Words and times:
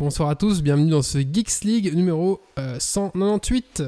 Bonsoir 0.00 0.30
à 0.30 0.34
tous, 0.34 0.62
bienvenue 0.62 0.88
dans 0.88 1.02
ce 1.02 1.18
Geeks 1.18 1.62
League 1.62 1.94
numéro 1.94 2.40
198. 2.56 3.82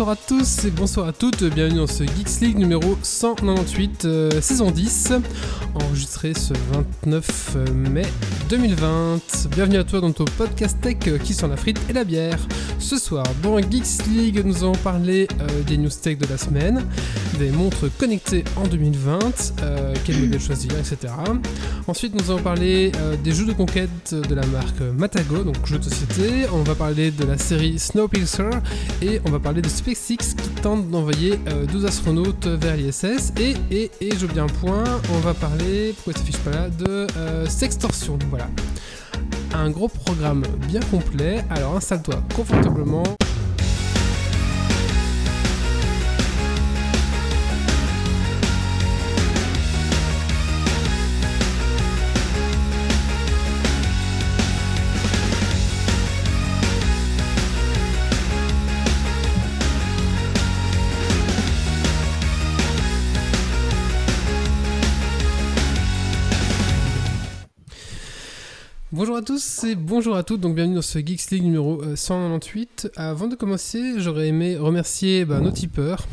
Bonsoir 0.00 0.16
à 0.16 0.28
tous 0.28 0.64
et 0.64 0.70
bonsoir 0.70 1.08
à 1.08 1.12
toutes, 1.12 1.44
bienvenue 1.44 1.80
dans 1.80 1.86
ce 1.86 2.04
Geeks 2.04 2.40
League 2.40 2.56
numéro 2.56 2.96
198, 3.02 4.06
euh, 4.06 4.40
saison 4.40 4.70
10, 4.70 5.12
enregistré 5.74 6.32
ce 6.32 6.54
29 7.04 7.58
mai 7.74 8.06
2020. 8.48 9.48
Bienvenue 9.50 9.76
à 9.76 9.84
toi 9.84 10.00
dans 10.00 10.12
ton 10.12 10.24
podcast 10.24 10.80
tech 10.80 10.96
euh, 11.06 11.18
qui 11.18 11.34
sent 11.34 11.48
la 11.48 11.58
frite 11.58 11.78
et 11.90 11.92
la 11.92 12.04
bière. 12.04 12.38
Ce 12.78 12.96
soir, 12.96 13.24
dans 13.42 13.58
Geeks 13.58 14.06
League, 14.10 14.40
nous 14.42 14.64
allons 14.64 14.72
parler 14.72 15.28
euh, 15.38 15.46
des 15.66 15.76
news 15.76 15.90
tech 15.90 16.16
de 16.16 16.26
la 16.28 16.38
semaine, 16.38 16.82
des 17.38 17.50
montres 17.50 17.94
connectées 17.98 18.44
en 18.56 18.66
2020, 18.66 19.52
quel 20.04 20.18
modèle 20.18 20.40
choisir, 20.40 20.72
etc. 20.78 21.12
Ensuite, 21.86 22.14
nous 22.14 22.30
allons 22.30 22.42
parler 22.42 22.92
des 23.22 23.32
jeux 23.32 23.44
de 23.44 23.52
conquête 23.52 24.14
de 24.14 24.34
la 24.34 24.46
marque 24.46 24.80
Matago, 24.80 25.44
donc 25.44 25.66
jeux 25.66 25.78
de 25.78 25.84
société. 25.84 26.46
On 26.52 26.62
va 26.62 26.74
parler 26.74 27.10
de 27.10 27.24
la 27.24 27.36
série 27.36 27.78
Snowpiercer 27.78 28.50
et 29.02 29.20
on 29.26 29.30
va 29.30 29.38
parler 29.38 29.62
de 29.62 29.68
Qui 29.90 30.48
tente 30.62 30.88
d'envoyer 30.88 31.36
12 31.72 31.84
euh, 31.84 31.88
astronautes 31.88 32.46
vers 32.46 32.76
l'ISS. 32.76 33.32
Et, 33.40 33.56
et, 33.72 33.90
et 34.00 34.10
un 34.38 34.46
point, 34.46 34.84
on 35.12 35.18
va 35.18 35.34
parler, 35.34 35.94
pourquoi 35.94 36.12
ça 36.12 36.38
pas 36.44 36.50
là, 36.50 36.68
de 36.68 37.08
euh, 37.16 37.46
sextorsion. 37.46 38.16
Voilà. 38.28 38.48
Un 39.52 39.68
gros 39.70 39.88
programme 39.88 40.44
bien 40.68 40.78
complet. 40.92 41.44
Alors 41.50 41.74
installe-toi 41.74 42.22
confortablement. 42.36 43.02
Bonjour 69.00 69.16
à 69.16 69.22
tous 69.22 69.64
et 69.64 69.76
bonjour 69.76 70.14
à 70.14 70.22
toutes, 70.22 70.42
donc 70.42 70.54
bienvenue 70.54 70.74
dans 70.74 70.82
ce 70.82 70.98
Geeks 70.98 71.30
League 71.30 71.44
numéro 71.44 71.82
198. 71.96 72.90
Euh, 72.98 73.10
Avant 73.12 73.28
de 73.28 73.34
commencer, 73.34 73.94
j'aurais 73.96 74.28
aimé 74.28 74.58
remercier 74.58 75.24
bah, 75.24 75.40
nos 75.40 75.50
tipeurs. 75.52 76.06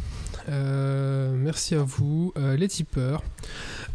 Euh, 0.48 1.36
merci 1.36 1.76
à 1.76 1.84
vous, 1.84 2.32
euh, 2.38 2.56
les 2.56 2.70
tipeurs. 2.70 3.24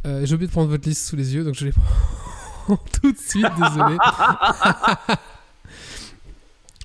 J'ai 0.05 0.35
oublié 0.35 0.47
de 0.47 0.53
prendre 0.53 0.69
votre 0.69 0.87
liste 0.87 1.09
sous 1.09 1.17
les 1.17 1.35
yeux, 1.35 1.43
donc 1.43 1.55
je 1.55 1.65
les 1.65 1.73
prends 2.67 2.79
tout 3.01 3.13
de 3.13 3.17
suite, 3.17 3.47
désolé. 3.57 3.97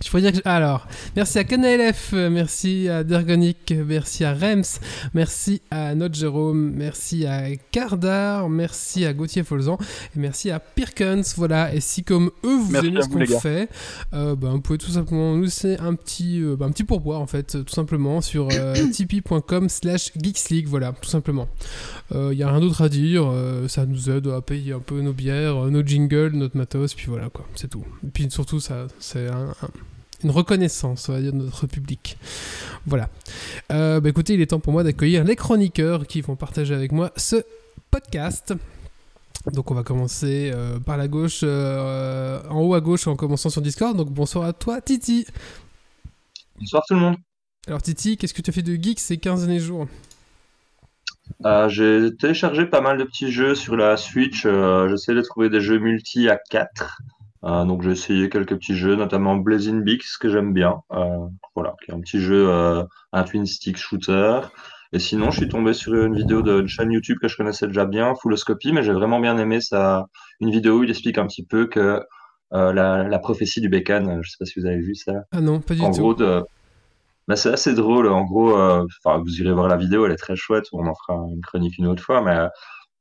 Je 0.07 0.11
pourrais 0.11 0.31
dire 0.31 0.41
que... 0.41 0.47
Alors, 0.47 0.87
merci 1.17 1.37
à 1.37 1.43
KNLF, 1.43 2.13
merci 2.13 2.87
à 2.87 3.03
Dergonic, 3.03 3.73
merci 3.85 4.23
à 4.23 4.33
Rems, 4.33 4.79
merci 5.13 5.61
à 5.69 5.95
Note 5.95 6.15
Jérôme, 6.15 6.71
merci 6.73 7.25
à 7.25 7.53
Cardar, 7.73 8.47
merci 8.47 9.03
à 9.03 9.11
Gauthier 9.11 9.43
Folzan 9.43 9.77
et 10.15 10.19
merci 10.19 10.49
à 10.49 10.61
Pirkens. 10.61 11.35
Voilà, 11.35 11.75
et 11.75 11.81
si 11.81 12.05
comme 12.05 12.31
eux 12.45 12.55
vous 12.57 12.73
aimez 12.77 13.01
ce 13.01 13.09
qu'on 13.09 13.39
fait, 13.41 13.67
euh, 14.13 14.37
ben, 14.37 14.51
vous 14.51 14.61
pouvez 14.61 14.77
tout 14.77 14.91
simplement 14.91 15.35
nous 15.35 15.43
laisser 15.43 15.75
un 15.75 15.93
petit, 15.93 16.41
euh, 16.41 16.55
ben, 16.55 16.67
un 16.67 16.71
petit 16.71 16.85
pourboire 16.85 17.19
en 17.19 17.27
fait, 17.27 17.65
tout 17.65 17.75
simplement 17.75 18.21
sur 18.21 18.47
euh, 18.53 18.75
tipeee.com 18.93 19.67
slash 19.67 20.13
geeksleague, 20.15 20.67
voilà, 20.67 20.93
tout 20.93 21.09
simplement. 21.09 21.49
Il 22.13 22.37
n'y 22.37 22.43
a 22.43 22.49
rien 22.49 22.61
d'autre 22.61 22.81
à 22.81 22.87
dire, 22.87 23.29
ça 23.67 23.85
nous 23.85 24.09
aide 24.09 24.27
à 24.27 24.39
payer 24.39 24.71
un 24.71 24.79
peu 24.79 25.01
nos 25.01 25.11
bières, 25.11 25.65
nos 25.65 25.85
jingles, 25.85 26.31
notre 26.31 26.55
matos, 26.55 26.93
puis 26.93 27.07
voilà 27.07 27.27
quoi, 27.27 27.45
c'est 27.55 27.69
tout. 27.69 27.83
Et 28.05 28.09
puis 28.09 28.31
surtout, 28.31 28.61
ça, 28.61 28.87
c'est 28.99 29.27
un 29.27 29.53
une 30.23 30.31
reconnaissance, 30.31 31.09
on 31.09 31.13
va 31.13 31.21
dire, 31.21 31.33
de 31.33 31.37
notre 31.37 31.67
public. 31.67 32.17
Voilà. 32.85 33.09
Euh, 33.71 33.99
bah 33.99 34.09
écoutez, 34.09 34.33
il 34.33 34.41
est 34.41 34.47
temps 34.47 34.59
pour 34.59 34.73
moi 34.73 34.83
d'accueillir 34.83 35.23
les 35.23 35.35
chroniqueurs 35.35 36.07
qui 36.07 36.21
vont 36.21 36.35
partager 36.35 36.73
avec 36.73 36.91
moi 36.91 37.11
ce 37.17 37.43
podcast. 37.91 38.53
Donc 39.53 39.71
on 39.71 39.75
va 39.75 39.83
commencer 39.83 40.51
euh, 40.53 40.79
par 40.79 40.97
la 40.97 41.07
gauche, 41.07 41.41
euh, 41.43 42.41
en 42.49 42.61
haut 42.61 42.73
à 42.73 42.81
gauche 42.81 43.07
en 43.07 43.15
commençant 43.15 43.49
sur 43.49 43.61
Discord. 43.61 43.95
Donc 43.95 44.09
bonsoir 44.11 44.45
à 44.45 44.53
toi 44.53 44.81
Titi. 44.81 45.25
Bonsoir 46.59 46.83
tout 46.87 46.95
le 46.95 46.99
monde. 47.01 47.17
Alors 47.67 47.81
Titi, 47.81 48.17
qu'est-ce 48.17 48.33
que 48.33 48.41
tu 48.41 48.49
as 48.49 48.53
fait 48.53 48.63
de 48.63 48.75
geek 48.75 48.99
ces 48.99 49.17
15 49.17 49.45
derniers 49.45 49.59
jours? 49.59 49.87
J'ai 51.67 52.15
téléchargé 52.17 52.65
pas 52.65 52.81
mal 52.81 52.97
de 52.97 53.03
petits 53.03 53.31
jeux 53.31 53.53
sur 53.53 53.75
la 53.75 53.97
Switch. 53.97 54.43
J'essaie 54.43 55.13
de 55.13 55.21
trouver 55.21 55.49
des 55.49 55.59
jeux 55.59 55.77
multi 55.77 56.29
à 56.29 56.39
4. 56.49 57.01
Euh, 57.43 57.65
donc 57.65 57.83
j'ai 57.83 57.91
essayé 57.91 58.29
quelques 58.29 58.55
petits 58.55 58.75
jeux, 58.75 58.95
notamment 58.95 59.35
Blazing 59.35 59.83
Beaks 59.83 60.17
que 60.19 60.29
j'aime 60.29 60.53
bien. 60.53 60.81
Euh, 60.91 61.27
voilà, 61.55 61.75
qui 61.83 61.91
est 61.91 61.93
un 61.93 61.99
petit 61.99 62.19
jeu, 62.19 62.49
euh, 62.49 62.83
un 63.13 63.23
twin 63.23 63.45
stick 63.45 63.77
shooter. 63.77 64.41
Et 64.93 64.99
sinon, 64.99 65.31
je 65.31 65.39
suis 65.39 65.49
tombé 65.49 65.73
sur 65.73 65.93
une 65.93 66.15
vidéo 66.15 66.41
d'une 66.41 66.67
chaîne 66.67 66.91
YouTube 66.91 67.17
que 67.21 67.27
je 67.27 67.35
connaissais 67.35 67.67
déjà 67.67 67.85
bien, 67.85 68.15
Fulloscopy, 68.15 68.71
mais 68.71 68.83
j'ai 68.83 68.93
vraiment 68.93 69.19
bien 69.19 69.37
aimé 69.37 69.59
ça. 69.59 70.07
Une 70.39 70.49
vidéo 70.49 70.79
où 70.79 70.83
il 70.83 70.89
explique 70.89 71.17
un 71.17 71.27
petit 71.27 71.45
peu 71.45 71.67
que 71.67 72.01
la, 72.51 73.19
prophétie 73.19 73.59
du 73.59 73.67
bécane, 73.67 74.21
je 74.23 74.29
sais 74.29 74.37
pas 74.39 74.45
si 74.45 74.59
vous 74.59 74.65
avez 74.65 74.79
vu 74.79 74.95
ça. 74.95 75.25
Ah 75.31 75.41
non, 75.41 75.59
pas 75.59 75.75
du 75.75 75.81
en 75.81 75.91
tout. 75.91 75.99
Gros, 75.99 76.13
de... 76.13 76.41
bah, 77.27 77.35
c'est 77.35 77.51
assez 77.51 77.73
drôle. 77.73 78.07
En 78.07 78.23
gros, 78.23 78.55
vous 79.05 79.41
irez 79.41 79.51
voir 79.51 79.67
la 79.67 79.75
vidéo, 79.75 80.05
elle 80.05 80.13
est 80.13 80.15
très 80.15 80.37
chouette. 80.37 80.67
On 80.71 80.87
en 80.87 80.95
fera 80.95 81.19
une 81.33 81.41
chronique 81.41 81.77
une 81.77 81.87
autre 81.87 82.01
fois, 82.01 82.21
mais 82.21 82.47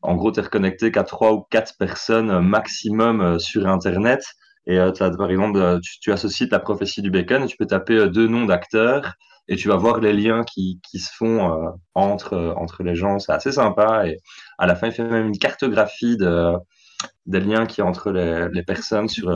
en 0.02 0.14
gros, 0.14 0.32
tu 0.32 0.40
es 0.40 0.42
reconnecté 0.42 0.92
qu'à 0.92 1.04
trois 1.04 1.32
ou 1.32 1.42
quatre 1.50 1.74
personnes 1.78 2.40
maximum 2.40 3.20
euh, 3.20 3.38
sur 3.38 3.66
Internet. 3.66 4.24
Et 4.66 4.78
euh, 4.78 4.92
as, 5.00 5.10
par 5.16 5.30
exemple, 5.30 5.80
tu, 6.00 6.12
associes 6.12 6.48
ta 6.48 6.58
prophétie 6.58 7.02
du 7.02 7.10
bacon 7.10 7.44
et 7.44 7.46
tu 7.46 7.56
peux 7.56 7.66
taper 7.66 7.94
euh, 7.94 8.08
deux 8.08 8.28
noms 8.28 8.46
d'acteurs 8.46 9.14
et 9.48 9.56
tu 9.56 9.68
vas 9.68 9.76
voir 9.76 10.00
les 10.00 10.12
liens 10.12 10.44
qui, 10.44 10.80
qui 10.82 10.98
se 10.98 11.10
font 11.14 11.56
entre, 11.94 12.54
entre 12.56 12.82
les 12.82 12.96
gens. 12.96 13.20
C'est 13.20 13.30
assez 13.30 13.52
sympa. 13.52 14.08
Et 14.08 14.18
à 14.58 14.66
la 14.66 14.74
fin, 14.74 14.88
il 14.88 14.92
fait 14.92 15.04
même 15.04 15.28
une 15.28 15.38
cartographie 15.38 16.16
de, 16.16 16.54
des 17.26 17.38
liens 17.38 17.64
qui 17.64 17.80
entre 17.80 18.10
les, 18.10 18.48
les 18.52 18.64
personnes 18.64 19.08
sur, 19.08 19.30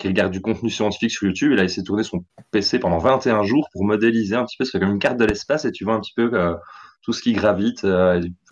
qui 0.00 0.08
regardent 0.08 0.32
du 0.32 0.40
contenu 0.40 0.70
scientifique 0.70 1.12
sur 1.12 1.28
YouTube. 1.28 1.52
Et 1.52 1.54
là, 1.54 1.62
il 1.62 1.70
s'est 1.70 1.84
tourné 1.84 2.02
son 2.02 2.24
PC 2.50 2.80
pendant 2.80 2.98
21 2.98 3.44
jours 3.44 3.68
pour 3.72 3.84
modéliser 3.84 4.34
un 4.34 4.44
petit 4.44 4.56
peu. 4.58 4.64
C'est 4.64 4.80
comme 4.80 4.90
une 4.90 4.98
carte 4.98 5.18
de 5.18 5.24
l'espace 5.24 5.64
et 5.66 5.70
tu 5.70 5.84
vois 5.84 5.94
un 5.94 6.00
petit 6.00 6.14
peu 6.16 6.56
tout 7.06 7.14
ce 7.14 7.22
qui 7.22 7.32
gravite. 7.32 7.86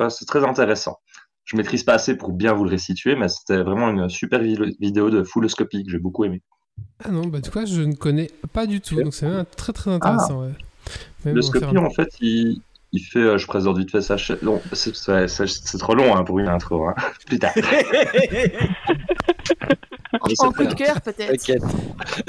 c'est 0.08 0.26
très 0.26 0.44
intéressant 0.44 0.98
je 1.44 1.56
maîtrise 1.56 1.82
pas 1.84 1.94
assez 1.94 2.16
pour 2.16 2.32
bien 2.32 2.52
vous 2.54 2.64
le 2.64 2.70
restituer, 2.70 3.16
mais 3.16 3.28
c'était 3.28 3.62
vraiment 3.62 3.90
une 3.90 4.08
super 4.08 4.40
vidéo 4.40 5.10
de 5.10 5.22
Fulloscopy 5.22 5.84
que 5.84 5.90
j'ai 5.90 5.98
beaucoup 5.98 6.24
aimé. 6.24 6.42
Ah 7.04 7.10
non, 7.10 7.26
bah 7.26 7.40
du 7.40 7.50
coup, 7.50 7.64
je 7.66 7.82
ne 7.82 7.94
connais 7.94 8.30
pas 8.52 8.66
du 8.66 8.80
tout, 8.80 8.96
donc 8.96 9.14
c'est 9.14 9.26
vraiment 9.26 9.44
très 9.56 9.72
très 9.72 9.90
intéressant. 9.90 10.42
Ah. 10.42 10.46
Ouais. 11.26 11.78
en 11.78 11.90
fait, 11.90 12.08
il, 12.20 12.62
il 12.92 13.00
fait, 13.00 13.18
euh, 13.18 13.38
je 13.38 13.46
présente 13.46 13.76
vite 13.78 13.90
fait 13.90 14.00
sa 14.00 14.16
chaîne. 14.16 14.38
Non, 14.42 14.60
c'est 14.72 15.78
trop 15.78 15.94
long 15.94 16.16
hein, 16.16 16.24
pour 16.24 16.38
une 16.38 16.48
intro. 16.48 16.88
Hein. 16.88 16.94
Putain. 17.28 17.48
en 20.20 20.52
coup 20.52 20.64
de 20.64 20.74
cœur, 20.74 21.00
peut-être. 21.00 21.52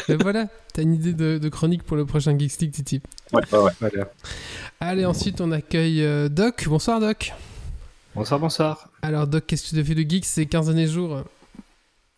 Mais 0.09 0.15
voilà, 0.15 0.47
t'as 0.73 0.81
une 0.81 0.93
idée 0.93 1.13
de, 1.13 1.49
chronique 1.49 1.83
pour 1.83 1.95
le 1.97 2.05
prochain 2.05 2.37
Geek 2.37 2.51
Stick, 2.51 2.71
Titi. 2.71 3.01
Ouais, 3.31 3.41
ouais, 3.51 3.71
ouais. 3.81 3.91
Allez, 4.79 5.05
ensuite, 5.05 5.41
on 5.41 5.51
accueille 5.51 6.03
euh, 6.03 6.29
Doc. 6.29 6.65
Bonsoir, 6.67 6.99
Doc. 6.99 7.33
Bonsoir, 8.13 8.39
bonsoir. 8.39 8.91
Alors, 9.01 9.27
Doc, 9.27 9.45
qu'est-ce 9.47 9.69
que 9.69 9.75
tu 9.75 9.81
as 9.81 9.83
fait 9.83 9.95
de 9.95 10.09
geek 10.09 10.25
ces 10.25 10.45
15 10.45 10.67
derniers 10.67 10.87
jours? 10.87 11.23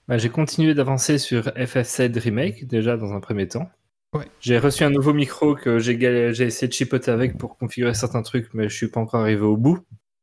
Bah, 0.07 0.17
J'ai 0.17 0.29
continué 0.29 0.73
d'avancer 0.73 1.17
sur 1.17 1.43
FF7 1.43 2.17
Remake, 2.19 2.67
déjà 2.67 2.97
dans 2.97 3.13
un 3.13 3.19
premier 3.19 3.47
temps. 3.47 3.69
Ouais. 4.13 4.25
J'ai 4.39 4.57
reçu 4.57 4.83
un 4.83 4.89
nouveau 4.89 5.13
micro 5.13 5.55
que 5.55 5.79
j'ai 5.79 5.93
essayé 6.43 6.67
de 6.67 6.73
chipoter 6.73 7.11
avec 7.11 7.37
pour 7.37 7.57
configurer 7.57 7.93
certains 7.93 8.21
trucs, 8.21 8.53
mais 8.53 8.69
je 8.69 8.75
suis 8.75 8.87
pas 8.87 9.01
encore 9.01 9.21
arrivé 9.21 9.41
au 9.41 9.57
bout. 9.57 9.79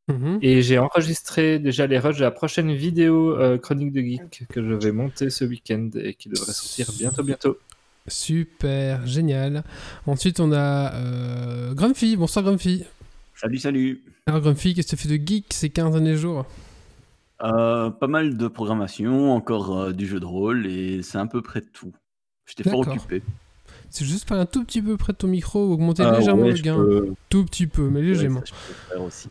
Mhm. 0.08 0.38
Et 0.42 0.62
j'ai 0.62 0.78
enregistré 0.78 1.58
déjà 1.58 1.86
les 1.86 1.98
rushs 1.98 2.19
de 2.19 2.22
la 2.22 2.31
prochaine 2.31 2.72
vidéo 2.75 3.38
euh, 3.38 3.56
chronique 3.56 3.92
de 3.92 4.00
geek 4.00 4.46
que 4.48 4.62
je 4.62 4.75
vais 4.75 4.92
monter 4.92 5.31
ce 5.31 5.44
week-end 5.44 5.88
et 5.94 6.14
qui 6.14 6.28
devrait 6.28 6.52
sortir 6.52 6.90
bientôt, 6.98 7.22
bientôt. 7.22 7.58
Super, 8.06 9.06
génial. 9.06 9.65
Ensuite, 10.06 10.39
on 10.41 10.53
a 10.53 10.93
euh, 10.95 11.75
Grumpy. 11.75 12.17
Bonsoir, 12.17 12.45
Grumpy. 12.45 12.85
Salut, 13.35 13.59
salut. 13.59 14.03
Alors, 14.27 14.41
Grumpy, 14.41 14.75
qu'est-ce 14.75 14.95
que 14.95 14.97
tu 14.97 15.09
fais 15.09 15.19
de 15.19 15.27
geek 15.27 15.47
ces 15.53 15.71
15 15.71 15.93
derniers 15.93 16.17
jours? 16.17 16.45
Euh, 17.43 17.91
Pas 17.91 18.06
mal 18.06 18.37
de 18.37 18.49
programmation, 18.49 19.33
encore 19.33 19.79
euh, 19.79 19.93
du 19.93 20.06
jeu 20.06 20.21
de 20.21 20.27
rôle, 20.27 20.67
et 20.67 21.03
c'est 21.03 21.19
à 21.19 21.27
peu 21.27 21.41
près 21.41 21.62
tout. 21.62 21.93
J'étais 22.47 22.69
fort 22.69 22.81
occupé. 22.81 23.23
C'est 23.89 24.05
juste 24.05 24.29
parler 24.29 24.43
un 24.43 24.47
tout 24.47 24.65
petit 24.65 24.83
peu 24.83 24.97
près 24.97 25.12
de 25.12 25.19
ton 25.19 25.29
micro, 25.29 25.73
augmenter 25.73 26.03
ah 26.03 26.19
légèrement 26.19 26.47
le 26.47 26.53
gain. 26.53 27.15
Tout 27.31 27.45
petit 27.45 27.67
peu, 27.67 27.89
mais 27.89 28.03
légèrement. 28.03 28.43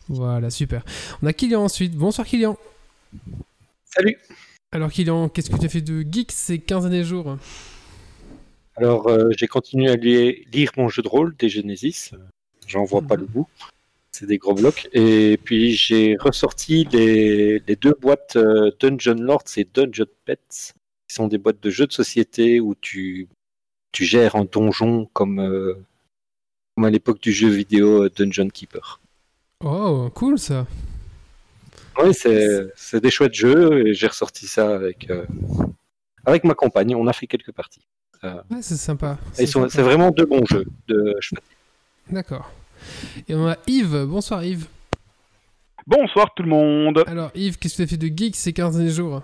Voilà, 0.07 0.49
super. 0.49 0.83
On 1.21 1.27
a 1.27 1.33
Kylian 1.33 1.63
ensuite. 1.63 1.95
Bonsoir 1.95 2.25
Kylian. 2.25 2.57
Salut. 3.85 4.17
Alors 4.71 4.89
Kylian, 4.89 5.29
qu'est-ce 5.29 5.51
que 5.51 5.57
tu 5.57 5.65
as 5.65 5.69
fait 5.69 5.81
de 5.81 6.01
geek 6.09 6.31
ces 6.31 6.59
15 6.59 6.85
années 6.85 7.03
jours? 7.03 7.37
Alors 8.75 9.07
euh, 9.07 9.29
j'ai 9.37 9.47
continué 9.47 9.89
à 9.89 9.95
lire 9.95 10.71
mon 10.77 10.89
jeu 10.89 11.01
de 11.01 11.07
rôle 11.07 11.35
des 11.35 11.49
Genesis. 11.49 12.11
J'en 12.67 12.83
vois 12.83 13.01
pas 13.01 13.15
mhm. 13.15 13.21
le 13.21 13.27
bout. 13.27 13.47
C'est 14.11 14.25
des 14.25 14.37
gros 14.37 14.53
blocs. 14.53 14.89
Et 14.93 15.39
puis 15.43 15.73
j'ai 15.73 16.17
ressorti 16.17 16.85
les, 16.91 17.59
deux 17.59 17.95
boîtes 17.99 18.35
euh, 18.35 18.71
Dungeon 18.79 19.15
Lords 19.15 19.57
et 19.57 19.67
Dungeon 19.71 20.05
Pets, 20.25 20.73
qui 21.07 21.15
sont 21.15 21.27
des 21.27 21.37
boîtes 21.37 21.61
de 21.61 21.69
jeux 21.69 21.87
de 21.87 21.93
société 21.93 22.59
où 22.59 22.75
tu, 22.75 23.27
tu 23.91 24.05
gères 24.05 24.35
un 24.35 24.45
donjon 24.45 25.07
comme, 25.13 25.39
euh, 25.39 25.75
comme 26.75 26.85
à 26.85 26.89
l'époque 26.89 27.21
du 27.21 27.31
jeu 27.31 27.49
vidéo 27.49 28.09
Dungeon 28.09 28.49
Keeper. 28.49 28.99
Oh, 29.63 30.09
cool 30.13 30.37
ça. 30.37 30.67
Oui, 32.01 32.11
c'est 32.13 33.01
des 33.01 33.11
chouettes 33.11 33.35
jeux 33.35 33.87
et 33.87 33.93
j'ai 33.93 34.07
ressorti 34.07 34.47
ça 34.47 34.73
avec, 34.73 35.07
avec 36.25 36.43
ma 36.43 36.55
compagne. 36.55 36.95
On 36.95 37.05
a 37.05 37.13
fait 37.13 37.27
quelques 37.27 37.51
parties. 37.51 37.85
Euh, 38.23 38.35
ouais, 38.51 38.61
c'est 38.61 38.75
sympa. 38.75 39.17
C'est 39.33 39.81
vraiment 39.81 40.11
deux 40.11 40.25
bons 40.25 40.45
jeux 40.45 40.65
de 40.87 41.15
D'accord. 42.09 42.49
Et 43.27 43.35
on 43.35 43.47
a 43.47 43.57
Yves. 43.67 44.05
Bonsoir 44.05 44.43
Yves. 44.43 44.67
Bonsoir 45.85 46.33
tout 46.35 46.43
le 46.43 46.49
monde. 46.49 47.03
Alors 47.07 47.31
Yves, 47.35 47.57
qu'est-ce 47.57 47.73
que 47.73 47.77
tu 47.77 47.83
as 47.83 47.87
fait 47.87 47.97
de 47.97 48.07
geek 48.07 48.35
ces 48.35 48.53
15 48.53 48.77
derniers 48.77 48.91
jours 48.91 49.21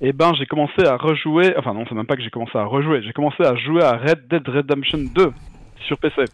Eh 0.00 0.12
ben, 0.12 0.32
j'ai 0.34 0.46
commencé 0.46 0.84
à 0.84 0.96
rejouer. 0.96 1.54
Enfin, 1.56 1.72
non, 1.72 1.84
c'est 1.88 1.94
même 1.94 2.06
pas 2.06 2.16
que 2.16 2.22
j'ai 2.22 2.30
commencé 2.30 2.56
à 2.56 2.64
rejouer. 2.64 3.02
J'ai 3.02 3.12
commencé 3.12 3.42
à 3.42 3.54
jouer 3.56 3.82
à 3.82 3.96
Red 3.96 4.28
Dead 4.28 4.46
Redemption 4.46 4.98
2 4.98 5.32
sur 5.86 5.98
PC. 5.98 6.24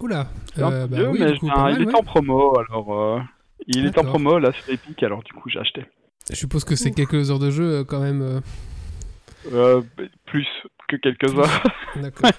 Oula. 0.00 0.26
Euh, 0.58 0.86
bah 0.86 0.96
oui, 1.10 1.20
mais 1.20 1.32
il 1.74 1.88
est 1.88 1.94
en 1.94 2.02
promo, 2.02 2.58
alors 2.58 3.22
il 3.68 3.86
est 3.86 3.96
en 3.98 4.04
promo 4.04 4.38
là 4.38 4.52
sur 4.52 4.72
Epic, 4.72 5.02
alors 5.02 5.22
du 5.22 5.32
coup 5.32 5.48
j'ai 5.48 5.60
acheté. 5.60 5.84
Je 6.30 6.36
suppose 6.36 6.64
que 6.64 6.76
c'est 6.76 6.90
quelques 6.92 7.30
heures 7.30 7.38
de 7.38 7.50
jeu 7.50 7.64
euh, 7.64 7.84
quand 7.84 8.00
même. 8.00 8.42
Euh, 9.52 9.82
plus 10.26 10.46
que 10.92 10.96
quelques 10.96 11.34
heures. 11.38 11.62
D'accord. 11.96 12.30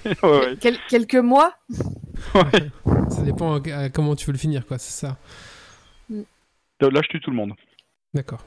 quelques 0.90 1.16
mois? 1.16 1.54
Ouais. 2.36 2.72
Ça 3.10 3.22
dépend 3.24 3.62
comment 3.94 4.16
tu 4.16 4.26
veux 4.28 4.34
le 4.34 4.38
finir, 4.38 4.66
quoi, 4.66 4.78
c'est 4.78 5.06
ça. 5.06 5.18
Là, 6.10 7.02
je 7.02 7.08
tue 7.08 7.22
tout 7.22 7.32
le 7.32 7.38
monde. 7.38 7.54
D'accord. 8.14 8.46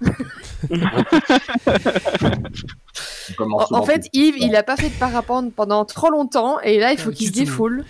en, 3.71 3.83
fait, 3.83 4.09
Yves, 4.13 4.37
il 4.39 4.55
a 4.55 4.63
pas 4.63 4.77
fait 4.77 4.91
de 4.91 4.95
parapente 4.95 5.55
pendant 5.55 5.85
trop 5.87 6.11
longtemps 6.11 6.61
et 6.61 6.79
là, 6.79 6.93
il 6.93 6.99
faut 6.99 7.11
qu'il 7.11 7.29
se 7.29 7.33
défoule. 7.33 7.85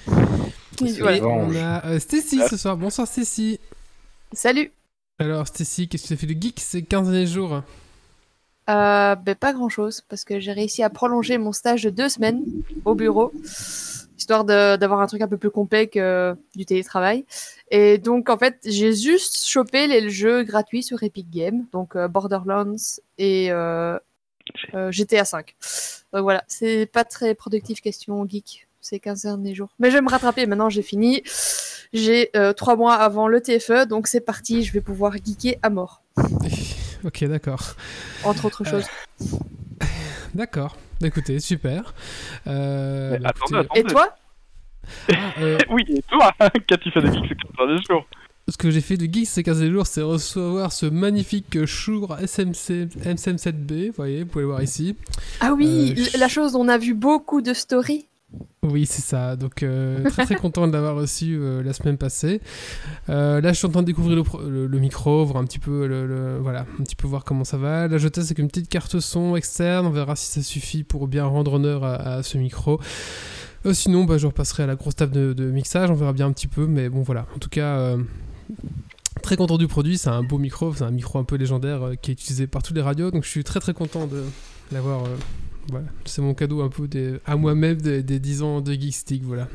On 0.81 1.55
a 1.57 1.99
Stacy 1.99 2.41
ce 2.49 2.57
soir. 2.57 2.77
Bonsoir 2.77 3.09
Stacy. 3.09 3.59
Salut 4.33 4.73
Alors 5.19 5.47
Stacy, 5.49 5.89
qu'est-ce 5.89 6.05
que 6.05 6.09
tu 6.09 6.15
as 6.15 6.17
fait 6.17 6.27
de 6.27 6.41
geek 6.41 6.61
ces 6.61 6.83
15 6.83 7.11
derniers 7.11 7.27
jours? 7.27 7.63
Euh, 8.69 9.15
ben, 9.15 9.35
Pas 9.35 9.53
grand-chose, 9.53 10.03
parce 10.09 10.25
que 10.25 10.41
j'ai 10.41 10.53
réussi 10.53 10.83
à 10.83 10.91
prolonger 10.91 11.39
mon 11.39 11.53
stage 11.53 11.83
de 11.85 11.91
deux 11.91 12.09
semaines 12.09 12.45
au 12.85 12.95
bureau, 12.95 13.33
histoire 14.17 14.45
d'avoir 14.45 15.01
un 15.01 15.07
truc 15.07 15.23
un 15.23 15.29
peu 15.29 15.37
plus 15.37 15.51
complet 15.51 15.87
que 15.87 16.35
du 16.55 16.67
télétravail. 16.67 17.25
Et 17.71 17.99
donc, 17.99 18.31
en 18.31 18.39
fait, 18.39 18.59
j'ai 18.65 18.95
juste 18.95 19.47
chopé 19.47 19.87
les 19.87 20.11
jeux 20.11 20.43
gratuits 20.43 20.83
sur 20.83 21.03
Epic 21.03 21.29
Games, 21.31 21.67
donc 21.73 21.97
euh, 21.97 22.09
Borderlands 22.09 23.01
et 23.19 23.51
euh, 23.51 23.99
GTA 24.91 25.23
V. 25.23 25.45
Donc 26.13 26.23
voilà, 26.23 26.45
c'est 26.47 26.87
pas 26.87 27.05
très 27.05 27.35
productif 27.35 27.81
question 27.81 28.27
geek 28.29 28.67
ces 28.81 29.01
15 29.01 29.23
derniers 29.23 29.55
jours. 29.55 29.69
Mais 29.79 29.91
je 29.91 29.97
vais 29.97 30.03
me 30.03 30.09
rattraper, 30.09 30.47
maintenant 30.47 30.71
j'ai 30.71 30.83
fini. 30.83 31.23
J'ai 31.93 32.31
euh, 32.37 32.53
trois 32.53 32.77
mois 32.77 32.95
avant 32.95 33.29
le 33.29 33.41
TFE, 33.41 33.87
donc 33.87 34.07
c'est 34.07 34.21
parti, 34.21 34.63
je 34.63 34.73
vais 34.73 34.81
pouvoir 34.81 35.15
geeker 35.17 35.57
à 35.63 35.71
mort. 35.71 36.03
ok, 37.06 37.25
d'accord. 37.25 37.75
Entre 38.25 38.44
autres 38.44 38.64
choses. 38.64 38.87
D'accord. 40.35 40.76
Écoutez, 41.03 41.41
super. 41.41 41.94
Euh, 42.47 43.19
Et 43.75 43.82
toi 43.85 44.17
ah, 45.11 45.14
euh, 45.41 45.58
Oui, 45.70 45.85
et 45.88 46.03
toi 46.03 46.32
Qu'as-tu 46.67 46.91
fait 46.91 47.00
de 47.00 47.11
geek 47.11 47.25
ces 47.29 47.56
15 47.56 47.81
jours 47.88 48.06
ce 48.49 48.56
que 48.56 48.70
j'ai 48.70 48.81
fait 48.81 48.97
de 48.97 49.12
geek 49.12 49.26
ces 49.26 49.43
15 49.43 49.64
jours, 49.70 49.87
c'est 49.88 50.03
recevoir 50.03 50.73
ce 50.73 50.87
magnifique 50.87 51.67
Shure 51.67 52.17
SMC, 52.20 52.87
MCM7B. 53.05 53.88
Vous 53.88 53.93
voyez, 53.97 54.23
vous 54.23 54.29
pouvez 54.29 54.43
le 54.43 54.49
voir 54.50 54.62
ici. 54.62 54.94
Ah 55.41 55.53
oui, 55.53 55.97
la 56.17 56.29
chose 56.29 56.53
dont 56.53 56.61
on 56.61 56.69
a 56.69 56.79
vu 56.79 56.94
beaucoup 56.94 57.43
de 57.43 57.53
stories. 57.53 58.06
Oui, 58.62 58.87
c'est 58.87 59.02
ça. 59.02 59.37
Donc, 59.37 59.62
euh, 59.62 60.02
très 60.11 60.25
très 60.25 60.34
content 60.34 60.67
de 60.67 60.73
l'avoir 60.73 60.96
reçu 60.96 61.37
euh, 61.38 61.62
la 61.62 61.73
semaine 61.73 61.96
passée. 61.96 62.40
Euh, 63.08 63.40
là, 63.40 63.52
je 63.52 63.58
suis 63.58 63.67
en 63.67 63.70
train 63.70 63.82
de 63.82 63.87
découvrir 63.87 64.17
le, 64.17 64.78
micro, 64.78 65.25
voir 65.25 65.38
un 65.43 65.44
petit 65.44 65.58
peu, 65.58 66.38
voilà, 66.43 66.67
un 66.81 66.82
petit 66.82 66.96
voir 67.05 67.25
comment 67.25 67.44
ça 67.44 67.56
va. 67.56 67.87
Là, 67.87 67.99
je 67.99 68.08
teste 68.08 68.28
avec 68.28 68.38
une 68.38 68.49
petite 68.49 68.69
carte 68.69 68.99
son 68.99 69.37
externe. 69.37 69.87
On 69.87 69.90
verra 69.90 70.17
si 70.17 70.26
ça 70.26 70.43
suffit 70.43 70.82
pour 70.82 71.06
bien 71.06 71.25
rendre 71.25 71.55
honneur 71.55 71.84
à, 71.84 72.23
ce 72.23 72.38
micro. 72.38 72.81
sinon, 73.73 74.05
bah, 74.05 74.19
je 74.19 74.26
repasserai 74.26 74.64
à 74.64 74.67
la 74.67 74.75
grosse 74.75 74.96
table 74.96 75.34
de, 75.34 75.50
mixage. 75.50 75.90
On 75.90 75.94
verra 75.94 76.12
bien 76.12 76.26
un 76.26 76.32
petit 76.32 76.49
peu. 76.49 76.67
Mais 76.67 76.88
bon, 76.88 77.02
voilà. 77.02 77.26
En 77.37 77.38
tout 77.38 77.50
cas, 77.50 77.96
très 79.22 79.37
content 79.37 79.58
du 79.58 79.69
produit. 79.69 79.96
C'est 79.96 80.11
un 80.11 80.25
beau 80.25 80.38
micro. 80.38 80.75
C'est 80.75 80.84
un 80.84 80.90
micro 80.90 81.20
un 81.20 81.25
peu 81.25 81.37
légendaire 81.37 81.93
qui 82.02 82.11
est 82.11 82.14
utilisé 82.14 82.49
par 82.49 82.64
toutes 82.64 82.76
les 82.76 82.82
radios. 82.82 83.12
Donc, 83.12 83.22
je 83.22 83.31
suis 83.31 83.44
très 83.44 83.61
très 83.61 83.75
content 83.75 84.06
de 84.06 84.25
l'avoir 84.72 85.05
voilà, 85.69 85.87
c'est 86.05 86.23
mon 86.23 86.35
cadeau 86.35 86.63
un 86.63 86.69
peu 86.69 86.87
des, 86.87 87.19
à 87.27 87.37
moi-même 87.37 87.81
des, 87.81 88.03
10 88.03 88.43
ans 88.43 88.61
de 88.61 88.73
Geekstick, 88.73 89.25
voilà. 89.25 89.49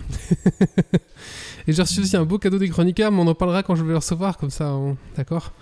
et 1.67 1.73
j'ai 1.73 1.81
reçu 1.81 2.01
aussi 2.01 2.17
un 2.17 2.25
beau 2.25 2.37
cadeau 2.37 2.57
des 2.57 2.69
chroniqueurs, 2.69 3.11
mais 3.11 3.19
on 3.19 3.27
en 3.27 3.35
parlera 3.35 3.63
quand 3.63 3.75
je 3.75 3.83
vais 3.83 3.91
le 3.91 3.97
recevoir, 3.97 4.37
comme 4.37 4.49
ça, 4.49 4.77
d'accord? 5.15 5.53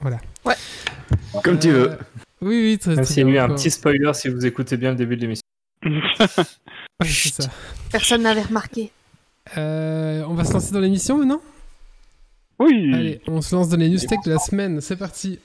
Voilà. 0.00 0.18
Ouais. 0.44 0.54
Comme 1.42 1.58
tu 1.58 1.70
veux. 1.70 1.92
Euh, 1.92 1.96
oui, 2.40 2.62
oui, 2.62 2.78
très, 2.78 3.02
très 3.02 3.24
bien. 3.24 3.44
un 3.44 3.54
petit 3.54 3.70
spoiler 3.70 4.12
si 4.14 4.28
vous 4.28 4.46
écoutez 4.46 4.76
bien 4.76 4.90
le 4.90 4.96
début 4.96 5.16
de 5.16 5.22
l'émission. 5.22 5.42
oui, 5.84 7.08
c'est 7.08 7.42
ça. 7.42 7.50
Personne 7.90 8.22
n'avait 8.22 8.42
remarqué. 8.42 8.92
Euh, 9.56 10.22
on 10.28 10.34
va 10.34 10.44
se 10.44 10.52
lancer 10.52 10.72
dans 10.72 10.80
l'émission 10.80 11.18
maintenant? 11.18 11.40
Oui. 12.58 12.92
Allez, 12.92 13.20
on 13.26 13.40
se 13.40 13.54
lance 13.54 13.68
dans 13.68 13.76
les 13.76 13.88
news 13.88 13.98
tech 13.98 14.18
de 14.24 14.32
la 14.32 14.38
semaine. 14.38 14.80
C'est 14.80 14.96
parti. 14.96 15.38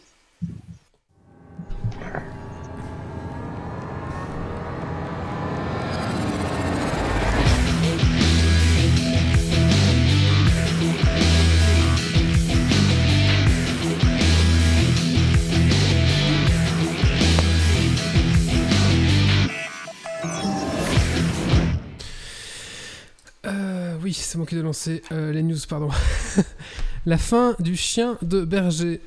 C'est 24.33 24.39
moi 24.39 24.47
qui 24.47 24.57
ai 24.57 24.63
lancé 24.63 25.03
euh, 25.11 25.31
les 25.31 25.43
news, 25.43 25.59
pardon. 25.69 25.89
la 27.05 27.19
fin 27.19 27.55
du 27.59 27.75
chien 27.75 28.17
de 28.23 28.43
berger. 28.43 28.99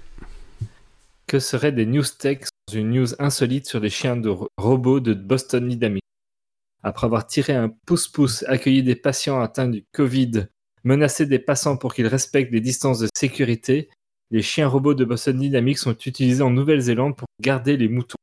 Que 1.26 1.40
seraient 1.40 1.72
des 1.72 1.84
news 1.84 2.04
tech 2.04 2.42
sans 2.68 2.76
une 2.76 2.92
news 2.92 3.08
insolite 3.18 3.66
sur 3.66 3.80
les 3.80 3.90
chiens 3.90 4.16
de 4.16 4.32
robots 4.56 5.00
de 5.00 5.14
Boston 5.14 5.68
Dynamics 5.68 6.04
Après 6.84 7.06
avoir 7.06 7.26
tiré 7.26 7.54
un 7.54 7.70
pouce-pouce, 7.86 8.44
accueilli 8.44 8.84
des 8.84 8.94
patients 8.94 9.40
atteints 9.40 9.66
du 9.66 9.84
Covid, 9.90 10.46
menacé 10.84 11.26
des 11.26 11.40
passants 11.40 11.76
pour 11.76 11.92
qu'ils 11.92 12.06
respectent 12.06 12.52
les 12.52 12.60
distances 12.60 13.00
de 13.00 13.08
sécurité, 13.12 13.90
les 14.30 14.42
chiens 14.42 14.68
robots 14.68 14.94
de 14.94 15.04
Boston 15.04 15.40
Dynamics 15.40 15.78
sont 15.78 15.96
utilisés 16.06 16.44
en 16.44 16.50
Nouvelle-Zélande 16.50 17.16
pour 17.16 17.26
garder 17.40 17.76
les 17.76 17.88
moutons. 17.88 18.14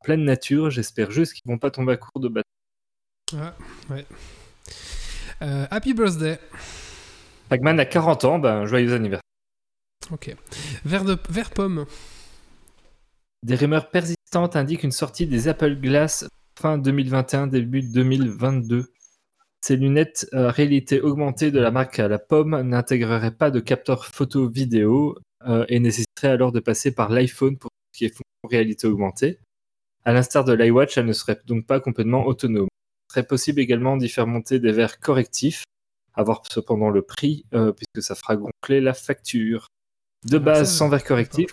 En 0.00 0.04
pleine 0.04 0.24
nature, 0.24 0.68
j'espère 0.68 1.12
juste 1.12 1.32
qu'ils 1.32 1.50
vont 1.50 1.58
pas 1.58 1.70
tomber 1.70 1.94
à 1.94 1.96
court 1.96 2.20
de 2.20 2.28
bateau. 2.28 2.48
Ah, 3.38 3.54
ouais. 3.88 4.04
Euh, 5.42 5.66
happy 5.70 5.94
birthday. 5.94 6.38
Pac-Man 7.48 7.80
a 7.80 7.86
40 7.86 8.24
ans, 8.24 8.38
ben 8.38 8.66
joyeux 8.66 8.92
anniversaire. 8.92 9.22
Ok. 10.12 10.34
Vert, 10.84 11.04
de, 11.04 11.16
vert 11.30 11.50
pomme. 11.50 11.86
Des 13.42 13.54
rumeurs 13.54 13.90
persistantes 13.90 14.56
indiquent 14.56 14.82
une 14.82 14.92
sortie 14.92 15.26
des 15.26 15.48
Apple 15.48 15.76
Glass 15.76 16.28
fin 16.58 16.76
2021, 16.76 17.46
début 17.46 17.82
2022. 17.82 18.92
Ces 19.62 19.76
lunettes 19.76 20.26
euh, 20.34 20.50
réalité 20.50 21.00
augmentée 21.00 21.50
de 21.50 21.58
la 21.58 21.70
marque 21.70 21.98
à 21.98 22.08
la 22.08 22.18
pomme 22.18 22.60
n'intégreraient 22.60 23.30
pas 23.30 23.50
de 23.50 23.60
capteur 23.60 24.06
photo-vidéo 24.06 25.16
euh, 25.46 25.64
et 25.68 25.80
nécessiteraient 25.80 26.28
alors 26.28 26.52
de 26.52 26.60
passer 26.60 26.92
par 26.92 27.08
l'iPhone 27.10 27.56
pour 27.56 27.70
ce 27.92 27.98
qui 27.98 28.04
est 28.04 28.14
réalité 28.44 28.86
augmentée. 28.86 29.38
À 30.04 30.12
l'instar 30.12 30.44
de 30.44 30.52
l'iWatch, 30.52 30.98
elles 30.98 31.06
ne 31.06 31.12
seraient 31.12 31.40
donc 31.46 31.66
pas 31.66 31.80
complètement 31.80 32.26
autonomes 32.26 32.68
serait 33.10 33.26
possible 33.26 33.60
également 33.60 33.96
d'y 33.96 34.08
faire 34.08 34.26
monter 34.26 34.60
des 34.60 34.72
verres 34.72 35.00
correctifs, 35.00 35.64
avoir 36.14 36.42
cependant 36.50 36.90
le 36.90 37.02
prix, 37.02 37.44
euh, 37.54 37.72
puisque 37.72 38.06
ça 38.06 38.14
fera 38.14 38.36
gonfler 38.36 38.80
la 38.80 38.94
facture. 38.94 39.66
De 40.26 40.36
ah, 40.36 40.40
base, 40.40 40.74
sans 40.74 40.88
verre 40.88 41.04
correctif, 41.04 41.50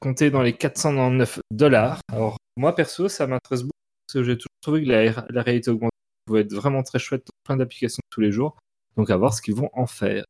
compter 0.00 0.30
dans 0.30 0.42
les 0.42 0.52
499 0.52 1.40
dollars. 1.50 2.00
Alors, 2.12 2.36
moi 2.56 2.74
perso, 2.74 3.08
ça 3.08 3.26
m'intéresse 3.26 3.62
beaucoup, 3.62 3.72
parce 4.06 4.14
que 4.14 4.22
j'ai 4.22 4.36
toujours 4.36 4.48
trouvé 4.62 4.84
que 4.84 4.88
la, 4.88 5.42
réalité 5.42 5.70
augmentée 5.70 5.96
pouvait 6.24 6.42
être 6.42 6.54
vraiment 6.54 6.82
très 6.82 6.98
chouette, 6.98 7.26
plein 7.44 7.56
d'applications 7.56 8.00
tous 8.10 8.20
les 8.20 8.30
jours. 8.30 8.56
Donc 8.96 9.10
à 9.10 9.16
voir 9.16 9.34
ce 9.34 9.42
qu'ils 9.42 9.56
vont 9.56 9.70
en 9.72 9.86
faire. 9.86 10.24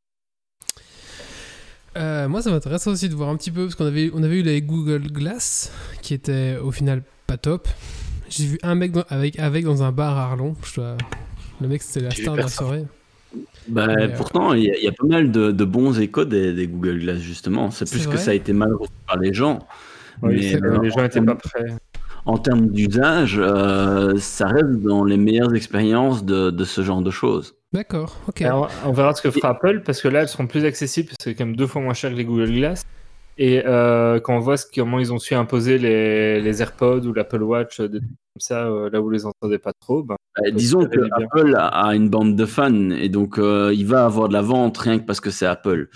Euh, 1.97 2.29
moi, 2.29 2.43
ça 2.43 2.51
m'intéresse 2.51 2.87
aussi 2.87 3.09
de 3.09 3.15
voir 3.15 3.29
un 3.29 3.37
petit 3.37 3.53
peu, 3.53 3.65
parce 3.65 3.75
qu'on 3.77 3.87
avait, 3.87 4.11
on 4.15 4.23
avait 4.23 4.41
eu 4.41 4.43
les 4.43 4.63
Google 4.63 5.13
Glass, 5.13 5.71
qui 6.03 6.15
étaient 6.15 6.57
au 6.57 6.73
final 6.73 7.05
pas 7.27 7.37
top. 7.37 7.69
J'ai 8.37 8.47
vu 8.47 8.59
un 8.65 8.75
mec 8.75 8.93
avec, 9.11 9.39
avec 9.39 9.65
dans 9.65 9.85
un 9.85 9.93
bar 9.93 10.19
à 10.19 10.33
Arlon. 10.33 10.57
Le 11.61 11.69
mec, 11.69 11.83
c'était 11.83 12.05
la 12.05 12.11
star 12.11 12.35
de 12.35 12.41
la 12.41 12.49
soirée. 12.49 12.85
Bah, 13.69 13.87
euh, 13.89 14.09
pourtant, 14.17 14.53
il 14.55 14.65
y, 14.65 14.89
a 14.89 14.93
pas 14.93 15.07
mal 15.07 15.31
de, 15.31 15.65
bons 15.65 15.99
échos 16.01 16.25
des, 16.25 16.67
Google 16.67 16.99
Glass, 16.99 17.19
justement. 17.19 17.71
C'est 17.71 17.89
plus 17.89 18.07
que 18.07 18.17
ça 18.17 18.33
a 18.33 18.35
été 18.35 18.53
mal 18.53 18.75
reçu 18.75 18.93
par 19.07 19.19
les 19.19 19.33
gens. 19.33 19.61
mais, 20.23 20.57
euh, 20.57 20.81
les 20.83 20.91
gens 20.91 21.03
n'étaient 21.03 21.21
pas 21.21 21.37
prêts. 21.37 21.75
En 22.27 22.39
termes 22.39 22.69
d'usage, 22.69 23.41
ça 24.19 24.47
reste 24.49 24.81
dans 24.83 25.05
les 25.05 25.17
meilleures 25.17 25.55
expériences 25.55 26.25
de, 26.25 26.51
de 26.51 26.65
ce 26.65 26.83
genre 26.83 27.03
de 27.03 27.11
choses. 27.11 27.55
D'accord, 27.73 28.17
ok. 28.29 28.45
on 28.85 28.93
verra 28.93 29.15
ce 29.15 29.23
que 29.23 29.31
fera 29.31 29.51
Apple 29.51 29.83
parce 29.85 30.01
que 30.01 30.09
là, 30.09 30.23
elles 30.23 30.29
seront 30.29 30.47
plus 30.47 30.65
accessibles 30.65 31.09
parce 31.09 31.19
que 31.19 31.25
c'est 31.25 31.35
quand 31.35 31.45
même 31.45 31.57
deux 31.57 31.67
fois 31.67 31.83
moins 31.83 31.95
cher 31.95 32.11
que 32.11 32.17
les 32.17 32.25
Google 32.25 32.53
Glass. 32.53 32.85
Et 33.37 33.63
euh, 33.67 34.21
quand 34.21 34.37
on 34.37 34.39
voit 34.39 34.57
comment 34.73 35.01
ils 35.01 35.13
ont 35.13 35.19
su 35.19 35.35
imposer 35.35 35.79
les, 35.79 36.41
les 36.41 36.63
AirPods 36.63 37.05
ou 37.07 37.13
l'Apple 37.13 37.43
Watch, 37.43 37.81
des 37.81 38.01
comme 38.35 38.41
ça, 38.41 38.67
euh, 38.67 38.91
là 38.91 39.01
où 39.01 39.05
vous 39.05 39.11
les 39.11 39.27
entendez 39.27 39.59
pas 39.59 39.73
trop, 39.73 40.03
ben, 40.03 40.17
bah, 40.37 40.51
disons 40.51 40.87
que 40.87 40.99
Apple 41.13 41.55
a 41.57 41.95
une 41.95 42.09
bande 42.09 42.35
de 42.35 42.47
fans 42.47 42.91
et 42.91 43.09
donc 43.09 43.39
euh, 43.39 43.73
il 43.73 43.87
va 43.87 44.05
avoir 44.07 44.29
de 44.29 44.33
la 44.33 44.43
vente 44.43 44.77
rien 44.79 44.99
que 44.99 45.05
parce 45.05 45.21
que 45.21 45.31
c'est 45.31 45.47
Apple. 45.47 45.89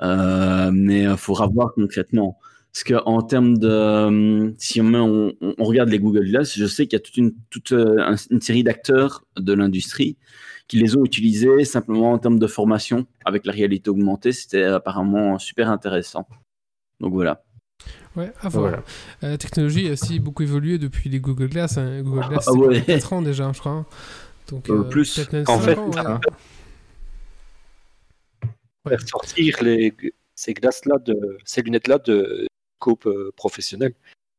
mais 0.00 1.02
il 1.02 1.16
faudra 1.18 1.46
voir 1.46 1.74
concrètement. 1.74 2.38
Parce 2.72 2.84
qu'en 2.84 3.22
termes 3.22 3.58
de. 3.58 4.54
Si 4.58 4.80
on, 4.80 5.32
on, 5.40 5.64
regarde 5.64 5.90
les 5.90 6.00
Google 6.00 6.24
Glass, 6.24 6.56
je 6.56 6.66
sais 6.66 6.86
qu'il 6.86 6.96
y 6.96 7.00
a 7.00 7.04
toute 7.04 7.16
une, 7.18 7.34
toute 7.50 7.70
une 7.72 8.40
série 8.40 8.64
d'acteurs 8.64 9.24
de 9.36 9.52
l'industrie 9.52 10.16
qui 10.66 10.78
les 10.78 10.96
ont 10.96 11.04
utilisés 11.04 11.64
simplement 11.66 12.12
en 12.12 12.18
termes 12.18 12.38
de 12.38 12.46
formation 12.46 13.06
avec 13.24 13.46
la 13.46 13.52
réalité 13.52 13.90
augmentée. 13.90 14.32
C'était 14.32 14.64
apparemment 14.64 15.38
super 15.38 15.70
intéressant. 15.70 16.26
Donc 16.98 17.12
voilà. 17.12 17.43
Ouais, 18.16 18.32
à 18.40 18.48
voir. 18.48 18.74
Euh, 18.74 18.80
la 19.22 19.38
technologie 19.38 19.88
a 19.88 19.92
aussi 19.92 20.20
beaucoup 20.20 20.42
évolué 20.44 20.78
depuis 20.78 21.10
les 21.10 21.18
Google 21.18 21.48
Glass. 21.48 21.78
Hein. 21.78 22.02
Google 22.02 22.28
Glass, 22.28 22.48
ah, 22.48 22.52
c'est 22.72 22.86
4 22.86 23.12
ans 23.12 23.22
déjà, 23.22 23.52
je 23.52 23.58
crois. 23.58 23.86
Donc, 24.48 24.70
euh, 24.70 24.84
plus. 24.84 25.20
En 25.48 25.58
fait, 25.58 25.76
faire 28.86 29.08
sortir 29.08 29.62
les, 29.62 29.94
ces 30.34 30.54
glaces-là, 30.54 30.98
de, 30.98 31.38
ces 31.44 31.62
lunettes-là 31.62 31.98
de 31.98 32.46
coupe 32.78 33.06
euh, 33.06 33.32
professionnelle. 33.36 33.94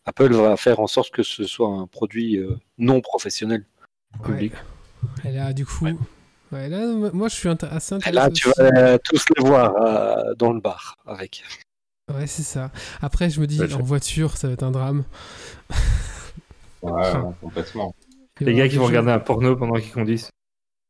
Apple 0.05 0.33
va 0.33 0.55
faire 0.55 0.79
en 0.79 0.87
sorte 0.87 1.11
que 1.11 1.23
ce 1.23 1.45
soit 1.45 1.67
un 1.67 1.87
produit 1.87 2.39
non 2.77 3.01
professionnel 3.01 3.65
public. 4.23 4.53
Et 5.25 5.31
là, 5.31 5.51
du 5.51 5.65
coup, 5.65 5.85
ouais. 6.51 6.69
là, 6.69 6.85
moi, 7.11 7.27
je 7.27 7.35
suis 7.35 7.49
assez 7.49 7.95
intéressé. 7.95 8.11
là, 8.11 8.29
tu 8.29 8.49
vas 8.55 8.99
tous 8.99 9.25
les 9.35 9.43
voir 9.43 10.35
dans 10.35 10.53
le 10.53 10.59
bar 10.59 10.95
avec. 11.07 11.43
Ouais, 12.13 12.27
c'est 12.27 12.43
ça. 12.43 12.71
Après, 13.01 13.29
je 13.29 13.41
me 13.41 13.47
dis, 13.47 13.61
en 13.61 13.81
voiture, 13.81 14.37
ça 14.37 14.47
va 14.47 14.53
être 14.53 14.63
un 14.63 14.71
drame. 14.71 15.03
ouais, 16.83 17.11
complètement. 17.41 17.95
Les 18.41 18.53
gars 18.53 18.67
qui 18.67 18.77
vont 18.77 18.85
regarder 18.85 19.11
un 19.11 19.19
porno 19.19 19.55
pendant 19.55 19.75
qu'ils 19.75 19.91
conduisent. 19.91 20.29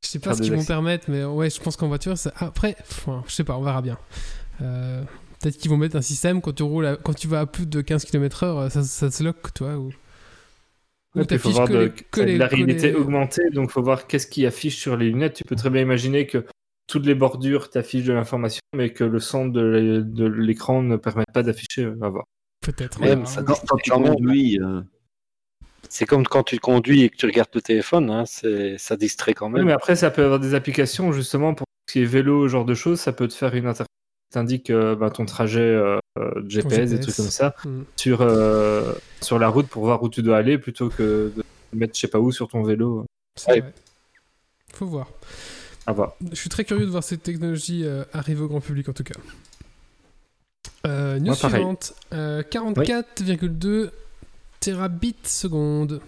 Je 0.04 0.10
sais 0.10 0.20
pas 0.20 0.36
ce 0.36 0.42
qu'ils 0.42 0.54
vont 0.54 0.64
permettre, 0.64 1.10
mais 1.10 1.24
ouais, 1.24 1.50
je 1.50 1.60
pense 1.60 1.78
qu'en 1.78 1.88
voiture, 1.88 2.18
ça... 2.18 2.32
après, 2.38 2.76
je 3.28 3.32
sais 3.32 3.44
pas, 3.44 3.58
on 3.58 3.64
verra 3.64 3.82
bien. 3.82 3.98
Euh, 4.62 5.04
peut-être 5.40 5.58
qu'ils 5.58 5.72
vont 5.72 5.78
mettre 5.78 5.96
un 5.96 6.02
système 6.02 6.42
quand 6.42 6.54
tu 6.54 6.64
roules, 6.64 6.98
quand 7.04 7.14
tu 7.14 7.28
vas 7.28 7.42
à 7.42 7.46
plus 7.46 7.66
de 7.66 7.82
15 7.82 8.06
km/h, 8.06 8.70
ça, 8.70 8.84
ça 8.84 9.10
se 9.10 9.24
lock, 9.24 9.54
toi. 9.54 9.78
Ou... 9.78 9.92
il 11.16 11.40
faut 11.40 11.50
voir 11.52 11.68
que, 11.68 12.22
les, 12.22 12.38
la 12.38 12.48
réalité 12.48 12.94
augmentée, 12.94 13.50
donc 13.52 13.70
il 13.70 13.72
faut 13.72 13.82
voir 13.82 14.06
qu'est-ce 14.06 14.28
qui 14.28 14.46
affiche 14.46 14.78
sur 14.78 14.98
les 14.98 15.10
lunettes. 15.10 15.36
Tu 15.36 15.44
peux 15.44 15.56
très 15.56 15.70
bien 15.70 15.82
imaginer 15.82 16.28
que 16.28 16.46
toutes 16.88 17.06
les 17.06 17.16
bordures 17.16 17.70
t'affichent 17.70 18.06
de 18.06 18.14
l'information, 18.14 18.62
mais 18.76 18.92
que 18.92 19.04
le 19.04 19.20
centre 19.20 19.52
de 19.52 20.26
l'écran 20.26 20.82
ne 20.82 20.98
permet 20.98 21.24
pas 21.34 21.44
d'afficher. 21.44 21.84
Euh, 21.84 21.98
à 22.02 22.10
voir. 22.10 22.26
Peut-être. 22.62 23.00
ça 23.28 23.44
quand 23.44 23.78
tu 23.78 23.92
conduis. 23.92 24.60
Euh. 24.60 24.82
C'est 25.88 26.06
comme 26.06 26.26
quand 26.26 26.44
tu 26.44 26.58
conduis 26.60 27.04
et 27.04 27.10
que 27.10 27.16
tu 27.16 27.26
regardes 27.28 27.50
le 27.54 27.62
téléphone, 27.62 28.10
hein, 28.10 28.24
ça 28.26 28.98
distrait 28.98 29.34
quand 29.34 29.50
même. 29.50 29.66
mais 29.66 29.72
après, 29.72 29.96
ça 29.96 30.10
peut 30.10 30.24
avoir 30.24 30.40
des 30.40 30.56
applications 30.56 31.12
justement 31.12 31.54
pour 31.54 31.68
ce 31.88 31.94
qui 31.94 32.02
est 32.02 32.06
vélo, 32.06 32.48
ce 32.48 32.52
genre 32.52 32.66
de 32.66 32.74
choses. 32.74 33.00
Ça 33.00 33.14
peut 33.14 33.28
te 33.28 33.34
faire 33.34 33.54
une 33.54 33.68
interface 33.68 33.88
qui 33.88 34.34
t'indique 34.34 34.70
euh, 34.72 34.96
ben, 34.96 35.12
ton 35.12 35.26
trajet 35.26 35.80
GPS, 36.48 36.90
des 36.90 37.00
trucs 37.00 37.16
comme 37.16 37.26
ça 37.26 37.56
mm. 37.66 37.82
sur, 37.98 38.28
sur 39.22 39.40
la 39.40 39.48
route 39.48 39.68
pour 39.68 39.86
voir 39.86 40.02
où 40.02 40.10
tu 40.10 40.24
dois 40.24 40.38
aller 40.38 40.58
plutôt 40.58 40.90
que 40.90 41.32
de 41.36 41.44
mettre 41.78 41.94
je 41.96 42.02
sais 42.02 42.08
pas 42.08 42.20
où 42.20 42.32
sur 42.32 42.48
ton 42.48 42.64
vélo. 42.64 43.06
C'est 43.36 43.60
vrai. 43.60 43.74
Faut 44.74 44.88
voir. 44.88 45.08
Je 46.32 46.36
suis 46.36 46.50
très 46.50 46.66
curieux 46.66 46.86
de 46.86 46.92
voir 46.92 47.04
cette 47.04 47.24
technologie 47.24 47.86
euh, 47.86 48.04
arriver 48.14 48.42
au 48.42 48.48
grand 48.48 48.62
public 48.62 48.90
en 48.90 48.94
tout 48.94 49.04
cas. 49.04 49.16
Euh, 50.88 51.20
news 51.20 51.34
suivante 51.34 51.94
44,2 52.12 53.66
euh, 53.66 53.92
terabits 54.60 55.16
seconde. 55.24 56.02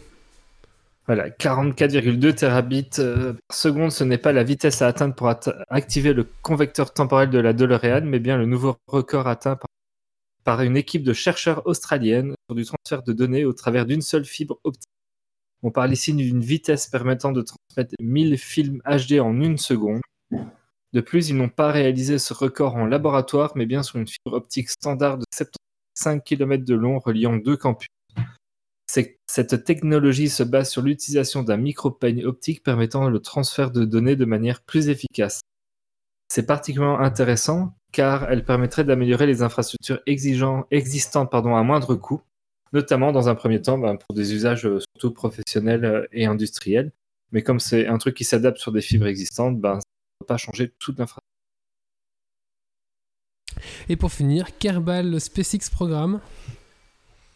Voilà, 1.06 1.30
44,2 1.30 2.34
terabits 2.36 2.84
par 2.84 3.58
seconde, 3.58 3.92
ce 3.92 4.04
n'est 4.04 4.18
pas 4.18 4.34
la 4.34 4.44
vitesse 4.44 4.82
à 4.82 4.88
atteindre 4.88 5.16
pour 5.16 5.30
activer 5.70 6.12
le 6.12 6.28
convecteur 6.42 6.94
temporel 6.94 7.30
de 7.30 7.40
la 7.40 7.54
DeLorean, 7.54 8.02
mais 8.02 8.20
bien 8.20 8.38
le 8.38 8.46
nouveau 8.46 8.76
record 8.88 9.28
atteint 9.28 9.56
par, 9.56 9.70
par 10.44 10.62
une 10.62 10.76
équipe 10.76 11.04
de 11.04 11.14
chercheurs 11.14 11.66
australiennes 11.66 12.36
sur 12.50 12.56
du 12.56 12.66
transfert 12.66 13.04
de 13.04 13.14
données 13.14 13.46
au 13.46 13.54
travers 13.54 13.86
d'une 13.86 14.02
seule 14.02 14.26
fibre 14.26 14.60
optique. 14.66 14.90
On 15.68 15.72
parle 15.72 15.92
ici 15.92 16.14
d'une 16.14 16.40
vitesse 16.40 16.88
permettant 16.88 17.34
de 17.34 17.42
transmettre 17.42 17.94
1000 18.00 18.38
films 18.38 18.82
HD 18.86 19.20
en 19.20 19.42
une 19.42 19.58
seconde. 19.58 20.00
De 20.94 21.02
plus, 21.02 21.28
ils 21.28 21.36
n'ont 21.36 21.50
pas 21.50 21.74
réalisé 21.74 22.20
ce 22.20 22.34
record 22.34 22.78
en 22.78 22.86
laboratoire, 22.86 23.52
mais 23.56 23.66
bien 23.66 23.84
sur 23.84 24.00
une 24.00 24.08
fibre 24.08 24.32
optique 24.32 24.70
standard 24.70 25.18
de 25.18 25.26
75 25.36 26.22
km 26.24 26.64
de 26.64 26.74
long 26.74 27.00
reliant 27.00 27.36
deux 27.36 27.58
campus. 27.58 27.90
Cette 29.30 29.66
technologie 29.66 30.30
se 30.30 30.44
base 30.44 30.70
sur 30.70 30.84
l'utilisation 30.84 31.44
d'un 31.44 31.58
micropeigne 31.58 32.24
optique 32.24 32.64
permettant 32.64 33.10
le 33.10 33.20
transfert 33.20 33.70
de 33.70 33.84
données 33.84 34.16
de 34.16 34.24
manière 34.24 34.62
plus 34.62 34.88
efficace. 34.88 35.42
C'est 36.32 36.46
particulièrement 36.46 37.00
intéressant 37.00 37.74
car 37.92 38.32
elle 38.32 38.46
permettrait 38.46 38.86
d'améliorer 38.86 39.26
les 39.26 39.42
infrastructures 39.42 40.00
existantes 40.72 41.34
à 41.34 41.42
moindre 41.42 41.96
coût, 41.96 42.22
notamment 42.74 43.12
dans 43.12 43.30
un 43.30 43.36
premier 43.36 43.62
temps 43.62 43.78
ben, 43.78 43.96
pour 43.96 44.16
des 44.16 44.34
usages 44.34 44.66
euh, 44.66 44.80
surtout 44.80 45.14
professionnels 45.14 45.86
euh, 45.86 46.06
et 46.12 46.26
industriels. 46.26 46.92
Mais 47.32 47.42
comme 47.42 47.60
c'est 47.60 47.88
un 47.88 47.98
truc 47.98 48.16
qui 48.16 48.24
s'adapte 48.24 48.58
sur 48.58 48.72
des 48.72 48.82
fibres 48.82 49.08
existantes, 49.08 49.60
ben, 49.60 49.76
ça 49.76 49.76
ne 49.78 50.26
va 50.26 50.28
pas 50.28 50.38
changer 50.38 50.74
toute 50.80 51.00
l'infrastructure. 51.00 51.24
Et 53.90 53.96
pour 53.96 54.12
finir, 54.12 54.58
Kerbal 54.58 55.10
le 55.10 55.20
SpaceX 55.20 55.70
programme. 55.72 56.20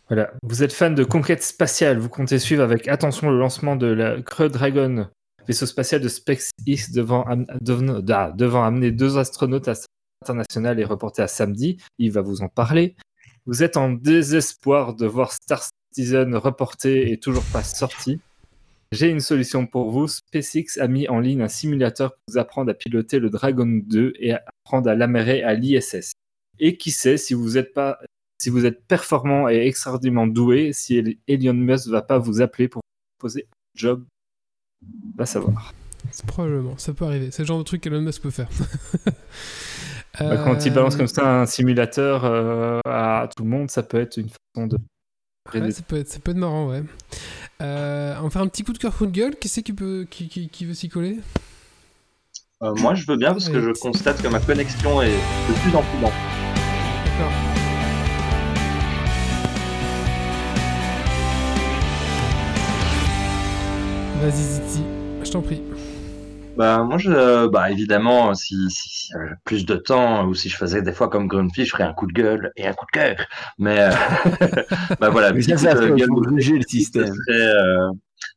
Voilà. 0.07 0.33
Vous 0.43 0.61
êtes 0.61 0.73
fan 0.73 0.93
de 0.93 1.03
conquête 1.03 1.41
spatiale, 1.41 1.97
vous 1.97 2.09
comptez 2.09 2.37
suivre 2.37 2.63
avec 2.63 2.87
attention 2.87 3.29
le 3.29 3.39
lancement 3.39 3.75
de 3.75 3.87
la 3.87 4.21
Crew 4.21 4.49
Dragon, 4.49 5.07
vaisseau 5.47 5.65
spatial 5.65 6.01
de 6.01 6.09
SpaceX 6.09 6.91
devant, 6.93 7.25
devant, 7.61 7.99
devant 8.35 8.63
amener 8.63 8.91
deux 8.91 9.17
astronautes 9.17 9.69
à 9.69 9.73
international 10.21 10.79
et 10.79 10.85
reporté 10.85 11.21
à 11.21 11.27
samedi. 11.27 11.77
Il 11.97 12.11
va 12.11 12.21
vous 12.21 12.41
en 12.41 12.49
parler. 12.49 12.95
Vous 13.47 13.63
êtes 13.63 13.75
en 13.75 13.91
désespoir 13.91 14.93
de 14.93 15.07
voir 15.07 15.31
Star 15.31 15.63
Citizen 15.63 16.35
reporté 16.35 17.11
et 17.11 17.17
toujours 17.17 17.43
pas 17.51 17.63
sorti. 17.63 18.19
J'ai 18.91 19.09
une 19.09 19.19
solution 19.19 19.65
pour 19.65 19.89
vous. 19.89 20.07
SpaceX 20.07 20.77
a 20.79 20.87
mis 20.87 21.07
en 21.07 21.19
ligne 21.19 21.41
un 21.41 21.47
simulateur 21.47 22.11
pour 22.11 22.21
vous 22.27 22.37
apprendre 22.37 22.69
à 22.69 22.73
piloter 22.75 23.19
le 23.19 23.29
Dragon 23.29 23.65
2 23.65 24.13
et 24.19 24.33
apprendre 24.33 24.89
à 24.89 24.95
l'amérer 24.95 25.43
à 25.43 25.55
l'ISS. 25.55 26.11
Et 26.59 26.77
qui 26.77 26.91
sait, 26.91 27.17
si 27.17 27.33
vous 27.33 27.57
êtes 27.57 27.73
pas, 27.73 27.99
si 28.39 28.51
vous 28.51 28.65
êtes 28.65 28.85
performant 28.85 29.49
et 29.49 29.65
extraordinairement 29.65 30.27
doué, 30.27 30.71
si 30.73 31.19
Elon 31.27 31.53
Musk 31.53 31.87
va 31.87 32.03
pas 32.03 32.19
vous 32.19 32.41
appeler 32.41 32.67
pour 32.67 32.81
vous 32.83 33.21
poser 33.21 33.47
un 33.49 33.79
job, 33.79 34.05
va 35.15 35.25
savoir. 35.25 35.73
Probablement, 36.27 36.77
ça 36.77 36.93
peut 36.93 37.05
arriver. 37.05 37.31
C'est 37.31 37.43
le 37.43 37.47
genre 37.47 37.59
de 37.59 37.63
truc 37.63 37.81
qu'Elon 37.81 38.01
Musk 38.01 38.21
peut 38.21 38.29
faire. 38.29 38.49
Bah, 40.19 40.37
quand 40.43 40.65
il 40.65 40.73
balance 40.73 40.95
comme 40.95 41.07
ça 41.07 41.41
un 41.41 41.45
simulateur 41.45 42.25
euh, 42.25 42.79
à 42.85 43.29
tout 43.35 43.43
le 43.43 43.49
monde, 43.49 43.71
ça 43.71 43.81
peut 43.81 43.99
être 43.99 44.17
une 44.17 44.29
façon 44.29 44.67
de. 44.67 44.77
ça, 45.71 45.81
peut 45.87 45.97
être, 45.97 46.07
ça 46.09 46.19
peut 46.19 46.31
être 46.31 46.37
marrant, 46.37 46.69
ouais. 46.69 46.83
Euh, 47.61 48.15
on 48.19 48.23
va 48.23 48.29
faire 48.29 48.41
un 48.41 48.47
petit 48.47 48.63
coup 48.63 48.73
de 48.73 48.77
cœur, 48.77 48.95
coup 48.95 49.05
de 49.05 49.11
gueule. 49.11 49.35
Qui 49.37 49.47
c'est 49.47 49.63
qui, 49.63 49.73
peut, 49.73 50.05
qui, 50.09 50.27
qui, 50.27 50.65
veut 50.65 50.73
s'y 50.73 50.89
coller? 50.89 51.19
Euh, 52.61 52.73
Moi, 52.75 52.93
je 52.95 53.05
veux 53.07 53.17
bien 53.17 53.31
parce 53.31 53.49
que 53.49 53.61
je 53.61 53.71
constate 53.79 54.21
que 54.21 54.27
ma 54.27 54.39
connexion 54.39 55.01
est 55.01 55.09
de 55.09 55.61
plus 55.61 55.75
en 55.75 55.81
plus 55.81 56.01
lente. 56.01 56.11
D'accord. 57.05 57.31
Vas-y, 64.21 64.43
Ziti, 64.43 64.83
je 65.23 65.31
t'en 65.31 65.41
prie. 65.41 65.61
Bah, 66.57 66.83
moi, 66.83 66.97
je, 66.97 67.47
bah, 67.47 67.71
évidemment, 67.71 68.33
si, 68.33 68.55
si, 68.69 69.09
j'avais 69.11 69.31
plus 69.45 69.65
de 69.65 69.75
temps 69.75 70.25
ou 70.25 70.33
si 70.33 70.49
je 70.49 70.57
faisais 70.57 70.81
des 70.81 70.91
fois 70.91 71.09
comme 71.09 71.27
Grumpy, 71.27 71.65
je 71.65 71.71
ferais 71.71 71.83
un 71.83 71.93
coup 71.93 72.07
de 72.07 72.13
gueule 72.13 72.51
et 72.57 72.67
un 72.67 72.73
coup 72.73 72.85
de 72.85 72.91
cœur. 72.91 73.15
Mais, 73.57 73.79
euh, 73.79 73.89
bah 74.99 75.09
voilà, 75.09 75.31
Mais 75.31 75.41
ça, 75.41 75.57
ça 75.57 75.75
gueule, 75.75 76.09
le 76.09 76.61
système. 76.67 77.13
Euh, 77.29 77.89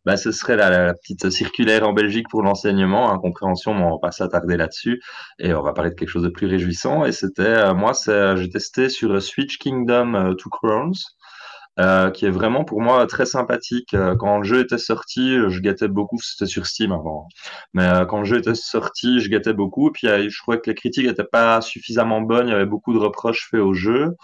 bah, 0.04 0.16
ce 0.16 0.32
serait 0.32 0.56
la, 0.56 0.94
petite 0.94 1.30
circulaire 1.30 1.88
en 1.88 1.92
Belgique 1.92 2.28
pour 2.30 2.42
l'enseignement, 2.42 3.10
incompréhension, 3.10 3.74
mais 3.74 3.82
on 3.82 3.92
va 3.92 3.98
pas 3.98 4.12
s'attarder 4.12 4.56
là-dessus. 4.56 5.00
Et 5.38 5.54
on 5.54 5.62
va 5.62 5.72
parler 5.72 5.90
de 5.90 5.94
quelque 5.94 6.10
chose 6.10 6.22
de 6.22 6.28
plus 6.28 6.46
réjouissant. 6.46 7.04
Et 7.04 7.12
c'était, 7.12 7.42
euh, 7.42 7.74
moi, 7.74 7.92
j'ai 8.06 8.50
testé 8.50 8.88
sur 8.88 9.20
Switch 9.22 9.58
Kingdom 9.58 10.14
euh, 10.14 10.34
Two 10.34 10.50
Crowns. 10.50 10.94
Euh, 11.80 12.12
qui 12.12 12.24
est 12.24 12.30
vraiment 12.30 12.64
pour 12.64 12.80
moi 12.80 13.04
très 13.08 13.26
sympathique. 13.26 13.96
Quand 14.20 14.38
le 14.38 14.44
jeu 14.44 14.60
était 14.60 14.78
sorti, 14.78 15.34
je 15.48 15.60
gâtais 15.60 15.88
beaucoup, 15.88 16.18
c'était 16.20 16.46
sur 16.46 16.66
Steam 16.66 16.92
avant, 16.92 17.26
mais 17.72 17.88
quand 18.08 18.20
le 18.20 18.24
jeu 18.24 18.38
était 18.38 18.54
sorti, 18.54 19.18
je 19.18 19.28
gâtais 19.28 19.54
beaucoup. 19.54 19.88
Et 19.88 19.92
puis 19.92 20.30
je 20.30 20.38
trouvais 20.40 20.60
que 20.60 20.70
les 20.70 20.76
critiques 20.76 21.06
n'étaient 21.06 21.24
pas 21.24 21.60
suffisamment 21.60 22.20
bonnes, 22.20 22.46
il 22.46 22.52
y 22.52 22.54
avait 22.54 22.64
beaucoup 22.64 22.92
de 22.92 22.98
reproches 22.98 23.48
faits 23.50 23.60
au 23.60 23.74
jeu. 23.74 24.14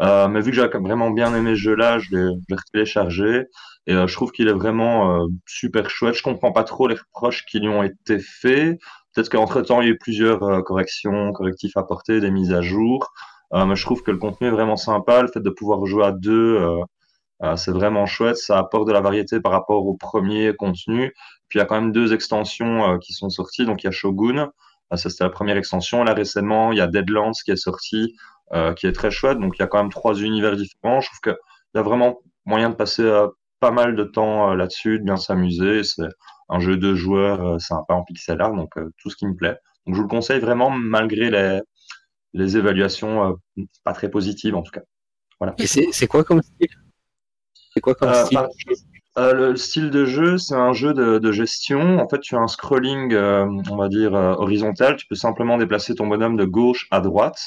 Euh, 0.00 0.28
mais 0.28 0.40
vu 0.40 0.50
que 0.50 0.56
j'avais 0.56 0.76
vraiment 0.78 1.10
bien 1.10 1.34
aimé 1.34 1.50
ce 1.50 1.60
jeu-là, 1.60 1.98
je 1.98 2.16
l'ai 2.16 2.56
téléchargé. 2.72 3.44
Et 3.86 3.94
euh, 3.94 4.06
je 4.06 4.14
trouve 4.14 4.32
qu'il 4.32 4.48
est 4.48 4.52
vraiment 4.52 5.22
euh, 5.22 5.26
super 5.46 5.90
chouette. 5.90 6.14
Je 6.14 6.22
comprends 6.22 6.52
pas 6.52 6.64
trop 6.64 6.88
les 6.88 6.96
reproches 6.96 7.44
qui 7.46 7.60
lui 7.60 7.68
ont 7.68 7.82
été 7.82 8.18
faits. 8.18 8.78
Peut-être 9.14 9.28
qu'entre-temps, 9.30 9.80
il 9.82 9.88
y 9.88 9.90
a 9.90 9.92
eu 9.92 9.98
plusieurs 9.98 10.42
euh, 10.42 10.62
corrections, 10.62 11.32
correctifs 11.32 11.76
apportés, 11.76 12.20
des 12.20 12.30
mises 12.30 12.52
à 12.52 12.62
jour. 12.62 13.12
mais 13.52 13.76
je 13.76 13.84
trouve 13.84 14.02
que 14.02 14.10
le 14.10 14.18
contenu 14.18 14.48
est 14.48 14.50
vraiment 14.50 14.76
sympa. 14.76 15.22
Le 15.22 15.28
fait 15.28 15.40
de 15.40 15.50
pouvoir 15.50 15.84
jouer 15.86 16.04
à 16.06 16.12
deux, 16.12 16.58
c'est 17.56 17.72
vraiment 17.72 18.06
chouette. 18.06 18.36
Ça 18.36 18.58
apporte 18.58 18.86
de 18.86 18.92
la 18.92 19.00
variété 19.00 19.40
par 19.40 19.52
rapport 19.52 19.86
au 19.86 19.94
premier 19.94 20.54
contenu. 20.54 21.12
Puis 21.48 21.58
il 21.58 21.60
y 21.60 21.62
a 21.62 21.66
quand 21.66 21.80
même 21.80 21.92
deux 21.92 22.12
extensions 22.12 22.98
qui 22.98 23.12
sont 23.12 23.30
sorties. 23.30 23.66
Donc 23.66 23.82
il 23.82 23.86
y 23.86 23.88
a 23.88 23.92
Shogun. 23.92 24.50
ça, 24.94 25.10
c'était 25.10 25.24
la 25.24 25.30
première 25.30 25.56
extension. 25.56 26.04
Là, 26.04 26.14
récemment, 26.14 26.72
il 26.72 26.78
y 26.78 26.80
a 26.80 26.86
Deadlands 26.86 27.32
qui 27.44 27.50
est 27.50 27.56
sorti. 27.56 28.14
Euh, 28.52 28.74
qui 28.74 28.86
est 28.86 28.92
très 28.92 29.10
chouette. 29.10 29.38
Donc 29.38 29.56
il 29.56 29.60
y 29.60 29.64
a 29.64 29.66
quand 29.66 29.78
même 29.78 29.90
trois 29.90 30.14
univers 30.14 30.54
différents. 30.54 31.00
Je 31.00 31.08
trouve 31.08 31.20
qu'il 31.20 31.36
y 31.74 31.78
a 31.78 31.82
vraiment 31.82 32.20
moyen 32.44 32.68
de 32.68 32.74
passer 32.74 33.02
euh, 33.02 33.26
pas 33.58 33.70
mal 33.70 33.96
de 33.96 34.04
temps 34.04 34.50
euh, 34.50 34.54
là-dessus, 34.54 34.98
de 34.98 35.04
bien 35.04 35.16
s'amuser. 35.16 35.82
C'est 35.82 36.06
un 36.50 36.60
jeu 36.60 36.76
de 36.76 36.94
joueurs 36.94 37.58
sympa 37.60 37.94
en 37.94 38.04
pixel 38.04 38.40
art, 38.42 38.52
donc 38.52 38.74
tout 38.98 39.10
ce 39.10 39.16
qui 39.16 39.26
me 39.26 39.34
plaît. 39.34 39.56
Donc 39.86 39.94
je 39.94 40.00
vous 40.00 40.02
le 40.02 40.08
conseille 40.08 40.40
vraiment 40.40 40.70
malgré 40.70 41.30
les, 41.30 41.60
les 42.34 42.56
évaluations 42.58 43.34
pas 43.82 43.94
très 43.94 44.10
positives 44.10 44.54
en 44.54 44.62
tout 44.62 44.72
cas. 44.72 44.82
Voilà. 45.40 45.54
Et 45.58 45.66
c'est 45.66 46.06
quoi 46.06 46.22
comme 46.22 46.42
C'est 47.74 47.80
quoi 47.80 47.94
comme 47.94 48.12
style 48.12 48.38
le 49.16 49.54
style 49.54 49.90
de 49.90 50.06
jeu, 50.06 50.38
c'est 50.38 50.56
un 50.56 50.72
jeu 50.72 50.92
de, 50.92 51.18
de, 51.18 51.30
gestion. 51.30 52.00
En 52.00 52.08
fait, 52.08 52.18
tu 52.18 52.34
as 52.34 52.40
un 52.40 52.48
scrolling, 52.48 53.14
on 53.14 53.76
va 53.76 53.88
dire, 53.88 54.12
horizontal. 54.12 54.96
Tu 54.96 55.06
peux 55.06 55.14
simplement 55.14 55.56
déplacer 55.56 55.94
ton 55.94 56.08
bonhomme 56.08 56.36
de 56.36 56.44
gauche 56.44 56.88
à 56.90 57.00
droite 57.00 57.38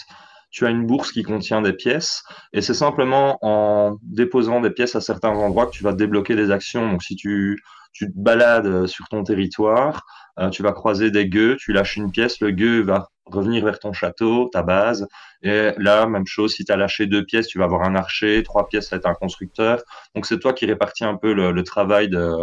tu 0.49 0.65
as 0.65 0.69
une 0.69 0.85
bourse 0.85 1.11
qui 1.11 1.23
contient 1.23 1.61
des 1.61 1.73
pièces 1.73 2.23
et 2.53 2.61
c'est 2.61 2.73
simplement 2.73 3.37
en 3.41 3.97
déposant 4.01 4.61
des 4.61 4.71
pièces 4.71 4.95
à 4.95 5.01
certains 5.01 5.29
endroits 5.29 5.67
que 5.67 5.71
tu 5.71 5.83
vas 5.83 5.93
débloquer 5.93 6.35
des 6.35 6.51
actions. 6.51 6.89
Donc 6.89 7.03
si 7.03 7.15
tu, 7.15 7.61
tu 7.97 8.05
te 8.05 8.13
balades 8.15 8.85
sur 8.85 9.07
ton 9.07 9.23
territoire, 9.23 10.05
euh, 10.39 10.49
tu 10.49 10.61
vas 10.61 10.71
croiser 10.71 11.09
des 11.09 11.27
gueux, 11.27 11.57
tu 11.59 11.73
lâches 11.73 11.97
une 11.97 12.11
pièce, 12.11 12.39
le 12.41 12.51
gueux 12.51 12.81
va 12.81 13.09
revenir 13.25 13.65
vers 13.65 13.79
ton 13.79 13.91
château, 13.91 14.49
ta 14.53 14.61
base. 14.61 15.07
Et 15.41 15.71
là, 15.77 16.05
même 16.05 16.27
chose, 16.27 16.53
si 16.53 16.63
tu 16.63 16.71
as 16.71 16.77
lâché 16.77 17.07
deux 17.07 17.25
pièces, 17.25 17.47
tu 17.47 17.57
vas 17.57 17.65
avoir 17.65 17.83
un 17.83 17.95
archer, 17.95 18.43
trois 18.43 18.67
pièces, 18.67 18.89
ça 18.89 18.95
va 18.95 18.99
être 18.99 19.07
un 19.07 19.15
constructeur. 19.15 19.81
Donc 20.13 20.27
c'est 20.27 20.39
toi 20.39 20.53
qui 20.53 20.67
répartis 20.67 21.05
un 21.05 21.15
peu 21.15 21.33
le, 21.33 21.63
travail 21.63 22.07
de, 22.07 22.35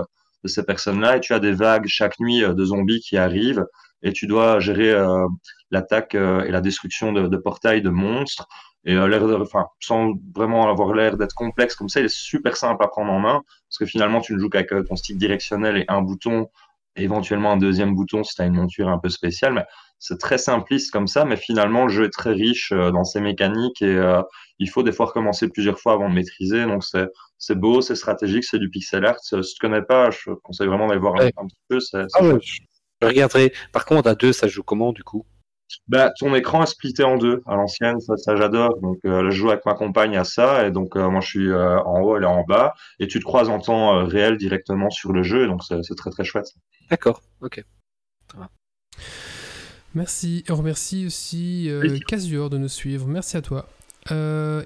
ces 0.45 0.65
personnes-là 0.65 1.17
et 1.17 1.21
tu 1.21 1.33
as 1.33 1.39
des 1.39 1.53
vagues 1.53 1.87
chaque 1.87 2.19
nuit 2.19 2.45
euh, 2.45 2.53
de 2.53 2.65
zombies 2.65 3.01
qui 3.01 3.17
arrivent 3.17 3.65
et 4.03 4.13
tu 4.13 4.27
dois 4.27 4.61
gérer 4.61 4.91
euh, 4.91 5.27
l'attaque 5.71 6.15
euh, 6.15 6.45
et 6.45 6.51
la 6.51 6.61
destruction 6.61 7.13
de, 7.13 7.29
de, 7.29 7.37
portails 7.39 7.81
de 7.81 7.89
monstres. 7.89 8.47
Et 8.85 8.95
euh, 8.95 9.09
l'air 9.09 9.27
de, 9.27 9.35
enfin, 9.35 9.67
sans 9.81 10.13
vraiment 10.35 10.69
avoir 10.69 10.95
l'air 10.95 11.17
d'être 11.17 11.35
complexe 11.35 11.75
comme 11.75 11.89
ça, 11.89 12.01
il 12.01 12.07
est 12.07 12.15
super 12.15 12.57
simple 12.57 12.85
à 12.85 12.89
prendre 12.89 13.13
en 13.13 13.19
main 13.19 13.43
parce 13.69 13.79
que 13.79 13.87
finalement, 13.87 14.21
tu 14.21 14.35
ne 14.35 14.39
joues 14.39 14.51
qu'avec 14.51 14.71
ton 14.87 14.97
stick 14.97 15.17
directionnel 15.17 15.79
et 15.79 15.85
un 15.89 16.03
bouton, 16.03 16.49
éventuellement 16.97 17.53
un 17.53 17.57
deuxième 17.57 17.95
bouton 17.95 18.23
si 18.23 18.35
tu 18.35 18.43
as 18.43 18.47
une 18.47 18.55
monture 18.55 18.89
un 18.89 18.99
peu 18.99 19.09
spéciale. 19.09 19.55
Mais 19.55 19.65
c'est 19.99 20.19
très 20.19 20.39
simpliste 20.39 20.91
comme 20.93 21.07
ça, 21.07 21.25
mais 21.25 21.37
finalement, 21.37 21.85
le 21.85 21.89
jeu 21.89 22.05
est 22.05 22.11
très 22.11 22.33
riche 22.33 22.73
dans 22.73 23.05
ses 23.05 23.21
mécaniques 23.21 23.81
et 23.81 23.97
euh, 23.97 24.21
il 24.59 24.69
faut 24.69 24.83
des 24.83 24.93
fois 24.93 25.07
recommencer 25.07 25.49
plusieurs 25.49 25.79
fois 25.79 25.95
avant 25.95 26.11
de 26.11 26.15
maîtriser. 26.15 26.65
Donc, 26.65 26.85
c'est, 26.85 27.07
c'est 27.39 27.59
beau, 27.59 27.81
c'est 27.81 27.97
stratégique, 27.97 28.45
c'est 28.45 28.59
du 28.59 28.69
pixel 28.69 29.07
art. 29.07 29.19
Si 29.21 29.31
tu 29.31 29.37
ne 29.37 29.43
connais 29.61 29.83
pas, 29.83 30.11
je 30.11 30.31
conseille 30.43 30.67
vraiment 30.67 30.89
d'aller 30.89 31.01
voir 31.01 31.15
un, 31.17 31.47
petit 31.47 31.57
peu. 31.69 31.81
C'est, 31.81 32.03
ah 32.15 32.21
je 33.03 33.07
regarderai. 33.07 33.53
Par 33.73 33.85
contre, 33.85 34.09
à 34.09 34.15
deux, 34.15 34.33
ça 34.33 34.47
joue 34.47 34.63
comment 34.63 34.93
du 34.93 35.03
coup? 35.03 35.25
Bah, 35.89 36.13
ton 36.19 36.35
écran 36.35 36.63
est 36.63 36.67
splitté 36.67 37.05
en 37.05 37.17
deux 37.17 37.43
à 37.47 37.57
l'ancienne, 37.57 38.01
ça, 38.01 38.17
ça 38.17 38.37
j'adore. 38.37 38.79
Donc, 38.81 38.99
euh, 39.05 39.31
je 39.31 39.37
joue 39.37 39.51
avec 39.51 39.65
ma 39.67 39.75
compagne 39.75 40.17
à 40.17 40.25
ça, 40.25 40.67
et 40.67 40.71
donc 40.71 40.97
euh, 40.97 41.09
moi 41.11 41.21
je 41.21 41.29
suis 41.29 41.51
euh, 41.51 41.79
en 41.81 42.01
haut, 42.01 42.17
elle 42.17 42.23
est 42.23 42.27
en 42.27 42.43
bas, 42.43 42.75
et 42.99 43.07
tu 43.07 43.19
te 43.19 43.25
croises 43.25 43.49
en 43.49 43.59
temps 43.59 44.05
réel 44.07 44.37
directement 44.37 44.91
sur 44.91 45.13
le 45.13 45.23
jeu, 45.23 45.47
donc 45.47 45.63
c'est 45.65 45.97
très 45.97 46.11
très 46.11 46.25
chouette. 46.25 46.49
D'accord, 46.91 47.23
ok. 47.41 47.65
Merci, 49.95 50.45
on 50.49 50.57
remercie 50.57 51.07
aussi 51.07 51.71
Casuor 52.09 52.51
de 52.51 52.59
nous 52.59 52.69
suivre. 52.69 53.07
Merci 53.07 53.37
à 53.37 53.43
toi. 53.43 53.69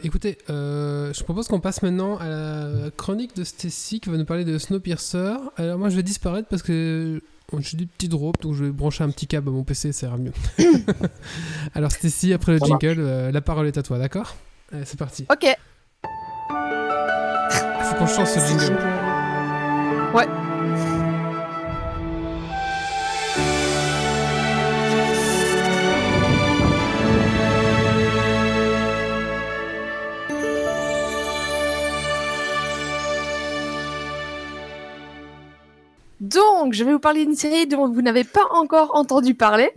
écoutez, 0.02 0.38
je 0.48 1.22
propose 1.24 1.48
qu'on 1.48 1.61
passe 1.61 1.82
maintenant 1.82 2.16
à 2.18 2.28
la 2.28 2.90
chronique 2.96 3.37
de 3.37 3.44
Stacy 3.44 4.00
qui 4.00 4.08
va 4.11 4.16
nous 4.16 4.24
parler 4.24 4.44
de 4.44 4.56
Snowpiercer. 4.56 5.37
Alors 5.56 5.78
moi 5.78 5.90
je 5.90 5.96
vais 5.96 6.02
disparaître 6.02 6.48
parce 6.48 6.62
que 6.62 7.20
j'ai 7.61 7.76
des 7.76 7.87
petits 7.87 8.08
drops, 8.08 8.40
donc 8.40 8.54
je 8.54 8.64
vais 8.64 8.70
brancher 8.70 9.04
un 9.04 9.11
petit 9.11 9.26
câble 9.26 9.48
à 9.48 9.52
mon 9.52 9.64
PC, 9.64 9.92
ça 9.92 10.06
ira 10.06 10.18
mieux. 10.18 10.32
Alors 11.74 11.90
Stacy, 11.90 12.32
après 12.32 12.52
le 12.52 12.58
jingle, 12.58 12.96
euh, 12.98 13.30
la 13.30 13.40
parole 13.40 13.66
est 13.66 13.78
à 13.78 13.82
toi, 13.82 13.98
d'accord? 13.98 14.37
Allez, 14.72 14.84
c'est 14.84 14.98
parti. 14.98 15.26
Ok. 15.30 15.46
Faut 17.82 17.96
qu'on 17.96 18.06
change 18.06 18.28
ce 18.28 18.40
jingle. 18.40 18.76
Ouais. 20.14 20.26
Donc, 36.28 36.74
je 36.74 36.84
vais 36.84 36.92
vous 36.92 36.98
parler 36.98 37.24
d'une 37.24 37.34
série 37.34 37.66
dont 37.66 37.88
vous 37.88 38.02
n'avez 38.02 38.24
pas 38.24 38.44
encore 38.50 38.94
entendu 38.94 39.34
parler. 39.34 39.72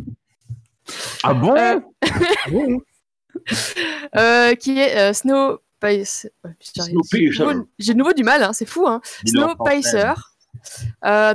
Ah 1.23 1.33
bon, 1.33 1.55
euh, 1.55 1.79
euh, 4.17 4.55
Qui 4.55 4.79
est 4.79 4.97
euh, 4.97 5.13
Snow 5.13 5.59
J'ai 7.79 7.93
de 7.93 7.97
nouveau 7.97 8.13
du 8.13 8.23
mal, 8.23 8.43
hein, 8.43 8.53
c'est 8.53 8.65
fou. 8.65 8.85
Hein. 8.87 9.01
Snow 9.25 9.55
Pacer. 9.63 10.13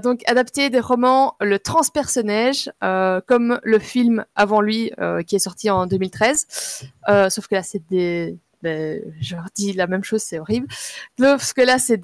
donc 0.02 0.20
adapté 0.26 0.68
des 0.68 0.80
romans 0.80 1.36
Le 1.40 1.58
Transpersonnage, 1.58 2.70
comme 2.80 3.58
le 3.62 3.78
film 3.78 4.24
avant 4.34 4.60
lui 4.60 4.92
qui 5.26 5.36
est 5.36 5.40
sorti 5.40 5.70
en 5.70 5.86
2013. 5.86 6.46
sauf 7.30 7.46
que 7.46 7.54
là 7.54 7.62
c'est 7.62 7.86
des 7.88 8.38
ben, 8.66 9.00
je 9.20 9.36
leur 9.36 9.44
dis 9.54 9.74
la 9.74 9.86
même 9.86 10.02
chose, 10.02 10.22
c'est 10.22 10.40
horrible. 10.40 10.66
Parce 11.18 11.52
que 11.52 11.62
là, 11.62 11.78
c'est, 11.78 11.94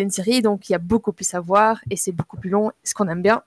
une 0.00 0.10
série, 0.10 0.40
donc 0.40 0.70
il 0.70 0.72
y 0.72 0.74
a 0.74 0.78
beaucoup 0.78 1.12
plus 1.12 1.34
à 1.34 1.40
voir 1.40 1.78
et 1.90 1.96
c'est 1.96 2.12
beaucoup 2.12 2.38
plus 2.38 2.48
long, 2.48 2.72
ce 2.84 2.94
qu'on 2.94 3.06
aime 3.06 3.20
bien. 3.20 3.42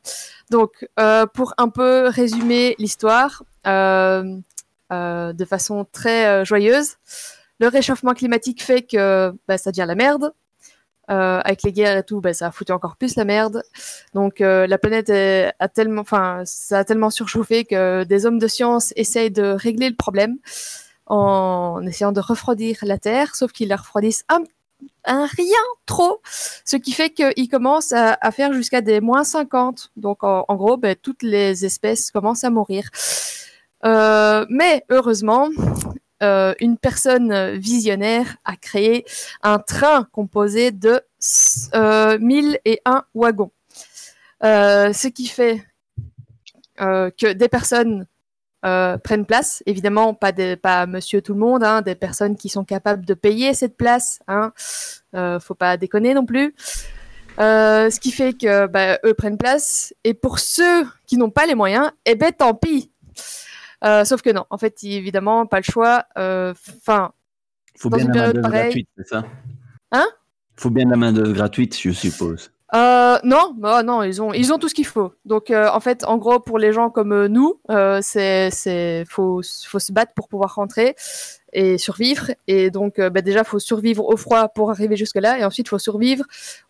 Donc, 0.52 0.88
euh, 1.00 1.26
pour 1.26 1.56
un 1.58 1.70
peu 1.70 2.10
résumer 2.10 2.76
l'histoire 2.78 3.44
euh, 3.66 4.38
euh, 4.94 5.34
de 5.34 5.46
façon 5.46 5.88
très 5.92 6.46
joyeuse, 6.46 6.98
le 7.60 7.70
réchauffement 7.70 8.14
climatique 8.14 8.62
fait 8.62 8.84
que 8.84 9.34
ben, 9.48 9.58
ça 9.58 9.72
devient 9.72 9.88
la 9.88 9.96
merde. 9.96 10.32
avec 11.08 11.64
les 11.64 11.74
guerres 11.74 11.98
et 11.98 12.04
tout, 12.04 12.22
ben, 12.22 12.34
ça 12.36 12.48
a 12.48 12.52
foutu 12.52 12.72
encore 12.72 12.98
plus 12.98 13.16
la 13.16 13.26
merde. 13.26 13.64
Donc 14.14 14.42
la 14.42 14.78
planète 14.78 15.10
a 15.10 15.68
tellement, 15.70 16.02
enfin, 16.02 16.44
ça 16.46 16.80
a 16.80 16.84
tellement 16.84 17.10
surchauffé 17.10 17.66
que 17.66 18.04
des 18.04 18.28
hommes 18.28 18.38
de 18.38 18.48
science 18.48 18.94
essayent 18.96 19.32
de 19.32 19.48
régler 19.54 19.90
le 19.90 19.96
problème 19.96 20.38
en 21.12 21.86
essayant 21.86 22.14
de 22.14 22.22
refroidir 22.22 22.78
la 22.84 22.98
Terre, 22.98 23.36
sauf 23.36 23.52
qu'ils 23.52 23.68
la 23.68 23.76
refroidissent 23.76 24.24
un, 24.30 24.44
rien 25.06 25.64
trop, 25.86 26.22
ce 26.24 26.78
qui 26.78 26.94
fait 26.94 27.10
qu'ils 27.10 27.50
commencent 27.50 27.92
à, 27.92 28.32
faire 28.32 28.54
jusqu'à 28.54 28.80
des 28.80 29.02
moins 29.02 29.26
50. 29.26 29.92
Donc 29.98 30.24
en, 30.24 30.56
gros, 30.56 30.78
ben, 30.78 30.96
toutes 30.96 31.22
les 31.22 31.66
espèces 31.66 32.12
commencent 32.12 32.46
à 32.46 32.50
mourir. 32.50 32.90
Euh, 33.84 34.46
mais 34.50 34.86
heureusement, 34.90 35.50
euh, 36.24 36.54
une 36.62 36.78
personne 36.78 37.58
visionnaire 37.58 38.38
a 38.46 38.56
créé 38.56 39.04
un 39.42 39.60
train 39.60 40.08
composé 40.14 40.72
de 40.72 41.02
euh, 41.76 42.18
1001 42.20 43.04
wagons. 43.16 43.52
Euh, 44.44 44.94
ce 44.94 45.10
qui 45.10 45.28
fait 45.28 45.66
que 46.78 47.34
des 47.34 47.48
personnes 47.48 48.08
euh, 48.66 48.98
prennent 48.98 49.26
place. 49.26 49.64
Évidemment, 49.66 50.14
pas, 50.14 50.32
de, 50.32 50.56
pas 50.56 50.86
monsieur 50.86 51.22
tout 51.22 51.34
le 51.34 51.40
monde, 51.40 51.64
hein, 51.64 51.82
des 51.82 51.96
personnes 51.96 52.36
qui 52.36 52.50
sont 52.50 52.64
capables 52.64 53.06
de 53.06 53.14
payer 53.14 53.54
cette 53.54 53.78
place. 53.78 54.20
Hein. 54.28 54.54
Euh, 55.16 55.40
faut 55.40 55.56
pas 55.56 55.78
déconner 55.78 56.14
non 56.14 56.26
plus. 56.26 56.54
Euh, 57.40 57.90
ce 57.90 58.00
qui 58.00 58.12
fait 58.12 58.34
que 58.34 58.68
bah, 58.68 59.00
eux 59.06 59.14
prennent 59.14 59.38
place. 59.38 59.94
Et 60.04 60.14
pour 60.14 60.40
ceux 60.40 60.86
qui 61.06 61.18
n'ont 61.18 61.30
pas 61.30 61.46
les 61.46 61.56
moyens, 61.56 61.92
eh 62.06 62.16
ben 62.16 62.32
tant 62.32 62.54
pis. 62.54 62.92
Euh, 63.84 64.06
sauf 64.06 64.22
que 64.22 64.30
non, 64.30 64.46
en 64.50 64.58
fait, 64.58 64.84
évidemment, 64.84 65.46
pas 65.46 65.58
le 65.58 65.64
choix. 65.64 66.06
Enfin, 66.16 67.12
faut 67.78 67.90
bien 67.90 68.08
la 68.08 68.14
main 68.14 68.32
d'œuvre 68.32 68.50
gratuite, 68.50 68.90
c'est 68.98 69.08
ça? 69.08 69.24
Hein? 69.92 70.08
Faut 70.56 70.70
bien 70.70 70.86
la 70.88 70.98
main 70.98 71.12
d'œuvre 71.12 71.34
gratuite, 71.34 71.80
je 71.80 71.90
suppose. 71.92 72.52
Euh, 72.74 73.18
non, 73.26 73.54
bah, 73.58 73.84
non, 73.84 74.02
ils 74.04 74.22
ont, 74.22 74.32
tout 74.58 74.70
ce 74.70 74.74
qu'il 74.74 74.86
faut. 74.86 75.14
Donc, 75.26 75.52
euh, 75.52 75.70
en 75.74 75.82
fait, 75.82 76.06
en 76.06 76.18
gros, 76.18 76.40
pour 76.40 76.58
les 76.58 76.72
gens 76.72 76.90
comme 76.90 77.12
euh, 77.12 77.28
nous, 77.28 77.60
euh, 77.70 78.02
faut, 79.10 79.42
se 79.42 79.92
battre 79.92 80.14
pour 80.14 80.30
pouvoir 80.30 80.56
rentrer 80.56 80.96
et 81.52 81.78
survivre. 81.78 82.32
Et 82.48 82.70
donc, 82.72 82.98
euh, 83.00 83.10
bah, 83.10 83.22
déjà, 83.22 83.44
faut 83.44 83.60
survivre 83.60 84.06
au 84.06 84.16
froid 84.16 84.48
pour 84.48 84.72
arriver 84.72 84.96
jusque 84.96 85.18
là, 85.18 85.38
et 85.38 85.44
ensuite, 85.44 85.68
faut 85.68 85.80
survivre 85.80 86.24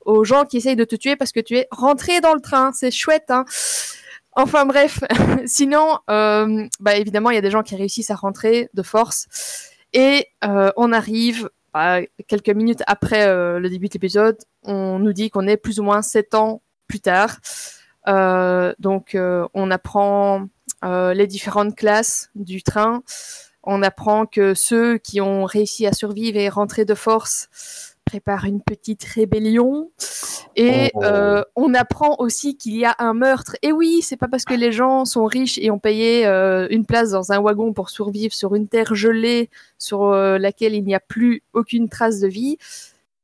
aux 0.06 0.24
gens 0.24 0.46
qui 0.46 0.58
essayent 0.58 0.76
de 0.76 0.86
te 0.86 0.96
tuer 0.96 1.16
parce 1.16 1.32
que 1.32 1.40
tu 1.40 1.56
es 1.58 1.68
rentré 1.70 2.20
dans 2.20 2.34
le 2.34 2.42
train. 2.42 2.72
C'est 2.74 2.92
chouette, 2.92 3.30
hein. 3.30 3.46
Enfin 4.34 4.66
bref, 4.66 5.02
sinon, 5.46 6.00
bah, 6.08 6.96
évidemment, 6.96 7.30
il 7.30 7.36
y 7.36 7.40
a 7.40 7.42
des 7.42 7.52
gens 7.52 7.64
qui 7.64 7.76
réussissent 7.76 8.12
à 8.12 8.16
rentrer 8.16 8.70
de 8.74 8.82
force, 8.82 9.28
et 9.94 10.28
on 10.42 10.94
arrive 10.94 11.50
quelques 12.28 12.50
minutes 12.50 12.84
après 12.88 13.28
euh, 13.28 13.60
le 13.60 13.70
début 13.70 13.88
de 13.88 13.94
l'épisode, 13.94 14.38
on 14.64 15.00
nous 15.00 15.14
dit 15.14 15.30
qu'on 15.30 15.48
est 15.48 15.58
plus 15.58 15.80
ou 15.80 15.84
moins 15.84 16.02
sept 16.02 16.36
ans 16.36 16.62
plus 16.88 17.00
tard. 17.00 17.38
Euh, 18.08 18.74
donc, 18.80 19.16
euh, 19.16 19.48
on 19.54 19.72
apprend 19.72 20.48
les 20.84 21.28
différentes 21.28 21.76
classes 21.76 22.32
du 22.34 22.64
train. 22.64 23.04
On 23.64 23.84
apprend 23.84 24.26
que 24.26 24.56
ceux 24.56 24.98
qui 24.98 25.22
ont 25.22 25.46
réussi 25.46 25.86
à 25.86 25.94
survivre 25.94 26.38
et 26.38 26.50
rentrer 26.50 26.86
de 26.86 26.96
force 26.96 27.91
préparent 28.12 28.44
une 28.46 28.62
petite 28.62 29.06
rébellion. 29.06 29.90
Et 30.58 30.92
Oh. 30.94 31.04
euh, 31.04 31.44
on 31.56 31.74
apprend 31.74 32.18
aussi 32.20 32.58
qu'il 32.58 32.76
y 32.76 32.84
a 32.84 32.94
un 33.00 33.14
meurtre. 33.14 33.56
Et 33.62 33.72
oui, 33.72 34.02
c'est 34.02 34.18
pas 34.18 34.28
parce 34.28 34.44
que 34.44 34.54
les 34.54 34.74
gens 34.74 35.06
sont 35.06 35.24
riches 35.26 35.58
et 35.62 35.72
ont 35.72 35.80
payé 35.80 36.28
euh, 36.28 36.68
une 36.70 36.86
place 36.86 37.12
dans 37.12 37.32
un 37.32 37.40
wagon 37.40 37.72
pour 37.72 37.90
survivre 37.90 38.34
sur 38.34 38.54
une 38.54 38.68
terre 38.68 38.94
gelée 38.94 39.50
sur 39.78 40.04
euh, 40.04 40.38
laquelle 40.38 40.76
il 40.76 40.84
n'y 40.84 40.94
a 40.94 41.00
plus 41.00 41.42
aucune 41.54 41.88
trace 41.88 42.20
de 42.20 42.28
vie 42.28 42.58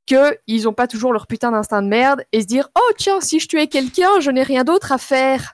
qu'ils 0.08 0.64
n'ont 0.64 0.74
pas 0.74 0.88
toujours 0.88 1.14
leur 1.14 1.28
putain 1.28 1.52
d'instinct 1.52 1.84
de 1.84 1.88
merde 1.88 2.24
et 2.32 2.42
se 2.42 2.48
dire 2.48 2.70
oh 2.76 2.92
tiens 2.98 3.22
si 3.22 3.40
je 3.40 3.48
tuais 3.48 3.68
quelqu'un 3.68 4.20
je 4.22 4.32
n'ai 4.32 4.42
rien 4.42 4.64
d'autre 4.64 4.92
à 4.92 4.98
faire. 4.98 5.54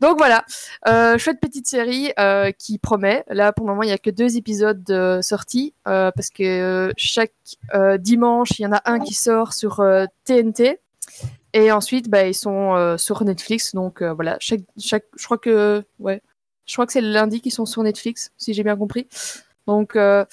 Donc 0.00 0.18
voilà. 0.18 0.44
Euh, 0.88 1.18
chouette 1.18 1.38
petite 1.40 1.68
série 1.68 2.12
euh, 2.18 2.50
qui 2.50 2.78
promet. 2.78 3.24
Là 3.28 3.52
pour 3.52 3.66
le 3.66 3.72
moment 3.72 3.82
il 3.84 3.90
y 3.90 3.92
a 3.92 3.98
que 3.98 4.10
deux 4.10 4.36
épisodes 4.36 4.82
de 4.82 5.20
sortis 5.22 5.74
euh, 5.86 6.10
parce 6.14 6.30
que 6.30 6.42
euh, 6.42 6.92
chaque 6.96 7.34
euh, 7.74 7.98
dimanche 7.98 8.58
il 8.58 8.62
y 8.62 8.66
en 8.66 8.72
a 8.72 8.82
un 8.86 8.98
qui 8.98 9.14
sort 9.14 9.52
sur 9.52 9.80
euh, 9.80 10.06
TNT 10.24 10.80
et 11.52 11.72
ensuite 11.72 12.08
bah, 12.08 12.26
ils 12.26 12.34
sont 12.34 12.74
euh, 12.74 12.96
sur 12.96 13.22
Netflix. 13.24 13.74
Donc 13.74 14.02
euh, 14.02 14.12
voilà. 14.14 14.36
Chaque 14.40 14.62
chaque 14.78 15.04
je 15.16 15.24
crois 15.24 15.38
que 15.38 15.84
ouais. 15.98 16.22
Je 16.66 16.74
crois 16.74 16.86
que 16.86 16.92
c'est 16.92 17.00
le 17.00 17.10
lundi 17.10 17.40
qu'ils 17.40 17.52
sont 17.52 17.66
sur 17.66 17.82
Netflix 17.82 18.30
si 18.38 18.54
j'ai 18.54 18.62
bien 18.62 18.76
compris. 18.76 19.08
Donc 19.66 19.96
euh, 19.96 20.24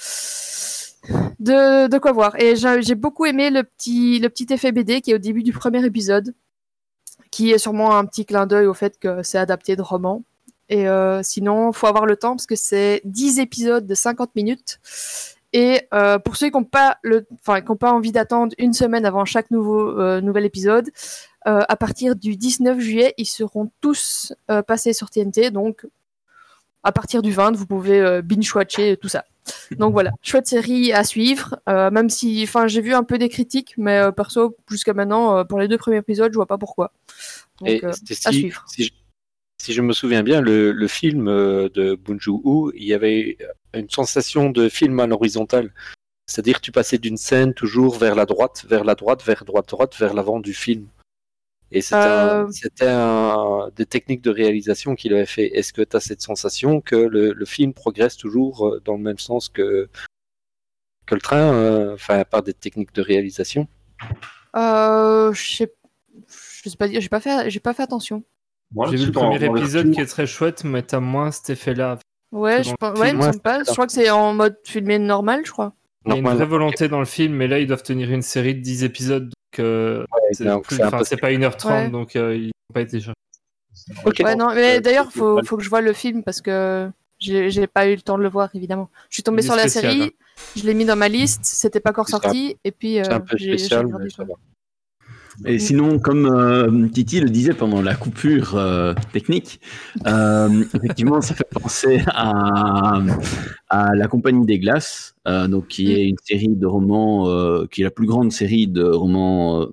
de, 1.40 1.98
quoi 1.98 2.12
voir. 2.12 2.40
Et 2.40 2.56
j'ai 2.56 2.96
beaucoup 2.96 3.26
aimé 3.26 3.50
le 3.50 3.64
petit, 3.64 4.20
le 4.20 4.30
petit 4.30 4.52
effet 4.54 4.72
BD 4.72 5.02
qui 5.02 5.12
est 5.12 5.16
au 5.16 5.20
début 5.20 5.44
du 5.44 5.54
premier 5.54 5.86
épisode, 5.86 6.34
qui 7.32 7.52
est 7.52 7.58
sûrement 7.58 7.98
un 7.98 8.06
petit 8.06 8.26
clin 8.26 8.46
d'œil 8.46 8.66
au 8.68 8.74
fait 8.74 9.00
que 9.00 9.24
c'est 9.24 9.38
adapté 9.38 9.76
de 9.76 9.82
roman. 9.82 10.24
Et 10.70 10.88
euh, 10.88 11.22
sinon, 11.24 11.72
faut 11.72 11.88
avoir 11.88 12.06
le 12.06 12.18
temps 12.18 12.32
parce 12.32 12.46
que 12.46 12.56
c'est 12.56 13.02
10 13.06 13.40
épisodes 13.40 13.88
de 13.88 13.96
50 13.96 14.36
minutes. 14.36 14.80
Et 15.54 15.88
euh, 15.94 16.20
pour 16.20 16.36
ceux 16.36 16.50
qui 16.50 16.58
n'ont 16.58 16.64
pas, 16.64 17.00
pas 17.44 17.92
envie 17.92 18.12
d'attendre 18.12 18.54
une 18.58 18.74
semaine 18.74 19.06
avant 19.06 19.26
chaque 19.26 19.50
nouveau, 19.50 20.00
euh, 20.00 20.22
nouvel 20.22 20.46
épisode, 20.46 20.90
euh, 21.48 21.62
à 21.68 21.76
partir 21.78 22.16
du 22.16 22.36
19 22.36 22.80
juillet, 22.80 23.14
ils 23.18 23.26
seront 23.26 23.72
tous 23.80 24.34
passés 24.68 24.94
sur 24.94 25.10
TNT. 25.10 25.52
Donc, 25.52 25.88
à 26.84 26.92
partir 26.92 27.22
du 27.22 27.32
20, 27.32 27.56
vous 27.56 27.66
pouvez 27.66 28.22
binge-watcher 28.22 28.98
tout 28.98 29.08
ça. 29.08 29.26
Donc 29.78 29.94
voilà, 29.94 30.12
chouette 30.22 30.48
série 30.48 30.94
à 30.94 31.04
suivre, 31.04 31.60
euh, 31.70 31.92
même 31.92 32.10
si, 32.10 32.44
enfin, 32.44 32.68
j'ai 32.68 32.82
vu 32.82 32.94
un 32.94 33.04
peu 33.04 33.18
des 33.18 33.30
critiques, 33.30 33.74
mais 33.78 33.98
euh, 33.98 34.12
perso, 34.12 34.56
jusqu'à 34.70 34.94
maintenant, 34.94 35.38
euh, 35.38 35.44
pour 35.44 35.60
les 35.60 35.68
deux 35.68 35.78
premiers 35.78 35.98
épisodes, 35.98 36.32
je 36.32 36.38
vois 36.38 36.46
pas 36.46 36.58
pourquoi. 36.58 36.92
Donc, 37.60 37.70
Et 37.70 37.82
c'était 37.94 38.28
à 38.28 38.32
si, 38.32 38.40
suivre. 38.40 38.66
si 38.68 38.84
je, 38.86 38.92
si 39.62 39.74
je 39.74 39.82
me 39.82 39.94
souviens 39.94 40.24
bien, 40.24 40.42
le, 40.42 40.72
le 40.72 40.88
film 40.88 41.26
de 41.26 41.98
Joon-ho, 42.20 42.72
il 42.76 42.84
y 42.84 42.94
avait 42.94 43.38
une 43.74 43.90
sensation 43.90 44.50
de 44.50 44.70
film 44.70 45.00
à 45.00 45.08
l'horizontale. 45.08 45.72
C'est-à-dire 46.28 46.60
tu 46.60 46.72
passais 46.72 46.98
d'une 46.98 47.18
scène 47.18 47.54
toujours 47.54 47.98
vers 47.98 48.14
la 48.14 48.26
droite, 48.26 48.66
vers 48.68 48.84
la 48.84 48.96
droite, 48.96 49.24
vers 49.24 49.46
droite, 49.46 49.70
droite, 49.70 49.96
vers 49.98 50.14
l'avant 50.14 50.40
du 50.40 50.54
film. 50.54 50.88
Et 51.72 51.82
c'était 51.82 51.96
Euh. 51.98 52.48
un- 52.82 53.70
des 53.76 53.86
techniques 53.86 54.22
de 54.22 54.30
réalisation 54.32 54.96
qu'il 54.96 55.14
avait 55.14 55.26
fait. 55.26 55.48
Est-ce 55.58 55.74
que 55.74 55.82
tu 55.82 55.98
as 55.98 56.00
cette 56.00 56.22
sensation 56.22 56.80
que 56.82 56.96
le, 56.96 57.34
le 57.34 57.46
film 57.46 57.74
progresse 57.74 58.16
toujours 58.18 58.68
euh, 58.68 58.82
dans 58.86 58.94
le 58.94 59.04
même 59.04 59.18
sens 59.20 59.50
que, 59.50 59.90
que 61.06 61.16
le 61.16 61.22
train, 61.22 61.54
euh, 61.54 61.94
enfin 61.94 62.24
par 62.24 62.42
des 62.44 62.54
techniques 62.54 62.94
de 62.94 63.02
réalisation? 63.02 63.68
Euh, 64.56 65.34
je 65.34 65.56
sais, 65.56 66.78
pas 66.78 66.88
dire, 66.88 67.02
j'ai 67.02 67.10
pas 67.10 67.20
fait, 67.20 67.50
j'ai 67.50 67.60
pas 67.60 67.74
fait 67.74 67.84
attention. 67.84 68.24
J'ai 68.90 68.98
vu 68.98 69.06
le 69.08 69.12
premier 69.12 69.44
épisode 69.44 69.92
qui 69.92 70.02
est 70.02 70.06
très 70.06 70.28
chouette, 70.28 70.64
mais 70.64 70.82
t'as 70.84 71.00
moins 71.00 71.32
cet 71.32 71.50
effet-là. 71.50 72.00
Ouais, 72.34 72.64
je 72.64 72.74
pense, 72.76 73.00
ouais, 73.00 73.14
pas. 73.42 73.64
Je 73.64 73.72
crois 73.72 73.88
que 73.88 73.94
c'est 73.94 74.10
en 74.10 74.34
mode 74.34 74.58
filmé 74.66 75.00
normal, 75.00 75.42
je 75.46 75.52
crois. 75.52 75.74
Il 76.06 76.12
y 76.12 76.16
a 76.16 76.18
une 76.20 76.28
vraie 76.28 76.46
volonté 76.46 76.88
dans 76.90 77.00
le 77.00 77.06
film, 77.06 77.34
mais 77.34 77.48
là, 77.48 77.60
ils 77.60 77.68
doivent 77.68 77.84
tenir 77.84 78.12
une 78.12 78.22
série 78.22 78.56
de 78.56 78.62
10 78.62 78.84
épisodes. 78.84 79.32
Euh, 79.60 80.06
c'est 80.32 81.18
pas 81.18 81.32
1h30, 81.32 81.66
Ouais. 81.70 81.90
donc 81.90 82.16
euh, 82.16 82.36
ils 82.36 82.46
n'ont 82.48 82.74
pas 82.74 82.82
été 82.82 83.00
cherchés. 83.00 83.14
Ok. 84.06 84.22
Ouais, 84.24 84.36
non, 84.36 84.54
mais 84.54 84.78
Euh, 84.78 84.82
d'ailleurs, 84.82 85.12
faut, 85.12 85.42
faut 85.44 85.58
que 85.58 85.64
je 85.64 85.70
vois 85.70 85.82
le 85.82 85.94
film 85.94 86.24
parce 86.24 86.42
que 86.42 86.90
j'ai 87.20 87.68
pas 87.68 87.88
eu 87.88 87.96
le 87.96 88.02
temps 88.02 88.18
de 88.18 88.24
le 88.24 88.30
voir, 88.30 88.50
évidemment. 88.54 88.90
Je 89.10 89.16
suis 89.16 89.24
est 89.24 89.42
sur 89.42 89.56
la 89.56 89.68
spécial, 89.70 89.92
série, 89.94 90.04
hein. 90.04 90.10
je 90.56 90.64
l'ai 90.64 90.74
mis 90.74 90.86
dans 90.86 90.96
ma 90.96 91.08
liste, 91.10 91.42
c'était 91.44 91.80
pas 91.80 91.92
encore 91.92 92.06
un- 92.08 92.12
sorti, 92.12 92.58
et 92.64 92.72
puis 92.72 92.96
C'est 93.04 93.12
euh, 93.12 93.16
un 93.16 93.20
peu 93.22 93.38
j'ai 93.38 93.52
j'ai 93.52 93.58
spécial, 93.58 93.86
regardé, 93.86 94.04
mais 94.06 94.10
ça 94.10 94.26
quoi. 94.26 94.36
va. 94.36 94.42
Et 95.46 95.60
sinon, 95.60 96.00
comme 96.00 96.26
euh, 96.26 96.88
Titi 96.88 97.20
le 97.20 97.30
disait 97.30 97.54
pendant 97.54 97.82
la 97.82 97.96
coupure 97.96 98.56
euh, 98.56 98.96
technique, 99.14 99.60
euh, 100.08 100.64
effectivement, 100.74 101.22
ça 101.22 101.36
fait 101.36 101.48
penser 101.52 102.02
à, 102.08 103.00
à 103.70 103.96
La 103.96 104.08
Compagnie 104.08 104.46
des 104.46 104.58
Glaces, 104.58 105.16
donc 105.26 105.68
qui 105.68 105.94
est 105.94 106.08
une 106.08 106.18
série 106.24 106.56
de 106.56 106.66
romans, 106.66 107.66
qui 107.68 107.82
est 107.82 107.84
la 107.84 107.92
plus 107.92 108.08
grande 108.08 108.32
série 108.32 108.68
de 108.68 108.84
romans 108.84 109.68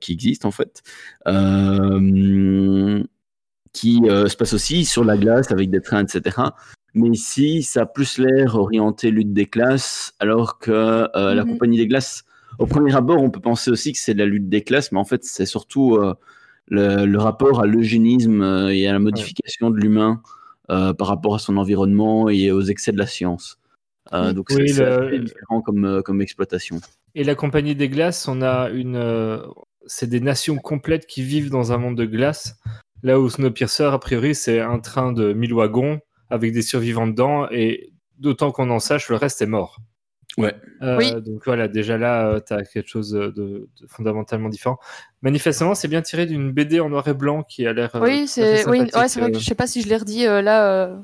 qui 0.00 0.12
existe 0.12 0.44
en 0.44 0.50
fait, 0.50 0.82
qui 3.72 4.00
se 4.06 4.36
passe 4.36 4.52
aussi 4.54 4.84
sur 4.84 5.04
la 5.04 5.16
glace 5.18 5.50
avec 5.52 5.68
des 5.70 5.80
trains, 5.80 6.04
etc. 6.04 6.36
Mais 6.94 7.10
ici, 7.10 7.62
ça 7.62 7.82
a 7.82 7.86
plus 7.86 8.18
l'air 8.18 8.54
orienté 8.54 9.10
lutte 9.10 9.34
des 9.34 9.46
classes, 9.46 10.14
alors 10.18 10.58
que 10.58 11.08
la 11.14 11.44
Mhm. 11.44 11.50
Compagnie 11.50 11.76
des 11.76 11.86
Glaces 11.88 12.25
au 12.58 12.66
premier 12.66 12.94
abord, 12.94 13.22
on 13.22 13.30
peut 13.30 13.40
penser 13.40 13.70
aussi 13.70 13.92
que 13.92 13.98
c'est 13.98 14.14
de 14.14 14.18
la 14.18 14.26
lutte 14.26 14.48
des 14.48 14.62
classes, 14.62 14.92
mais 14.92 14.98
en 14.98 15.04
fait, 15.04 15.24
c'est 15.24 15.46
surtout 15.46 15.96
euh, 15.96 16.14
le, 16.68 17.04
le 17.06 17.18
rapport 17.18 17.60
à 17.60 17.66
l'eugénisme 17.66 18.42
euh, 18.42 18.74
et 18.74 18.86
à 18.86 18.92
la 18.92 18.98
modification 18.98 19.70
de 19.70 19.76
l'humain 19.76 20.22
euh, 20.70 20.92
par 20.94 21.08
rapport 21.08 21.34
à 21.34 21.38
son 21.38 21.56
environnement 21.56 22.28
et 22.28 22.50
aux 22.50 22.62
excès 22.62 22.92
de 22.92 22.98
la 22.98 23.06
science. 23.06 23.58
Donc, 24.12 24.46
Oui, 24.50 24.68
c'est 24.68 24.84
le- 24.84 25.18
différent 25.18 25.60
comme, 25.62 26.00
comme 26.04 26.22
exploitation. 26.22 26.80
Et 27.16 27.24
la 27.24 27.34
compagnie 27.34 27.74
des 27.74 27.88
glaces, 27.88 28.28
on 28.28 28.40
a 28.42 28.68
une. 28.70 28.94
euh, 28.96 29.38
c'est 29.86 30.08
des 30.08 30.20
nations 30.20 30.56
complètes 30.56 31.06
qui 31.06 31.22
vivent 31.22 31.50
dans 31.50 31.72
un 31.72 31.78
monde 31.78 31.96
de 31.96 32.04
glace. 32.04 32.56
Là 33.02 33.18
où 33.20 33.28
Snowpiercer, 33.28 33.84
a 33.92 33.98
priori, 33.98 34.34
c'est 34.34 34.60
un 34.60 34.78
train 34.80 35.12
de 35.12 35.32
1000 35.32 35.54
wagons 35.54 35.98
avec 36.30 36.52
des 36.52 36.62
survivants 36.62 37.06
dedans. 37.06 37.48
Et 37.50 37.92
d'autant 38.18 38.52
qu'on 38.52 38.70
en 38.70 38.78
sache, 38.80 39.08
le 39.08 39.16
reste 39.16 39.42
est 39.42 39.46
mort. 39.46 39.78
Ouais. 40.38 40.54
Euh, 40.82 40.96
Oui. 40.98 41.12
Donc 41.22 41.44
voilà, 41.46 41.66
déjà 41.68 41.96
là, 41.96 42.40
tu 42.40 42.52
as 42.52 42.62
quelque 42.64 42.88
chose 42.88 43.10
de, 43.10 43.30
de 43.30 43.68
fondamentalement 43.88 44.48
différent. 44.50 44.78
Manifestement, 45.22 45.74
c'est 45.74 45.88
bien 45.88 46.02
tiré 46.02 46.26
d'une 46.26 46.52
BD 46.52 46.78
en 46.80 46.90
noir 46.90 47.08
et 47.08 47.14
blanc 47.14 47.42
qui 47.42 47.66
a 47.66 47.72
l'air. 47.72 47.94
euh, 47.96 48.00
à 48.00 48.02
Oui, 48.02 48.26
c'est 48.28 48.68
oui, 48.68 48.80
ouais, 48.80 49.08
c'est 49.08 49.20
vrai 49.20 49.30
que 49.30 49.36
euh. 49.36 49.40
je 49.40 49.44
sais 49.44 49.54
pas 49.54 49.66
si 49.66 49.80
je 49.82 49.88
l'ai 49.88 49.96
redit 49.96 50.26
euh, 50.26 50.42
là. 50.42 50.70
euh, 50.88 50.96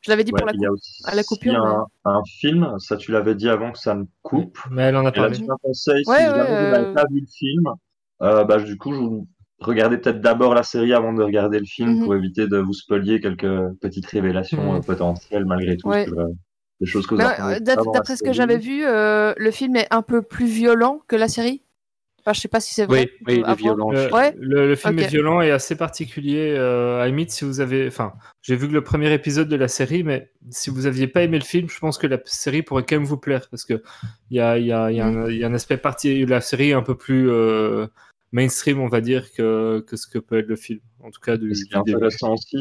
Je 0.00 0.10
l'avais 0.10 0.24
dit 0.24 0.32
Ouais, 0.32 0.40
pour 0.40 0.46
la 0.46 0.52
il 0.54 0.60
y 0.60 0.64
a 0.64 0.68
coupe. 0.68 0.74
aussi 0.78 1.02
à 1.04 1.14
la 1.14 1.22
coupure, 1.22 1.54
un, 1.64 1.86
un 2.04 2.22
film, 2.40 2.74
ça 2.78 2.96
tu 2.96 3.12
l'avais 3.12 3.34
dit 3.36 3.48
avant 3.48 3.70
que 3.70 3.78
ça 3.78 3.94
me 3.94 4.06
coupe. 4.22 4.58
Mais 4.70 4.82
elle 4.82 4.96
en 4.96 5.06
a 5.06 5.12
parlé. 5.12 5.38
un 5.48 5.56
conseil, 5.62 6.04
si 6.04 6.10
Ouais, 6.10 6.18
jamais 6.24 6.40
ouais, 6.40 6.64
vous 6.64 6.70
n'avez 6.72 6.86
euh, 6.86 6.92
pas 6.92 7.04
vu 7.10 7.20
le 7.20 7.26
film, 7.26 7.64
euh, 8.22 8.44
bah, 8.44 8.58
du 8.58 8.76
coup, 8.76 8.92
je 8.92 8.98
vous 8.98 9.28
regardez 9.60 9.96
peut-être 9.98 10.20
d'abord 10.20 10.54
la 10.54 10.62
série 10.64 10.92
avant 10.92 11.12
de 11.12 11.22
regarder 11.22 11.58
le 11.60 11.64
film 11.64 11.94
Mhm. 11.98 12.04
pour 12.04 12.14
éviter 12.16 12.46
de 12.48 12.58
vous 12.58 12.72
spoiler 12.74 13.20
quelques 13.20 13.74
petites 13.80 14.06
révélations 14.06 14.72
Mhm. 14.72 14.78
euh, 14.78 14.80
potentielles 14.80 15.44
malgré 15.44 15.76
tout 15.76 15.88
Ouais. 15.88 16.06
euh, 16.08 16.26
des 16.80 16.86
choses 16.86 17.06
que 17.06 17.14
euh, 17.14 17.58
D'après 17.60 18.16
ce 18.16 18.22
que 18.22 18.32
j'avais 18.32 18.58
vu, 18.58 18.84
euh, 18.84 19.32
le 19.36 19.50
film 19.50 19.76
est 19.76 19.86
un 19.90 20.02
peu 20.02 20.22
plus 20.22 20.46
violent 20.46 21.00
que 21.08 21.16
la 21.16 21.28
série. 21.28 21.62
Enfin, 22.20 22.32
je 22.34 22.40
sais 22.40 22.48
pas 22.48 22.58
si 22.58 22.74
c'est 22.74 22.86
vrai. 22.86 23.08
Oui, 23.26 23.34
oui, 23.36 23.42
il 23.46 23.48
est 23.50 23.54
violent. 23.54 23.90
Le, 23.92 24.12
Ouais. 24.12 24.34
le, 24.36 24.66
le 24.66 24.74
film 24.74 24.98
est 24.98 25.06
violent 25.06 25.40
et 25.42 25.52
assez 25.52 25.76
particulier. 25.76 26.56
Euh, 26.58 26.96
à 26.96 26.98
la 27.02 27.06
limite, 27.06 27.30
si 27.30 27.44
vous 27.44 27.60
avez. 27.60 27.86
Enfin, 27.86 28.14
j'ai 28.42 28.56
vu 28.56 28.66
que 28.66 28.72
le 28.72 28.82
premier 28.82 29.12
épisode 29.12 29.48
de 29.48 29.54
la 29.54 29.68
série, 29.68 30.02
mais 30.02 30.32
si 30.50 30.70
vous 30.70 30.86
aviez 30.86 31.06
pas 31.06 31.22
aimé 31.22 31.38
le 31.38 31.44
film, 31.44 31.68
je 31.68 31.78
pense 31.78 31.98
que 31.98 32.08
la 32.08 32.18
série 32.24 32.62
pourrait 32.62 32.82
quand 32.84 32.96
même 32.96 33.04
vous 33.04 33.16
plaire 33.16 33.46
parce 33.48 33.64
que 33.64 33.80
il 34.30 34.38
y 34.38 34.40
a, 34.40 34.58
il 34.58 34.66
y, 34.66 34.72
a, 34.72 34.90
il 34.90 34.96
y, 34.96 35.00
a 35.00 35.06
un- 35.06 35.30
il 35.30 35.36
y 35.36 35.44
a 35.44 35.46
un 35.46 35.54
aspect 35.54 35.76
parti. 35.76 36.26
La 36.26 36.40
série 36.40 36.70
est 36.70 36.74
un 36.74 36.82
peu 36.82 36.96
plus. 36.96 37.30
euh, 37.30 37.86
mainstream, 38.32 38.80
on 38.80 38.88
va 38.88 39.00
dire, 39.00 39.32
que, 39.32 39.84
que 39.86 39.96
ce 39.96 40.06
que 40.06 40.18
peut 40.18 40.38
être 40.38 40.48
le 40.48 40.56
film. 40.56 40.80
En 41.02 41.10
tout 41.10 41.20
cas, 41.20 41.36
du, 41.36 41.54
ce 41.54 41.64
qui 41.64 41.74
est 41.74 41.76
intéressant 41.76 42.34
aussi, 42.34 42.58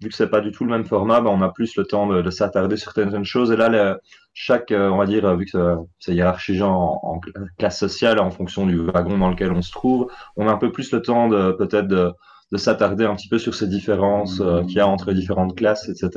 vu 0.00 0.08
que 0.08 0.14
c'est 0.14 0.28
pas 0.28 0.40
du 0.40 0.52
tout 0.52 0.64
le 0.64 0.70
même 0.70 0.84
format, 0.84 1.20
bah, 1.20 1.30
on 1.30 1.42
a 1.42 1.48
plus 1.50 1.76
le 1.76 1.84
temps 1.84 2.06
de, 2.06 2.30
s'attarder 2.30 2.76
sur 2.76 2.92
certaines 2.92 3.24
choses. 3.24 3.50
Et 3.50 3.56
là, 3.56 3.98
chaque, 4.32 4.70
euh, 4.70 4.88
on 4.88 4.98
va 4.98 5.06
dire, 5.06 5.36
vu 5.36 5.46
que 5.46 5.76
c'est 5.98 6.14
hiérarchisé 6.14 6.62
en, 6.62 7.00
en, 7.02 7.20
classe 7.58 7.78
sociale 7.78 8.18
en 8.20 8.30
fonction 8.30 8.66
du 8.66 8.78
wagon 8.78 9.18
dans 9.18 9.30
lequel 9.30 9.52
on 9.52 9.62
se 9.62 9.72
trouve, 9.72 10.08
on 10.36 10.48
a 10.48 10.52
un 10.52 10.58
peu 10.58 10.70
plus 10.70 10.92
le 10.92 11.02
temps 11.02 11.28
de 11.28 11.52
peut-être 11.52 11.88
de, 11.88 12.12
de 12.52 12.56
s'attarder 12.56 13.04
un 13.04 13.16
petit 13.16 13.28
peu 13.28 13.38
sur 13.38 13.54
ces 13.54 13.66
différences 13.66 14.40
euh, 14.40 14.62
qu'il 14.62 14.76
y 14.76 14.80
a 14.80 14.86
entre 14.86 15.12
différentes 15.12 15.56
classes, 15.56 15.88
etc. 15.88 16.10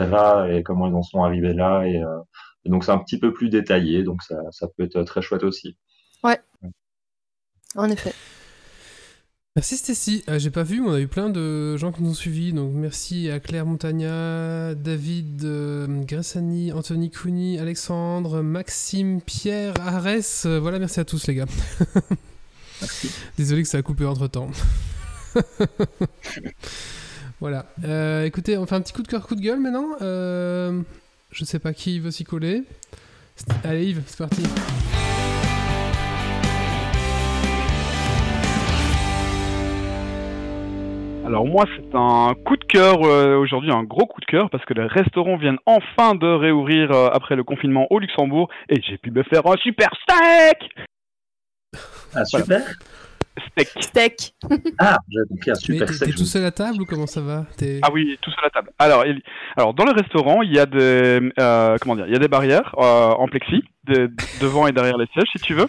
Et 0.52 0.64
comment 0.64 0.88
ils 0.88 0.94
en 0.94 1.04
sont 1.04 1.24
arrivés 1.24 1.54
là. 1.54 1.84
Et, 1.86 2.04
euh, 2.04 2.20
et 2.66 2.70
donc 2.70 2.84
c'est 2.84 2.92
un 2.92 3.00
petit 3.00 3.20
peu 3.20 3.34
plus 3.34 3.50
détaillé, 3.50 4.04
donc 4.04 4.22
ça, 4.22 4.36
ça 4.52 4.68
peut 4.68 4.84
être 4.84 5.02
très 5.04 5.22
chouette 5.22 5.44
aussi. 5.44 5.78
Ouais. 6.24 6.40
En 7.76 7.90
effet. 7.90 8.14
Merci 9.60 9.76
Stécie. 9.76 10.24
Euh, 10.30 10.40
j'ai 10.40 10.52
pas 10.52 10.64
vu, 10.64 10.80
mais 10.80 10.88
on 10.88 10.94
a 10.94 11.02
eu 11.02 11.08
plein 11.08 11.30
de 11.30 11.76
gens 11.76 11.92
qui 11.92 12.02
nous 12.02 12.12
ont 12.12 12.14
suivis. 12.14 12.54
Donc 12.54 12.72
merci 12.74 13.30
à 13.30 13.42
Claire 13.42 13.66
Montagna, 13.66 14.74
David 14.74 15.44
euh, 15.44 15.86
Gressani, 16.06 16.72
Anthony 16.72 17.12
Couni, 17.12 17.60
Alexandre, 17.60 18.42
Maxime, 18.42 19.20
Pierre, 19.20 19.74
Arès. 19.86 20.46
Euh, 20.46 20.62
voilà, 20.62 20.80
merci 20.80 21.02
à 21.02 21.04
tous 21.04 21.28
les 21.28 21.36
gars. 21.36 21.46
Désolé 23.38 23.64
que 23.64 23.68
ça 23.68 23.80
a 23.80 23.82
coupé 23.82 24.06
entre 24.06 24.28
temps. 24.28 24.50
voilà. 27.42 27.66
écoutez, 28.24 28.58
on 28.58 28.66
fait 28.66 28.76
un 28.76 28.82
petit 28.82 28.94
coup 28.94 29.04
de 29.04 29.10
cœur, 29.10 29.28
coup 29.28 29.36
de 29.36 29.42
gueule 29.42 29.60
maintenant. 29.60 29.98
je 30.00 31.44
sais 31.44 31.60
pas 31.60 31.74
qui 31.74 32.00
veut 32.00 32.12
s'y 32.12 32.24
coller. 32.24 32.64
Allez 33.66 33.88
Yves, 33.88 34.04
c'est 34.08 34.20
parti. 34.20 34.44
Alors 41.30 41.46
moi 41.46 41.66
c'est 41.76 41.94
un 41.96 42.34
coup 42.44 42.58
de 42.58 42.64
cœur 42.64 43.04
euh, 43.04 43.38
aujourd'hui, 43.38 43.72
un 43.72 43.84
gros 43.84 44.08
coup 44.08 44.20
de 44.20 44.26
cœur 44.26 44.50
parce 44.50 44.66
que 44.66 44.74
les 44.74 44.88
restaurants 44.88 45.38
viennent 45.38 45.60
enfin 45.68 46.16
de 46.16 46.26
réouvrir 46.26 46.92
euh, 46.92 47.10
après 47.14 47.36
le 47.36 47.44
confinement 47.44 47.86
au 47.92 48.00
Luxembourg 48.00 48.50
et 48.68 48.82
j'ai 48.82 48.98
pu 48.98 49.12
me 49.12 49.22
faire 49.22 49.46
un 49.46 49.56
super 49.58 49.90
steak. 50.02 50.72
Un 52.16 52.26
super 52.26 52.62
Steak. 53.52 53.70
Steak. 53.82 54.34
Ah, 54.78 54.98
j'ai 55.10 55.20
compris 55.28 55.52
un 55.52 55.56
super 55.56 55.90
steak. 55.90 56.10
T'es 56.10 56.16
tout 56.16 56.26
seul 56.26 56.46
à 56.46 56.52
table 56.52 56.82
ou 56.82 56.86
comment 56.86 57.08
ça 57.08 57.22
va 57.22 57.46
Ah 57.82 57.90
oui, 57.92 58.18
tout 58.22 58.32
seul 58.32 58.46
à 58.46 58.50
table. 58.50 58.72
Alors, 58.80 59.04
alors 59.56 59.74
dans 59.74 59.86
le 59.86 59.92
restaurant, 59.92 60.42
il 60.42 60.54
y 60.54 60.60
a 60.60 60.66
des 60.66 61.32
euh, 61.40 61.78
comment 61.82 61.96
dire, 61.96 62.08
il 62.08 62.14
y 62.14 62.16
a 62.16 62.20
des 62.20 62.28
barrières 62.28 62.74
en 62.78 63.28
plexi 63.28 63.64
devant 64.42 64.68
et 64.68 64.72
derrière 64.72 64.98
les 64.98 65.08
sièges 65.08 65.28
si 65.32 65.40
tu 65.40 65.54
veux. 65.54 65.68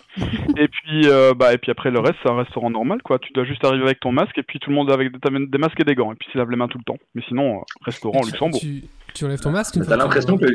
Et 0.56 0.68
puis, 0.68 1.06
euh, 1.06 1.34
bah, 1.34 1.52
et 1.52 1.58
puis 1.58 1.70
après, 1.70 1.90
le 1.90 2.00
reste, 2.00 2.16
c'est 2.22 2.30
un 2.30 2.36
restaurant 2.36 2.70
normal, 2.70 3.02
quoi. 3.02 3.18
Tu 3.18 3.32
dois 3.32 3.44
juste 3.44 3.64
arriver 3.64 3.84
avec 3.84 4.00
ton 4.00 4.12
masque 4.12 4.36
et 4.38 4.42
puis 4.42 4.58
tout 4.58 4.70
le 4.70 4.76
monde 4.76 4.90
avec 4.90 5.12
des, 5.12 5.58
masques 5.58 5.80
et 5.80 5.84
des 5.84 5.94
gants. 5.94 6.12
Et 6.12 6.16
puis, 6.16 6.28
ils 6.34 6.38
lave 6.38 6.50
les 6.50 6.56
mains 6.56 6.68
tout 6.68 6.78
le 6.78 6.84
temps. 6.84 6.98
Mais 7.14 7.22
sinon, 7.28 7.58
euh, 7.58 7.62
restaurant 7.82 8.20
au 8.20 8.26
Luxembourg. 8.26 8.60
Tu, 8.60 8.84
tu, 9.14 9.24
enlèves 9.24 9.40
ton 9.40 9.50
masque 9.50 9.78
T'as 9.86 9.96
l'impression 9.96 10.36
que. 10.36 10.46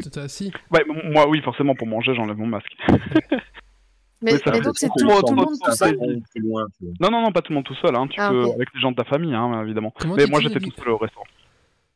Ouais, 0.72 0.86
moi, 1.12 1.28
oui, 1.28 1.42
forcément, 1.42 1.76
pour 1.76 1.88
manger, 1.88 2.14
j'enlève 2.16 2.38
mon 2.38 2.48
masque. 2.48 2.76
Mais, 4.22 4.32
donc, 4.62 4.78
c'est 4.78 4.88
tout, 4.88 4.94
le 5.00 5.36
monde 5.36 5.48
tout 5.64 5.72
seul 5.72 5.98
Non, 7.00 7.12
non, 7.12 7.22
non, 7.22 7.32
pas 7.32 7.42
tout 7.42 7.52
le 7.52 7.56
monde 7.56 7.66
tout 7.66 7.76
seul. 7.76 7.96
Hein. 7.96 8.08
Tu 8.10 8.20
ah, 8.20 8.30
peux, 8.30 8.44
avec 8.56 8.70
les 8.74 8.80
gens 8.80 8.92
de 8.92 8.96
ta 8.96 9.04
famille, 9.04 9.34
hein, 9.34 9.62
évidemment. 9.64 9.94
mais 10.16 10.26
moi, 10.26 10.40
j'étais 10.40 10.60
tout 10.60 10.72
seul 10.78 10.90
au 10.90 10.98
restaurant. 10.98 11.26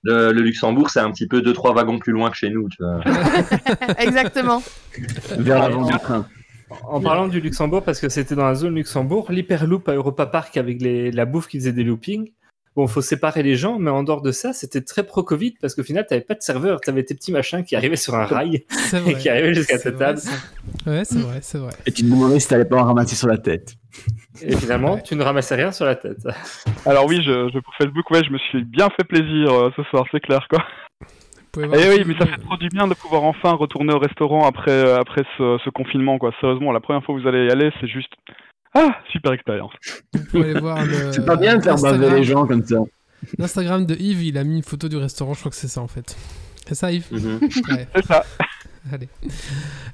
Le, 0.04 0.32
Luxembourg, 0.32 0.90
c'est 0.90 1.00
un 1.00 1.12
petit 1.12 1.28
peu 1.28 1.42
deux 1.42 1.54
trois 1.54 1.74
wagons 1.74 2.00
plus 2.00 2.14
loin 2.14 2.30
que 2.30 2.38
chez 2.38 2.50
nous, 2.50 2.70
tu 2.70 2.78
vois. 2.82 3.02
Exactement. 3.98 4.62
Vers 5.38 5.60
l'avant 5.60 5.86
du 5.86 5.98
train. 5.98 6.26
En 6.84 7.02
parlant 7.02 7.28
du 7.28 7.42
Luxembourg, 7.42 7.84
parce 7.84 8.00
que 8.00 8.10
c'était 8.10 8.36
dans 8.36 8.46
la 8.46 8.56
zone 8.56 8.76
Luxembourg, 8.76 9.32
l'Hyperloop 9.32 9.90
à 9.90 9.94
Europa 9.94 10.26
Park 10.28 10.56
avec 10.56 10.82
les, 10.82 11.12
la 11.12 11.26
bouffe 11.26 11.48
qui 11.48 11.58
faisait 11.58 11.74
des 11.74 11.84
loopings. 11.84 12.32
Bon, 12.80 12.88
faut 12.88 13.02
séparer 13.02 13.44
les 13.44 13.58
gens, 13.58 13.78
mais 13.78 13.92
en 13.92 14.04
dehors 14.04 14.22
de 14.22 14.32
ça, 14.32 14.54
c'était 14.54 14.80
très 14.80 15.06
pro-Covid 15.06 15.56
parce 15.60 15.76
qu'au 15.76 15.84
final, 15.84 16.06
t'avais 16.08 16.22
pas 16.22 16.34
de 16.34 16.42
serveur, 16.42 16.80
t'avais 16.80 17.04
tes 17.04 17.14
petits 17.14 17.34
machins 17.34 17.62
qui 17.66 17.76
arrivaient 17.76 17.98
sur 17.98 18.16
un 18.16 18.24
rail 18.24 18.64
et 19.06 19.16
qui 19.16 19.28
arrivaient 19.28 19.54
jusqu'à 19.54 19.78
ta 19.78 19.92
table. 19.92 20.22
Ouais, 20.88 21.04
c'est 21.04 21.20
vrai, 21.20 21.40
c'est 21.42 21.58
vrai. 21.58 21.74
Et 21.86 21.92
tu 21.92 22.04
te 22.04 22.08
demandais 22.08 22.40
si 22.40 22.48
t'allais 22.48 22.64
pas 22.64 22.78
en 22.78 22.86
ramasser 22.86 23.18
sur 23.18 23.28
la 23.28 23.38
tête. 23.38 23.76
Et 24.42 24.56
finalement, 24.56 24.98
tu 24.98 25.18
ne 25.18 25.24
ramassais 25.24 25.56
rien 25.56 25.74
sur 25.74 25.84
la 25.84 25.96
tête. 25.96 26.26
Alors 26.86 27.06
oui, 27.06 27.22
je, 27.22 27.50
je 27.54 27.60
pour 27.60 27.76
Facebook, 27.76 28.10
ouais, 28.12 28.24
je 28.24 28.32
me 28.32 28.38
suis 28.38 28.64
bien 28.64 28.88
fait 28.92 29.04
plaisir 29.04 29.52
euh, 29.52 29.72
ce 29.76 29.84
soir, 29.84 30.06
c'est 30.14 30.22
clair, 30.22 30.48
quoi. 30.50 30.64
Et 31.58 31.64
eh 31.64 31.90
oui, 31.90 32.04
mais 32.06 32.14
ça 32.18 32.28
fait 32.28 32.38
trop 32.38 32.56
du 32.56 32.70
bien 32.70 32.88
de 32.88 32.94
pouvoir 32.94 33.24
enfin 33.24 33.52
retourner 33.52 33.94
au 33.94 34.00
restaurant 34.00 34.48
après, 34.48 34.72
euh, 34.72 35.02
après 35.02 35.24
ce, 35.38 35.58
ce, 35.66 35.70
confinement, 35.70 36.18
quoi. 36.18 36.32
Sérieusement, 36.40 36.72
la 36.72 36.80
première 36.80 37.04
fois 37.04 37.14
que 37.14 37.20
vous 37.20 37.28
allez 37.28 37.48
y 37.48 37.52
aller, 37.52 37.72
c'est 37.82 37.88
juste 37.88 38.14
ah 38.74 38.96
super 39.12 39.34
expérience. 39.34 39.74
C'est 40.14 41.26
pas 41.26 41.36
bien 41.36 41.58
de 41.58 41.64
faire 41.64 41.76
baver 41.76 42.10
les 42.12 42.24
gens 42.24 42.46
comme 42.46 42.66
ça. 42.66 42.78
L'Instagram 43.38 43.86
de 43.86 43.96
Yves, 43.96 44.24
il 44.24 44.38
a 44.38 44.44
mis 44.44 44.58
une 44.58 44.64
photo 44.64 44.88
du 44.88 44.98
restaurant. 44.98 45.34
Je 45.34 45.40
crois 45.40 45.52
que 45.52 45.58
c'est 45.58 45.68
ça 45.68 45.82
en 45.82 45.88
fait. 45.88 46.16
C'est 46.68 46.76
ça, 46.76 46.92
Yves. 46.92 47.08
Mhm. 47.12 47.50
C'est 47.96 48.06
ça. 48.06 48.24
Allez. 48.94 49.10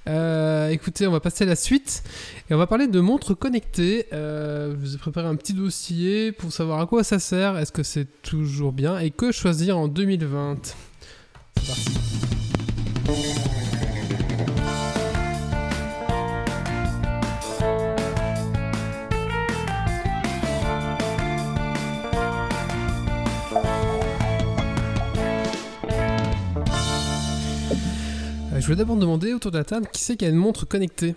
Euh, 0.08 0.70
écoutez, 0.70 1.08
on 1.08 1.12
va 1.12 1.20
passer 1.20 1.44
à 1.44 1.48
la 1.48 1.56
suite 1.56 2.04
et 2.50 2.54
on 2.54 2.58
va 2.58 2.68
parler 2.68 2.88
de 2.88 3.00
montres 3.00 3.38
connectées. 3.38 4.06
Euh, 4.14 4.72
je 4.72 4.76
vous 4.76 4.96
ai 4.96 4.98
préparé 4.98 5.28
un 5.28 5.36
petit 5.36 5.54
dossier 5.54 6.32
pour 6.32 6.52
savoir 6.52 6.80
à 6.80 6.86
quoi 6.86 7.04
ça 7.04 7.20
sert, 7.20 7.58
est-ce 7.58 7.72
que 7.72 7.84
c'est 7.84 8.22
toujours 8.22 8.74
bien? 8.74 9.00
Et 9.00 9.10
que 9.10 9.32
choisir 9.32 9.78
en 9.78 9.88
2020. 9.88 10.76
C'est 11.58 11.68
parti. 11.68 13.55
Je 28.60 28.65
voulais 28.65 28.78
d'abord 28.78 28.98
demander 28.98 29.34
autour 29.34 29.52
de 29.52 29.58
la 29.58 29.63
table 29.63 29.88
qui 29.91 30.02
c'est 30.02 30.15
qui 30.15 30.26
a 30.26 30.30
une 30.30 30.36
montre 30.36 30.65
connectée? 30.65 31.15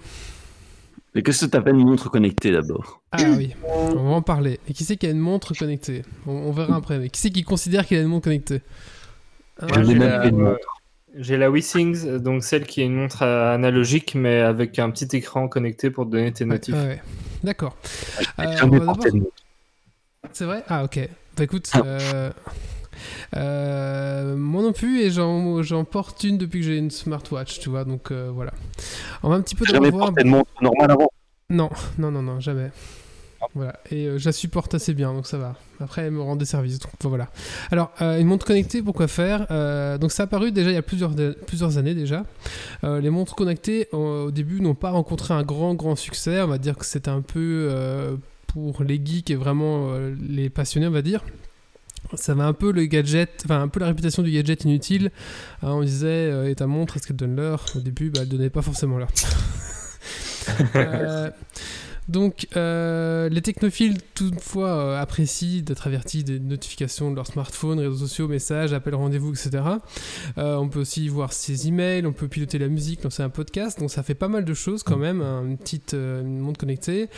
Mais 1.14 1.22
qu'est-ce 1.22 1.46
que 1.46 1.50
tu 1.50 1.56
appelles 1.56 1.76
une 1.76 1.88
montre 1.88 2.10
connectée 2.10 2.52
d'abord? 2.52 3.00
Ah 3.12 3.22
oui, 3.36 3.54
on 3.64 3.94
va 3.94 4.10
en 4.10 4.22
parler. 4.22 4.60
Et 4.68 4.72
qui 4.72 4.84
c'est 4.84 4.96
qui 4.96 5.06
a 5.06 5.10
une 5.10 5.18
montre 5.18 5.54
connectée? 5.54 6.02
On, 6.26 6.52
verra 6.52 6.76
après. 6.76 6.98
Mais 6.98 7.08
qui 7.08 7.20
c'est 7.20 7.30
qui 7.30 7.42
considère 7.42 7.86
qu'il 7.86 7.98
a 7.98 8.02
une 8.02 8.08
montre 8.08 8.24
connectée? 8.24 8.62
J'ai 11.16 11.36
la, 11.38 11.50
WeSings, 11.50 12.18
donc 12.18 12.44
celle 12.44 12.66
qui 12.66 12.82
est 12.82 12.86
une 12.86 12.94
montre 12.94 13.22
analogique 13.22 14.14
mais 14.14 14.40
avec 14.40 14.78
un 14.78 14.90
petit 14.90 15.16
écran 15.16 15.48
connecté 15.48 15.90
pour 15.90 16.04
te 16.04 16.10
donner 16.10 16.32
tes 16.32 16.44
notifs. 16.44 16.74
Ouais, 16.74 17.00
D'accord. 17.42 17.76
Euh, 18.38 18.44
C'est 20.32 20.44
vrai? 20.44 20.62
Ah 20.68 20.84
ok. 20.84 21.00
Bah 21.36 21.44
écoute, 21.44 21.70
ah. 21.74 22.30
Euh, 23.36 24.18
euh, 24.18 24.36
moi 24.36 24.62
non 24.62 24.72
plus, 24.72 25.00
et 25.00 25.10
j'en 25.10 25.84
porte 25.84 26.24
une 26.24 26.38
depuis 26.38 26.60
que 26.60 26.66
j'ai 26.66 26.76
une 26.76 26.90
smartwatch, 26.90 27.60
tu 27.60 27.68
vois, 27.68 27.84
donc 27.84 28.10
euh, 28.10 28.30
voilà. 28.32 28.52
On 29.22 29.28
va 29.28 29.36
un 29.36 29.40
petit 29.40 29.54
peu 29.54 29.64
Jamais 29.64 29.90
porté 29.90 30.22
une 30.22 30.30
montre 30.30 30.50
normale 30.60 30.90
avant 30.90 31.10
Non, 31.50 31.70
non, 31.98 32.10
non, 32.10 32.22
non, 32.22 32.40
jamais. 32.40 32.70
Ah. 33.40 33.46
Voilà, 33.54 33.78
et 33.90 34.06
euh, 34.06 34.18
je 34.18 34.26
la 34.26 34.32
supporte 34.32 34.74
assez 34.74 34.94
bien, 34.94 35.12
donc 35.12 35.26
ça 35.26 35.38
va. 35.38 35.54
Après, 35.80 36.02
elle 36.02 36.10
me 36.10 36.22
rend 36.22 36.36
des 36.36 36.44
services, 36.44 36.78
donc 36.80 36.90
voilà. 37.04 37.28
Alors, 37.70 37.92
une 38.00 38.26
montre 38.26 38.44
connectée, 38.44 38.82
pourquoi 38.82 39.06
faire? 39.06 39.40
Donc, 40.00 40.10
ça 40.10 40.24
a 40.24 40.26
apparu 40.26 40.50
déjà 40.50 40.70
il 40.70 40.74
y 40.74 40.78
a 40.78 40.82
plusieurs, 40.82 41.12
plusieurs 41.46 41.78
années 41.78 41.94
déjà. 41.94 42.24
les 42.82 43.10
montres 43.10 43.36
connectées, 43.36 43.88
au 43.92 44.32
début, 44.32 44.60
n'ont 44.60 44.74
pas 44.74 44.90
rencontré 44.90 45.34
un 45.34 45.44
grand, 45.44 45.74
grand 45.74 45.94
succès. 45.94 46.40
On 46.42 46.48
va 46.48 46.58
dire 46.58 46.76
que 46.76 46.84
c'était 46.84 47.10
un 47.10 47.20
peu 47.20 48.18
pour 48.48 48.82
les 48.82 49.00
geeks 49.04 49.30
et 49.30 49.36
vraiment 49.36 49.92
les 50.20 50.50
passionnés, 50.50 50.88
on 50.88 50.90
va 50.90 51.02
dire 51.02 51.22
ça 52.14 52.34
va 52.34 52.44
un 52.44 52.52
peu 52.52 52.72
le 52.72 52.84
gadget, 52.86 53.42
enfin 53.44 53.62
un 53.62 53.68
peu 53.68 53.80
la 53.80 53.86
réputation 53.86 54.22
du 54.22 54.30
gadget 54.30 54.64
inutile. 54.64 55.10
Hein, 55.62 55.72
on 55.72 55.82
disait, 55.82 56.06
euh, 56.06 56.50
et 56.50 56.54
ta 56.54 56.66
montre, 56.66 56.96
est-ce 56.96 57.06
qu'elle 57.06 57.16
donne 57.16 57.36
l'heure? 57.36 57.64
Au 57.76 57.80
début, 57.80 58.10
bah, 58.10 58.20
elle 58.22 58.28
donnait 58.28 58.50
pas 58.50 58.62
forcément 58.62 58.98
l'heure. 58.98 59.12
Euh, 60.74 61.30
donc, 62.08 62.46
euh, 62.56 63.28
les 63.28 63.42
technophiles, 63.42 63.98
toutefois, 64.14 64.98
apprécient 64.98 65.62
d'être 65.62 65.86
avertis 65.86 66.24
des 66.24 66.40
notifications 66.40 67.10
de 67.10 67.16
leur 67.16 67.26
smartphone, 67.26 67.78
réseaux 67.78 68.06
sociaux, 68.06 68.28
messages, 68.28 68.72
appels, 68.72 68.94
rendez-vous, 68.94 69.34
etc. 69.34 69.62
on 70.38 70.70
peut 70.70 70.80
aussi 70.80 71.06
voir 71.10 71.34
ses 71.34 71.68
emails, 71.68 72.06
on 72.06 72.14
peut 72.14 72.28
piloter 72.28 72.58
la 72.58 72.68
musique, 72.68 73.04
lancer 73.04 73.22
un 73.22 73.28
podcast. 73.28 73.78
Donc, 73.78 73.90
ça 73.90 74.02
fait 74.02 74.14
pas 74.14 74.28
mal 74.28 74.46
de 74.46 74.54
choses 74.54 74.82
quand 74.82 74.96
même, 74.96 75.20
hein, 75.20 75.44
une 75.44 75.58
petite 75.58 75.92
montre 75.92 76.58
connectée. 76.58 77.10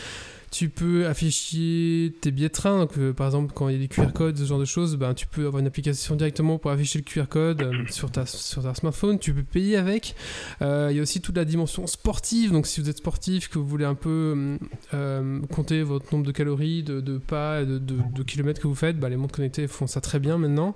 Tu 0.51 0.69
peux 0.69 1.07
afficher 1.07 2.13
tes 2.21 2.31
billets 2.31 2.49
de 2.49 2.53
train. 2.53 2.79
Donc, 2.81 2.99
euh, 2.99 3.13
par 3.13 3.27
exemple, 3.27 3.53
quand 3.55 3.69
il 3.69 3.73
y 3.75 3.77
a 3.77 3.79
des 3.79 3.89
QR 3.89 4.13
codes, 4.13 4.37
ce 4.37 4.45
genre 4.45 4.59
de 4.59 4.65
choses, 4.65 4.97
ben, 4.97 5.15
tu 5.15 5.27
peux 5.27 5.47
avoir 5.47 5.61
une 5.61 5.67
application 5.67 6.17
directement 6.17 6.59
pour 6.59 6.71
afficher 6.71 6.99
le 6.99 7.05
QR 7.05 7.27
code 7.29 7.63
euh, 7.63 7.85
sur, 7.89 8.11
ta, 8.11 8.27
sur 8.27 8.63
ta 8.63 8.75
smartphone. 8.75 9.19
Tu 9.19 9.33
peux 9.33 9.45
payer 9.45 9.77
avec. 9.77 10.17
Euh, 10.61 10.89
il 10.91 10.97
y 10.97 10.99
a 10.99 11.03
aussi 11.03 11.21
toute 11.21 11.37
la 11.37 11.45
dimension 11.45 11.87
sportive. 11.87 12.53
Donc, 12.53 12.67
si 12.67 12.81
vous 12.81 12.91
êtes 12.91 12.99
sportif, 12.99 13.49
que 13.49 13.59
vous 13.59 13.67
voulez 13.67 13.85
un 13.85 13.95
peu 13.95 14.59
compter 15.51 15.83
votre 15.83 16.13
nombre 16.13 16.27
de 16.27 16.33
calories, 16.33 16.83
de, 16.83 17.19
pas, 17.19 17.65
de, 17.65 17.79
de, 17.79 18.23
kilomètres 18.23 18.61
que 18.61 18.67
vous 18.67 18.75
faites, 18.75 18.99
ben, 18.99 19.09
les 19.09 19.17
montres 19.17 19.35
connectées 19.35 19.69
font 19.69 19.87
ça 19.87 20.01
très 20.01 20.19
bien 20.19 20.39
maintenant. 20.39 20.75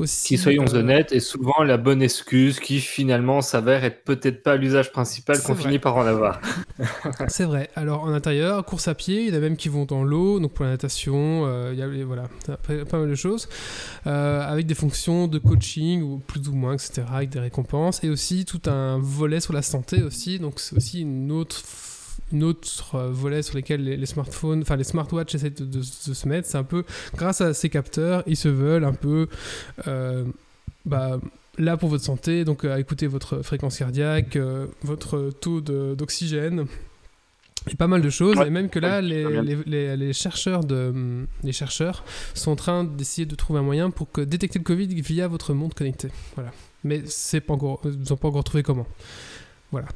Aussi, 0.00 0.28
Qui 0.28 0.38
soyons 0.38 0.64
euh, 0.72 0.78
honnêtes, 0.78 1.12
est 1.12 1.20
souvent 1.20 1.62
la 1.62 1.76
bonne 1.76 2.00
excuse 2.00 2.58
qui 2.58 2.80
finalement 2.80 3.42
s'avère 3.42 3.84
être 3.84 4.02
peut-être 4.02 4.42
pas 4.42 4.56
l'usage 4.56 4.92
principal 4.92 5.40
qu'on 5.42 5.54
finit 5.54 5.78
par 5.78 5.96
en 5.96 6.06
avoir. 6.06 6.40
C'est 7.28 7.44
vrai. 7.44 7.68
Alors 7.74 8.04
en 8.04 8.12
intérieur, 8.12 8.64
course 8.64 8.88
à 8.88 8.94
il 9.08 9.28
y 9.28 9.30
en 9.32 9.34
a 9.34 9.40
même 9.40 9.56
qui 9.56 9.68
vont 9.68 9.84
dans 9.84 10.02
l'eau, 10.02 10.40
donc 10.40 10.52
pour 10.52 10.64
la 10.64 10.72
natation, 10.72 11.44
euh, 11.46 11.70
il 11.72 11.78
y 11.78 11.82
a 11.82 12.04
voilà, 12.04 12.28
pas, 12.88 12.98
mal 12.98 13.08
de 13.08 13.14
choses, 13.14 13.48
euh, 14.06 14.42
avec 14.42 14.66
des 14.66 14.74
fonctions 14.74 15.28
de 15.28 15.38
coaching 15.38 16.02
ou 16.02 16.18
plus 16.18 16.48
ou 16.48 16.54
moins, 16.54 16.74
etc., 16.74 17.02
avec 17.12 17.30
des 17.30 17.40
récompenses, 17.40 18.02
et 18.04 18.08
aussi 18.08 18.44
tout 18.44 18.62
un 18.66 18.98
volet 18.98 19.40
sur 19.40 19.52
la 19.52 19.62
santé 19.62 20.02
aussi. 20.02 20.38
Donc 20.38 20.60
c'est 20.60 20.76
aussi 20.76 21.00
une 21.02 21.32
autre 21.32 21.62
une 22.32 22.44
autre 22.44 22.94
euh, 22.94 23.10
volet 23.10 23.42
sur 23.42 23.56
lesquels 23.56 23.82
les, 23.82 23.96
les 23.96 24.06
smartphones, 24.06 24.62
enfin 24.62 24.76
les 24.76 24.84
smartwatches 24.84 25.34
essaient 25.34 25.50
de, 25.50 25.82
se 25.82 26.28
mettre, 26.28 26.46
c'est 26.46 26.58
un 26.58 26.64
peu 26.64 26.84
grâce 27.16 27.40
à 27.40 27.54
ces 27.54 27.70
capteurs, 27.70 28.22
ils 28.26 28.36
se 28.36 28.48
veulent 28.48 28.84
un 28.84 28.92
peu 28.92 29.26
bah, 30.84 31.18
là 31.58 31.76
pour 31.76 31.88
votre 31.88 32.04
santé, 32.04 32.44
donc 32.44 32.64
à 32.64 32.78
écouter 32.78 33.08
votre 33.08 33.42
fréquence 33.42 33.78
cardiaque, 33.78 34.38
votre 34.82 35.30
taux 35.40 35.60
d'oxygène, 35.60 36.66
et 37.68 37.74
pas 37.74 37.86
mal 37.86 38.00
de 38.00 38.10
choses, 38.10 38.36
Ouais. 38.38 38.46
et 38.46 38.50
même 38.50 38.68
que 38.70 38.78
là, 38.78 39.00
les, 39.02 39.22
très 39.22 39.32
bien. 39.32 39.42
les, 39.42 39.56
les- 39.66 39.96
les 39.96 40.12
chercheurs 40.12 40.64
de, 40.64 41.26
les 41.42 41.52
chercheurs 41.52 42.04
sont 42.34 42.52
en 42.52 42.56
train 42.56 42.84
d'essayer 42.84 43.26
de 43.26 43.34
trouver 43.34 43.58
un 43.60 43.62
moyen 43.62 43.90
pour 43.90 44.10
que 44.10 44.20
détecter 44.22 44.58
le 44.58 44.64
Covid 44.64 44.86
via 45.02 45.28
votre 45.28 45.52
montre 45.52 45.74
connectée. 45.76 46.08
Voilà. 46.36 46.52
Mais 46.84 47.02
c'est 47.06 47.40
pas 47.42 47.52
encore, 47.54 47.80
ils 47.84 48.08
n'ont 48.10 48.16
pas 48.16 48.28
encore 48.28 48.44
trouvé 48.44 48.62
comment. 48.62 48.86
Voilà. 49.72 49.88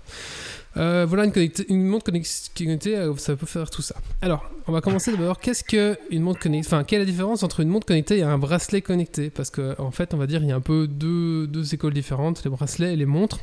Euh, 0.77 1.07
voilà 1.09 1.25
une, 1.69 1.87
montre 1.87 2.05
connectée, 2.05 2.97
euh, 2.97 3.17
ça 3.17 3.37
peut 3.37 3.47
faire 3.47 3.71
tout 3.71 3.83
ça. 3.83 3.95
Alors, 4.23 4.51
on 4.67 4.73
va 4.73 4.81
commencer 4.81 5.13
d'abord. 5.13 5.39
Qu'est-ce 5.39 5.63
que 5.63 5.97
une 6.11 6.23
montre 6.23 6.41
connectée 6.41 6.67
Enfin, 6.67 6.85
quelle 6.85 7.03
est 7.03 7.05
la 7.05 7.11
différence 7.11 7.43
entre 7.43 7.61
une 7.61 7.69
montre 7.69 7.87
connectée 7.87 8.19
et 8.19 8.23
un 8.23 8.39
bracelet 8.39 8.81
connecté? 8.81 9.31
Parce 9.31 9.51
que, 9.51 9.81
en 9.81 9.91
fait, 9.91 10.15
on 10.15 10.17
va 10.17 10.27
dire 10.27 10.43
il 10.43 10.49
y 10.49 10.53
a 10.53 10.57
un 10.57 10.61
peu 10.61 10.87
deux, 10.87 11.75
écoles 11.75 11.95
différentes, 11.95 12.43
les 12.45 12.51
bracelets 12.51 12.95
et 12.95 12.97
les 12.97 13.07
montres. 13.07 13.41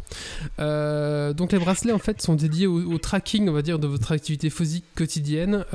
Euh, 0.59 1.33
donc, 1.33 1.51
les 1.51 1.59
bracelets, 1.59 1.93
en 1.93 1.99
fait, 1.99 2.21
sont 2.21 2.35
dédiés 2.35 2.67
au, 2.67 2.97
tracking, 2.97 3.47
on 3.49 3.53
va 3.53 3.61
dire, 3.61 3.79
de 3.79 3.87
votre 3.87 4.11
activité 4.11 4.49
physique 4.49 4.85
quotidienne, 4.95 5.65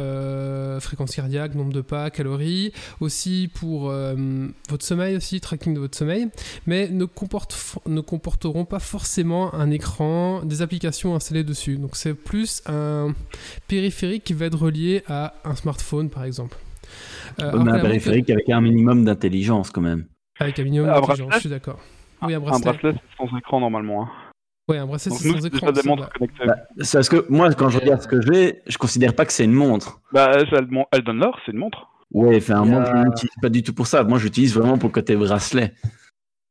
fréquence 0.80 1.14
cardiaque, 1.14 1.54
nombre 1.54 1.72
de 1.72 1.80
pas, 1.80 2.10
calories, 2.10 2.72
aussi 3.00 3.50
pour 3.54 3.92
votre 4.68 4.84
sommeil 4.84 5.16
aussi, 5.16 5.40
tracking 5.40 5.74
de 5.74 5.80
votre 5.80 5.96
sommeil, 5.96 6.28
mais 6.66 6.88
ne, 6.88 7.04
comportent, 7.04 7.56
ne 7.86 8.00
comporteront 8.00 8.64
pas 8.64 8.78
forcément 8.78 9.54
un 9.54 9.70
écran, 9.70 10.42
des 10.44 10.62
applications 10.62 11.14
installées 11.14 11.44
dessus. 11.46 11.76
Donc 11.78 11.96
c'est 11.96 12.14
plus 12.14 12.62
un 12.66 13.14
périphérique 13.68 14.24
qui 14.24 14.34
va 14.34 14.46
être 14.46 14.58
relié 14.58 15.02
à 15.08 15.34
un 15.44 15.54
smartphone 15.54 16.10
par 16.10 16.24
exemple. 16.24 16.56
Euh, 17.40 17.50
que 17.52 17.56
un 17.68 17.80
périphérique 17.80 18.30
avec 18.30 18.48
un 18.48 18.60
minimum 18.60 19.04
d'intelligence 19.04 19.70
quand 19.70 19.80
même. 19.80 20.04
Avec 20.38 20.58
un 20.58 20.64
minimum 20.64 20.88
Un 20.88 20.92
d'intelligence, 21.00 21.18
bracelet 21.28 21.34
je 21.34 21.40
suis 21.40 21.48
d'accord. 21.50 21.78
Oui, 22.22 22.34
un 22.34 22.36
Un 22.36 22.40
bracelet. 22.40 22.64
bracelet, 22.72 22.92
c'est 22.94 23.16
sans 23.26 23.36
écran 23.38 23.60
normalement. 23.60 24.02
hein. 24.04 24.08
Ouais, 24.68 24.78
un 24.78 24.86
bracelet 24.86 25.14
c'est 25.16 25.28
sans 25.30 25.46
écran. 25.46 25.72
des 25.72 25.82
montres 25.84 26.08
connectées. 26.12 26.46
Bah, 26.46 26.56
c'est 26.80 26.98
parce 26.98 27.08
que 27.08 27.24
moi, 27.28 27.52
quand 27.54 27.68
je 27.68 27.78
regarde 27.78 28.02
ce 28.02 28.08
que 28.08 28.20
j'ai, 28.20 28.62
je 28.66 28.78
considère 28.78 29.14
pas 29.14 29.24
que 29.24 29.32
c'est 29.32 29.44
une 29.44 29.52
montre. 29.52 30.00
Bah, 30.12 30.30
elle, 30.34 31.02
donne 31.04 31.18
l'heure, 31.18 31.38
c'est 31.44 31.52
une 31.52 31.58
montre. 31.58 31.88
Ouais, 32.12 32.36
enfin, 32.36 32.62
Il 32.64 32.68
y 32.68 32.70
moi, 32.72 32.84
je 32.84 33.02
l'utilise 33.04 33.34
pas 33.42 33.48
du 33.48 33.62
tout 33.62 33.74
pour 33.74 33.86
ça. 33.86 34.02
Moi, 34.04 34.18
j'utilise 34.18 34.54
vraiment 34.54 34.78
pour 34.78 34.88
le 34.88 34.92
côté 34.94 35.14
bracelet. 35.16 35.72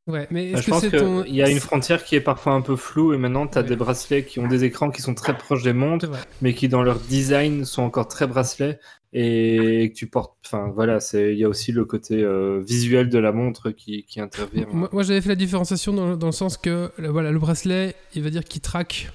Ouais, 0.06 0.28
mais 0.30 0.52
Bah, 0.52 0.60
je 0.60 0.66
que 0.66 0.70
pense 0.70 0.80
qu'il 0.82 0.90
ton. 0.92 1.24
y 1.24 1.42
a 1.42 1.50
une 1.50 1.58
frontière 1.58 2.04
qui 2.04 2.14
est 2.14 2.20
parfois 2.20 2.52
un 2.52 2.60
peu 2.60 2.76
floue 2.76 3.12
et 3.12 3.18
maintenant 3.18 3.46
tu 3.48 3.58
as 3.58 3.62
Ouais. 3.62 3.66
des 3.68 3.74
bracelets 3.76 4.24
qui 4.24 4.38
ont 4.38 4.46
des 4.46 4.62
écrans 4.62 4.90
qui 4.90 5.02
sont 5.02 5.14
très 5.14 5.36
proches 5.36 5.64
des 5.64 5.72
montres 5.72 6.06
mais 6.42 6.54
qui 6.54 6.68
dans 6.68 6.82
leur 6.82 7.00
design 7.00 7.64
sont 7.64 7.82
encore 7.82 8.06
très 8.06 8.28
bracelets 8.28 8.78
et 9.12 9.90
que 9.92 9.98
tu 9.98 10.06
portes. 10.06 10.36
Enfin 10.44 10.70
voilà, 10.74 11.00
c'est 11.00 11.32
il 11.32 11.38
y 11.38 11.44
a 11.44 11.48
aussi 11.48 11.72
le 11.72 11.84
côté 11.84 12.22
euh, 12.22 12.60
visuel 12.64 13.08
de 13.08 13.18
la 13.18 13.32
montre 13.32 13.70
qui, 13.70 14.04
qui 14.04 14.20
intervient. 14.20 14.66
Moi, 14.72 14.88
moi, 14.92 15.02
j'avais 15.02 15.20
fait 15.20 15.30
la 15.30 15.34
différenciation 15.36 15.92
dans, 15.92 16.16
dans 16.16 16.26
le 16.26 16.32
sens 16.32 16.56
que 16.56 16.90
le- 16.98 17.08
voilà, 17.08 17.32
le 17.32 17.38
bracelet, 17.38 17.94
il 18.14 18.22
va 18.22 18.30
dire 18.30 18.44
qu'il 18.44 18.60
traque. 18.60 19.10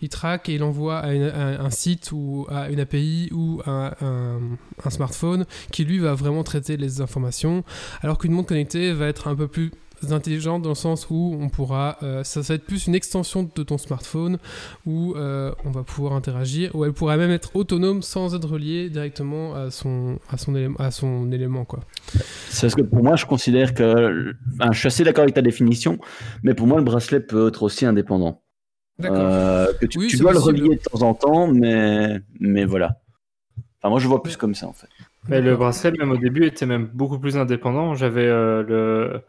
Il 0.00 0.08
traque 0.08 0.48
et 0.48 0.54
il 0.54 0.62
envoie 0.64 0.98
à, 0.98 1.12
une- 1.12 1.22
à 1.28 1.62
un 1.62 1.70
site 1.70 2.10
ou 2.12 2.46
à 2.50 2.68
une 2.70 2.80
API 2.80 3.28
ou 3.32 3.60
à 3.64 3.94
un, 4.04 4.40
un 4.84 4.90
smartphone 4.90 5.44
qui 5.70 5.84
lui 5.84 5.98
va 5.98 6.14
vraiment 6.14 6.42
traiter 6.42 6.76
les 6.76 7.00
informations, 7.00 7.62
alors 8.00 8.18
qu'une 8.18 8.32
montre 8.32 8.48
connectée 8.48 8.92
va 8.92 9.06
être 9.06 9.28
un 9.28 9.36
peu 9.36 9.46
plus 9.46 9.70
intelligente 10.10 10.62
dans 10.62 10.70
le 10.70 10.74
sens 10.74 11.08
où 11.10 11.36
on 11.40 11.48
pourra, 11.48 11.98
euh, 12.02 12.24
ça, 12.24 12.42
ça 12.42 12.52
va 12.52 12.56
être 12.56 12.64
plus 12.64 12.86
une 12.86 12.94
extension 12.94 13.48
de 13.54 13.62
ton 13.62 13.78
smartphone 13.78 14.38
où 14.86 15.14
euh, 15.14 15.52
on 15.64 15.70
va 15.70 15.82
pouvoir 15.82 16.14
interagir, 16.14 16.74
où 16.74 16.84
elle 16.84 16.92
pourrait 16.92 17.16
même 17.16 17.30
être 17.30 17.54
autonome 17.54 18.02
sans 18.02 18.34
être 18.34 18.48
reliée 18.48 18.90
directement 18.90 19.54
à 19.54 19.70
son, 19.70 20.18
à 20.28 20.36
son, 20.36 20.56
élément, 20.56 20.76
à 20.78 20.90
son 20.90 21.30
élément 21.30 21.64
quoi. 21.64 21.80
C'est 22.48 22.62
parce 22.62 22.74
que 22.74 22.82
pour 22.82 23.02
moi, 23.02 23.16
je 23.16 23.26
considère 23.26 23.74
que. 23.74 24.34
Enfin, 24.54 24.72
je 24.72 24.78
suis 24.78 24.88
assez 24.88 25.04
d'accord 25.04 25.22
avec 25.22 25.34
ta 25.34 25.42
définition, 25.42 25.98
mais 26.42 26.54
pour 26.54 26.66
moi, 26.66 26.78
le 26.78 26.84
bracelet 26.84 27.20
peut 27.20 27.48
être 27.48 27.62
aussi 27.62 27.86
indépendant. 27.86 28.42
D'accord. 28.98 29.18
Euh, 29.20 29.72
que 29.80 29.86
tu, 29.86 29.98
Oui, 29.98 30.06
tu 30.08 30.16
dois 30.16 30.32
possible. 30.32 30.58
le 30.58 30.64
relier 30.64 30.76
de 30.76 30.82
temps 30.82 31.02
en 31.02 31.14
temps, 31.14 31.46
mais, 31.46 32.20
mais 32.40 32.64
voilà. 32.64 33.00
Enfin, 33.78 33.90
moi, 33.90 33.98
je 33.98 34.06
vois 34.06 34.22
plus 34.22 34.36
comme 34.36 34.54
ça, 34.54 34.68
en 34.68 34.72
fait. 34.72 34.88
Mais 35.28 35.40
le 35.40 35.56
bracelet, 35.56 35.92
même 35.98 36.10
au 36.10 36.16
début, 36.16 36.46
était 36.46 36.66
même 36.66 36.88
beaucoup 36.92 37.18
plus 37.18 37.36
indépendant. 37.36 37.94
J'avais 37.94 38.26
euh, 38.26 38.62
le, 38.62 39.20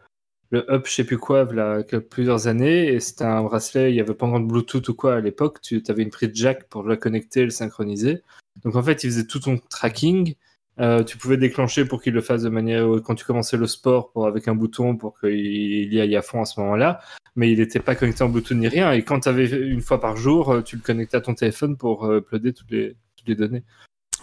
le 0.54 0.70
Up, 0.70 0.86
je 0.86 0.92
sais 0.92 1.04
plus 1.04 1.18
quoi, 1.18 1.48
il 1.50 1.56
y 1.56 1.94
a 1.94 2.00
plusieurs 2.00 2.46
années, 2.46 2.86
et 2.92 3.00
c'était 3.00 3.24
un 3.24 3.42
bracelet, 3.42 3.90
il 3.90 3.96
y 3.96 4.00
avait 4.00 4.14
pas 4.14 4.26
encore 4.26 4.40
de 4.40 4.46
Bluetooth 4.46 4.88
ou 4.88 4.94
quoi 4.94 5.16
à 5.16 5.20
l'époque. 5.20 5.60
Tu 5.60 5.82
avais 5.88 6.02
une 6.02 6.10
prise 6.10 6.30
jack 6.32 6.68
pour 6.68 6.84
le 6.84 6.96
connecter 6.96 7.40
et 7.40 7.44
le 7.44 7.50
synchroniser. 7.50 8.22
Donc 8.64 8.76
en 8.76 8.82
fait, 8.82 9.02
il 9.04 9.10
faisait 9.10 9.26
tout 9.26 9.40
ton 9.40 9.58
tracking. 9.58 10.34
Euh, 10.80 11.02
tu 11.04 11.18
pouvais 11.18 11.36
déclencher 11.36 11.84
pour 11.84 12.02
qu'il 12.02 12.14
le 12.14 12.20
fasse 12.20 12.42
de 12.42 12.48
manière 12.48 12.86
quand 13.04 13.14
tu 13.14 13.24
commençais 13.24 13.56
le 13.56 13.66
sport 13.66 14.10
avec 14.26 14.48
un 14.48 14.54
bouton 14.54 14.96
pour 14.96 15.18
qu'il 15.20 15.92
y 15.92 16.00
aille 16.00 16.16
à 16.16 16.22
fond 16.22 16.40
à 16.42 16.44
ce 16.44 16.58
moment-là, 16.60 17.00
mais 17.36 17.50
il 17.52 17.58
n'était 17.58 17.80
pas 17.80 17.94
connecté 17.94 18.22
en 18.24 18.28
Bluetooth 18.28 18.56
ni 18.56 18.68
rien. 18.68 18.92
Et 18.92 19.02
quand 19.02 19.20
tu 19.20 19.28
avais 19.28 19.48
une 19.48 19.82
fois 19.82 20.00
par 20.00 20.16
jour, 20.16 20.50
euh, 20.50 20.62
tu 20.62 20.76
le 20.76 20.82
connectais 20.82 21.16
à 21.16 21.20
ton 21.20 21.34
téléphone 21.34 21.76
pour 21.76 22.04
euh, 22.04 22.18
uploader 22.18 22.52
toutes 22.52 22.70
les 22.70 23.34
données. 23.34 23.64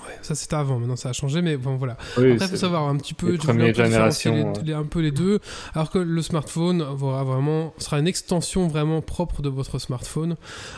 Ouais, 0.08 0.18
ça 0.22 0.36
c'était 0.36 0.56
avant, 0.56 0.80
maintenant 0.80 0.96
ça 0.96 1.10
a 1.10 1.14
changé, 1.14 1.42
mais 1.42 1.58
bon 1.58 1.76
voilà. 1.76 1.98
Oui, 2.18 2.32
Après, 2.34 2.46
il 2.46 2.50
faut 2.50 2.56
savoir 2.58 2.88
un 2.88 2.98
petit 2.98 3.14
peu, 3.14 3.28
les 3.34 3.38
premières 3.38 3.68
générations, 3.92 4.54
les, 4.62 4.68
les- 4.68 4.74
un 4.74 4.84
peu 4.84 5.00
les 5.00 5.12
deux, 5.12 5.40
alors 5.74 5.90
que 5.92 6.00
le 6.00 6.22
smartphone 6.22 6.82
aura 6.82 7.24
vraiment, 7.24 7.74
sera 7.78 8.00
une 8.00 8.08
extension 8.08 8.68
vraiment 8.68 9.02
propre 9.02 9.42
de 9.42 9.50
votre 9.50 9.80
smartphone, 9.80 10.36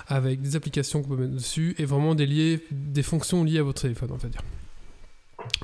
avec 0.07 0.41
des 0.41 0.55
applications 0.55 1.01
qu'on 1.01 1.09
peut 1.09 1.17
mettre 1.21 1.33
dessus, 1.36 1.75
et 1.77 1.86
vraiment 1.86 2.15
des, 2.15 2.25
liés, 2.25 2.63
des 2.71 3.03
fonctions 3.03 3.43
liées 3.43 3.59
à 3.59 3.63
votre 3.63 3.81
téléphone, 3.81 4.09
on 4.12 4.17
va 4.17 4.29
dire. 4.29 4.41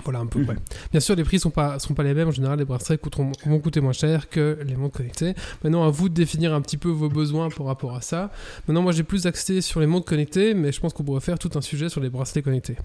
Voilà 0.04 0.20
un 0.20 0.26
peu, 0.26 0.40
Mhm. 0.40 0.56
Bien 0.92 1.00
sûr, 1.00 1.16
les 1.16 1.24
prix 1.24 1.40
sont 1.40 1.50
pas, 1.50 1.78
sont 1.80 1.94
pas 1.94 2.04
les 2.04 2.14
mêmes. 2.14 2.30
En 2.30 2.32
général, 2.32 2.60
les 2.60 2.66
bracelets 2.66 2.98
coûteront, 2.98 3.32
vont 3.46 3.60
coûter 3.60 3.82
moins 3.82 3.94
cher 3.94 4.30
que 4.30 4.58
les 4.66 4.76
montres 4.76 4.98
connectées. 4.98 5.36
Maintenant, 5.64 5.86
à 5.86 5.90
vous 5.90 6.10
de 6.10 6.14
définir 6.14 6.54
un 6.54 6.62
petit 6.62 6.78
peu 6.78 6.90
vos 6.90 7.10
besoins 7.10 7.50
par 7.50 7.66
rapport 7.66 7.96
à 7.96 8.02
ça. 8.02 8.32
Maintenant, 8.68 8.82
moi, 8.82 8.92
j'ai 8.92 9.04
plus 9.04 9.26
axé 9.26 9.62
sur 9.62 9.80
les 9.80 9.88
montres 9.88 10.06
connectées, 10.06 10.54
mais 10.54 10.72
je 10.72 10.80
pense 10.80 10.94
qu'on 10.94 11.04
pourrait 11.04 11.22
faire 11.22 11.38
tout 11.38 11.52
un 11.56 11.62
sujet 11.62 11.90
sur 11.90 12.02
les 12.02 12.10
bracelets 12.10 12.42
connectés. 12.42 12.78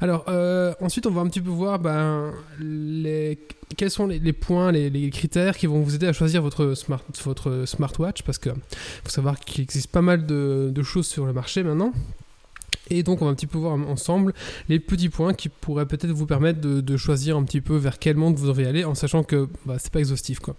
Alors, 0.00 0.24
euh, 0.28 0.72
ensuite, 0.80 1.06
on 1.06 1.10
va 1.10 1.20
un 1.20 1.28
petit 1.28 1.40
peu 1.40 1.50
voir 1.50 1.78
ben, 1.78 2.32
les, 2.58 3.38
quels 3.76 3.90
sont 3.90 4.06
les, 4.06 4.18
les 4.18 4.32
points, 4.32 4.72
les, 4.72 4.90
les 4.90 5.10
critères 5.10 5.56
qui 5.56 5.66
vont 5.66 5.80
vous 5.80 5.94
aider 5.94 6.06
à 6.06 6.12
choisir 6.12 6.42
votre, 6.42 6.74
smart, 6.74 7.02
votre 7.24 7.64
smartwatch, 7.66 8.22
parce 8.22 8.38
que 8.38 8.50
faut 8.50 9.10
savoir 9.10 9.38
qu'il 9.38 9.62
existe 9.62 9.90
pas 9.90 10.02
mal 10.02 10.26
de, 10.26 10.70
de 10.72 10.82
choses 10.82 11.06
sur 11.06 11.26
le 11.26 11.32
marché 11.32 11.62
maintenant. 11.62 11.92
Et 12.90 13.02
donc, 13.02 13.22
on 13.22 13.26
va 13.26 13.30
un 13.30 13.34
petit 13.34 13.46
peu 13.46 13.58
voir 13.58 13.74
ensemble 13.74 14.32
les 14.68 14.78
petits 14.78 15.08
points 15.08 15.34
qui 15.34 15.48
pourraient 15.48 15.86
peut-être 15.86 16.10
vous 16.12 16.26
permettre 16.26 16.60
de, 16.60 16.80
de 16.80 16.96
choisir 16.96 17.36
un 17.36 17.44
petit 17.44 17.60
peu 17.60 17.76
vers 17.76 17.98
quel 17.98 18.16
monde 18.16 18.36
vous 18.36 18.46
devriez 18.46 18.68
aller, 18.68 18.84
en 18.84 18.94
sachant 18.94 19.22
que 19.22 19.48
bah, 19.64 19.76
c'est 19.78 19.92
pas 19.92 19.98
exhaustif. 20.00 20.38
Quoi. 20.38 20.56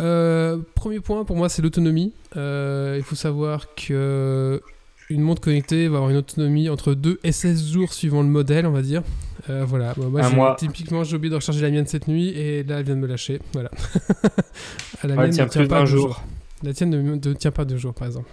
Euh, 0.00 0.58
premier 0.74 1.00
point 1.00 1.24
pour 1.24 1.36
moi, 1.36 1.48
c'est 1.48 1.62
l'autonomie. 1.62 2.12
Euh, 2.36 2.94
il 2.96 3.02
faut 3.02 3.16
savoir 3.16 3.74
que 3.74 4.62
une 5.08 5.22
montre 5.22 5.40
connectée 5.42 5.88
va 5.88 5.96
avoir 5.96 6.10
une 6.10 6.18
autonomie 6.18 6.68
entre 6.68 6.94
2 6.94 7.18
et 7.24 7.32
16 7.32 7.72
jours 7.72 7.92
suivant 7.92 8.22
le 8.22 8.28
modèle, 8.28 8.64
on 8.66 8.70
va 8.70 8.82
dire. 8.82 9.02
Euh, 9.48 9.64
voilà, 9.66 9.92
Bon, 9.96 10.08
moi, 10.08 10.28
mois. 10.30 10.56
typiquement 10.56 11.02
j'ai 11.02 11.16
oublié 11.16 11.30
de 11.30 11.34
recharger 11.34 11.60
la 11.62 11.70
mienne 11.70 11.86
cette 11.86 12.06
nuit 12.06 12.28
et 12.28 12.62
là 12.62 12.78
elle 12.78 12.84
vient 12.84 12.94
de 12.94 13.00
me 13.00 13.08
lâcher. 13.08 13.40
Voilà. 13.52 13.70
la 15.02 15.16
mienne 15.16 15.30
tient 15.30 15.46
ne 15.46 15.50
tient 15.50 15.62
plus 15.62 15.68
pas 15.68 15.84
jour. 15.84 16.22
La 16.62 16.72
tienne 16.74 16.90
ne, 16.90 17.00
ne 17.02 17.32
tient 17.34 17.50
pas 17.50 17.64
deux 17.64 17.76
jours 17.76 17.94
par 17.94 18.06
exemple. 18.06 18.28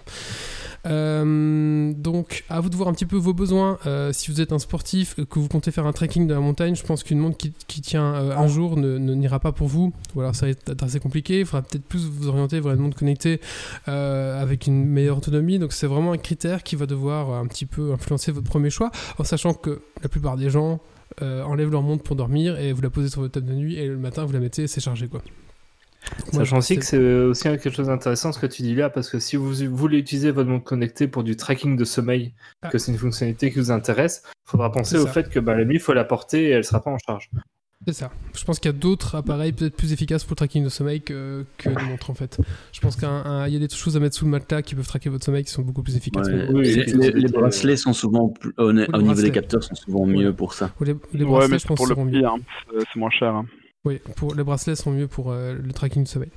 Euh, 0.86 1.92
donc, 1.92 2.44
à 2.48 2.60
vous 2.60 2.68
de 2.68 2.76
voir 2.76 2.88
un 2.88 2.92
petit 2.92 3.06
peu 3.06 3.16
vos 3.16 3.34
besoins. 3.34 3.78
Euh, 3.86 4.12
si 4.12 4.30
vous 4.30 4.40
êtes 4.40 4.52
un 4.52 4.58
sportif, 4.58 5.18
euh, 5.18 5.24
que 5.24 5.38
vous 5.38 5.48
comptez 5.48 5.70
faire 5.70 5.86
un 5.86 5.92
trekking 5.92 6.26
de 6.26 6.34
la 6.34 6.40
montagne, 6.40 6.74
je 6.74 6.84
pense 6.84 7.02
qu'une 7.02 7.18
montre 7.18 7.36
qui, 7.36 7.80
tient 7.80 8.04
un 8.04 8.48
jour 8.48 8.76
ne 8.76 8.98
n'ira 9.14 9.40
pas 9.40 9.52
pour 9.52 9.68
vous. 9.68 9.92
Ou 10.14 10.20
alors 10.20 10.34
ça 10.34 10.46
va 10.46 10.50
être 10.50 10.82
assez 10.82 11.00
compliqué. 11.00 11.40
Il 11.40 11.46
faudra 11.46 11.62
peut-être 11.62 11.84
plus 11.84 12.06
vous 12.06 12.28
orienter 12.28 12.60
vers 12.60 12.72
une 12.72 12.80
montre 12.80 12.96
connectée 12.96 13.40
avec 13.86 14.66
une 14.66 14.84
meilleure 14.84 15.18
autonomie. 15.18 15.58
Donc, 15.58 15.72
c'est 15.72 15.86
vraiment 15.86 16.12
un 16.12 16.18
critère 16.18 16.62
qui 16.62 16.76
va 16.76 16.86
devoir 16.86 17.30
un 17.32 17.46
petit 17.46 17.66
peu 17.66 17.92
influencer 17.92 18.32
votre 18.32 18.48
premier 18.48 18.70
choix, 18.70 18.90
en 19.18 19.24
sachant 19.24 19.54
que 19.54 19.80
la 20.02 20.08
plupart 20.08 20.36
des 20.36 20.50
gens 20.50 20.80
enlèvent 21.20 21.70
leur 21.70 21.82
montre 21.82 22.02
pour 22.02 22.16
dormir 22.16 22.58
et 22.58 22.72
vous 22.72 22.82
la 22.82 22.90
posez 22.90 23.08
sur 23.08 23.20
votre 23.22 23.32
table 23.34 23.46
de 23.46 23.54
nuit 23.54 23.76
et 23.76 23.86
le 23.86 23.96
matin 23.96 24.24
vous 24.24 24.32
la 24.32 24.40
mettez 24.40 24.64
et 24.64 24.66
c'est 24.68 24.80
chargé 24.80 25.08
quoi. 25.08 25.22
Sachant 26.32 26.58
aussi 26.58 26.78
que 26.78 26.84
c'est 26.84 26.98
aussi 26.98 27.42
quelque 27.44 27.70
chose 27.70 27.86
d'intéressant 27.86 28.32
ce 28.32 28.38
que 28.38 28.46
tu 28.46 28.62
dis 28.62 28.74
là, 28.74 28.90
parce 28.90 29.10
que 29.10 29.18
si 29.18 29.36
vous 29.36 29.52
voulez 29.70 29.98
utiliser 29.98 30.30
votre 30.30 30.48
montre 30.48 30.64
connectée 30.64 31.08
pour 31.08 31.24
du 31.24 31.36
tracking 31.36 31.76
de 31.76 31.84
sommeil, 31.84 32.34
Ah. 32.62 32.68
que 32.68 32.78
c'est 32.78 32.92
une 32.92 32.98
fonctionnalité 32.98 33.50
qui 33.50 33.58
vous 33.58 33.70
intéresse, 33.70 34.22
il 34.26 34.50
faudra 34.50 34.72
penser 34.72 34.96
au 34.96 35.06
ça. 35.06 35.12
fait 35.12 35.28
que 35.28 35.38
bah, 35.38 35.56
la 35.56 35.64
nuit, 35.64 35.76
il 35.76 35.80
faut 35.80 35.94
la 35.94 36.04
porter 36.04 36.44
et 36.44 36.50
elle 36.50 36.58
ne 36.58 36.62
sera 36.62 36.82
pas 36.82 36.90
en 36.90 36.98
charge. 36.98 37.30
C'est 37.86 37.92
ça. 37.92 38.10
Je 38.34 38.44
pense 38.44 38.58
qu'il 38.58 38.70
y 38.70 38.74
a 38.74 38.76
d'autres 38.76 39.14
appareils 39.14 39.52
peut-être 39.52 39.76
plus 39.76 39.92
efficaces 39.92 40.24
pour 40.24 40.32
le 40.32 40.36
tracking 40.36 40.64
de 40.64 40.68
sommeil 40.68 41.00
que, 41.00 41.44
que 41.58 41.68
les 41.68 41.84
montres 41.84 42.10
en 42.10 42.14
fait. 42.14 42.38
Je 42.72 42.80
pense 42.80 42.96
qu'il 42.96 43.08
y 43.08 43.56
a 43.56 43.58
des 43.58 43.68
choses 43.68 43.96
à 43.96 44.00
mettre 44.00 44.16
sous 44.16 44.24
le 44.24 44.32
matelas 44.32 44.62
qui 44.62 44.74
peuvent 44.74 44.86
traquer 44.86 45.08
votre 45.10 45.24
sommeil 45.24 45.44
qui 45.44 45.52
sont 45.52 45.62
beaucoup 45.62 45.82
plus 45.82 45.96
efficaces. 45.96 46.28
les, 46.28 47.28
bracelets 47.28 47.76
sont 47.76 47.92
souvent 47.92 48.28
plus, 48.28 48.52
au, 48.58 48.72
niveau 48.72 49.14
des 49.14 49.30
capteurs 49.30 49.62
sont 49.62 49.76
souvent 49.76 50.06
mieux 50.06 50.32
pour 50.32 50.54
ça. 50.54 50.72
les, 50.80 51.24
bracelets, 51.24 51.60
je 51.60 51.66
pense, 51.66 51.76
pour 51.76 51.86
le 51.86 51.94
prix, 51.94 52.24
hein, 52.24 52.36
c'est 52.92 52.96
moins 52.98 53.10
cher. 53.10 53.34
Hein. 53.34 53.46
Oui, 53.88 54.00
pour, 54.16 54.34
les 54.34 54.44
bracelets 54.44 54.76
sont 54.76 54.90
mieux 54.90 55.06
pour 55.06 55.30
euh, 55.30 55.54
le 55.54 55.72
tracking 55.72 56.04
du 56.04 56.10
sommeil. 56.10 56.28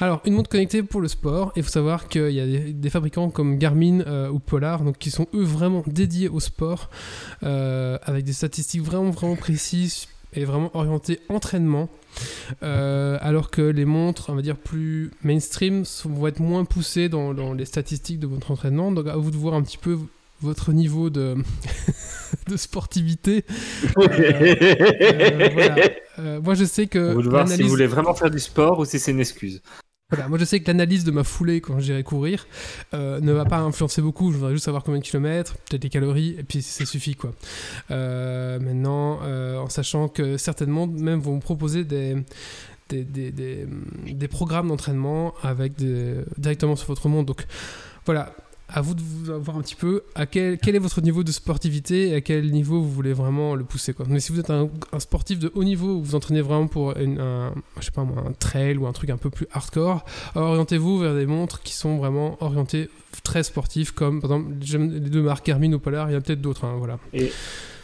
Alors, 0.00 0.22
une 0.24 0.32
montre 0.32 0.48
connectée 0.48 0.82
pour 0.82 1.02
le 1.02 1.08
sport. 1.08 1.52
Il 1.54 1.62
faut 1.62 1.68
savoir 1.68 2.08
qu'il 2.08 2.30
y 2.30 2.40
a 2.40 2.72
des, 2.72 2.90
fabricants 2.90 3.28
comme 3.28 3.58
Garmin 3.58 4.00
euh, 4.00 4.30
ou 4.30 4.38
Polar, 4.38 4.82
donc 4.82 4.96
qui 4.96 5.10
sont 5.10 5.26
eux 5.34 5.42
vraiment 5.42 5.82
dédiés 5.86 6.30
au 6.30 6.40
sport, 6.40 6.88
euh, 7.42 7.98
avec 8.04 8.24
des 8.24 8.32
statistiques 8.32 8.80
vraiment 8.80 9.10
vraiment 9.10 9.36
précises 9.36 10.08
est 10.32 10.44
vraiment 10.44 10.70
orienté 10.74 11.20
entraînement. 11.28 11.90
Alors 12.62 13.50
que 13.50 13.60
les 13.60 13.84
montres, 13.84 14.30
on 14.30 14.34
va 14.34 14.42
dire 14.42 14.56
plus 14.56 15.10
mainstream, 15.22 15.84
vont 16.06 16.26
être 16.26 16.40
moins 16.40 16.64
poussées 16.64 17.10
dans, 17.10 17.52
les 17.52 17.66
statistiques 17.66 18.18
de 18.18 18.26
votre 18.26 18.50
entraînement. 18.50 18.90
Donc 18.90 19.06
à 19.08 19.16
vous 19.16 19.30
de 19.30 19.36
voir 19.36 19.54
un 19.54 19.62
petit 19.62 19.78
peu 19.78 19.98
votre 20.40 20.72
niveau 20.72 21.10
de, 21.10 21.36
de 22.48 22.56
sportivité. 22.56 23.44
Euh, 23.96 25.88
euh, 26.18 26.40
moi 26.40 26.54
je 26.54 26.64
sais 26.64 26.86
que... 26.86 27.12
Vous 27.12 27.28
voir 27.28 27.48
si 27.48 27.62
vous 27.62 27.68
voulez 27.68 27.86
vraiment 27.86 28.14
faire 28.14 28.30
du 28.30 28.38
sport 28.38 28.78
ou 28.78 28.84
si 28.84 28.98
c'est 28.98 29.10
une 29.10 29.20
excuse 29.20 29.60
moi 30.28 30.38
je 30.38 30.44
sais 30.44 30.60
que 30.60 30.66
l'analyse 30.66 31.04
de 31.04 31.10
ma 31.10 31.24
foulée 31.24 31.60
quand 31.60 31.78
j'irai 31.80 32.02
courir 32.02 32.46
euh, 32.92 33.20
ne 33.20 33.32
va 33.32 33.44
pas 33.44 33.58
influencer 33.58 34.02
beaucoup. 34.02 34.32
Je 34.32 34.36
voudrais 34.36 34.52
juste 34.52 34.64
savoir 34.64 34.82
combien 34.84 35.00
de 35.00 35.04
kilomètres, 35.04 35.56
peut-être 35.68 35.84
les 35.84 35.90
calories, 35.90 36.36
et 36.38 36.42
puis 36.42 36.62
ça 36.62 36.84
suffit 36.84 37.14
quoi. 37.14 37.32
Euh, 37.90 38.58
maintenant, 38.60 39.20
euh, 39.22 39.58
en 39.58 39.68
sachant 39.68 40.08
que 40.08 40.36
certainement 40.36 40.86
même 40.86 41.20
vont 41.20 41.40
proposer 41.40 41.84
des, 41.84 42.16
des, 42.88 43.04
des, 43.04 43.66
des 44.06 44.28
programmes 44.28 44.68
d'entraînement 44.68 45.34
avec 45.42 45.72
directement 46.38 46.76
sur 46.76 46.88
votre 46.88 47.08
monde. 47.08 47.26
Donc 47.26 47.46
voilà, 48.06 48.34
à 48.68 48.80
vous 48.80 48.94
de 48.94 49.00
vous 49.00 49.40
voir 49.40 49.56
un 49.56 49.60
petit 49.60 49.74
peu 49.74 50.02
à 50.14 50.26
quel, 50.26 50.58
quel 50.58 50.74
est 50.74 50.78
votre 50.78 51.00
niveau 51.00 51.22
de 51.22 51.32
sportivité 51.32 52.08
et 52.08 52.14
à 52.14 52.20
quel 52.20 52.50
niveau 52.50 52.80
vous 52.80 52.90
voulez 52.90 53.12
vraiment 53.12 53.54
le 53.54 53.64
pousser. 53.64 53.92
Quoi. 53.92 54.06
Mais 54.08 54.20
si 54.20 54.32
vous 54.32 54.40
êtes 54.40 54.50
un, 54.50 54.68
sportif 54.98 55.38
de 55.38 55.52
haut 55.54 55.64
niveau, 55.64 56.00
vous 56.00 56.14
entraînez 56.14 56.40
vraiment 56.40 56.66
pour 56.66 56.90
un, 56.96 57.52
je 57.78 57.84
sais 57.84 57.90
pas 57.90 58.02
un 58.02 58.32
trail 58.32 58.76
ou 58.76 58.86
un 58.86 58.92
truc 58.92 59.10
un 59.10 59.16
peu 59.16 59.30
plus 59.30 59.46
hardcore, 59.52 60.04
orientez-vous 60.34 60.98
vers 60.98 61.14
des 61.14 61.26
montres 61.26 61.62
qui 61.62 61.74
sont 61.74 61.98
vraiment 61.98 62.36
orientées 62.40 62.88
très 63.22 63.42
sportives, 63.42 63.94
comme 63.94 64.20
par 64.20 64.32
exemple 64.32 64.54
les 64.60 65.10
deux 65.10 65.22
marques 65.22 65.46
Garmin 65.46 65.72
ou 65.72 65.78
Polar, 65.78 66.10
il 66.10 66.14
y 66.14 66.16
a 66.16 66.20
peut-être 66.20 66.40
d'autres. 66.40 66.64
Hein, 66.64 66.76
voilà. 66.78 66.98
Et 67.12 67.30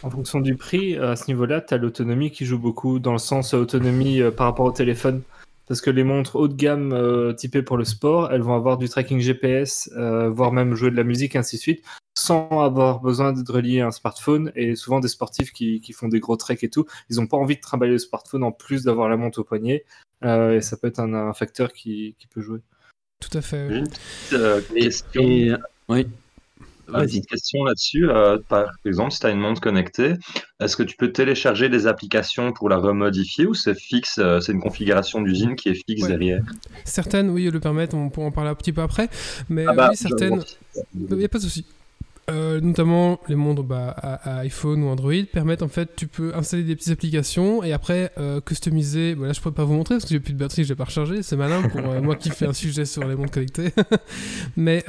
en 0.02 0.10
fonction 0.10 0.40
du 0.40 0.56
prix, 0.56 0.96
à 0.96 1.14
ce 1.14 1.26
niveau-là, 1.28 1.60
tu 1.60 1.74
as 1.74 1.76
l'autonomie 1.76 2.30
qui 2.30 2.46
joue 2.46 2.58
beaucoup, 2.58 2.98
dans 2.98 3.12
le 3.12 3.18
sens 3.18 3.54
autonomie 3.54 4.20
euh, 4.20 4.30
par 4.30 4.46
rapport 4.46 4.66
au 4.66 4.72
téléphone 4.72 5.22
parce 5.70 5.80
que 5.80 5.90
les 5.90 6.02
montres 6.02 6.34
haut 6.34 6.48
de 6.48 6.54
gamme 6.54 6.92
euh, 6.92 7.32
typées 7.32 7.62
pour 7.62 7.76
le 7.76 7.84
sport, 7.84 8.32
elles 8.32 8.42
vont 8.42 8.56
avoir 8.56 8.76
du 8.76 8.88
tracking 8.88 9.20
GPS, 9.20 9.88
euh, 9.96 10.28
voire 10.28 10.50
même 10.50 10.74
jouer 10.74 10.90
de 10.90 10.96
la 10.96 11.04
musique, 11.04 11.36
ainsi 11.36 11.58
de 11.58 11.60
suite, 11.60 11.84
sans 12.18 12.48
avoir 12.60 12.98
besoin 12.98 13.32
de 13.32 13.52
relier 13.52 13.80
un 13.80 13.92
smartphone. 13.92 14.50
Et 14.56 14.74
souvent, 14.74 14.98
des 14.98 15.06
sportifs 15.06 15.52
qui, 15.52 15.80
font 15.92 16.08
des 16.08 16.18
gros 16.18 16.34
treks 16.34 16.64
et 16.64 16.70
tout, 16.70 16.86
ils 17.08 17.18
n'ont 17.18 17.28
pas 17.28 17.36
envie 17.36 17.54
de 17.54 17.60
travailler 17.60 17.92
le 17.92 17.98
smartphone 17.98 18.42
en 18.42 18.50
plus 18.50 18.82
d'avoir 18.82 19.08
la 19.08 19.16
montre 19.16 19.38
au 19.38 19.44
poignet. 19.44 19.84
Euh, 20.24 20.56
et 20.56 20.60
ça 20.60 20.76
peut 20.76 20.88
être 20.88 20.98
un, 20.98 21.32
facteur 21.34 21.72
qui, 21.72 22.16
peut 22.34 22.40
jouer. 22.40 22.58
Tout 23.20 23.38
à 23.38 23.40
fait. 23.40 23.68
oui. 25.88 26.08
Une 26.94 27.00
petite 27.00 27.26
question 27.26 27.64
là-dessus. 27.64 28.08
Euh, 28.08 28.38
par 28.48 28.66
exemple, 28.84 29.12
si 29.12 29.20
tu 29.20 29.26
as 29.26 29.30
une 29.30 29.38
montre 29.38 29.60
connectée, 29.60 30.14
est-ce 30.60 30.76
que 30.76 30.82
tu 30.82 30.96
peux 30.96 31.12
télécharger 31.12 31.68
des 31.68 31.86
applications 31.86 32.52
pour 32.52 32.68
la 32.68 32.76
remodifier 32.76 33.46
ou 33.46 33.54
c'est 33.54 33.78
fixe, 33.78 34.18
euh, 34.18 34.40
c'est 34.40 34.52
une 34.52 34.60
configuration 34.60 35.20
d'usine 35.20 35.56
qui 35.56 35.68
est 35.68 35.74
fixe 35.74 36.06
derrière? 36.06 36.42
Certaines, 36.84 37.30
oui, 37.30 37.50
le 37.50 37.60
permettent, 37.60 37.94
on 37.94 38.10
pourra 38.10 38.26
en 38.26 38.32
parler 38.32 38.50
un 38.50 38.54
petit 38.54 38.72
peu 38.72 38.82
après, 38.82 39.08
mais 39.48 39.64
ah 39.66 39.74
bah, 39.74 39.88
oui, 39.90 39.96
certaines, 39.96 40.42
il 40.94 41.16
n'y 41.16 41.24
a 41.24 41.28
pas 41.28 41.38
de 41.38 41.44
souci. 41.44 41.64
Euh, 42.30 42.60
notamment 42.60 43.18
les 43.28 43.34
montres 43.34 43.62
bah, 43.62 43.88
à, 43.88 44.38
iPhone 44.40 44.84
ou 44.84 44.88
Android 44.88 45.12
permettent 45.32 45.62
en 45.62 45.68
fait 45.68 45.96
tu 45.96 46.06
peux 46.06 46.34
installer 46.34 46.62
des 46.62 46.76
petites 46.76 46.92
applications 46.92 47.64
et 47.64 47.72
après 47.72 48.12
euh, 48.18 48.40
customiser. 48.40 49.14
Voilà 49.14 49.28
là 49.28 49.32
je 49.32 49.40
pourrais 49.40 49.54
pas 49.54 49.64
vous 49.64 49.74
montrer 49.74 49.96
parce 49.96 50.04
que 50.04 50.10
j'ai 50.10 50.20
plus 50.20 50.34
de 50.34 50.38
batterie 50.38 50.62
je 50.62 50.68
vais 50.68 50.76
pas 50.76 50.84
recharger 50.84 51.22
c'est 51.22 51.36
malin 51.36 51.62
pour 51.68 51.80
euh, 51.80 52.00
moi 52.00 52.14
qui 52.16 52.30
fais 52.30 52.46
un 52.46 52.52
sujet 52.52 52.84
sur 52.84 53.06
les 53.06 53.16
montres 53.16 53.32
connectées 53.32 53.72
mais 54.56 54.82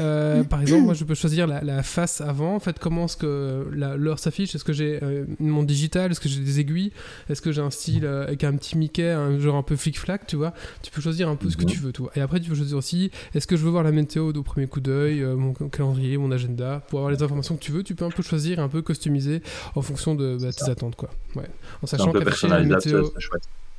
par 0.49 0.61
exemple 0.61 0.83
moi 0.83 0.93
je 0.93 1.03
peux 1.03 1.15
choisir 1.15 1.47
la, 1.47 1.83
face 1.83 2.21
avant. 2.21 2.55
En 2.55 2.59
fait 2.59 2.77
comment 2.77 3.05
est-ce 3.05 3.17
que 3.17 3.67
l'heure 3.71 4.19
s'affiche? 4.19 4.53
Est-ce 4.53 4.63
que 4.63 4.73
j'ai 4.73 4.99
une 5.39 5.47
montre 5.47 5.67
digitale 5.67 6.11
est-ce 6.11 6.19
que 6.19 6.29
j'ai 6.29 6.41
des 6.41 6.59
aiguilles? 6.59 6.91
Est-ce 7.29 7.41
que 7.41 7.51
j'ai 7.51 7.61
un 7.61 7.71
style 7.71 8.05
avec 8.05 8.43
un 8.43 8.55
petit 8.55 8.77
Mickey 8.77 9.09
un 9.09 9.39
genre 9.39 9.55
un 9.55 9.63
peu 9.63 9.75
flic-flac 9.75 10.27
tu 10.27 10.35
vois? 10.35 10.53
Tu 10.83 10.91
peux 10.91 11.01
choisir 11.01 11.29
un 11.29 11.35
peu 11.35 11.49
ce 11.49 11.57
que 11.57 11.65
tu 11.65 11.79
veux 11.79 11.91
toi. 11.91 12.11
Et 12.15 12.21
après 12.21 12.39
tu 12.39 12.49
peux 12.49 12.55
choisir 12.55 12.77
aussi 12.77 13.09
est-ce 13.33 13.47
que 13.47 13.55
je 13.55 13.63
veux 13.63 13.71
voir 13.71 13.83
la 13.83 13.91
météo 13.91 14.31
au 14.31 14.43
premier 14.43 14.67
coup 14.67 14.81
d'œil 14.81 15.23
mon 15.23 15.53
calendrier 15.53 16.17
mon 16.17 16.31
agenda 16.31 16.83
pour 16.87 16.99
avoir 16.99 17.11
les 17.11 17.20
informations 17.23 17.55
que 17.55 17.61
tu 17.61 17.71
veux, 17.71 17.83
tu 17.83 17.95
peux 17.95 18.05
un 18.05 18.09
peu 18.09 18.23
choisir, 18.23 18.59
un 18.59 18.69
peu 18.69 18.81
customiser 18.81 19.41
en 19.75 19.81
fonction 19.81 20.15
de 20.15 20.37
bah, 20.41 20.51
tes 20.51 20.69
attentes. 20.69 20.95
Quoi. 20.95 21.09
Ouais. 21.35 21.49
En 21.81 21.87
sachant 21.87 22.11
qu'afficher 22.11 22.47
la 22.47 22.61
météo. 22.61 23.09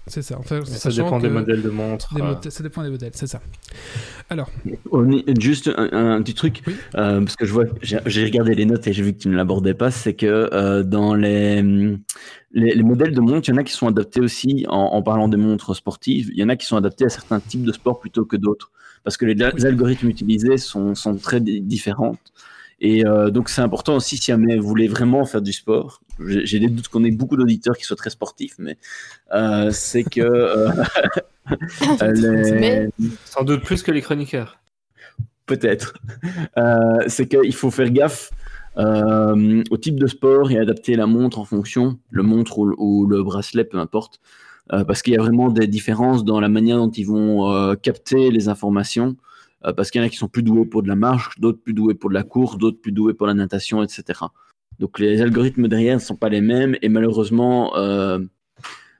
C'est 0.09 0.23
ça. 0.23 0.37
Enfin, 0.39 0.65
ça 0.65 0.91
dépend 0.91 1.21
des 1.21 1.29
modèles 1.29 1.63
de 1.63 1.71
montres. 1.71 2.13
Euh. 2.19 2.35
Ça 2.51 2.63
dépend 2.65 2.83
des 2.83 2.91
modèles, 2.91 3.13
c'est 3.15 3.29
ça. 3.29 3.41
Alors. 4.31 4.51
Juste 5.39 5.71
un, 5.77 6.21
petit 6.23 6.35
truc, 6.35 6.63
euh, 6.97 7.21
parce 7.21 7.37
que 7.37 7.47
je 7.47 7.53
vois, 7.53 7.65
j'ai 7.83 8.25
regardé 8.25 8.55
les 8.55 8.65
notes 8.65 8.87
et 8.89 8.93
j'ai 8.93 9.03
vu 9.03 9.13
que 9.13 9.19
tu 9.19 9.29
ne 9.29 9.37
l'abordais 9.37 9.75
pas, 9.75 9.93
c'est 9.93 10.15
que 10.15 10.51
euh, 10.53 10.83
dans 10.83 11.15
les, 11.15 11.63
les, 12.53 12.83
modèles 12.83 13.15
de 13.15 13.21
montres, 13.21 13.49
il 13.49 13.53
y 13.53 13.55
en 13.55 13.59
a 13.59 13.65
qui 13.65 13.73
sont 13.73 13.87
adaptés 13.87 14.21
aussi, 14.21 14.67
en, 14.69 15.01
parlant 15.03 15.29
des 15.29 15.37
montres 15.37 15.77
sportives, 15.77 16.31
il 16.33 16.39
y 16.39 16.43
en 16.43 16.49
a 16.49 16.57
qui 16.57 16.67
sont 16.67 16.77
adaptés 16.77 17.05
à 17.05 17.09
certains 17.09 17.39
types 17.39 17.63
de 17.63 17.73
sports 17.73 18.01
plutôt 18.01 18.25
que 18.25 18.37
d'autres, 18.37 18.73
parce 19.05 19.17
que 19.17 19.25
les, 19.25 19.35
les 19.35 19.67
algorithmes 19.67 20.09
utilisés 20.09 20.57
sont, 20.57 20.97
sont 20.97 21.15
très 21.15 21.41
différents. 21.41 22.17
Et 22.85 23.07
euh, 23.07 23.31
donc 23.31 23.49
c'est 23.49 23.63
important 23.63 23.95
aussi 23.95 24.17
si 24.17 24.25
jamais 24.33 24.59
vous 24.59 24.67
voulez 24.67 24.89
vraiment 24.89 25.25
faire 25.25 25.41
du 25.41 25.53
sport. 25.53 26.03
J'ai 26.19 26.59
des 26.59 26.67
doutes 26.67 26.89
qu'on 26.89 27.05
ait 27.05 27.13
beaucoup 27.13 27.37
d'auditeurs 27.37 27.77
qui 27.77 27.85
soient 27.85 27.97
très 27.97 28.11
sportifs, 28.11 28.57
mais 28.59 28.77
euh, 29.33 29.71
c'est 29.71 30.03
que 30.03 30.21
euh, 32.03 32.89
sans 33.25 33.45
doute 33.45 33.63
plus 33.63 33.85
que 33.85 33.93
les 33.93 34.03
chroniqueurs. 34.03 34.59
Peut-être. 35.47 35.95
c'est 37.07 37.29
qu'il 37.29 37.55
faut 37.55 37.71
faire 37.71 37.91
gaffe 37.91 38.33
au 38.77 39.77
type 39.77 40.01
de 40.01 40.09
sport 40.09 40.51
et 40.51 40.59
adapter 40.59 40.97
la 40.97 41.07
montre 41.07 41.39
en 41.39 41.45
fonction, 41.45 42.01
le 42.11 42.25
montre 42.25 42.59
ou, 42.59 43.07
le 43.07 43.23
bracelet, 43.23 43.63
peu 43.63 43.79
importe, 43.79 44.19
parce 44.69 45.03
qu'il 45.03 45.13
y 45.13 45.17
a 45.17 45.21
vraiment 45.21 45.51
des 45.51 45.69
différences 45.69 46.25
dans 46.25 46.41
la 46.41 46.49
manière 46.49 46.79
dont 46.79 46.91
ils 46.91 47.07
vont 47.07 47.77
capter 47.77 48.33
les 48.33 48.49
informations. 48.49 49.17
Euh, 49.65 49.73
parce 49.73 49.91
qu'il 49.91 50.01
y 50.01 50.05
en 50.05 50.07
a 50.07 50.11
qui 50.11 50.17
sont 50.17 50.29
plus 50.29 50.43
doués 50.43 50.67
pour 50.67 50.83
de 50.83 50.89
la 50.89 50.97
marche, 50.97 51.39
d'autres 51.39 51.61
plus 51.61 51.73
doués 51.73 51.95
pour 51.95 52.11
de 52.11 52.15
la 52.15 52.23
course, 52.23 52.59
d'autres 52.59 52.81
plus 52.81 52.93
doués 52.93 53.15
pour 53.15 53.27
la 53.27 53.35
natation, 53.35 53.83
etc. 53.83 54.21
Donc 54.79 54.99
les 54.99 55.21
algorithmes 55.21 55.69
derrière 55.69 55.95
ne 55.95 56.01
sont 56.01 56.17
pas 56.17 56.29
les 56.29 56.41
mêmes 56.41 56.77
et 56.83 56.89
malheureusement, 56.89 57.77
euh, 57.77 58.19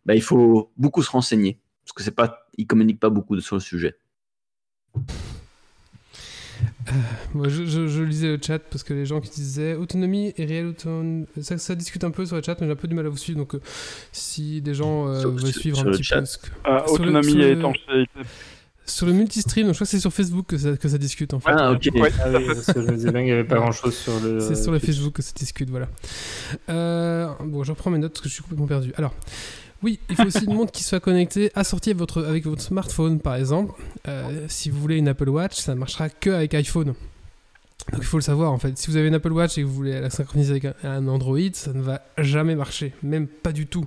bah, 0.07 0.15
il 0.15 0.23
faut 0.23 0.71
beaucoup 0.77 1.03
se 1.03 1.11
renseigner 1.11 1.59
parce 1.85 1.93
que 1.93 2.03
c'est 2.03 2.15
pas, 2.15 2.47
ils 2.57 2.67
communiquent 2.67 3.01
pas 3.01 3.11
beaucoup 3.11 3.39
sur 3.41 3.57
le 3.57 3.61
sujet. 3.61 3.97
Euh, 6.89 6.93
moi, 7.35 7.49
je, 7.49 8.03
lisais 8.03 8.29
le 8.29 8.39
chat 8.41 8.61
parce 8.61 8.85
que 8.85 8.95
les 8.95 9.05
gens 9.05 9.21
qui 9.21 9.31
disaient 9.31 9.75
autonomie 9.75 10.33
et 10.37 10.45
réelle 10.45 10.67
autonomie, 10.67 11.27
ça, 11.41 11.75
discute 11.75 12.05
un 12.05 12.13
peu 12.13 12.25
sur 12.25 12.37
le 12.37 12.43
chat, 12.43 12.61
mais 12.61 12.67
j'ai 12.67 12.73
un 12.73 12.77
peu 12.77 12.87
du 12.87 12.95
mal 12.95 13.07
à 13.07 13.09
vous 13.09 13.17
suivre. 13.17 13.39
Donc, 13.39 13.57
si 14.13 14.63
des 14.63 14.75
gens 14.75 15.07
veulent 15.07 15.53
suivre 15.53 15.81
un 15.81 15.91
petit 15.91 16.09
peu. 16.09 16.21
Que... 16.21 16.93
autonomie 16.93 17.41
et 17.41 17.53
étanchéité. 17.53 18.07
Sur 18.85 19.07
le 19.07 19.13
multistream, 19.13 19.69
je 19.69 19.75
crois 19.75 19.85
que 19.85 19.91
c'est 19.91 20.01
sur 20.01 20.13
Facebook 20.13 20.47
que 20.47 20.59
ça, 20.59 20.77
que 20.77 20.89
ça 20.89 20.99
discute 20.99 21.35
en 21.35 21.41
fait. 21.41 21.53
Ah 21.55 21.71
ok. 21.73 21.89
Ah 21.95 22.01
parce 22.47 22.67
que 22.67 22.83
je 22.83 22.87
me 22.87 22.97
disais 22.97 23.13
bien 23.13 23.21
qu'il 23.21 23.27
n'y 23.27 23.33
avait 23.33 23.45
pas 23.45 23.57
grand 23.57 23.73
chose 23.73 23.97
sur 23.97 24.19
le. 24.21 24.41
C'est 24.41 24.57
sur 24.57 24.73
le 24.73 24.79
Facebook 24.81 25.15
que 25.15 25.23
ça 25.23 25.33
discute, 25.35 25.71
voilà. 25.71 25.89
Euh, 26.69 27.29
bon, 27.45 27.63
je 27.63 27.71
reprends 27.71 27.91
mes 27.91 27.99
notes 27.99 28.13
parce 28.13 28.23
que 28.23 28.29
je 28.29 28.35
suis 28.35 28.43
complètement 28.43 28.67
perdu. 28.67 28.93
Alors, 28.97 29.15
oui, 29.83 30.01
il 30.11 30.17
faut 30.17 30.25
aussi 30.25 30.45
une 30.45 30.55
montre 30.55 30.73
qui 30.73 30.85
soit 30.85 31.01
connectée, 31.01 31.51
assortie 31.55 31.91
avec 31.91 31.99
votre, 31.99 32.25
avec 32.25 32.45
votre 32.45 32.63
smartphone 32.63 33.21
par 33.21 33.37
exemple. 33.37 33.73
Euh, 34.09 34.47
si 34.49 34.69
vous 34.71 34.81
voulez 34.81 34.97
une 34.97 35.09
Apple 35.09 35.29
Watch, 35.29 35.57
ça 35.57 35.75
ne 35.75 35.79
marchera 35.79 36.09
que 36.09 36.31
avec 36.31 36.55
iPhone. 36.55 36.95
Donc 37.91 38.01
il 38.01 38.07
faut 38.07 38.17
le 38.17 38.23
savoir 38.23 38.53
en 38.53 38.59
fait. 38.59 38.79
Si 38.79 38.91
vous 38.91 38.97
avez 38.97 39.09
une 39.09 39.15
Apple 39.15 39.33
Watch 39.33 39.59
et 39.59 39.63
que 39.63 39.67
vous 39.67 39.75
voulez 39.75 40.01
la 40.01 40.09
synchroniser 40.09 40.53
avec 40.53 40.67
un 40.85 41.09
Android, 41.09 41.39
ça 41.53 41.73
ne 41.73 41.83
va 41.83 42.03
jamais 42.17 42.55
marcher, 42.55 42.93
même 43.03 43.27
pas 43.27 43.53
du 43.53 43.67
tout. 43.67 43.87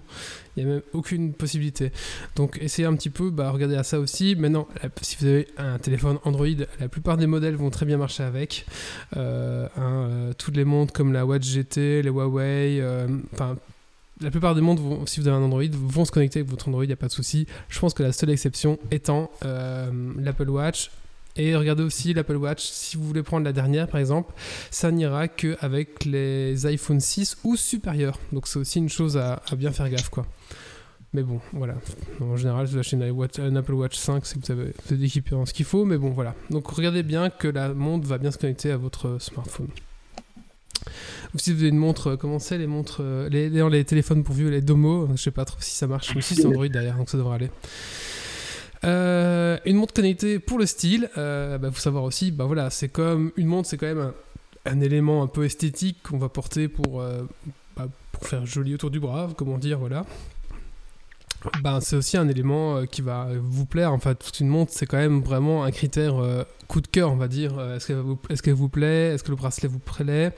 Il 0.55 0.63
n'y 0.63 0.69
a 0.69 0.73
même 0.75 0.83
aucune 0.93 1.33
possibilité. 1.33 1.91
Donc 2.35 2.57
essayez 2.61 2.87
un 2.87 2.95
petit 2.95 3.09
peu, 3.09 3.29
bah, 3.29 3.51
regardez 3.51 3.75
à 3.75 3.83
ça 3.83 3.99
aussi. 3.99 4.35
Maintenant, 4.35 4.67
si 5.01 5.17
vous 5.19 5.25
avez 5.25 5.47
un 5.57 5.79
téléphone 5.79 6.17
Android, 6.23 6.47
la 6.79 6.89
plupart 6.89 7.17
des 7.17 7.27
modèles 7.27 7.55
vont 7.55 7.69
très 7.69 7.85
bien 7.85 7.97
marcher 7.97 8.23
avec. 8.23 8.65
Euh, 9.15 9.67
hein, 9.77 10.07
euh, 10.09 10.33
toutes 10.37 10.55
les 10.55 10.65
montres 10.65 10.93
comme 10.93 11.13
la 11.13 11.25
Watch 11.25 11.45
GT, 11.45 12.01
les 12.01 12.09
Huawei, 12.09 12.79
euh, 12.81 13.07
enfin 13.33 13.57
la 14.21 14.31
plupart 14.31 14.55
des 14.55 14.61
montres, 14.61 14.81
vont, 14.81 15.05
si 15.05 15.19
vous 15.19 15.27
avez 15.27 15.35
un 15.35 15.41
Android, 15.41 15.63
vont 15.73 16.05
se 16.05 16.11
connecter 16.11 16.39
avec 16.39 16.49
votre 16.49 16.69
Android, 16.69 16.85
il 16.85 16.87
n'y 16.87 16.93
a 16.93 16.97
pas 16.97 17.07
de 17.07 17.11
souci. 17.11 17.47
Je 17.67 17.79
pense 17.79 17.93
que 17.93 18.01
la 18.01 18.13
seule 18.13 18.29
exception 18.29 18.79
étant 18.89 19.29
l'Apple 19.41 20.49
Watch 20.49 20.89
et 21.35 21.55
regardez 21.55 21.83
aussi 21.83 22.13
l'Apple 22.13 22.37
Watch, 22.37 22.63
si 22.63 22.95
vous 22.95 23.03
voulez 23.03 23.23
prendre 23.23 23.45
la 23.45 23.53
dernière 23.53 23.87
par 23.87 23.99
exemple, 23.99 24.33
ça 24.71 24.91
n'ira 24.91 25.27
qu'avec 25.27 26.05
les 26.05 26.65
iPhone 26.65 26.99
6 26.99 27.37
ou 27.43 27.55
supérieurs. 27.55 28.19
Donc 28.31 28.47
c'est 28.47 28.59
aussi 28.59 28.79
une 28.79 28.89
chose 28.89 29.17
à, 29.17 29.41
bien 29.57 29.71
faire 29.71 29.89
gaffe 29.89 30.09
quoi. 30.09 30.25
Mais 31.13 31.23
bon, 31.23 31.39
voilà. 31.53 31.75
En 32.19 32.35
général, 32.35 32.67
si 32.67 32.73
vous 32.73 32.79
achetez 32.79 33.41
un 33.41 33.55
Apple 33.55 33.73
Watch 33.73 33.95
5, 33.95 34.25
c'est 34.25 34.39
que 34.39 34.45
vous 34.45 34.51
avez, 34.51 34.73
vous 34.89 35.03
équipé 35.03 35.33
en 35.33 35.45
ce 35.45 35.53
qu'il 35.53 35.65
faut, 35.65 35.85
mais 35.85 35.97
bon, 35.97 36.09
voilà. 36.09 36.35
Donc 36.49 36.67
regardez 36.67 37.03
bien 37.03 37.29
que 37.29 37.47
la 37.47 37.73
montre 37.73 38.05
va 38.05 38.17
bien 38.17 38.31
se 38.31 38.37
connecter 38.37 38.71
à 38.71 38.77
votre 38.77 39.17
smartphone. 39.21 39.69
Ou 41.33 41.37
si 41.37 41.53
vous 41.53 41.59
avez 41.59 41.69
une 41.69 41.77
montre, 41.77 42.11
euh, 42.11 42.17
comment 42.17 42.39
c'est 42.39 42.57
les 42.57 42.67
montres, 42.67 42.97
euh, 43.01 43.29
les, 43.29 43.49
les, 43.49 43.69
les 43.69 43.85
téléphones 43.85 44.23
pourvus, 44.23 44.49
les 44.49 44.61
Domo, 44.61 45.07
je 45.15 45.21
sais 45.21 45.31
pas 45.31 45.45
trop 45.45 45.57
si 45.59 45.71
ça 45.75 45.87
marche, 45.87 46.13
mais 46.15 46.21
si 46.21 46.35
c'est 46.35 46.45
Android 46.45 46.67
derrière, 46.67 46.97
donc 46.97 47.09
ça 47.09 47.17
devrait 47.17 47.35
aller. 47.35 47.49
Euh, 48.85 49.57
une 49.65 49.77
montre 49.77 49.93
connectée 49.93 50.39
pour 50.39 50.59
le 50.59 50.65
style, 50.65 51.09
euh, 51.17 51.57
bah, 51.57 51.71
faut 51.71 51.79
savoir 51.79 52.03
aussi, 52.03 52.31
bah 52.31 52.45
voilà, 52.45 52.69
c'est 52.69 52.89
comme 52.89 53.31
une 53.35 53.47
montre, 53.47 53.67
c'est 53.67 53.77
quand 53.77 53.87
même 53.87 54.11
un, 54.65 54.79
élément 54.81 55.23
un 55.23 55.27
peu 55.27 55.45
esthétique 55.45 55.97
qu'on 56.03 56.17
va 56.17 56.29
porter 56.29 56.67
pour, 56.67 57.01
euh, 57.01 57.23
bah, 57.75 57.87
pour 58.11 58.27
faire 58.27 58.45
joli 58.45 58.75
autour 58.75 58.91
du 58.91 58.99
bras, 58.99 59.29
comment 59.35 59.57
dire, 59.57 59.79
voilà. 59.79 60.05
Ben, 61.61 61.79
c'est 61.79 61.95
aussi 61.95 62.17
un 62.17 62.27
élément 62.27 62.77
euh, 62.77 62.85
qui 62.85 63.03
va 63.03 63.27
vous 63.39 63.65
plaire. 63.65 63.93
En 63.93 63.99
fait, 63.99 64.15
toute 64.15 64.39
une 64.39 64.47
montre, 64.47 64.71
c'est 64.73 64.87
quand 64.87 64.97
même 64.97 65.21
vraiment 65.21 65.63
un 65.63 65.69
critère 65.71 66.15
coup 66.67 66.81
de 66.81 66.87
cœur, 66.87 67.11
on 67.11 67.17
va 67.17 67.27
dire. 67.27 67.59
Est-ce 67.75 67.87
qu'elle 67.87 67.97
vous, 67.97 68.17
vous 68.55 68.69
plaît 68.69 69.13
Est-ce 69.13 69.23
que 69.23 69.29
le 69.29 69.35
bracelet 69.35 69.69
vous 69.69 69.79
plaît 69.79 70.31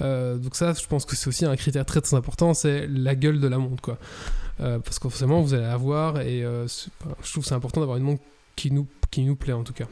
Donc 0.00 0.54
ça, 0.54 0.74
je 0.74 0.86
pense 0.86 1.04
que 1.06 1.16
c'est 1.16 1.28
aussi 1.28 1.46
un 1.46 1.56
critère 1.56 1.86
très 1.86 2.00
très 2.00 2.16
important, 2.16 2.54
c'est 2.54 2.86
la 2.86 3.14
gueule 3.14 3.40
de 3.40 3.48
la 3.48 3.58
montre, 3.58 3.82
quoi. 3.82 3.98
Euh, 4.60 4.78
parce 4.78 4.98
que 4.98 5.08
forcément, 5.08 5.40
vous 5.40 5.54
allez 5.54 5.64
avoir, 5.64 6.20
et 6.20 6.44
euh, 6.44 6.66
je 6.68 7.30
trouve 7.30 7.44
c'est 7.44 7.54
important 7.54 7.80
d'avoir 7.80 7.98
une 7.98 8.04
montre 8.04 8.22
qui 8.56 8.70
nous, 8.70 8.86
qui 9.10 9.22
nous 9.22 9.36
plaît 9.36 9.52
en 9.52 9.64
tout 9.64 9.72
cas. 9.72 9.86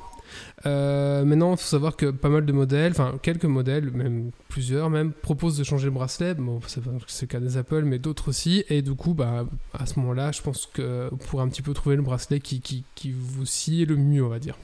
Euh, 0.67 1.25
maintenant, 1.25 1.53
il 1.53 1.57
faut 1.59 1.67
savoir 1.67 1.97
que 1.97 2.11
pas 2.11 2.29
mal 2.29 2.47
de 2.47 2.53
modèles, 2.53 2.93
enfin 2.93 3.19
quelques 3.21 3.45
modèles, 3.45 3.91
même 3.91 4.31
plusieurs 4.49 4.89
même, 4.89 5.13
proposent 5.13 5.59
de 5.59 5.65
changer 5.65 5.87
le 5.87 5.91
bracelet. 5.91 6.35
Bon, 6.35 6.61
c'est 6.67 7.23
le 7.23 7.27
cas 7.27 7.41
des 7.41 7.57
Apple, 7.57 7.83
mais 7.83 7.99
d'autres 7.99 8.29
aussi. 8.29 8.65
Et 8.69 8.83
du 8.83 8.95
coup, 8.95 9.15
bah, 9.15 9.45
à 9.75 9.85
ce 9.85 9.99
moment-là, 9.99 10.33
je 10.33 10.41
pense 10.41 10.67
que 10.73 11.09
vous 11.11 11.17
pourrez 11.19 11.43
un 11.43 11.49
petit 11.49 11.63
peu 11.63 11.75
trouver 11.75 11.97
le 11.97 12.03
bracelet 12.03 12.41
qui, 12.41 12.61
qui, 12.61 13.13
vous 13.13 13.45
sied 13.45 13.85
le 13.85 13.97
mieux, 13.97 14.25
on 14.25 14.29
va 14.29 14.39
dire. 14.39 14.57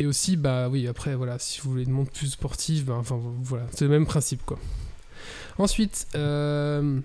Et 0.00 0.06
aussi, 0.06 0.36
bah 0.36 0.68
oui, 0.68 0.86
après, 0.86 1.16
voilà, 1.16 1.38
si 1.40 1.60
vous 1.60 1.70
voulez 1.70 1.82
une 1.82 1.90
montre 1.90 2.12
plus 2.12 2.28
sportive, 2.28 2.84
bah, 2.84 2.94
enfin 2.96 3.18
voilà, 3.42 3.66
c'est 3.72 3.84
le 3.84 3.90
même 3.90 4.06
principe, 4.06 4.44
quoi. 4.46 4.58
Ensuite, 5.58 6.06
euh, 6.14 7.00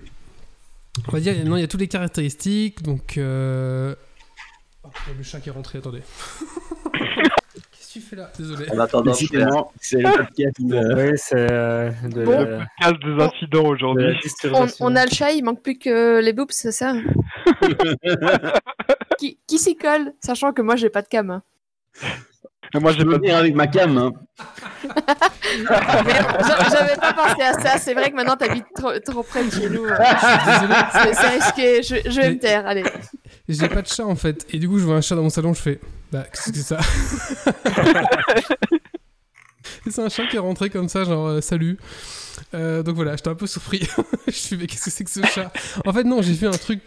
on 1.07 1.11
va 1.11 1.19
dire, 1.19 1.33
non, 1.45 1.57
il 1.57 1.61
y 1.61 1.63
a 1.63 1.67
toutes 1.67 1.79
les 1.81 1.87
caractéristiques, 1.87 2.83
donc. 2.83 3.17
Euh... 3.17 3.95
Oh, 4.83 4.89
il 5.07 5.11
y 5.11 5.15
a 5.15 5.17
le 5.17 5.23
chat 5.23 5.39
qui 5.39 5.49
est 5.49 5.51
rentré, 5.51 5.79
attendez. 5.79 6.01
Qu'est-ce 6.93 7.87
que 7.87 7.93
tu 7.93 8.01
fais 8.01 8.15
là? 8.15 8.31
Désolé. 8.37 8.69
En 8.71 8.79
attendant, 8.79 9.13
c'est 9.13 9.31
le 9.33 10.03
podcast. 10.03 10.55
Oui, 10.59 11.11
c'est 11.17 11.51
euh, 11.51 11.89
de 12.03 12.23
Bon. 12.25 12.43
des 12.43 13.23
incidents 13.23 13.63
de 13.63 13.67
aujourd'hui. 13.67 14.15
On, 14.79 14.95
a 14.95 15.05
le 15.05 15.11
chat, 15.11 15.31
il 15.31 15.43
manque 15.43 15.61
plus 15.61 15.77
que 15.79 16.19
les 16.21 16.33
boobs, 16.33 16.51
c'est 16.51 16.71
ça? 16.71 16.93
Qui, 19.19 19.37
qui 19.47 19.57
s'y 19.59 19.75
colle 19.77 20.13
Sachant 20.19 20.53
que 20.53 20.61
moi, 20.61 20.75
j'ai 20.75 20.89
pas 20.89 21.01
de 21.01 21.07
cam. 21.07 21.29
hein. 21.29 21.43
Mais 22.73 22.79
Moi, 22.79 22.91
Je 22.91 23.03
pas 23.03 23.17
venir 23.17 23.37
avec 23.37 23.53
ma 23.55 23.67
cam. 23.67 23.97
Hein. 23.97 24.11
Mais 26.05 26.13
j'a- 26.47 26.69
J'avais 26.69 26.95
pas 26.95 27.13
pensé 27.13 27.41
à 27.41 27.53
ça. 27.53 27.77
C'est 27.77 27.93
vrai 27.93 28.09
que 28.09 28.15
maintenant, 28.15 28.35
t'habites 28.35 28.65
trop, 28.75 28.91
trop 29.05 29.23
près 29.23 29.43
de 29.45 29.51
chez 29.51 29.69
nous. 29.69 29.83
Désolé, 29.85 31.13
C'est 31.13 31.29
risqué. 31.29 31.83
Je, 31.83 32.09
je 32.09 32.21
vais 32.21 32.31
me 32.31 32.39
taire. 32.39 32.65
Allez. 32.65 32.83
j'ai 33.47 33.69
pas 33.69 33.81
de 33.81 33.87
chat 33.87 34.05
en 34.05 34.15
fait. 34.15 34.45
Et 34.51 34.57
du 34.59 34.67
coup, 34.67 34.79
je 34.79 34.85
vois 34.85 34.95
un 34.95 35.01
chat 35.01 35.15
dans 35.15 35.23
mon 35.23 35.29
salon, 35.29 35.53
je 35.53 35.61
fais. 35.61 35.79
Bah, 36.11 36.23
qu'est-ce 36.31 36.51
que 36.51 36.57
c'est 36.57 36.63
ça? 36.63 36.79
C'est 39.89 40.01
un 40.01 40.09
chat 40.09 40.25
qui 40.27 40.35
est 40.37 40.39
rentré 40.39 40.69
comme 40.69 40.87
ça, 40.89 41.03
genre 41.03 41.27
euh, 41.27 41.41
salut. 41.41 41.77
Euh, 42.53 42.83
donc 42.83 42.95
voilà, 42.95 43.15
j'étais 43.15 43.29
un 43.29 43.35
peu 43.35 43.47
surpris. 43.47 43.79
je 44.27 44.31
fais, 44.31 44.55
mais 44.57 44.67
qu'est-ce 44.67 44.85
que 44.85 44.91
c'est 44.91 45.03
que 45.03 45.09
ce 45.09 45.21
chat? 45.25 45.51
En 45.85 45.91
fait, 45.93 46.03
non, 46.03 46.21
j'ai 46.21 46.33
fait 46.35 46.47
un 46.47 46.51
truc 46.51 46.79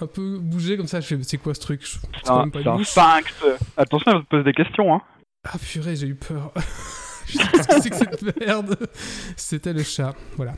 un 0.00 0.06
peu 0.06 0.38
bougé 0.38 0.76
comme 0.76 0.86
ça. 0.86 1.00
Je 1.00 1.06
fais, 1.06 1.16
mais 1.16 1.24
c'est 1.24 1.38
quoi 1.38 1.54
ce 1.54 1.60
truc? 1.60 1.80
Je- 1.84 1.96
C'est 2.24 2.30
un, 2.30 2.44
sphinx. 2.84 3.32
Attention, 3.76 4.10
elle 4.12 4.16
va 4.18 4.22
te 4.22 4.28
poser 4.28 4.44
des 4.44 4.52
questions. 4.52 4.94
Hein. 4.94 5.02
Ah 5.44 5.58
purée, 5.58 5.96
j'ai 5.96 6.06
eu 6.06 6.14
peur. 6.14 6.52
Je 7.26 7.38
sais 7.38 7.44
pas 7.50 7.62
ce 7.62 7.68
que 7.68 7.82
c'est 7.82 7.90
que 7.90 7.96
cette 7.96 8.40
merde. 8.40 8.76
C'était 9.36 9.72
le 9.72 9.82
chat, 9.82 10.14
voilà. 10.36 10.54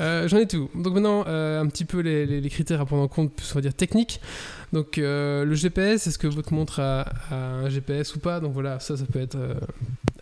Euh, 0.00 0.28
J'en 0.28 0.38
ai 0.38 0.46
tout. 0.46 0.70
Donc 0.74 0.94
maintenant, 0.94 1.24
euh, 1.26 1.60
un 1.60 1.66
petit 1.66 1.84
peu 1.84 2.00
les, 2.00 2.48
critères 2.50 2.80
à 2.80 2.86
prendre 2.86 3.02
en 3.02 3.08
compte, 3.08 3.32
on 3.50 3.54
va 3.54 3.60
dire 3.60 3.74
techniques. 3.74 4.20
Donc 4.72 4.98
euh, 4.98 5.44
le 5.44 5.54
GPS, 5.54 6.06
est-ce 6.06 6.18
que 6.18 6.26
votre 6.26 6.52
montre 6.52 6.80
a, 6.80 7.12
un 7.30 7.68
GPS 7.68 8.14
ou 8.14 8.20
pas? 8.20 8.40
Donc 8.40 8.52
voilà, 8.52 8.80
ça, 8.80 8.96
ça 8.96 9.04
peut 9.06 9.20
être 9.20 9.38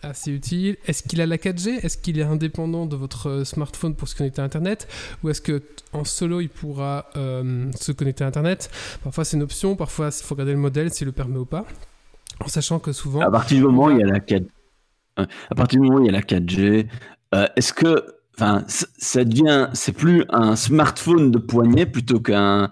assez 0.01 0.31
utile. 0.31 0.77
Est-ce 0.87 1.03
qu'il 1.03 1.21
a 1.21 1.25
la 1.25 1.37
4G 1.37 1.85
Est-ce 1.85 1.97
qu'il 1.97 2.17
est 2.17 2.23
indépendant 2.23 2.85
de 2.85 2.95
votre 2.95 3.43
smartphone 3.43 3.95
pour 3.95 4.07
se 4.07 4.15
connecter 4.15 4.41
à 4.41 4.45
Internet? 4.45 4.87
Ou 5.23 5.29
est-ce 5.29 5.41
que 5.41 5.61
en 5.93 6.05
solo, 6.05 6.41
il 6.41 6.49
pourra 6.49 7.09
se 7.13 7.91
connecter 7.91 8.23
à 8.23 8.27
Internet? 8.27 8.71
Parfois, 9.03 9.25
c'est 9.25 9.37
une 9.37 9.43
option. 9.43 9.75
Parfois, 9.75 10.07
il 10.07 10.23
faut 10.23 10.35
regarder 10.35 10.53
le 10.53 10.59
modèle 10.59 10.91
s'il 10.91 11.05
le 11.05 11.13
permet 11.13 11.37
ou 11.37 11.45
pas. 11.45 11.65
En 12.43 12.47
sachant 12.47 12.79
que 12.79 12.91
souvent... 12.91 13.21
À 13.21 13.31
partir 13.31 13.57
du 13.57 13.63
moment 13.63 13.85
où 13.85 13.91
il 13.91 13.99
y 13.99 14.03
a 14.03 14.07
la 14.07 14.19
4 14.19 14.43
euh, 15.19 15.25
à 15.49 15.55
partir 15.55 15.79
du 15.79 15.87
moment 15.87 15.99
où 15.99 16.03
il 16.03 16.05
y 16.05 16.09
a 16.09 16.11
la 16.11 16.21
4G, 16.21 16.87
euh, 17.33 17.47
est-ce 17.55 17.73
que 17.73 18.05
enfin 18.37 18.63
ça 18.67 19.23
devient 19.25 19.69
c'est 19.73 19.93
plus 19.93 20.23
un 20.29 20.55
smartphone 20.55 21.31
de 21.31 21.39
poignet 21.39 21.85
plutôt 21.87 22.19
qu'un 22.19 22.69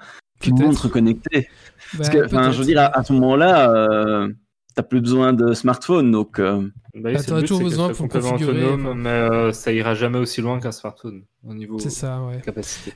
montre 0.51 0.87
connectée? 0.87 1.49
Parce 1.97 2.09
Bah, 2.09 2.15
que 2.15 2.25
enfin 2.25 2.51
je 2.51 2.59
veux 2.59 2.65
dire 2.65 2.79
à, 2.81 2.97
à 2.99 3.03
ce 3.03 3.13
moment-là 3.13 3.71
euh, 3.71 4.29
t'as 4.75 4.83
plus 4.83 5.01
besoin 5.01 5.33
de 5.33 5.53
smartphone 5.53 6.11
donc 6.11 6.39
euh, 6.39 6.69
Bah 6.93 7.11
Bah, 7.13 7.41
toujours 7.41 7.61
besoin 7.61 7.89
pour 7.89 8.07
configurer, 8.07 8.63
autonome, 8.63 8.85
enfin. 8.85 8.95
mais 8.95 9.09
euh, 9.09 9.51
ça 9.51 9.71
ira 9.71 9.95
jamais 9.95 10.19
aussi 10.19 10.41
loin 10.41 10.59
qu'un 10.59 10.71
smartphone 10.71 11.23
au 11.47 11.53
niveau 11.55 11.79
ça, 11.79 12.21
ouais. 12.21 12.41
capacité. 12.41 12.93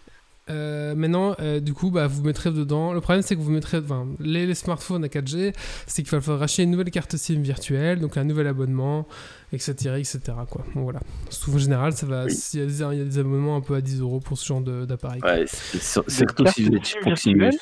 Euh, 0.49 0.95
maintenant, 0.95 1.35
euh, 1.39 1.59
du 1.59 1.73
coup, 1.73 1.91
bah, 1.91 2.07
vous 2.07 2.23
mettrez 2.23 2.51
dedans. 2.51 2.93
Le 2.93 3.01
problème, 3.01 3.21
c'est 3.21 3.35
que 3.35 3.41
vous 3.41 3.51
mettrez, 3.51 3.77
enfin, 3.77 4.07
les, 4.19 4.45
les 4.45 4.55
smartphones 4.55 5.03
à 5.03 5.07
4G, 5.07 5.53
c'est 5.87 6.01
qu'il 6.03 6.11
va 6.11 6.21
falloir 6.21 6.39
racheter 6.39 6.63
une 6.63 6.71
nouvelle 6.71 6.89
carte 6.91 7.15
SIM 7.17 7.41
virtuelle, 7.41 7.99
donc 7.99 8.17
un 8.17 8.23
nouvel 8.23 8.47
abonnement, 8.47 9.07
etc., 9.53 9.71
etc. 9.97 10.19
Quoi. 10.49 10.65
Bon, 10.75 10.83
voilà. 10.83 10.99
Souvent, 11.29 11.57
en 11.57 11.59
général, 11.59 11.93
ça 11.93 12.05
va. 12.05 12.25
Oui. 12.25 12.33
Il 12.53 12.59
y, 12.59 12.63
a 12.63 12.65
des- 12.65 12.95
il 12.95 12.97
y 12.99 13.01
a 13.01 13.05
des 13.05 13.19
abonnements 13.19 13.55
un 13.57 13.61
peu 13.61 13.75
à 13.75 13.81
10 13.81 13.99
euros 14.01 14.19
pour 14.19 14.37
ce 14.37 14.45
genre 14.47 14.61
d'appareil. 14.61 15.21
ouais, 15.23 15.45
surtout 15.47 16.43
carte 16.43 16.55
si 16.55 16.63
vous 16.63 16.75
êtes 16.75 16.95
Proximus. 17.01 17.39
virtuelle 17.39 17.59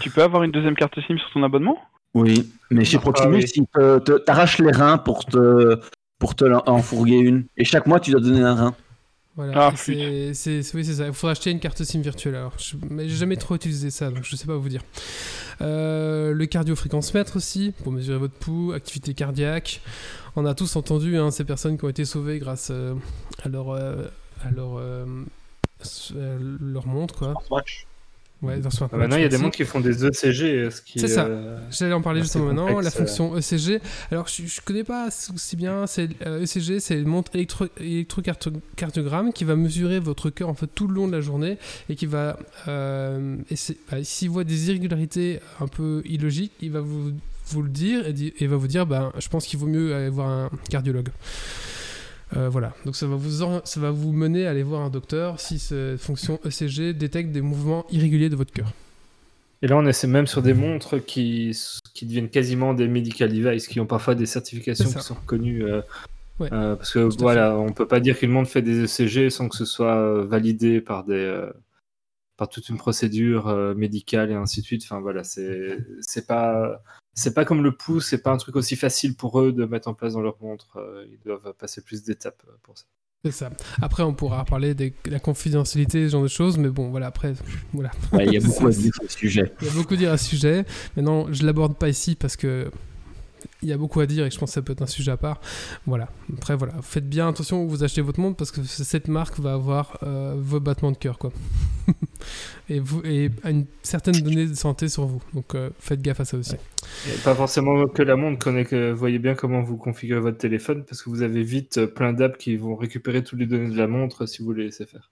Tu 0.00 0.10
peux 0.10 0.22
avoir 0.22 0.42
une 0.42 0.52
deuxième 0.52 0.74
carte 0.76 0.94
SIM 1.06 1.18
sur 1.18 1.30
ton 1.34 1.42
abonnement? 1.42 1.76
Oui, 2.14 2.50
mais 2.70 2.84
chez 2.84 2.96
Ah, 2.96 3.00
Proximus, 3.00 3.36
oui. 3.44 3.66
ils 3.76 4.22
t'arrachent 4.24 4.58
les 4.58 4.72
reins 4.72 4.98
pour 4.98 5.24
te 5.26 5.78
pour 6.18 6.34
te 6.34 6.44
l'en- 6.44 6.62
en 6.66 6.82
fourguer 6.82 7.16
une 7.18 7.46
et 7.56 7.64
chaque 7.64 7.86
mois 7.86 7.98
tu 8.00 8.10
dois 8.10 8.20
donner 8.20 8.42
un 8.42 8.54
rein. 8.54 8.74
Voilà. 9.36 9.68
Ah, 9.68 9.72
c'est, 9.76 10.32
oui, 10.74 10.84
c'est 10.84 10.94
ça. 10.94 11.06
Il 11.06 11.12
faudra 11.12 11.32
acheter 11.32 11.50
une 11.50 11.60
carte 11.60 11.82
SIM 11.82 12.00
virtuelle. 12.00 12.34
Alors, 12.34 12.52
je, 12.58 12.76
mais 12.90 13.08
j'ai 13.08 13.16
jamais 13.16 13.36
trop 13.36 13.54
utilisé 13.54 13.90
ça, 13.90 14.10
donc 14.10 14.24
je 14.24 14.36
sais 14.36 14.46
pas 14.46 14.56
vous 14.56 14.68
dire. 14.68 14.82
Euh, 15.62 16.34
le 16.34 16.46
cardio-fréquence-mètre 16.46 17.36
aussi, 17.36 17.72
pour 17.82 17.92
mesurer 17.92 18.18
votre 18.18 18.34
pouls, 18.34 18.72
activité 18.72 19.14
cardiaque. 19.14 19.80
On 20.36 20.44
a 20.46 20.54
tous 20.54 20.76
entendu 20.76 21.16
hein, 21.16 21.30
ces 21.30 21.44
personnes 21.44 21.78
qui 21.78 21.84
ont 21.84 21.88
été 21.88 22.04
sauvées 22.04 22.38
grâce 22.38 22.68
euh, 22.70 22.94
à 23.42 23.48
leur, 23.48 23.70
euh, 23.70 24.06
à 24.44 24.50
leur, 24.50 24.80
leur 26.60 26.86
montre, 26.86 27.16
quoi. 27.16 27.34
Ouais, 28.42 28.58
leur 28.58 28.72
Ah, 28.90 28.96
maintenant, 28.96 29.16
il 29.16 29.22
y 29.22 29.24
a 29.26 29.28
des 29.28 29.36
montres 29.36 29.56
qui 29.56 29.64
font 29.64 29.80
des 29.80 30.02
ECG. 30.04 30.70
Ce 30.70 30.80
qui, 30.80 30.98
C'est 30.98 31.08
ça. 31.08 31.26
euh, 31.26 31.58
J'allais 31.70 31.92
en 31.92 32.00
parler 32.00 32.22
justement 32.22 32.46
maintenant, 32.46 32.80
la 32.80 32.90
fonction 32.90 33.36
ECG. 33.36 33.80
Alors, 34.10 34.28
je, 34.28 34.46
je 34.46 34.60
connais 34.62 34.82
pas 34.84 35.08
aussi 35.34 35.56
bien, 35.56 35.86
c'est 35.86 36.08
euh, 36.26 36.42
ECG, 36.44 36.80
c'est 36.80 36.98
une 36.98 37.06
montre 37.08 37.30
électro, 37.34 37.66
électrocardiogramme 37.78 39.32
qui 39.32 39.44
va 39.44 39.56
mesurer 39.56 40.00
votre 40.00 40.30
cœur 40.30 40.48
en 40.48 40.54
fait 40.54 40.68
tout 40.74 40.88
le 40.88 40.94
long 40.94 41.06
de 41.06 41.12
la 41.12 41.20
journée 41.20 41.58
et 41.88 41.96
qui 41.96 42.06
va, 42.06 42.38
euh, 42.68 43.36
bah, 43.90 43.98
s'il 44.02 44.30
voit 44.30 44.44
des 44.44 44.68
irrégularités 44.70 45.40
un 45.60 45.68
peu 45.68 46.02
illogiques, 46.06 46.52
il 46.60 46.70
va 46.70 46.80
vous, 46.80 47.12
vous 47.48 47.62
le 47.62 47.68
dire 47.68 48.06
et, 48.06 48.14
et 48.42 48.46
va 48.46 48.56
vous 48.56 48.68
dire, 48.68 48.86
ben, 48.86 49.12
je 49.18 49.28
pense 49.28 49.46
qu'il 49.46 49.58
vaut 49.58 49.66
mieux 49.66 49.94
aller 49.94 50.08
voir 50.08 50.28
un 50.28 50.50
cardiologue. 50.70 51.08
Euh, 52.36 52.48
voilà, 52.48 52.74
donc 52.84 52.94
ça 52.94 53.06
va, 53.06 53.16
vous 53.16 53.30
ça 53.64 53.80
va 53.80 53.90
vous 53.90 54.12
mener 54.12 54.46
à 54.46 54.50
aller 54.50 54.62
voir 54.62 54.82
un 54.82 54.90
docteur 54.90 55.40
si 55.40 55.58
cette 55.58 55.98
fonction 55.98 56.38
ECG 56.44 56.92
détecte 56.94 57.32
des 57.32 57.40
mouvements 57.40 57.86
irréguliers 57.90 58.28
de 58.28 58.36
votre 58.36 58.52
cœur. 58.52 58.72
Et 59.62 59.66
là, 59.66 59.76
on 59.76 59.84
est 59.84 60.04
même 60.04 60.26
sur 60.26 60.40
des 60.40 60.54
montres 60.54 61.04
qui, 61.04 61.56
qui 61.92 62.06
deviennent 62.06 62.30
quasiment 62.30 62.72
des 62.72 62.88
medical 62.88 63.30
devices, 63.30 63.68
qui 63.68 63.80
ont 63.80 63.86
parfois 63.86 64.14
des 64.14 64.26
certifications 64.26 64.90
qui 64.90 65.00
sont 65.00 65.14
reconnues. 65.14 65.64
euh, 65.64 65.82
Ouais, 66.38 66.48
euh, 66.54 66.74
parce 66.74 66.94
que 66.94 67.00
voilà, 67.18 67.58
on 67.58 67.70
peut 67.70 67.86
pas 67.86 68.00
dire 68.00 68.18
qu'une 68.18 68.30
montre 68.30 68.48
fait 68.48 68.62
des 68.62 68.84
ECG 68.84 69.28
sans 69.28 69.50
que 69.50 69.56
ce 69.56 69.66
soit 69.66 70.24
validé 70.24 70.80
par 70.80 71.04
des 71.04 71.46
par 72.38 72.48
toute 72.48 72.70
une 72.70 72.78
procédure 72.78 73.74
médicale 73.76 74.30
et 74.30 74.34
ainsi 74.34 74.62
de 74.62 74.64
suite. 74.64 74.82
Enfin 74.84 75.00
voilà, 75.00 75.22
c'est 75.22 75.76
c'est 76.00 76.26
pas 76.26 76.80
c'est 77.20 77.34
pas 77.34 77.44
comme 77.44 77.62
le 77.62 77.72
pouce, 77.72 78.06
c'est 78.08 78.22
pas 78.22 78.32
un 78.32 78.36
truc 78.38 78.56
aussi 78.56 78.76
facile 78.76 79.14
pour 79.14 79.40
eux 79.40 79.52
de 79.52 79.64
mettre 79.66 79.88
en 79.88 79.94
place 79.94 80.14
dans 80.14 80.22
leur 80.22 80.36
montre. 80.40 80.76
euh, 80.76 81.04
ils 81.12 81.18
doivent 81.24 81.52
passer 81.58 81.82
plus 81.82 82.02
d'étapes 82.02 82.42
euh, 82.48 82.52
pour 82.62 82.78
ça. 82.78 82.84
C'est 83.24 83.32
ça. 83.32 83.50
Après, 83.82 84.02
on 84.02 84.14
pourra 84.14 84.46
parler 84.46 84.72
de 84.72 84.90
la 85.04 85.18
confidentialité, 85.20 86.06
ce 86.06 86.12
genre 86.12 86.22
de 86.22 86.28
choses, 86.28 86.56
mais 86.56 86.70
bon, 86.70 86.88
voilà, 86.88 87.08
après, 87.08 87.34
voilà. 87.74 87.90
Ouais, 88.12 88.24
Il 88.26 88.32
y 88.32 88.36
a 88.38 88.40
beaucoup 88.40 88.66
à 88.66 88.70
dire 88.70 88.94
sur 88.94 89.02
le 89.02 89.08
sujet. 89.10 89.52
Il 89.60 89.66
y 89.66 89.70
a 89.70 89.74
beaucoup 89.74 89.92
à 89.92 89.96
dire 89.98 90.12
à 90.12 90.16
ce 90.16 90.24
sujet. 90.24 90.64
Maintenant, 90.96 91.30
je 91.30 91.44
l'aborde 91.44 91.76
pas 91.76 91.90
ici 91.90 92.14
parce 92.14 92.36
que 92.36 92.70
il 93.62 93.68
y 93.68 93.72
a 93.72 93.76
beaucoup 93.76 94.00
à 94.00 94.06
dire 94.06 94.24
et 94.24 94.28
que 94.28 94.34
je 94.34 94.38
pense 94.38 94.50
que 94.50 94.54
ça 94.54 94.62
peut 94.62 94.72
être 94.72 94.82
un 94.82 94.86
sujet 94.86 95.10
à 95.10 95.16
part. 95.16 95.40
Voilà. 95.86 96.08
Après, 96.36 96.56
voilà. 96.56 96.74
Faites 96.82 97.08
bien 97.08 97.28
attention 97.28 97.62
où 97.62 97.68
vous 97.68 97.84
achetez 97.84 98.00
votre 98.00 98.20
montre 98.20 98.36
parce 98.36 98.50
que 98.50 98.62
cette 98.62 99.08
marque 99.08 99.38
va 99.38 99.54
avoir 99.54 99.98
euh, 100.02 100.34
vos 100.38 100.60
battements 100.60 100.92
de 100.92 100.96
cœur, 100.96 101.18
quoi. 101.18 101.32
et, 102.68 102.80
vous, 102.80 103.02
et 103.04 103.30
une 103.44 103.66
certaine 103.82 104.14
donnée 104.20 104.46
de 104.46 104.54
santé 104.54 104.88
sur 104.88 105.06
vous. 105.06 105.22
Donc 105.34 105.54
faites 105.78 106.00
gaffe 106.00 106.20
à 106.20 106.24
ça 106.24 106.36
aussi. 106.36 106.56
pas 107.24 107.34
forcément 107.34 107.86
que 107.86 108.02
la 108.02 108.16
montre, 108.16 108.38
que, 108.62 108.92
voyez 108.92 109.18
bien 109.18 109.34
comment 109.34 109.62
vous 109.62 109.76
configurez 109.76 110.20
votre 110.20 110.38
téléphone 110.38 110.84
parce 110.84 111.02
que 111.02 111.10
vous 111.10 111.22
avez 111.22 111.42
vite 111.42 111.86
plein 111.86 112.12
d'apps 112.12 112.38
qui 112.38 112.56
vont 112.56 112.76
récupérer 112.76 113.22
toutes 113.24 113.40
les 113.40 113.46
données 113.46 113.70
de 113.70 113.76
la 113.76 113.86
montre 113.86 114.26
si 114.26 114.42
vous 114.42 114.52
les 114.52 114.64
laissez 114.64 114.86
faire. 114.86 115.10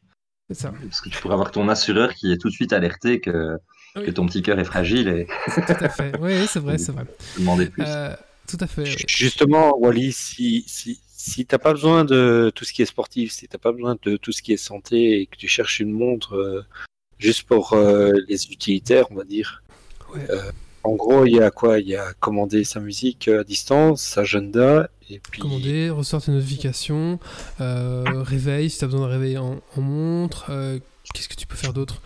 C'est 0.48 0.54
ça. 0.54 0.72
Parce 0.82 1.00
que 1.00 1.10
tu 1.10 1.20
pourrais 1.20 1.34
avoir 1.34 1.50
ton 1.50 1.68
assureur 1.68 2.14
qui 2.14 2.32
est 2.32 2.38
tout 2.38 2.48
de 2.48 2.54
suite 2.54 2.72
alerté 2.72 3.20
que, 3.20 3.58
que 3.94 4.10
ton 4.10 4.26
petit 4.26 4.42
cœur 4.42 4.58
est 4.58 4.64
fragile. 4.64 5.08
Et... 5.08 5.26
tout 5.54 5.60
à 5.68 5.88
fait. 5.88 6.12
Oui, 6.20 6.46
c'est 6.46 6.60
vrai, 6.60 6.78
c'est 6.78 6.92
vrai. 6.92 7.04
Demander 7.38 7.66
plus. 7.66 7.84
Tout 8.48 8.56
à 8.60 8.66
fait. 8.66 8.84
Justement, 9.06 9.76
Wally, 9.78 10.12
si, 10.12 10.64
si, 10.66 11.00
si 11.18 11.44
tu 11.44 11.54
n'as 11.54 11.58
pas 11.58 11.72
besoin 11.72 12.04
de 12.04 12.50
tout 12.54 12.64
ce 12.64 12.72
qui 12.72 12.82
est 12.82 12.86
sportif, 12.86 13.32
si 13.32 13.46
tu 13.46 13.54
n'as 13.54 13.58
pas 13.58 13.72
besoin 13.72 13.96
de 14.02 14.16
tout 14.16 14.32
ce 14.32 14.40
qui 14.40 14.52
est 14.52 14.56
santé 14.56 15.20
et 15.20 15.26
que 15.26 15.36
tu 15.36 15.48
cherches 15.48 15.80
une 15.80 15.92
montre 15.92 16.34
euh, 16.34 16.64
juste 17.18 17.42
pour 17.42 17.74
euh, 17.74 18.12
les 18.28 18.46
utilitaires, 18.46 19.06
on 19.10 19.14
va 19.14 19.24
dire. 19.24 19.62
Euh, 20.16 20.50
en 20.84 20.94
gros, 20.94 21.26
il 21.26 21.34
y 21.34 21.40
a 21.40 21.50
quoi? 21.50 21.80
Il 21.80 21.88
y 21.88 21.96
a 21.96 22.14
commander 22.14 22.64
sa 22.64 22.80
musique 22.80 23.28
à 23.28 23.44
distance, 23.44 24.16
agenda, 24.16 24.88
et 25.10 25.18
puis... 25.18 25.42
Commander, 25.42 25.90
ressortir 25.90 26.32
une 26.32 26.40
notification, 26.40 27.18
réveil, 27.58 28.70
si 28.70 28.78
tu 28.78 28.84
as 28.84 28.86
besoin 28.86 29.06
de 29.06 29.12
réveil 29.12 29.36
en, 29.36 29.60
montre. 29.76 30.50
Qu'est-ce 31.14 31.28
que 31.28 31.34
tu 31.34 31.46
peux 31.46 31.56
faire 31.56 31.72
d'autre? 31.72 32.00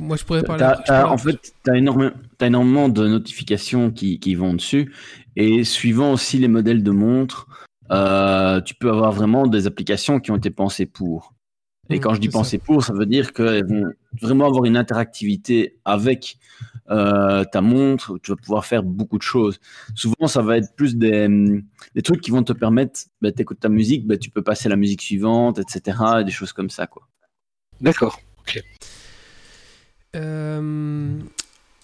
Moi, 0.00 0.16
je 0.16 0.24
pourrais 0.24 0.42
parler. 0.42 0.64
en 0.88 1.18
fait, 1.18 1.38
tu 1.64 1.70
as, 1.70 1.76
énormément 1.76 2.88
de 2.88 3.06
notifications 3.06 3.90
qui, 3.90 4.18
qui, 4.18 4.34
vont 4.34 4.54
dessus. 4.54 4.92
Et 5.36 5.64
suivant 5.64 6.12
aussi 6.12 6.38
les 6.38 6.48
modèles 6.48 6.82
de 6.82 6.90
montres, 6.90 7.46
euh, 7.90 8.60
tu 8.62 8.74
peux 8.74 8.90
avoir 8.90 9.12
vraiment 9.12 9.46
des 9.46 9.66
applications 9.66 10.18
qui 10.18 10.30
ont 10.30 10.36
été 10.36 10.50
pensées 10.50 10.86
pour. 10.86 11.34
Et 11.88 11.98
mmh, 11.98 12.00
quand 12.00 12.14
je 12.14 12.20
dis 12.20 12.28
pensées 12.28 12.58
pour, 12.58 12.82
ça 12.82 12.92
veut 12.92 13.06
dire 13.06 13.32
qu'elles 13.32 13.66
vont 13.66 13.92
vraiment 14.20 14.46
avoir 14.46 14.64
une 14.64 14.76
interactivité 14.76 15.78
avec 15.84 16.38
euh, 16.90 17.44
ta 17.44 17.60
montre, 17.60 18.14
où 18.14 18.18
tu 18.18 18.32
vas 18.32 18.36
pouvoir 18.36 18.64
faire 18.64 18.82
beaucoup 18.82 19.18
de 19.18 19.22
choses. 19.22 19.60
Souvent, 19.94 20.26
ça 20.26 20.42
va 20.42 20.56
être 20.56 20.74
plus 20.74 20.96
des, 20.96 21.28
des 21.94 22.02
trucs 22.02 22.20
qui 22.20 22.30
vont 22.30 22.42
te 22.42 22.52
permettre, 22.52 23.00
bah, 23.20 23.30
tu 23.30 23.42
écoutes 23.42 23.60
ta 23.60 23.68
musique, 23.68 24.06
bah, 24.06 24.16
tu 24.16 24.30
peux 24.30 24.42
passer 24.42 24.66
à 24.66 24.70
la 24.70 24.76
musique 24.76 25.02
suivante, 25.02 25.58
etc. 25.58 25.98
des 26.24 26.32
choses 26.32 26.52
comme 26.52 26.70
ça. 26.70 26.86
quoi. 26.86 27.06
D'accord. 27.80 28.20
Ok. 28.40 28.62
Euh, 30.16 31.18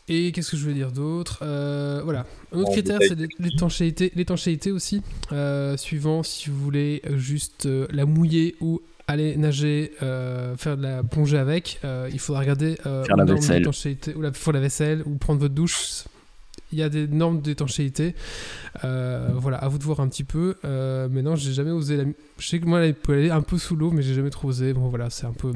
et 0.08 0.32
qu'est-ce 0.32 0.50
que 0.50 0.56
je 0.56 0.66
veux 0.66 0.74
dire 0.74 0.90
d'autre 0.90 1.40
euh, 1.42 2.00
Voilà. 2.04 2.26
Un 2.52 2.58
autre 2.58 2.72
critère, 2.72 2.98
c'est 3.00 3.16
l'étanchéité, 3.38 4.12
l'étanchéité 4.16 4.72
aussi. 4.72 5.02
Euh, 5.30 5.76
suivant 5.76 6.22
si 6.22 6.50
vous 6.50 6.58
voulez 6.58 7.02
juste 7.14 7.66
euh, 7.66 7.86
la 7.90 8.04
mouiller 8.04 8.56
ou 8.60 8.80
aller 9.06 9.36
nager, 9.36 9.92
faire 9.98 10.76
de 10.76 10.82
la 10.82 11.02
plongée 11.02 11.38
avec, 11.38 11.80
il 12.12 12.18
faudra 12.18 12.40
regarder 12.40 12.76
faire 12.76 13.16
la 13.16 13.24
vaisselle. 13.24 13.68
ou 14.16 14.22
la, 14.22 14.32
faire 14.32 14.52
la 14.52 14.60
vaisselle 14.60 15.02
ou 15.06 15.16
prendre 15.16 15.40
votre 15.40 15.54
douche. 15.54 16.04
Il 16.72 16.78
y 16.78 16.82
a 16.82 16.88
des 16.88 17.06
normes 17.06 17.42
d'étanchéité. 17.42 18.14
voilà, 18.82 19.58
à 19.58 19.68
vous 19.68 19.78
de 19.78 19.84
voir 19.84 20.00
un 20.00 20.08
petit 20.08 20.24
peu. 20.24 20.56
mais 20.64 21.22
non, 21.22 21.36
j'ai 21.36 21.52
jamais 21.52 21.72
osé. 21.72 21.96
La... 21.96 22.04
Je 22.38 22.48
sais 22.48 22.58
que 22.58 22.66
moi, 22.66 22.80
elle 22.80 22.94
peut 22.94 23.12
aller 23.12 23.30
un 23.30 23.42
peu 23.42 23.58
sous 23.58 23.76
l'eau, 23.76 23.90
mais 23.90 24.02
j'ai 24.02 24.14
jamais 24.14 24.30
trop 24.30 24.48
osé. 24.48 24.72
Bon, 24.72 24.88
voilà, 24.88 25.10
c'est 25.10 25.26
un 25.26 25.32
peu. 25.32 25.52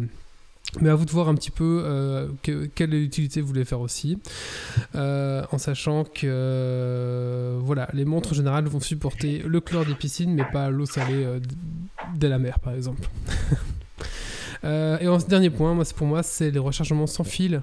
Mais 0.81 0.91
à 0.91 0.95
vous 0.95 1.05
de 1.05 1.11
voir 1.11 1.29
un 1.29 1.35
petit 1.35 1.51
peu 1.51 1.83
euh, 1.85 2.29
quelle 2.75 2.95
utilité 2.95 3.41
vous 3.41 3.49
voulez 3.49 3.65
faire 3.65 3.81
aussi, 3.81 4.19
euh, 4.95 5.43
en 5.51 5.59
sachant 5.59 6.05
que 6.05 6.27
euh, 6.27 7.59
voilà, 7.63 7.89
les 7.95 8.05
montres 8.05 8.33
en 8.33 8.35
général 8.35 8.67
vont 8.67 8.81
supporter 8.81 9.39
le 9.39 9.61
chlore 9.61 9.87
des 9.87 9.95
piscines, 9.95 10.35
mais 10.35 10.45
pas 10.45 10.69
l'eau 10.69 10.87
salée 10.87 11.27
de 12.15 12.29
la 12.29 12.39
mer, 12.39 12.59
par 12.59 12.75
exemple. 12.75 13.09
Euh, 14.65 14.99
et 14.99 15.09
en 15.09 15.19
dernier 15.19 15.51
point, 15.51 15.75
moi, 15.75 15.85
pour 15.95 16.07
moi, 16.07 16.23
c'est 16.23 16.51
les 16.51 16.59
rechargements 16.59 17.07
sans 17.07 17.25
fil, 17.25 17.63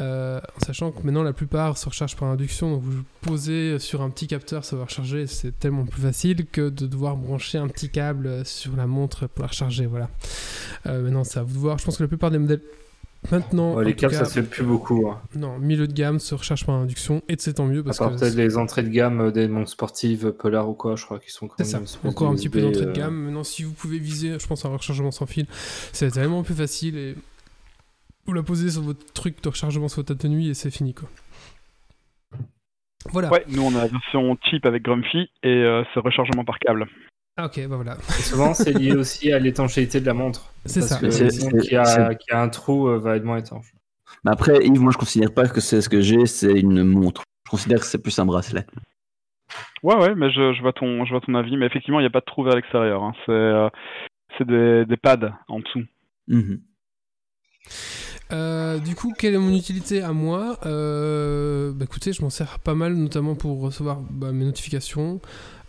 euh, 0.00 0.40
en 0.56 0.64
sachant 0.64 0.90
que 0.90 1.02
maintenant 1.02 1.22
la 1.22 1.32
plupart 1.32 1.78
se 1.78 1.88
rechargent 1.88 2.16
par 2.16 2.28
induction. 2.28 2.72
Donc 2.72 2.82
vous 2.82 3.02
posez 3.20 3.78
sur 3.78 4.02
un 4.02 4.10
petit 4.10 4.26
capteur, 4.26 4.64
ça 4.64 4.76
va 4.76 4.84
recharger, 4.84 5.26
c'est 5.26 5.58
tellement 5.58 5.86
plus 5.86 6.02
facile 6.02 6.46
que 6.46 6.68
de 6.68 6.86
devoir 6.86 7.16
brancher 7.16 7.58
un 7.58 7.68
petit 7.68 7.90
câble 7.90 8.44
sur 8.44 8.76
la 8.76 8.86
montre 8.86 9.26
pour 9.26 9.42
la 9.42 9.48
recharger. 9.48 9.86
Voilà. 9.86 10.08
Euh, 10.86 11.02
maintenant, 11.02 11.24
c'est 11.24 11.38
à 11.38 11.42
vous 11.42 11.54
de 11.54 11.58
voir. 11.58 11.78
Je 11.78 11.84
pense 11.84 11.96
que 11.96 12.02
la 12.02 12.08
plupart 12.08 12.30
des 12.30 12.38
modèles 12.38 12.62
Maintenant, 13.30 13.78
les 13.80 13.94
câbles, 13.94 14.14
ça 14.14 14.24
se 14.24 14.40
fait 14.40 14.46
plus 14.46 14.62
beaucoup. 14.62 15.08
Hein. 15.10 15.20
Non, 15.34 15.58
milieu 15.58 15.86
de 15.86 15.92
gamme 15.92 16.18
se 16.18 16.34
recharge 16.34 16.64
par 16.64 16.76
induction 16.76 17.20
et 17.28 17.34
c'est 17.38 17.54
tant 17.54 17.66
mieux 17.66 17.82
parce 17.82 18.00
à 18.00 18.08
part 18.08 18.16
peut-être 18.16 18.36
les 18.36 18.56
entrées 18.56 18.82
de 18.82 18.88
gamme 18.88 19.20
euh, 19.20 19.30
des 19.30 19.48
montres 19.48 19.70
sportives 19.70 20.32
Polar 20.32 20.68
ou 20.68 20.74
quoi, 20.74 20.96
je 20.96 21.04
crois 21.04 21.18
qu'ils 21.18 21.32
sont 21.32 21.48
quand 21.48 21.58
même 21.58 21.86
ça. 21.86 21.98
encore 22.04 22.30
un 22.30 22.36
petit 22.36 22.48
peu 22.48 22.60
d'entrée 22.60 22.86
de 22.86 22.90
euh. 22.90 22.92
gamme. 22.92 23.14
Maintenant, 23.14 23.44
si 23.44 23.64
vous 23.64 23.72
pouvez 23.72 23.98
viser, 23.98 24.38
je 24.38 24.46
pense 24.46 24.64
un 24.64 24.70
rechargement 24.70 25.10
sans 25.10 25.26
fil, 25.26 25.46
c'est 25.92 26.10
tellement 26.10 26.42
plus 26.42 26.54
facile 26.54 26.96
et 26.96 27.16
vous 28.26 28.32
la 28.32 28.42
posez 28.42 28.70
sur 28.70 28.82
votre 28.82 29.04
truc 29.12 29.42
de 29.42 29.48
rechargement 29.48 29.88
sur 29.88 30.02
votre 30.02 30.28
nuit 30.28 30.48
et 30.48 30.54
c'est 30.54 30.70
fini 30.70 30.94
quoi. 30.94 31.08
Voilà. 33.10 33.30
Ouais, 33.30 33.44
nous 33.48 33.62
on 33.62 33.74
a 33.74 33.82
la 33.82 33.88
version 33.88 34.36
cheap 34.44 34.64
avec 34.64 34.82
Grumpy 34.82 35.28
et 35.42 35.48
euh, 35.48 35.82
c'est 35.92 36.00
rechargement 36.00 36.44
par 36.44 36.58
câble. 36.58 36.86
Ah 37.40 37.46
ok, 37.46 37.68
bah 37.68 37.76
voilà. 37.76 37.96
souvent, 38.02 38.52
c'est 38.52 38.72
lié 38.72 38.96
aussi 38.96 39.32
à 39.32 39.38
l'étanchéité 39.38 40.00
de 40.00 40.06
la 40.06 40.12
montre. 40.12 40.52
C'est 40.64 40.80
ça. 40.80 40.98
Que 40.98 41.60
qui, 41.60 41.76
a, 41.76 42.14
qui 42.16 42.32
a 42.32 42.42
un 42.42 42.48
trou 42.48 42.88
euh, 42.88 42.98
va 42.98 43.16
être 43.16 43.22
moins 43.22 43.38
étanche. 43.38 43.72
Mais 44.24 44.32
après, 44.32 44.66
Yves, 44.66 44.80
moi 44.80 44.90
je 44.92 44.98
considère 44.98 45.32
pas 45.32 45.46
que 45.48 45.60
c'est 45.60 45.80
ce 45.80 45.88
que 45.88 46.00
j'ai, 46.00 46.26
c'est 46.26 46.58
une 46.58 46.82
montre. 46.82 47.22
Je 47.46 47.50
considère 47.50 47.78
que 47.78 47.86
c'est 47.86 48.02
plus 48.02 48.18
un 48.18 48.26
bracelet. 48.26 48.66
Ouais, 49.84 49.94
ouais, 49.94 50.16
mais 50.16 50.32
je, 50.32 50.52
je, 50.52 50.60
vois, 50.62 50.72
ton, 50.72 51.04
je 51.04 51.10
vois 51.12 51.20
ton 51.20 51.36
avis. 51.36 51.56
Mais 51.56 51.66
effectivement, 51.66 52.00
il 52.00 52.02
n'y 52.02 52.08
a 52.08 52.10
pas 52.10 52.20
de 52.20 52.24
trou 52.24 52.42
vers 52.42 52.56
l'extérieur. 52.56 53.04
Hein. 53.04 53.12
C'est 53.24 53.30
euh, 53.30 53.68
des, 54.40 54.84
des, 54.84 54.96
pads 54.96 55.32
en 55.46 55.60
dessous. 55.60 55.84
Mhm. 56.26 56.60
Euh, 58.30 58.78
du 58.78 58.94
coup, 58.94 59.14
quelle 59.16 59.34
est 59.34 59.38
mon 59.38 59.54
utilité 59.54 60.02
à 60.02 60.12
moi? 60.12 60.58
Euh, 60.66 61.72
bah, 61.72 61.84
Écoutez, 61.84 62.12
je 62.12 62.20
m'en 62.22 62.30
sers 62.30 62.58
pas 62.58 62.74
mal, 62.74 62.94
notamment 62.94 63.36
pour 63.36 63.60
recevoir 63.60 64.00
bah, 64.10 64.32
mes 64.32 64.44
notifications. 64.44 65.20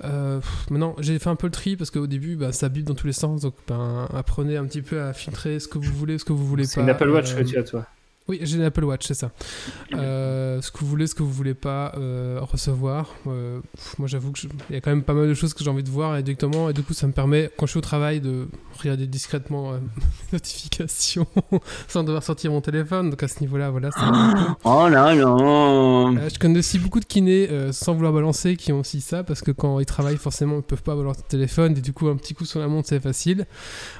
Euh, 0.03 0.39
maintenant, 0.69 0.95
j'ai 0.99 1.19
fait 1.19 1.29
un 1.29 1.35
peu 1.35 1.47
le 1.47 1.51
tri 1.51 1.75
parce 1.75 1.91
qu'au 1.91 2.07
début, 2.07 2.35
bah, 2.35 2.51
ça 2.51 2.69
bip 2.69 2.85
dans 2.85 2.95
tous 2.95 3.07
les 3.07 3.13
sens. 3.13 3.41
Donc, 3.41 3.55
ben, 3.67 4.07
apprenez 4.13 4.57
un 4.57 4.65
petit 4.65 4.81
peu 4.81 5.01
à 5.01 5.13
filtrer 5.13 5.59
ce 5.59 5.67
que 5.67 5.77
vous 5.77 5.93
voulez, 5.93 6.17
ce 6.17 6.25
que 6.25 6.33
vous 6.33 6.45
voulez 6.45 6.63
pas. 6.63 6.69
C'est 6.69 6.81
une 6.81 6.89
Apple 6.89 7.09
Watch 7.09 7.35
que 7.35 7.43
tu 7.43 7.57
as, 7.57 7.63
toi. 7.63 7.85
Oui, 8.29 8.37
j'ai 8.43 8.57
une 8.57 8.63
Apple 8.63 8.83
Watch, 8.83 9.07
c'est 9.07 9.15
ça. 9.15 9.31
Euh, 9.95 10.61
ce 10.61 10.69
que 10.69 10.77
vous 10.81 10.85
voulez, 10.85 11.07
ce 11.07 11.15
que 11.15 11.23
vous 11.23 11.31
voulez 11.31 11.55
pas 11.55 11.93
euh, 11.97 12.37
recevoir. 12.41 13.15
Euh, 13.25 13.59
moi, 13.97 14.07
j'avoue 14.07 14.31
qu'il 14.33 14.51
y 14.69 14.75
a 14.75 14.81
quand 14.81 14.91
même 14.91 15.01
pas 15.01 15.15
mal 15.15 15.27
de 15.27 15.33
choses 15.33 15.55
que 15.55 15.63
j'ai 15.63 15.69
envie 15.71 15.81
de 15.81 15.89
voir 15.89 16.21
directement. 16.21 16.69
Et 16.69 16.73
du 16.73 16.83
coup, 16.83 16.93
ça 16.93 17.07
me 17.07 17.11
permet, 17.11 17.49
quand 17.57 17.65
je 17.65 17.71
suis 17.71 17.79
au 17.79 17.81
travail, 17.81 18.21
de 18.21 18.47
regarder 18.79 19.07
discrètement 19.07 19.71
les 19.73 19.79
notifications 20.33 21.25
sans 21.87 22.03
devoir 22.03 22.21
sortir 22.21 22.51
mon 22.51 22.61
téléphone. 22.61 23.09
Donc 23.09 23.23
à 23.23 23.27
ce 23.27 23.39
niveau-là, 23.39 23.71
voilà. 23.71 23.89
oh 24.63 24.87
là 24.87 25.15
là 25.15 26.29
Je 26.29 26.37
connais 26.37 26.59
aussi 26.59 26.77
beaucoup 26.77 26.99
de 26.99 27.05
kinés, 27.05 27.49
sans 27.71 27.95
vouloir 27.95 28.13
balancer, 28.13 28.57
qui 28.57 28.71
ont 28.71 28.81
aussi 28.81 29.01
ça. 29.01 29.23
Parce 29.23 29.41
que 29.41 29.49
quand 29.49 29.79
ils 29.79 29.87
travaillent, 29.87 30.17
forcément, 30.17 30.57
ils 30.57 30.61
peuvent 30.61 30.83
pas 30.83 30.95
balancer 30.95 31.21
le 31.23 31.29
téléphone. 31.29 31.75
Et 31.75 31.81
du 31.81 31.93
coup, 31.93 32.07
un 32.07 32.15
petit 32.15 32.35
coup 32.35 32.45
sur 32.45 32.59
la 32.59 32.67
montre, 32.67 32.89
c'est 32.89 32.99
facile. 32.99 33.47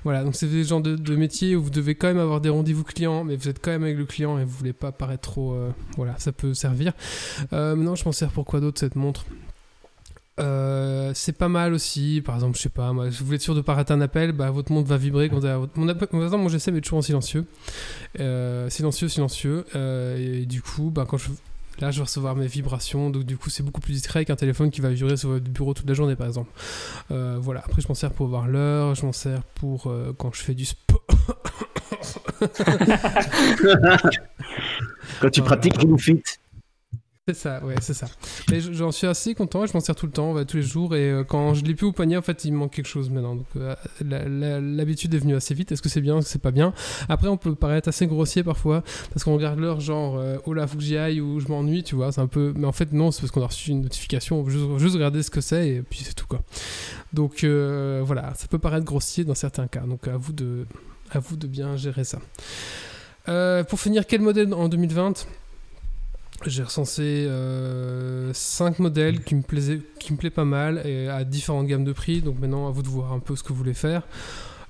Voilà, 0.03 0.23
donc 0.23 0.35
c'est 0.35 0.45
des 0.45 0.65
genres 0.65 0.81
de, 0.81 0.95
de 0.95 1.15
métiers 1.15 1.55
où 1.55 1.63
vous 1.63 1.71
devez 1.71 1.95
quand 1.95 2.09
même 2.09 2.19
avoir 2.19 2.41
des 2.41 2.49
rendez-vous 2.49 2.83
clients, 2.83 3.23
mais 3.23 3.35
vous 3.35 3.49
êtes 3.49 3.57
quand 3.59 3.71
même 3.71 3.83
avec 3.83 3.97
le 3.97 4.05
client 4.05 4.18
et 4.19 4.43
vous 4.43 4.57
voulez 4.57 4.73
pas 4.73 4.91
paraître 4.91 5.21
trop. 5.21 5.53
Euh, 5.53 5.71
voilà, 5.95 6.15
ça 6.17 6.31
peut 6.31 6.53
servir. 6.53 6.93
Euh, 7.53 7.75
maintenant, 7.75 7.95
je 7.95 8.05
m'en 8.05 8.11
sers 8.11 8.29
pour 8.29 8.45
quoi 8.45 8.59
d'autre 8.59 8.79
cette 8.79 8.95
montre? 8.95 9.25
Euh, 10.39 11.11
c'est 11.15 11.33
pas 11.33 11.49
mal 11.49 11.73
aussi, 11.73 12.21
par 12.25 12.35
exemple, 12.35 12.57
je 12.57 12.61
sais 12.61 12.69
pas, 12.69 12.93
moi, 12.93 13.11
si 13.11 13.19
vous 13.19 13.25
voulez 13.25 13.35
être 13.35 13.41
sûr 13.41 13.55
de 13.55 13.61
pas 13.61 13.73
rater 13.73 13.93
un 13.93 13.99
appel, 13.99 14.31
bah, 14.31 14.51
votre 14.51 14.71
montre 14.71 14.87
va 14.87 14.95
vibrer 14.95 15.27
quand 15.27 15.39
votre... 15.39 15.77
mon 15.77 15.89
appel... 15.89 16.07
Mon 16.13 16.47
GSM 16.47 16.77
est 16.77 16.81
toujours 16.81 16.99
en 16.99 17.01
silencieux, 17.01 17.45
silencieux, 18.69 19.09
silencieux, 19.09 19.65
et 19.75 20.45
du 20.45 20.61
coup, 20.61 20.91
bah, 20.91 21.05
quand 21.07 21.17
je 21.17 21.29
là, 21.81 21.91
je 21.91 21.97
vais 21.97 22.03
recevoir 22.03 22.35
mes 22.35 22.47
vibrations, 22.47 23.09
donc 23.09 23.23
du 23.23 23.37
coup, 23.37 23.49
c'est 23.49 23.63
beaucoup 23.63 23.81
plus 23.81 23.93
discret 23.93 24.23
qu'un 24.23 24.37
téléphone 24.37 24.69
qui 24.69 24.79
va 24.79 24.89
vibrer 24.89 25.17
sur 25.17 25.29
votre 25.29 25.49
bureau 25.49 25.73
toute 25.73 25.87
la 25.87 25.93
journée, 25.93 26.15
par 26.15 26.27
exemple. 26.27 26.51
voilà. 27.09 27.61
Après, 27.65 27.81
je 27.81 27.89
m'en 27.89 27.93
sers 27.93 28.11
pour 28.11 28.27
voir 28.27 28.47
l'heure, 28.47 28.95
je 28.95 29.05
m'en 29.05 29.11
sers 29.11 29.43
pour 29.43 29.93
quand 30.17 30.33
je 30.33 30.41
fais 30.41 30.53
du 30.53 30.63
sport. 30.63 30.88
Quand 35.21 35.29
tu 35.29 35.41
pratiques 35.41 35.83
une 35.83 35.99
Fit. 35.99 36.23
C'est 37.29 37.35
ça, 37.35 37.63
ouais, 37.63 37.75
c'est 37.79 37.93
ça. 37.93 38.07
Mais 38.49 38.59
j'en 38.59 38.91
suis 38.91 39.05
assez 39.05 39.35
content, 39.35 39.67
je 39.67 39.73
m'en 39.73 39.81
sers 39.81 39.95
tout 39.95 40.07
le 40.07 40.11
temps, 40.11 40.33
tous 40.45 40.57
les 40.57 40.63
jours, 40.63 40.95
et 40.95 41.11
euh, 41.11 41.23
quand 41.23 41.53
je 41.53 41.63
l'ai 41.63 41.75
plus 41.75 41.85
au 41.85 41.91
poignet, 41.91 42.17
en 42.17 42.23
fait, 42.23 42.43
il 42.43 42.53
me 42.53 42.57
manque 42.57 42.71
quelque 42.71 42.87
chose 42.87 43.11
maintenant. 43.11 43.35
Donc 43.35 43.45
euh, 43.55 44.59
l'habitude 44.59 45.13
est 45.13 45.19
venue 45.19 45.35
assez 45.35 45.53
vite. 45.53 45.71
Est-ce 45.71 45.83
que 45.83 45.89
c'est 45.89 46.01
bien, 46.01 46.17
est-ce 46.17 46.25
que 46.25 46.31
c'est 46.31 46.41
pas 46.41 46.49
bien? 46.49 46.73
Après, 47.07 47.27
on 47.27 47.37
peut 47.37 47.53
paraître 47.53 47.87
assez 47.87 48.07
grossier 48.07 48.41
parfois, 48.41 48.83
parce 49.13 49.23
qu'on 49.23 49.35
regarde 49.35 49.59
l'heure, 49.59 49.79
genre, 49.79 50.17
euh, 50.17 50.37
oh 50.45 50.53
là, 50.53 50.65
faut 50.65 50.77
que 50.77 50.83
j'y 50.83 50.97
aille, 50.97 51.21
ou 51.21 51.39
je 51.39 51.47
m'ennuie, 51.49 51.83
tu 51.83 51.93
vois, 51.93 52.11
c'est 52.11 52.21
un 52.21 52.25
peu. 52.25 52.51
Mais 52.55 52.65
en 52.65 52.71
fait, 52.71 52.93
non, 52.93 53.11
c'est 53.11 53.21
parce 53.21 53.31
qu'on 53.31 53.43
a 53.43 53.47
reçu 53.47 53.69
une 53.69 53.81
notification, 53.81 54.39
on 54.39 54.49
juste, 54.49 54.65
juste 54.79 54.95
regarder 54.95 55.21
ce 55.21 55.29
que 55.29 55.41
c'est, 55.41 55.69
et 55.69 55.81
puis 55.83 56.01
c'est 56.03 56.15
tout, 56.15 56.25
quoi. 56.27 56.41
Donc 57.13 57.43
voilà, 57.43 58.33
ça 58.33 58.47
peut 58.47 58.57
paraître 58.57 58.85
grossier 58.85 59.23
dans 59.23 59.35
certains 59.35 59.67
cas, 59.67 59.81
donc 59.81 60.07
à 60.07 60.17
vous 60.17 60.33
de, 60.33 60.65
à 61.11 61.19
vous 61.19 61.35
de 61.35 61.47
bien 61.47 61.75
gérer 61.77 62.03
ça. 62.03 62.19
Euh, 63.27 63.63
pour 63.63 63.79
finir, 63.79 64.05
quel 64.07 64.21
modèle 64.21 64.53
en 64.53 64.69
2020 64.69 65.27
j'ai 66.45 66.63
recensé 66.63 67.25
5 67.25 67.29
euh, 67.29 68.31
modèles 68.79 69.21
qui 69.25 69.35
me 69.35 69.41
plaisaient, 69.41 69.81
qui 69.99 70.13
me 70.13 70.17
plaît 70.17 70.29
pas 70.29 70.45
mal 70.45 70.81
et 70.85 71.09
à 71.09 71.25
différentes 71.25 71.67
gammes 71.67 71.83
de 71.83 71.91
prix. 71.91 72.21
Donc 72.21 72.39
maintenant, 72.39 72.69
à 72.69 72.71
vous 72.71 72.81
de 72.81 72.87
voir 72.87 73.11
un 73.11 73.19
peu 73.19 73.35
ce 73.35 73.43
que 73.43 73.49
vous 73.49 73.55
voulez 73.55 73.73
faire. 73.73 74.03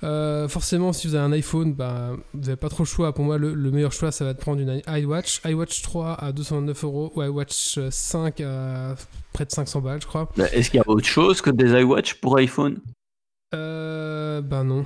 Euh, 0.01 0.47
forcément, 0.47 0.93
si 0.93 1.07
vous 1.07 1.15
avez 1.15 1.25
un 1.25 1.31
iPhone, 1.31 1.73
bah, 1.73 2.13
vous 2.33 2.41
n'avez 2.41 2.55
pas 2.55 2.69
trop 2.69 2.83
le 2.83 2.87
choix. 2.87 3.13
Pour 3.13 3.23
moi, 3.23 3.37
le, 3.37 3.53
meilleur 3.71 3.91
choix, 3.91 4.11
ça 4.11 4.25
va 4.25 4.31
être 4.31 4.39
prendre 4.39 4.59
une 4.61 4.81
iWatch. 4.87 5.41
iWatch 5.45 5.83
3 5.83 6.13
à 6.13 6.31
229 6.31 6.83
euros 6.85 7.11
ou 7.15 7.21
iWatch 7.21 7.79
5 7.89 8.41
à 8.41 8.95
près 9.33 9.45
de 9.45 9.51
500 9.51 9.81
balles, 9.81 10.01
je 10.01 10.07
crois. 10.07 10.27
Est-ce 10.51 10.71
qu'il 10.71 10.79
y 10.79 10.81
a 10.81 10.89
autre 10.89 11.07
chose 11.07 11.41
que 11.41 11.51
des 11.51 11.79
iWatch 11.81 12.15
pour 12.15 12.37
iPhone? 12.37 12.79
Euh, 13.55 14.41
bah 14.41 14.63
non. 14.63 14.85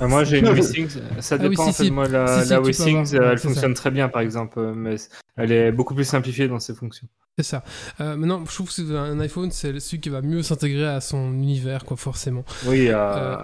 Ah, 0.00 0.06
moi 0.06 0.24
j'ai 0.24 0.38
une 0.38 0.48
WeSings, 0.52 1.00
ça 1.20 1.36
ah 1.36 1.38
dépend. 1.38 1.70
moi, 1.92 2.08
la, 2.08 2.44
la 2.44 2.60
WeSings, 2.60 3.14
elle 3.14 3.38
fonctionne 3.38 3.74
très 3.74 3.90
bien 3.90 4.08
par 4.08 4.22
exemple, 4.22 4.60
mais 4.74 4.96
elle 5.36 5.52
est 5.52 5.72
beaucoup 5.72 5.94
plus 5.94 6.04
simplifiée 6.04 6.48
dans 6.48 6.60
ses 6.60 6.74
fonctions. 6.74 7.08
C'est 7.38 7.44
ça. 7.44 7.64
Euh, 8.00 8.16
maintenant, 8.16 8.44
je 8.48 8.54
trouve 8.54 8.72
que 8.72 8.94
un 8.94 9.18
iPhone, 9.18 9.50
c'est 9.50 9.80
celui 9.80 10.00
qui 10.00 10.08
va 10.08 10.22
mieux 10.22 10.42
s'intégrer 10.42 10.86
à 10.86 11.00
son 11.00 11.32
univers, 11.32 11.84
quoi, 11.84 11.96
forcément. 11.96 12.44
Oui, 12.66 12.88
euh, 12.90 13.36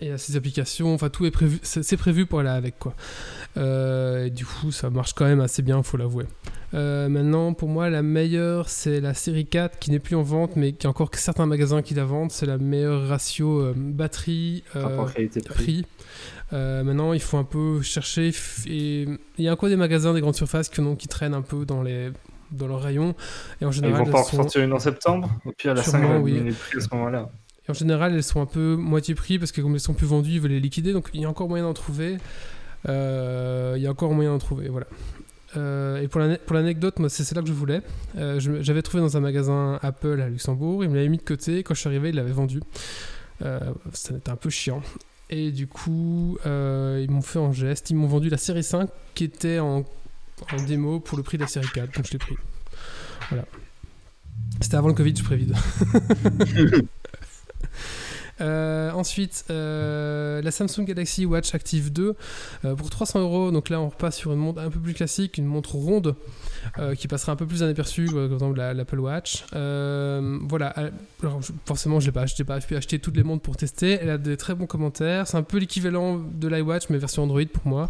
et 0.00 0.12
à 0.12 0.18
ses 0.18 0.36
applications, 0.36 0.92
enfin 0.94 1.08
tout 1.08 1.24
est 1.24 1.30
prévu, 1.30 1.58
c'est 1.62 1.96
prévu 1.96 2.26
pour 2.26 2.40
aller 2.40 2.50
avec 2.50 2.78
quoi. 2.78 2.94
Euh, 3.56 4.26
et 4.26 4.30
du 4.30 4.44
coup, 4.44 4.70
ça 4.70 4.90
marche 4.90 5.14
quand 5.14 5.24
même 5.24 5.40
assez 5.40 5.62
bien, 5.62 5.82
faut 5.82 5.96
l'avouer. 5.96 6.26
Euh, 6.74 7.08
maintenant, 7.08 7.54
pour 7.54 7.68
moi, 7.68 7.90
la 7.90 8.02
meilleure, 8.02 8.68
c'est 8.68 9.00
la 9.00 9.14
série 9.14 9.46
4 9.46 9.78
qui 9.78 9.90
n'est 9.90 9.98
plus 9.98 10.16
en 10.16 10.22
vente, 10.22 10.56
mais 10.56 10.72
qui 10.72 10.86
a 10.86 10.90
encore 10.90 11.10
certains 11.14 11.46
magasins 11.46 11.82
qui 11.82 11.94
la 11.94 12.04
vendent. 12.04 12.30
C'est 12.30 12.46
la 12.46 12.58
meilleure 12.58 13.08
ratio 13.08 13.60
euh, 13.60 13.72
batterie 13.76 14.64
prix. 15.48 15.84
maintenant, 16.52 17.12
il 17.12 17.20
faut 17.20 17.38
un 17.38 17.44
peu 17.44 17.82
chercher. 17.82 18.32
Et 18.66 19.06
il 19.38 19.44
y 19.44 19.48
a 19.48 19.52
encore 19.52 19.68
des 19.68 19.76
magasins 19.76 20.12
des 20.12 20.20
grandes 20.20 20.36
surfaces 20.36 20.68
qui, 20.68 20.82
qui 20.96 21.08
traînent 21.08 21.34
un 21.34 21.42
peu 21.42 21.64
dans 21.64 21.82
les 21.82 22.10
dans 22.52 22.68
leur 22.68 22.80
rayon. 22.80 23.14
Et 23.60 23.64
en 23.64 23.72
général, 23.72 24.02
ils 24.02 24.06
vont 24.06 24.12
pas 24.12 24.20
en 24.20 24.24
sortir 24.24 24.62
une 24.62 24.72
en 24.72 24.78
septembre? 24.78 25.28
Au 25.44 25.50
pire, 25.50 25.74
la 25.74 25.82
5 25.82 26.22
oui. 26.22 26.54
à 26.76 26.80
ce 26.80 26.86
moment-là 26.92 27.28
en 27.68 27.74
général, 27.74 28.14
elles 28.14 28.22
sont 28.22 28.40
un 28.40 28.46
peu 28.46 28.76
moitié 28.76 29.14
prix 29.14 29.38
parce 29.38 29.52
que 29.52 29.60
comme 29.60 29.74
elles 29.74 29.80
sont 29.80 29.94
plus 29.94 30.06
vendues, 30.06 30.32
ils 30.32 30.40
veulent 30.40 30.52
les 30.52 30.60
liquider. 30.60 30.92
Donc 30.92 31.08
il 31.14 31.20
y 31.20 31.24
a 31.24 31.28
encore 31.28 31.48
moyen 31.48 31.64
d'en 31.64 31.74
trouver. 31.74 32.18
Euh, 32.88 33.74
il 33.76 33.82
y 33.82 33.86
a 33.86 33.90
encore 33.90 34.12
moyen 34.12 34.30
d'en 34.30 34.38
trouver, 34.38 34.68
voilà. 34.68 34.86
Euh, 35.56 36.02
et 36.02 36.08
pour 36.08 36.20
l'anecdote, 36.54 36.98
moi, 36.98 37.08
c'est 37.08 37.34
là 37.34 37.42
que 37.42 37.48
je 37.48 37.52
voulais. 37.52 37.82
Euh, 38.16 38.40
j'avais 38.60 38.82
trouvé 38.82 39.02
dans 39.02 39.16
un 39.16 39.20
magasin 39.20 39.78
Apple 39.82 40.20
à 40.20 40.28
Luxembourg. 40.28 40.84
Il 40.84 40.90
me 40.90 40.96
l'avait 40.96 41.08
mis 41.08 41.18
de 41.18 41.22
côté. 41.22 41.62
Quand 41.62 41.74
je 41.74 41.80
suis 41.80 41.88
arrivé, 41.88 42.10
il 42.10 42.16
l'avait 42.16 42.32
vendu. 42.32 42.60
ça 43.40 44.14
était 44.16 44.30
un 44.30 44.36
peu 44.36 44.50
chiant. 44.50 44.82
Et 45.30 45.50
du 45.50 45.66
coup, 45.66 46.38
ils 46.44 47.10
m'ont 47.10 47.22
fait 47.22 47.38
en 47.38 47.52
geste. 47.52 47.90
Ils 47.90 47.96
m'ont 47.96 48.08
vendu 48.08 48.28
la 48.28 48.38
série 48.38 48.64
5 48.64 48.88
qui 49.14 49.24
était 49.24 49.58
en, 49.58 49.84
en, 50.52 50.62
démo 50.66 51.00
pour 51.00 51.16
le 51.16 51.22
prix 51.22 51.36
de 51.36 51.42
la 51.42 51.48
série 51.48 51.68
4. 51.72 51.94
Donc 51.94 52.06
je 52.06 52.12
l'ai 52.12 52.18
pris. 52.18 52.36
Voilà. 53.30 53.44
C'était 54.60 54.76
avant 54.76 54.88
le 54.88 54.94
Covid, 54.94 55.14
je 55.16 55.22
prévide. 55.22 55.54
Euh, 58.40 58.90
ensuite, 58.92 59.44
euh, 59.50 60.42
la 60.42 60.50
Samsung 60.50 60.84
Galaxy 60.84 61.24
Watch 61.24 61.54
Active 61.54 61.92
2 61.92 62.14
euh, 62.64 62.74
pour 62.74 62.90
300 62.90 63.20
euros. 63.20 63.50
Donc 63.50 63.70
là, 63.70 63.80
on 63.80 63.88
repasse 63.88 64.16
sur 64.16 64.32
une 64.32 64.38
montre 64.38 64.60
un 64.60 64.70
peu 64.70 64.80
plus 64.80 64.94
classique, 64.94 65.38
une 65.38 65.46
montre 65.46 65.74
ronde 65.74 66.14
qui 66.98 67.06
passera 67.06 67.30
un 67.30 67.36
peu 67.36 67.46
plus 67.46 67.60
inaperçue, 67.60 68.06
comme 68.06 68.32
exemple 68.32 68.58
l'Apple 68.58 68.98
Watch. 68.98 69.44
voilà. 69.52 70.74
Alors, 71.22 71.40
forcément, 71.64 72.00
je 72.00 72.06
n'ai 72.06 72.12
pas, 72.12 72.24
pas 72.46 72.60
pu 72.60 72.76
acheter 72.76 72.98
toutes 72.98 73.16
les 73.16 73.22
montres 73.22 73.42
pour 73.42 73.56
tester. 73.56 73.98
Elle 74.02 74.10
a 74.10 74.18
des 74.18 74.36
très 74.36 74.54
bons 74.54 74.66
commentaires. 74.66 75.28
C'est 75.28 75.36
un 75.36 75.44
peu 75.44 75.58
l'équivalent 75.58 76.18
de 76.18 76.48
l'iWatch, 76.48 76.90
mais 76.90 76.98
version 76.98 77.22
Android 77.22 77.44
pour 77.52 77.66
moi. 77.66 77.88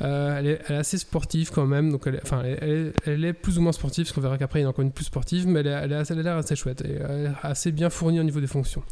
Elle 0.00 0.46
est, 0.46 0.70
assez 0.70 0.98
sportive 0.98 1.50
quand 1.50 1.66
même. 1.66 1.90
Donc, 1.90 2.02
elle 2.06 2.16
est, 2.16 2.22
enfin, 2.22 2.42
elle, 2.44 3.24
est 3.24 3.32
plus 3.32 3.58
ou 3.58 3.62
moins 3.62 3.72
sportive, 3.72 4.04
parce 4.04 4.14
qu'on 4.14 4.20
verra 4.20 4.36
qu'après, 4.36 4.60
il 4.60 4.62
y 4.62 4.66
en 4.66 4.68
a 4.68 4.70
encore 4.70 4.84
une 4.84 4.92
plus 4.92 5.06
sportive, 5.06 5.46
mais 5.46 5.60
elle, 5.60 5.66
elle, 5.66 5.92
a 5.94 6.22
l'air 6.22 6.36
assez 6.36 6.56
chouette 6.56 6.82
et 6.82 6.98
assez 7.42 7.72
bien 7.72 7.88
fournie 7.88 8.20
au 8.20 8.24
niveau 8.24 8.40
des 8.40 8.46
fonctions. 8.46 8.82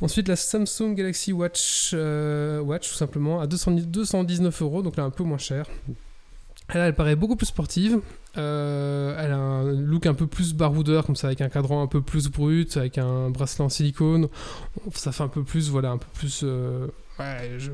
Ensuite, 0.00 0.28
la 0.28 0.36
Samsung 0.36 0.94
Galaxy 0.94 1.32
Watch, 1.32 1.90
euh, 1.94 2.60
Watch 2.60 2.88
tout 2.88 2.94
simplement, 2.94 3.40
à 3.40 3.46
219 3.46 4.62
euros, 4.62 4.82
donc 4.82 4.96
là 4.96 5.04
un 5.04 5.10
peu 5.10 5.24
moins 5.24 5.38
cher. 5.38 5.66
Elle, 6.68 6.82
elle 6.82 6.94
paraît 6.94 7.16
beaucoup 7.16 7.36
plus 7.36 7.46
sportive. 7.46 8.00
Euh, 8.36 9.16
elle 9.18 9.32
a 9.32 9.36
un 9.36 9.72
look 9.72 10.06
un 10.06 10.14
peu 10.14 10.26
plus 10.26 10.54
baroudeur, 10.54 11.04
comme 11.06 11.16
ça, 11.16 11.28
avec 11.28 11.40
un 11.40 11.48
cadran 11.48 11.82
un 11.82 11.86
peu 11.86 12.00
plus 12.02 12.28
brut, 12.28 12.76
avec 12.76 12.98
un 12.98 13.30
bracelet 13.30 13.64
en 13.64 13.68
silicone. 13.68 14.28
Ça 14.94 15.10
fait 15.10 15.24
un 15.24 15.28
peu 15.28 15.42
plus, 15.42 15.70
voilà, 15.70 15.90
un 15.90 15.98
peu 15.98 16.06
plus. 16.14 16.42
Euh, 16.44 16.86
ouais, 17.18 17.54
je, 17.58 17.70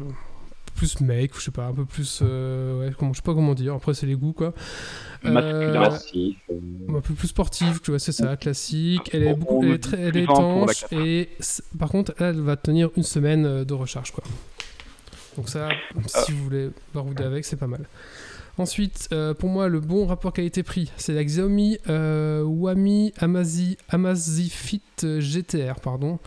plus 0.74 1.00
make, 1.00 1.32
je 1.34 1.40
sais 1.40 1.50
pas, 1.50 1.66
un 1.66 1.72
peu 1.72 1.84
plus. 1.84 2.20
Euh, 2.22 2.80
ouais, 2.80 2.94
comment, 2.98 3.12
je 3.12 3.18
sais 3.18 3.22
pas 3.22 3.34
comment 3.34 3.54
dire, 3.54 3.74
après 3.74 3.94
c'est 3.94 4.06
les 4.06 4.16
goûts 4.16 4.32
quoi. 4.32 4.52
Euh, 5.24 5.90
un 6.88 7.00
peu 7.00 7.14
plus 7.14 7.28
sportive, 7.28 7.80
tu 7.82 7.90
vois, 7.90 7.98
c'est 7.98 8.12
ça, 8.12 8.36
classique. 8.36 9.10
Elle 9.12 9.22
est, 9.22 9.34
beaucoup, 9.34 9.62
elle 9.62 9.72
est, 9.72 9.78
très, 9.78 10.00
elle 10.00 10.16
est 10.16 10.24
étanche 10.24 10.84
et 10.92 11.30
par 11.78 11.88
contre, 11.88 12.14
elle 12.18 12.40
va 12.40 12.56
tenir 12.56 12.90
une 12.96 13.02
semaine 13.02 13.46
euh, 13.46 13.64
de 13.64 13.74
recharge 13.74 14.10
quoi. 14.12 14.24
Donc 15.36 15.48
ça, 15.48 15.68
si 16.06 16.32
vous 16.32 16.44
voulez 16.44 16.70
barouder 16.92 17.24
avec, 17.24 17.44
c'est 17.44 17.56
pas 17.56 17.66
mal. 17.66 17.86
Ensuite, 18.56 19.08
pour 19.40 19.48
moi, 19.48 19.68
le 19.68 19.80
bon 19.80 20.06
rapport 20.06 20.32
qualité-prix, 20.32 20.92
c'est 20.96 21.12
la 21.12 21.24
Xiaomi 21.24 21.78
Wami 21.88 23.12
Amazi, 23.18 23.76
Amazfit 23.88 24.80
GTR, 25.02 25.80
pardon. 25.82 26.20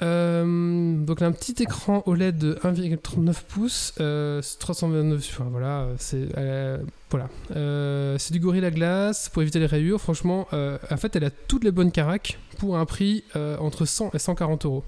Euh, 0.00 0.96
donc 1.04 1.22
un 1.22 1.32
petit 1.32 1.60
écran 1.60 2.04
OLED 2.06 2.38
de 2.38 2.54
1,39 2.62 3.42
pouces, 3.48 3.94
euh, 4.00 4.40
329, 4.60 5.40
voilà, 5.50 5.88
c'est 5.98 6.28
euh, 6.36 6.78
voilà, 7.10 7.28
euh, 7.56 8.16
c'est 8.18 8.32
du 8.32 8.40
pour 8.40 9.42
éviter 9.42 9.58
les 9.58 9.66
rayures. 9.66 10.00
Franchement, 10.00 10.46
en 10.52 10.96
fait, 10.96 11.16
elle 11.16 11.24
a 11.24 11.30
toutes 11.30 11.64
les 11.64 11.72
bonnes 11.72 11.90
caracs 11.90 12.38
pour 12.58 12.78
un 12.78 12.84
prix 12.84 13.24
entre 13.34 13.84
100 13.84 14.10
et 14.14 14.18
140 14.18 14.64
euros. 14.66 14.84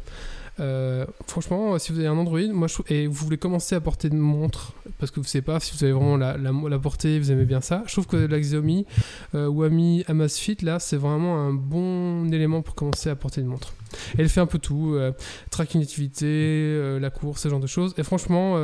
Euh, 0.60 1.06
franchement, 1.26 1.78
si 1.78 1.92
vous 1.92 1.98
avez 1.98 2.08
un 2.08 2.16
Android, 2.16 2.40
moi 2.52 2.68
et 2.88 3.06
vous 3.06 3.24
voulez 3.24 3.38
commencer 3.38 3.74
à 3.74 3.80
porter 3.80 4.08
une 4.08 4.18
montre, 4.18 4.72
parce 4.98 5.10
que 5.10 5.16
vous 5.16 5.24
ne 5.24 5.28
savez 5.28 5.42
pas 5.42 5.58
si 5.58 5.74
vous 5.76 5.82
avez 5.84 5.92
vraiment 5.92 6.16
la, 6.16 6.36
la, 6.36 6.78
portée, 6.78 7.18
vous 7.18 7.32
aimez 7.32 7.46
bien 7.46 7.60
ça, 7.60 7.82
je 7.86 7.92
trouve 7.92 8.06
que 8.06 8.16
la 8.16 8.38
Xiaomi 8.38 8.86
euh, 9.34 9.48
Wami 9.48 10.04
Amazfit, 10.06 10.58
là, 10.62 10.78
c'est 10.78 10.96
vraiment 10.96 11.38
un 11.38 11.52
bon 11.52 12.30
élément 12.32 12.62
pour 12.62 12.74
commencer 12.74 13.08
à 13.08 13.16
porter 13.16 13.40
une 13.40 13.46
montre. 13.46 13.72
elle 14.18 14.28
fait 14.28 14.40
un 14.40 14.46
peu 14.46 14.58
tout, 14.58 14.94
euh, 14.94 15.12
track 15.50 15.74
une 15.74 15.82
activité, 15.82 16.26
euh, 16.26 17.00
la 17.00 17.10
course, 17.10 17.42
ce 17.42 17.48
genre 17.48 17.60
de 17.60 17.66
choses. 17.66 17.94
Et 17.96 18.02
franchement, 18.02 18.56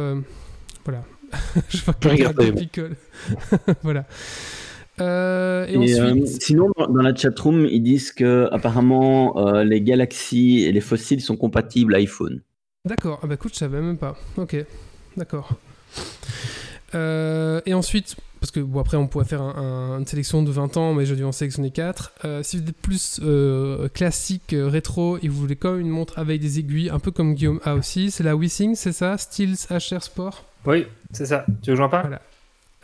voilà. 0.85 1.05
je 1.69 1.83
vois 1.83 1.95
que 1.95 2.09
regarder. 2.09 2.53
voilà. 3.83 4.07
Euh, 5.01 5.67
et, 5.67 6.01
euh, 6.01 6.27
sinon, 6.27 6.71
dans, 6.77 7.03
la 7.03 7.15
chatroom, 7.15 7.67
ils 7.67 7.83
disent 7.83 8.13
que 8.13 8.49
apparemment 8.53 9.37
euh, 9.39 9.65
les 9.65 9.81
Galaxy 9.81 10.61
et 10.61 10.73
les 10.73 10.81
fossiles 10.81 11.21
sont 11.21 11.37
compatibles 11.37 11.95
iPhone. 11.95 12.43
D'accord. 12.85 13.21
Ah 13.23 13.27
bah 13.27 13.35
écoute, 13.35 13.53
je 13.53 13.59
savais 13.59 13.81
même 13.81 13.99
pas. 13.99 14.17
Ok. 14.37 14.57
D'accord. 15.17 15.51
et 16.95 17.75
ensuite, 17.75 18.17
parce 18.41 18.51
que 18.51 18.61
bon 18.61 18.81
après 18.81 18.97
on 18.97 19.07
pourrait 19.07 19.25
faire 19.27 19.43
une 19.43 20.07
sélection 20.07 20.43
de 20.43 20.51
20 20.51 20.77
ans, 20.77 20.95
mais 20.95 21.05
je 21.05 21.15
dû 21.15 21.25
en 21.25 21.33
sélectionner 21.33 21.71
4. 21.71 22.15
si 22.43 22.59
vous 22.59 22.69
êtes 22.69 22.77
plus 22.77 23.21
classique, 23.93 24.55
rétro, 24.57 25.19
et 25.19 25.29
vous 25.29 25.39
voulez 25.39 25.57
quand 25.57 25.73
même 25.73 25.81
une 25.81 25.91
montre 25.91 26.19
avec 26.19 26.41
des 26.41 26.59
aiguilles, 26.59 26.91
un 26.91 27.01
peu 27.01 27.11
comme 27.11 27.35
Guillaume 27.35 27.61
a 27.65 27.75
aussi, 27.75 28.11
c'est 28.11 28.25
la 28.25 28.37
Wissing, 28.37 28.77
c'est 28.77 28.93
ça? 28.93 29.19
Steels 29.19 29.57
HR 29.69 30.03
Sport? 30.03 30.45
Oui, 30.65 30.87
c'est 31.11 31.27
ça. 31.27 31.45
Tu 31.63 31.71
veux 31.71 31.77
que 31.77 31.83
j'en 31.83 31.89
parle? 31.89 32.03
Voilà. 32.03 32.23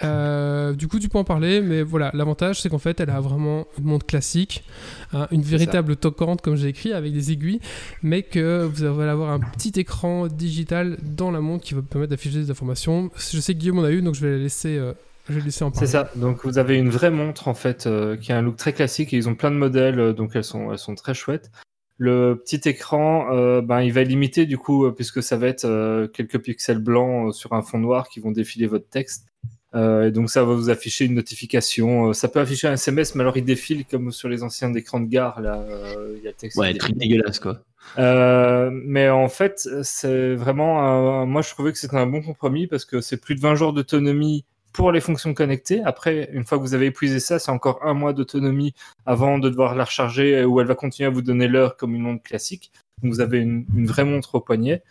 Euh, 0.04 0.72
du 0.72 0.88
coup, 0.88 0.98
tu 0.98 1.08
peux 1.08 1.18
en 1.18 1.24
parler, 1.24 1.60
mais 1.60 1.82
voilà, 1.82 2.10
l'avantage 2.14 2.60
c'est 2.60 2.68
qu'en 2.68 2.78
fait, 2.78 3.00
elle 3.00 3.10
a 3.10 3.20
vraiment 3.20 3.66
une 3.78 3.84
montre 3.84 4.06
classique, 4.06 4.64
hein, 5.12 5.28
une 5.30 5.42
véritable 5.42 5.96
toquante 5.96 6.40
comme 6.40 6.56
j'ai 6.56 6.68
écrit 6.68 6.92
avec 6.92 7.12
des 7.12 7.32
aiguilles, 7.32 7.60
mais 8.02 8.22
que 8.22 8.64
vous 8.64 8.84
allez 8.84 9.10
avoir 9.10 9.30
un 9.30 9.40
petit 9.40 9.78
écran 9.78 10.26
digital 10.26 10.98
dans 11.02 11.30
la 11.30 11.40
montre 11.40 11.64
qui 11.64 11.74
va 11.74 11.82
permettre 11.82 12.10
d'afficher 12.10 12.38
des 12.38 12.50
informations. 12.50 13.10
Je 13.16 13.40
sais 13.40 13.54
que 13.54 13.58
Guillaume 13.58 13.78
en 13.78 13.84
a 13.84 13.90
eu, 13.90 14.02
donc 14.02 14.14
je 14.14 14.26
vais 14.26 14.32
la 14.32 14.42
laisser. 14.42 14.76
Euh, 14.76 14.92
je 15.28 15.34
vais 15.34 15.44
laisser 15.44 15.62
en 15.62 15.70
parler. 15.70 15.86
C'est 15.86 15.92
ça. 15.92 16.10
Donc 16.16 16.44
vous 16.44 16.58
avez 16.58 16.76
une 16.76 16.90
vraie 16.90 17.12
montre 17.12 17.46
en 17.46 17.54
fait 17.54 17.86
euh, 17.86 18.16
qui 18.16 18.32
a 18.32 18.38
un 18.38 18.42
look 18.42 18.56
très 18.56 18.72
classique 18.72 19.12
et 19.14 19.16
ils 19.16 19.28
ont 19.28 19.36
plein 19.36 19.52
de 19.52 19.56
modèles, 19.56 20.14
donc 20.14 20.32
elles 20.34 20.42
sont, 20.42 20.72
elles 20.72 20.78
sont 20.78 20.96
très 20.96 21.14
chouettes. 21.14 21.52
Le 21.98 22.34
petit 22.34 22.68
écran, 22.68 23.28
ben, 23.60 23.82
il 23.82 23.92
va 23.92 24.02
limiter 24.02 24.44
du 24.44 24.58
coup, 24.58 24.90
puisque 24.90 25.22
ça 25.22 25.36
va 25.36 25.46
être 25.46 26.08
quelques 26.12 26.38
pixels 26.38 26.80
blancs 26.80 27.32
sur 27.32 27.52
un 27.52 27.62
fond 27.62 27.78
noir 27.78 28.08
qui 28.08 28.18
vont 28.18 28.32
défiler 28.32 28.66
votre 28.66 28.88
texte. 28.88 29.26
Euh, 29.74 30.08
et 30.08 30.10
donc 30.10 30.30
ça 30.30 30.44
va 30.44 30.54
vous 30.54 30.70
afficher 30.70 31.04
une 31.06 31.14
notification. 31.14 32.08
Euh, 32.08 32.12
ça 32.12 32.28
peut 32.28 32.40
afficher 32.40 32.68
un 32.68 32.74
SMS, 32.74 33.14
mais 33.14 33.22
alors 33.22 33.36
il 33.36 33.44
défile 33.44 33.84
comme 33.86 34.12
sur 34.12 34.28
les 34.28 34.42
anciens 34.42 34.72
écrans 34.74 35.00
de 35.00 35.06
gare. 35.06 35.40
Là, 35.40 35.64
euh, 35.68 36.14
il 36.16 36.22
y 36.22 36.26
a 36.26 36.30
le 36.30 36.36
texte. 36.36 36.58
Ouais, 36.58 36.74
très 36.74 36.92
dégueulasse 36.92 37.38
quoi. 37.38 37.62
mais 37.96 39.08
en 39.08 39.28
fait, 39.28 39.68
c'est 39.82 40.34
vraiment. 40.34 41.26
moi, 41.26 41.42
je 41.42 41.50
trouvais 41.50 41.72
que 41.72 41.78
c'était 41.78 41.96
un 41.96 42.06
bon 42.06 42.22
compromis 42.22 42.66
parce 42.66 42.84
que 42.84 43.00
c'est 43.00 43.16
plus 43.16 43.34
de 43.34 43.40
20 43.40 43.54
jours 43.54 43.72
d'autonomie 43.72 44.44
pour 44.72 44.92
les 44.92 45.00
fonctions 45.00 45.34
connectées. 45.34 45.82
Après, 45.84 46.30
une 46.32 46.44
fois 46.44 46.58
que 46.58 46.62
vous 46.62 46.74
avez 46.74 46.86
épuisé 46.86 47.20
ça, 47.20 47.38
c'est 47.38 47.50
encore 47.50 47.80
un 47.82 47.92
mois 47.92 48.12
d'autonomie 48.14 48.74
avant 49.04 49.38
de 49.38 49.50
devoir 49.50 49.74
la 49.74 49.84
recharger 49.84 50.44
où 50.44 50.60
elle 50.60 50.66
va 50.66 50.74
continuer 50.74 51.06
à 51.06 51.10
vous 51.10 51.20
donner 51.22 51.46
l'heure 51.46 51.76
comme 51.76 51.94
une 51.94 52.02
montre 52.02 52.22
classique. 52.22 52.72
Donc 53.02 53.12
vous 53.12 53.20
avez 53.20 53.38
une, 53.38 53.66
une 53.76 53.86
vraie 53.86 54.04
montre 54.04 54.36
au 54.36 54.40
poignet. 54.40 54.82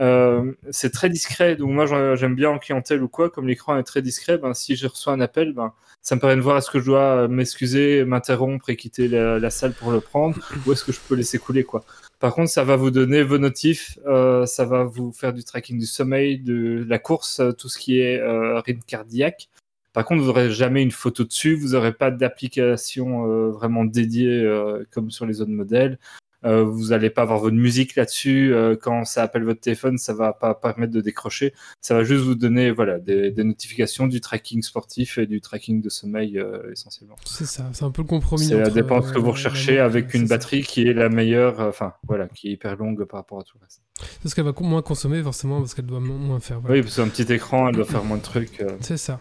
Euh, 0.00 0.52
c'est 0.70 0.90
très 0.90 1.08
discret, 1.08 1.56
donc 1.56 1.70
moi 1.70 1.86
j'aime 2.14 2.34
bien 2.34 2.50
en 2.50 2.58
clientèle 2.58 3.02
ou 3.02 3.08
quoi, 3.08 3.30
comme 3.30 3.48
l'écran 3.48 3.76
est 3.78 3.82
très 3.82 4.02
discret, 4.02 4.38
ben, 4.38 4.54
si 4.54 4.76
je 4.76 4.86
reçois 4.86 5.12
un 5.12 5.20
appel, 5.20 5.52
ben, 5.52 5.72
ça 6.02 6.14
me 6.14 6.20
permet 6.20 6.36
de 6.36 6.40
voir 6.40 6.58
est-ce 6.58 6.70
que 6.70 6.78
je 6.78 6.86
dois 6.86 7.26
m'excuser, 7.28 8.04
m'interrompre 8.04 8.70
et 8.70 8.76
quitter 8.76 9.08
la, 9.08 9.50
salle 9.50 9.72
pour 9.72 9.90
le 9.90 10.00
prendre, 10.00 10.38
ou 10.66 10.72
est-ce 10.72 10.84
que 10.84 10.92
je 10.92 11.00
peux 11.00 11.14
laisser 11.14 11.38
couler 11.38 11.64
quoi. 11.64 11.84
Par 12.18 12.34
contre, 12.34 12.50
ça 12.50 12.64
va 12.64 12.76
vous 12.76 12.90
donner 12.90 13.22
vos 13.22 13.38
notifs, 13.38 13.98
euh, 14.06 14.44
ça 14.44 14.64
va 14.64 14.82
vous 14.84 15.12
faire 15.12 15.32
du 15.32 15.44
tracking 15.44 15.78
du 15.78 15.86
sommeil, 15.86 16.38
de 16.38 16.84
la 16.88 16.98
course, 16.98 17.38
euh, 17.38 17.52
tout 17.52 17.68
ce 17.68 17.78
qui 17.78 18.00
est 18.00 18.18
euh, 18.18 18.60
rythme 18.60 18.82
cardiaque. 18.86 19.48
Par 19.92 20.04
contre, 20.04 20.22
vous 20.22 20.26
n'aurez 20.26 20.50
jamais 20.50 20.82
une 20.82 20.90
photo 20.90 21.24
dessus, 21.24 21.54
vous 21.54 21.68
n'aurez 21.68 21.92
pas 21.92 22.10
d'application 22.10 23.50
vraiment 23.50 23.84
dédiée 23.84 24.46
comme 24.92 25.10
sur 25.10 25.26
les 25.26 25.40
autres 25.40 25.50
modèles. 25.50 25.98
Euh, 26.44 26.62
vous 26.64 26.88
n'allez 26.88 27.10
pas 27.10 27.22
avoir 27.22 27.38
votre 27.38 27.56
musique 27.56 27.96
là-dessus. 27.96 28.54
Euh, 28.54 28.76
quand 28.80 29.04
ça 29.04 29.22
appelle 29.22 29.44
votre 29.44 29.60
téléphone, 29.60 29.98
ça 29.98 30.14
va 30.14 30.32
pas 30.32 30.54
permettre 30.54 30.92
de 30.92 31.00
décrocher. 31.00 31.52
Ça 31.80 31.94
va 31.94 32.04
juste 32.04 32.22
vous 32.22 32.34
donner 32.34 32.70
voilà, 32.70 32.98
des, 32.98 33.32
notifications 33.32 34.06
du 34.06 34.20
tracking 34.20 34.62
sportif 34.62 35.18
et 35.18 35.26
du 35.26 35.40
tracking 35.40 35.80
de 35.80 35.88
sommeil 35.88 36.38
euh, 36.38 36.72
essentiellement. 36.72 37.16
C'est 37.24 37.46
ça, 37.46 37.68
c'est 37.72 37.84
un 37.84 37.90
peu 37.90 38.02
le 38.02 38.08
compromis. 38.08 38.46
Ça 38.46 38.70
dépend 38.70 39.00
de 39.00 39.06
ce 39.06 39.12
que 39.12 39.18
vous 39.18 39.32
recherchez 39.32 39.78
avec 39.80 40.14
une 40.14 40.26
batterie 40.26 40.62
qui 40.62 40.86
est 40.86 40.92
la 40.92 41.08
meilleure, 41.08 41.60
enfin 41.60 41.94
voilà, 42.06 42.28
qui 42.28 42.48
est 42.48 42.52
hyper 42.52 42.76
longue 42.76 43.04
par 43.04 43.20
rapport 43.20 43.40
à 43.40 43.42
tout 43.42 43.56
le 43.58 43.64
reste. 43.64 43.82
Parce 44.22 44.34
qu'elle 44.34 44.44
va 44.44 44.52
moins 44.60 44.82
consommer 44.82 45.22
forcément 45.22 45.58
parce 45.60 45.74
qu'elle 45.74 45.86
doit 45.86 46.00
moins 46.00 46.38
faire. 46.38 46.60
Oui, 46.68 46.82
parce 46.82 46.96
qu'un 46.96 47.08
petit 47.08 47.32
écran, 47.32 47.68
elle 47.68 47.74
doit 47.74 47.84
faire 47.84 48.04
moins 48.04 48.18
de 48.18 48.22
trucs. 48.22 48.62
C'est 48.80 48.96
ça. 48.96 49.20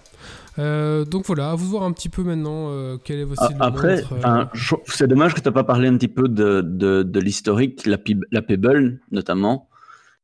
Euh, 0.60 1.06
donc 1.06 1.26
voilà, 1.26 1.52
à 1.52 1.56
vous 1.56 1.68
voir 1.68 1.84
un 1.84 1.92
petit 1.92 2.10
peu 2.10 2.24
maintenant 2.24 2.70
euh, 2.70 2.98
quel 3.04 3.20
est 3.20 3.24
votre 3.24 3.44
Après, 3.60 4.04
euh. 4.24 4.46
c'est 4.88 5.08
dommage 5.08 5.34
que 5.36 5.42
tu 5.42 5.48
n'as 5.48 5.54
pas 5.54 5.64
parlé 5.64 5.88
un 5.88 5.98
petit 5.98 6.08
peu 6.08 6.28
de, 6.28 6.62
de, 6.62 7.20
l'historique, 7.20 7.86
la, 7.86 7.98
la, 8.32 8.42
Pebble 8.42 9.00
notamment, 9.12 9.70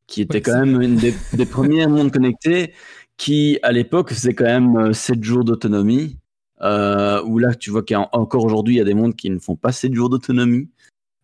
qui 0.08 0.22
était 0.22 0.42
quand 0.42 0.60
même 0.66 0.82
une 0.82 0.96
des, 0.96 1.14
des 1.34 1.46
premières 1.48 1.90
mondes 1.90 2.12
connectés 2.12 2.74
qui, 3.18 3.60
à 3.62 3.72
l'époque, 3.72 4.12
faisait 4.12 4.34
quand 4.34 4.46
même 4.46 4.94
7 4.94 5.24
jours 5.24 5.44
d'autonomie. 5.44 6.18
où 6.62 7.40
là, 7.40 7.54
tu 7.54 7.70
vois 7.70 7.84
qu'encore 7.84 8.44
aujourd'hui, 8.44 8.76
il 8.76 8.78
y 8.80 8.82
a 8.82 8.86
des 8.86 8.96
mondes 8.96 9.16
qui 9.16 9.30
ne 9.30 9.40
font 9.40 9.56
pas 9.56 9.72
7 9.72 9.94
jours 9.94 10.10
d'autonomie. 10.10 10.70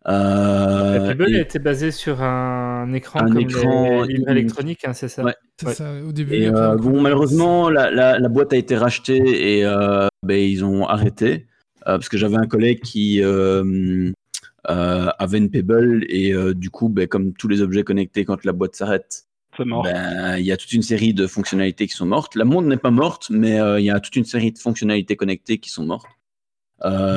Euh, 0.08 0.98
la 0.98 1.08
Pebble 1.08 1.36
était 1.36 1.58
basée 1.58 1.90
sur 1.90 2.22
un 2.22 2.90
écran 2.94 3.20
un 3.20 3.36
écran 3.36 4.04
électronique, 4.04 4.86
hein, 4.86 4.94
c'est 4.94 5.08
ça 5.08 5.22
C'est 5.60 5.74
ça, 5.74 5.92
au 6.06 6.12
début. 6.12 6.46
Euh, 6.46 6.76
bon, 6.76 7.02
malheureusement, 7.02 7.68
la, 7.68 7.90
la, 7.90 8.28
boîte 8.28 8.54
a 8.54 8.56
été 8.56 8.76
rachetée 8.76 9.58
et 9.58 9.66
euh, 9.66 10.08
ben, 10.22 10.38
ils 10.38 10.64
ont 10.64 10.86
arrêté. 10.86 11.48
parce 11.84 12.08
que 12.08 12.16
j'avais 12.16 12.36
un 12.36 12.46
collègue 12.46 12.80
qui 12.80 13.22
avait 13.22 15.38
une 15.38 15.50
Pebble 15.50 16.06
et 16.08 16.32
du 16.54 16.70
coup, 16.70 16.88
ben, 16.88 17.06
comme 17.06 17.34
tous 17.34 17.48
les 17.48 17.60
objets 17.60 17.84
connectés, 17.84 18.24
quand 18.24 18.42
la 18.44 18.52
boîte 18.52 18.76
s'arrête, 18.76 19.24
ben, 19.58 20.36
il 20.38 20.46
y 20.46 20.52
a 20.52 20.56
toute 20.56 20.72
une 20.72 20.82
série 20.82 21.12
de 21.12 21.26
fonctionnalités 21.26 21.86
qui 21.86 21.94
sont 21.94 22.06
mortes. 22.06 22.36
La 22.36 22.46
montre 22.46 22.68
n'est 22.68 22.78
pas 22.78 22.90
morte, 22.90 23.28
mais 23.28 23.58
il 23.78 23.84
y 23.84 23.90
a 23.90 24.00
toute 24.00 24.16
une 24.16 24.24
série 24.24 24.52
de 24.52 24.58
fonctionnalités 24.58 25.16
connectées 25.16 25.58
qui 25.58 25.68
sont 25.68 25.84
mortes. 25.84 26.08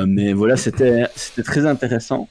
mais 0.06 0.34
voilà, 0.34 0.58
c'était 0.58 1.06
très 1.42 1.64
intéressant. 1.64 2.28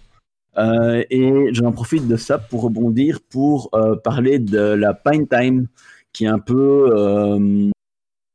Euh, 0.57 1.03
et 1.09 1.53
j'en 1.53 1.71
profite 1.71 2.07
de 2.07 2.15
ça 2.15 2.37
pour 2.37 2.61
rebondir 2.61 3.19
pour 3.21 3.69
euh, 3.73 3.95
parler 3.95 4.39
de 4.39 4.59
la 4.59 4.93
Pine 4.93 5.27
Time, 5.27 5.67
qui 6.11 6.25
est 6.25 6.27
un 6.29 6.39
peu. 6.39 6.91
Euh, 6.95 7.71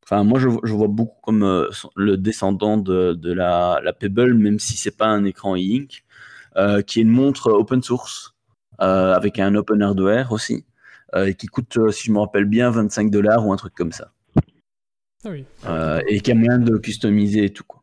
enfin, 0.05 0.25
moi, 0.25 0.39
je, 0.41 0.49
je, 0.65 0.73
vois 0.73 0.89
beaucoup 0.89 1.21
comme 1.23 1.69
le 1.97 2.17
descendant 2.17 2.77
de, 2.77 3.13
de 3.15 3.33
la, 3.33 3.81
la, 3.85 3.93
Pebble, 3.93 4.35
même 4.35 4.59
si 4.59 4.77
c'est 4.77 4.97
pas 4.97 5.07
un 5.07 5.25
écran 5.25 5.55
e-ink, 5.57 6.05
qui 6.87 6.99
est 6.99 7.03
une 7.03 7.11
montre 7.11 7.53
open 7.53 7.83
source 7.83 8.35
avec 8.79 9.39
un 9.39 9.55
open 9.55 9.83
hardware 9.83 10.33
aussi, 10.33 10.65
et 11.17 11.35
qui 11.35 11.47
coûte, 11.47 11.79
si 11.93 12.07
je 12.09 12.13
me 12.13 12.19
rappelle 12.19 12.47
bien, 12.47 12.71
25 12.71 13.11
dollars 13.11 13.47
ou 13.47 13.53
un 13.53 13.57
truc 13.57 13.75
comme 13.75 13.93
ça. 13.93 14.13
Ah 15.25 15.31
oui. 15.31 15.45
et 16.09 16.21
qui 16.21 16.33
a 16.33 16.35
moyen 16.35 16.59
de 16.59 16.77
customiser 16.79 17.45
et 17.45 17.51
tout. 17.51 17.65
Quoi. 17.65 17.78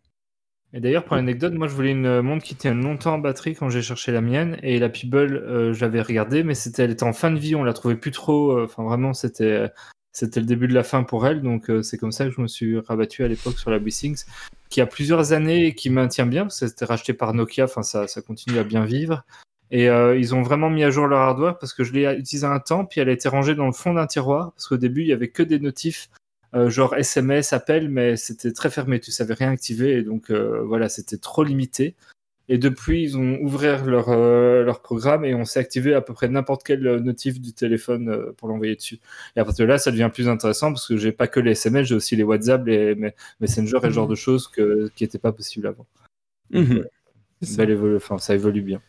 Et 0.76 0.82
d'ailleurs, 0.82 1.06
pour 1.06 1.16
l'anecdote, 1.16 1.54
moi 1.54 1.70
je 1.70 1.74
voulais 1.74 1.92
une 1.92 2.22
montre 2.22 2.44
qui 2.44 2.54
tient 2.54 2.74
longtemps 2.74 3.14
en 3.14 3.20
batterie 3.20 3.56
quand 3.56 3.70
j'ai 3.70 3.82
cherché 3.82 4.12
la 4.12 4.20
mienne. 4.20 4.58
Et 4.62 4.78
la 4.78 4.90
Pebble, 4.90 5.38
euh, 5.38 5.74
j'avais 5.74 6.02
regardé, 6.02 6.44
mais 6.44 6.54
c'était, 6.54 6.84
elle 6.84 6.92
était 6.92 7.04
en 7.04 7.14
fin 7.14 7.32
de 7.32 7.40
vie, 7.40 7.56
on 7.56 7.64
la 7.64 7.72
trouvait 7.72 7.96
plus 7.96 8.12
trop. 8.12 8.52
Euh, 8.52 8.66
enfin, 8.66 8.84
vraiment, 8.84 9.14
c'était, 9.14 9.72
c'était 10.12 10.42
le 10.42 10.46
début 10.46 10.68
de 10.68 10.74
la 10.74 10.84
fin 10.84 11.04
pour 11.04 11.26
elle. 11.26 11.42
Donc, 11.42 11.70
euh, 11.70 11.82
c'est 11.82 11.98
comme 11.98 12.12
ça 12.12 12.26
que 12.26 12.32
je 12.32 12.42
me 12.42 12.48
suis 12.48 12.78
rabattu 12.78 13.24
à 13.24 13.30
l'époque 13.30 13.58
sur 13.58 13.72
la 13.72 13.80
B-Things, 13.80 14.26
qui 14.70 14.82
a 14.82 14.86
plusieurs 14.86 15.32
années 15.32 15.68
et 15.68 15.76
qui 15.76 15.90
maintient 15.90 16.26
bien, 16.26 16.42
parce 16.44 16.60
que 16.60 16.68
c'était 16.68 16.84
racheté 16.84 17.14
par 17.14 17.34
Nokia. 17.34 17.64
Enfin, 17.64 17.82
ça, 17.82 18.10
ça 18.10 18.22
continue 18.22 18.60
à 18.60 18.66
bien 18.66 18.84
vivre. 18.84 19.24
Et 19.72 19.86
ils 19.86 20.36
ont 20.36 20.44
vraiment 20.44 20.70
mis 20.70 20.84
à 20.84 20.92
jour 20.92 21.08
leur 21.08 21.20
hardware 21.20 21.58
parce 21.58 21.74
que 21.74 21.84
je 21.84 21.92
l'ai 21.92 22.04
utilisé 22.14 22.46
un 22.46 22.60
temps, 22.60 22.86
puis 22.86 23.02
elle 23.02 23.10
a 23.10 23.12
été 23.12 23.28
rangée 23.28 23.56
dans 23.56 23.66
le 23.66 23.72
fond 23.72 23.94
d'un 23.94 24.06
tiroir, 24.06 24.52
parce 24.52 24.68
qu'au 24.68 24.78
début, 24.78 25.02
il 25.02 25.08
y 25.08 25.14
avait 25.14 25.30
que 25.30 25.42
des 25.42 25.60
notifs 25.60 26.10
euh, 26.56 26.70
genre 26.70 26.96
SMS, 26.96 27.54
appel, 27.54 27.90
mais 27.90 28.16
c'était 28.16 28.54
très 28.54 28.70
fermé, 28.70 29.00
tu 29.00 29.12
savais 29.12 29.34
rien 29.34 29.52
activer, 29.52 29.98
et 29.98 30.04
donc 30.04 30.32
euh, 30.32 30.62
voilà, 30.64 30.88
c'était 30.88 31.18
trop 31.18 31.44
limité. 31.44 31.96
Et 32.48 32.60
depuis, 32.60 33.02
ils 33.02 33.18
ont 33.18 33.40
ouvert 33.42 33.86
leur, 33.86 34.10
euh, 34.10 34.64
leur 34.64 34.84
programme 34.84 35.26
et 35.26 35.34
on 35.34 35.46
s'est 35.46 35.60
activé 35.60 35.96
à 35.96 36.02
peu 36.02 36.14
près 36.14 36.28
n'importe 36.30 36.64
quel 36.64 36.80
notif 36.98 37.42
du 37.42 37.54
téléphone 37.54 38.34
pour 38.38 38.48
l'envoyer 38.48 38.76
dessus. 38.76 39.00
Et 39.36 39.40
à 39.40 39.46
partir 39.46 39.66
de 39.66 39.72
là, 39.72 39.80
ça 39.80 39.90
devient 39.90 40.12
plus 40.14 40.30
intéressant 40.30 40.72
parce 40.72 40.88
que 40.88 40.96
j'ai 40.96 41.12
pas 41.12 41.28
que 41.28 41.40
les 41.40 41.52
SMS, 41.52 41.88
j'ai 41.88 41.96
aussi 41.96 42.16
les 42.16 42.22
WhatsApp, 42.24 42.64
les 42.68 42.96
Messenger 43.40 43.78
et 43.78 43.88
ce 43.88 43.90
genre 43.90 44.08
de 44.08 44.14
choses 44.14 44.48
que, 44.48 44.92
qui 44.96 45.04
n'étaient 45.04 45.18
pas 45.18 45.32
possibles 45.32 45.66
avant. 45.66 45.88
Mhm. 46.52 46.86
enfin, 47.96 48.20
ça 48.20 48.36
évolue 48.36 48.62
bien. 48.62 48.80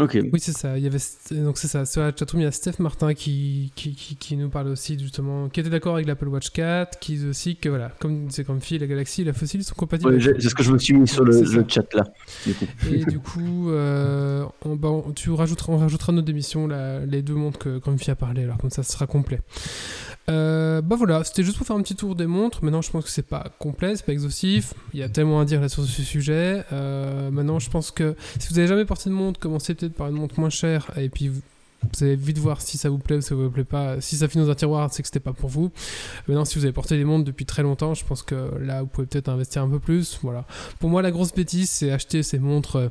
Oui, 0.00 0.40
c'est 0.40 0.52
ça. 0.52 0.78
Il 0.78 0.84
y 0.84 0.86
avait 0.86 0.98
donc 1.32 1.58
c'est 1.58 1.68
ça. 1.68 1.84
Sur 1.84 2.00
la 2.00 2.16
chatroom, 2.16 2.40
il 2.40 2.44
y 2.44 2.46
a 2.46 2.50
Steph 2.50 2.78
Martin 2.78 3.12
qui, 3.12 3.72
qui, 3.74 3.94
qui, 3.94 4.36
nous 4.38 4.48
parle 4.48 4.68
aussi 4.68 4.98
justement, 4.98 5.50
qui 5.50 5.60
était 5.60 5.68
d'accord 5.68 5.96
avec 5.96 6.06
l'Apple 6.06 6.28
Watch 6.28 6.48
4, 6.48 6.98
qui 6.98 7.16
dit 7.16 7.26
aussi 7.26 7.56
que 7.56 7.68
voilà, 7.68 7.92
comme 8.00 8.30
c'est 8.30 8.42
comme 8.42 8.62
fille, 8.62 8.78
la 8.78 8.86
Galaxy 8.86 9.22
la 9.22 9.34
Fossil 9.34 9.62
sont 9.62 9.74
compatibles. 9.74 10.18
c'est 10.40 10.48
ce 10.48 10.54
que 10.54 10.62
je 10.62 10.72
me 10.72 10.78
suis 10.78 10.94
mis 10.94 11.06
sur 11.06 11.24
le, 11.24 11.64
chat 11.68 11.92
là. 11.92 12.04
Et 12.90 13.04
du 13.04 13.18
coup, 13.18 13.70
euh, 13.70 14.46
on, 14.64 14.76
bah, 14.76 14.90
tu 15.14 15.30
rajouteras, 15.30 15.74
on 15.74 15.76
rajoutera 15.76 16.12
notre 16.12 16.30
émission 16.30 16.68
les 17.06 17.20
deux 17.20 17.34
montres 17.34 17.58
que 17.58 17.78
Grumpy 17.78 18.10
a 18.10 18.16
parlé, 18.16 18.44
alors 18.44 18.56
comme 18.56 18.70
ça, 18.70 18.82
ce 18.82 18.92
sera 18.92 19.06
complet. 19.06 19.40
Euh, 20.30 20.80
bah 20.82 20.94
voilà, 20.96 21.24
c'était 21.24 21.42
juste 21.42 21.58
pour 21.58 21.66
faire 21.66 21.74
un 21.74 21.82
petit 21.82 21.96
tour 21.96 22.14
des 22.14 22.26
montres. 22.26 22.62
Maintenant, 22.62 22.82
je 22.82 22.90
pense 22.90 23.04
que 23.04 23.10
c'est 23.10 23.26
pas 23.26 23.44
complet, 23.58 23.96
c'est 23.96 24.06
pas 24.06 24.12
exhaustif. 24.12 24.72
Il 24.94 25.00
y 25.00 25.02
a 25.02 25.08
tellement 25.08 25.40
à 25.40 25.44
dire 25.44 25.60
là 25.60 25.68
sur 25.68 25.84
ce 25.84 26.02
sujet. 26.02 26.64
Euh, 26.72 27.30
maintenant, 27.30 27.58
je 27.58 27.70
pense 27.70 27.90
que 27.90 28.14
si 28.38 28.48
vous 28.52 28.58
avez 28.58 28.68
jamais 28.68 28.84
porté 28.84 29.10
de 29.10 29.14
montre, 29.14 29.40
commencez 29.40 29.74
peut-être 29.82 29.96
par 29.96 30.08
une 30.08 30.14
montre 30.14 30.38
moins 30.38 30.50
chère 30.50 30.90
et 30.96 31.08
puis 31.08 31.28
vous, 31.28 31.40
allez 32.00 32.16
vite 32.16 32.38
voir 32.38 32.60
si 32.60 32.78
ça 32.78 32.88
vous 32.88 32.98
plaît 32.98 33.16
ou 33.16 33.20
si 33.20 33.28
ça 33.28 33.34
vous 33.34 33.50
plaît 33.50 33.64
pas. 33.64 34.00
Si 34.00 34.16
ça 34.16 34.28
finit 34.28 34.44
dans 34.44 34.50
un 34.50 34.54
tiroir, 34.54 34.92
c'est 34.92 35.02
que 35.02 35.08
c'était 35.08 35.20
pas 35.20 35.32
pour 35.32 35.50
vous. 35.50 35.72
Maintenant, 36.28 36.44
si 36.44 36.58
vous 36.58 36.64
avez 36.64 36.72
porté 36.72 36.96
des 36.96 37.04
montres 37.04 37.24
depuis 37.24 37.44
très 37.44 37.62
longtemps, 37.62 37.94
je 37.94 38.04
pense 38.04 38.22
que 38.22 38.56
là, 38.60 38.82
vous 38.82 38.86
pouvez 38.86 39.06
peut-être 39.06 39.28
investir 39.28 39.62
un 39.62 39.68
peu 39.68 39.80
plus. 39.80 40.18
Voilà. 40.22 40.46
Pour 40.78 40.90
moi, 40.90 41.02
la 41.02 41.10
grosse 41.10 41.32
bêtise, 41.32 41.70
c'est 41.70 41.90
acheter 41.90 42.22
ces 42.22 42.38
montres 42.38 42.90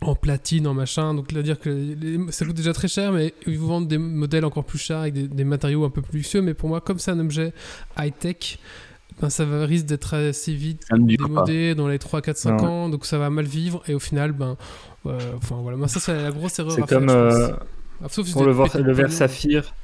en 0.00 0.14
platine, 0.14 0.66
en 0.66 0.74
machin. 0.74 1.14
Donc, 1.14 1.28
c'est-à-dire 1.30 1.58
que 1.58 2.26
ça 2.30 2.44
coûte 2.44 2.56
déjà 2.56 2.72
très 2.72 2.88
cher, 2.88 3.12
mais 3.12 3.34
ils 3.46 3.58
vous 3.58 3.66
vendent 3.66 3.88
des 3.88 3.98
modèles 3.98 4.44
encore 4.44 4.64
plus 4.64 4.78
chers 4.78 4.98
avec 4.98 5.14
des, 5.14 5.44
matériaux 5.44 5.84
un 5.84 5.90
peu 5.90 6.02
plus 6.02 6.18
luxueux. 6.18 6.42
Mais 6.42 6.54
pour 6.54 6.68
moi, 6.68 6.80
comme 6.80 6.98
c'est 6.98 7.10
un 7.10 7.20
objet 7.20 7.52
high-tech, 7.98 8.58
ben, 9.20 9.30
ça 9.30 9.44
va, 9.44 9.64
risque 9.64 9.86
d'être 9.86 10.14
assez 10.14 10.54
vite 10.54 10.86
démodé 10.92 11.74
dans 11.74 11.88
les 11.88 11.98
3, 11.98 12.22
4, 12.22 12.36
5 12.36 12.62
ans. 12.62 12.88
Donc, 12.88 13.06
ça 13.06 13.18
va 13.18 13.30
mal 13.30 13.46
vivre. 13.46 13.82
Et 13.88 13.94
au 13.94 13.98
final, 13.98 14.32
ben, 14.32 14.56
euh, 15.08 15.18
enfin 15.36 15.56
voilà, 15.62 15.76
moi, 15.76 15.88
ça, 15.88 16.00
c'est 16.00 16.14
la 16.14 16.30
grosse 16.30 16.58
erreur 16.58 16.78
à 16.78 16.86
comme, 16.86 17.08
euh, 17.08 17.50
pour 18.32 18.44
le, 18.44 18.82
le 18.82 18.92
verre 18.92 19.12
saphir. 19.12 19.74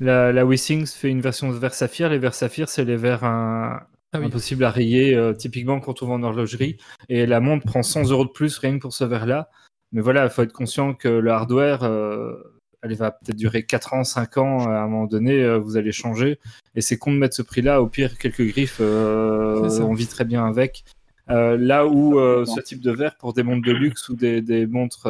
La, 0.00 0.32
la 0.32 0.44
Wissings 0.44 0.86
fait 0.86 1.08
une 1.08 1.20
version 1.20 1.50
de 1.50 1.56
verre 1.56 1.74
saphir. 1.74 2.08
Les 2.08 2.18
verres 2.18 2.34
saphir, 2.34 2.68
c'est 2.68 2.84
les 2.84 2.96
verres 2.96 3.24
un, 3.24 3.80
ah 4.14 4.18
impossible 4.18 4.64
à 4.64 4.70
rayer, 4.70 5.14
euh, 5.14 5.32
typiquement 5.32 5.80
quand 5.80 6.02
on 6.02 6.06
va 6.06 6.14
en 6.14 6.22
horlogerie. 6.22 6.76
Et 7.08 7.24
la 7.24 7.40
montre 7.40 7.64
prend 7.64 7.82
100 7.82 8.10
euros 8.10 8.26
de 8.26 8.30
plus 8.30 8.58
rien 8.58 8.74
que 8.74 8.82
pour 8.82 8.92
ce 8.92 9.04
verre-là. 9.04 9.48
Mais 9.92 10.02
voilà, 10.02 10.24
il 10.24 10.30
faut 10.30 10.42
être 10.42 10.52
conscient 10.52 10.92
que 10.92 11.08
le 11.08 11.30
hardware, 11.30 11.82
euh, 11.82 12.34
elle 12.82 12.94
va 12.94 13.12
peut-être 13.12 13.36
durer 13.36 13.64
4 13.64 13.94
ans, 13.94 14.04
5 14.04 14.36
ans. 14.36 14.68
À 14.68 14.80
un 14.80 14.88
moment 14.88 15.06
donné, 15.06 15.42
euh, 15.42 15.58
vous 15.58 15.78
allez 15.78 15.92
changer. 15.92 16.38
Et 16.74 16.82
c'est 16.82 16.98
con 16.98 17.12
de 17.12 17.16
mettre 17.16 17.34
ce 17.34 17.42
prix-là. 17.42 17.80
Au 17.80 17.86
pire, 17.86 18.18
quelques 18.18 18.46
griffes, 18.46 18.80
on 18.80 19.94
vit 19.94 20.06
très 20.06 20.24
bien 20.24 20.46
avec. 20.46 20.84
Là 21.28 21.86
où 21.86 22.14
ce 22.44 22.60
type 22.60 22.80
de 22.80 22.90
verre, 22.90 23.16
pour 23.16 23.32
des 23.32 23.42
montres 23.42 23.66
de 23.66 23.72
luxe 23.72 24.08
ou 24.08 24.16
des, 24.16 24.66
montres 24.66 25.06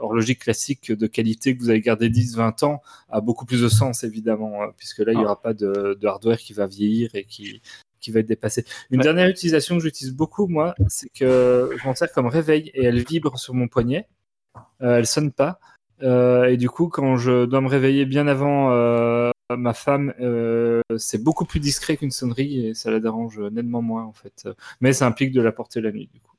horlogiques 0.00 0.40
classiques 0.40 0.92
de 0.92 1.06
qualité 1.06 1.56
que 1.56 1.62
vous 1.62 1.70
allez 1.70 1.80
garder 1.80 2.08
10-20 2.08 2.64
ans, 2.64 2.82
a 3.08 3.20
beaucoup 3.20 3.46
plus 3.46 3.62
de 3.62 3.68
sens, 3.68 4.04
évidemment, 4.04 4.62
hein, 4.62 4.72
puisque 4.76 5.00
là, 5.00 5.12
il 5.12 5.18
n'y 5.18 5.22
ah. 5.22 5.26
aura 5.26 5.40
pas 5.40 5.54
de, 5.54 5.98
hardware 6.02 6.38
qui 6.38 6.52
va 6.52 6.66
vieillir 6.66 7.10
et 7.14 7.24
qui, 7.24 7.60
qui 8.00 8.10
va 8.10 8.20
être 8.20 8.26
dépassé. 8.26 8.64
Une 8.90 9.00
dernière 9.00 9.28
utilisation 9.28 9.76
que 9.76 9.82
j'utilise 9.82 10.14
beaucoup, 10.14 10.48
moi, 10.48 10.74
c'est 10.88 11.10
que 11.10 11.70
je 11.76 11.86
m'en 11.86 11.94
sers 11.94 12.10
comme 12.12 12.26
réveil 12.26 12.70
et 12.74 12.84
elle 12.84 13.02
vibre 13.04 13.38
sur 13.38 13.54
mon 13.54 13.68
poignet. 13.68 14.08
Euh, 14.82 14.98
elle 14.98 15.06
sonne 15.06 15.32
pas. 15.32 15.60
Euh, 16.02 16.46
et 16.46 16.56
du 16.56 16.70
coup, 16.70 16.88
quand 16.88 17.16
je 17.16 17.44
dois 17.44 17.60
me 17.60 17.68
réveiller 17.68 18.06
bien 18.06 18.26
avant 18.26 18.72
euh, 18.72 19.30
ma 19.56 19.74
femme, 19.74 20.12
euh, 20.20 20.80
c'est 20.96 21.22
beaucoup 21.22 21.44
plus 21.44 21.60
discret 21.60 21.96
qu'une 21.96 22.10
sonnerie 22.10 22.66
et 22.66 22.74
ça 22.74 22.90
la 22.90 23.00
dérange 23.00 23.38
nettement 23.38 23.82
moins 23.82 24.04
en 24.04 24.12
fait. 24.12 24.48
Mais 24.80 24.92
ça 24.92 25.06
implique 25.06 25.32
de 25.32 25.40
la 25.40 25.52
porter 25.52 25.80
la 25.80 25.92
nuit 25.92 26.08
du 26.12 26.20
coup. 26.20 26.36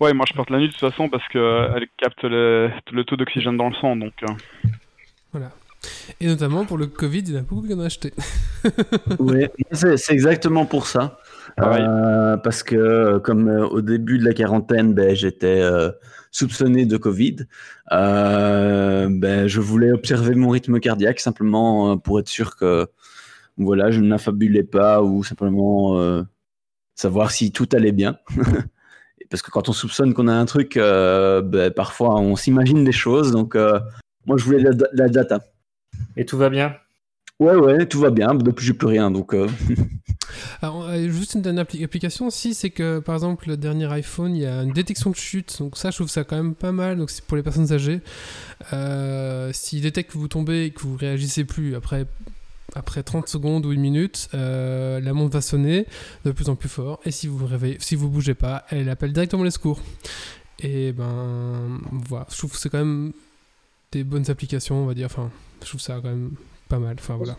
Ouais, 0.00 0.12
moi 0.12 0.26
je 0.28 0.34
porte 0.34 0.50
la 0.50 0.58
nuit 0.58 0.68
de 0.68 0.72
toute 0.72 0.80
façon 0.80 1.08
parce 1.08 1.26
qu'elle 1.28 1.88
capte 1.96 2.22
le, 2.22 2.70
le 2.92 3.04
taux 3.04 3.16
d'oxygène 3.16 3.56
dans 3.56 3.68
le 3.68 3.74
sang 3.74 3.96
donc. 3.96 4.12
Voilà. 5.32 5.50
Et 6.20 6.26
notamment 6.26 6.64
pour 6.64 6.78
le 6.78 6.86
Covid, 6.86 7.20
il 7.20 7.34
y 7.34 7.36
en 7.36 7.40
a 7.40 7.42
beaucoup 7.42 7.66
qui 7.66 7.74
en 7.74 7.80
ont 7.80 7.84
acheté. 7.84 8.12
oui, 9.18 9.46
c'est 9.72 10.12
exactement 10.12 10.66
pour 10.66 10.86
ça. 10.86 11.18
parce 11.56 12.62
que 12.62 13.18
comme 13.18 13.48
au 13.48 13.80
début 13.80 14.18
de 14.18 14.24
la 14.24 14.34
quarantaine, 14.34 14.94
ben, 14.94 15.14
j'étais 15.14 15.62
soupçonné 16.30 16.86
de 16.86 16.96
Covid, 16.96 17.36
ben, 17.90 19.46
je 19.46 19.60
voulais 19.60 19.92
observer 19.92 20.34
mon 20.34 20.50
rythme 20.50 20.80
cardiaque 20.80 21.20
simplement 21.20 21.98
pour 21.98 22.20
être 22.20 22.28
sûr 22.28 22.56
que 22.56 22.86
voilà, 23.56 23.90
je 23.90 24.00
n'affabulais 24.00 24.62
pas 24.62 25.02
ou 25.02 25.24
simplement 25.24 26.24
savoir 26.94 27.30
si 27.30 27.52
tout 27.52 27.68
allait 27.72 27.92
bien. 27.92 28.18
Parce 29.30 29.42
que 29.42 29.50
quand 29.50 29.68
on 29.68 29.72
soupçonne 29.72 30.14
qu'on 30.14 30.28
a 30.28 30.32
un 30.32 30.46
truc, 30.46 30.74
ben, 30.76 31.70
parfois 31.74 32.20
on 32.20 32.36
s'imagine 32.36 32.84
des 32.84 32.92
choses. 32.92 33.32
Donc 33.32 33.56
moi, 34.26 34.36
je 34.36 34.44
voulais 34.44 34.62
la 34.92 35.08
data. 35.08 35.40
Et 36.16 36.24
tout 36.26 36.36
va 36.36 36.50
bien? 36.50 36.76
Ouais, 37.40 37.54
ouais, 37.54 37.86
tout 37.86 38.00
va 38.00 38.10
bien. 38.10 38.34
Depuis, 38.34 38.66
j'ai 38.66 38.74
plus 38.74 38.88
rien, 38.88 39.10
donc. 39.10 39.34
Euh. 40.62 41.10
Juste 41.10 41.34
une 41.34 41.42
dernière 41.42 41.66
application 41.82 42.26
aussi, 42.26 42.54
c'est 42.54 42.70
que 42.70 42.98
par 42.98 43.14
exemple, 43.14 43.48
le 43.48 43.56
dernier 43.56 43.86
iPhone, 43.92 44.34
il 44.34 44.42
y 44.42 44.46
a 44.46 44.62
une 44.62 44.72
détection 44.72 45.10
de 45.10 45.16
chute. 45.16 45.58
Donc 45.58 45.76
ça, 45.76 45.90
je 45.90 45.96
trouve 45.96 46.08
ça 46.08 46.24
quand 46.24 46.36
même 46.36 46.54
pas 46.54 46.72
mal. 46.72 46.98
Donc 46.98 47.10
c'est 47.10 47.24
pour 47.24 47.36
les 47.36 47.42
personnes 47.42 47.72
âgées. 47.72 48.00
Euh, 48.72 49.50
S'il 49.52 49.82
détecte 49.82 50.12
que 50.12 50.18
vous 50.18 50.28
tombez 50.28 50.64
et 50.64 50.70
que 50.70 50.80
vous 50.80 50.96
réagissez 50.96 51.44
plus 51.44 51.74
après 51.74 52.06
après 52.74 53.02
30 53.02 53.28
secondes 53.28 53.64
ou 53.64 53.72
une 53.72 53.80
minute, 53.80 54.28
euh, 54.34 55.00
la 55.00 55.12
montre 55.14 55.32
va 55.32 55.40
sonner 55.40 55.86
de 56.24 56.32
plus 56.32 56.48
en 56.48 56.54
plus 56.54 56.68
fort. 56.68 57.00
Et 57.04 57.10
si 57.10 57.26
vous 57.26 57.46
réveillez, 57.46 57.78
si 57.80 57.94
vous 57.94 58.08
bougez 58.08 58.34
pas, 58.34 58.64
elle 58.70 58.88
appelle 58.90 59.12
directement 59.12 59.42
les 59.42 59.50
secours. 59.50 59.80
Et 60.60 60.92
ben 60.92 61.80
voilà, 61.92 62.26
je 62.30 62.36
trouve 62.36 62.52
que 62.52 62.58
c'est 62.58 62.68
quand 62.68 62.78
même 62.78 63.12
des 63.92 64.04
bonnes 64.04 64.30
applications, 64.30 64.82
on 64.82 64.86
va 64.86 64.94
dire. 64.94 65.06
Enfin, 65.06 65.30
je 65.62 65.68
trouve 65.68 65.80
ça 65.80 65.94
quand 66.02 66.08
même 66.08 66.32
pas 66.68 66.78
mal. 66.78 66.96
Enfin 66.98 67.16
voilà. 67.16 67.36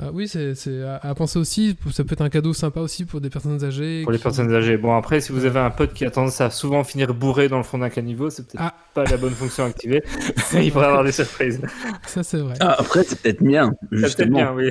Ah 0.00 0.10
oui, 0.12 0.28
c'est 0.28 0.54
à, 0.84 1.14
penser 1.14 1.38
aussi. 1.38 1.76
Ça 1.92 2.04
peut 2.04 2.12
être 2.12 2.22
un 2.22 2.28
cadeau 2.28 2.52
sympa 2.52 2.80
aussi 2.80 3.04
pour 3.04 3.20
des 3.20 3.30
personnes 3.30 3.62
âgées. 3.64 4.02
Pour 4.02 4.12
les 4.12 4.18
personnes 4.18 4.52
âgées. 4.54 4.76
Bon, 4.76 4.96
après, 4.96 5.20
si 5.20 5.32
vous 5.32 5.44
avez 5.44 5.58
un 5.58 5.70
pote 5.70 5.92
qui 5.92 6.04
a 6.04 6.10
tendance 6.10 6.40
à 6.40 6.50
souvent 6.50 6.84
finir 6.84 7.14
bourré 7.14 7.48
dans 7.48 7.56
le 7.56 7.64
fond 7.64 7.78
d'un 7.78 7.90
caniveau, 7.90 8.30
c'est 8.30 8.46
peut-être 8.46 8.62
ah. 8.62 8.74
pas 8.94 9.04
la 9.04 9.16
bonne 9.16 9.32
fonction 9.32 9.64
activée. 9.64 10.02
Il 10.54 10.72
pourrait 10.72 10.86
avoir 10.86 11.04
des 11.04 11.12
surprises. 11.12 11.60
Ça, 12.06 12.22
c'est 12.22 12.38
vrai. 12.38 12.54
Ah, 12.60 12.76
après, 12.78 13.02
c'est 13.02 13.20
peut-être 13.20 13.42
bien. 13.42 13.72
C'est 13.92 14.16
peut-être 14.16 14.30
bien, 14.30 14.52
oui. 14.52 14.70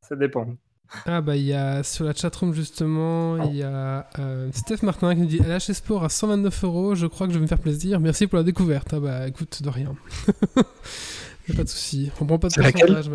ça, 0.00 0.16
dépend. 0.16 0.46
Ah 1.06 1.20
bah 1.20 1.34
il 1.34 1.42
y 1.42 1.54
a 1.54 1.82
sur 1.82 2.04
la 2.04 2.14
chatroom 2.14 2.54
justement 2.54 3.42
il 3.42 3.56
y 3.56 3.64
a 3.64 4.06
euh, 4.20 4.48
Steph 4.52 4.84
Martin 4.84 5.14
qui 5.14 5.22
nous 5.22 5.26
dit 5.26 5.38
LH 5.38 5.72
Sport 5.72 6.04
à 6.04 6.08
129 6.08 6.64
euros 6.64 6.94
je 6.94 7.06
crois 7.06 7.26
que 7.26 7.32
je 7.32 7.38
vais 7.38 7.42
me 7.42 7.48
faire 7.48 7.58
plaisir 7.58 7.98
merci 7.98 8.28
pour 8.28 8.36
la 8.36 8.44
découverte 8.44 8.92
ah 8.92 9.00
bah 9.00 9.26
écoute 9.26 9.60
de 9.60 9.68
rien 9.70 9.96
a 11.52 11.56
pas 11.56 11.64
de 11.64 11.68
souci. 11.68 12.10
On 12.20 12.26
prend 12.26 12.38
pas 12.38 12.48
de 12.48 12.54
pourcentage. 12.54 13.10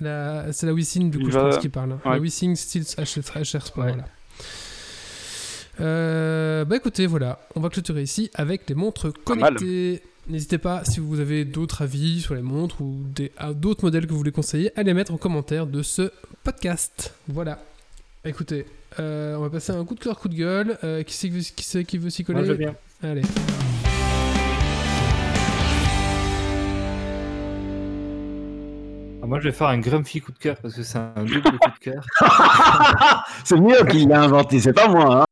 La... 0.00 0.52
C'est 0.52 0.66
la 0.66 0.72
Wissing, 0.72 1.10
du 1.10 1.18
coup, 1.18 1.30
je 1.30 1.38
pense 1.38 1.58
qu'il 1.58 1.70
parle. 1.70 1.92
Hein. 1.92 2.00
La 2.04 2.18
Wissing 2.18 2.56
Steel 2.56 2.82
HR 2.82 3.62
Sport. 3.62 3.84
Voilà. 3.84 4.04
Euh, 5.80 6.64
bah 6.64 6.76
écoutez, 6.76 7.06
voilà, 7.06 7.40
on 7.54 7.60
va 7.60 7.70
clôturer 7.70 8.02
ici 8.02 8.30
avec 8.34 8.68
les 8.68 8.74
montres 8.74 9.12
connectées. 9.24 10.02
N'hésitez 10.28 10.58
pas, 10.58 10.84
si 10.84 11.00
vous 11.00 11.18
avez 11.18 11.44
d'autres 11.44 11.82
avis 11.82 12.20
sur 12.20 12.34
les 12.34 12.42
montres 12.42 12.80
ou 12.82 13.02
ah, 13.38 13.52
d'autres 13.52 13.84
modèles 13.84 14.06
que 14.06 14.12
vous 14.12 14.18
voulez 14.18 14.30
conseiller, 14.30 14.70
à 14.78 14.82
les 14.82 14.94
mettre 14.94 15.12
en 15.12 15.16
commentaire 15.16 15.66
de 15.66 15.82
ce 15.82 16.12
podcast. 16.44 17.14
Voilà. 17.26 17.58
Écoutez, 18.24 18.66
euh, 19.00 19.36
on 19.36 19.40
va 19.40 19.50
passer 19.50 19.72
un 19.72 19.84
coup 19.84 19.94
de 19.94 20.00
cœur, 20.00 20.18
coup 20.18 20.28
de 20.28 20.36
gueule. 20.36 20.78
Euh, 20.84 21.02
qui 21.02 21.14
c'est 21.14 21.30
qui, 21.30 21.84
qui, 21.84 21.98
veut 21.98 22.10
s'y 22.10 22.22
coller 22.22 22.40
Moi, 22.40 22.48
je 22.48 22.52
viens. 22.52 22.74
Allez. 23.02 23.22
Moi, 29.30 29.38
je 29.38 29.44
vais 29.44 29.54
faire 29.54 29.68
un 29.68 29.78
grumpy 29.78 30.20
coup 30.20 30.32
de 30.32 30.38
cœur 30.38 30.56
parce 30.60 30.74
que 30.74 30.82
c'est 30.82 30.98
un 30.98 31.24
double 31.24 31.56
coup 31.56 31.70
de 31.70 31.78
cœur. 31.78 32.04
c'est 33.44 33.60
mieux 33.60 33.84
qu'il 33.88 34.08
l'a 34.08 34.22
inventé, 34.22 34.58
c'est 34.58 34.72
pas 34.72 34.88
moi. 34.88 35.22
Hein. 35.22 35.24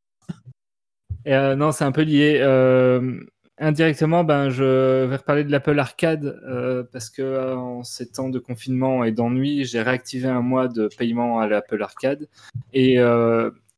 Euh, 1.27 1.57
non, 1.57 1.73
c'est 1.73 1.83
un 1.83 1.91
peu 1.91 2.03
lié. 2.03 2.39
Euh, 2.39 3.19
indirectement, 3.57 4.23
ben, 4.23 4.47
je 4.47 5.03
vais 5.05 5.17
reparler 5.17 5.43
de 5.43 5.51
l'Apple 5.51 5.77
Arcade 5.77 6.39
euh, 6.47 6.81
parce 6.93 7.09
que 7.09 7.53
en 7.53 7.83
ces 7.83 8.09
temps 8.09 8.29
de 8.29 8.39
confinement 8.39 9.03
et 9.03 9.11
d'ennui, 9.11 9.65
j'ai 9.65 9.81
réactivé 9.81 10.29
un 10.29 10.41
mois 10.41 10.69
de 10.69 10.87
paiement 10.97 11.41
à 11.41 11.47
l'Apple 11.47 11.83
Arcade. 11.83 12.29
Et 12.71 13.01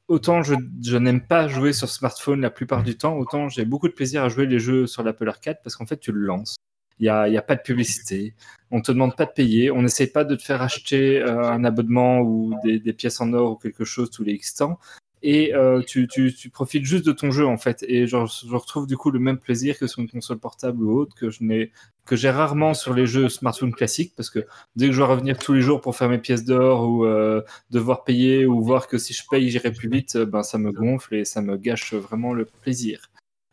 autant 0.07 0.43
je, 0.43 0.53
je 0.83 0.97
n'aime 0.97 1.21
pas 1.25 1.47
jouer 1.47 1.73
sur 1.73 1.89
smartphone 1.89 2.41
la 2.41 2.51
plupart 2.51 2.83
du 2.83 2.95
temps, 2.95 3.17
autant 3.17 3.49
j'ai 3.49 3.65
beaucoup 3.65 3.87
de 3.87 3.93
plaisir 3.93 4.23
à 4.23 4.29
jouer 4.29 4.45
les 4.45 4.59
jeux 4.59 4.85
sur 4.85 5.01
l'Apple 5.01 5.27
Arcade 5.27 5.57
parce 5.63 5.75
qu'en 5.75 5.87
fait, 5.87 5.97
tu 5.97 6.11
le 6.11 6.19
lances. 6.19 6.57
Il 7.01 7.05
n'y 7.05 7.09
a, 7.09 7.27
y 7.27 7.37
a, 7.37 7.41
pas 7.41 7.55
de 7.55 7.61
publicité. 7.61 8.35
On 8.69 8.79
te 8.79 8.91
demande 8.91 9.15
pas 9.15 9.25
de 9.25 9.31
payer. 9.31 9.71
On 9.71 9.81
n'essaie 9.81 10.05
pas 10.05 10.23
de 10.23 10.35
te 10.35 10.43
faire 10.43 10.61
acheter 10.61 11.19
euh, 11.19 11.49
un 11.49 11.63
abonnement 11.63 12.19
ou 12.19 12.53
des, 12.63 12.79
des, 12.79 12.93
pièces 12.93 13.19
en 13.19 13.33
or 13.33 13.53
ou 13.53 13.55
quelque 13.55 13.83
chose 13.83 14.11
tous 14.11 14.23
les 14.23 14.33
X 14.33 14.53
temps. 14.53 14.77
Et 15.23 15.53
euh, 15.55 15.81
tu, 15.81 16.07
tu, 16.07 16.31
tu, 16.31 16.51
profites 16.51 16.85
juste 16.85 17.05
de 17.05 17.11
ton 17.11 17.31
jeu 17.31 17.47
en 17.47 17.57
fait. 17.57 17.83
Et 17.87 18.05
je, 18.05 18.17
je, 18.47 18.55
retrouve 18.55 18.85
du 18.85 18.97
coup 18.97 19.09
le 19.09 19.17
même 19.17 19.39
plaisir 19.39 19.79
que 19.79 19.87
sur 19.87 19.99
une 19.99 20.09
console 20.09 20.37
portable 20.37 20.83
ou 20.83 20.95
autre 20.95 21.15
que 21.15 21.31
je 21.31 21.43
n'ai 21.43 21.71
que 22.05 22.15
j'ai 22.15 22.29
rarement 22.29 22.75
sur 22.75 22.93
les 22.93 23.07
jeux 23.07 23.29
smartphone 23.29 23.73
classiques 23.73 24.13
parce 24.15 24.29
que 24.29 24.45
dès 24.75 24.87
que 24.87 24.91
je 24.91 24.97
dois 24.97 25.07
revenir 25.07 25.37
tous 25.37 25.53
les 25.53 25.61
jours 25.61 25.81
pour 25.81 25.95
faire 25.95 26.09
mes 26.09 26.17
pièces 26.19 26.43
d'or 26.43 26.87
ou 26.87 27.05
euh, 27.05 27.41
devoir 27.71 28.03
payer 28.03 28.45
ou 28.45 28.61
voir 28.61 28.87
que 28.87 28.99
si 28.99 29.13
je 29.13 29.23
paye 29.29 29.49
j'irai 29.49 29.71
plus 29.71 29.89
vite, 29.89 30.17
ben 30.17 30.43
ça 30.43 30.59
me 30.59 30.71
gonfle 30.71 31.15
et 31.15 31.25
ça 31.25 31.41
me 31.41 31.57
gâche 31.57 31.95
vraiment 31.95 32.33
le 32.33 32.45
plaisir. 32.45 33.09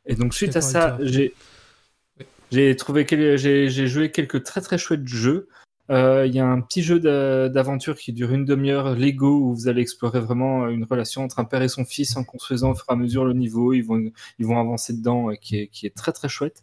Et 0.07 0.15
donc 0.15 0.35
suite 0.35 0.57
à 0.57 0.63
ça, 0.63 0.99
j'ai 1.01 1.35
j'ai 2.51 2.75
trouvé 2.77 3.07
j'ai 3.09 3.87
joué 3.87 4.11
quelques 4.11 4.43
très 4.45 4.61
très 4.61 4.79
chouettes 4.79 5.07
jeux. 5.07 5.49
Euh, 5.91 6.27
il 6.27 6.35
y 6.35 6.39
a 6.39 6.47
un 6.47 6.61
petit 6.61 6.83
jeu 6.83 7.01
d'aventure 7.49 7.97
qui 7.97 8.13
dure 8.13 8.33
une 8.33 8.45
demi-heure, 8.45 8.95
Lego, 8.95 9.39
où 9.39 9.55
vous 9.55 9.69
allez 9.69 9.81
explorer 9.81 10.21
vraiment 10.21 10.69
une 10.69 10.85
relation 10.85 11.23
entre 11.25 11.39
un 11.39 11.45
père 11.45 11.63
et 11.63 11.69
son 11.69 11.87
fils 11.87 12.17
en 12.17 12.25
construisant 12.25 12.73
au 12.73 12.75
fur 12.75 12.85
et 12.91 12.93
à 12.93 12.97
mesure 12.97 13.25
le 13.25 13.33
niveau. 13.33 13.73
Ils 13.73 13.83
vont, 13.83 14.11
ils 14.39 14.47
vont 14.47 14.59
avancer 14.59 14.93
dedans, 14.93 15.31
qui 15.41 15.61
est, 15.61 15.69
qui 15.69 15.87
est 15.87 15.97
très 15.97 16.13
très 16.13 16.29
chouette. 16.29 16.63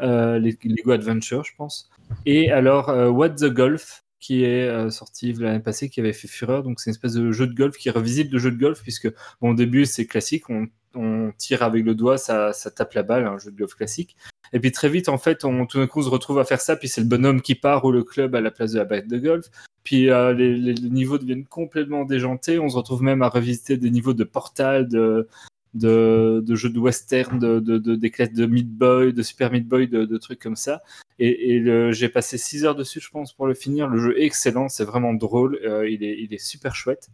Euh, 0.00 0.38
Lego 0.38 0.90
Adventure, 0.90 1.44
je 1.44 1.54
pense. 1.56 1.90
Et 2.24 2.50
alors, 2.50 2.88
euh, 2.88 3.08
What 3.08 3.30
the 3.30 3.46
Golf, 3.46 4.04
qui 4.20 4.44
est 4.44 4.68
euh, 4.68 4.90
sorti 4.90 5.32
l'année 5.32 5.60
passée, 5.60 5.88
qui 5.88 6.00
avait 6.00 6.12
fait 6.12 6.28
fureur. 6.28 6.62
Donc, 6.62 6.80
c'est 6.80 6.90
une 6.90 6.94
espèce 6.94 7.14
de 7.14 7.32
jeu 7.32 7.46
de 7.46 7.54
golf 7.54 7.76
qui 7.76 7.90
revisite 7.90 8.30
le 8.32 8.38
jeu 8.38 8.50
de 8.50 8.58
golf, 8.58 8.82
puisque 8.82 9.08
bon, 9.40 9.50
au 9.50 9.54
début, 9.54 9.86
c'est 9.86 10.06
classique, 10.06 10.48
on, 10.50 10.68
on, 10.94 11.32
tire 11.38 11.62
avec 11.62 11.84
le 11.84 11.94
doigt, 11.94 12.18
ça, 12.18 12.52
ça 12.52 12.70
tape 12.70 12.94
la 12.94 13.02
balle, 13.02 13.26
un 13.26 13.38
jeu 13.38 13.50
de 13.50 13.56
golf 13.56 13.74
classique. 13.74 14.16
Et 14.52 14.60
puis 14.60 14.72
très 14.72 14.88
vite, 14.88 15.08
en 15.08 15.18
fait, 15.18 15.38
tout 15.38 15.78
d'un 15.78 15.86
coup, 15.86 16.00
on 16.00 16.02
se 16.02 16.08
retrouve 16.08 16.38
à 16.38 16.44
faire 16.44 16.60
ça, 16.60 16.76
puis 16.76 16.88
c'est 16.88 17.00
le 17.00 17.06
bonhomme 17.06 17.42
qui 17.42 17.54
part 17.54 17.84
ou 17.84 17.92
le 17.92 18.04
club 18.04 18.34
à 18.34 18.40
la 18.40 18.50
place 18.50 18.72
de 18.72 18.78
la 18.78 18.84
balle 18.84 19.06
de 19.06 19.18
golf. 19.18 19.46
Puis 19.86 20.10
euh, 20.10 20.32
les, 20.32 20.74
niveaux 20.74 21.16
deviennent 21.16 21.46
complètement 21.46 22.04
déjantés. 22.04 22.58
On 22.58 22.68
se 22.68 22.76
retrouve 22.76 23.04
même 23.04 23.22
à 23.22 23.28
revisiter 23.28 23.76
des 23.76 23.88
niveaux 23.90 24.14
de 24.14 24.24
portal, 24.24 24.88
de, 24.88 25.28
jeux 25.74 26.70
de 26.70 26.78
western, 26.78 27.38
de, 27.38 27.60
de, 27.60 27.78
de, 27.78 27.94
des 27.94 28.10
classes 28.10 28.32
de 28.32 28.46
Meat 28.46 28.68
Boy, 28.68 29.12
de 29.12 29.22
Super 29.22 29.52
Meat 29.52 29.68
Boy, 29.68 29.86
de, 29.86 30.16
trucs 30.16 30.40
comme 30.40 30.56
ça. 30.56 30.82
Et, 31.20 31.62
j'ai 31.92 32.08
passé 32.08 32.36
6 32.36 32.64
heures 32.64 32.74
dessus, 32.74 33.00
je 33.00 33.10
pense, 33.10 33.32
pour 33.32 33.46
le 33.46 33.54
finir. 33.54 33.86
Le 33.86 33.98
jeu 33.98 34.20
est 34.20 34.24
excellent, 34.24 34.68
c'est 34.68 34.84
vraiment 34.84 35.14
drôle, 35.14 35.60
euh, 35.64 35.88
il, 35.88 36.02
est, 36.02 36.38
super 36.38 36.74
chouette. 36.74 37.08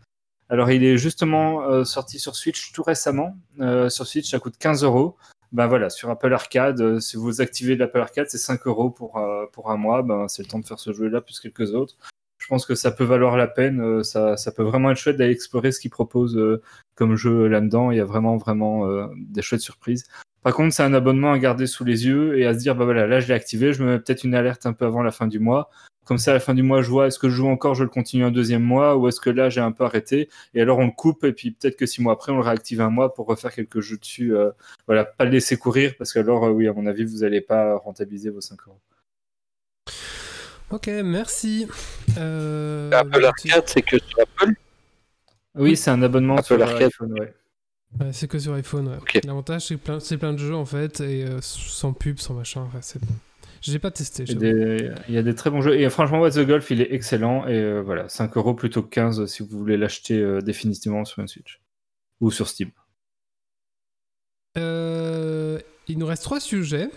Alors, 0.48 0.70
il 0.70 0.82
est 0.82 0.96
justement 0.96 1.64
euh, 1.64 1.84
sorti 1.84 2.18
sur 2.18 2.36
Switch 2.36 2.72
tout 2.72 2.82
récemment. 2.82 3.36
Sur 3.90 4.06
Switch, 4.06 4.30
ça 4.30 4.38
coûte 4.38 4.54
15 4.58 4.82
euros 4.82 5.16
ben 5.52 5.66
voilà, 5.66 5.90
sur 5.90 6.08
Apple 6.08 6.32
Arcade, 6.32 6.80
euh, 6.80 7.00
si 7.00 7.16
vous 7.16 7.42
activez 7.42 7.76
l'Apple 7.76 7.98
Arcade, 7.98 8.26
c'est 8.28 8.38
5 8.38 8.66
euros 8.66 8.90
pour, 8.90 9.18
euh, 9.18 9.46
pour 9.52 9.70
un 9.70 9.76
mois. 9.76 10.02
Ben, 10.02 10.26
c'est 10.28 10.42
le 10.42 10.48
temps 10.48 10.58
de 10.58 10.66
faire 10.66 10.78
ce 10.78 10.92
jeu-là, 10.92 11.20
plus 11.20 11.40
quelques 11.40 11.74
autres. 11.74 11.96
Je 12.38 12.46
pense 12.48 12.64
que 12.66 12.74
ça 12.74 12.90
peut 12.90 13.04
valoir 13.04 13.36
la 13.36 13.46
peine. 13.46 13.80
Euh, 13.80 14.02
ça, 14.02 14.36
ça 14.36 14.50
peut 14.50 14.62
vraiment 14.62 14.90
être 14.90 14.96
chouette 14.96 15.16
d'aller 15.16 15.32
explorer 15.32 15.70
ce 15.70 15.80
qu'ils 15.80 15.90
proposent 15.90 16.40
comme 16.94 17.16
jeu 17.16 17.46
là-dedans. 17.48 17.90
Il 17.90 17.98
y 17.98 18.00
a 18.00 18.04
vraiment, 18.04 18.36
vraiment 18.38 19.06
des 19.16 19.42
chouettes 19.42 19.60
surprises. 19.60 20.04
Par 20.42 20.54
contre, 20.54 20.74
c'est 20.74 20.82
un 20.82 20.94
abonnement 20.94 21.32
à 21.32 21.38
garder 21.38 21.66
sous 21.66 21.84
les 21.84 22.06
yeux 22.06 22.38
et 22.38 22.46
à 22.46 22.54
se 22.54 22.58
dire, 22.58 22.74
bah 22.74 22.84
voilà, 22.84 23.06
là 23.06 23.20
je 23.20 23.28
l'ai 23.28 23.34
activé, 23.34 23.72
je 23.72 23.82
me 23.82 23.92
mets 23.92 23.98
peut-être 23.98 24.24
une 24.24 24.34
alerte 24.34 24.66
un 24.66 24.72
peu 24.72 24.84
avant 24.86 25.02
la 25.02 25.12
fin 25.12 25.26
du 25.26 25.38
mois. 25.38 25.70
Comme 26.04 26.18
ça, 26.18 26.32
à 26.32 26.34
la 26.34 26.40
fin 26.40 26.54
du 26.54 26.64
mois, 26.64 26.82
je 26.82 26.90
vois 26.90 27.06
est-ce 27.06 27.18
que 27.20 27.28
je 27.28 27.36
joue 27.36 27.46
encore, 27.46 27.76
je 27.76 27.84
le 27.84 27.88
continue 27.88 28.24
un 28.24 28.32
deuxième 28.32 28.62
mois, 28.62 28.96
ou 28.96 29.06
est-ce 29.06 29.20
que 29.20 29.30
là, 29.30 29.48
j'ai 29.50 29.60
un 29.60 29.70
peu 29.70 29.84
arrêté. 29.84 30.28
Et 30.52 30.60
alors, 30.60 30.78
on 30.78 30.86
le 30.86 30.90
coupe, 30.90 31.22
et 31.22 31.32
puis 31.32 31.52
peut-être 31.52 31.76
que 31.76 31.86
six 31.86 32.02
mois 32.02 32.14
après, 32.14 32.32
on 32.32 32.36
le 32.36 32.42
réactive 32.42 32.80
un 32.80 32.90
mois 32.90 33.14
pour 33.14 33.26
refaire 33.26 33.54
quelques 33.54 33.80
jeux 33.80 33.98
dessus. 33.98 34.34
Euh, 34.34 34.50
voilà, 34.88 35.04
pas 35.04 35.24
le 35.24 35.30
laisser 35.30 35.56
courir, 35.56 35.94
parce 35.96 36.12
que 36.12 36.18
alors, 36.18 36.44
euh, 36.44 36.50
oui, 36.50 36.66
à 36.66 36.72
mon 36.72 36.86
avis, 36.86 37.04
vous 37.04 37.18
n'allez 37.18 37.40
pas 37.40 37.76
rentabiliser 37.76 38.30
vos 38.30 38.40
5 38.40 38.58
euros. 38.66 38.80
Ok, 40.70 40.88
merci. 41.04 41.68
Euh... 42.18 42.90
Apple 42.92 43.24
Arcade, 43.24 43.64
c'est 43.66 43.82
que 43.82 43.98
sur 43.98 44.18
Apple? 44.20 44.54
Oui, 45.54 45.76
c'est 45.76 45.90
un 45.90 46.02
abonnement 46.02 46.42
sur 46.42 46.60
iPhone, 46.60 47.12
ouais. 47.20 47.32
C'est 48.12 48.28
que 48.28 48.38
sur 48.38 48.54
iPhone, 48.54 48.88
ouais. 48.88 49.20
L'avantage, 49.24 49.66
c'est 49.66 49.76
plein, 49.76 49.98
plein 49.98 50.32
de 50.32 50.38
jeux, 50.38 50.54
en 50.54 50.64
fait, 50.64 51.00
et 51.00 51.24
euh, 51.24 51.38
sans 51.40 51.92
pub, 51.92 52.18
sans 52.18 52.34
machin, 52.34 52.62
enfin, 52.62 52.78
c'est 52.80 53.00
j'ai 53.62 53.78
pas 53.78 53.92
testé. 53.92 54.24
Il 54.28 55.14
y, 55.14 55.18
a 55.18 55.22
des 55.22 55.34
très 55.36 55.48
bons 55.48 55.62
jeux. 55.62 55.78
Et 55.78 55.88
franchement, 55.88 56.18
What 56.18 56.32
the 56.32 56.40
Golf, 56.40 56.68
il 56.72 56.80
est 56.80 56.92
excellent. 56.92 57.46
Et 57.46 57.54
euh, 57.54 57.80
voilà, 57.80 58.08
5 58.08 58.36
euros 58.36 58.54
plutôt 58.54 58.82
que 58.82 58.88
15 58.88 59.24
si 59.26 59.44
vous 59.44 59.56
voulez 59.56 59.76
l'acheter 59.76 60.18
euh, 60.18 60.40
définitivement 60.40 61.04
sur 61.04 61.20
une 61.20 61.28
Switch. 61.28 61.62
Ou 62.20 62.32
sur 62.32 62.48
Steam. 62.48 62.70
Euh, 64.58 65.60
il 65.86 65.98
nous 65.98 66.06
reste 66.06 66.24
trois 66.24 66.40
sujets. 66.40 66.90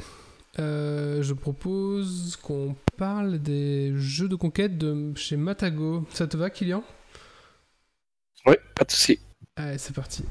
je 0.58 1.34
propose 1.34 2.36
qu'on 2.42 2.76
parle 2.98 3.38
des 3.38 3.94
jeux 3.96 4.28
de 4.28 4.36
conquête 4.36 4.76
de 4.76 5.16
chez 5.16 5.38
Matago. 5.38 6.08
Ça 6.10 6.26
te 6.26 6.36
va, 6.36 6.50
Kylian? 6.50 6.84
Oui, 8.48 8.56
pas 8.76 8.86
de 8.86 8.92
souci. 8.92 9.20
Allez, 9.58 9.78
c'est 9.78 9.94
parti. 9.94 10.26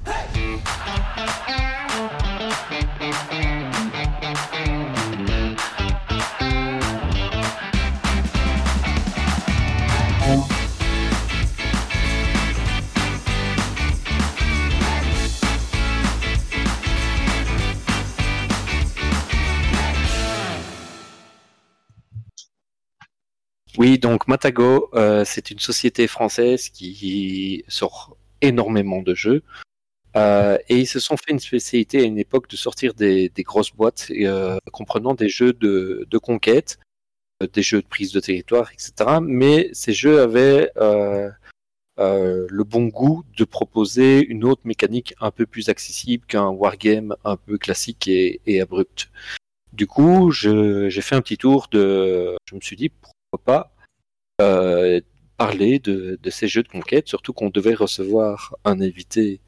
Oui, 23.78 23.98
donc 23.98 24.28
Matago, 24.28 24.90
euh, 24.92 25.24
c'est 25.24 25.50
une 25.50 25.58
société 25.58 26.06
française 26.08 26.68
qui 26.68 27.64
sort 27.68 28.18
énormément 28.46 29.02
de 29.02 29.14
jeux. 29.14 29.42
Euh, 30.16 30.58
et 30.68 30.76
ils 30.76 30.86
se 30.86 31.00
sont 31.00 31.16
fait 31.16 31.32
une 31.32 31.40
spécialité 31.40 32.00
à 32.00 32.04
une 32.04 32.18
époque 32.18 32.48
de 32.48 32.56
sortir 32.56 32.94
des, 32.94 33.30
grosses 33.38 33.74
boîtes 33.74 34.10
euh, 34.10 34.58
comprenant 34.72 35.14
des 35.14 35.28
jeux 35.28 35.52
de, 35.52 36.18
conquête, 36.18 36.78
des 37.52 37.62
jeux 37.62 37.82
de 37.82 37.86
prise 37.86 38.12
de 38.12 38.20
territoire, 38.20 38.70
etc. 38.72 39.18
Mais 39.20 39.70
ces 39.72 39.92
jeux 39.92 40.20
avaient 40.20 40.70
le 40.78 42.62
bon 42.62 42.86
goût 42.86 43.24
de 43.36 43.44
proposer 43.44 44.24
une 44.24 44.44
autre 44.44 44.62
mécanique 44.64 45.14
un 45.20 45.32
peu 45.32 45.46
plus 45.46 45.68
accessible 45.68 46.24
qu'un 46.26 46.48
wargame 46.48 47.16
un 47.24 47.36
peu 47.36 47.58
classique 47.58 48.06
et, 48.06 48.40
et 48.46 48.60
abrupt. 48.60 49.10
Du 49.72 49.88
coup, 49.88 50.30
j'ai 50.30 51.00
fait 51.00 51.16
un 51.16 51.20
petit 51.22 51.38
tour 51.38 51.66
de. 51.72 52.36
Je 52.46 52.54
me 52.54 52.60
suis 52.60 52.76
dit, 52.76 52.92
pas 53.38 53.72
euh, 54.40 55.00
parler 55.36 55.78
de, 55.78 56.18
ces 56.30 56.48
jeux 56.48 56.62
de 56.62 56.68
conquête, 56.68 57.08
surtout 57.08 57.32
qu'on 57.32 57.50
devait 57.50 57.74
recevoir 57.74 58.54
un 58.64 58.80
invité 58.80 59.40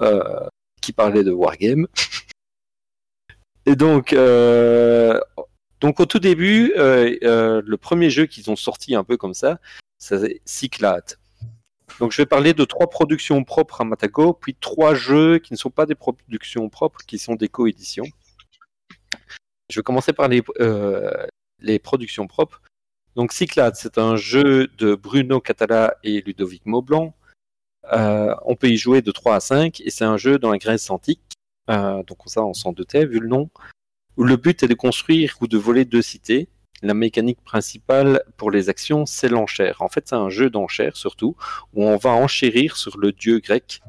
euh, 0.00 0.46
qui 0.80 0.92
parlait 0.92 1.24
de 1.24 1.32
Wargame. 1.32 1.86
Et 3.66 3.76
donc, 3.76 4.12
euh, 4.12 5.18
donc 5.80 6.00
au 6.00 6.06
tout 6.06 6.18
début, 6.18 6.72
le 6.76 7.76
premier 7.76 8.10
jeu 8.10 8.26
qu'ils 8.26 8.50
ont 8.50 8.56
sorti 8.56 8.94
un 8.94 9.04
peu 9.04 9.16
comme 9.16 9.34
ça, 9.34 9.58
c'est 9.98 10.40
Cyclade. 10.44 11.18
Donc 11.98 12.12
je 12.12 12.20
vais 12.20 12.26
parler 12.26 12.52
de 12.54 12.64
trois 12.64 12.88
productions 12.88 13.42
propres 13.44 13.80
à 13.80 13.84
Matago, 13.84 14.34
puis 14.34 14.54
trois 14.54 14.94
jeux 14.94 15.38
qui 15.38 15.52
ne 15.52 15.58
sont 15.58 15.70
pas 15.70 15.86
des 15.86 15.94
productions 15.94 16.68
propres, 16.68 17.00
qui 17.06 17.18
sont 17.18 17.36
des 17.36 17.48
coéditions. 17.48 18.06
Je 19.70 19.80
vais 19.80 19.82
commencer 19.82 20.12
par 20.12 20.28
les, 20.28 20.42
les 21.60 21.78
productions 21.78 22.26
propres. 22.26 22.60
Donc 23.16 23.32
Cyclades, 23.32 23.76
c'est 23.76 23.98
un 23.98 24.16
jeu 24.16 24.68
de 24.78 24.94
Bruno 24.94 25.40
Catala 25.40 25.96
et 26.02 26.20
Ludovic 26.20 26.66
Maublanc. 26.66 27.14
Euh, 27.92 28.34
on 28.44 28.56
peut 28.56 28.68
y 28.68 28.76
jouer 28.76 29.02
de 29.02 29.10
3 29.12 29.36
à 29.36 29.40
5 29.40 29.80
et 29.80 29.90
c'est 29.90 30.04
un 30.04 30.16
jeu 30.16 30.38
dans 30.38 30.50
la 30.50 30.58
Grèce 30.58 30.90
antique. 30.90 31.20
Euh, 31.70 32.02
donc 32.02 32.18
ça, 32.26 32.44
on 32.44 32.54
s'en 32.54 32.72
doutait 32.72 33.06
vu 33.06 33.20
le 33.20 33.28
nom. 33.28 33.50
Le 34.16 34.36
but 34.36 34.62
est 34.62 34.68
de 34.68 34.74
construire 34.74 35.36
ou 35.40 35.46
de 35.46 35.58
voler 35.58 35.84
deux 35.84 36.02
cités. 36.02 36.48
La 36.82 36.94
mécanique 36.94 37.42
principale 37.44 38.22
pour 38.36 38.50
les 38.50 38.68
actions, 38.68 39.06
c'est 39.06 39.28
l'enchère. 39.28 39.80
En 39.80 39.88
fait, 39.88 40.08
c'est 40.08 40.16
un 40.16 40.28
jeu 40.28 40.50
d'enchère 40.50 40.96
surtout, 40.96 41.36
où 41.72 41.84
on 41.84 41.96
va 41.96 42.10
enchérir 42.10 42.76
sur 42.76 42.98
le 42.98 43.12
dieu 43.12 43.38
grec 43.38 43.80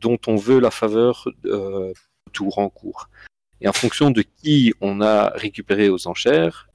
dont 0.00 0.18
on 0.26 0.36
veut 0.36 0.60
la 0.60 0.70
faveur 0.70 1.28
euh, 1.46 1.92
tour 2.32 2.58
en 2.58 2.68
cours. 2.68 3.08
Et 3.60 3.68
en 3.68 3.72
fonction 3.72 4.10
de 4.10 4.22
qui 4.22 4.72
on 4.80 5.00
a 5.00 5.30
récupéré 5.30 5.88
aux 5.88 6.08
enchères, 6.08 6.69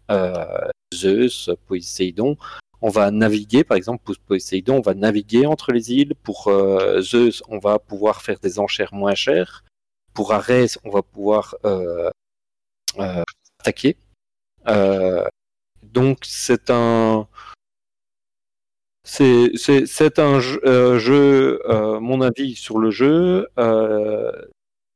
Zeus, 0.93 1.49
Poséidon, 1.67 2.37
on 2.81 2.89
va 2.89 3.09
naviguer, 3.11 3.63
par 3.63 3.77
exemple, 3.77 4.03
pour 4.03 4.15
Poséidon, 4.27 4.77
on 4.77 4.81
va 4.81 4.93
naviguer 4.93 5.45
entre 5.45 5.71
les 5.71 5.91
îles. 5.91 6.13
Pour 6.23 6.47
euh, 6.49 7.01
Zeus, 7.01 7.41
on 7.47 7.57
va 7.57 7.79
pouvoir 7.79 8.21
faire 8.21 8.39
des 8.39 8.59
enchères 8.59 8.93
moins 8.93 9.15
chères. 9.15 9.63
Pour 10.13 10.33
Arès, 10.33 10.77
on 10.83 10.91
va 10.91 11.01
pouvoir 11.01 11.55
euh, 11.65 12.11
attaquer. 13.59 13.97
donc, 15.83 16.19
c'est 16.23 16.69
un. 16.69 17.27
C'est 19.03 20.19
un 20.19 20.39
jeu, 20.39 21.61
mon 21.99 22.21
avis 22.21 22.55
sur 22.55 22.77
le 22.79 22.91
jeu. 22.91 23.47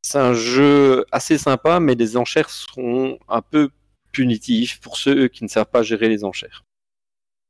c'est 0.04 0.20
un 0.20 0.34
jeu 0.34 1.06
assez 1.12 1.38
sympa, 1.38 1.80
mais 1.80 1.96
les 1.96 2.18
enchères 2.18 2.50
sont 2.50 3.20
un 3.28 3.42
peu 3.42 3.70
punitif 4.12 4.80
pour 4.80 4.98
ceux 4.98 5.28
qui 5.28 5.44
ne 5.44 5.50
savent 5.50 5.70
pas 5.70 5.84
gérer 5.84 6.10
les 6.10 6.24
enchères. 6.24 6.64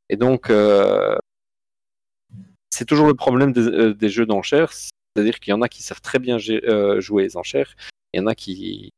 Et 0.09 0.17
donc, 0.17 0.49
euh, 0.49 1.17
c'est 2.69 2.85
toujours 2.85 3.07
le 3.07 3.13
problème 3.13 3.53
euh, 3.57 3.93
des, 3.93 4.09
jeux 4.09 4.25
d'enchères, 4.25 4.73
c'est-à-dire 4.73 5.39
qu'il 5.39 5.51
y 5.51 5.53
en 5.53 5.61
a 5.61 5.69
qui 5.69 5.83
savent 5.83 6.01
très 6.01 6.19
bien 6.19 6.37
euh, 6.49 6.99
jouer 6.99 7.23
les 7.23 7.37
enchères, 7.37 7.75
il 8.13 8.19
y 8.19 8.23
en 8.23 8.27
a 8.27 8.35
qui 8.35 8.91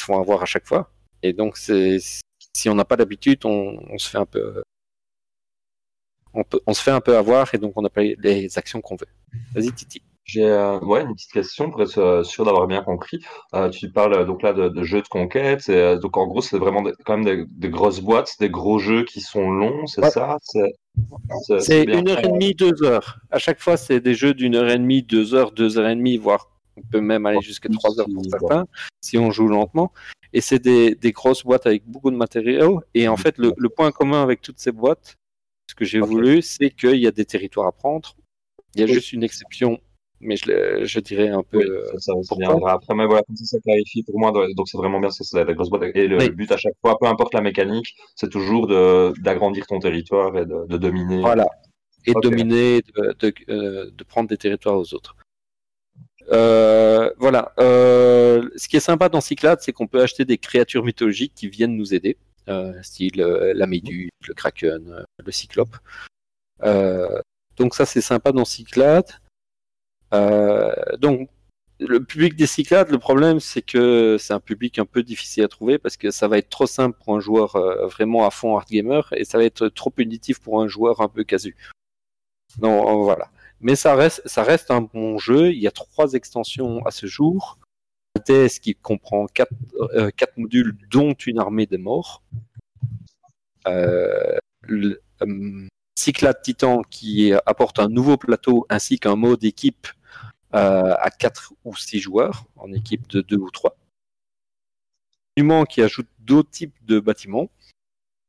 se 0.00 0.04
font 0.04 0.20
avoir 0.20 0.42
à 0.42 0.46
chaque 0.46 0.66
fois. 0.66 0.90
Et 1.22 1.32
donc, 1.32 1.56
si 1.56 2.68
on 2.68 2.74
n'a 2.74 2.84
pas 2.84 2.96
d'habitude, 2.96 3.44
on, 3.44 3.98
se 3.98 4.08
fait 4.08 4.18
un 4.18 4.26
peu, 4.26 4.62
on, 6.34 6.44
on, 6.66 6.74
se 6.74 6.82
fait 6.82 6.90
un 6.90 7.00
peu 7.00 7.16
avoir 7.16 7.52
et 7.54 7.58
donc 7.58 7.76
on 7.76 7.82
n'a 7.82 7.90
pas 7.90 8.02
les 8.02 8.58
actions 8.58 8.80
qu'on 8.80 8.96
veut. 8.96 9.08
Vas-y, 9.54 9.72
Titi. 9.72 10.02
J'ai 10.28 10.44
euh, 10.44 10.78
ouais, 10.80 11.00
une 11.04 11.14
petite 11.14 11.32
question 11.32 11.70
pour 11.70 11.80
être 11.80 11.96
euh, 11.96 12.22
sûr 12.22 12.44
d'avoir 12.44 12.66
bien 12.66 12.82
compris. 12.82 13.18
Euh, 13.54 13.70
tu 13.70 13.90
parles 13.90 14.26
donc 14.26 14.42
là 14.42 14.52
de, 14.52 14.82
jeux 14.82 15.00
de 15.00 15.08
conquête. 15.08 15.70
Et, 15.70 15.96
donc 15.96 16.18
en 16.18 16.26
gros, 16.26 16.42
c'est 16.42 16.58
vraiment 16.58 16.84
quand 17.06 17.16
même 17.16 17.46
des, 17.48 17.70
grosses 17.70 18.00
boîtes, 18.00 18.34
des 18.38 18.50
gros 18.50 18.78
jeux 18.78 19.04
qui 19.04 19.22
sont 19.22 19.50
longs, 19.50 19.86
c'est 19.86 20.04
ça? 20.10 20.36
C'est 21.60 21.84
une 21.84 22.10
heure 22.10 22.18
et 22.18 22.28
demie, 22.28 22.54
deux 22.54 22.82
heures. 22.82 23.20
À 23.30 23.38
chaque 23.38 23.58
fois, 23.58 23.78
c'est 23.78 24.00
des 24.00 24.14
jeux 24.14 24.34
d'une 24.34 24.54
heure 24.54 24.68
et 24.68 24.76
demie, 24.76 25.02
deux 25.02 25.34
heures, 25.34 25.50
deux 25.50 25.78
heures 25.78 25.88
et 25.88 25.96
demie, 25.96 26.18
voire 26.18 26.50
on 26.76 26.82
peut 26.82 27.00
même 27.00 27.24
aller 27.24 27.40
jusqu'à 27.40 27.70
trois 27.70 27.98
heures 27.98 28.06
pour 28.12 28.24
certains, 28.30 28.66
si 29.00 29.16
on 29.16 29.30
joue 29.30 29.48
lentement. 29.48 29.92
Et 30.34 30.42
c'est 30.42 30.58
des, 30.58 31.12
grosses 31.12 31.42
boîtes 31.42 31.66
avec 31.66 31.86
beaucoup 31.86 32.10
de 32.10 32.16
matériaux. 32.16 32.82
Et 32.92 33.08
en 33.08 33.16
fait, 33.16 33.38
le, 33.38 33.68
point 33.70 33.92
commun 33.92 34.22
avec 34.22 34.42
toutes 34.42 34.60
ces 34.60 34.72
boîtes, 34.72 35.16
ce 35.70 35.74
que 35.74 35.86
j'ai 35.86 36.00
voulu, 36.00 36.42
c'est 36.42 36.68
qu'il 36.70 36.96
y 36.96 37.06
a 37.06 37.12
des 37.12 37.24
territoires 37.24 37.66
à 37.66 37.72
prendre. 37.72 38.14
Il 38.74 38.82
y 38.82 38.84
a 38.84 38.86
juste 38.86 39.14
une 39.14 39.24
exception 39.24 39.80
mais 40.20 40.36
je, 40.36 40.84
je, 40.84 41.00
dirais 41.00 41.28
un 41.28 41.42
peu. 41.42 41.60
ça, 41.98 42.12
ça, 42.22 42.34
Après, 42.66 42.94
mais 42.94 43.06
voilà, 43.06 43.22
comme 43.22 43.36
ça, 43.36 43.44
ça 43.44 43.58
clarifie 43.60 44.02
pour 44.02 44.18
moi. 44.18 44.32
Donc, 44.56 44.68
c'est 44.68 44.78
vraiment 44.78 45.00
bien, 45.00 45.10
c'est 45.10 45.44
la 45.44 45.52
grosse 45.52 45.70
boîte. 45.70 45.84
Et 45.94 46.08
le, 46.08 46.28
but 46.28 46.50
à 46.52 46.56
chaque 46.56 46.74
fois, 46.80 46.98
peu 46.98 47.06
importe 47.06 47.34
la 47.34 47.40
mécanique, 47.40 47.96
c'est 48.14 48.30
toujours 48.30 48.66
d'agrandir 49.18 49.66
ton 49.66 49.78
territoire 49.78 50.36
et 50.36 50.46
de, 50.46 50.66
de 50.66 50.76
dominer. 50.76 51.20
Voilà. 51.20 51.46
Et 52.06 52.12
de 52.12 52.20
dominer, 52.20 52.80
de, 52.96 53.14
de, 53.18 53.34
euh, 53.50 53.90
de, 53.92 54.04
prendre 54.04 54.28
des 54.28 54.36
territoires 54.36 54.78
aux 54.78 54.94
autres. 54.94 55.16
Euh, 56.30 57.10
voilà. 57.18 57.52
Euh, 57.58 58.48
ce 58.56 58.68
qui 58.68 58.76
est 58.76 58.80
sympa 58.80 59.08
dans 59.08 59.20
Cyclade, 59.20 59.60
c'est 59.60 59.72
qu'on 59.72 59.86
peut 59.86 60.02
acheter 60.02 60.24
des 60.24 60.38
créatures 60.38 60.84
mythologiques 60.84 61.32
qui 61.34 61.48
viennent 61.48 61.76
nous 61.76 61.94
aider, 61.94 62.16
euh, 62.48 62.72
style 62.82 63.20
euh, 63.20 63.52
la 63.54 63.66
méduse, 63.66 64.10
le 64.26 64.34
kraken, 64.34 65.04
le 65.24 65.32
cyclope. 65.32 65.76
donc 67.56 67.74
ça, 67.74 67.86
c'est 67.86 68.00
sympa 68.00 68.32
dans 68.32 68.44
Cyclade. 68.44 69.10
Euh, 70.14 70.72
donc, 70.98 71.28
le 71.80 72.02
public 72.02 72.34
des 72.34 72.46
Cyclades, 72.46 72.90
le 72.90 72.98
problème, 72.98 73.38
c'est 73.40 73.62
que 73.62 74.16
c'est 74.18 74.32
un 74.32 74.40
public 74.40 74.78
un 74.78 74.84
peu 74.84 75.02
difficile 75.02 75.44
à 75.44 75.48
trouver 75.48 75.78
parce 75.78 75.96
que 75.96 76.10
ça 76.10 76.26
va 76.26 76.38
être 76.38 76.48
trop 76.48 76.66
simple 76.66 76.98
pour 77.04 77.16
un 77.16 77.20
joueur 77.20 77.54
euh, 77.56 77.86
vraiment 77.86 78.26
à 78.26 78.30
fond 78.30 78.56
hard 78.56 78.68
gamer 78.68 79.08
et 79.12 79.24
ça 79.24 79.38
va 79.38 79.44
être 79.44 79.68
trop 79.68 79.90
punitif 79.90 80.40
pour 80.40 80.60
un 80.60 80.66
joueur 80.66 81.00
un 81.00 81.08
peu 81.08 81.22
casu. 81.24 81.56
Non, 82.60 83.02
voilà. 83.02 83.30
Mais 83.60 83.76
ça 83.76 83.94
reste, 83.94 84.22
ça 84.26 84.42
reste 84.42 84.70
un 84.70 84.82
bon 84.82 85.18
jeu. 85.18 85.52
Il 85.52 85.58
y 85.58 85.66
a 85.66 85.70
trois 85.70 86.12
extensions 86.14 86.84
à 86.86 86.90
ce 86.90 87.06
jour. 87.06 87.58
TS 88.18 88.58
qui 88.60 88.74
comprend 88.74 89.26
quatre, 89.26 89.52
euh, 89.94 90.10
quatre, 90.10 90.36
modules, 90.36 90.76
dont 90.90 91.12
une 91.12 91.38
armée 91.38 91.66
des 91.66 91.78
morts. 91.78 92.22
Euh, 93.66 94.36
le, 94.62 95.00
Cyclade 95.96 96.40
Titan 96.42 96.82
qui 96.90 97.32
apporte 97.44 97.80
un 97.80 97.88
nouveau 97.88 98.16
plateau 98.16 98.66
ainsi 98.70 98.98
qu'un 98.98 99.16
mode 99.16 99.44
équipe 99.44 99.88
euh, 99.88 99.97
à 100.52 101.10
4 101.10 101.52
ou 101.64 101.76
6 101.76 102.00
joueurs 102.00 102.44
en 102.56 102.72
équipe 102.72 103.06
de 103.08 103.20
2 103.20 103.36
ou 103.36 103.50
3. 103.50 103.76
Monument 105.36 105.64
qui 105.64 105.82
ajoute 105.82 106.08
d'autres 106.18 106.50
types 106.50 106.74
de 106.84 107.00
bâtiments. 107.00 107.50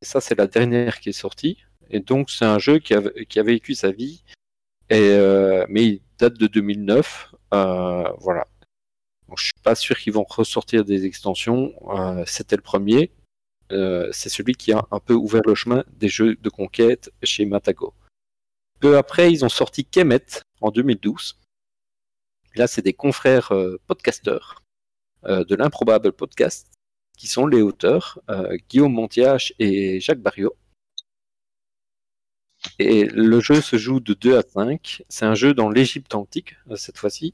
Et 0.01 0.05
ça, 0.05 0.21
c'est 0.21 0.35
la 0.35 0.47
dernière 0.47 0.99
qui 0.99 1.09
est 1.09 1.13
sortie. 1.13 1.57
Et 1.89 1.99
donc, 1.99 2.29
c'est 2.29 2.45
un 2.45 2.59
jeu 2.59 2.79
qui 2.79 2.93
a, 2.93 3.43
vécu 3.43 3.73
sa 3.73 3.91
vie, 3.91 4.23
euh, 4.91 5.65
mais 5.69 5.85
il 5.85 6.01
date 6.19 6.37
de 6.37 6.47
2009. 6.47 7.33
Euh, 7.53 8.03
voilà. 8.19 8.47
Je 9.35 9.43
suis 9.43 9.53
pas 9.63 9.75
sûr 9.75 9.97
qu'ils 9.97 10.13
vont 10.13 10.25
ressortir 10.27 10.85
des 10.85 11.05
extensions. 11.05 11.73
Euh, 11.89 12.23
c'était 12.25 12.55
le 12.55 12.61
premier. 12.61 13.11
Euh, 13.71 14.09
c'est 14.11 14.29
celui 14.29 14.53
qui 14.53 14.71
a 14.71 14.85
un 14.91 14.99
peu 14.99 15.13
ouvert 15.13 15.41
le 15.45 15.55
chemin 15.55 15.83
des 15.97 16.09
jeux 16.09 16.35
de 16.35 16.49
conquête 16.49 17.11
chez 17.23 17.45
Matago. 17.45 17.93
Peu 18.79 18.97
après, 18.97 19.31
ils 19.31 19.45
ont 19.45 19.49
sorti 19.49 19.85
Kemet 19.85 20.25
en 20.61 20.71
2012, 20.71 21.37
Là, 22.55 22.67
c'est 22.67 22.81
des 22.81 22.93
confrères 22.93 23.51
euh, 23.51 23.80
podcasteurs 23.88 24.63
euh, 25.26 25.43
de 25.43 25.55
l'improbable 25.55 26.11
podcast 26.11 26.67
qui 27.17 27.27
sont 27.27 27.47
les 27.47 27.61
auteurs, 27.61 28.19
euh, 28.30 28.57
Guillaume 28.69 28.93
Montiache 28.93 29.53
et 29.59 29.99
Jacques 29.99 30.21
Barriot. 30.21 30.55
Et 32.77 33.05
le 33.05 33.39
jeu 33.39 33.61
se 33.61 33.77
joue 33.77 33.99
de 33.99 34.13
2 34.13 34.38
à 34.38 34.41
5. 34.41 35.03
C'est 35.09 35.26
un 35.26 35.35
jeu 35.35 35.53
dans 35.53 35.69
l'Égypte 35.69 36.15
antique, 36.15 36.55
cette 36.76 36.97
fois-ci. 36.97 37.34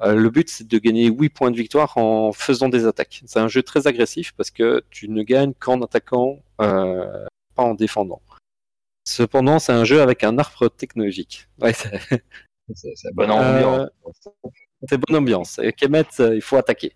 le 0.00 0.28
but, 0.30 0.48
c'est 0.48 0.66
de 0.66 0.78
gagner 0.78 1.06
8 1.06 1.28
points 1.28 1.50
de 1.50 1.56
victoire 1.56 1.96
en 1.96 2.32
faisant 2.32 2.68
des 2.68 2.86
attaques. 2.86 3.22
C'est 3.26 3.38
un 3.38 3.48
jeu 3.48 3.62
très 3.62 3.86
agressif 3.86 4.32
parce 4.36 4.50
que 4.50 4.82
tu 4.90 5.08
ne 5.08 5.22
gagnes 5.22 5.54
qu'en 5.54 5.80
attaquant, 5.82 6.42
pas 6.58 7.28
en 7.56 7.74
défendant. 7.74 8.22
Cependant, 9.04 9.58
c'est 9.58 9.72
un 9.72 9.84
jeu 9.84 10.00
avec 10.02 10.24
un 10.24 10.38
arbre 10.38 10.68
technologique. 10.68 11.48
Ouais, 11.60 11.72
c'est 12.74 13.14
bonne 13.14 13.30
ambiance. 13.30 13.90
c'est 14.88 14.98
bonne 14.98 15.16
ambiance. 15.16 15.60
Kemet, 15.76 16.04
il 16.18 16.42
faut 16.42 16.56
attaquer. 16.56 16.92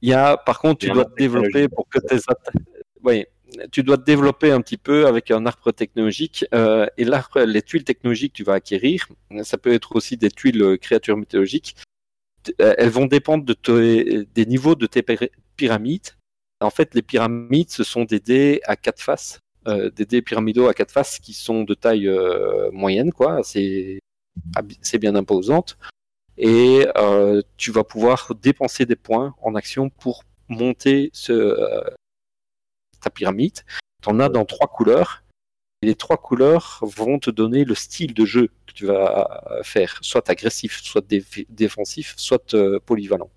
Il 0.00 0.08
y 0.08 0.12
a, 0.12 0.36
par 0.36 0.60
contre, 0.60 0.78
tu 0.78 0.90
dois 0.90 1.04
te 1.04 1.14
développer 1.16 1.68
pour 1.68 1.88
que 1.88 1.98
tes. 1.98 2.18
Oui, 3.02 3.26
tu 3.70 3.82
dois 3.82 3.96
te 3.96 4.04
développer 4.04 4.50
un 4.50 4.60
petit 4.60 4.76
peu 4.76 5.06
avec 5.06 5.30
un 5.30 5.46
arbre 5.46 5.72
technologique. 5.72 6.44
Euh, 6.54 6.86
et 6.96 7.04
l'arbre, 7.04 7.40
les 7.40 7.62
tuiles 7.62 7.84
technologiques 7.84 8.32
que 8.32 8.38
tu 8.38 8.44
vas 8.44 8.54
acquérir, 8.54 9.06
ça 9.42 9.58
peut 9.58 9.72
être 9.72 9.96
aussi 9.96 10.16
des 10.16 10.30
tuiles 10.30 10.62
euh, 10.62 10.76
créatures 10.76 11.16
mythologiques. 11.16 11.76
Euh, 12.60 12.74
elles 12.78 12.90
vont 12.90 13.06
dépendre 13.06 13.44
de 13.44 14.24
des 14.34 14.46
niveaux 14.46 14.74
de 14.74 14.86
tes 14.86 15.04
pyramides. 15.56 16.08
En 16.60 16.70
fait, 16.70 16.94
les 16.94 17.02
pyramides, 17.02 17.70
ce 17.70 17.84
sont 17.84 18.04
des 18.04 18.20
dés 18.20 18.60
à 18.64 18.76
quatre 18.76 19.02
faces, 19.02 19.40
des 19.94 20.06
dés 20.06 20.22
pyramidaux 20.22 20.68
à 20.68 20.74
quatre 20.74 20.92
faces 20.92 21.18
qui 21.18 21.34
sont 21.34 21.64
de 21.64 21.74
taille 21.74 22.10
moyenne, 22.72 23.12
quoi. 23.12 23.40
C'est 23.42 24.00
bien 24.98 25.14
imposante. 25.14 25.78
Et 26.36 26.86
tu 27.56 27.72
vas 27.72 27.84
pouvoir 27.84 28.34
dépenser 28.40 28.86
des 28.86 28.96
points 28.96 29.34
en 29.42 29.54
action 29.54 29.90
pour 29.90 30.24
monter 30.48 31.10
ce, 31.12 31.56
ta 33.00 33.10
pyramide. 33.10 33.60
Tu 34.02 34.08
en 34.08 34.20
as 34.20 34.28
dans 34.28 34.44
trois 34.44 34.68
couleurs. 34.68 35.22
Et 35.82 35.86
les 35.86 35.94
trois 35.94 36.16
couleurs 36.16 36.80
vont 36.82 37.20
te 37.20 37.30
donner 37.30 37.64
le 37.64 37.74
style 37.76 38.12
de 38.12 38.24
jeu 38.24 38.48
que 38.66 38.72
tu 38.72 38.86
vas 38.86 39.60
faire, 39.62 39.98
soit 40.02 40.28
agressif, 40.28 40.82
soit 40.82 41.06
défensif, 41.48 42.14
soit 42.16 42.54
euh, 42.54 42.80
polyvalent. 42.80 43.30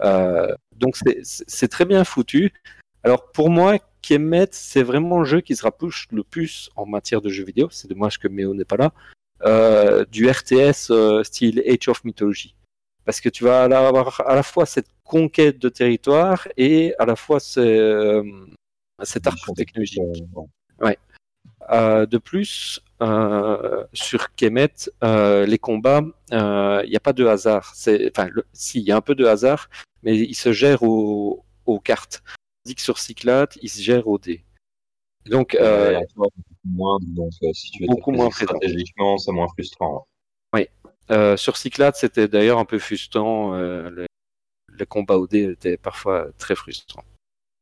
Euh, 0.00 0.54
donc 0.74 0.96
c'est 1.22 1.68
très 1.68 1.84
bien 1.84 2.04
foutu. 2.04 2.54
Alors 3.02 3.32
pour 3.32 3.50
moi, 3.50 3.78
Kemet, 4.06 4.48
c'est 4.52 4.82
vraiment 4.82 5.20
le 5.20 5.24
jeu 5.24 5.40
qui 5.40 5.56
se 5.56 5.62
rapproche 5.62 6.08
le 6.12 6.22
plus 6.22 6.70
en 6.76 6.86
matière 6.86 7.20
de 7.20 7.28
jeux 7.28 7.44
vidéo. 7.44 7.68
C'est 7.70 7.88
dommage 7.88 8.18
que 8.18 8.28
Méo 8.28 8.54
n'est 8.54 8.64
pas 8.64 8.76
là. 8.76 8.92
Euh, 9.44 10.04
du 10.10 10.28
RTS 10.30 10.92
style 11.24 11.62
Age 11.66 11.88
of 11.88 12.04
Mythology. 12.04 12.54
Parce 13.06 13.20
que 13.20 13.28
tu 13.28 13.44
vas 13.44 13.64
avoir 13.64 14.20
à 14.28 14.34
la 14.34 14.42
fois 14.42 14.66
cette 14.66 14.88
conquête 15.04 15.58
de 15.58 15.68
territoire 15.68 16.48
et 16.56 16.92
à 16.98 17.06
la 17.06 17.16
fois 17.16 17.38
euh, 17.56 18.22
cet 19.02 19.26
arbre 19.26 19.54
technologique. 19.56 20.02
Ouais. 20.80 20.98
Euh, 21.70 22.04
de 22.06 22.18
plus, 22.18 22.80
euh, 23.02 23.84
sur 23.92 24.34
Kemet, 24.34 24.90
les 25.02 25.58
combats, 25.58 26.02
il 26.32 26.88
n'y 26.90 26.96
a 26.96 27.00
pas 27.00 27.12
de 27.12 27.24
hasard. 27.24 27.74
Enfin, 27.86 28.28
si, 28.52 28.80
il 28.80 28.84
y 28.84 28.92
a 28.92 28.96
un 28.96 29.00
peu 29.00 29.14
de 29.14 29.24
hasard, 29.24 29.70
mais 30.02 30.18
il 30.18 30.34
se 30.34 30.52
gère 30.52 30.82
aux, 30.82 31.44
cartes. 31.84 32.24
Que 32.74 32.80
sur 32.80 32.98
Cyclade, 32.98 33.50
il 33.62 33.68
se 33.68 33.80
gère 33.80 34.06
au 34.08 34.18
dés. 34.18 34.44
Donc, 35.26 35.56
beaucoup 36.14 36.32
moins, 36.64 36.98
donc 37.02 37.32
si 37.52 37.70
tu 37.70 37.84
es 37.84 37.86
beaucoup 37.86 38.12
moins 38.12 38.30
stratégiquement, 38.30 39.18
c'est 39.18 39.32
moins 39.32 39.48
frustrant. 39.48 40.06
Oui. 40.54 40.68
sur 41.36 41.56
Cyclade, 41.56 41.94
c'était 41.96 42.28
d'ailleurs 42.28 42.58
un 42.58 42.64
peu 42.64 42.78
frustrant 42.78 43.52
les 44.78 44.86
combats 44.86 45.16
au 45.16 45.26
dé 45.26 45.50
étaient 45.50 45.76
parfois 45.76 46.28
très 46.38 46.54
frustrants. 46.54 47.04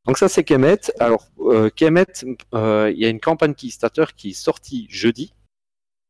Donc 0.06 0.18
ça 0.18 0.28
c'est 0.28 0.44
Kemet. 0.44 0.80
Alors 1.00 1.26
euh, 1.40 1.70
Kemet, 1.70 2.06
euh, 2.54 2.90
il 2.94 2.98
y 2.98 3.06
a 3.06 3.08
une 3.08 3.20
campagne 3.20 3.54
Kickstarter 3.54 4.06
qui 4.16 4.30
est 4.30 4.34
sortie 4.34 4.86
jeudi, 4.90 5.32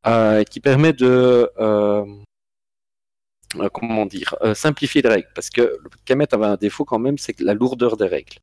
euh, 0.07 0.43
qui 0.45 0.61
permet 0.61 0.93
de 0.93 1.51
comment 3.73 4.05
dire 4.07 4.35
simplifier 4.55 5.01
les 5.03 5.09
règles, 5.09 5.29
parce 5.35 5.49
que 5.49 5.79
Kemet 6.05 6.35
avait 6.35 6.47
un 6.47 6.57
défaut 6.57 6.85
quand 6.85 6.99
même, 6.99 7.19
c'est 7.19 7.39
la 7.41 7.55
lourdeur 7.55 7.97
des 7.97 8.07
règles. 8.07 8.39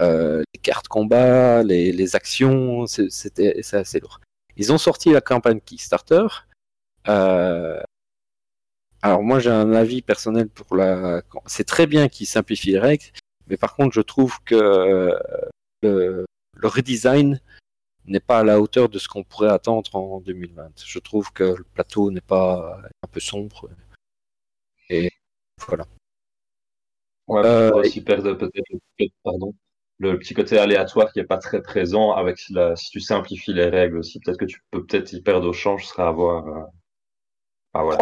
Les 0.00 0.60
cartes 0.62 0.88
combat, 0.88 1.62
les, 1.62 1.92
les 1.92 2.16
actions, 2.16 2.86
c'était 2.86 3.60
assez 3.72 4.00
lourd. 4.00 4.20
Ils 4.56 4.72
ont 4.72 4.78
sorti 4.78 5.12
la 5.12 5.20
campagne 5.20 5.60
Kickstarter. 5.60 6.26
Alors 9.02 9.22
moi 9.24 9.40
j'ai 9.40 9.50
un 9.50 9.72
avis 9.74 10.00
personnel 10.00 10.48
pour 10.48 10.76
la. 10.76 11.22
C'est 11.46 11.66
très 11.66 11.86
bien 11.88 12.08
qu'ils 12.08 12.28
simplifient 12.28 12.72
les 12.72 12.78
règles, 12.78 13.06
mais 13.48 13.56
par 13.56 13.74
contre 13.74 13.94
je 13.94 14.00
trouve 14.00 14.40
que 14.44 14.54
euh, 14.54 15.18
le, 15.82 16.24
redesign 16.62 17.40
n'est 18.06 18.20
pas 18.20 18.40
à 18.40 18.44
la 18.44 18.60
hauteur 18.60 18.88
de 18.88 18.98
ce 19.00 19.08
qu'on 19.08 19.24
pourrait 19.24 19.50
attendre 19.50 19.92
en 19.96 20.20
2020. 20.20 20.84
Je 20.86 20.98
trouve 21.00 21.32
que 21.32 21.42
le 21.42 21.64
plateau 21.74 22.12
n'est 22.12 22.20
pas 22.20 22.80
un 23.02 23.08
peu 23.08 23.18
sombre. 23.18 23.68
Et 24.88 25.10
voilà. 25.66 25.86
Ouais, 27.26 27.44
euh, 27.44 27.72
aussi 27.72 28.02
perdre 28.02 28.34
peut-être 28.34 29.12
pardon, 29.24 29.52
le 30.02 30.18
petit 30.18 30.34
côté 30.34 30.58
aléatoire 30.58 31.12
qui 31.12 31.20
est 31.20 31.24
pas 31.24 31.38
très 31.38 31.62
présent 31.62 32.12
avec 32.12 32.40
la, 32.50 32.74
si 32.74 32.90
tu 32.90 33.00
simplifies 33.00 33.52
les 33.52 33.68
règles 33.68 33.98
aussi, 33.98 34.18
peut-être 34.20 34.38
que 34.38 34.44
tu 34.44 34.60
peux 34.70 34.84
peut-être 34.84 35.12
y 35.12 35.22
perdre 35.22 35.48
au 35.48 35.52
change, 35.52 35.84
ce 35.84 35.92
sera 35.92 36.08
à 36.08 36.12
voir. 36.12 36.46
Euh... 36.48 36.64
Ah, 37.74 37.82
voilà. 37.84 38.00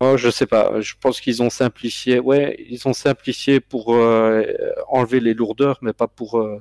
Oh, 0.00 0.16
je 0.16 0.30
sais 0.30 0.46
pas. 0.46 0.80
Je 0.80 0.94
pense 0.98 1.20
qu'ils 1.20 1.42
ont 1.42 1.50
simplifié. 1.50 2.18
Ouais, 2.18 2.56
ils 2.68 2.88
ont 2.88 2.92
simplifié 2.94 3.60
pour 3.60 3.94
euh, 3.94 4.42
enlever 4.88 5.20
les 5.20 5.34
lourdeurs, 5.34 5.78
mais 5.82 5.92
pas 5.92 6.08
pour 6.08 6.40
euh, 6.40 6.60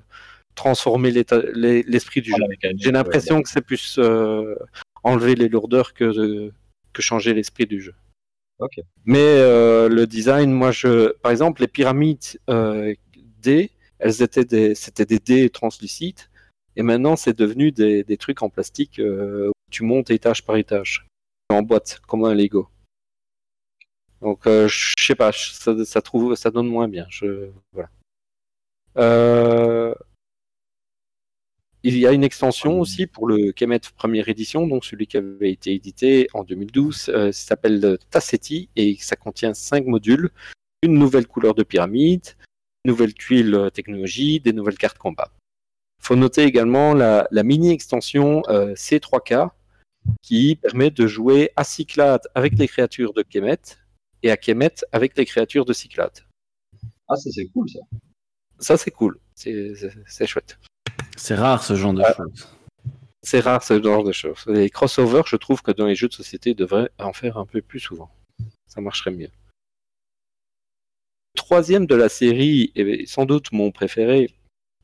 transformer 0.54 1.12
l'esprit 1.12 2.22
du 2.22 2.30
jeu. 2.32 2.44
J'ai 2.76 2.92
l'impression 2.92 3.42
que 3.42 3.50
c'est 3.50 3.66
plus 3.66 3.98
euh, 3.98 4.56
enlever 5.04 5.34
les 5.36 5.48
lourdeurs 5.48 5.94
que, 5.94 6.52
que 6.94 7.02
changer 7.02 7.34
l'esprit 7.34 7.66
du 7.66 7.82
jeu. 7.82 7.96
Mais 9.06 9.40
le 9.90 10.06
design, 10.06 10.52
moi, 10.52 10.72
je, 10.72 11.14
par 11.24 11.32
exemple, 11.32 11.62
les 11.62 11.68
pyramides 11.68 12.38
D, 13.42 13.72
elles 14.02 14.22
étaient 14.22 14.46
des, 14.46 14.76
c'était 14.76 15.06
des 15.06 15.20
dés 15.20 15.50
translucides, 15.50 16.22
et 16.76 16.84
maintenant 16.84 17.16
c'est 17.16 17.38
devenu 17.38 17.72
des, 17.72 18.04
des, 18.04 18.18
trucs 18.18 18.42
en 18.42 18.50
plastique 18.50 19.00
où 19.00 19.52
tu 19.72 19.84
montes 19.84 20.12
étage 20.12 20.46
par 20.46 20.58
étage, 20.58 21.08
en 21.50 21.62
boîte, 21.62 22.02
comme 22.08 22.26
un 22.26 22.34
Lego. 22.34 22.70
Donc, 24.22 24.46
euh, 24.46 24.68
je 24.68 24.94
sais 24.98 25.16
pas, 25.16 25.32
ça, 25.32 26.02
trouve, 26.02 26.36
ça 26.36 26.52
donne 26.52 26.68
moins 26.68 26.88
bien. 26.88 27.06
Je, 27.10 27.50
voilà. 27.74 27.90
Euh, 28.98 29.96
il 31.84 31.98
y 31.98 32.06
a 32.06 32.12
une 32.12 32.24
extension 32.24 32.80
aussi 32.80 33.08
pour 33.08 33.28
le 33.28 33.52
Kemet 33.52 33.80
première 33.98 34.30
édition, 34.30 34.68
donc 34.68 34.86
celui 34.86 35.08
qui 35.08 35.18
avait 35.18 35.52
été 35.52 35.74
édité 35.74 36.28
en 36.34 36.44
2012. 36.44 37.10
Euh, 37.10 37.32
s'appelle 37.32 37.98
Tassetti 38.12 38.70
et 38.76 38.96
ça 39.00 39.16
contient 39.16 39.56
cinq 39.56 39.88
modules, 39.88 40.30
une 40.84 40.94
nouvelle 40.94 41.26
couleur 41.26 41.56
de 41.56 41.64
pyramide, 41.64 42.36
une 42.84 42.92
nouvelle 42.92 43.14
tuile 43.14 43.70
technologie, 43.74 44.40
des 44.40 44.54
nouvelles 44.54 44.78
cartes 44.78 44.98
combat. 44.98 45.32
Il 46.00 46.08
faut 46.08 46.16
noter 46.16 46.44
également 46.44 46.94
la, 46.94 47.28
la 47.32 47.44
mini-extension 47.44 48.42
C3K 48.42 49.50
qui 50.22 50.56
permet 50.56 50.90
de 50.90 51.06
jouer 51.06 51.52
à 51.56 51.64
Cyclade 51.64 52.22
avec 52.34 52.58
les 52.58 52.68
créatures 52.68 53.14
de 53.14 53.22
Kemet 53.22 53.60
et 54.24 54.32
à 54.32 54.38
Kemet 54.38 54.74
avec 54.92 55.16
les 55.18 55.26
créatures 55.26 55.66
de 55.66 55.74
Cyclade. 55.74 56.20
Ah, 57.08 57.16
ça 57.16 57.30
c'est 57.32 57.46
cool 57.48 57.70
ça. 57.70 57.80
Ça 58.58 58.78
c'est 58.78 58.92
cool, 58.92 59.20
c'est 59.36 60.26
chouette. 60.26 60.58
C'est 61.18 61.36
rare 61.36 61.64
ce 61.64 61.76
genre 61.76 61.94
de 61.94 62.04
choses. 62.16 62.48
C'est 63.22 63.42
rare 63.42 63.62
ce 63.62 63.82
genre 63.82 64.04
de 64.04 64.12
choses. 64.12 64.44
Les 64.48 64.70
crossovers, 64.72 65.28
je 65.28 65.36
trouve 65.36 65.62
que 65.62 65.72
dans 65.72 65.86
les 65.86 65.94
jeux 65.94 66.08
de 66.08 66.14
société, 66.14 66.52
ils 66.52 66.56
devraient 66.56 66.90
en 66.98 67.14
faire 67.14 67.38
un 67.38 67.46
peu 67.46 67.62
plus 67.62 67.80
souvent. 67.80 68.10
Ça 68.66 68.82
marcherait 68.82 69.12
mieux. 69.12 69.30
Troisième 71.36 71.86
de 71.86 71.96
la 71.96 72.10
série, 72.10 72.72
et 72.76 73.06
sans 73.06 73.26
doute 73.26 73.52
mon 73.52 73.72
préféré, 73.72 74.34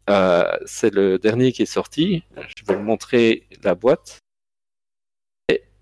euh, 0.10 0.58
c'est 0.66 0.94
le 0.94 1.20
dernier 1.20 1.52
qui 1.52 1.64
est 1.64 1.66
sorti. 1.66 2.24
Je 2.36 2.66
vais 2.66 2.76
vous 2.76 2.84
montrer 2.84 3.48
la 3.64 3.76
boîte. 3.76 4.20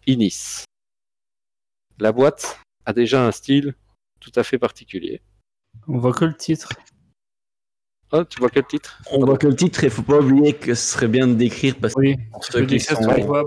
Inis. 0.08 0.66
La 1.98 2.12
boîte, 2.12 2.60
a 2.86 2.94
déjà 2.94 3.26
un 3.26 3.32
style 3.32 3.74
tout 4.20 4.32
à 4.36 4.44
fait 4.44 4.60
particulier. 4.60 5.22
On 5.88 5.98
voit 5.98 6.14
que 6.14 6.26
le 6.26 6.36
titre. 6.36 6.70
Ah, 8.12 8.24
tu 8.30 8.40
vois 8.40 8.50
quel 8.50 8.66
titre 8.66 9.00
On 9.12 9.26
voit 9.26 9.38
que 9.38 9.48
le 9.48 9.56
titre, 9.56 9.84
il 9.84 9.90
faut 9.90 10.04
pas 10.04 10.20
oublier 10.20 10.54
que 10.54 10.74
ce 10.74 10.94
serait 10.94 11.08
bien 11.08 11.28
de 11.28 11.34
décrire 11.34 11.76
parce 11.82 11.96
que 11.96 12.30
pour 12.32 12.46
ceux 12.46 12.66
qui 12.66 12.80
sont... 12.80 12.96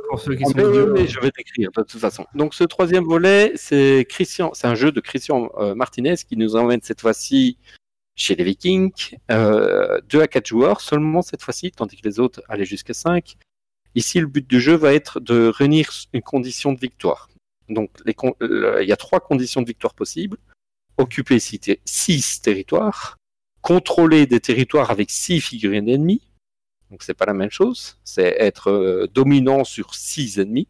pour 0.08 0.20
ceux 0.20 0.34
qui 0.34 0.44
sont 0.44 0.52
je 0.56 1.20
vais 1.20 1.30
décrire 1.36 1.70
de 1.76 1.82
toute 1.82 2.00
façon. 2.00 2.26
Donc 2.34 2.54
ce 2.54 2.64
troisième 2.64 3.04
volet, 3.04 3.52
c'est 3.54 4.04
Christian, 4.08 4.50
c'est 4.54 4.66
un 4.66 4.74
jeu 4.74 4.90
de 4.90 5.00
Christian 5.00 5.50
euh, 5.58 5.74
Martinez 5.74 6.16
qui 6.16 6.36
nous 6.36 6.56
emmène 6.56 6.80
cette 6.82 7.00
fois-ci 7.00 7.56
chez 8.16 8.34
les 8.34 8.42
Vikings, 8.42 9.16
euh, 9.30 10.00
2 10.08 10.20
à 10.20 10.26
4 10.26 10.44
joueurs 10.44 10.80
seulement 10.80 11.22
cette 11.22 11.42
fois-ci, 11.42 11.70
tandis 11.70 11.96
que 11.96 12.06
les 12.06 12.18
autres 12.18 12.42
allaient 12.48 12.64
jusqu'à 12.64 12.94
5. 12.94 13.36
Ici, 13.94 14.20
le 14.20 14.26
but 14.26 14.46
du 14.46 14.60
jeu 14.60 14.74
va 14.74 14.92
être 14.92 15.20
de 15.20 15.48
réunir 15.48 15.90
une 16.12 16.22
condition 16.22 16.72
de 16.72 16.80
victoire. 16.80 17.28
Donc, 17.68 17.90
il 18.06 18.86
y 18.86 18.92
a 18.92 18.96
trois 18.96 19.20
conditions 19.20 19.62
de 19.62 19.66
victoire 19.66 19.94
possibles. 19.94 20.36
Occuper 20.96 21.38
six, 21.38 22.40
territoires, 22.42 23.16
contrôler 23.62 24.26
des 24.26 24.40
territoires 24.40 24.90
avec 24.90 25.10
six 25.10 25.40
figurines 25.40 25.88
ennemies 25.88 26.22
donc 26.90 27.02
c'est 27.02 27.14
pas 27.14 27.26
la 27.26 27.34
même 27.34 27.50
chose, 27.50 27.98
c'est 28.04 28.36
être 28.38 29.08
dominant 29.12 29.64
sur 29.64 29.94
six 29.94 30.38
ennemis, 30.38 30.68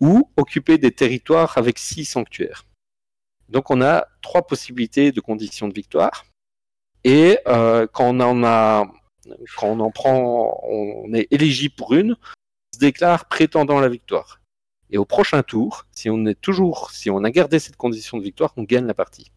ou 0.00 0.30
occuper 0.36 0.78
des 0.78 0.92
territoires 0.92 1.56
avec 1.56 1.78
six 1.78 2.04
sanctuaires. 2.04 2.66
Donc 3.48 3.70
on 3.70 3.82
a 3.82 4.06
trois 4.22 4.42
possibilités 4.46 5.12
de 5.12 5.20
conditions 5.20 5.68
de 5.68 5.74
victoire. 5.74 6.24
Et 7.04 7.38
euh, 7.46 7.86
quand 7.92 8.16
on 8.16 8.20
en 8.20 8.44
a, 8.44 8.90
quand 9.56 9.68
on 9.68 9.80
en 9.80 9.90
prend, 9.90 10.60
on 10.64 11.12
est 11.14 11.28
éligible 11.30 11.74
pour 11.74 11.94
une, 11.94 12.12
on 12.12 12.74
se 12.74 12.80
déclare 12.80 13.26
prétendant 13.26 13.80
la 13.80 13.88
victoire. 13.88 14.40
Et 14.90 14.98
au 14.98 15.04
prochain 15.04 15.42
tour, 15.42 15.86
si 15.92 16.10
on 16.10 16.26
est 16.26 16.40
toujours, 16.40 16.90
si 16.90 17.10
on 17.10 17.22
a 17.22 17.30
gardé 17.30 17.58
cette 17.58 17.76
condition 17.76 18.18
de 18.18 18.22
victoire, 18.22 18.52
on 18.56 18.64
gagne 18.64 18.86
la 18.86 18.94
partie. 18.94 19.30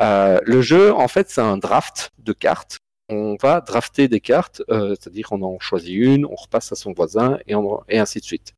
Euh, 0.00 0.38
le 0.44 0.60
jeu, 0.62 0.92
en 0.92 1.08
fait, 1.08 1.30
c'est 1.30 1.40
un 1.40 1.56
draft 1.56 2.10
de 2.18 2.32
cartes. 2.32 2.78
On 3.08 3.36
va 3.40 3.60
drafter 3.60 4.08
des 4.08 4.20
cartes, 4.20 4.62
euh, 4.70 4.90
c'est-à-dire 4.90 5.28
on 5.30 5.42
en 5.42 5.58
choisit 5.60 5.94
une, 5.94 6.26
on 6.26 6.34
repasse 6.34 6.72
à 6.72 6.74
son 6.74 6.92
voisin 6.92 7.38
et, 7.46 7.54
et 7.88 7.98
ainsi 7.98 8.18
de 8.18 8.24
suite. 8.24 8.52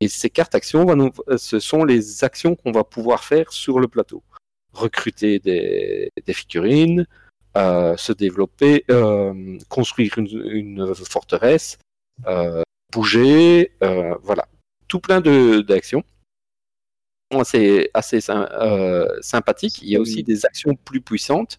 Et 0.00 0.08
ces 0.08 0.30
cartes 0.30 0.54
actions, 0.54 0.84
ce 1.36 1.60
sont 1.60 1.84
les 1.84 2.24
actions 2.24 2.56
qu'on 2.56 2.72
va 2.72 2.82
pouvoir 2.82 3.22
faire 3.22 3.52
sur 3.52 3.78
le 3.78 3.86
plateau 3.86 4.22
recruter 4.74 5.38
des, 5.38 6.10
figurines, 6.32 7.06
euh, 7.56 7.96
se 7.96 8.12
développer, 8.12 8.84
euh, 8.90 9.58
construire 9.68 10.18
une, 10.18 10.94
forteresse, 10.94 11.78
euh, 12.26 12.62
bouger, 12.92 13.72
voilà, 13.80 14.46
tout 14.88 15.00
plein 15.00 15.20
d'actions. 15.20 16.04
C'est 17.44 17.90
assez 17.94 18.20
sympathique. 18.20 19.82
Il 19.82 19.88
y 19.88 19.96
a 19.96 20.00
aussi 20.00 20.22
des 20.22 20.46
actions 20.46 20.74
plus 20.74 21.00
puissantes. 21.00 21.58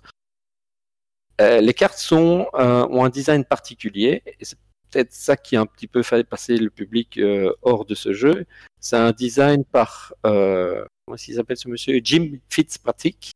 les 1.39 1.73
cartes 1.73 1.97
sont, 1.97 2.47
ont 2.53 3.03
un 3.03 3.09
design 3.09 3.43
particulier. 3.43 4.23
C'est 4.41 4.57
peut-être 4.91 5.11
ça 5.11 5.35
qui 5.35 5.55
a 5.55 5.61
un 5.61 5.65
petit 5.65 5.87
peu 5.87 6.01
fait 6.01 6.23
passer 6.23 6.57
le 6.57 6.69
public 6.69 7.19
hors 7.61 7.85
de 7.85 7.95
ce 7.95 8.13
jeu. 8.13 8.45
C'est 8.79 8.95
un 8.95 9.11
design 9.11 9.65
par 9.65 10.13
comment 10.23 11.17
s'appelle 11.17 11.57
ce 11.57 11.67
monsieur? 11.67 11.99
Jim 12.03 12.37
Fitzpatrick. 12.49 13.31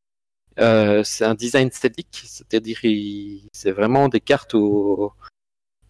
Euh, 0.59 1.03
c'est 1.03 1.23
un 1.23 1.35
design 1.35 1.71
statique, 1.71 2.21
c'est-à-dire 2.25 2.79
c'est 3.53 3.71
vraiment 3.71 4.09
des 4.09 4.19
cartes 4.19 4.55
au, 4.55 5.13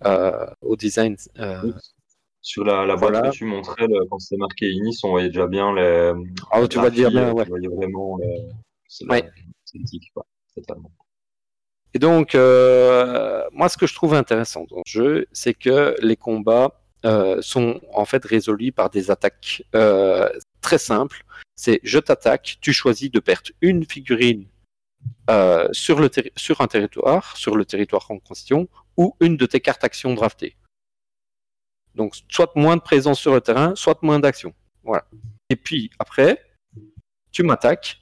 euh, 0.06 0.48
au 0.62 0.76
design. 0.76 1.16
Euh, 2.40 2.44
Sur 2.44 2.64
la, 2.64 2.86
la 2.86 2.96
boîte 2.96 3.24
que 3.24 3.30
tu 3.32 3.46
montrais, 3.46 3.88
quand 4.10 4.20
c'était 4.20 4.38
marqué 4.38 4.70
Inis, 4.70 5.00
on 5.04 5.10
voyait 5.10 5.28
déjà 5.28 5.48
bien 5.48 5.74
les. 5.74 6.14
Ah, 6.52 6.68
tu 6.68 6.78
vas 6.78 6.90
dire 6.90 7.10
bien, 7.10 7.32
ouais. 7.32 7.44
On 7.46 7.50
voyait 7.50 7.68
vraiment. 7.68 8.18
c'est 8.88 9.06
ouais. 9.10 9.30
totalement. 10.56 10.92
Et 11.94 12.00
donc, 12.00 12.34
moi, 12.34 13.70
ce 13.70 13.78
que 13.78 13.88
je 13.88 13.94
trouve 13.94 14.14
intéressant 14.14 14.66
dans 14.70 14.78
le 14.78 14.84
jeu, 14.86 15.28
c'est 15.32 15.54
que 15.54 15.96
les 16.02 16.16
combats 16.16 16.82
sont 17.42 17.80
en 17.94 18.06
fait 18.06 18.24
résolus 18.26 18.72
par 18.72 18.90
des 18.90 19.12
attaques 19.12 19.64
très 20.62 20.78
simples 20.78 21.26
c'est 21.60 21.82
je 21.84 22.00
t'attaque, 22.00 22.58
tu 22.62 22.72
choisis 22.72 23.12
de 23.12 23.20
perdre 23.20 23.52
une 23.60 23.84
figurine 23.84 24.46
euh, 25.30 25.68
sur, 25.74 26.00
le 26.00 26.10
sur 26.38 26.62
un 26.62 26.68
territoire, 26.68 27.36
sur 27.36 27.58
le 27.58 27.66
territoire 27.66 28.10
en 28.10 28.18
question, 28.20 28.70
ou 28.96 29.14
une 29.20 29.36
de 29.36 29.46
tes 29.46 29.60
cartes 29.60 29.84
actions 29.84 30.14
draftées. 30.14 30.56
Donc, 31.96 32.16
soit 32.30 32.56
moins 32.56 32.78
de 32.78 32.82
présence 32.82 33.20
sur 33.20 33.34
le 33.34 33.42
terrain, 33.42 33.76
soit 33.76 34.02
moins 34.04 34.20
d'action. 34.20 34.54
Voilà. 34.84 35.06
Et 35.50 35.56
puis, 35.56 35.90
après, 36.00 36.42
tu 37.32 37.44
m'attaques, 37.44 38.00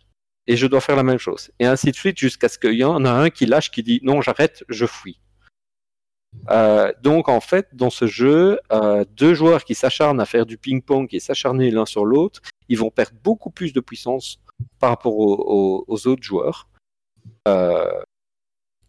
et 0.47 0.55
je 0.55 0.65
dois 0.65 0.81
faire 0.81 0.95
la 0.95 1.03
même 1.03 1.17
chose. 1.17 1.51
Et 1.59 1.65
ainsi 1.65 1.91
de 1.91 1.95
suite, 1.95 2.17
jusqu'à 2.17 2.47
ce 2.49 2.57
qu'il 2.57 2.73
y 2.73 2.83
en 2.83 3.03
a 3.05 3.11
un 3.11 3.29
qui 3.29 3.45
lâche, 3.45 3.69
qui 3.69 3.83
dit 3.83 3.99
non, 4.03 4.21
j'arrête, 4.21 4.63
je 4.69 4.85
fuis. 4.85 5.19
Euh, 6.49 6.93
donc 7.01 7.29
en 7.29 7.39
fait, 7.41 7.67
dans 7.73 7.89
ce 7.89 8.07
jeu, 8.07 8.59
euh, 8.71 9.05
deux 9.15 9.33
joueurs 9.33 9.63
qui 9.63 9.75
s'acharnent 9.75 10.19
à 10.19 10.25
faire 10.25 10.45
du 10.45 10.57
ping-pong 10.57 11.07
et 11.11 11.19
s'acharner 11.19 11.71
l'un 11.71 11.85
sur 11.85 12.05
l'autre, 12.05 12.41
ils 12.69 12.77
vont 12.77 12.89
perdre 12.89 13.17
beaucoup 13.23 13.49
plus 13.49 13.73
de 13.73 13.79
puissance 13.79 14.39
par 14.79 14.89
rapport 14.89 15.17
aux, 15.17 16.07
autres 16.07 16.23
joueurs. 16.23 16.67
Euh, 17.47 18.01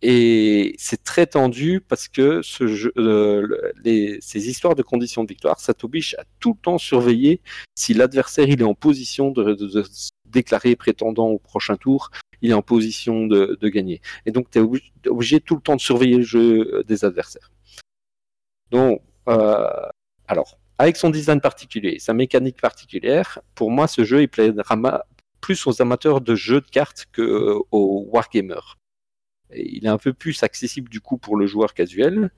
et 0.01 0.77
c'est 0.79 1.03
très 1.03 1.27
tendu 1.27 1.81
parce 1.81 2.07
que 2.07 2.41
ce 2.43 2.67
jeu, 2.69 2.93
ces 4.21 4.49
histoires 4.49 4.77
de 4.77 4.83
conditions 4.83 5.25
de 5.25 5.29
victoire, 5.29 5.59
ça 5.59 5.75
t'oblige 5.75 6.15
à 6.19 6.25
tout 6.39 6.55
le 6.55 6.61
temps 6.63 6.79
surveiller 6.79 7.41
si 7.75 7.95
l'adversaire 7.95 8.49
il 8.49 8.61
est 8.61 8.65
en 8.65 8.75
position 8.75 9.31
de, 9.31 9.57
se 9.83 10.11
déclarer 10.27 10.77
prétendant 10.77 11.29
au 11.29 11.39
prochain 11.39 11.77
tour, 11.77 12.11
il 12.43 12.51
est 12.51 12.55
en 12.55 12.63
position 12.63 13.27
de, 13.27 13.57
gagner. 13.69 14.01
Et 14.25 14.31
donc 14.31 14.51
tu 14.51 14.61
obligé, 15.09 15.41
tout 15.41 15.57
le 15.57 15.63
temps 15.63 15.77
de 15.77 15.81
surveiller 15.81 16.19
le 16.19 16.23
jeu 16.23 16.85
des 16.87 17.05
adversaires. 17.05 17.51
Donc, 18.71 19.03
euh, 19.29 19.67
alors, 20.29 20.59
avec 20.79 20.97
son 20.97 21.11
design 21.11 21.41
particulier, 21.41 21.99
sa 21.99 22.13
mécanique 22.13 22.61
particulière, 22.61 23.41
pour 23.55 23.71
moi, 23.71 23.89
ce 23.89 24.05
jeu, 24.05 24.23
il 24.23 24.29
plaira 24.29 25.05
plus 25.41 25.67
aux 25.67 25.83
amateurs 25.83 26.21
de 26.21 26.35
jeux 26.35 26.61
de 26.61 26.69
cartes 26.69 27.07
qu'aux 27.15 27.23
euh, 27.23 28.11
wargamers. 28.13 28.77
Il 29.55 29.85
est 29.85 29.91
un 29.91 29.99
peu 29.99 30.13
plus 30.13 30.43
accessible 30.43 30.89
du 30.89 31.01
coup 31.01 31.19
pour 31.19 31.37
le 31.37 31.47
joueur 31.47 31.75
casuel, 31.75 32.31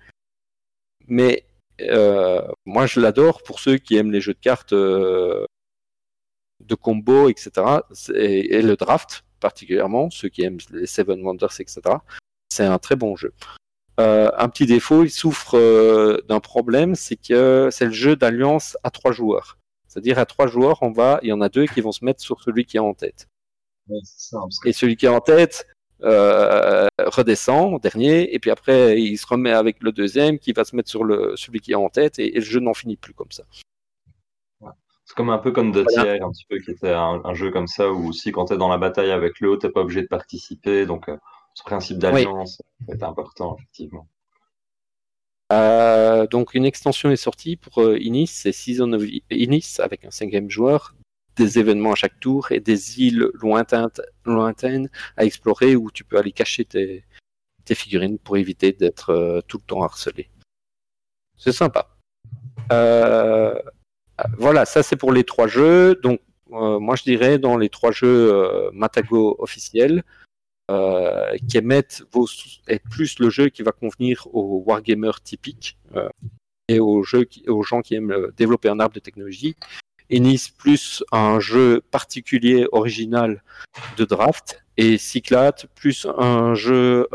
mais 1.09 1.45
euh, 1.81 2.47
moi 2.67 2.87
je 2.87 3.01
l'adore 3.01 3.43
pour 3.43 3.61
ceux 3.61 3.79
qui 3.79 3.97
aiment 3.97 4.13
les 4.13 4.21
jeux 4.21 4.35
de 4.35 4.39
cartes 4.39 4.73
euh, 4.73 5.45
de 6.61 6.75
combo, 6.75 7.29
etc. 7.29 7.51
Et, 8.15 8.63
le 8.63 8.77
draft 8.77 9.25
particulièrement, 9.41 10.11
ceux 10.11 10.29
qui 10.29 10.43
aiment 10.43 10.59
les 10.71 10.87
Seven 10.87 11.23
Wonders, 11.23 11.61
etc. 11.61 11.81
C'est 12.51 12.65
un 12.65 12.79
très 12.79 12.97
bon 12.97 13.17
jeu. 13.17 13.33
Euh, 13.99 14.31
un 14.37 14.49
petit 14.49 14.67
défaut, 14.67 15.05
il 15.05 15.11
souffre 15.11 16.21
d'un 16.29 16.41
problème, 16.41 16.95
c'est 16.95 17.17
que 17.17 17.69
c'est 17.73 17.87
le 17.87 17.93
jeu 17.93 18.17
d'alliance 18.17 18.77
à 18.85 18.91
trois 18.91 19.13
joueurs. 19.13 19.59
C'est-à-dire 19.89 20.19
à 20.19 20.27
trois 20.27 20.47
joueurs, 20.47 20.83
on 20.83 20.93
va, 20.93 21.19
il 21.23 21.29
y 21.29 21.33
en 21.33 21.41
a 21.41 21.49
deux 21.49 21.67
qui 21.67 21.81
vont 21.81 21.93
se 21.93 22.05
mettre 22.05 22.21
sur 22.21 22.43
celui 22.43 22.67
qui 22.67 22.77
est 22.77 22.81
en 22.81 22.95
tête. 22.95 23.29
Et 24.65 24.73
celui 24.73 24.97
qui 24.97 25.07
est 25.07 25.11
en 25.11 25.21
tête 25.21 25.67
euh, 26.03 26.87
redescend 27.07 27.81
dernier, 27.81 28.35
et 28.35 28.39
puis 28.39 28.51
après 28.51 29.01
il 29.01 29.17
se 29.17 29.27
remet 29.27 29.53
avec 29.53 29.83
le 29.83 29.93
deuxième 29.93 30.39
qui 30.39 30.53
va 30.53 30.65
se 30.65 30.75
mettre 30.77 30.89
sur 30.89 31.05
le, 31.05 31.35
celui 31.37 31.61
qui 31.61 31.73
est 31.73 31.77
en 31.77 31.89
tête, 31.89 32.19
et, 32.19 32.31
le 32.31 32.41
jeu 32.41 32.61
n'en 32.61 32.75
finit 32.75 32.97
plus 32.97 33.15
comme 33.15 33.31
ça. 33.31 33.45
C'est 35.05 35.17
comme 35.17 35.31
un 35.31 35.39
peu 35.39 35.51
comme 35.51 35.73
The 35.73 35.85
Tier, 35.87 36.21
un 36.21 36.31
petit 36.31 36.47
peu, 36.49 36.59
qui 36.59 36.71
était 36.71 36.93
un, 36.93 37.35
jeu 37.35 37.51
comme 37.51 37.67
ça 37.67 37.91
où 37.91 38.13
si 38.13 38.31
quand 38.31 38.45
tu 38.47 38.55
es 38.55 38.57
dans 38.57 38.69
la 38.69 38.79
bataille 38.79 39.11
avec 39.11 39.41
l'autre, 39.41 39.63
t'es 39.63 39.73
pas 39.73 39.81
obligé 39.81 40.03
de 40.03 40.07
participer, 40.07 40.87
donc 40.87 41.11
ce 41.55 41.63
principe 41.65 41.99
d'alliance 41.99 42.63
est 42.89 43.03
important, 43.03 43.57
effectivement. 43.57 44.07
Euh, 45.53 46.29
donc 46.29 46.55
une 46.55 46.65
extension 46.65 47.11
est 47.11 47.17
sortie 47.17 47.57
pour 47.57 47.83
euh, 47.83 47.99
Inis, 47.99 48.29
c'est 48.29 48.53
Season 48.53 48.93
of 48.93 49.03
Inis 49.31 49.79
avec 49.81 50.05
un 50.05 50.11
cinquième 50.11 50.49
joueur, 50.49 50.95
des 51.37 51.59
événements 51.59 51.93
à 51.93 51.95
chaque 51.95 52.19
tour 52.21 52.53
et 52.53 52.61
des 52.61 53.01
îles 53.01 53.31
lointaines, 53.35 54.89
à 55.17 55.25
explorer 55.25 55.77
où 55.77 55.91
tu 55.91 56.05
peux 56.05 56.19
aller 56.19 56.33
cacher 56.33 56.65
tes, 56.65 57.05
figurines 57.73 58.19
pour 58.19 58.37
éviter 58.37 58.73
d'être 58.73 59.11
euh, 59.11 59.41
tout 59.47 59.59
le 59.59 59.63
temps 59.63 59.85
harcelé. 59.85 60.29
C'est 61.37 61.53
sympa. 61.53 61.87
voilà, 64.39 64.65
ça 64.65 64.83
c'est 64.83 64.97
pour 64.97 65.13
les 65.13 65.23
trois 65.23 65.47
jeux. 65.47 65.95
Donc 66.03 66.21
moi 66.49 66.97
je 66.97 67.05
dirais 67.05 67.39
dans 67.39 67.57
les 67.57 67.69
trois 67.69 67.93
jeux 67.93 68.71
Matago 68.73 69.37
officiels, 69.39 70.03
euh, 70.71 71.37
vos, 72.13 72.29
est 72.69 72.79
plus 72.79 73.19
le 73.19 73.29
jeu 73.29 73.49
qui 73.49 73.63
va 73.63 73.73
convenir 73.73 74.29
aux 74.33 74.63
wargamers 74.65 75.21
typiques 75.21 75.77
euh, 75.97 76.09
et 76.69 76.79
aux, 76.79 77.03
aux 77.49 77.63
gens 77.65 77.81
qui 77.83 77.95
aiment 77.97 78.13
euh, 78.13 78.33
développer 78.37 78.69
un 78.69 78.79
arbre 78.79 78.95
de 78.95 79.01
technologie. 79.01 79.57
Ennis 80.11 80.51
plus 80.57 81.05
un 81.13 81.41
jeu 81.41 81.83
particulier 81.91 82.67
original 82.73 83.43
de 83.97 84.05
draft 84.05 84.63
et 84.77 84.99
Cyclade 84.99 85.67
plus 85.75 86.07
un 86.19 86.55
jeu 86.55 87.07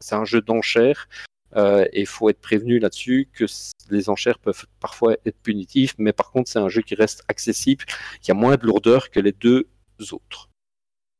c'est 0.00 0.14
un 0.14 0.24
jeu 0.24 0.40
d'enchères 0.40 1.08
et 1.56 2.00
il 2.00 2.06
faut 2.06 2.28
être 2.28 2.40
prévenu 2.40 2.78
là-dessus 2.78 3.28
que 3.32 3.44
les 3.90 4.08
enchères 4.08 4.38
peuvent 4.38 4.66
parfois 4.80 5.16
être 5.26 5.38
punitives, 5.42 5.94
mais 5.98 6.12
par 6.12 6.30
contre 6.30 6.50
c'est 6.50 6.58
un 6.58 6.68
jeu 6.68 6.82
qui 6.82 6.94
reste 6.94 7.24
accessible, 7.28 7.84
qui 8.20 8.30
a 8.30 8.34
moins 8.34 8.56
de 8.56 8.66
lourdeur 8.66 9.10
que 9.10 9.20
les 9.20 9.32
deux 9.32 9.66
autres. 10.12 10.50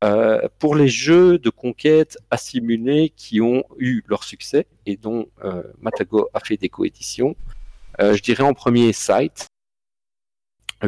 Euh, 0.02 0.48
pour 0.58 0.76
les 0.76 0.88
jeux 0.88 1.38
de 1.38 1.50
conquête 1.50 2.16
assimilés 2.30 3.12
qui 3.14 3.42
ont 3.42 3.64
eu 3.78 4.02
leur 4.08 4.24
succès 4.24 4.66
et 4.86 4.96
dont 4.96 5.26
euh, 5.44 5.62
Matago 5.78 6.30
a 6.32 6.40
fait 6.40 6.56
des 6.56 6.70
coéditions, 6.70 7.36
euh, 8.00 8.14
je 8.14 8.22
dirais 8.22 8.42
en 8.42 8.54
premier 8.54 8.94
Sight, 8.94 9.46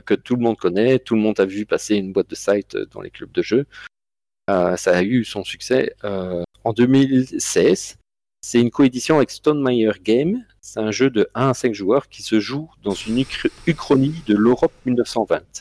que 0.00 0.14
tout 0.14 0.36
le 0.36 0.42
monde 0.42 0.56
connaît, 0.56 0.98
tout 0.98 1.14
le 1.14 1.20
monde 1.20 1.38
a 1.40 1.44
vu 1.44 1.66
passer 1.66 1.96
une 1.96 2.12
boîte 2.12 2.30
de 2.30 2.34
Sight 2.34 2.76
dans 2.92 3.00
les 3.00 3.10
clubs 3.10 3.32
de 3.32 3.42
jeux. 3.42 3.66
ça 4.48 4.96
a 4.96 5.02
eu 5.02 5.24
son 5.24 5.44
succès 5.44 5.94
en 6.02 6.72
2016. 6.72 7.98
C'est 8.44 8.60
une 8.60 8.70
coédition 8.70 9.16
avec 9.16 9.30
Stonemeyer 9.30 9.92
Game. 10.02 10.44
C'est 10.60 10.80
un 10.80 10.90
jeu 10.90 11.10
de 11.10 11.28
1 11.34 11.50
à 11.50 11.54
5 11.54 11.74
joueurs 11.74 12.08
qui 12.08 12.22
se 12.22 12.40
joue 12.40 12.68
dans 12.82 12.94
une 12.94 13.24
uchronie 13.66 14.22
de 14.26 14.34
l'Europe 14.34 14.72
1920, 14.84 15.60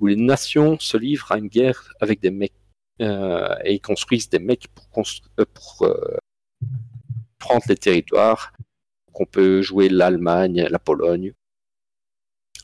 où 0.00 0.06
les 0.06 0.16
nations 0.16 0.78
se 0.78 0.98
livrent 0.98 1.32
à 1.32 1.38
une 1.38 1.48
guerre 1.48 1.94
avec 2.00 2.20
des 2.20 2.30
mecs 2.30 2.52
euh, 3.00 3.54
et 3.64 3.80
construisent 3.80 4.28
des 4.28 4.38
mecs 4.38 4.68
pour, 4.68 5.02
euh, 5.38 5.44
euh, 5.82 6.16
prendre 7.38 7.64
les 7.68 7.76
territoires. 7.76 8.52
qu'on 9.12 9.26
peut 9.26 9.62
jouer 9.62 9.88
l'Allemagne, 9.88 10.66
la 10.68 10.78
Pologne. 10.80 11.32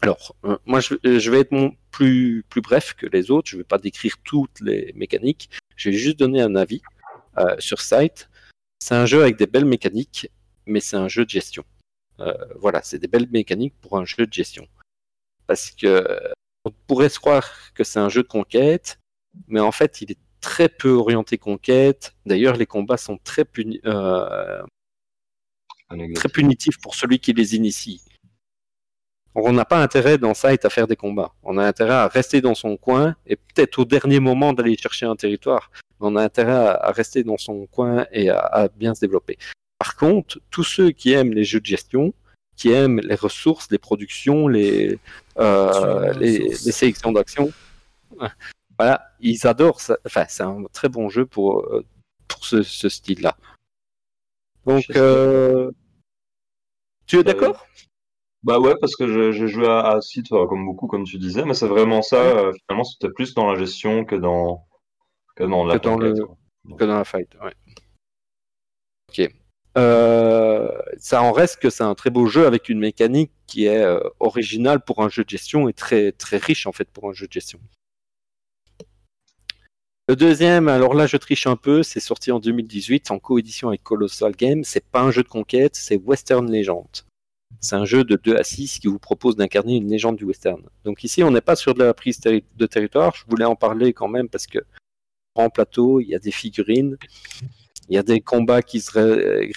Alors, 0.02 0.34
euh, 0.44 0.56
moi, 0.64 0.80
je, 0.80 1.30
vais 1.30 1.40
être 1.40 1.72
plus, 1.90 2.44
plus 2.48 2.60
bref 2.60 2.94
que 2.94 3.06
les 3.06 3.30
autres. 3.30 3.50
Je 3.50 3.56
ne 3.56 3.60
vais 3.60 3.66
pas 3.66 3.78
décrire 3.78 4.16
toutes 4.24 4.60
les 4.60 4.92
mécaniques. 4.94 5.50
Je 5.76 5.90
vais 5.90 5.96
juste 5.96 6.18
donner 6.18 6.40
un 6.40 6.56
avis 6.56 6.82
euh, 7.38 7.56
sur 7.58 7.80
site. 7.80 8.30
C'est 8.78 8.94
un 8.94 9.06
jeu 9.06 9.22
avec 9.22 9.36
des 9.36 9.46
belles 9.46 9.66
mécaniques, 9.66 10.30
mais 10.66 10.80
c'est 10.80 10.96
un 10.96 11.08
jeu 11.08 11.24
de 11.24 11.30
gestion. 11.30 11.64
Euh, 12.20 12.34
voilà, 12.56 12.82
c'est 12.82 12.98
des 12.98 13.08
belles 13.08 13.28
mécaniques 13.30 13.74
pour 13.82 13.98
un 13.98 14.04
jeu 14.04 14.26
de 14.26 14.32
gestion. 14.32 14.66
Parce 15.46 15.70
que 15.70 16.32
on 16.64 16.70
pourrait 16.86 17.08
se 17.08 17.18
croire 17.18 17.72
que 17.74 17.84
c'est 17.84 17.98
un 17.98 18.08
jeu 18.08 18.22
de 18.22 18.28
conquête, 18.28 18.98
mais 19.48 19.60
en 19.60 19.72
fait, 19.72 20.00
il 20.02 20.12
est 20.12 20.18
très 20.40 20.68
peu 20.68 20.90
orienté 20.90 21.38
conquête. 21.38 22.14
D'ailleurs, 22.26 22.56
les 22.56 22.66
combats 22.66 22.96
sont 22.96 23.18
très, 23.18 23.44
euh, 23.86 24.62
très 26.14 26.28
punitifs 26.28 26.78
pour 26.80 26.94
celui 26.94 27.18
qui 27.18 27.32
les 27.32 27.54
initie. 27.56 28.02
On 29.34 29.52
n'a 29.52 29.64
pas 29.64 29.80
intérêt 29.80 30.18
dans 30.18 30.34
Sight 30.34 30.64
à 30.64 30.70
faire 30.70 30.86
des 30.86 30.96
combats. 30.96 31.32
On 31.42 31.56
a 31.56 31.64
intérêt 31.64 31.94
à 31.94 32.08
rester 32.08 32.40
dans 32.40 32.54
son 32.54 32.76
coin 32.76 33.14
et 33.26 33.36
peut-être 33.36 33.78
au 33.78 33.84
dernier 33.84 34.18
moment 34.18 34.52
d'aller 34.52 34.76
chercher 34.76 35.06
un 35.06 35.16
territoire. 35.16 35.70
on 36.00 36.16
a 36.16 36.22
intérêt 36.22 36.52
à, 36.52 36.90
rester 36.90 37.22
dans 37.22 37.36
son 37.36 37.66
coin 37.66 38.06
et 38.10 38.30
à, 38.30 38.68
bien 38.76 38.94
se 38.94 39.00
développer. 39.00 39.38
Par 39.78 39.96
contre, 39.96 40.40
tous 40.50 40.64
ceux 40.64 40.90
qui 40.90 41.12
aiment 41.12 41.32
les 41.32 41.44
jeux 41.44 41.60
de 41.60 41.66
gestion, 41.66 42.12
qui 42.56 42.70
aiment 42.72 43.00
les 43.00 43.14
ressources, 43.14 43.70
les 43.70 43.78
productions, 43.78 44.48
les, 44.48 44.98
euh, 45.38 46.12
les, 46.14 46.54
sélections 46.54 47.12
d'actions, 47.12 47.52
voilà, 48.78 49.10
ils 49.20 49.46
adorent 49.46 49.80
ça. 49.80 49.96
Enfin, 50.06 50.24
c'est 50.28 50.42
un 50.42 50.64
très 50.72 50.88
bon 50.88 51.08
jeu 51.08 51.24
pour, 51.24 51.60
euh, 51.60 51.84
pour 52.28 52.44
ce, 52.44 52.62
style-là. 52.62 53.36
Donc, 54.66 54.84
euh, 54.96 55.70
tu 57.06 57.18
es 57.18 57.22
d'accord? 57.22 57.66
Bah 58.42 58.58
ouais, 58.58 58.74
parce 58.80 58.96
que 58.96 59.32
j'ai 59.32 59.48
joué 59.48 59.66
à, 59.66 59.80
à 59.80 60.00
Site, 60.00 60.30
comme 60.30 60.64
beaucoup, 60.64 60.86
comme 60.86 61.04
tu 61.04 61.18
disais, 61.18 61.44
mais 61.44 61.54
c'est 61.54 61.68
vraiment 61.68 62.00
ça. 62.00 62.16
Euh, 62.16 62.52
finalement, 62.52 62.84
c'était 62.84 63.12
plus 63.12 63.34
dans 63.34 63.52
la 63.52 63.58
gestion 63.58 64.04
que 64.04 64.16
dans, 64.16 64.66
que 65.36 65.44
dans 65.44 65.64
la 65.64 65.78
que 65.78 65.88
le... 65.88 66.14
que 66.76 66.84
dans 66.84 66.96
la 66.96 67.04
fight. 67.04 67.28
Ouais. 67.42 67.54
Ok. 69.10 69.30
Euh, 69.78 70.68
ça 70.98 71.22
en 71.22 71.32
reste 71.32 71.60
que 71.60 71.70
c'est 71.70 71.84
un 71.84 71.94
très 71.94 72.10
beau 72.10 72.26
jeu 72.26 72.46
avec 72.46 72.68
une 72.68 72.80
mécanique 72.80 73.30
qui 73.46 73.66
est 73.66 73.82
euh, 73.84 74.00
originale 74.18 74.80
pour 74.80 75.02
un 75.02 75.08
jeu 75.08 75.22
de 75.22 75.28
gestion 75.28 75.68
et 75.68 75.72
très 75.72 76.10
très 76.10 76.38
riche 76.38 76.66
en 76.66 76.72
fait 76.72 76.90
pour 76.90 77.08
un 77.08 77.12
jeu 77.12 77.28
de 77.28 77.32
gestion. 77.32 77.60
Le 80.08 80.16
deuxième, 80.16 80.66
alors 80.66 80.94
là 80.94 81.06
je 81.06 81.16
triche 81.16 81.46
un 81.46 81.54
peu, 81.54 81.84
c'est 81.84 82.00
sorti 82.00 82.32
en 82.32 82.40
2018 82.40 83.12
en 83.12 83.20
coédition 83.20 83.68
avec 83.68 83.84
Colossal 83.84 84.34
Games. 84.34 84.64
C'est 84.64 84.84
pas 84.84 85.02
un 85.02 85.12
jeu 85.12 85.22
de 85.22 85.28
conquête, 85.28 85.76
c'est 85.76 85.96
Western 85.98 86.50
Legend. 86.50 87.04
C'est 87.58 87.76
un 87.76 87.84
jeu 87.84 88.04
de 88.04 88.16
2 88.16 88.36
à 88.36 88.44
6 88.44 88.78
qui 88.78 88.86
vous 88.86 88.98
propose 88.98 89.36
d'incarner 89.36 89.76
une 89.76 89.88
légende 89.88 90.16
du 90.16 90.24
western. 90.24 90.62
Donc 90.84 91.04
ici, 91.04 91.22
on 91.22 91.30
n'est 91.30 91.40
pas 91.40 91.56
sur 91.56 91.74
de 91.74 91.82
la 91.82 91.92
prise 91.92 92.20
de 92.20 92.66
territoire. 92.66 93.14
Je 93.14 93.24
voulais 93.28 93.44
en 93.44 93.56
parler 93.56 93.92
quand 93.92 94.08
même 94.08 94.28
parce 94.28 94.46
que 94.46 94.60
en 95.34 95.50
plateau, 95.50 96.00
il 96.00 96.08
y 96.08 96.14
a 96.14 96.18
des 96.18 96.30
figurines, 96.30 96.96
il 97.88 97.94
y 97.94 97.98
a 97.98 98.02
des 98.02 98.20
combats 98.20 98.62
qui 98.62 98.80
se 98.80 98.92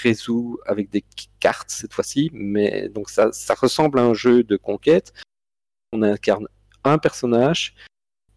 résolvent 0.02 0.57
avec 0.65 0.90
des 0.90 1.03
cartes 1.40 1.70
cette 1.70 1.94
fois-ci, 1.94 2.30
mais 2.34 2.90
donc 2.90 3.10
ça, 3.10 3.32
ressemble 3.56 3.99
à 3.99 4.03
un 4.03 4.14
jeu 4.14 4.44
de 4.44 4.57
conquête. 4.57 5.14
On 5.94 6.02
incarne 6.02 6.48
un 6.84 6.98
personnage 6.98 7.76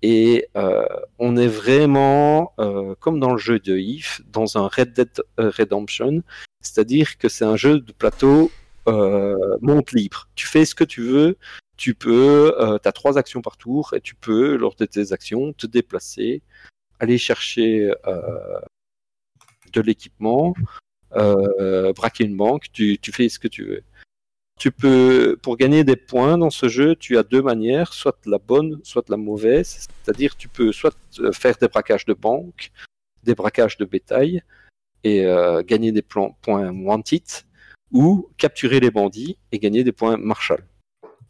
et 0.02 0.48
euh, 0.56 0.84
on 1.18 1.36
est 1.36 1.48
vraiment, 1.48 2.52
euh, 2.58 2.94
comme 3.00 3.18
dans 3.18 3.32
le 3.32 3.38
jeu 3.38 3.58
de 3.58 3.76
If, 3.76 4.20
dans 4.30 4.58
un 4.58 4.68
Red 4.68 4.92
Dead 4.92 5.22
Redemption, 5.38 6.22
c'est-à-dire 6.60 7.16
que 7.18 7.28
c'est 7.28 7.44
un 7.44 7.56
jeu 7.56 7.80
de 7.80 7.92
plateau 7.92 8.44
euh, 8.44 8.65
monte 8.86 9.92
libre. 9.92 10.28
Tu 10.34 10.46
fais 10.46 10.64
ce 10.64 10.74
que 10.74 10.84
tu 10.84 11.02
veux, 11.02 11.36
tu 11.76 11.94
peux, 11.94 12.54
euh, 12.58 12.78
tu 12.78 12.88
as 12.88 12.92
trois 12.92 13.18
actions 13.18 13.42
par 13.42 13.56
tour 13.56 13.92
et 13.94 14.00
tu 14.00 14.14
peux, 14.14 14.56
lors 14.56 14.74
de 14.74 14.86
tes 14.86 15.12
actions, 15.12 15.52
te 15.52 15.66
déplacer, 15.66 16.42
aller 17.00 17.18
chercher 17.18 17.92
euh, 18.06 18.60
de 19.72 19.80
l'équipement, 19.80 20.54
braquer 21.12 22.24
une 22.24 22.36
banque, 22.36 22.66
tu, 22.72 22.98
fais 23.12 23.28
ce 23.28 23.38
que 23.38 23.48
tu 23.48 23.64
veux. 23.64 23.82
Tu 24.58 24.72
peux, 24.72 25.38
pour 25.42 25.58
gagner 25.58 25.84
des 25.84 25.96
points 25.96 26.38
dans 26.38 26.50
ce 26.50 26.68
jeu, 26.68 26.96
tu 26.96 27.18
as 27.18 27.22
deux 27.22 27.42
manières, 27.42 27.92
soit 27.92 28.18
la 28.24 28.38
bonne, 28.38 28.80
soit 28.82 29.08
la 29.10 29.18
mauvaise. 29.18 29.86
C'est-à-dire, 30.02 30.34
tu 30.36 30.48
peux 30.48 30.72
soit 30.72 30.96
faire 31.32 31.56
des 31.60 31.68
braquages 31.68 32.06
de 32.06 32.14
banque, 32.14 32.72
des 33.22 33.34
braquages 33.34 33.76
de 33.76 33.84
bétail 33.84 34.42
et 35.04 35.26
gagner 35.66 35.92
des 35.92 36.02
points 36.02 36.32
wanted, 36.46 37.22
ou 37.96 38.28
capturer 38.36 38.78
les 38.78 38.90
bandits 38.90 39.38
et 39.52 39.58
gagner 39.58 39.82
des 39.82 39.92
points 39.92 40.18
Marshall. 40.18 40.62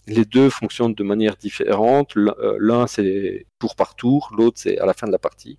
Les 0.09 0.25
deux 0.25 0.51
fonctionnent 0.51 0.95
de 0.95 1.05
manière 1.05 1.37
différente. 1.37 2.17
Euh, 2.17 2.57
l'un, 2.59 2.89
c'est 2.89 3.47
tour 3.61 3.77
par 3.77 3.95
tour, 3.95 4.33
l'autre, 4.37 4.59
c'est 4.61 4.79
à 4.79 4.87
la 4.87 4.93
fin 4.93 5.07
de 5.07 5.13
la 5.13 5.19
partie. 5.19 5.59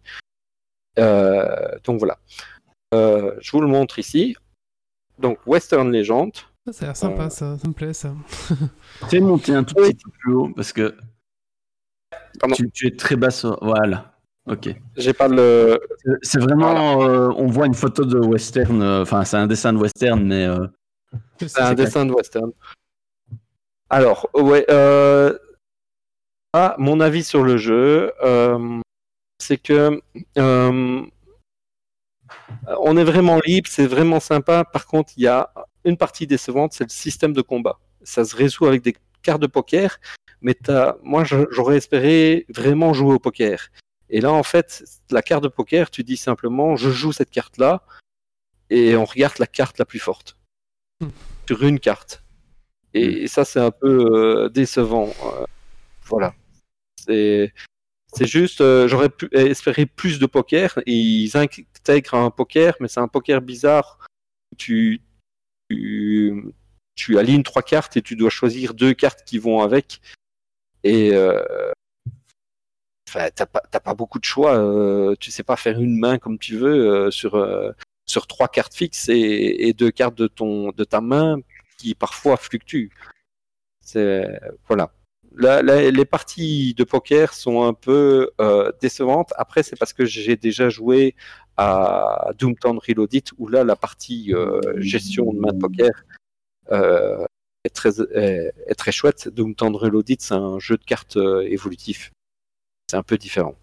Euh, 0.99 1.77
donc 1.85 1.99
voilà. 1.99 2.17
Euh, 2.93 3.33
je 3.39 3.51
vous 3.51 3.61
le 3.61 3.67
montre 3.67 3.99
ici. 3.99 4.35
Donc, 5.17 5.39
Western 5.45 5.89
Legend. 5.91 6.31
Ça 6.71 6.83
a 6.83 6.87
l'air 6.87 6.97
sympa, 6.97 7.29
ça. 7.29 7.57
ça 7.57 7.67
me 7.67 7.73
plaît, 7.73 7.93
ça. 7.93 8.13
Fais 9.09 9.21
monter 9.21 9.53
un 9.53 9.63
tout 9.63 9.75
petit 9.75 9.95
peu 9.95 10.11
plus 10.19 10.33
haut 10.33 10.49
parce 10.53 10.73
que 10.73 10.97
tu, 12.53 12.69
tu, 12.71 12.87
es 12.87 12.95
très 12.95 13.15
bas. 13.15 13.29
Voilà. 13.61 14.13
Ok. 14.45 14.75
J'ai 14.97 15.13
pas 15.13 15.29
le. 15.29 15.79
C'est 16.21 16.39
vraiment. 16.39 16.97
on 16.97 17.47
voit 17.47 17.65
une 17.65 17.73
photo 17.73 18.03
de 18.03 18.19
western. 18.19 18.83
Enfin, 18.83 19.23
c'est 19.23 19.37
un 19.37 19.47
dessin 19.47 19.71
de 19.71 19.77
western, 19.77 20.21
mais 20.25 20.45
c'est 21.39 21.61
un 21.61 21.73
dessin 21.73 22.05
de 22.05 22.11
western. 22.11 22.51
Alors, 23.89 24.29
ouais. 24.33 24.65
Euh... 24.69 25.37
Ah, 26.53 26.75
mon 26.77 26.99
avis 27.01 27.23
sur 27.23 27.43
le 27.43 27.57
jeu, 27.57 28.13
euh, 28.23 28.79
c'est 29.37 29.57
que 29.57 30.01
euh, 30.37 31.05
on 32.79 32.97
est 32.97 33.03
vraiment 33.03 33.39
libre, 33.45 33.69
c'est 33.69 33.85
vraiment 33.85 34.19
sympa. 34.19 34.63
Par 34.63 34.87
contre, 34.87 35.13
il 35.17 35.23
y 35.23 35.27
a 35.27 35.51
une 35.83 35.97
partie 35.97 36.25
décevante, 36.25 36.73
c'est 36.73 36.85
le 36.85 36.89
système 36.89 37.33
de 37.33 37.41
combat. 37.41 37.79
Ça 38.01 38.23
se 38.25 38.35
résout 38.35 38.65
avec 38.65 38.81
des 38.81 38.95
cartes 39.21 39.41
de 39.41 39.47
poker, 39.47 39.99
mais 40.41 40.57
moi 41.03 41.23
j'aurais 41.25 41.77
espéré 41.77 42.45
vraiment 42.49 42.93
jouer 42.93 43.13
au 43.13 43.19
poker. 43.19 43.69
Et 44.09 44.21
là, 44.21 44.31
en 44.31 44.43
fait, 44.43 44.83
la 45.11 45.21
carte 45.21 45.43
de 45.43 45.49
poker, 45.49 45.91
tu 45.91 46.03
dis 46.03 46.17
simplement, 46.17 46.77
je 46.77 46.89
joue 46.89 47.11
cette 47.11 47.29
carte-là, 47.29 47.83
et 48.69 48.95
on 48.95 49.05
regarde 49.05 49.37
la 49.39 49.47
carte 49.47 49.79
la 49.79 49.85
plus 49.85 49.99
forte 49.99 50.36
sur 51.47 51.63
une 51.63 51.79
carte. 51.79 52.23
Et, 52.93 53.23
hmm. 53.23 53.27
ça, 53.27 53.45
c'est 53.45 53.59
un 53.59 53.71
peu 53.71 54.45
euh, 54.45 54.49
décevant. 54.49 55.09
Euh, 55.25 55.45
voilà. 56.05 56.33
C'est. 56.97 57.53
C'est 58.13 58.25
juste, 58.25 58.61
euh, 58.61 58.87
j'aurais 58.87 59.09
pu 59.09 59.27
espérer 59.33 59.85
plus 59.85 60.17
de 60.17 60.25
poker. 60.25 60.79
Et 60.85 60.93
ils 60.93 61.35
intègrent 61.35 62.15
un 62.15 62.31
poker, 62.31 62.75
mais 62.79 62.87
c'est 62.87 63.01
un 63.01 63.09
poker 63.09 63.41
bizarre. 63.41 63.99
Tu, 64.57 65.01
tu, 65.69 66.53
tu, 66.95 67.19
alignes 67.19 67.43
trois 67.43 67.61
cartes 67.61 67.97
et 67.97 68.01
tu 68.01 68.15
dois 68.15 68.29
choisir 68.29 68.73
deux 68.73 68.93
cartes 68.93 69.23
qui 69.25 69.37
vont 69.37 69.61
avec. 69.61 70.01
Et 70.85 71.11
enfin, 73.09 73.29
t'as 73.35 73.45
pas, 73.45 73.59
pas, 73.59 73.93
beaucoup 73.93 74.19
de 74.19 74.23
choix. 74.23 75.15
tu 75.19 75.29
sais 75.29 75.43
pas 75.43 75.57
faire 75.57 75.79
une 75.79 75.99
main 75.99 76.17
comme 76.17 76.39
tu 76.39 76.57
veux 76.57 77.11
sur 77.11 77.35
sur 78.17 78.25
trois 78.25 78.47
cartes 78.47 78.73
fixes 78.73 79.09
et, 79.09 79.73
deux 79.73 79.91
cartes 79.91 80.17
de 80.17 80.27
ton 80.27 80.71
de 80.71 80.83
ta 80.83 81.01
main 81.01 81.37
qui 81.77 81.93
parfois 81.93 82.35
fluctuent. 82.35 82.91
C'est 83.79 84.27
voilà. 84.67 84.91
les 85.91 86.05
parties 86.05 86.73
de 86.73 86.83
poker 86.83 87.35
sont 87.35 87.63
un 87.63 87.75
peu 87.75 88.31
euh, 88.41 88.71
décevantes. 88.81 89.31
Après, 89.37 89.61
c'est 89.61 89.75
parce 89.75 89.93
que 89.93 90.03
j'ai 90.05 90.35
déjà 90.35 90.67
joué 90.69 91.15
à 91.57 92.31
Doomtown 92.39 92.79
Reloaded 92.79 93.27
où 93.37 93.47
là, 93.49 93.63
la 93.63 93.75
partie 93.75 94.33
euh, 94.33 94.61
gestion 94.77 95.31
de 95.31 95.39
main 95.39 95.53
de 95.53 95.59
poker 95.59 95.91
euh, 96.71 97.23
est, 97.65 97.75
très, 97.75 98.01
est, 98.01 98.79
très 98.79 98.91
chouette. 98.91 99.29
Doomtown 99.29 99.75
Reloaded, 99.75 100.21
c'est 100.21 100.33
un 100.33 100.57
jeu 100.57 100.77
de 100.77 100.83
cartes 100.83 101.19
évolutif. 101.57 102.11
C'est 102.89 102.97
un 102.97 103.03
peu 103.03 103.17
différent. 103.19 103.55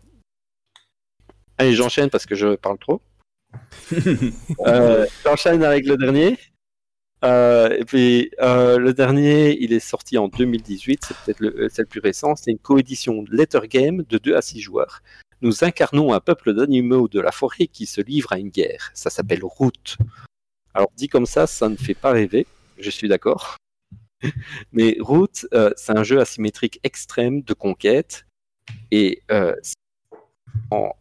Allez, 1.59 1.75
j'enchaîne 1.75 2.09
parce 2.09 2.27
que 2.27 2.37
je 2.37 2.55
parle 2.55 2.79
trop. 2.79 3.01
Euh, 4.67 5.07
J'enchaîne 5.25 5.63
avec 5.63 5.87
le 5.87 5.97
dernier. 5.97 6.39
Euh, 7.25 7.71
et 7.71 7.85
puis 7.85 8.31
euh, 8.41 8.79
le 8.79 8.93
dernier, 8.93 9.57
il 9.59 9.73
est 9.73 9.81
sorti 9.81 10.19
en 10.19 10.29
2018, 10.29 11.07
c'est 11.07 11.17
peut-être 11.17 11.41
le, 11.41 11.69
le, 11.77 11.85
plus 11.85 12.01
récent. 12.01 12.37
C'est 12.37 12.51
une 12.51 12.59
coédition 12.59 13.25
Letter 13.31 13.67
Game 13.67 14.03
de 14.09 14.19
2 14.19 14.37
à 14.37 14.43
6 14.43 14.61
joueurs. 14.61 15.03
Nous 15.41 15.65
incarnons 15.65 16.13
un 16.13 16.21
peuple 16.21 16.55
d'animaux 16.55 17.09
de 17.09 17.21
la 17.21 17.33
forêt 17.33 17.67
qui 17.67 17.87
se 17.87 18.01
livre 18.01 18.33
à 18.33 18.39
une 18.39 18.51
guerre. 18.51 18.91
Ça 18.95 19.11
s'appelle 19.11 19.43
Route. 19.43 19.97
Alors 20.75 20.91
dit 20.97 21.09
comme 21.09 21.27
ça, 21.27 21.47
ça 21.47 21.69
ne 21.69 21.77
fait 21.77 21.95
pas 21.95 22.11
rêver, 22.11 22.47
je 22.79 22.91
suis 22.91 23.09
d'accord. 23.09 23.57
Mais 24.73 24.97
Route, 25.01 25.47
euh, 25.55 25.71
c'est 25.77 25.97
un 25.97 26.03
jeu 26.03 26.21
asymétrique 26.21 26.81
extrême 26.83 27.43
de 27.43 27.55
conquête. 27.55 28.27
Et 28.91 29.23
euh, 30.73 30.77
en, 30.77 30.93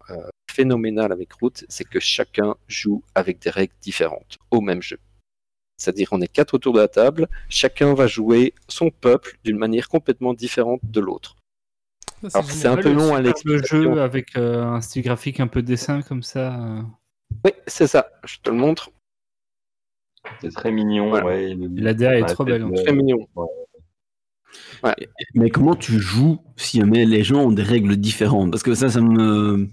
phénoménal 0.49 1.11
avec 1.11 1.33
Root, 1.33 1.53
c'est 1.67 1.83
que 1.83 1.99
chacun 1.99 2.55
joue 2.67 3.03
avec 3.15 3.39
des 3.39 3.49
règles 3.49 3.73
différentes 3.81 4.37
au 4.51 4.61
même 4.61 4.81
jeu. 4.81 4.99
C'est-à-dire 5.77 6.09
on 6.11 6.21
est 6.21 6.27
quatre 6.27 6.53
autour 6.53 6.73
de 6.73 6.79
la 6.79 6.87
table, 6.87 7.27
chacun 7.49 7.93
va 7.93 8.07
jouer 8.07 8.53
son 8.67 8.91
peuple 8.91 9.37
d'une 9.43 9.57
manière 9.57 9.89
complètement 9.89 10.33
différente 10.33 10.81
de 10.83 10.99
l'autre. 10.99 11.35
Alors 12.33 12.49
c'est 12.49 12.67
un 12.67 12.77
peu 12.77 12.93
long 12.93 13.15
à 13.15 13.21
Le 13.21 13.63
jeu 13.63 14.01
avec 14.01 14.37
euh, 14.37 14.63
un 14.63 14.79
style 14.81 15.01
graphique 15.01 15.39
un 15.39 15.47
peu 15.47 15.61
dessin 15.61 16.01
comme 16.01 16.23
ça. 16.23 16.55
Euh. 16.55 16.81
Oui, 17.43 17.51
c'est 17.67 17.87
ça. 17.87 18.11
Je 18.23 18.37
te 18.37 18.49
le 18.49 18.55
montre. 18.55 18.91
C'est 20.39 20.53
très 20.53 20.71
mignon. 20.71 21.11
Ouais. 21.11 21.53
La 21.75 21.93
DA 21.93 22.17
est 22.17 22.25
trop 22.25 22.45
belle. 22.45 22.65
Très 22.75 22.93
mignon. 22.93 23.27
Mais 25.33 25.49
comment 25.49 25.75
tu 25.75 25.99
joues 25.99 26.39
si 26.55 26.81
les 26.81 27.23
gens 27.23 27.41
ont 27.45 27.51
des 27.51 27.63
règles 27.63 27.97
différentes? 27.97 28.51
Parce 28.51 28.63
que 28.63 28.75
ça, 28.75 28.89
ça 28.89 29.01
me. 29.01 29.69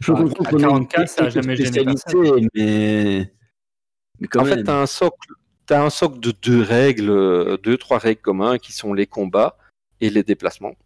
Je 0.00 0.12
bah, 0.12 0.18
comprends 0.18 0.44
que 0.44 0.56
40K, 0.56 1.06
ça 1.06 1.22
n'a 1.24 1.30
jamais 1.30 1.56
gêné 1.56 1.84
mais... 2.54 3.32
mais 4.20 4.28
quand 4.28 4.42
en 4.42 4.44
fait, 4.44 4.62
tu 4.62 4.70
as 4.70 4.80
un 4.80 4.86
socle. 4.86 5.28
As 5.68 5.82
un 5.82 5.90
socle 5.90 6.20
de 6.20 6.30
deux 6.30 6.62
règles, 6.62 7.58
deux, 7.64 7.76
trois 7.76 7.98
règles 7.98 8.20
communs 8.20 8.56
qui 8.58 8.72
sont 8.72 8.94
les 8.94 9.06
combats 9.06 9.58
et 10.00 10.10
les 10.10 10.22
déplacements. 10.22 10.76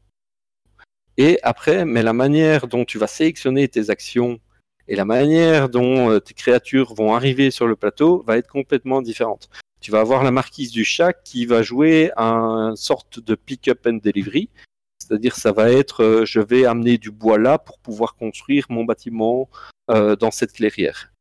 Et 1.19 1.39
après, 1.43 1.85
mais 1.85 2.03
la 2.03 2.15
manière 2.15 2.67
dont 2.67 2.87
tu 2.87 2.97
vas 2.97 3.07
sélectionner 3.07 3.69
tes 3.69 3.91
actions 3.91 4.41
et 4.89 4.97
la 4.97 5.05
manière 5.05 5.69
dont 5.69 6.11
euh, 6.11 6.19
tes 6.19 6.35
créatures 6.35 6.95
vont 6.95 7.15
arriver 7.15 7.51
sur 7.51 7.67
le 7.67 7.77
plateau 7.77 8.25
va 8.27 8.39
être 8.39 8.49
complètement 8.49 9.03
différente. 9.03 9.51
Tu 9.81 9.91
vas 9.91 10.01
avoir 10.01 10.23
la 10.23 10.31
marquise 10.31 10.71
du 10.71 10.85
chat 10.85 11.13
qui 11.13 11.47
va 11.47 11.63
jouer 11.63 12.13
un 12.17 12.75
sorte 12.77 13.21
de 13.21 13.35
pick-up 13.35 13.87
and 13.87 14.01
delivery, 14.03 14.51
c'est-à-dire 14.99 15.37
ça 15.37 15.53
va 15.53 15.71
être 15.71 16.05
euh, 16.05 16.25
je 16.25 16.41
vais 16.41 16.65
amener 16.67 16.99
du 16.99 17.11
bois 17.11 17.39
là 17.39 17.59
pour 17.59 17.79
pouvoir 17.79 18.15
construire 18.15 18.67
mon 18.69 18.85
bâtiment 18.85 19.49
euh, 19.91 20.17
dans 20.17 20.31
cette 20.31 20.53
clairière. 20.53 21.13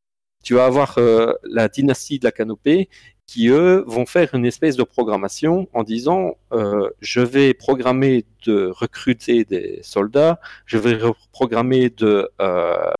Tu 0.42 0.54
vas 0.54 0.64
avoir 0.64 0.98
la 1.44 1.68
dynastie 1.68 2.18
de 2.18 2.24
la 2.24 2.32
canopée 2.32 2.88
qui, 3.30 3.46
eux, 3.46 3.84
vont 3.86 4.06
faire 4.06 4.34
une 4.34 4.44
espèce 4.44 4.74
de 4.74 4.82
programmation 4.82 5.68
en 5.72 5.84
disant 5.84 6.36
euh, 6.52 6.90
je 7.00 7.20
vais 7.20 7.54
programmer 7.54 8.24
de 8.44 8.72
recruter 8.74 9.44
des 9.44 9.78
soldats, 9.84 10.40
je 10.66 10.78
vais 10.78 10.98
programmer 11.30 11.90
de 11.90 12.28
euh, 12.40 12.90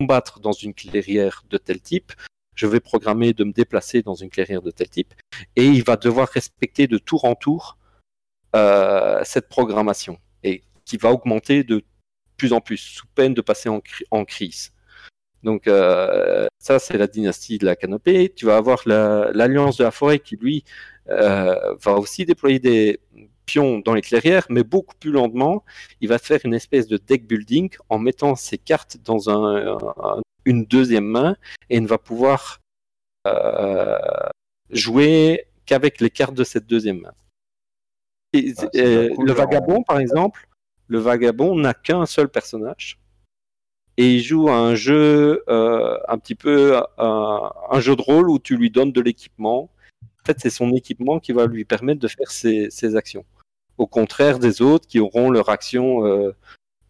combattre 0.00 0.40
dans 0.40 0.50
une 0.50 0.74
clairière 0.74 1.44
de 1.50 1.56
tel 1.56 1.80
type, 1.80 2.12
je 2.56 2.66
vais 2.66 2.80
programmer 2.80 3.32
de 3.32 3.44
me 3.44 3.52
déplacer 3.52 4.02
dans 4.02 4.14
une 4.14 4.30
clairière 4.30 4.62
de 4.62 4.72
tel 4.72 4.88
type, 4.88 5.14
et 5.54 5.66
il 5.66 5.84
va 5.84 5.96
devoir 5.96 6.28
respecter 6.28 6.88
de 6.88 6.98
tour 6.98 7.24
en 7.24 7.36
tour 7.36 7.78
euh, 8.56 9.20
cette 9.24 9.48
programmation, 9.48 10.18
et 10.42 10.64
qui 10.84 10.96
va 10.96 11.12
augmenter 11.12 11.62
de 11.62 11.84
plus 12.36 12.52
en 12.52 12.60
plus, 12.60 12.78
sous 12.78 13.06
peine 13.14 13.34
de 13.34 13.40
passer 13.40 13.68
en 13.68 14.24
crise. 14.24 14.72
Donc 15.46 15.68
euh, 15.68 16.48
ça, 16.58 16.80
c'est 16.80 16.98
la 16.98 17.06
dynastie 17.06 17.58
de 17.58 17.66
la 17.66 17.76
canopée. 17.76 18.32
Tu 18.34 18.46
vas 18.46 18.56
avoir 18.56 18.82
l'alliance 18.86 19.76
de 19.76 19.84
la 19.84 19.92
forêt 19.92 20.18
qui, 20.18 20.34
lui, 20.36 20.64
euh, 21.08 21.74
va 21.76 21.92
aussi 21.92 22.24
déployer 22.24 22.58
des 22.58 22.98
pions 23.46 23.78
dans 23.78 23.94
les 23.94 24.02
clairières, 24.02 24.46
mais 24.50 24.62
beaucoup 24.62 24.94
plus 24.96 25.10
lentement. 25.10 25.64
Il 26.00 26.08
va 26.08 26.18
faire 26.18 26.40
une 26.44 26.54
espèce 26.54 26.86
de 26.88 26.96
deck 26.96 27.26
building 27.26 27.70
en 27.88 27.98
mettant 27.98 28.34
ses 28.34 28.58
cartes 28.58 28.98
dans 29.04 29.30
une 30.44 30.64
deuxième 30.64 31.06
main 31.06 31.36
et 31.70 31.80
ne 31.80 31.86
va 31.86 31.98
pouvoir 31.98 32.60
euh, 33.26 33.98
jouer 34.70 35.46
qu'avec 35.64 36.00
les 36.00 36.10
cartes 36.10 36.34
de 36.34 36.44
cette 36.44 36.66
deuxième 36.66 37.00
main. 37.00 37.12
Ah, 38.34 38.38
le 38.74 39.32
vagabond, 39.32 39.82
par 39.82 39.98
exemple, 39.98 40.48
le 40.88 40.98
vagabond 40.98 41.56
n'a 41.56 41.74
qu'un 41.74 42.06
seul 42.06 42.28
personnage 42.28 42.98
et 43.96 44.14
il 44.14 44.22
joue 44.22 44.50
un 44.50 44.74
jeu 44.74 45.42
euh, 45.48 45.98
un 46.08 46.18
petit 46.18 46.34
peu 46.34 46.80
un, 46.98 47.80
jeu 47.80 47.96
de 47.96 48.02
rôle 48.02 48.30
où 48.30 48.38
tu 48.38 48.56
lui 48.56 48.70
donnes 48.70 48.92
de 48.92 49.00
l'équipement. 49.00 49.70
En 50.02 50.26
fait, 50.26 50.38
c'est 50.40 50.50
son 50.50 50.72
équipement 50.74 51.18
qui 51.18 51.32
va 51.32 51.46
lui 51.46 51.64
permettre 51.64 52.00
de 52.00 52.08
faire 52.08 52.30
ses, 52.30 52.96
actions. 52.96 53.24
Au 53.78 53.86
contraire 53.86 54.38
des 54.38 54.62
autres 54.62 54.86
qui 54.86 55.00
auront 55.00 55.30
leur 55.30 55.48
action 55.48 56.06
euh, 56.06 56.34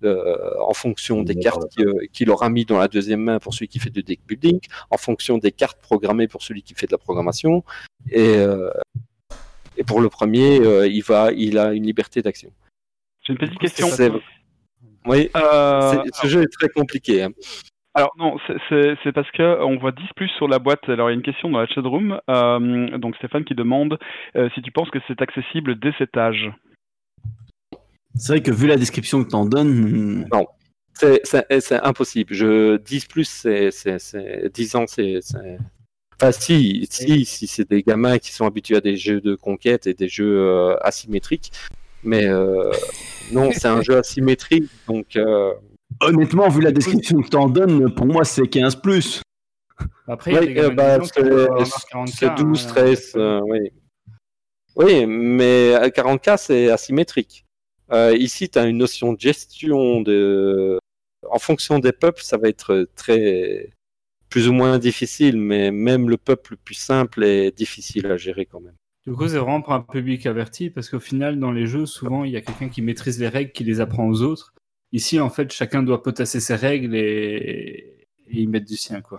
euh, 0.04 0.50
en 0.60 0.74
fonction 0.74 1.22
des 1.22 1.34
cartes 1.34 1.64
qu'il 2.12 2.30
aura 2.30 2.48
mis 2.48 2.64
dans 2.64 2.78
la 2.78 2.88
deuxième 2.88 3.22
main 3.22 3.38
pour 3.38 3.54
celui 3.54 3.68
qui 3.68 3.78
fait 3.78 3.90
du 3.90 4.02
deck 4.02 4.20
building, 4.26 4.60
en 4.90 4.98
fonction 4.98 5.38
des 5.38 5.52
cartes 5.52 5.80
programmées 5.80 6.28
pour 6.28 6.42
celui 6.42 6.62
qui 6.62 6.74
fait 6.74 6.86
de 6.86 6.92
la 6.92 6.98
programmation. 6.98 7.64
Et, 8.10 8.36
et 9.76 9.84
pour 9.84 10.00
le 10.00 10.08
premier, 10.08 10.86
il, 10.86 11.02
va, 11.02 11.32
il 11.32 11.58
a 11.58 11.72
une 11.72 11.84
liberté 11.84 12.22
d'action. 12.22 12.52
J'ai 13.22 13.32
une 13.32 13.38
petite 13.38 13.58
question. 13.58 13.88
Oui, 15.06 15.30
euh, 15.36 16.02
ce 16.12 16.26
jeu 16.26 16.42
est 16.42 16.52
très 16.52 16.68
compliqué. 16.68 17.22
Hein. 17.22 17.30
Alors 17.94 18.12
non, 18.18 18.36
c'est 18.68 19.12
parce 19.12 19.30
que 19.30 19.62
on 19.62 19.78
voit 19.78 19.92
10 19.92 20.02
plus 20.16 20.28
sur 20.36 20.48
la 20.48 20.58
boîte. 20.58 20.86
Alors 20.88 21.08
il 21.08 21.12
y 21.12 21.14
a 21.14 21.16
une 21.16 21.22
question 21.22 21.48
dans 21.48 21.60
la 21.60 21.66
chatroom. 21.66 22.20
Euh, 22.28 22.98
donc 22.98 23.16
Stéphane 23.16 23.44
qui 23.44 23.54
demande 23.54 23.98
euh, 24.36 24.50
si 24.54 24.60
tu 24.60 24.70
penses 24.70 24.90
que 24.90 24.98
c'est 25.08 25.22
accessible 25.22 25.78
dès 25.78 25.92
cet 25.96 26.16
âge. 26.16 26.50
C'est 28.18 28.32
vrai 28.32 28.42
que 28.42 28.50
vu 28.50 28.66
la 28.66 28.76
description 28.76 29.22
que 29.24 29.28
tu 29.28 29.36
en 29.36 29.46
donnes... 29.46 30.22
Hmm. 30.22 30.24
Non, 30.32 30.46
c'est 30.94 31.72
impossible. 31.82 32.32
Je 32.34 32.76
10 32.78 33.06
plus, 33.06 33.28
c'est 33.28 33.70
10 34.52 34.76
ans, 34.76 34.84
c'est... 34.86 35.20
Enfin 36.18 36.32
si, 36.32 36.86
si, 36.90 37.26
si 37.26 37.46
c'est 37.46 37.68
des 37.68 37.82
gamins 37.82 38.18
qui 38.18 38.32
sont 38.32 38.46
habitués 38.46 38.76
à 38.76 38.80
des 38.80 38.96
jeux 38.96 39.20
de 39.20 39.34
conquête 39.34 39.86
et 39.86 39.92
des 39.92 40.08
jeux 40.08 40.74
asymétriques, 40.80 41.52
mais 42.06 42.26
euh, 42.26 42.70
non, 43.32 43.50
c'est 43.52 43.68
un 43.68 43.82
jeu 43.82 43.96
asymétrique, 43.98 44.70
donc. 44.86 45.16
Euh, 45.16 45.52
Honnêtement, 46.00 46.48
vu 46.48 46.60
la 46.60 46.72
description 46.72 47.22
que 47.22 47.28
tu 47.28 47.36
en 47.36 47.48
donnes, 47.48 47.94
pour 47.94 48.06
moi, 48.06 48.24
c'est 48.24 48.46
15 48.46 48.76
plus. 48.76 49.22
Après, 50.06 50.70
bah, 50.70 50.98
c'est 52.06 52.34
12, 52.36 52.66
13, 52.66 53.12
euh, 53.16 53.40
oui. 53.44 53.72
Oui, 54.76 55.06
mais 55.06 55.74
à 55.74 55.88
40K, 55.88 56.36
c'est 56.36 56.70
asymétrique. 56.70 57.45
Ici, 57.92 58.48
tu 58.48 58.58
as 58.58 58.66
une 58.66 58.78
notion 58.78 59.12
de 59.12 59.20
gestion 59.20 60.00
de. 60.00 60.78
En 61.30 61.38
fonction 61.38 61.78
des 61.78 61.92
peuples, 61.92 62.22
ça 62.22 62.36
va 62.36 62.48
être 62.48 62.88
très. 62.94 63.70
plus 64.28 64.48
ou 64.48 64.52
moins 64.52 64.78
difficile, 64.78 65.36
mais 65.38 65.70
même 65.70 66.08
le 66.08 66.16
peuple 66.16 66.52
le 66.52 66.56
plus 66.56 66.74
simple 66.74 67.24
est 67.24 67.56
difficile 67.56 68.06
à 68.06 68.16
gérer 68.16 68.46
quand 68.46 68.60
même. 68.60 68.76
Du 69.06 69.12
coup, 69.12 69.28
c'est 69.28 69.38
vraiment 69.38 69.62
pour 69.62 69.72
un 69.72 69.82
public 69.82 70.26
averti 70.26 70.68
parce 70.68 70.88
qu'au 70.88 70.98
final, 70.98 71.38
dans 71.38 71.52
les 71.52 71.66
jeux, 71.66 71.86
souvent, 71.86 72.24
il 72.24 72.32
y 72.32 72.36
a 72.36 72.40
quelqu'un 72.40 72.68
qui 72.68 72.82
maîtrise 72.82 73.20
les 73.20 73.28
règles, 73.28 73.52
qui 73.52 73.62
les 73.62 73.80
apprend 73.80 74.08
aux 74.08 74.22
autres. 74.22 74.52
Ici, 74.92 75.20
en 75.20 75.30
fait, 75.30 75.52
chacun 75.52 75.84
doit 75.84 76.02
potasser 76.02 76.40
ses 76.40 76.56
règles 76.56 76.96
et, 76.96 78.08
y 78.28 78.46
mettre 78.48 78.66
du 78.66 78.76
sien, 78.76 79.00
quoi. 79.00 79.18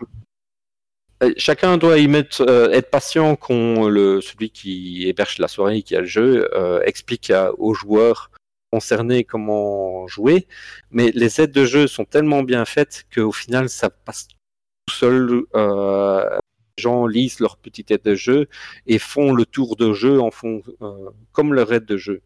Chacun 1.38 1.78
doit 1.78 1.98
y 1.98 2.08
mettre, 2.08 2.42
euh, 2.48 2.70
être 2.72 2.92
patient 2.92 3.36
quand 3.36 3.88
le, 3.88 4.22
celui 4.22 4.52
qui 4.52 5.08
héberge 5.08 5.40
la 5.40 5.48
soirée, 5.48 5.82
qui 5.82 5.96
a 5.96 6.02
le 6.02 6.06
jeu, 6.06 6.48
euh, 6.54 6.82
explique 6.84 7.32
aux 7.58 7.74
joueurs 7.74 8.30
concernés 8.72 9.24
comment 9.24 10.08
jouer. 10.08 10.48
Mais 10.92 11.12
les 11.12 11.42
aides 11.42 11.52
de 11.52 11.66
jeu 11.66 11.88
sont 11.88 12.06
tellement 12.06 12.44
bien 12.44 12.66
faites 12.66 13.06
qu'au 13.14 13.32
final, 13.32 13.70
ça 13.70 13.90
passe 13.90 14.28
tout 14.28 14.94
seul. 14.94 15.44
Euh, 15.56 16.38
gens 16.78 17.08
lisent 17.08 17.40
leur 17.40 17.58
petite 17.58 17.92
aide 17.92 18.04
de 18.04 18.16
jeu 18.16 18.48
et 18.86 19.00
font 19.00 19.34
le 19.34 19.46
tour 19.46 19.76
de 19.76 19.94
jeu 19.94 20.20
en 20.22 20.32
font, 20.32 20.62
euh, 20.82 21.10
comme 21.32 21.54
leur 21.54 21.72
aide 21.74 21.86
de 21.86 21.98
jeu 21.98 22.22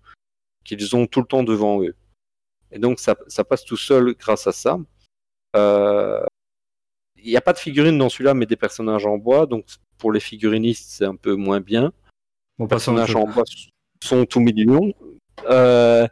qu'ils 0.63 0.95
ont 0.95 1.07
tout 1.07 1.21
le 1.21 1.27
temps 1.27 1.43
devant 1.43 1.81
eux. 1.81 1.95
Et 2.71 2.79
donc 2.79 2.99
ça, 2.99 3.15
passe 3.43 3.65
tout 3.65 3.77
seul 3.77 4.13
grâce 4.13 4.47
à 4.47 4.51
ça. 4.51 4.77
Euh, 5.55 6.23
il 7.17 7.29
n'y 7.29 7.37
a 7.37 7.41
pas 7.41 7.53
de 7.53 7.57
figurines 7.59 7.97
dans 7.97 8.09
celui-là, 8.09 8.33
mais 8.33 8.45
des 8.45 8.55
personnages 8.55 9.05
en 9.05 9.17
bois. 9.17 9.45
Donc 9.45 9.65
pour 9.97 10.11
les 10.11 10.19
figurinistes, 10.19 10.89
c'est 10.89 11.05
un 11.05 11.15
peu 11.15 11.35
moins 11.35 11.59
bien. 11.59 11.91
Les 12.59 12.67
personnages 12.67 13.15
en 13.15 13.25
bois 13.25 13.43
sont 14.03 14.25
tout 14.25 14.39
millions. 14.39 14.93
Euh, 15.49 16.07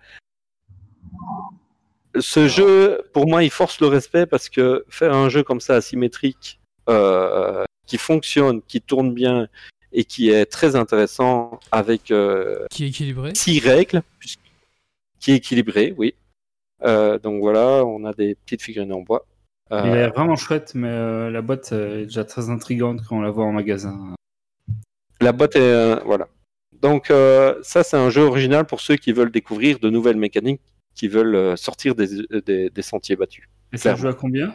ce 2.20 2.48
jeu, 2.48 3.02
pour 3.14 3.28
moi, 3.28 3.44
il 3.44 3.52
force 3.52 3.80
le 3.82 3.88
respect 3.88 4.26
parce 4.26 4.50
que 4.50 4.86
faire 4.90 5.14
un 5.14 5.30
jeu 5.30 5.44
comme 5.44 5.62
ça 5.62 5.76
asymétrique, 5.76 6.60
qui 7.90 7.98
fonctionne, 7.98 8.62
qui 8.62 8.82
tourne 8.82 9.14
bien 9.14 9.48
et 9.92 10.04
qui 10.06 10.30
est 10.30 10.46
très 10.46 10.76
intéressant 10.76 11.60
avec 11.72 12.12
euh, 12.12 12.66
qui 12.70 12.86
est 12.86 12.90
équilibré. 12.90 13.34
six 13.34 13.60
règles, 13.60 14.04
qui 15.20 15.32
est 15.32 15.36
équilibré, 15.36 15.94
oui. 15.98 16.14
Euh, 16.84 17.18
donc 17.18 17.42
voilà, 17.42 17.84
on 17.86 18.06
a 18.06 18.14
des 18.14 18.36
petites 18.36 18.62
figurines 18.62 18.94
en 18.94 19.02
bois. 19.02 19.26
Euh, 19.72 19.82
Il 19.86 19.92
est 19.98 20.08
vraiment 20.10 20.36
chouette, 20.36 20.74
mais 20.76 21.32
la 21.32 21.42
boîte 21.42 21.72
est 21.72 22.06
déjà 22.06 22.24
très 22.24 22.50
intrigante 22.50 23.02
quand 23.08 23.18
on 23.18 23.22
la 23.22 23.32
voit 23.32 23.46
en 23.46 23.52
magasin. 23.52 24.16
La 25.20 25.32
boîte 25.32 25.56
est 25.56 26.04
voilà. 26.06 26.28
Donc 26.82 27.08
ça, 27.08 27.84
c'est 27.84 27.98
un 27.98 28.10
jeu 28.10 28.22
original 28.22 28.66
pour 28.66 28.82
ceux 28.82 28.96
qui 28.96 29.12
veulent 29.12 29.32
découvrir 29.32 29.80
de 29.80 29.90
nouvelles 29.90 30.18
mécaniques, 30.18 30.62
qui 30.96 31.08
veulent 31.08 31.58
sortir 31.58 31.96
des, 31.96 32.70
des 32.70 32.82
sentiers 32.82 33.16
battus. 33.16 33.46
Et 33.72 33.78
ça 33.78 33.96
joue 33.96 34.08
à 34.08 34.14
combien? 34.14 34.54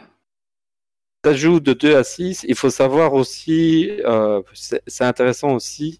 Ça 1.25 1.33
joue 1.33 1.59
de 1.59 1.73
2 1.73 1.95
à 1.95 2.03
6. 2.03 2.45
Il 2.47 2.53
faut 2.53 2.69
savoir 2.69 3.15
aussi, 3.15 3.89
euh, 4.05 4.43
c'est 4.53 5.03
intéressant 5.03 5.55
aussi, 5.55 5.99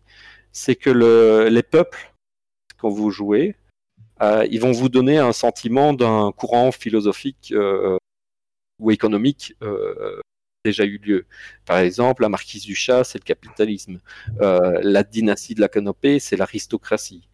c'est 0.52 0.76
que 0.76 0.92
le, 0.92 1.48
les 1.50 1.64
peuples, 1.64 2.14
quand 2.78 2.90
vous 2.90 3.10
jouez, 3.10 3.56
euh, 4.22 4.46
ils 4.52 4.60
vont 4.62 4.72
vous 4.72 4.88
donner 4.88 5.18
un 5.18 5.34
sentiment 5.34 5.94
d'un 5.94 6.32
courant 6.32 6.72
philosophique 6.72 7.52
euh, 7.56 7.98
ou 8.80 8.92
économique 8.92 9.56
déjà 10.66 10.84
eu 10.84 10.98
lieu. 10.98 11.26
Par 11.66 11.78
exemple, 11.78 12.24
la 12.24 12.30
marquise 12.30 12.64
du 12.64 12.76
chat, 12.76 13.04
c'est 13.04 13.20
le 13.20 13.24
capitalisme. 13.24 14.02
Euh, 14.42 14.80
la 14.84 15.04
dynastie 15.04 15.56
de 15.56 15.62
la 15.62 15.70
canopée, 15.70 16.20
c'est 16.20 16.36
l'aristocratie. 16.36 17.30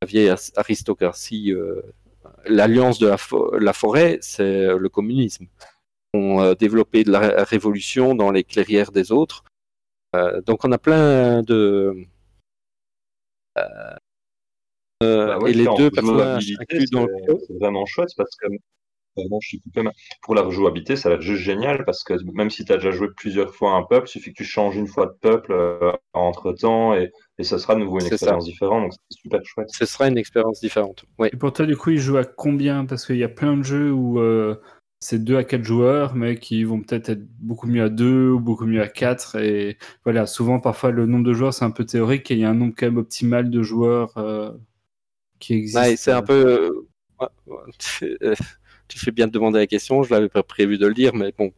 La 0.00 0.06
vieille 0.06 0.32
aristocratie, 0.56 1.52
euh, 1.52 1.82
l'alliance 2.46 2.98
de 2.98 3.08
la, 3.58 3.72
forêt, 3.72 4.18
c'est 4.22 4.66
le 4.76 4.88
communisme. 4.88 5.46
On 6.14 6.40
a 6.40 6.54
développé 6.54 7.04
de 7.04 7.10
la 7.10 7.44
révolution 7.44 8.14
dans 8.14 8.30
les 8.30 8.44
clairières 8.44 8.92
des 8.92 9.12
autres. 9.12 9.44
Euh, 10.16 10.40
donc 10.40 10.64
on 10.64 10.72
a 10.72 10.78
plein 10.78 11.42
de... 11.42 12.06
Bah 15.00 15.38
et 15.46 15.52
les 15.52 15.66
deux 15.76 15.90
personnages 15.90 16.52
C'est 16.68 17.58
vraiment 17.60 17.86
chouette 17.86 18.10
parce 18.16 18.34
que 18.36 18.48
pour 20.22 20.34
la 20.34 20.42
rejouabilité, 20.42 20.96
ça 20.96 21.08
va 21.08 21.16
être 21.16 21.22
juste 21.22 21.42
génial 21.42 21.84
parce 21.84 22.04
que 22.04 22.14
même 22.32 22.50
si 22.50 22.64
tu 22.64 22.72
as 22.72 22.76
déjà 22.76 22.90
joué 22.90 23.08
plusieurs 23.16 23.54
fois 23.54 23.72
un 23.72 23.82
peuple, 23.82 24.08
il 24.08 24.12
suffit 24.12 24.32
que 24.32 24.38
tu 24.38 24.44
changes 24.44 24.76
une 24.76 24.86
fois 24.86 25.06
de 25.06 25.16
peuple 25.20 25.52
euh, 25.52 25.92
entre 26.12 26.52
temps 26.52 26.94
et, 26.94 27.10
et 27.38 27.44
ce 27.44 27.58
sera 27.58 27.74
de 27.74 27.80
nouveau 27.80 28.00
une 28.00 28.06
expérience 28.06 28.44
différente. 28.44 28.82
Donc 28.82 28.92
c'est 28.92 29.20
super 29.20 29.40
chouette. 29.44 29.68
Ce 29.70 29.86
sera 29.86 30.08
une 30.08 30.18
expérience 30.18 30.60
différente. 30.60 31.04
Et 31.24 31.36
pour 31.36 31.52
toi, 31.52 31.66
du 31.66 31.76
coup, 31.76 31.90
il 31.90 31.98
joue 31.98 32.16
à 32.16 32.24
combien? 32.24 32.84
Parce 32.84 33.06
qu'il 33.06 33.16
y 33.16 33.24
a 33.24 33.28
plein 33.28 33.56
de 33.56 33.62
jeux 33.62 33.92
où 33.92 34.18
euh, 34.18 34.56
c'est 35.00 35.22
2 35.22 35.36
à 35.36 35.44
4 35.44 35.62
joueurs, 35.62 36.14
mais 36.14 36.36
qui 36.38 36.64
vont 36.64 36.80
peut-être 36.80 37.10
être 37.10 37.24
beaucoup 37.38 37.68
mieux 37.68 37.84
à 37.84 37.88
2 37.88 38.30
ou 38.30 38.40
beaucoup 38.40 38.66
mieux 38.66 38.82
à 38.82 38.88
4. 38.88 39.36
Et 39.36 39.78
voilà, 40.04 40.26
souvent, 40.26 40.58
parfois, 40.58 40.90
le 40.90 41.06
nombre 41.06 41.24
de 41.24 41.32
joueurs, 41.32 41.54
c'est 41.54 41.64
un 41.64 41.70
peu 41.70 41.84
théorique 41.84 42.30
et 42.30 42.34
il 42.34 42.40
y 42.40 42.44
a 42.44 42.50
un 42.50 42.54
nombre 42.54 42.74
quand 42.76 42.86
même 42.86 42.98
optimal 42.98 43.50
de 43.50 43.62
joueurs 43.62 44.16
euh, 44.18 44.50
qui 45.38 45.54
existe. 45.54 45.96
c'est 45.96 46.12
un 46.12 46.22
peu 46.22 46.86
tu 48.88 48.98
fais 48.98 49.10
bien 49.10 49.26
de 49.26 49.32
demander 49.32 49.58
la 49.58 49.66
question, 49.66 50.02
je 50.02 50.12
l'avais 50.12 50.28
pas 50.28 50.42
prévu 50.42 50.78
de 50.78 50.86
le 50.86 50.94
dire, 50.94 51.14
mais 51.14 51.32
bon, 51.36 51.52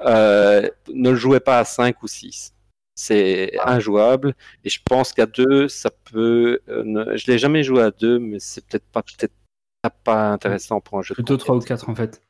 euh, 0.00 0.68
ne 0.92 1.10
le 1.10 1.16
jouez 1.16 1.40
pas 1.40 1.58
à 1.58 1.64
5 1.64 2.02
ou 2.02 2.08
6. 2.08 2.54
C'est 2.96 3.58
injouable 3.64 4.34
et 4.62 4.68
je 4.68 4.80
pense 4.84 5.12
qu'à 5.12 5.26
2, 5.26 5.68
ça 5.68 5.90
peut. 5.90 6.60
Euh, 6.68 6.84
ne... 6.84 7.16
Je 7.16 7.30
l'ai 7.30 7.38
jamais 7.38 7.64
joué 7.64 7.82
à 7.82 7.90
2, 7.90 8.20
mais 8.20 8.38
c'est 8.38 8.64
peut-être 8.66 8.84
pas, 8.92 9.02
peut 9.02 9.28
pas 10.04 10.30
intéressant 10.30 10.80
pour 10.80 10.98
un 10.98 11.02
jeu. 11.02 11.14
Plutôt 11.14 11.36
3 11.36 11.56
ou 11.56 11.60
4 11.60 11.88
en 11.88 11.94
fait. 11.94 12.22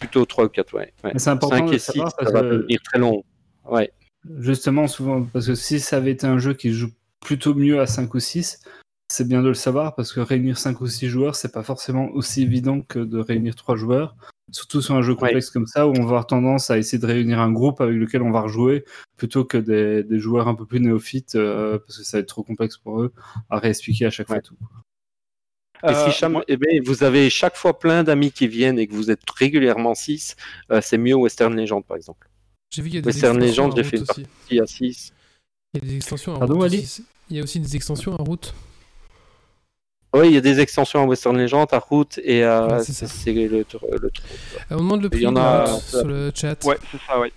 Plutôt 0.00 0.24
3 0.24 0.46
ou 0.46 0.48
4, 0.48 0.74
ouais. 0.74 0.92
ouais. 1.04 1.12
C'est 1.16 1.30
important 1.30 1.68
5 1.68 1.72
et 1.72 1.78
6, 1.78 1.92
ça 1.92 2.30
va 2.32 2.42
devenir 2.42 2.80
très 2.82 2.98
long. 2.98 3.22
Ouais. 3.64 3.92
Justement, 4.38 4.88
souvent, 4.88 5.22
parce 5.24 5.46
que 5.46 5.54
si 5.54 5.78
ça 5.78 5.98
avait 5.98 6.12
été 6.12 6.26
un 6.26 6.38
jeu 6.38 6.54
qui 6.54 6.72
joue 6.72 6.90
plutôt 7.20 7.54
mieux 7.54 7.80
à 7.80 7.86
5 7.86 8.12
ou 8.14 8.20
6, 8.20 8.64
c'est 9.12 9.28
bien 9.28 9.42
de 9.42 9.48
le 9.48 9.54
savoir 9.54 9.94
parce 9.94 10.10
que 10.12 10.20
réunir 10.20 10.56
5 10.56 10.80
ou 10.80 10.86
6 10.86 11.08
joueurs, 11.08 11.36
c'est 11.36 11.52
pas 11.52 11.62
forcément 11.62 12.08
aussi 12.12 12.42
évident 12.42 12.80
que 12.80 12.98
de 12.98 13.18
réunir 13.18 13.54
3 13.54 13.76
joueurs. 13.76 14.16
Surtout 14.50 14.80
sur 14.80 14.94
un 14.94 15.02
jeu 15.02 15.14
complexe 15.14 15.50
comme 15.50 15.66
ça, 15.66 15.86
où 15.86 15.90
on 15.90 16.00
va 16.00 16.02
avoir 16.02 16.26
tendance 16.26 16.70
à 16.70 16.78
essayer 16.78 16.98
de 16.98 17.06
réunir 17.06 17.38
un 17.38 17.52
groupe 17.52 17.82
avec 17.82 17.94
lequel 17.94 18.22
on 18.22 18.30
va 18.30 18.40
rejouer, 18.40 18.84
plutôt 19.16 19.44
que 19.44 19.58
des, 19.58 20.18
joueurs 20.18 20.48
un 20.48 20.54
peu 20.54 20.64
plus 20.64 20.80
néophytes, 20.80 21.34
euh, 21.34 21.78
parce 21.78 21.98
que 21.98 22.04
ça 22.04 22.16
va 22.16 22.20
être 22.22 22.28
trop 22.28 22.42
complexe 22.42 22.78
pour 22.78 23.02
eux 23.02 23.12
à 23.50 23.58
réexpliquer 23.58 24.06
à 24.06 24.10
chaque 24.10 24.28
fois 24.28 24.40
tout. 24.40 24.56
Et 25.86 25.92
si 26.10 26.24
euh, 26.24 26.40
eh 26.48 26.56
ben, 26.56 26.82
vous 26.84 27.02
avez 27.02 27.28
chaque 27.28 27.56
fois 27.56 27.78
plein 27.78 28.04
d'amis 28.04 28.30
qui 28.30 28.48
viennent 28.48 28.78
et 28.78 28.86
que 28.86 28.94
vous 28.94 29.10
êtes 29.10 29.28
régulièrement 29.36 29.94
6, 29.94 30.36
euh, 30.70 30.80
c'est 30.82 30.98
mieux 30.98 31.14
Western 31.14 31.54
Legend 31.54 31.84
par 31.84 31.98
exemple. 31.98 32.30
J'ai 32.70 32.80
vu 32.80 32.88
qu'il 32.88 32.96
y 32.96 32.98
a 32.98 33.02
des 33.02 33.06
Western 33.06 33.38
Legend, 33.38 33.74
j'ai 33.76 33.84
fait 33.84 33.98
une 33.98 34.06
partie 34.06 34.60
à 34.60 34.66
6. 34.66 35.12
Il 35.74 35.82
y 35.82 35.86
a 35.86 35.88
des 35.90 35.96
extensions 35.96 36.34
en 36.34 36.46
route. 36.46 36.72
Il 37.30 37.36
y 37.36 37.40
a 37.40 37.42
aussi 37.42 37.60
des 37.60 37.76
extensions 37.76 38.12
en 38.12 38.24
route. 38.24 38.54
Oui, 40.14 40.28
il 40.28 40.34
y 40.34 40.36
a 40.36 40.42
des 40.42 40.60
extensions 40.60 41.02
à 41.02 41.06
Western 41.06 41.36
Legend, 41.38 41.66
à 41.72 41.78
Route 41.78 42.20
et 42.22 42.44
à. 42.44 42.80
c'est 42.80 43.32
le, 43.32 43.46
le, 43.48 43.58
le, 43.58 44.10
On 44.70 44.76
demande 44.76 45.02
le 45.02 45.08
prix 45.08 45.24
a... 45.26 45.66
sur 45.66 46.06
le 46.06 46.30
chat. 46.34 46.62
Ouais, 46.64 46.76
c'est 46.90 47.00
ça, 47.06 47.18
oui. 47.18 47.32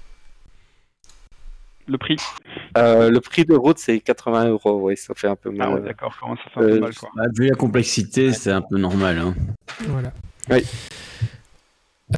Le 1.87 1.97
prix 1.97 2.17
euh, 2.77 3.11
Le 3.11 3.21
prix 3.21 3.45
de 3.45 3.53
route, 3.53 3.77
c'est 3.77 3.99
80 3.99 4.49
euros, 4.49 4.81
oui, 4.81 4.97
ça 4.97 5.13
fait 5.13 5.27
un 5.27 5.35
peu 5.35 5.51
mal. 5.51 5.67
Ah 5.69 5.75
ouais, 5.75 5.81
d'accord, 5.81 6.15
comment 6.19 6.35
ça 6.35 6.43
fait 6.53 6.59
un 6.59 6.63
peu 6.63 6.73
euh, 6.73 6.79
mal, 6.79 6.95
quoi. 6.95 7.09
Bah, 7.15 7.23
vu 7.37 7.47
la 7.47 7.55
complexité, 7.55 8.33
c'est 8.33 8.51
un 8.51 8.61
peu 8.61 8.77
normal. 8.77 9.19
Hein. 9.19 9.35
Voilà. 9.87 10.11
Oui. 10.49 10.63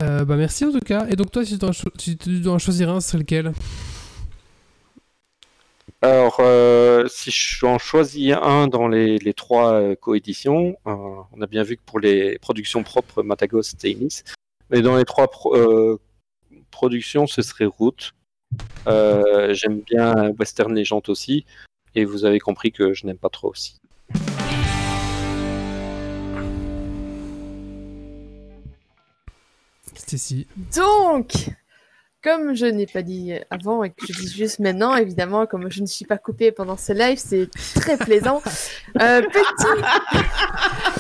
Euh, 0.02 0.26
bah 0.26 0.36
merci 0.36 0.66
en 0.66 0.72
tout 0.72 0.80
cas. 0.80 1.06
Et 1.10 1.16
donc 1.16 1.32
toi, 1.32 1.46
si 1.46 1.54
tu 1.54 1.60
dois, 1.60 1.72
si 1.98 2.18
tu 2.18 2.40
dois 2.40 2.54
en 2.54 2.60
choisir 2.60 2.90
un, 2.90 3.00
c'est 3.00 3.18
lequel? 3.18 3.52
Alors, 6.04 6.38
euh, 6.42 7.08
si 7.08 7.32
je 7.32 7.66
en 7.66 7.80
choisis 7.80 8.32
un 8.40 8.68
dans 8.68 8.88
les, 8.88 9.34
trois 9.34 9.74
euh, 9.74 9.96
coéditions, 9.96 10.78
euh, 10.86 11.24
on 11.32 11.42
a 11.42 11.48
bien 11.48 11.64
vu 11.64 11.76
que 11.76 11.82
pour 11.84 12.00
les 12.00 12.38
productions 12.38 12.84
propres, 12.84 13.24
Matagos 13.24 13.64
c'était 13.64 13.92
Inis. 13.92 14.22
Mais 14.70 14.82
dans 14.82 14.96
les 14.96 15.06
trois 15.06 15.28
productions, 16.70 17.26
ce 17.26 17.42
serait 17.42 17.66
Root. 17.66 18.14
J'aime 18.86 19.82
bien 19.82 20.32
Western 20.40 20.76
Legend 20.76 21.02
aussi. 21.08 21.46
Et 21.96 22.06
vous 22.06 22.26
avez 22.26 22.40
compris 22.40 22.72
que 22.72 22.94
je 22.94 23.08
n'aime 23.08 23.18
pas 23.18 23.30
trop 23.30 23.50
aussi. 23.50 23.78
Stacy. 29.96 30.48
Donc, 30.76 31.50
comme 32.28 32.54
je 32.56 32.66
n'ai 32.66 32.88
pas 32.88 33.04
dit 33.04 33.32
avant 33.50 33.86
et 33.86 33.90
que 33.90 34.06
je 34.06 34.12
dis 34.12 34.28
juste 34.28 34.60
maintenant, 34.60 34.98
évidemment, 34.98 35.46
comme 35.46 35.72
je 35.72 35.80
ne 35.80 35.86
suis 35.86 36.04
pas 36.04 36.18
coupée 36.18 36.52
pendant 36.52 36.76
ce 36.76 36.92
live, 36.92 37.18
c'est 37.18 37.50
très 37.76 37.98
plaisant. 37.98 38.42
Euh, 39.02 39.22
petit 39.22 39.84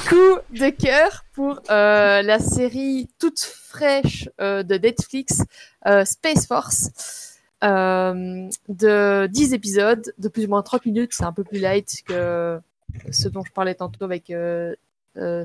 coup 0.07 0.37
de 0.51 0.69
cœur 0.69 1.25
pour 1.33 1.61
euh, 1.71 2.21
la 2.21 2.37
série 2.37 3.09
toute 3.17 3.39
fraîche 3.39 4.29
euh, 4.39 4.61
de 4.61 4.75
Netflix, 4.75 5.41
Space 6.03 6.45
Force. 6.47 7.39
de 7.61 9.27
10 9.27 9.53
épisodes 9.53 10.13
de 10.17 10.27
plus 10.27 10.45
ou 10.45 10.49
moins 10.49 10.61
30 10.61 10.85
minutes, 10.85 11.13
c'est 11.13 11.23
un 11.23 11.33
peu 11.33 11.43
plus 11.43 11.59
light 11.59 12.03
que 12.05 12.59
ce 13.09 13.29
dont 13.29 13.43
je 13.43 13.51
parlais 13.51 13.73
tantôt 13.75 14.03
avec 14.05 14.31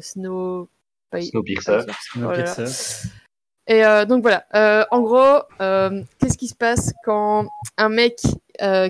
Snow... 0.00 0.68
Snowpiercer. 1.14 1.80
Snowpiercer. 2.12 3.08
Et 3.68 3.84
euh, 3.84 4.04
donc 4.04 4.22
voilà, 4.22 4.44
euh, 4.54 4.84
en 4.90 5.02
gros, 5.02 5.42
euh, 5.60 6.02
qu'est-ce 6.18 6.36
qui 6.36 6.48
se 6.48 6.54
passe 6.54 6.92
quand 7.04 7.46
un 7.76 7.88
mec 7.88 8.20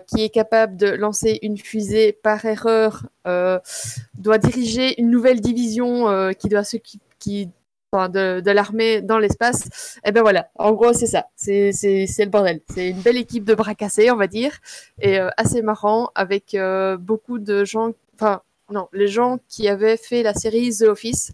qui 0.06 0.22
est 0.22 0.28
capable 0.28 0.76
de 0.76 0.88
lancer 0.88 1.38
une 1.40 1.56
fusée 1.56 2.12
par 2.12 2.44
erreur 2.44 3.06
doit 3.24 4.36
diriger 4.36 5.00
une 5.00 5.08
nouvelle 5.08 5.40
division 5.40 6.30
qui 6.38 6.48
doit 6.48 6.64
s'occuper 6.64 7.02
qui, 7.18 7.48
de, 7.92 8.40
de 8.40 8.50
l'armée 8.50 9.00
dans 9.00 9.18
l'espace 9.18 9.98
Et 9.98 10.08
eh 10.08 10.12
ben 10.12 10.20
voilà, 10.20 10.50
en 10.56 10.72
gros 10.72 10.92
c'est 10.92 11.06
ça, 11.06 11.26
c'est 11.36 11.70
le 11.70 12.28
bordel. 12.28 12.60
C'est 12.74 12.90
une 12.90 13.00
belle 13.00 13.16
équipe 13.16 13.44
de 13.44 13.54
bras 13.54 13.74
cassés, 13.74 14.10
on 14.10 14.16
va 14.16 14.26
dire, 14.26 14.58
et 15.00 15.18
assez 15.38 15.62
marrant 15.62 16.10
avec 16.14 16.54
beaucoup 16.98 17.38
de 17.38 17.64
gens, 17.64 17.92
enfin 18.14 18.42
non, 18.70 18.88
les 18.92 19.08
gens 19.08 19.38
qui 19.48 19.68
avaient 19.68 19.96
fait 19.96 20.22
la 20.22 20.34
série 20.34 20.70
The 20.76 20.82
Office 20.82 21.32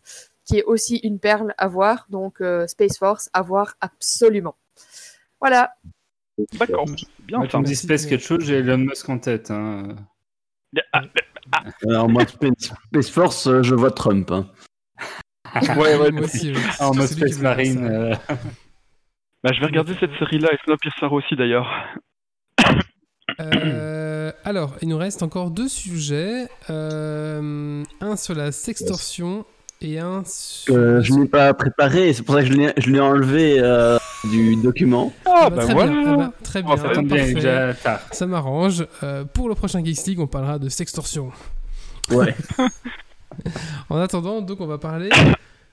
qui 0.48 0.58
est 0.58 0.64
aussi 0.64 0.96
une 1.04 1.20
perle 1.20 1.54
à 1.58 1.68
voir. 1.68 2.06
Donc 2.08 2.40
euh, 2.40 2.66
Space 2.66 2.98
Force 2.98 3.30
à 3.32 3.42
voir 3.42 3.74
absolument. 3.80 4.56
Voilà. 5.40 5.74
D'accord. 6.54 6.86
Bien. 7.26 7.38
Moi, 7.38 7.48
tu 7.48 7.58
me 7.58 7.66
Space 7.66 8.06
quelque 8.06 8.24
chose, 8.24 8.44
j'ai 8.44 8.58
Elon 8.58 8.78
Musk 8.78 9.08
en 9.08 9.18
tête. 9.18 9.50
Hein. 9.50 9.96
Ah, 10.92 11.02
ah. 11.52 11.64
Alors 11.86 12.08
moi, 12.08 12.22
Space 12.26 13.10
Force, 13.10 13.46
euh, 13.46 13.62
je 13.62 13.74
vois 13.74 13.90
Trump. 13.90 14.30
Hein. 14.30 14.46
ouais, 15.76 15.96
ouais, 15.96 16.10
moi 16.10 16.22
aussi. 16.22 16.54
En 16.80 16.94
mode 16.94 17.06
Space 17.06 17.40
Marine. 17.40 17.84
Euh. 17.84 18.14
Bah, 19.42 19.50
je 19.52 19.60
vais 19.60 19.66
regarder 19.66 19.94
cette 20.00 20.12
série-là 20.18 20.48
et 20.52 20.56
Snowpiercer 20.64 21.06
aussi 21.06 21.36
d'ailleurs. 21.36 21.68
alors, 24.44 24.76
il 24.80 24.88
nous 24.88 24.98
reste 24.98 25.22
encore 25.22 25.50
deux 25.50 25.68
sujets. 25.68 26.48
un 26.68 28.16
sur 28.16 28.34
la 28.34 28.52
sextorsion 28.52 29.44
et 29.80 29.98
un 30.00 30.22
euh, 30.70 31.00
je 31.02 31.12
n'ai 31.12 31.26
pas 31.26 31.54
préparé, 31.54 32.12
c'est 32.12 32.24
pour 32.24 32.34
ça 32.34 32.42
que 32.42 32.48
je 32.48 32.90
l'ai 32.90 33.00
enlevé 33.00 33.58
euh, 33.58 33.96
du 34.24 34.56
document. 34.56 35.12
Ah, 35.24 35.48
bah, 35.50 35.64
voilà. 35.70 35.92
Bien, 35.92 36.16
bah, 36.16 36.32
très 36.42 36.62
bien, 36.62 36.76
ça, 36.76 36.88
bien 37.00 37.74
ça 38.10 38.26
m'arrange. 38.26 38.84
Euh, 39.02 39.24
pour 39.24 39.48
le 39.48 39.54
prochain 39.54 39.84
Geeks 39.84 40.06
League, 40.06 40.20
on 40.20 40.26
parlera 40.26 40.58
de 40.58 40.68
sextorsion. 40.68 41.30
Ouais. 42.10 42.34
en 43.90 43.98
attendant, 43.98 44.40
donc 44.40 44.60
on 44.60 44.66
va 44.66 44.78
parler. 44.78 45.10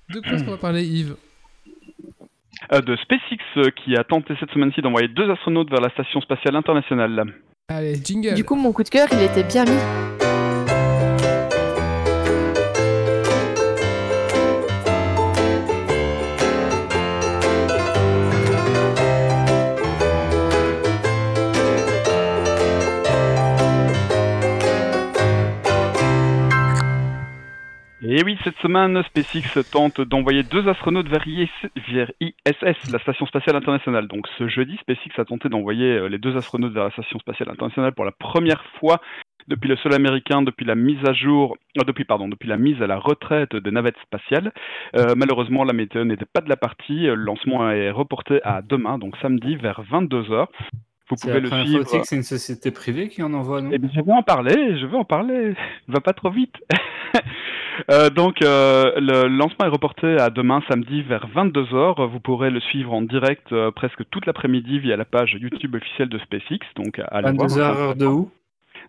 De 0.10 0.19
quoi 0.19 0.34
est-ce 0.34 0.44
qu'on 0.44 0.52
va 0.52 0.57
parler, 0.57 0.86
Yves? 0.86 1.15
De 2.72 2.95
SpaceX 2.95 3.72
qui 3.84 3.95
a 3.98 4.03
tenté 4.03 4.34
cette 4.40 4.52
semaine-ci 4.52 4.82
d'envoyer 4.82 5.07
deux 5.07 5.30
astronautes 5.32 5.69
vers 5.69 5.82
la 5.82 5.90
station 5.90 6.22
spatiale 6.22 6.56
internationale. 6.56 7.34
Allez, 7.69 7.95
jingle. 7.95 8.36
Du 8.36 8.44
coup, 8.44 8.56
mon 8.56 8.72
coup 8.72 8.84
de 8.84 8.90
cœur, 8.90 9.07
il 9.11 9.22
était 9.22 9.44
bien 9.44 9.65
mis. 9.65 10.24
Et 28.07 28.23
oui, 28.23 28.38
cette 28.44 28.57
semaine, 28.57 29.02
SpaceX 29.02 29.64
tente 29.72 29.99
d'envoyer 29.99 30.44
deux 30.44 30.68
astronautes 30.68 31.07
vers 31.07 31.27
ISS, 31.27 32.91
la 32.91 32.99
Station 32.99 33.26
Spatiale 33.26 33.56
Internationale. 33.56 34.07
Donc 34.07 34.27
ce 34.38 34.48
jeudi, 34.48 34.77
SpaceX 34.82 35.19
a 35.19 35.26
tenté 35.26 35.49
d'envoyer 35.49 35.94
euh, 35.94 36.07
les 36.07 36.19
deux 36.19 36.38
astronautes 36.38 36.73
vers 36.73 36.84
la 36.84 36.91
Station 36.91 37.18
Spatiale 37.18 37.49
Internationale 37.49 37.94
pour 37.94 38.06
la 38.06 38.11
première 38.11 38.64
fois 38.80 39.02
depuis 39.48 39.68
le 39.68 39.76
sol 39.77 39.95
américain, 39.95 40.44
depuis 40.44 40.65
la 40.65 40.76
mise 40.76 41.03
à 41.07 41.14
jour, 41.14 41.57
euh, 41.80 41.84
depuis 41.84 42.06
pardon, 42.06 42.27
depuis 42.27 42.48
la 42.48 42.57
mise 42.57 42.80
à 42.80 42.86
la 42.86 42.99
retraite 42.99 43.56
des 43.56 43.72
navettes 43.72 43.98
spatiales. 44.03 44.53
Euh, 44.95 45.15
malheureusement, 45.18 45.64
la 45.64 45.73
météo 45.73 46.03
n'était 46.03 46.26
pas 46.26 46.41
de 46.41 46.49
la 46.49 46.57
partie. 46.57 47.07
Le 47.07 47.15
lancement 47.15 47.72
est 47.72 47.90
reporté 47.90 48.40
à 48.44 48.61
demain, 48.61 48.99
donc 48.99 49.18
samedi 49.18 49.56
vers 49.56 49.82
22 49.82 50.22
h 50.22 50.48
vous 51.10 51.15
pouvez 51.22 51.40
le 51.40 51.49
suivre. 51.49 51.86
C'est 51.86 52.15
une 52.15 52.23
société 52.23 52.72
privée 52.72 53.10
qui 53.10 53.22
en 53.22 53.34
envoie, 53.34 53.61
non? 53.61 53.69
Eh 53.72 53.77
bien, 53.77 53.90
Je 53.94 54.02
vais 54.02 54.11
en 54.11 54.23
parler, 54.23 54.77
je 54.80 54.88
vais 54.88 54.98
en 54.98 55.06
parler. 55.06 55.53
Va 55.88 56.02
pas 56.02 56.14
trop 56.14 56.32
vite. 56.32 56.56
euh, 57.89 58.10
donc, 58.10 58.41
euh, 58.41 58.91
le 58.97 59.27
lancement 59.27 59.65
est 59.65 59.69
reporté 59.69 60.18
à 60.18 60.30
demain 60.30 60.61
samedi 60.69 61.02
vers 61.02 61.27
22h. 61.27 62.07
Vous 62.07 62.19
pourrez 62.19 62.49
le 62.49 62.60
suivre 62.60 62.93
en 62.93 63.02
direct 63.02 63.52
euh, 63.52 63.72
presque 63.72 64.07
toute 64.10 64.26
l'après-midi 64.26 64.80
via 64.80 64.97
la 64.97 65.06
page 65.06 65.38
YouTube 65.39 65.76
officielle 65.76 66.10
de 66.10 66.19
SpaceX. 66.19 66.60
Donc, 66.76 66.99
à 66.99 67.22
22h, 67.22 67.60
heure 67.60 67.95
de 67.95 68.06
où? 68.06 68.30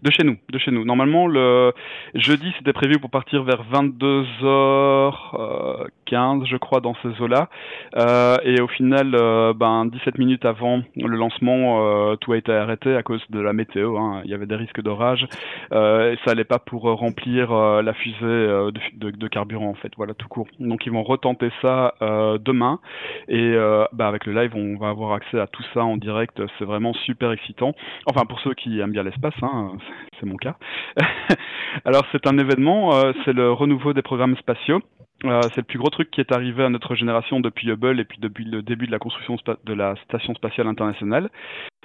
De 0.03 0.11
chez 0.11 0.25
nous, 0.25 0.37
de 0.51 0.59
chez 0.59 0.71
nous. 0.71 0.85
Normalement, 0.85 1.27
le 1.27 1.73
jeudi, 2.15 2.53
c'était 2.59 2.75
prévu 2.75 2.99
pour 2.99 3.09
partir 3.11 3.45
vers 3.45 3.65
22h15, 3.73 5.89
je 6.11 6.57
crois, 6.57 6.81
dans 6.81 6.95
ces 7.03 7.21
eaux-là. 7.21 7.49
Euh, 7.97 8.37
et 8.45 8.61
au 8.61 8.69
final, 8.69 9.15
euh, 9.15 9.53
ben, 9.55 9.87
17 9.87 10.19
minutes 10.19 10.45
avant 10.45 10.83
le 10.97 11.17
lancement, 11.17 11.81
euh, 11.81 12.17
tout 12.17 12.33
a 12.33 12.37
été 12.37 12.53
arrêté 12.53 12.95
à 12.95 13.03
cause 13.03 13.23
de 13.31 13.41
la 13.41 13.53
météo. 13.53 13.97
Hein. 13.97 14.23
Il 14.25 14.31
y 14.31 14.35
avait 14.35 14.47
des 14.47 14.57
risques 14.57 14.83
d'orage. 14.83 15.27
Et 15.73 16.17
ça 16.25 16.31
allait 16.31 16.45
pas 16.45 16.59
pour 16.59 16.83
remplir 16.83 17.53
la 17.53 17.93
fusée 17.95 18.17
de, 18.17 19.29
carburant, 19.29 19.69
en 19.69 19.75
fait. 19.75 19.93
Voilà, 19.97 20.15
tout 20.15 20.29
court. 20.29 20.47
Donc, 20.61 20.87
ils 20.87 20.93
vont 20.93 21.03
retenter 21.03 21.51
ça 21.63 21.95
demain. 22.01 22.81
Et 23.29 23.55
ben, 23.93 24.07
avec 24.07 24.27
le 24.27 24.33
live, 24.33 24.53
on 24.55 24.79
va 24.79 24.89
avoir 24.89 25.13
accès 25.13 25.39
à 25.39 25.47
tout 25.47 25.65
ça 25.75 25.85
en 25.85 25.97
direct. 25.97 26.41
C'est 26.59 26.65
vraiment 26.65 26.93
super 26.93 27.33
excitant. 27.33 27.75
Enfin, 28.07 28.25
pour 28.27 28.41
ceux 28.41 28.55
qui 28.55 28.81
aiment 28.81 28.93
bien 28.93 29.03
l'espace, 29.03 29.35
hein, 29.43 29.73
c'est 30.21 30.27
mon 30.27 30.37
cas. 30.37 30.57
Alors 31.85 32.03
c'est 32.13 32.27
un 32.27 32.39
événement, 32.39 32.93
c'est 33.25 33.33
le 33.33 33.53
renouveau 33.53 33.93
des 33.93 34.03
programmes 34.03 34.37
spatiaux. 34.37 34.81
Euh, 35.25 35.41
c'est 35.55 35.59
le 35.59 35.63
plus 35.63 35.79
gros 35.79 35.89
truc 35.89 36.11
qui 36.11 36.21
est 36.21 36.33
arrivé 36.33 36.63
à 36.63 36.69
notre 36.69 36.95
génération 36.95 37.41
depuis 37.41 37.71
Hubble 37.71 37.99
et 38.01 38.05
puis 38.05 38.19
depuis 38.21 38.45
le 38.45 38.63
début 38.63 38.87
de 38.87 38.93
la 38.93 38.99
construction 38.99 39.37
de 39.65 39.73
la 39.73 39.95
Station 40.05 40.35
spatiale 40.35 40.67
internationale. 40.67 41.31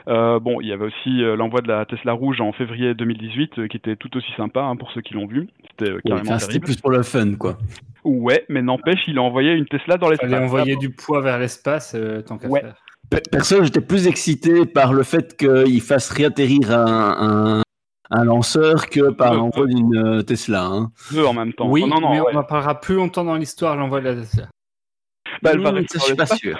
Euh, 0.08 0.40
bon, 0.40 0.60
il 0.62 0.68
y 0.68 0.74
avait 0.74 0.86
aussi 0.86 1.22
l'envoi 1.38 1.62
de 1.62 1.68
la 1.68 1.86
Tesla 1.86 2.12
rouge 2.14 2.42
en 2.42 2.52
février 2.52 2.94
2018 2.94 3.68
qui 3.68 3.78
était 3.78 3.96
tout 3.96 4.16
aussi 4.18 4.32
sympa 4.36 4.62
hein, 4.62 4.76
pour 4.76 4.92
ceux 4.92 5.02
qui 5.02 5.14
l'ont 5.14 5.28
vu. 5.28 5.48
C'était 5.70 5.94
carrément 6.06 6.40
C'était 6.40 6.60
plus 6.60 6.76
pour 6.76 6.92
le 6.92 7.04
fun, 7.04 7.36
quoi. 7.36 7.58
Ouais, 8.04 8.44
mais 8.50 8.62
n'empêche, 8.62 9.08
il 9.08 9.18
a 9.18 9.22
envoyé 9.22 9.54
une 9.54 9.66
Tesla 9.66 9.98
dans 9.98 10.10
l'espace. 10.10 10.30
Il 10.30 10.36
a 10.36 10.42
envoyé 10.42 10.76
du 10.76 10.90
poids 10.90 11.22
vers 11.22 11.40
l'espace, 11.40 11.96
tant 12.28 12.38
qu'à 12.38 12.50
faire. 12.50 12.76
Personne, 13.30 13.64
j'étais 13.66 13.82
plus 13.82 14.08
excité 14.08 14.66
par 14.66 14.94
le 14.94 15.04
fait 15.04 15.38
qu'il 15.38 15.82
fasse 15.82 16.10
réatterrir 16.10 16.72
un, 16.72 17.60
un 17.60 17.62
lanceur 18.24 18.88
que 18.90 19.12
par 19.12 19.34
l'envoi 19.34 19.66
d'une 19.68 19.98
euh, 19.98 20.22
Tesla. 20.22 20.66
Hein. 20.66 20.92
Deux 21.12 21.26
en 21.26 21.34
même 21.34 21.54
temps. 21.54 21.70
Oui, 21.70 21.86
non, 21.86 22.00
non, 22.00 22.12
mais 22.12 22.22
on 22.22 22.38
en 22.38 22.44
parlera 22.44 22.80
plus 22.80 22.96
longtemps 22.96 23.24
dans 23.24 23.36
l'histoire 23.36 23.76
l'envoi 23.76 24.02
de 24.02 24.06
la 24.06 24.16
Tesla. 24.16 24.48
Bah, 25.42 25.52
elle 25.54 25.62
va 25.62 25.72
rester 25.72 25.98
je 26.00 26.04
suis 26.04 26.16
pas 26.16 26.26
sûr. 26.26 26.60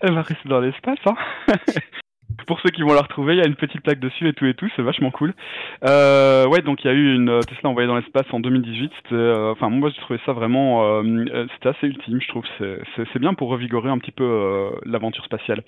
Elle 0.00 0.14
va 0.14 0.22
rester 0.22 0.48
dans 0.48 0.60
l'espace. 0.60 0.98
Hein 1.06 1.16
Pour 2.46 2.60
ceux 2.60 2.70
qui 2.70 2.82
vont 2.82 2.92
la 2.92 3.02
retrouver, 3.02 3.34
il 3.34 3.38
y 3.38 3.42
a 3.42 3.46
une 3.46 3.54
petite 3.54 3.80
plaque 3.80 4.00
dessus 4.00 4.28
et 4.28 4.32
tout 4.32 4.44
et 4.44 4.54
tout, 4.54 4.68
c'est 4.76 4.82
vachement 4.82 5.10
cool. 5.10 5.34
Euh, 5.84 6.46
ouais, 6.46 6.62
donc 6.62 6.84
il 6.84 6.88
y 6.88 6.90
a 6.90 6.92
eu 6.92 7.14
une 7.14 7.28
euh, 7.28 7.40
Tesla 7.40 7.70
envoyée 7.70 7.86
dans 7.86 7.96
l'espace 7.96 8.26
en 8.32 8.40
2018. 8.40 8.92
C'était, 8.96 9.14
euh, 9.14 9.52
enfin, 9.52 9.70
moi 9.70 9.90
j'ai 9.90 10.00
trouvé 10.02 10.20
ça 10.26 10.32
vraiment, 10.32 11.00
euh, 11.02 11.46
c'était 11.54 11.70
assez 11.70 11.86
ultime, 11.86 12.20
je 12.20 12.28
trouve. 12.28 12.44
C'est, 12.58 12.80
c'est, 13.12 13.18
bien 13.18 13.34
pour 13.34 13.48
revigorer 13.48 13.88
un 13.88 13.98
petit 13.98 14.12
peu 14.12 14.70
l'aventure 14.84 15.24
spatiale. 15.24 15.62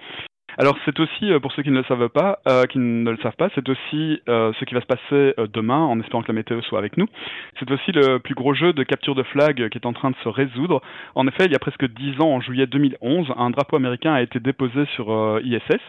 Alors 0.58 0.76
c'est 0.84 0.98
aussi, 1.00 1.30
euh, 1.30 1.38
pour 1.38 1.52
ceux 1.52 1.62
qui 1.62 1.70
ne 1.70 1.78
le 1.78 1.84
savent 1.84 2.08
pas, 2.08 2.38
euh, 2.48 2.64
qui 2.64 2.78
ne 2.78 3.10
le 3.10 3.18
savent 3.18 3.36
pas, 3.36 3.50
c'est 3.54 3.68
aussi 3.68 4.20
euh, 4.28 4.52
ce 4.58 4.64
qui 4.64 4.74
va 4.74 4.80
se 4.80 4.86
passer 4.86 5.34
demain, 5.52 5.80
en 5.80 6.00
espérant 6.00 6.22
que 6.22 6.28
la 6.28 6.34
météo 6.34 6.62
soit 6.62 6.78
avec 6.78 6.96
nous. 6.96 7.06
C'est 7.58 7.70
aussi 7.70 7.92
le 7.92 8.18
plus 8.18 8.34
gros 8.34 8.54
jeu 8.54 8.72
de 8.72 8.82
capture 8.82 9.14
de 9.14 9.22
flag 9.22 9.68
qui 9.68 9.78
est 9.78 9.86
en 9.86 9.92
train 9.92 10.10
de 10.10 10.16
se 10.24 10.28
résoudre. 10.28 10.80
En 11.14 11.26
effet, 11.26 11.44
il 11.44 11.52
y 11.52 11.56
a 11.56 11.58
presque 11.58 11.86
10 11.86 12.20
ans, 12.20 12.30
en 12.30 12.40
juillet 12.40 12.66
2011, 12.66 13.32
un 13.36 13.50
drapeau 13.50 13.76
américain 13.76 14.14
a 14.14 14.22
été 14.22 14.40
déposé 14.40 14.86
sur 14.94 15.40
ISS. 15.42 15.80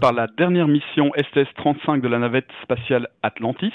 par 0.00 0.12
la 0.12 0.26
dernière 0.26 0.68
mission 0.68 1.10
STS-35 1.16 2.00
de 2.00 2.08
la 2.08 2.18
navette 2.18 2.50
spatiale 2.62 3.08
Atlantis, 3.22 3.72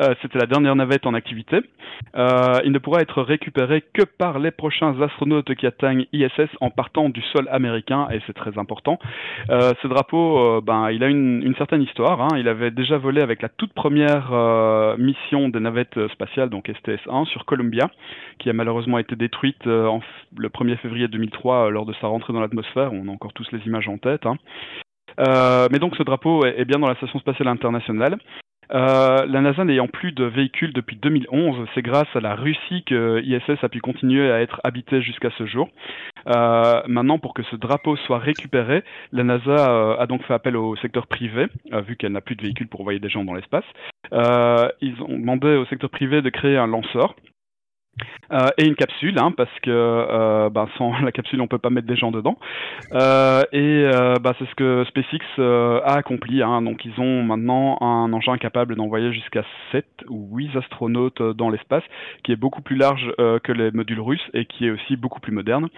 euh, 0.00 0.14
c'était 0.22 0.38
la 0.38 0.46
dernière 0.46 0.76
navette 0.76 1.06
en 1.06 1.14
activité. 1.14 1.60
Euh, 2.16 2.60
il 2.64 2.72
ne 2.72 2.78
pourra 2.78 3.00
être 3.00 3.22
récupéré 3.22 3.82
que 3.92 4.02
par 4.02 4.38
les 4.38 4.50
prochains 4.50 5.00
astronautes 5.00 5.54
qui 5.54 5.66
atteignent 5.66 6.06
ISS 6.12 6.50
en 6.60 6.70
partant 6.70 7.08
du 7.08 7.22
sol 7.32 7.48
américain, 7.50 8.08
et 8.12 8.20
c'est 8.26 8.32
très 8.32 8.58
important. 8.58 8.98
Euh, 9.50 9.72
ce 9.82 9.88
drapeau, 9.88 10.60
ben, 10.62 10.90
il 10.90 11.02
a 11.04 11.08
une, 11.08 11.54
certaine 11.58 11.82
histoire. 11.82 12.20
Hein. 12.20 12.28
Il 12.38 12.48
avait 12.48 12.70
déjà 12.70 12.96
volé 12.96 13.20
avec 13.20 13.42
la 13.42 13.48
toute 13.48 13.72
première 13.72 14.32
mission 14.98 15.48
des 15.48 15.60
navettes 15.60 16.08
spatiales, 16.08 16.48
donc 16.48 16.68
STS-1, 16.68 17.26
sur 17.26 17.44
Columbia, 17.44 17.90
qui 18.38 18.48
a 18.50 18.52
malheureusement 18.52 18.98
été 18.98 19.16
détruite 19.16 19.64
le 19.64 20.48
1er 20.48 20.76
février 20.78 21.08
2003 21.08 21.70
lors 21.70 21.86
de 21.86 21.92
sa 22.00 22.06
rentrée 22.06 22.32
dans 22.32 22.40
l'atmosphère. 22.40 22.92
On 22.92 23.08
a 23.08 23.10
encore 23.10 23.32
tous 23.32 23.46
les 23.52 23.60
images 23.66 23.88
en 23.88 23.98
tête. 23.98 24.26
Hein. 24.26 24.36
Mais 25.70 25.78
donc 25.78 25.94
ce 25.96 26.02
drapeau 26.02 26.44
est, 26.46 26.64
bien 26.64 26.78
dans 26.78 26.88
la 26.88 26.96
Station 26.96 27.18
spatiale 27.18 27.48
internationale. 27.48 28.16
Euh, 28.74 29.26
la 29.26 29.40
NASA 29.40 29.64
n'ayant 29.64 29.88
plus 29.88 30.12
de 30.12 30.24
véhicules 30.24 30.72
depuis 30.72 30.96
2011, 30.96 31.66
c'est 31.74 31.82
grâce 31.82 32.08
à 32.14 32.20
la 32.20 32.34
Russie 32.34 32.82
que 32.86 33.20
ISS 33.22 33.62
a 33.62 33.68
pu 33.68 33.80
continuer 33.80 34.30
à 34.30 34.40
être 34.40 34.60
habité 34.64 35.02
jusqu'à 35.02 35.30
ce 35.36 35.46
jour. 35.46 35.68
Euh, 36.28 36.80
maintenant, 36.86 37.18
pour 37.18 37.34
que 37.34 37.42
ce 37.44 37.56
drapeau 37.56 37.96
soit 37.96 38.18
récupéré, 38.18 38.82
la 39.12 39.24
NASA 39.24 39.70
euh, 39.70 39.96
a 39.98 40.06
donc 40.06 40.22
fait 40.24 40.34
appel 40.34 40.56
au 40.56 40.76
secteur 40.76 41.06
privé, 41.06 41.46
vu 41.86 41.96
qu'elle 41.96 42.12
n'a 42.12 42.20
plus 42.20 42.36
de 42.36 42.42
véhicules 42.42 42.68
pour 42.68 42.80
envoyer 42.80 43.00
des 43.00 43.10
gens 43.10 43.24
dans 43.24 43.34
l'espace. 43.34 43.64
Ils 44.12 44.96
ont 45.02 45.18
demandé 45.18 45.48
au 45.48 45.66
secteur 45.66 45.90
privé 45.90 46.22
de 46.22 46.30
créer 46.30 46.56
un 46.56 46.66
lanceur 46.66 47.14
euh, 48.32 48.48
et 48.56 48.66
une 48.66 48.74
capsule, 48.74 49.18
hein, 49.18 49.32
parce 49.36 49.52
que 49.62 49.70
euh, 49.70 50.48
bah, 50.48 50.66
sans 50.78 50.98
la 51.04 51.12
capsule, 51.12 51.40
on 51.40 51.46
peut 51.46 51.58
pas 51.58 51.70
mettre 51.70 51.86
des 51.86 51.96
gens 51.96 52.10
dedans. 52.10 52.38
Euh, 52.92 53.42
et 53.52 53.86
bah, 54.22 54.34
c'est 54.38 54.48
ce 54.48 54.54
que 54.54 54.84
SpaceX 54.88 55.24
a 55.38 55.96
accompli. 55.96 56.42
Hein. 56.42 56.62
Donc, 56.62 56.84
ils 56.84 56.98
ont 57.00 57.22
maintenant 57.22 57.78
un 57.80 58.12
engin 58.12 58.38
capable 58.38 58.76
d'envoyer 58.76 59.12
jusqu'à 59.12 59.44
7 59.72 59.84
ou 60.08 60.36
8 60.36 60.56
astronautes 60.56 61.22
dans 61.22 61.50
l'espace, 61.50 61.84
qui 62.24 62.32
est 62.32 62.36
beaucoup 62.36 62.62
plus 62.62 62.76
large 62.76 63.12
que 63.42 63.52
les 63.52 63.70
modules 63.70 64.00
russes 64.00 64.26
et 64.34 64.46
qui 64.46 64.66
est 64.66 64.70
aussi 64.70 64.96
beaucoup 64.96 65.20
plus 65.20 65.32
moderne. 65.32 65.68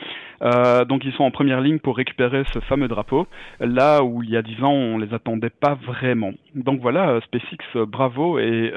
donc, 0.88 1.04
ils 1.04 1.12
sont 1.14 1.24
en 1.24 1.30
première 1.30 1.60
ligne 1.60 1.78
pour 1.78 1.96
récupérer 1.96 2.44
ce 2.52 2.60
fameux 2.60 2.88
drapeau, 2.88 3.26
là 3.60 4.02
où 4.02 4.22
il 4.22 4.30
y 4.30 4.36
a 4.36 4.42
10 4.42 4.62
ans, 4.62 4.72
on 4.72 4.98
les 4.98 5.12
attendait 5.14 5.50
pas 5.50 5.74
vraiment. 5.86 6.32
Donc 6.54 6.80
voilà, 6.80 7.20
SpaceX, 7.22 7.86
bravo. 7.86 8.38
Et 8.38 8.72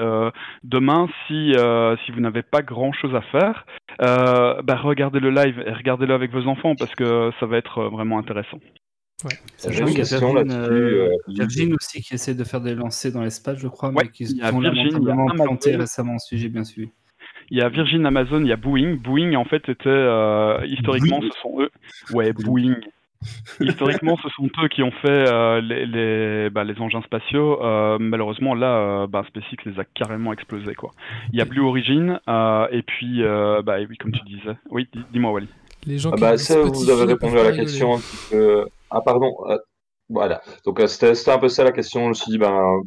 demain, 0.63 1.07
si, 1.27 1.53
si 2.05 2.11
vous 2.11 2.19
n'avez 2.19 2.41
pas 2.41 2.61
grand-chose 2.61 3.13
à 3.13 3.21
faire, 3.31 3.65
euh, 4.01 4.61
bah, 4.61 4.75
regardez 4.75 5.19
le 5.19 5.29
live 5.29 5.63
et 5.65 5.71
regardez-le 5.71 6.13
avec 6.13 6.31
vos 6.31 6.47
enfants 6.47 6.75
parce 6.75 6.93
que 6.95 7.31
ça 7.39 7.45
va 7.45 7.57
être 7.57 7.79
euh, 7.79 7.89
vraiment 7.89 8.19
intéressant. 8.19 8.59
Ouais. 9.23 9.71
J'ai 9.71 9.81
une 9.81 9.93
question 9.93 10.33
là-dessus. 10.33 11.09
Virgin 11.27 11.73
aussi 11.73 12.01
qui 12.01 12.13
essaie 12.13 12.35
de 12.35 12.43
faire 12.43 12.61
des 12.61 12.75
lancers 12.75 13.11
dans 13.11 13.23
l'espace, 13.23 13.57
je 13.57 13.67
crois, 13.67 13.91
mais 13.91 14.09
qui 14.09 14.27
sont 14.27 14.59
lamentablement 14.59 15.27
plantés 15.27 15.75
récemment, 15.75 16.19
si 16.19 16.37
j'ai 16.37 16.49
bien 16.49 16.63
suivi. 16.63 16.89
Il 17.49 17.57
y 17.57 17.61
a 17.61 17.69
Virgin, 17.69 18.05
Amazon, 18.05 18.41
il 18.41 18.47
y 18.47 18.51
a 18.51 18.57
Boeing. 18.57 18.95
Boeing, 18.95 19.35
en 19.35 19.45
fait, 19.45 19.69
était 19.69 19.87
euh, 19.87 20.59
historiquement, 20.65 21.21
ce 21.21 21.39
sont 21.41 21.61
eux. 21.61 21.69
Ouais, 22.13 22.33
Boeing. 22.33 22.75
Historiquement, 23.59 24.17
ce 24.17 24.29
sont 24.29 24.49
eux 24.61 24.67
qui 24.67 24.83
ont 24.83 24.91
fait 24.91 25.07
euh, 25.09 25.61
les, 25.61 25.85
les, 25.85 26.49
bah, 26.49 26.63
les, 26.63 26.79
engins 26.79 27.01
spatiaux. 27.01 27.63
Euh, 27.63 27.97
malheureusement, 27.99 28.53
là, 28.53 28.77
euh, 28.77 29.07
bah, 29.07 29.23
SpaceX 29.27 29.57
les 29.65 29.79
a 29.79 29.83
carrément 29.85 30.33
explosés. 30.33 30.75
Quoi. 30.75 30.91
Il 31.33 31.39
y 31.39 31.41
a 31.41 31.45
Blue 31.45 31.61
Origin, 31.61 32.19
euh, 32.27 32.67
et 32.71 32.83
puis, 32.83 33.23
euh, 33.23 33.61
bah, 33.61 33.77
oui, 33.79 33.97
comme 33.97 34.11
tu 34.11 34.23
disais. 34.25 34.57
Oui, 34.69 34.87
dis-moi, 35.11 35.31
Wally. 35.31 35.47
Les 35.85 35.97
gens 35.97 36.11
ah 36.13 36.17
bah, 36.19 36.37
ça, 36.37 36.61
vous 36.61 36.89
avez 36.89 37.05
répondu 37.05 37.37
à 37.37 37.43
la 37.43 37.55
question 37.55 37.95
un 37.95 37.99
petit 37.99 38.17
peu. 38.31 38.65
Ah, 38.89 39.01
pardon. 39.01 39.33
voilà. 40.09 40.41
Donc, 40.65 40.81
c'était 40.87 41.29
un 41.29 41.39
peu 41.39 41.49
ça 41.49 41.63
la 41.63 41.71
question. 41.71 42.03
Je 42.03 42.09
me 42.09 42.13
suis 42.13 42.31
dit, 42.31 42.37
ben, 42.37 42.81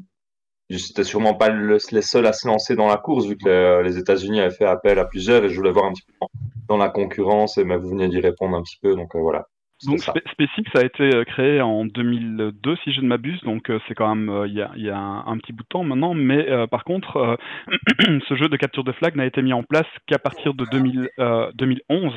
j'étais 0.69 1.05
sûrement 1.05 1.35
pas 1.35 1.49
le, 1.49 1.79
les 1.91 2.03
seuls 2.03 2.27
à 2.27 2.33
se 2.33 2.47
lancer 2.47 2.77
dans 2.77 2.87
la 2.87 2.97
course, 2.97 3.27
vu 3.27 3.37
que 3.37 3.49
les, 3.49 3.89
les 3.89 3.99
États-Unis 3.99 4.41
avaient 4.41 4.55
fait 4.55 4.67
appel 4.67 4.99
à 4.99 5.05
plusieurs, 5.05 5.45
et 5.45 5.49
je 5.49 5.57
voulais 5.57 5.73
voir 5.73 5.87
un 5.87 5.93
petit 5.93 6.05
peu 6.07 6.27
dans 6.69 6.77
la 6.77 6.89
concurrence, 6.89 7.59
et 7.59 7.65
mais 7.65 7.77
vous 7.77 7.89
venez 7.89 8.09
d'y 8.09 8.21
répondre 8.21 8.57
un 8.57 8.63
petit 8.63 8.79
peu. 8.81 8.95
Donc, 8.95 9.11
voilà. 9.15 9.47
Donc 9.87 10.01
SpaceX 10.01 10.79
a 10.79 10.85
été 10.85 11.15
euh, 11.15 11.25
créé 11.25 11.61
en 11.63 11.87
2002 11.87 12.77
si 12.85 12.93
je 12.93 13.01
ne 13.01 13.07
m'abuse, 13.07 13.41
donc 13.45 13.71
euh, 13.71 13.79
c'est 13.89 13.95
quand 13.95 14.15
même 14.15 14.29
euh, 14.29 14.47
il 14.47 14.53
y, 14.53 14.61
a, 14.61 14.71
y 14.77 14.91
a 14.91 14.99
un, 14.99 15.39
petit 15.39 15.55
bout 15.55 15.63
de 15.63 15.69
temps 15.69 15.85
maintenant, 15.85 16.13
mais 16.13 16.47
par 16.71 16.85
contre 16.85 17.39
ce 18.29 18.35
jeu 18.35 18.49
de 18.49 18.57
capture 18.57 18.85
de 18.85 18.93
flag 18.93 19.17
n'a 19.17 19.25
été 19.25 19.41
mis 19.41 19.55
en 19.55 19.63
place 19.63 19.87
qu'à 20.07 20.19
partir 20.19 20.53
de 20.53 20.67
2000, 20.71 21.09
2011, 21.55 22.13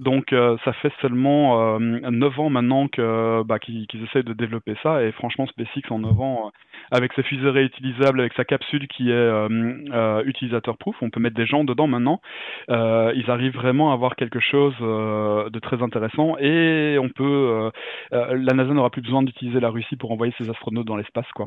donc 0.00 0.34
ça 0.64 0.72
fait 0.74 0.92
seulement 1.00 1.78
9 1.80 2.40
ans 2.40 2.50
maintenant 2.50 2.88
que 2.88 3.42
bah, 3.44 3.58
qu'ils 3.58 3.86
essayent 4.04 4.24
de 4.24 4.34
développer 4.34 4.76
ça. 4.82 5.02
Et 5.02 5.12
franchement 5.12 5.46
SpaceX 5.46 5.90
en 5.90 6.00
9 6.00 6.20
ans 6.20 6.52
avec 6.90 7.12
ses 7.14 7.22
fusées 7.22 7.48
réutilisables, 7.48 8.20
avec 8.20 8.34
sa 8.34 8.44
capsule 8.44 8.86
qui 8.88 9.10
est 9.10 10.26
utilisateur 10.26 10.76
proof, 10.76 10.96
on 11.00 11.10
peut 11.10 11.20
mettre 11.20 11.36
des 11.36 11.46
gens 11.46 11.64
dedans 11.64 11.86
maintenant, 11.86 12.20
ils 12.68 13.24
arrivent 13.28 13.54
vraiment 13.56 13.90
à 13.90 13.94
avoir 13.94 14.16
quelque 14.16 14.40
chose 14.40 14.74
de 14.80 15.58
très 15.60 15.82
intéressant. 15.82 16.36
Et 16.38 16.98
on 17.00 17.05
peut, 17.10 17.24
euh, 17.24 17.70
euh, 18.12 18.36
la 18.36 18.54
NASA 18.54 18.72
n'aura 18.72 18.90
plus 18.90 19.02
besoin 19.02 19.22
d'utiliser 19.22 19.60
la 19.60 19.70
Russie 19.70 19.96
pour 19.96 20.10
envoyer 20.10 20.32
ses 20.38 20.48
astronautes 20.48 20.86
dans 20.86 20.96
l'espace, 20.96 21.26
quoi. 21.34 21.46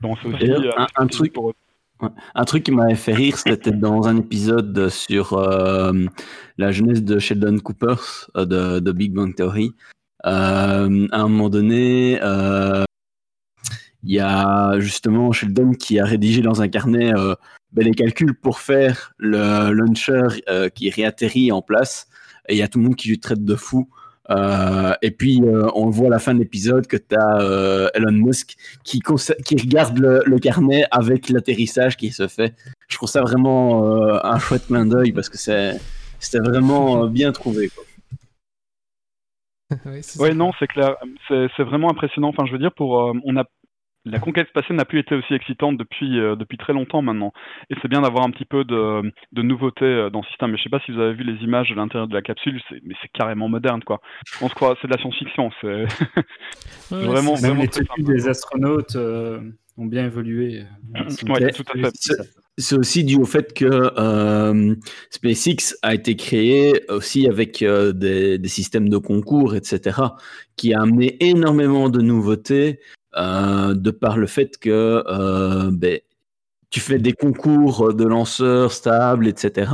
Donc 0.00 0.18
aussi 0.24 0.50
euh, 0.50 0.70
un, 0.96 1.06
truc. 1.06 1.34
Un 2.34 2.44
truc 2.44 2.64
qui 2.64 2.72
m'avait 2.72 2.94
fait 2.94 3.14
rire, 3.14 3.38
c'était 3.38 3.72
dans 3.72 4.06
un 4.06 4.18
épisode 4.18 4.90
sur 4.90 5.38
la 5.38 6.70
jeunesse 6.70 7.02
de 7.02 7.18
Sheldon 7.18 7.58
Cooper 7.58 7.94
de, 8.34 8.92
Big 8.92 9.14
Bang 9.14 9.34
Theory. 9.34 9.72
à 10.22 10.82
un 10.82 11.28
moment 11.28 11.48
donné, 11.48 12.18
il 14.02 14.12
y 14.12 14.20
a 14.20 14.78
justement 14.80 15.32
Sheldon 15.32 15.72
qui 15.72 15.98
a 15.98 16.04
rédigé 16.04 16.42
dans 16.42 16.60
un 16.60 16.68
carnet 16.68 17.12
ben, 17.72 17.86
les 17.86 17.92
calculs 17.92 18.34
pour 18.34 18.60
faire 18.60 19.14
le 19.16 19.72
launcher 19.72 20.42
qui 20.74 20.90
réatterrit 20.90 21.50
en 21.50 21.62
place. 21.62 22.08
Et 22.48 22.54
il 22.54 22.58
y 22.58 22.62
a 22.62 22.68
tout 22.68 22.78
le 22.78 22.84
monde 22.84 22.96
qui 22.96 23.08
lui 23.08 23.18
traite 23.18 23.42
de 23.42 23.56
fou 23.56 23.88
euh, 24.30 24.94
et 25.02 25.10
puis, 25.10 25.40
euh, 25.42 25.68
on 25.74 25.90
voit 25.90 26.08
à 26.08 26.10
la 26.10 26.18
fin 26.18 26.34
de 26.34 26.40
l'épisode 26.40 26.86
que 26.86 26.96
tu 26.96 27.14
as 27.14 27.40
euh, 27.40 27.88
Elon 27.94 28.12
Musk 28.12 28.56
qui, 28.84 29.00
qui 29.00 29.56
regarde 29.56 29.98
le, 29.98 30.38
carnet 30.38 30.84
avec 30.90 31.28
l'atterrissage 31.28 31.96
qui 31.96 32.10
se 32.10 32.28
fait. 32.28 32.54
Je 32.88 32.96
trouve 32.96 33.08
ça 33.08 33.22
vraiment 33.22 33.84
un 34.24 34.38
chouette 34.38 34.66
clin 34.66 34.86
d'œil 34.86 35.12
parce 35.12 35.28
que 35.28 35.38
c'était 35.38 36.38
vraiment 36.38 37.06
bien 37.06 37.32
trouvé. 37.32 37.68
Quoi. 37.68 37.84
oui, 40.20 40.34
non, 40.34 40.52
c'est 40.58 40.68
clair. 40.68 40.96
C'est 41.28 41.64
vraiment 41.64 41.90
impressionnant. 41.90 42.28
Enfin, 42.28 42.44
je 42.46 42.52
veux 42.52 42.58
dire, 42.58 42.72
pour, 42.72 43.12
on 43.24 43.36
a 43.36 43.44
la 44.06 44.20
conquête 44.20 44.48
spatiale 44.48 44.76
n'a 44.76 44.84
plus 44.84 45.00
été 45.00 45.14
aussi 45.16 45.34
excitante 45.34 45.76
depuis, 45.76 46.18
euh, 46.18 46.36
depuis 46.36 46.56
très 46.56 46.72
longtemps 46.72 47.02
maintenant. 47.02 47.32
Et 47.70 47.74
c'est 47.82 47.88
bien 47.88 48.02
d'avoir 48.02 48.24
un 48.24 48.30
petit 48.30 48.44
peu 48.44 48.64
de, 48.64 49.02
de 49.32 49.42
nouveauté 49.42 49.84
euh, 49.84 50.10
dans 50.10 50.22
ce 50.22 50.28
système. 50.28 50.52
Mais 50.52 50.58
je 50.58 50.62
sais 50.62 50.70
pas 50.70 50.80
si 50.86 50.92
vous 50.92 51.00
avez 51.00 51.12
vu 51.12 51.24
les 51.24 51.42
images 51.42 51.68
de 51.70 51.74
l'intérieur 51.74 52.06
de 52.06 52.14
la 52.14 52.22
capsule, 52.22 52.60
mais 52.84 52.94
c'est 53.02 53.10
carrément 53.12 53.48
moderne, 53.48 53.82
quoi. 53.82 54.00
On 54.40 54.48
se 54.48 54.54
croit, 54.54 54.76
c'est 54.80 54.86
de 54.86 54.92
la 54.92 55.00
science-fiction. 55.00 55.50
C'est 55.60 55.84
vraiment, 56.90 57.34
Même 57.40 57.58
les 57.58 57.68
tenues 57.68 58.04
des 58.04 58.28
astronautes 58.28 58.94
euh, 58.94 59.40
ont 59.76 59.86
bien 59.86 60.06
évolué. 60.06 60.62
Ouais, 61.28 61.50
tout 61.50 61.64
à 61.74 61.90
fait. 61.90 62.14
C'est 62.58 62.78
aussi 62.78 63.04
dû 63.04 63.16
au 63.16 63.26
fait 63.26 63.52
que 63.52 63.68
SpaceX 65.10 65.76
a 65.82 65.92
été 65.92 66.16
créé 66.16 66.72
aussi 66.88 67.28
avec 67.28 67.62
des, 67.62 68.38
des, 68.38 68.48
systèmes 68.48 68.88
de 68.88 68.96
concours, 68.96 69.54
etc., 69.54 70.00
qui 70.56 70.72
a 70.72 70.80
amené 70.80 71.18
énormément 71.20 71.90
de 71.90 72.00
nouveautés 72.00 72.80
de 73.16 73.90
par 73.90 74.18
le 74.18 74.26
fait 74.26 74.58
que 74.58 75.02
euh, 75.06 75.70
ben, 75.72 76.00
tu 76.70 76.80
fais 76.80 76.98
des 76.98 77.12
concours 77.12 77.94
de 77.94 78.04
lanceurs 78.04 78.72
stables, 78.72 79.26
etc. 79.28 79.72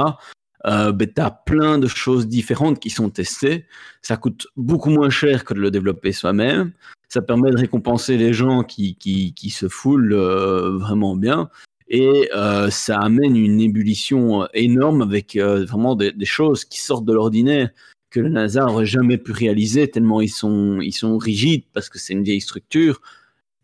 Euh, 0.67 0.93
ben, 0.93 1.09
tu 1.13 1.21
as 1.21 1.31
plein 1.31 1.79
de 1.79 1.89
choses 1.89 2.29
différentes 2.29 2.79
qui 2.79 2.91
sont 2.91 3.11
testées. 3.11 3.67
Ça 4.01 4.17
coûte 4.17 4.47
beaucoup 4.57 4.91
moins 4.91 5.11
cher 5.11 5.45
que 5.45 5.55
de 5.55 5.61
le 5.61 5.71
développer 5.71 6.13
soi-même. 6.13 6.73
Ça 7.09 7.21
permet 7.21 7.51
de 7.51 7.59
récompenser 7.59 8.17
les 8.17 8.33
gens 8.33 8.63
qui, 8.63 8.95
qui, 8.97 9.51
se 9.51 9.69
foulent 9.69 10.15
vraiment 10.15 11.15
bien. 11.15 11.51
Et 11.89 12.31
ça 12.71 12.99
amène 13.01 13.37
une 13.37 13.61
ébullition 13.61 14.49
énorme 14.55 15.03
avec 15.03 15.37
vraiment 15.37 15.95
des, 15.95 16.15
choses 16.25 16.65
qui 16.65 16.81
sortent 16.81 17.05
de 17.05 17.13
l'ordinaire 17.13 17.69
que 18.13 18.21
le 18.21 18.29
NASA 18.29 18.65
n'aurait 18.65 18.87
jamais 18.87 19.19
pu 19.19 19.33
réaliser 19.33 19.89
tellement 19.89 20.21
ils 20.21 20.29
sont, 20.29 20.81
ils 20.81 20.93
sont 20.93 21.19
rigides 21.19 21.65
parce 21.73 21.89
que 21.89 21.99
c'est 21.99 22.13
une 22.13 22.23
vieille 22.23 22.41
structure 22.41 23.01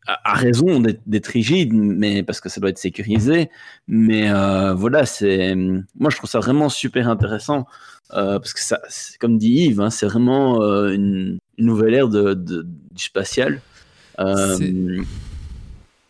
a 0.08 0.34
raison 0.34 0.80
d'être 0.80 1.26
rigide, 1.26 1.74
mais 1.74 2.22
parce 2.22 2.40
que 2.40 2.48
ça 2.48 2.60
doit 2.60 2.70
être 2.70 2.78
sécurisé. 2.78 3.50
Mais 3.86 4.30
euh, 4.30 4.72
voilà, 4.72 5.04
c'est 5.04 5.54
moi 5.54 6.10
je 6.10 6.16
trouve 6.16 6.30
ça 6.30 6.38
vraiment 6.38 6.70
super 6.70 7.08
intéressant 7.08 7.66
euh, 8.14 8.38
parce 8.38 8.54
que 8.54 8.60
ça, 8.60 8.80
comme 9.20 9.36
dit 9.36 9.66
Yves, 9.66 9.80
hein, 9.82 9.90
c'est 9.90 10.06
vraiment 10.06 10.62
euh, 10.62 10.92
une, 10.92 11.38
nouvelle 11.58 11.92
ère 11.94 12.08
de, 12.08 12.34
du 12.34 13.02
spatial. 13.02 13.60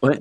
ouais. 0.02 0.20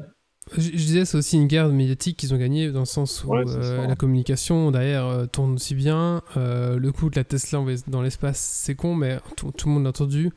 Je, 0.55 0.69
disais, 0.69 1.05
c'est 1.05 1.17
aussi 1.17 1.35
une 1.35 1.47
guerre 1.47 1.67
médiatique 1.67 2.17
qu'ils 2.17 2.33
ont 2.33 2.37
gagnée 2.37 2.71
dans 2.71 2.81
le 2.81 2.85
sens 2.85 3.23
où 3.23 3.33
euh, 3.33 3.87
la 3.87 3.95
communication 3.95 4.71
derrière 4.71 5.05
euh, 5.05 5.25
tourne 5.25 5.55
aussi 5.55 5.75
bien. 5.75 6.21
Euh, 6.37 6.79
le 6.79 6.91
coup 6.91 7.09
de 7.09 7.15
la 7.15 7.23
Tesla 7.23 7.59
dans 7.87 8.01
l'espace, 8.01 8.39
c'est 8.39 8.75
con, 8.75 8.95
mais 8.95 9.19
tout, 9.35 9.51
le 9.65 9.71
monde 9.71 9.83
l'a 9.83 9.89
entendu. 9.89 10.31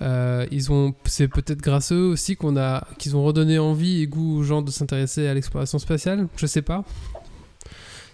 ils 0.00 0.72
ont, 0.72 0.94
c'est 1.04 1.28
peut-être 1.28 1.60
grâce 1.60 1.92
à 1.92 1.94
eux 1.94 2.08
aussi 2.08 2.36
qu'on 2.36 2.56
a, 2.56 2.86
qu'ils 2.98 3.16
ont 3.16 3.24
redonné 3.24 3.58
envie 3.58 4.02
et 4.02 4.06
goût 4.06 4.38
aux 4.38 4.42
gens 4.42 4.62
de 4.62 4.70
s'intéresser 4.70 5.26
à 5.26 5.34
l'exploration 5.34 5.78
spatiale. 5.78 6.28
Je 6.36 6.46
sais 6.46 6.62
pas. 6.62 6.84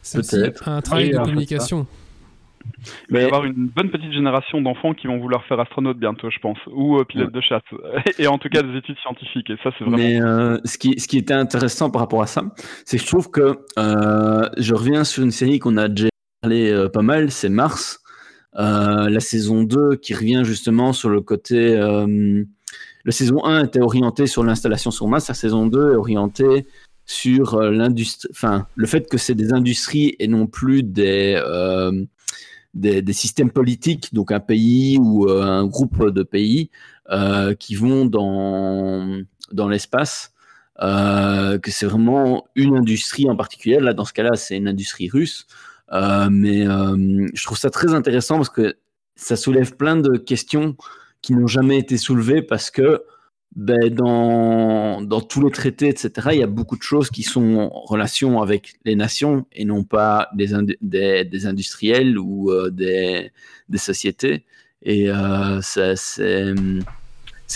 C'est 0.03 0.55
un 0.67 0.81
travail 0.81 1.11
de 1.11 1.19
communication. 1.19 1.87
Il 3.09 3.15
va 3.15 3.23
y 3.23 3.25
avoir 3.25 3.45
une 3.45 3.69
bonne 3.69 3.91
petite 3.91 4.13
génération 4.13 4.61
d'enfants 4.61 4.95
qui 4.95 5.07
vont 5.07 5.19
vouloir 5.19 5.45
faire 5.45 5.59
astronaute 5.61 5.99
bientôt, 5.99 6.31
je 6.31 6.39
pense, 6.39 6.59
ou 6.73 6.99
euh, 6.99 7.05
pilote 7.05 7.33
de 7.33 7.41
chasse, 7.41 7.63
et 8.19 8.27
en 8.27 8.39
tout 8.39 8.49
cas 8.49 8.63
des 8.63 8.77
études 8.77 8.99
scientifiques. 8.99 9.51
Et 9.51 9.57
ça, 9.63 9.71
c'est 9.79 9.85
vraiment. 9.85 9.97
Mais 9.97 10.21
euh, 10.21 10.59
ce, 10.65 10.79
qui, 10.79 10.99
ce 10.99 11.07
qui 11.07 11.19
était 11.19 11.35
intéressant 11.35 11.91
par 11.91 12.01
rapport 12.01 12.23
à 12.23 12.27
ça, 12.27 12.43
c'est 12.85 12.97
que 12.97 13.03
je 13.03 13.09
trouve 13.09 13.31
que 13.31 13.59
euh, 13.79 14.49
je 14.57 14.75
reviens 14.75 15.05
sur 15.05 15.23
une 15.23 15.31
série 15.31 15.59
qu'on 15.59 15.77
a 15.77 15.89
déjà 15.89 16.09
parlé 16.41 16.87
pas 16.93 17.03
mal, 17.03 17.31
c'est 17.31 17.49
Mars, 17.49 18.01
la 18.55 19.21
saison 19.21 19.63
2 19.63 19.97
qui 19.97 20.15
revient 20.15 20.43
justement 20.45 20.93
sur 20.93 21.09
le 21.09 21.21
côté. 21.21 21.77
la 21.77 23.13
saison 23.13 23.45
1 23.45 23.65
était 23.65 23.81
orientée 23.81 24.27
sur 24.27 24.43
l'installation 24.43 24.91
sur 24.91 25.07
Mars, 25.07 25.29
la 25.29 25.35
saison 25.35 25.67
2 25.67 25.93
est 25.93 25.97
orientée 25.97 26.67
sur 27.05 27.61
l'industrie, 27.61 28.31
enfin 28.33 28.67
le 28.75 28.87
fait 28.87 29.09
que 29.09 29.19
c'est 29.19 29.35
des 29.35 29.53
industries 29.53 30.17
et 30.19 30.27
non 30.27 30.47
plus 30.47 30.83
des 30.83 31.41
des, 32.75 33.13
systèmes 33.13 33.51
politiques, 33.51 34.15
donc 34.15 34.33
un 34.33 34.41
pays 34.41 34.99
ou 34.99 35.29
euh, 35.29 35.43
un 35.43 35.67
groupe 35.67 36.09
de 36.11 36.23
pays 36.23 36.71
euh, 37.11 37.55
qui 37.55 37.75
vont 37.75 38.07
dans, 38.07 39.23
dans 39.53 39.69
l'espace, 39.69 40.33
euh, 40.81 41.59
que 41.59 41.71
c'est 41.71 41.87
vraiment 41.87 42.47
une 42.55 42.77
industrie 42.77 43.29
en 43.29 43.37
particulier. 43.37 43.79
Là, 43.79 43.93
dans 43.93 44.05
ce 44.05 44.13
cas-là, 44.13 44.37
c'est 44.37 44.57
une 44.57 44.69
industrie 44.69 45.09
russe. 45.09 45.47
mais 45.91 46.65
je 46.65 47.45
trouve 47.45 47.59
ça 47.59 47.71
très 47.71 47.95
intéressant 47.95 48.37
parce 48.37 48.51
que 48.51 48.77
ça 49.17 49.37
soulève 49.37 49.77
plein 49.77 49.97
de 49.97 50.17
questions 50.17 50.77
qui 51.21 51.35
n'ont 51.35 51.47
jamais 51.47 51.79
été 51.79 51.99
soulevées 51.99 52.43
parce 52.43 52.71
que 52.71 53.03
ben, 53.55 53.91
dans, 53.91 55.03
dans, 55.03 55.21
tous 55.21 55.45
les 55.45 55.51
traités, 55.51 55.89
etc., 55.89 56.29
il 56.33 56.39
y 56.39 56.43
a 56.43 56.47
beaucoup 56.47 56.77
de 56.77 56.83
choses 56.83 57.11
qui 57.11 57.23
sont 57.23 57.71
en 57.73 57.81
relation 57.83 58.41
avec 58.41 58.75
les 58.85 58.97
nations 58.97 59.47
et 59.53 59.65
non 59.65 59.85
pas 59.85 60.29
des, 60.35 60.49
des, 60.81 61.25
des 61.25 61.47
industriels 61.47 62.19
ou 62.19 62.51
euh, 62.51 62.71
des, 62.71 63.31
des, 63.69 63.79
sociétés. 63.79 64.45
Et 64.83 65.11
euh, 65.11 65.61
c'est 65.63 66.55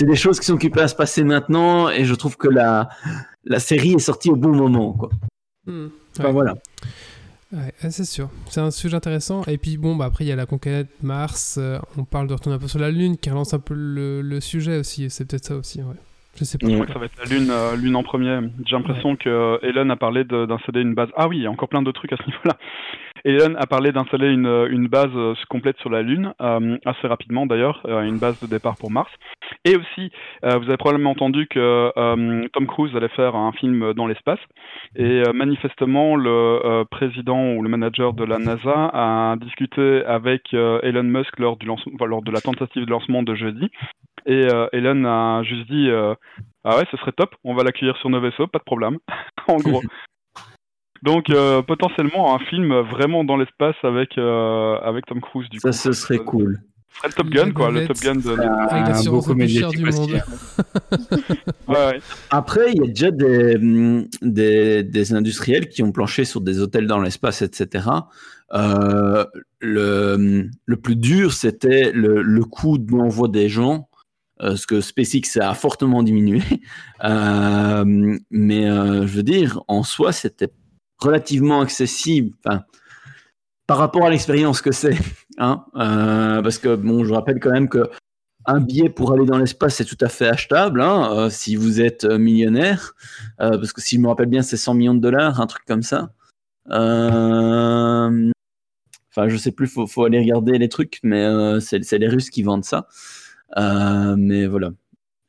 des 0.02 0.16
choses 0.16 0.38
qui 0.38 0.46
sont 0.46 0.54
occupées 0.54 0.82
à 0.82 0.88
se 0.88 0.94
passer 0.94 1.24
maintenant 1.24 1.88
et 1.88 2.04
je 2.04 2.14
trouve 2.14 2.36
que 2.36 2.48
la, 2.48 2.90
la 3.44 3.58
série 3.58 3.94
est 3.94 3.98
sortie 3.98 4.30
au 4.30 4.36
bon 4.36 4.54
moment. 4.54 4.92
Quoi. 4.92 5.10
Hmm. 5.64 5.88
enfin, 6.18 6.30
voilà. 6.30 6.54
Ouais, 7.52 7.72
c'est 7.90 8.04
sûr. 8.04 8.28
C'est 8.48 8.60
un 8.60 8.70
sujet 8.70 8.96
intéressant. 8.96 9.42
Et 9.44 9.56
puis, 9.56 9.76
bon, 9.76 9.94
bah, 9.94 10.06
après, 10.06 10.24
il 10.24 10.28
y 10.28 10.32
a 10.32 10.36
la 10.36 10.46
conquête 10.46 10.88
Mars. 11.02 11.58
Euh, 11.58 11.78
on 11.96 12.04
parle 12.04 12.26
de 12.26 12.34
retourner 12.34 12.56
un 12.56 12.58
peu 12.58 12.68
sur 12.68 12.80
la 12.80 12.90
Lune, 12.90 13.16
qui 13.16 13.30
relance 13.30 13.54
un 13.54 13.60
peu 13.60 13.74
le, 13.74 14.20
le 14.20 14.40
sujet 14.40 14.78
aussi. 14.78 15.08
C'est 15.10 15.28
peut-être 15.28 15.44
ça 15.44 15.56
aussi, 15.56 15.80
ouais. 15.80 15.94
Je 16.38 16.44
sais 16.44 16.58
pas. 16.58 16.66
Ça 16.66 16.98
va 16.98 17.06
être 17.06 17.16
la 17.18 17.24
Lune, 17.24 17.48
euh, 17.50 17.76
Lune 17.76 17.96
en 17.96 18.02
premier. 18.02 18.40
J'ai 18.66 18.76
l'impression 18.76 19.16
que 19.16 19.28
euh, 19.28 19.58
Elon 19.62 19.88
a 19.90 19.96
parlé 19.96 20.24
d'installer 20.24 20.82
une 20.82 20.94
base. 20.94 21.08
Ah 21.16 21.28
oui, 21.28 21.38
il 21.38 21.42
y 21.44 21.46
a 21.46 21.50
encore 21.50 21.68
plein 21.68 21.82
d'autres 21.82 22.00
trucs 22.00 22.12
à 22.12 22.16
ce 22.16 22.26
niveau-là. 22.26 22.58
Elon 23.26 23.56
a 23.56 23.66
parlé 23.66 23.90
d'installer 23.90 24.28
une, 24.28 24.86
base 24.86 25.10
euh, 25.16 25.34
complète 25.50 25.76
sur 25.78 25.90
la 25.90 26.00
Lune, 26.00 26.32
euh, 26.40 26.78
assez 26.84 27.08
rapidement 27.08 27.44
d'ailleurs, 27.44 27.82
euh, 27.84 28.02
une 28.02 28.18
base 28.18 28.40
de 28.40 28.46
départ 28.46 28.76
pour 28.76 28.92
Mars. 28.92 29.10
Et 29.64 29.76
aussi, 29.76 30.12
vous 30.42 30.68
avez 30.68 30.76
probablement 30.76 31.10
entendu 31.10 31.48
que 31.48 31.90
Tom 32.52 32.66
Cruise 32.68 32.94
allait 32.94 33.08
faire 33.08 33.34
un 33.34 33.50
film 33.52 33.94
dans 33.94 34.06
l'espace. 34.06 34.38
Et 34.94 35.22
manifestement, 35.34 36.14
le 36.14 36.84
président 36.84 37.52
ou 37.52 37.62
le 37.62 37.68
manager 37.68 38.12
de 38.12 38.24
la 38.24 38.38
NASA 38.38 38.90
a 38.92 39.36
discuté 39.40 40.04
avec 40.04 40.52
Elon 40.52 41.02
Musk 41.02 41.38
lors 41.38 41.56
de 41.56 42.30
la 42.30 42.40
tentative 42.40 42.86
de 42.86 42.90
lancement 42.90 43.22
de 43.22 43.34
jeudi. 43.34 43.68
Et 44.26 44.46
Elon 44.72 45.04
a 45.04 45.42
juste 45.42 45.68
dit 45.68 45.90
Ah 46.64 46.76
ouais, 46.76 46.84
ce 46.90 46.96
serait 46.98 47.12
top, 47.12 47.34
on 47.44 47.54
va 47.54 47.64
l'accueillir 47.64 47.96
sur 47.96 48.10
nos 48.10 48.20
vaisseaux, 48.20 48.46
pas 48.46 48.58
de 48.58 48.64
problème. 48.64 48.98
en 49.48 49.56
gros. 49.56 49.82
Donc 51.06 51.30
euh, 51.30 51.62
potentiellement 51.62 52.34
un 52.34 52.38
film 52.40 52.74
vraiment 52.80 53.24
dans 53.24 53.36
l'espace 53.36 53.76
avec 53.84 54.18
euh, 54.18 54.76
avec 54.82 55.06
Tom 55.06 55.20
Cruise. 55.20 55.48
Du 55.48 55.60
ça, 55.60 55.72
ce 55.72 55.92
serait 55.92 56.18
cool. 56.18 56.60
Ce 56.90 56.98
serait 56.98 57.08
le 57.08 57.14
Top 57.14 57.28
Gun, 57.28 57.52
quoi, 57.52 57.70
le 57.70 57.86
Top 57.86 57.98
Gun 57.98 58.16
de. 58.16 58.30
Avec 58.30 58.88
l'assurance 58.88 59.28
la 59.28 59.34
plus 59.34 59.48
chère 59.48 59.70
du 59.70 59.84
monde. 59.84 60.10
ouais, 61.68 62.00
Après, 62.30 62.72
il 62.72 62.82
y 62.82 62.84
a 62.84 62.88
déjà 62.88 63.10
des, 63.12 63.56
mm, 63.56 64.08
des, 64.22 64.82
des, 64.82 65.14
industriels 65.14 65.68
qui 65.68 65.82
ont 65.82 65.92
planché 65.92 66.24
sur 66.24 66.40
des 66.40 66.60
hôtels 66.60 66.86
dans 66.86 67.00
l'espace, 67.00 67.40
etc. 67.42 67.88
Euh, 68.52 69.24
le, 69.60 70.48
le, 70.64 70.76
plus 70.76 70.96
dur, 70.96 71.32
c'était 71.32 71.92
le, 71.92 72.22
le 72.22 72.44
coût 72.44 72.78
de 72.78 72.90
l'envoi 72.92 73.28
des 73.28 73.48
gens 73.48 73.88
euh, 74.42 74.54
ce 74.54 74.66
que 74.66 74.82
SpaceX 74.82 75.40
a 75.40 75.54
fortement 75.54 76.02
diminué. 76.02 76.40
Euh, 77.04 78.16
mais 78.30 78.70
euh, 78.70 79.06
je 79.06 79.16
veux 79.16 79.22
dire, 79.22 79.60
en 79.68 79.82
soi, 79.82 80.12
c'était 80.12 80.48
relativement 80.98 81.60
accessible. 81.60 82.34
Enfin, 82.44 82.64
par 83.66 83.78
rapport 83.78 84.04
à 84.06 84.10
l'expérience 84.10 84.60
que 84.62 84.72
c'est. 84.72 84.96
Hein, 85.38 85.66
parce 85.74 86.56
que, 86.56 86.76
bon, 86.76 87.04
je 87.04 87.12
rappelle 87.12 87.40
quand 87.40 87.50
même 87.50 87.68
que 87.68 87.90
un 88.46 88.58
billet 88.58 88.88
pour 88.88 89.12
aller 89.12 89.26
dans 89.26 89.36
l'espace, 89.36 89.74
c'est 89.74 89.84
tout 89.84 89.98
à 90.00 90.08
fait 90.08 90.26
achetable 90.26 90.80
hein, 90.80 91.28
si 91.28 91.56
vous 91.56 91.82
êtes 91.82 92.06
millionnaire. 92.06 92.94
parce 93.36 93.74
que 93.74 93.82
si 93.82 93.96
je 93.96 94.00
me 94.00 94.08
rappelle 94.08 94.30
bien, 94.30 94.40
c'est 94.40 94.56
100 94.56 94.72
millions 94.72 94.94
de 94.94 95.00
dollars, 95.00 95.38
un 95.42 95.46
truc 95.46 95.62
comme 95.66 95.82
ça. 95.82 96.10
Enfin, 96.70 98.22
je 99.26 99.36
sais 99.36 99.52
plus, 99.52 99.66
faut, 99.66 99.86
faut 99.86 100.04
aller 100.04 100.20
regarder 100.20 100.56
les 100.56 100.70
trucs, 100.70 101.00
mais 101.02 101.26
c'est 101.60 101.98
les 101.98 102.08
Russes 102.08 102.30
qui 102.30 102.42
vendent 102.42 102.64
ça. 102.64 102.86
Euh, 103.56 104.16
mais 104.16 104.46
voilà. 104.46 104.70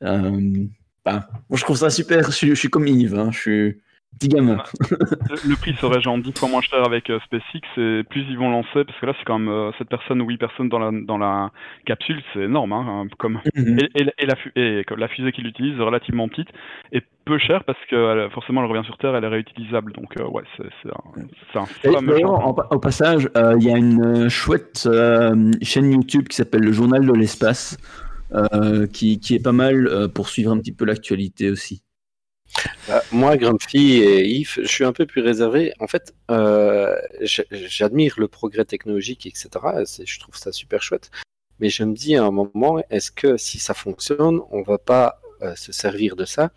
Euh, 0.03 0.65
bah, 1.05 1.27
moi, 1.49 1.57
je 1.57 1.63
trouve 1.63 1.77
ça 1.77 1.89
super. 1.89 2.31
Je, 2.31 2.53
suis 2.53 2.69
comme 2.69 2.87
Yves. 2.87 3.15
Hein. 3.15 3.31
Je 3.31 3.37
suis 3.39 3.81
petit 4.17 4.29
gamin. 4.29 4.57
le, 4.91 5.55
prix 5.55 5.73
serait 5.75 6.01
genre 6.01 6.17
10 6.17 6.37
fois 6.37 6.49
moins 6.49 6.61
cher 6.61 6.83
avec 6.85 7.09
euh, 7.09 7.19
SpaceX 7.25 7.61
et 7.77 8.03
plus 8.03 8.25
ils 8.29 8.37
vont 8.37 8.49
lancer, 8.49 8.83
parce 8.85 8.99
que 8.99 9.05
là 9.05 9.13
c'est 9.17 9.25
quand 9.25 9.39
même 9.39 9.71
7 9.77 9.87
personnes 9.87 10.21
ou 10.21 10.27
8 10.27 10.37
personnes 10.37 10.69
dans 10.69 10.79
la, 10.79 10.91
dans 10.91 11.17
la 11.17 11.51
capsule, 11.85 12.21
c'est 12.33 12.41
énorme. 12.41 12.73
Hein, 12.73 13.07
comme... 13.17 13.39
Mhm. 13.55 13.79
et, 13.79 14.01
et, 14.01 14.03
la, 14.03 14.35
et, 14.55 14.83
la, 14.97 15.07
fusée 15.07 15.31
qu'ils 15.31 15.47
utilisent 15.47 15.79
relativement 15.79 16.27
petite 16.27 16.49
et 16.91 17.01
peu 17.25 17.37
chère 17.37 17.63
parce 17.63 17.79
que 17.89 18.27
forcément 18.33 18.63
elle 18.63 18.71
revient 18.71 18.85
sur 18.85 18.97
Terre, 18.97 19.15
elle 19.15 19.23
est 19.23 19.29
réutilisable. 19.29 19.93
Donc 19.93 20.13
ouais, 20.17 20.43
c'est 20.57 20.89
un, 20.89 21.63
un 21.93 22.01
D'ailleurs, 22.01 22.71
au 22.71 22.79
passage, 22.79 23.29
il 23.35 23.63
y 23.63 23.71
a 23.71 23.77
une 23.77 24.29
chouette 24.29 24.87
chaîne 25.61 25.91
YouTube 25.91 26.27
qui 26.27 26.35
s'appelle 26.35 26.61
le 26.61 26.71
Journal 26.71 27.05
de 27.05 27.13
l'espace. 27.13 27.77
Euh, 28.33 28.87
qui, 28.87 29.19
qui, 29.21 29.35
est 29.35 29.43
pas 29.43 29.53
mal 29.53 29.87
euh, 29.87 30.09
pour 30.09 30.27
suivre 30.27 30.51
un 30.51 30.57
petit 30.57 30.73
peu 30.73 30.83
l'actualité 30.83 31.49
aussi. 31.49 31.81
Bah, 32.87 33.03
moi, 33.11 33.37
Grumpy 33.37 33.97
et 33.97 34.27
Yves, 34.27 34.59
je 34.61 34.67
suis 34.67 34.83
un 34.83 34.93
peu 34.93 35.05
plus 35.05 35.21
réservé. 35.21 35.73
En 35.79 35.87
fait, 35.87 36.13
euh, 36.31 36.95
j'admire 37.21 38.15
le 38.17 38.27
progrès 38.27 38.65
technologique, 38.65 39.25
etc. 39.25 39.49
Je 40.05 40.19
trouve 40.19 40.35
ça 40.35 40.51
super 40.51 40.81
chouette. 40.81 41.11
Mais 41.59 41.69
je 41.69 41.83
me 41.83 41.93
dis 41.93 42.15
à 42.15 42.23
un 42.23 42.31
moment, 42.31 42.81
est-ce 42.89 43.11
que 43.11 43.37
si 43.37 43.59
ça 43.59 43.73
fonctionne, 43.73 44.39
on 44.51 44.61
va 44.61 44.77
pas 44.77 45.21
se 45.55 45.71
servir 45.71 46.15
de 46.15 46.25
ça 46.25 46.51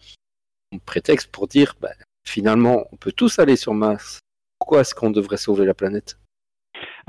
comme 0.70 0.80
prétexte 0.80 1.28
pour 1.30 1.48
dire, 1.48 1.74
bah, 1.80 1.90
finalement, 2.26 2.86
on 2.92 2.96
peut 2.96 3.12
tous 3.12 3.38
aller 3.38 3.56
sur 3.56 3.74
Mars. 3.74 4.20
Pourquoi 4.58 4.82
est-ce 4.82 4.94
qu'on 4.94 5.10
devrait 5.10 5.36
sauver 5.36 5.64
la 5.66 5.74
planète? 5.74 6.16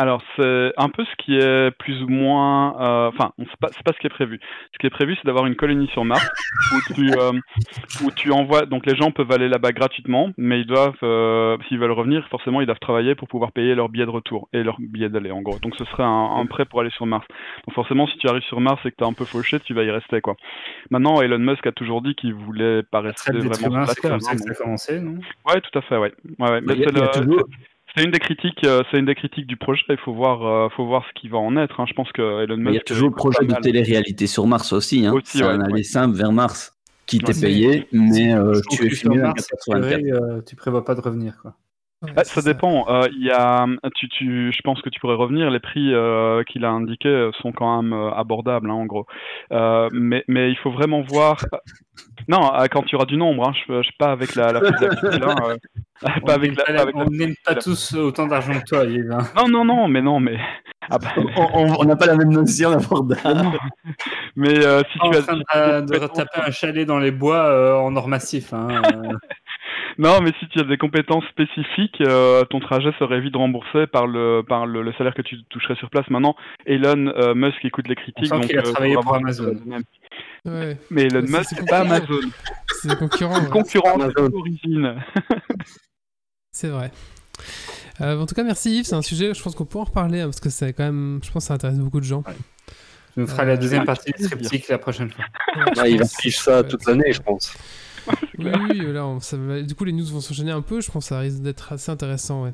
Alors, 0.02 0.24
c'est 0.36 0.74
un 0.78 0.90
peu 0.90 1.06
ce 1.06 1.16
qui 1.24 1.36
est 1.36 1.70
plus 1.78 2.02
ou 2.02 2.08
moins. 2.08 2.76
Euh, 2.82 3.10
enfin, 3.10 3.34
c'est 3.38 3.60
pas, 3.60 3.68
pas 3.86 3.94
ce 3.94 4.00
qui 4.00 4.08
est 4.08 4.10
prévu. 4.10 4.40
Ce 4.74 4.80
qui 4.80 4.88
est 4.88 4.90
prévu, 4.90 5.16
c'est 5.16 5.28
d'avoir 5.28 5.46
une 5.46 5.56
colonie 5.56 5.88
sur 5.90 6.06
Mars 6.06 6.28
où 6.74 6.96
tu, 6.96 7.12
euh, 7.20 7.32
où 8.04 8.10
tu 8.10 8.32
envoies. 8.32 8.66
Donc, 8.66 8.88
les 8.88 8.96
gens 8.96 9.12
peuvent 9.12 9.32
aller 9.32 9.48
là-bas 9.48 9.74
gratuitement, 9.74 10.32
mais 10.40 10.62
ils 10.62 10.66
doivent, 10.66 10.98
euh, 11.04 11.56
s'ils 11.68 11.78
veulent 11.78 11.92
revenir, 11.92 12.28
forcément, 12.30 12.62
ils 12.62 12.66
doivent 12.66 12.80
travailler 12.80 13.14
pour 13.14 13.28
pouvoir 13.28 13.52
payer 13.52 13.76
leur 13.76 13.90
billet 13.90 14.06
de 14.06 14.10
retour 14.10 14.50
et 14.54 14.64
leur 14.64 14.78
billet 14.80 15.10
d'aller, 15.10 15.30
en 15.30 15.44
gros. 15.44 15.60
Donc, 15.60 15.76
ce 15.76 15.86
serait 15.86 16.02
un, 16.04 16.48
prêt 16.48 16.66
pour 16.66 16.82
aller 16.82 16.90
sur 16.90 17.06
Mars. 17.06 17.28
Donc, 17.68 17.76
forcément, 17.76 18.08
si 18.08 18.18
tu 18.18 18.28
arrives 18.28 18.42
sur 18.46 18.60
Mars 18.60 18.84
et 18.84 18.90
que 18.90 18.96
tu 18.98 19.04
es 19.04 19.08
un 19.08 19.14
peu 19.14 19.26
fauché, 19.26 19.60
tu 19.60 19.76
vas 19.76 19.84
y 19.84 19.92
rester, 19.92 20.20
quoi. 20.22 20.36
Maintenant, 20.90 21.22
Elon 21.22 21.38
Musk 21.38 21.68
a 21.68 21.74
toujours 21.74 22.02
dit 22.02 22.16
qu'il 22.16 22.34
voulait 22.34 22.82
pas 22.82 23.02
rester 23.02 23.34
vraiment. 23.34 23.86
C'est 23.86 24.02
comme 24.02 24.20
ça 24.20 24.34
que 24.34 24.42
ça 24.42 24.50
a 24.50 24.56
commencé, 24.56 25.00
non? 25.00 25.20
Ouais, 25.46 25.62
tout 25.62 25.78
à 25.78 25.84
fait, 25.84 25.98
ouais. 25.98 26.12
ouais, 26.40 26.50
ouais. 26.50 26.62
Mais 26.62 26.74
c'est 26.74 26.92
le. 26.92 27.44
C'est 27.96 28.04
une 28.04 28.12
des 28.12 28.20
critiques, 28.20 28.64
euh, 28.64 28.84
c'est 28.90 29.00
une 29.00 29.06
des 29.06 29.16
critiques 29.16 29.48
du 29.48 29.58
projet. 29.58 29.84
Il 29.90 29.98
faut 29.98 30.14
voir, 30.14 30.46
euh, 30.46 30.70
faut 30.70 30.86
voir 30.86 31.04
ce 31.08 31.20
qui 31.20 31.28
va 31.28 31.38
en 31.38 31.58
être. 31.58 31.80
Hein. 31.80 31.86
Je 31.88 31.94
pense 31.94 32.12
que 32.14 32.44
Elon 32.44 32.58
Musk. 32.58 32.70
Il 32.70 32.76
y 32.76 32.78
a 32.78 32.82
toujours 32.82 33.10
le 33.10 33.16
projet 33.16 33.46
de 33.46 33.54
télé-réalité 33.56 34.28
sur 34.28 34.48
Mars 34.48 34.72
aussi. 34.72 35.06
Hein. 35.06 35.14
aussi 35.14 35.40
c'est 35.40 35.44
un 35.44 35.60
aller 35.60 35.84
simple 35.84 36.16
vers 36.16 36.32
Mars 36.32 36.78
qui 37.06 37.20
t'est 37.20 37.40
payé, 37.40 37.88
mais 37.92 38.34
euh, 38.34 38.60
tu 38.72 38.86
es 38.86 38.90
filmé 38.90 39.22
en 39.24 39.34
tu 40.46 40.56
prévois 40.56 40.86
pas 40.86 40.96
de 40.96 41.02
revenir, 41.02 41.38
quoi. 41.42 41.56
Bah, 42.02 42.24
ça, 42.24 42.42
dépend. 42.42 42.86
Euh, 42.90 43.08
il 43.12 43.24
y 43.24 43.30
a, 43.30 43.68
tu, 43.96 44.10
tu, 44.10 44.52
je 44.52 44.62
pense 44.64 44.82
que 44.82 44.90
tu 44.90 45.00
pourrais 45.00 45.16
revenir. 45.16 45.52
Les 45.52 45.60
prix 45.60 45.94
euh, 45.94 46.44
qu'il 46.44 46.66
a 46.66 46.72
indiqués 46.72 47.30
sont 47.42 47.52
quand 47.52 47.82
même 47.82 47.94
euh, 47.94 48.12
abordables, 48.14 48.72
hein, 48.72 48.74
en 48.74 48.86
gros. 48.86 49.06
mais, 49.92 50.24
mais 50.28 50.50
il 50.50 50.58
faut 50.58 50.72
vraiment 50.72 51.02
voir. 51.02 51.46
Non, 52.28 52.52
quand 52.72 52.84
tu 52.84 52.96
auras 52.96 53.06
du 53.06 53.18
nombre. 53.18 53.48
Hein, 53.48 53.54
je, 53.68 53.84
je 53.84 53.88
sais 53.88 53.96
pas 54.00 54.12
avec 54.12 54.34
la, 54.34 54.52
la 54.52 54.60
hein, 54.62 55.58
pas 56.26 56.34
avec 56.34 56.56
la, 56.56 56.86
on 56.96 57.06
n'aime 57.06 57.36
pas 57.46 57.54
tous 57.54 57.94
autant 57.94 58.26
d'argent 58.26 58.54
que 58.54 58.66
toi, 58.66 58.86
Yves. 58.86 59.12
Hein. 59.12 59.28
Non, 59.36 59.48
non, 59.48 59.66
non, 59.66 59.88
mais 59.88 60.02
non, 60.02 60.20
mais. 60.20 60.40
Ah 60.90 60.98
bah, 60.98 61.10
on 61.54 61.86
n'a 61.86 61.96
pas 61.96 62.08
la 62.08 62.16
même 62.16 62.32
notion 62.32 62.72
d'abordable. 62.72 63.60
mais 64.36 64.56
si 64.56 65.00
tu 65.00 65.18
as. 65.18 65.32
En 65.32 65.42
train 65.42 65.82
de, 65.82 65.86
de 65.86 66.00
retaper 66.00 66.42
un 66.48 66.52
chalet 66.52 66.88
dans 66.88 66.98
les 66.98 67.12
bois 67.12 67.80
en 67.80 67.96
or 67.96 68.08
massif. 68.08 68.54
Hein, 68.54 68.82
non, 69.98 70.22
mais 70.22 70.32
si 70.40 70.48
tu 70.50 70.60
as 70.60 70.64
des 70.64 70.78
compétences 70.78 71.24
spécifiques, 71.26 72.02
euh, 72.02 72.44
ton 72.46 72.60
trajet 72.60 72.92
serait 73.00 73.22
vite 73.22 73.36
remboursé 73.36 73.88
par 73.88 74.08
le 74.08 74.44
par 74.48 74.66
le, 74.66 74.92
salaire 74.94 75.14
que 75.14 75.22
tu 75.22 75.44
toucherais 75.50 75.76
sur 75.76 75.90
place. 75.90 76.10
Maintenant, 76.10 76.36
Elon 76.66 77.08
euh, 77.08 77.34
Musk 77.34 77.64
écoute 77.64 77.88
les 77.88 77.96
critiques. 77.96 78.30
donc, 78.30 78.48
il 78.50 78.58
a 78.58 78.62
euh, 78.62 78.72
travaillé 78.72 78.96
pour 78.96 79.16
Amazon. 79.16 79.56
Mais 80.46 81.04
Elon 81.04 81.22
Musk, 81.22 81.46
c'est 81.50 81.70
pas 81.70 81.80
Amazon. 81.80 82.22
C'est 82.82 82.98
concurrent. 82.98 83.46
concurrent 83.46 83.98
d'origine. 83.98 84.96
c'est 86.52 86.70
vrai. 86.70 86.92
en 88.00 88.26
tout 88.26 88.36
cas, 88.36 88.44
merci 88.44 88.78
Yves. 88.80 88.86
C'est 88.86 88.96
un 88.96 89.02
sujet, 89.02 89.34
je 89.34 89.42
pense 89.42 89.56
qu'on 89.56 89.66
peut 89.66 89.80
en 89.80 89.84
reparler 89.84 90.22
hein, 90.22 90.26
parce 90.26 90.40
que 90.40 90.50
c'est 90.50 90.74
quand 90.74 90.84
même, 90.84 91.20
je 91.24 91.32
pense, 91.32 91.44
que 91.44 91.48
ça 91.48 91.54
intéresse 91.56 91.80
beaucoup 91.80 92.00
de 92.00 92.06
gens. 92.06 92.24
Tu 93.14 93.20
nous 93.20 93.28
feras 93.28 93.44
la 93.44 93.58
deuxième 93.58 93.84
partie 93.84 94.12
du 94.14 94.24
triptyque 94.24 94.70
la 94.70 94.78
prochaine 94.78 95.12
fois. 95.12 95.26
il 95.88 95.98
va 95.98 96.06
fiche 96.06 96.38
ça 96.38 96.64
toute 96.64 96.86
l'année, 96.86 97.12
je 97.12 97.22
pense 97.22 97.54
oui, 98.40 98.52
oui, 98.70 98.94
là, 98.94 99.06
ça 99.20 99.38
du 99.62 99.76
coup, 99.76 99.84
les 99.84 99.92
news 99.92 100.06
vont 100.06 100.22
s'enchaîner 100.22 100.52
un 100.52 100.62
peu. 100.62 100.82
Je 100.82 100.92
pense 100.92 101.06
que 101.06 101.10
ça 101.10 101.20
risque 101.20 101.42
d'être 101.42 101.74
assez 101.74 101.92
intéressant. 101.92 102.44
Ouais. 102.44 102.54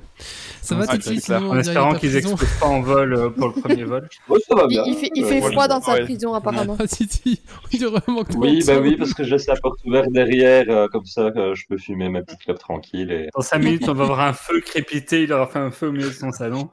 Ça 0.61 0.75
va, 0.75 0.85
ah, 0.87 0.97
Titi 0.97 1.21
sinon, 1.21 1.51
En 1.51 1.57
espérant 1.57 1.93
qu'ils 1.95 2.15
explosent 2.15 2.59
pas 2.59 2.67
en 2.67 2.81
vol 2.81 3.13
euh, 3.13 3.29
pour 3.29 3.47
le 3.47 3.61
premier 3.61 3.83
vol. 3.83 4.07
ça 4.47 4.55
va 4.55 4.67
bien. 4.67 4.83
Il, 4.85 4.95
fait, 4.95 5.09
il 5.15 5.25
fait 5.25 5.41
froid 5.41 5.67
dans 5.67 5.81
sa 5.81 5.97
prison, 6.01 6.33
apparemment. 6.33 6.77
Ah, 6.79 6.87
Titi, 6.87 7.41
il 7.71 7.85
vraiment 7.85 8.23
que 8.23 8.33
Oui, 8.37 8.63
bah 8.65 8.79
oui, 8.81 8.95
parce 8.97 9.13
que 9.13 9.23
je 9.23 9.31
laisse 9.31 9.47
la 9.47 9.55
porte 9.55 9.79
ouverte 9.85 10.11
derrière, 10.11 10.65
euh, 10.69 10.87
comme 10.87 11.05
ça, 11.05 11.31
je 11.35 11.63
peux 11.67 11.77
fumer 11.77 12.09
ma 12.09 12.21
petite 12.21 12.39
clope 12.39 12.59
tranquille. 12.59 13.11
Et... 13.11 13.29
Dans 13.35 13.41
5 13.41 13.59
minutes, 13.59 13.89
on 13.89 13.93
va 13.93 14.03
avoir 14.03 14.21
un 14.21 14.33
feu 14.33 14.59
crépité. 14.61 15.23
Il 15.23 15.33
aura 15.33 15.47
fait 15.47 15.59
un 15.59 15.71
feu 15.71 15.87
au 15.87 15.91
milieu 15.91 16.09
de 16.09 16.13
son 16.13 16.31
salon. 16.31 16.69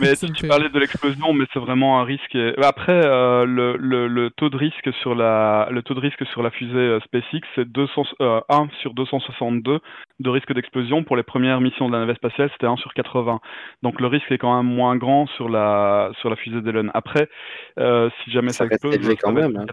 mais 0.00 0.14
si 0.14 0.30
tu 0.32 0.46
parlais 0.46 0.68
de 0.68 0.78
l'explosion, 0.78 1.32
mais 1.32 1.44
c'est 1.52 1.60
vraiment 1.60 2.00
un 2.00 2.04
risque. 2.04 2.36
Après, 2.62 3.04
euh, 3.04 3.44
le, 3.44 3.76
le, 3.76 4.08
le, 4.08 4.30
taux 4.30 4.50
de 4.50 4.56
risque 4.56 4.92
sur 5.00 5.14
la, 5.14 5.68
le 5.70 5.82
taux 5.82 5.94
de 5.94 6.00
risque 6.00 6.24
sur 6.26 6.42
la 6.42 6.50
fusée 6.68 6.98
SpaceX 7.04 7.46
c'est 7.54 7.66
1 7.66 7.94
euh, 8.20 8.66
sur 8.80 8.94
262 8.94 9.80
de 10.20 10.30
risque 10.30 10.52
d'explosion. 10.52 11.04
Pour 11.04 11.16
les 11.16 11.22
premières 11.22 11.60
missions 11.60 11.88
de 11.88 11.92
la 11.92 12.00
navette 12.00 12.16
spatiale, 12.16 12.50
c'était 12.52 12.66
1 12.66 12.76
sur 12.76 12.92
80. 12.94 13.40
Donc 13.82 14.00
le 14.00 14.06
risque 14.06 14.30
est 14.30 14.38
quand 14.38 14.56
même 14.56 14.72
moins 14.72 14.96
grand 14.96 15.26
sur 15.28 15.48
la, 15.48 16.10
sur 16.20 16.30
la 16.30 16.36
fusée 16.36 16.60
d'Elon. 16.60 16.90
Après, 16.94 17.28
euh, 17.78 18.10
si 18.22 18.30
jamais 18.30 18.50
ça, 18.50 18.66
explose, 18.66 18.94
élevé 18.94 19.16
quand 19.16 19.32
même. 19.32 19.56
Hein. 19.56 19.66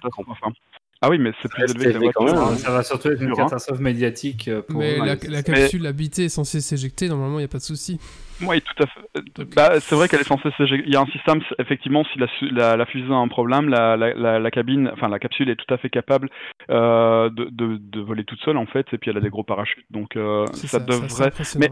Ah 1.02 1.10
oui, 1.10 1.20
mais 1.20 1.32
c'est 1.42 1.50
plus 1.50 1.64
élevé, 1.64 2.10
quand 2.14 2.24
même. 2.24 2.56
Ça 2.58 2.72
va 2.72 2.82
surtout 2.82 3.10
être 3.10 3.22
une 3.22 3.34
catastrophe 3.36 3.80
médiatique. 3.80 4.48
Euh, 4.48 4.62
pour 4.62 4.80
mais 4.80 4.98
la, 4.98 5.44
capsule 5.44 5.86
habitée 5.86 6.26
est 6.26 6.30
censée 6.30 6.62
s'éjecter, 6.62 7.10
normalement, 7.10 7.38
il 7.38 7.42
n'y 7.42 7.46
a 7.46 7.50
pas 7.50 7.58
de 7.58 7.64
souci. 7.64 8.00
Oui, 8.42 8.62
tout 8.62 8.84
à 8.84 8.88
fait. 8.88 9.56
Bah, 9.56 9.80
c'est 9.82 9.96
vrai 9.96 10.08
qu'elle 10.08 10.22
est 10.22 10.28
censée 10.28 10.50
s'éjecter. 10.58 10.88
Il 10.88 10.94
y 10.94 10.96
a 10.96 11.02
un 11.02 11.06
système, 11.08 11.42
effectivement, 11.60 12.04
si 12.06 12.20
la, 12.52 12.78
la, 12.78 12.86
fusée 12.86 13.12
a 13.12 13.16
un 13.16 13.28
problème, 13.28 13.70
la, 13.70 13.98
la, 13.98 14.52
cabine, 14.52 14.90
enfin 14.94 15.10
la 15.10 15.20
capsule 15.20 15.50
est 15.50 15.56
tout 15.56 15.74
à 15.74 15.78
fait 15.78 15.90
capable 15.90 16.30
euh, 16.70 17.30
de, 17.30 17.50
de, 17.52 17.78
de, 17.78 18.02
voler 18.02 18.24
toute 18.24 18.40
seule, 18.40 18.58
en 18.58 18.66
fait, 18.66 18.88
et 18.94 18.98
puis 18.98 19.12
elle 19.12 19.18
a 19.18 19.22
des 19.22 19.30
gros 19.30 19.44
parachutes. 19.44 19.86
Donc 19.92 20.16
euh, 20.16 20.46
ça, 20.54 20.80
devrait. 20.80 21.32
Mais 21.60 21.72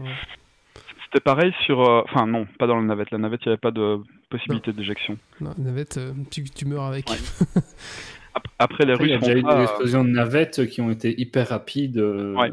c'était 1.06 1.20
pareil 1.20 1.52
sur. 1.64 1.80
Enfin, 1.80 2.26
non, 2.26 2.46
pas 2.58 2.66
dans 2.66 2.76
la 2.76 2.82
navette. 2.82 3.10
La 3.10 3.18
navette, 3.18 3.40
il 3.46 3.48
n'y 3.48 3.52
avait 3.52 3.60
pas 3.60 3.70
de 3.70 3.98
possibilité 4.30 4.72
d'éjection. 4.72 5.18
Non, 5.40 5.54
la 5.58 5.64
navette, 5.64 5.98
tu, 6.30 6.44
tu 6.44 6.66
meurs 6.66 6.84
avec. 6.84 7.06
Après, 8.58 8.84
les 8.84 8.94
Russes. 8.94 9.08
Il 9.08 9.10
y 9.10 9.14
a 9.14 9.18
déjà 9.18 9.36
eu 9.36 9.42
des 9.42 9.62
explosions 9.62 10.04
de 10.04 10.10
navettes 10.10 10.66
qui 10.66 10.80
ont 10.80 10.90
été 10.90 11.18
hyper 11.20 11.48
rapides. 11.48 11.98
Euh, 11.98 12.34
ouais. 12.34 12.52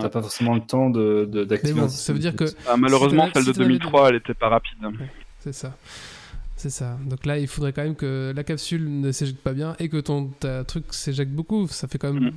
T'as 0.00 0.08
pas 0.08 0.22
forcément 0.22 0.54
le 0.54 0.60
temps 0.60 0.90
d'activer. 0.90 1.80
De, 1.80 1.88
ça 1.88 2.12
veut 2.12 2.18
dire 2.18 2.34
que. 2.34 2.44
Ah, 2.66 2.76
malheureusement, 2.76 3.28
celle 3.32 3.44
de 3.44 3.52
2003, 3.52 4.10
elle 4.10 4.16
était 4.16 4.34
pas 4.34 4.48
rapide. 4.48 4.78
c'est 5.40 5.52
ça. 5.52 5.76
C'est 6.56 6.70
ça. 6.70 6.96
Donc 7.06 7.26
là, 7.26 7.38
il 7.38 7.46
faudrait 7.46 7.72
quand 7.72 7.82
même 7.82 7.96
que 7.96 8.32
la 8.34 8.44
capsule 8.44 9.00
ne 9.00 9.12
s'éjecte 9.12 9.40
pas 9.40 9.52
bien 9.52 9.76
et 9.78 9.88
que 9.88 9.98
ton 9.98 10.30
truc 10.66 10.84
s'éjecte 10.90 11.32
beaucoup. 11.32 11.66
Ça 11.68 11.88
fait 11.88 11.98
quand 11.98 12.12
même. 12.12 12.24
Mm. 12.24 12.32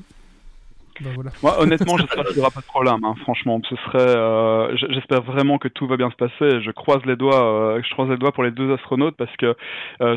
Bah, 1.01 1.09
voilà. 1.15 1.31
Moi, 1.41 1.61
honnêtement, 1.61 1.97
j'espère 1.97 2.25
qu'il 2.25 2.35
n'y 2.35 2.41
aura 2.41 2.51
pas 2.51 2.61
de 2.61 2.65
problème. 2.65 3.03
Hein. 3.03 3.15
Franchement, 3.21 3.61
ce 3.69 3.75
serait. 3.75 4.77
j'espère 4.93 5.21
vraiment 5.21 5.57
que 5.57 5.67
tout 5.67 5.87
va 5.87 5.97
bien 5.97 6.09
se 6.09 6.15
passer. 6.15 6.61
Je 6.61 6.71
croise 6.71 7.03
les 7.05 7.15
doigts. 7.15 7.79
je 7.83 7.89
croise 7.91 8.09
les 8.09 8.17
doigts 8.17 8.31
pour 8.31 8.43
les 8.43 8.51
deux 8.51 8.73
astronautes 8.73 9.17
parce 9.17 9.35
que 9.37 9.55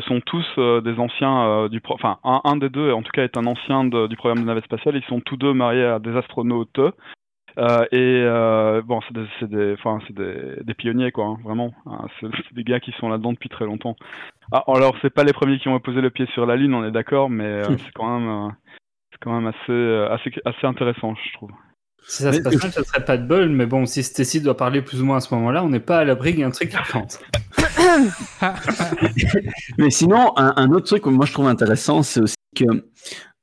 sont 0.07 0.21
tous 0.21 0.45
des 0.57 0.99
anciens 0.99 1.67
du. 1.69 1.81
Enfin, 1.89 2.17
un, 2.23 2.57
des 2.57 2.69
deux, 2.69 2.91
en 2.91 3.01
tout 3.01 3.11
cas, 3.11 3.23
est 3.23 3.37
un 3.37 3.45
ancien 3.45 3.85
du 3.85 4.15
programme 4.15 4.39
de 4.39 4.45
navette 4.45 4.65
spatiale. 4.65 4.95
Ils 4.95 5.07
sont 5.07 5.21
tous 5.21 5.37
deux 5.37 5.53
mariés 5.53 5.85
à 5.85 5.99
des 5.99 6.15
astronautes. 6.15 6.79
Euh, 7.57 7.85
et 7.91 8.23
euh, 8.23 8.81
bon, 8.81 8.99
c'est 9.01 9.13
des, 9.13 9.47
des, 9.47 9.75
des, 10.11 10.63
des, 10.63 10.73
pionniers, 10.73 11.11
quoi, 11.11 11.25
hein, 11.25 11.37
vraiment. 11.43 11.73
Hein, 11.85 12.05
c'est, 12.19 12.27
des 12.53 12.63
gars 12.63 12.79
qui 12.79 12.91
sont 12.93 13.09
là-dedans 13.09 13.33
depuis 13.33 13.49
très 13.49 13.65
longtemps. 13.65 13.95
Ah, 14.51 14.63
alors, 14.67 14.95
c'est 15.01 15.13
pas 15.13 15.23
les 15.23 15.33
premiers 15.33 15.59
qui 15.59 15.67
ont 15.67 15.79
posé 15.79 16.01
le 16.01 16.09
pied 16.09 16.25
sur 16.33 16.45
la 16.45 16.55
Lune, 16.55 16.73
on 16.73 16.85
est 16.85 16.91
d'accord, 16.91 17.29
mais 17.29 17.43
euh, 17.43 17.63
c'est 17.77 17.91
quand 17.93 18.19
même, 18.19 18.51
quand 19.21 19.39
même 19.39 19.47
assez, 19.47 20.05
assez, 20.09 20.31
assez 20.45 20.67
intéressant, 20.67 21.15
je 21.15 21.33
trouve. 21.33 21.51
Si 22.07 22.23
ça 22.23 22.33
se 22.33 22.41
passe 22.41 22.55
mal, 22.55 22.71
ça 22.71 22.83
serait 22.83 23.05
pas 23.05 23.17
de 23.17 23.27
bol, 23.27 23.49
mais 23.49 23.65
bon, 23.67 23.85
si 23.85 24.01
Stacy 24.01 24.41
doit 24.41 24.57
parler 24.57 24.81
plus 24.81 25.01
ou 25.01 25.05
moins 25.05 25.17
à 25.17 25.19
ce 25.19 25.33
moment-là, 25.35 25.63
on 25.63 25.69
n'est 25.69 25.79
pas 25.79 25.99
à 25.99 26.03
l'abri 26.03 26.33
d'un 26.33 26.49
truc 26.49 26.69
qui 26.69 26.77
plante. 26.89 27.21
mais 29.77 29.91
sinon, 29.91 30.33
un, 30.35 30.53
un, 30.55 30.71
autre 30.71 30.87
truc 30.87 31.03
que 31.03 31.09
moi 31.09 31.25
je 31.25 31.33
trouve 31.33 31.47
intéressant, 31.47 32.01
c'est 32.01 32.21
aussi 32.21 32.35
que 32.55 32.65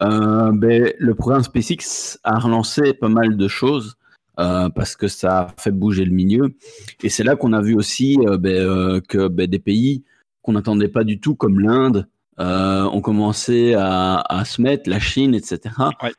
euh, 0.02 0.52
ben, 0.52 0.92
le 0.98 1.14
programme 1.14 1.42
SpaceX 1.42 2.18
a 2.24 2.38
relancé 2.38 2.94
pas 2.94 3.08
mal 3.08 3.36
de 3.36 3.48
choses 3.48 3.96
euh, 4.38 4.68
parce 4.70 4.96
que 4.96 5.08
ça 5.08 5.40
a 5.40 5.54
fait 5.58 5.70
bouger 5.70 6.04
le 6.04 6.12
milieu. 6.12 6.54
Et 7.02 7.08
c'est 7.08 7.24
là 7.24 7.36
qu'on 7.36 7.52
a 7.52 7.60
vu 7.60 7.74
aussi 7.74 8.18
euh, 8.26 8.38
ben, 8.38 8.54
euh, 8.54 9.00
que 9.00 9.28
ben, 9.28 9.46
des 9.46 9.58
pays 9.58 10.04
qu'on 10.42 10.52
n'attendait 10.52 10.88
pas 10.88 11.04
du 11.04 11.20
tout, 11.20 11.34
comme 11.34 11.60
l'Inde, 11.60 11.96
euh, 11.98 12.02
ont 12.38 13.00
commencé 13.00 13.74
à, 13.74 14.20
à, 14.28 14.44
se 14.44 14.62
mettre, 14.62 14.88
la 14.88 15.00
Chine, 15.00 15.34
etc. 15.34 15.74
Ouais. 16.02 16.12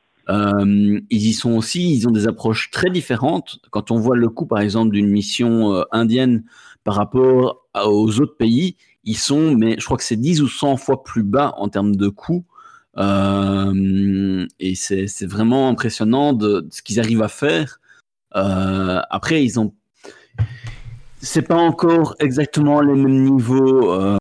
ils 1.10 1.28
y 1.28 1.34
sont 1.34 1.52
aussi, 1.52 1.94
ils 1.94 2.08
ont 2.08 2.12
des 2.12 2.28
approches 2.28 2.72
très 2.72 2.90
différentes. 2.90 3.60
Quand 3.72 3.92
on 3.92 3.98
voit 3.98 4.18
le 4.18 4.30
coût, 4.30 4.46
par 4.46 4.60
exemple, 4.60 4.92
d'une 4.92 5.10
mission 5.10 5.84
indienne 5.92 6.44
par 6.84 6.96
rapport 6.96 7.66
aux 7.76 8.20
autres 8.20 8.38
pays, 8.38 8.76
ils 9.04 9.18
sont, 9.18 9.56
mais 9.56 9.76
je 9.80 9.86
crois 9.86 9.98
que 9.98 10.04
c'est 10.04 10.18
10 10.18 10.42
ou 10.42 10.48
100 10.48 10.78
fois 10.78 11.04
plus 11.04 11.24
bas 11.24 11.54
en 11.58 11.70
termes 11.70 11.96
de 11.96 12.10
coûts 12.10 12.46
euh, 12.98 14.46
et 14.60 14.76
c'est 14.76 15.26
vraiment 15.26 15.70
impressionnant 15.70 16.34
de, 16.34 16.62
de 16.62 16.68
ce 16.72 16.82
qu'ils 16.82 17.00
arrivent 17.00 17.24
à 17.24 17.30
faire. 17.30 17.80
Euh, 18.36 19.02
après, 19.10 19.44
ils 19.44 19.60
ont. 19.60 19.74
C'est 21.22 21.42
pas 21.42 21.58
encore 21.58 22.16
exactement 22.20 22.82
les 22.82 22.94
mêmes 22.94 23.24
niveaux 23.24 23.92
euh, 23.94 24.18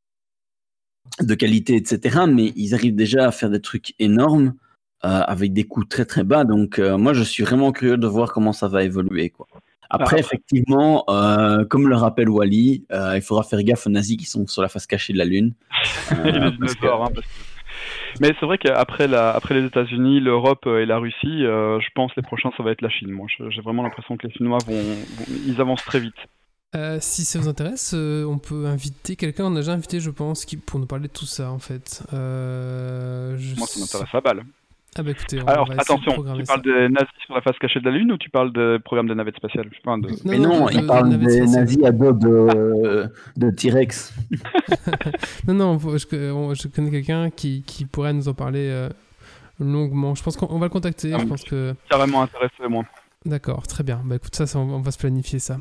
de 1.21 1.35
qualité, 1.35 1.77
etc. 1.77 2.21
Mais 2.29 2.53
ils 2.57 2.75
arrivent 2.75 2.97
déjà 2.97 3.27
à 3.27 3.31
faire 3.31 3.51
des 3.51 3.61
trucs 3.61 3.95
énormes 3.99 4.55
euh, 5.05 5.21
avec 5.27 5.53
des 5.53 5.65
coûts 5.65 5.85
très 5.85 6.05
très 6.05 6.25
bas. 6.25 6.45
Donc, 6.45 6.79
euh, 6.79 6.99
moi, 6.99 7.13
je 7.13 7.23
suis 7.23 7.45
vraiment 7.45 7.71
curieux 7.73 7.97
de 7.97 8.07
voir 8.07 8.33
comment 8.33 8.53
ça 8.53 8.69
va 8.69 8.83
évoluer. 8.83 9.31
Quoi. 9.31 9.47
Après, 9.91 10.17
ah. 10.17 10.21
effectivement, 10.21 11.05
euh, 11.09 11.65
comme 11.65 11.89
le 11.89 11.97
rappelle 11.97 12.29
Wally, 12.29 12.85
il 12.91 13.23
faudra 13.23 13.43
faire 13.43 13.63
gaffe 13.63 13.87
aux 13.87 13.91
nazis 13.91 14.17
qui 14.17 14.27
sont 14.27 14.47
sur 14.47 14.61
la 14.61 14.69
face 14.69 14.87
cachée 14.87 15.13
de 15.13 15.19
la 15.19 15.25
Lune. 15.25 15.55
parce 16.09 16.75
que... 16.75 16.87
hein, 16.87 17.09
parce 17.15 17.27
que 17.27 17.49
mais 18.21 18.35
c'est 18.41 18.47
vrai 18.47 18.59
qu'après 18.59 19.07
la, 19.07 19.31
après 19.31 19.55
les 19.55 19.65
États-Unis, 19.67 20.19
l'Europe 20.19 20.67
et 20.67 20.85
la 20.85 20.99
Russie, 20.99 21.43
je 21.43 21.89
pense 21.95 22.13
que 22.13 22.21
les 22.21 22.27
prochains 22.27 22.51
ça 22.57 22.65
va 22.65 22.73
être 22.73 22.83
la 22.83 22.89
Chine. 22.89 23.13
Moi, 23.13 23.29
j'ai 23.51 23.61
vraiment 23.61 23.85
l'impression 23.85 24.17
que 24.17 24.27
les 24.27 24.33
Chinois 24.33 24.59
vont, 24.67 24.75
vont, 24.75 25.25
ils 25.47 25.61
avancent 25.61 25.85
très 25.85 26.01
vite. 26.01 26.17
Euh, 26.77 26.99
si 27.01 27.25
ça 27.25 27.39
vous 27.39 27.49
intéresse, 27.49 27.93
euh, 27.95 28.25
on 28.27 28.37
peut 28.39 28.67
inviter 28.67 29.17
quelqu'un. 29.17 29.45
On 29.47 29.55
a 29.57 29.61
déjà 29.61 29.73
invité, 29.73 30.01
je 30.01 30.11
pense, 30.11 30.45
qui, 30.45 30.57
pour 30.59 30.79
nous 30.79 30.87
parler 30.87 31.09
de 31.09 31.13
tout 31.13 31.25
ça, 31.25 31.51
en 31.51 31.59
fait. 31.59 32.03
Euh, 32.13 33.37
je 33.39 33.57
Moi, 33.57 33.67
ça 33.67 33.81
m'intéresse 33.81 34.15
à 34.15 34.21
balle. 34.21 34.43
Ah 34.97 35.03
bah 35.03 35.13
écoutez, 35.13 35.41
on 35.41 35.47
Alors 35.47 35.69
va 35.69 35.75
attention, 35.75 36.13
tu 36.35 36.43
parles 36.45 36.63
des 36.63 36.89
nazis 36.89 37.09
sur 37.25 37.35
la 37.35 37.41
face 37.41 37.57
cachée 37.59 37.79
de 37.79 37.85
la 37.85 37.93
Lune 37.97 38.11
ou 38.11 38.17
tu 38.19 38.31
parles 38.31 38.53
des 38.53 38.79
programmes 38.83 39.07
de 39.07 39.15
navettes 39.15 39.37
spatiales 39.37 39.69
je 39.73 39.81
parle 39.83 40.01
de... 40.01 40.09
Non, 40.09 40.17
Mais 40.25 40.39
non, 40.39 40.49
non, 40.61 40.67
de- 40.67 40.73
il 40.73 40.81
de 40.81 40.87
parle 40.87 41.09
navette 41.09 41.29
des 41.29 41.47
nazis 41.47 41.85
à 41.85 41.93
dos 41.93 42.13
de, 42.13 43.07
de 43.37 43.51
T-Rex. 43.51 44.15
Non, 45.47 45.55
non, 45.55 45.79
je, 45.79 46.33
on- 46.33 46.55
je 46.55 46.69
connais 46.69 46.91
quelqu'un 46.91 47.31
qui, 47.31 47.63
qui 47.65 47.85
pourrait 47.85 48.13
nous 48.15 48.29
en 48.29 48.35
parler 48.35 48.69
euh, 48.71 48.89
longuement. 49.61 50.15
Je 50.17 50.23
pense 50.23 50.37
qu'on 50.37 50.49
on 50.51 50.59
va 50.59 50.67
le 50.67 50.71
contacter. 50.71 51.13
Ah, 51.13 51.19
je 51.19 51.25
oui. 51.25 51.29
pense 51.29 51.45
que. 51.45 51.75
carrément 51.89 52.23
intéressé, 52.23 52.67
moi. 52.69 52.83
D'accord, 53.25 53.67
très 53.67 53.83
bien. 53.85 54.01
Bah 54.05 54.17
écoute, 54.17 54.35
ça, 54.35 54.47
ça, 54.47 54.59
on, 54.59 54.67
va- 54.67 54.75
on 54.75 54.81
va 54.81 54.91
se 54.91 54.99
planifier 54.99 55.39
ça. 55.39 55.59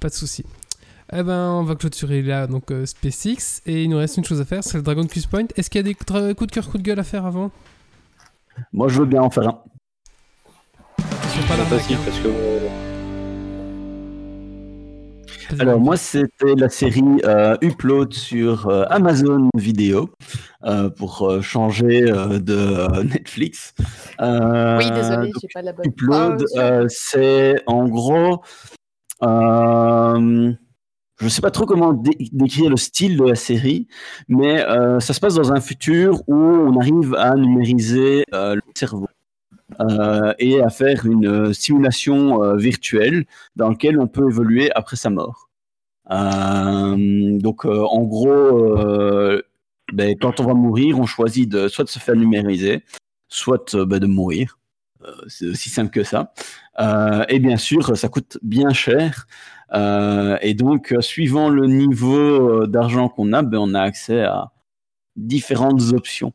Pas 0.00 0.08
de 0.08 0.14
souci. 0.14 0.44
Eh 1.12 1.22
ben, 1.22 1.50
on 1.50 1.64
va 1.64 1.74
clôturer 1.74 2.22
là, 2.22 2.46
donc 2.46 2.70
euh, 2.70 2.86
SpaceX. 2.86 3.60
Et 3.66 3.84
il 3.84 3.90
nous 3.90 3.98
reste 3.98 4.16
une 4.16 4.24
chose 4.24 4.40
à 4.40 4.44
faire, 4.44 4.64
c'est 4.64 4.76
le 4.78 4.82
Dragon 4.82 5.06
Quiz 5.06 5.26
Point. 5.26 5.46
Est-ce 5.56 5.68
qu'il 5.70 5.78
y 5.80 5.84
a 5.84 5.88
des 5.88 5.94
coups 5.94 6.12
de 6.12 6.52
cœur, 6.52 6.64
coups 6.64 6.78
de 6.78 6.82
gueule 6.82 7.00
à 7.00 7.04
faire 7.04 7.26
avant? 7.26 7.50
Moi, 8.72 8.88
je 8.88 9.00
veux 9.00 9.06
bien 9.06 9.20
en 9.22 9.30
faire 9.30 9.48
un. 9.48 9.58
Ils 10.98 11.40
sont 11.42 11.48
pas 11.48 11.56
là, 11.56 11.64
facile 11.66 11.98
parce 12.04 12.18
que 12.20 12.28
Alors 15.58 15.80
moi 15.80 15.96
c'était 15.96 16.54
la 16.56 16.68
série 16.68 17.02
euh, 17.24 17.56
Upload 17.62 18.12
sur 18.12 18.68
euh, 18.68 18.84
Amazon 18.90 19.48
Vidéo 19.56 20.10
euh, 20.64 20.88
pour 20.90 21.22
euh, 21.28 21.40
changer 21.40 22.02
euh, 22.10 22.38
de 22.38 23.02
Netflix. 23.02 23.74
Euh, 24.20 24.78
oui, 24.78 24.90
désolé, 24.92 25.26
donc, 25.32 25.34
j'ai 25.40 25.48
pas 25.52 25.62
la 25.62 25.72
bonne. 25.72 25.86
Upload, 25.86 26.44
Ah, 26.56 26.60
euh, 26.60 26.86
c'est 26.88 27.62
en 27.66 27.88
gros, 27.88 28.42
euh, 29.22 30.52
je 31.20 31.28
sais 31.28 31.40
pas 31.40 31.50
trop 31.50 31.66
comment 31.66 31.92
dé- 31.92 32.16
décrire 32.32 32.70
le 32.70 32.76
style 32.76 33.16
de 33.16 33.24
la 33.24 33.34
série, 33.36 33.86
mais 34.28 34.60
euh, 34.66 35.00
ça 35.00 35.12
se 35.14 35.20
passe 35.20 35.34
dans 35.34 35.52
un 35.52 35.60
futur 35.60 36.22
où 36.26 36.34
on 36.34 36.78
arrive 36.80 37.14
à 37.14 37.34
numériser 37.34 38.24
euh, 38.34 38.54
le 38.56 38.62
cerveau. 38.74 39.06
Euh, 39.80 40.34
et 40.38 40.60
à 40.60 40.70
faire 40.70 41.06
une 41.06 41.26
euh, 41.26 41.52
simulation 41.52 42.42
euh, 42.42 42.56
virtuelle 42.56 43.24
dans 43.56 43.68
laquelle 43.68 43.98
on 43.98 44.06
peut 44.06 44.28
évoluer 44.28 44.70
après 44.74 44.96
sa 44.96 45.10
mort. 45.10 45.50
Donc, 46.10 47.64
en 47.64 48.02
gros, 48.02 48.76
ben, 49.92 50.16
quand 50.20 50.40
on 50.40 50.44
va 50.44 50.52
mourir, 50.52 50.98
on 50.98 51.06
choisit 51.06 51.48
de 51.48 51.68
soit 51.68 51.84
de 51.84 51.88
se 51.88 51.98
faire 51.98 52.14
numériser, 52.14 52.82
soit 53.28 53.74
ben, 53.74 53.98
de 53.98 54.06
mourir. 54.06 54.58
C'est 55.28 55.46
aussi 55.46 55.70
simple 55.70 55.90
que 55.90 56.04
ça. 56.04 56.34
Et 57.30 57.38
bien 57.38 57.56
sûr, 57.56 57.96
ça 57.96 58.08
coûte 58.08 58.36
bien 58.42 58.74
cher. 58.74 59.26
Et 60.42 60.52
donc, 60.52 60.94
suivant 61.00 61.48
le 61.48 61.66
niveau 61.68 62.66
d'argent 62.66 63.08
qu'on 63.08 63.32
a, 63.32 63.40
ben, 63.42 63.58
on 63.58 63.72
a 63.72 63.80
accès 63.80 64.20
à 64.20 64.52
différentes 65.16 65.94
options. 65.94 66.34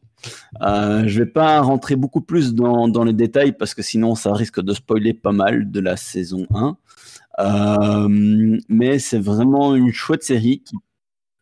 Euh, 0.61 1.03
je 1.05 1.19
vais 1.19 1.29
pas 1.29 1.61
rentrer 1.61 1.95
beaucoup 1.95 2.21
plus 2.21 2.53
dans, 2.53 3.03
les 3.03 3.13
détails 3.13 3.53
parce 3.53 3.73
que 3.73 3.81
sinon 3.81 4.15
ça 4.15 4.33
risque 4.33 4.61
de 4.61 4.73
spoiler 4.73 5.13
pas 5.13 5.31
mal 5.31 5.71
de 5.71 5.79
la 5.79 5.97
saison 5.97 6.45
1. 6.53 6.77
Euh, 7.39 8.57
mais 8.67 8.99
c'est 8.99 9.19
vraiment 9.19 9.75
une 9.75 9.93
chouette 9.93 10.23
série 10.23 10.63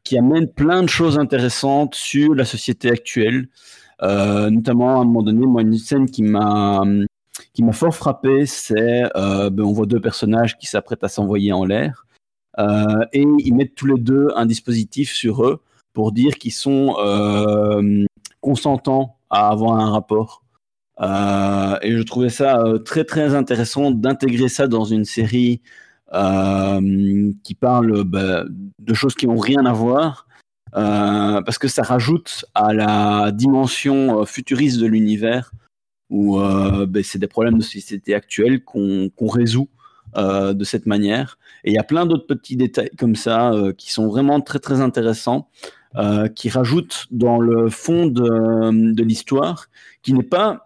qui, 0.03 0.17
amène 0.17 0.47
plein 0.47 0.83
de 0.83 0.87
choses 0.89 1.19
intéressantes 1.19 1.93
sur 1.93 2.33
la 2.33 2.45
société 2.45 2.89
actuelle. 2.89 3.49
Euh, 4.03 4.49
notamment 4.49 4.99
à 4.99 5.01
un 5.01 5.05
moment 5.05 5.23
donné, 5.23 5.45
moi 5.45 5.63
une 5.63 5.77
scène 5.77 6.09
qui 6.09 6.23
m'a 6.23 6.83
qui 7.53 7.63
m'a 7.63 7.73
fort 7.73 7.93
frappé, 7.93 8.45
c'est 8.45 9.03
ben, 9.15 9.59
on 9.59 9.73
voit 9.73 9.85
deux 9.85 9.99
personnages 9.99 10.57
qui 10.57 10.67
s'apprêtent 10.67 11.03
à 11.03 11.09
s'envoyer 11.09 11.51
en 11.51 11.65
l'air 11.65 12.05
et 12.57 13.25
ils 13.39 13.53
mettent 13.53 13.75
tous 13.75 13.87
les 13.87 13.99
deux 13.99 14.29
un 14.35 14.45
dispositif 14.45 15.11
sur 15.11 15.43
eux 15.43 15.61
pour 15.97 16.11
dire 16.11 16.37
qu'ils 16.37 16.53
sont 16.53 16.95
euh, 16.99 18.05
consentants 18.39 19.17
à 19.31 19.49
avoir 19.49 19.79
un 19.79 19.89
rapport. 19.89 20.43
Euh, 21.01 21.75
et 21.81 21.97
je 21.97 22.03
trouvais 22.03 22.29
ça 22.29 22.59
euh, 22.59 22.77
très 22.77 23.03
très 23.03 23.33
intéressant 23.33 23.89
d'intégrer 23.89 24.47
ça 24.47 24.67
dans 24.67 24.85
une 24.85 25.05
série 25.05 25.63
qui 26.11 27.55
parle 27.55 28.03
bah, 28.03 28.43
de 28.79 28.93
choses 28.93 29.15
qui 29.15 29.25
n'ont 29.25 29.39
rien 29.39 29.65
à 29.65 29.73
voir, 29.73 30.27
parce 30.71 31.57
que 31.57 31.67
ça 31.67 31.81
rajoute 31.81 32.45
à 32.53 32.73
la 32.73 33.31
dimension 33.31 34.23
futuriste 34.25 34.79
de 34.79 34.85
l'univers, 34.85 35.51
où 36.11 36.37
bah, 36.37 36.99
c'est 37.03 37.19
des 37.19 37.27
problèmes 37.27 37.57
de 37.57 37.63
société 37.63 38.13
actuelle 38.13 38.63
qu'on 38.63 39.09
qu'on 39.15 39.27
résout 39.27 39.67
de 40.15 40.63
cette 40.63 40.85
manière. 40.85 41.39
Et 41.65 41.71
il 41.71 41.73
y 41.73 41.79
a 41.79 41.83
plein 41.83 42.05
d'autres 42.05 42.27
petits 42.27 42.55
détails 42.55 42.91
comme 42.97 43.17
ça 43.17 43.51
qui 43.77 43.91
sont 43.91 44.07
vraiment 44.07 44.39
très 44.39 44.59
très 44.59 44.79
intéressants, 44.79 45.49
euh, 45.97 46.27
qui 46.27 46.49
rajoutent 46.49 47.07
dans 47.11 47.39
le 47.39 47.69
fond 47.69 48.05
de, 48.05 48.93
de 48.93 49.03
l'histoire, 49.03 49.67
qui 50.03 50.13
n'est 50.13 50.23
pas 50.23 50.63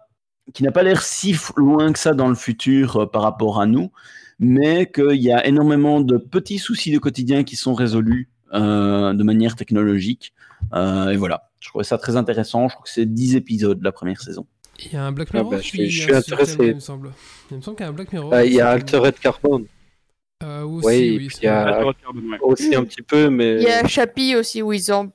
qui 0.54 0.62
n'a 0.64 0.72
pas 0.72 0.82
l'air 0.82 1.02
si 1.02 1.34
loin 1.56 1.92
que 1.92 1.98
ça 1.98 2.12
dans 2.14 2.28
le 2.28 2.34
futur 2.34 2.96
euh, 2.96 3.06
par 3.06 3.22
rapport 3.22 3.60
à 3.60 3.66
nous, 3.66 3.90
mais 4.38 4.86
qu'il 4.90 5.22
y 5.22 5.32
a 5.32 5.46
énormément 5.46 6.00
de 6.00 6.16
petits 6.18 6.58
soucis 6.58 6.90
de 6.92 6.98
quotidien 6.98 7.44
qui 7.44 7.54
sont 7.56 7.74
résolus 7.74 8.28
euh, 8.52 9.14
de 9.14 9.22
manière 9.22 9.54
technologique. 9.56 10.34
Euh, 10.74 11.10
et 11.10 11.16
voilà, 11.16 11.50
je 11.60 11.68
trouvais 11.68 11.84
ça 11.84 11.96
très 11.96 12.16
intéressant. 12.16 12.68
Je 12.68 12.74
crois 12.74 12.84
que 12.84 12.90
c'est 12.90 13.06
10 13.06 13.36
épisodes 13.36 13.80
la 13.82 13.92
première 13.92 14.20
saison. 14.20 14.46
Il 14.84 14.92
y 14.92 14.96
a 14.96 15.04
un 15.04 15.12
Black 15.12 15.28
Ah 15.32 15.36
Mirror 15.38 15.50
bah, 15.52 15.56
je 15.58 15.62
qui 15.62 15.68
suis- 15.68 15.90
je 15.90 16.12
intéressé. 16.12 16.56
Il 16.60 16.74
me 16.74 16.80
semble. 16.80 17.12
Il 17.50 17.56
me 17.58 17.62
semble 17.62 17.76
qu'il 17.76 17.84
y 17.84 17.86
a 17.86 17.90
un 17.90 17.94
Black 17.94 18.12
Mirror. 18.12 18.30
bah, 18.30 18.44
il 18.44 18.52
y 18.52 18.60
a 18.60 18.68
Altered 18.70 19.14
Carbone 19.20 19.66
Euh, 20.42 20.64
aussi, 20.64 20.86
Oui, 20.88 21.16
oui. 21.20 21.28
il 21.40 21.44
y 21.44 21.48
a- 21.48 21.84
aussi 22.42 22.74
un 22.74 22.84
petit 22.84 23.02
peu, 23.02 23.30
mais 23.30 23.56
Il 23.56 23.62
y 23.62 23.66
a 23.70 23.86
Chappie 23.86 24.34
aussi 24.34 24.60
où 24.60 24.72
ils 24.72 24.92
ont 24.92 25.12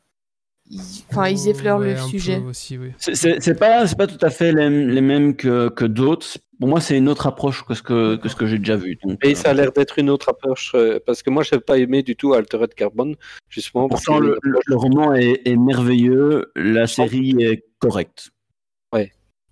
enfin, 1.09 1.29
ils 1.29 1.47
effleurent 1.49 1.79
le 1.79 1.93
Ouais, 1.93 1.97
sujet. 1.97 2.37
aussi, 2.39 2.77
oui. 2.77 2.91
C'est- 2.97 3.57
pas, 3.57 3.87
c'est 3.87 3.97
pas 3.97 4.07
tout 4.07 4.23
à 4.25 4.29
fait 4.29 4.51
les, 4.51 4.69
les 4.69 5.01
mêmes 5.01 5.35
que, 5.35 5.69
que 5.69 5.85
d'autres. 5.85 6.37
Pour 6.59 6.69
moi, 6.69 6.81
c'est 6.81 6.97
une 6.97 7.07
autre 7.07 7.27
approche 7.27 7.63
que 7.63 7.73
ce 7.75 7.83
que, 7.83 8.15
que, 8.15 8.27
ce 8.29 8.35
que 8.35 8.47
j'ai 8.47 8.57
déjà 8.57 8.75
vu. 8.75 8.97
Donc, 9.03 9.23
Et 9.23 9.31
euh, 9.31 9.35
ça 9.35 9.51
a 9.51 9.53
l'air 9.53 9.71
d'être 9.71 9.99
une 9.99 10.09
autre 10.09 10.29
approche, 10.29 10.71
euh, 10.75 10.99
parce 11.05 11.21
que 11.21 11.29
moi, 11.29 11.43
je 11.43 11.49
n'avais 11.53 11.63
pas 11.63 11.77
aimé 11.77 12.01
du 12.03 12.15
tout 12.15 12.33
Altered 12.33 12.73
Carbon, 12.73 13.15
justement. 13.49 13.87
Pourtant, 13.87 14.19
le, 14.19 14.39
une 14.43 14.51
le- 14.51 14.59
le 14.65 14.75
roman 14.75 15.13
est, 15.13 15.41
est 15.47 15.55
merveilleux, 15.55 16.51
la 16.55 16.87
série 16.87 17.35
est 17.43 17.63
correcte. 17.79 18.29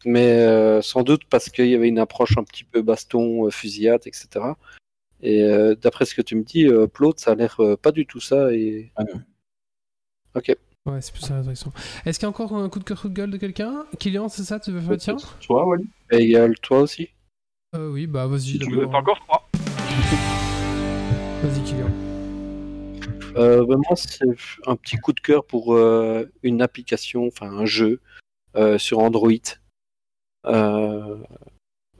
mais 0.07 0.33
euh, 0.33 0.83
sans 0.83 1.01
doute 1.01 1.23
parce 1.31 1.49
qu'il 1.49 1.65
y 1.67 1.73
avait 1.73 1.87
une 1.87 1.97
approche 1.97 2.37
un 2.37 2.43
petit 2.43 2.63
peu 2.63 2.83
baston, 2.83 3.47
euh, 3.47 3.49
fusillade, 3.49 4.01
etc. 4.05 4.27
Et 5.23 5.41
euh, 5.41 5.73
d'après 5.73 6.05
ce 6.05 6.13
que 6.13 6.21
tu 6.21 6.35
me 6.35 6.43
dis, 6.43 6.67
euh, 6.67 6.85
Plot, 6.85 7.13
ça 7.17 7.31
a 7.31 7.35
l'air 7.35 7.55
euh, 7.59 7.75
pas 7.75 7.91
du 7.91 8.05
tout 8.05 8.19
ça. 8.19 8.53
Et... 8.53 8.91
Ah 8.97 9.03
non. 9.03 9.21
Ok. 10.35 10.55
Ouais, 10.88 11.02
c'est 11.02 11.12
plus 11.14 11.22
ça 11.24 11.34
la 11.36 11.41
direction. 11.41 11.72
Est-ce 12.06 12.20
qu'il 12.20 12.26
y 12.26 12.28
a 12.28 12.30
encore 12.30 12.53
un 12.56 12.70
coup 12.70 12.78
de 12.78 12.84
cœur, 12.84 13.02
coup 13.02 13.10
de 13.10 13.14
gueule 13.16 13.32
de 13.32 13.38
quelqu'un? 13.38 13.86
Kylian, 13.98 14.30
c'est 14.30 14.44
ça 14.44 14.60
Tu 14.60 14.72
veux 14.72 14.80
faire 14.82 14.98
tiens 14.98 15.18
Toi, 15.41 15.66
Wally? 15.66 15.88
Et 16.12 16.20
il 16.24 16.30
y 16.30 16.36
a 16.36 16.48
le 16.48 16.53
toi 16.56 16.82
aussi 16.82 17.10
euh, 17.76 17.90
Oui, 17.90 18.06
bah 18.06 18.28
vas-y. 18.28 18.41
Si 18.41 18.60
tu 18.60 18.72
veux, 18.72 18.86
T'as 18.88 18.98
encore 18.99 19.20
trois. 19.22 19.49
Vas-y, 21.41 21.64
Kylian. 21.64 21.90
euh, 23.38 23.66
bah, 23.66 23.76
Moi, 23.78 23.95
c'est 23.95 24.26
un 24.68 24.76
petit 24.76 24.98
coup 24.98 25.12
de 25.14 25.20
cœur 25.20 25.44
pour 25.45 25.74
euh, 25.74 26.30
une 26.44 26.62
application, 26.62 27.26
enfin 27.26 27.49
un 27.49 27.66
jeu 27.66 27.99
euh, 28.56 28.78
sur 28.78 28.99
Android. 28.99 29.32
Euh, 30.45 31.18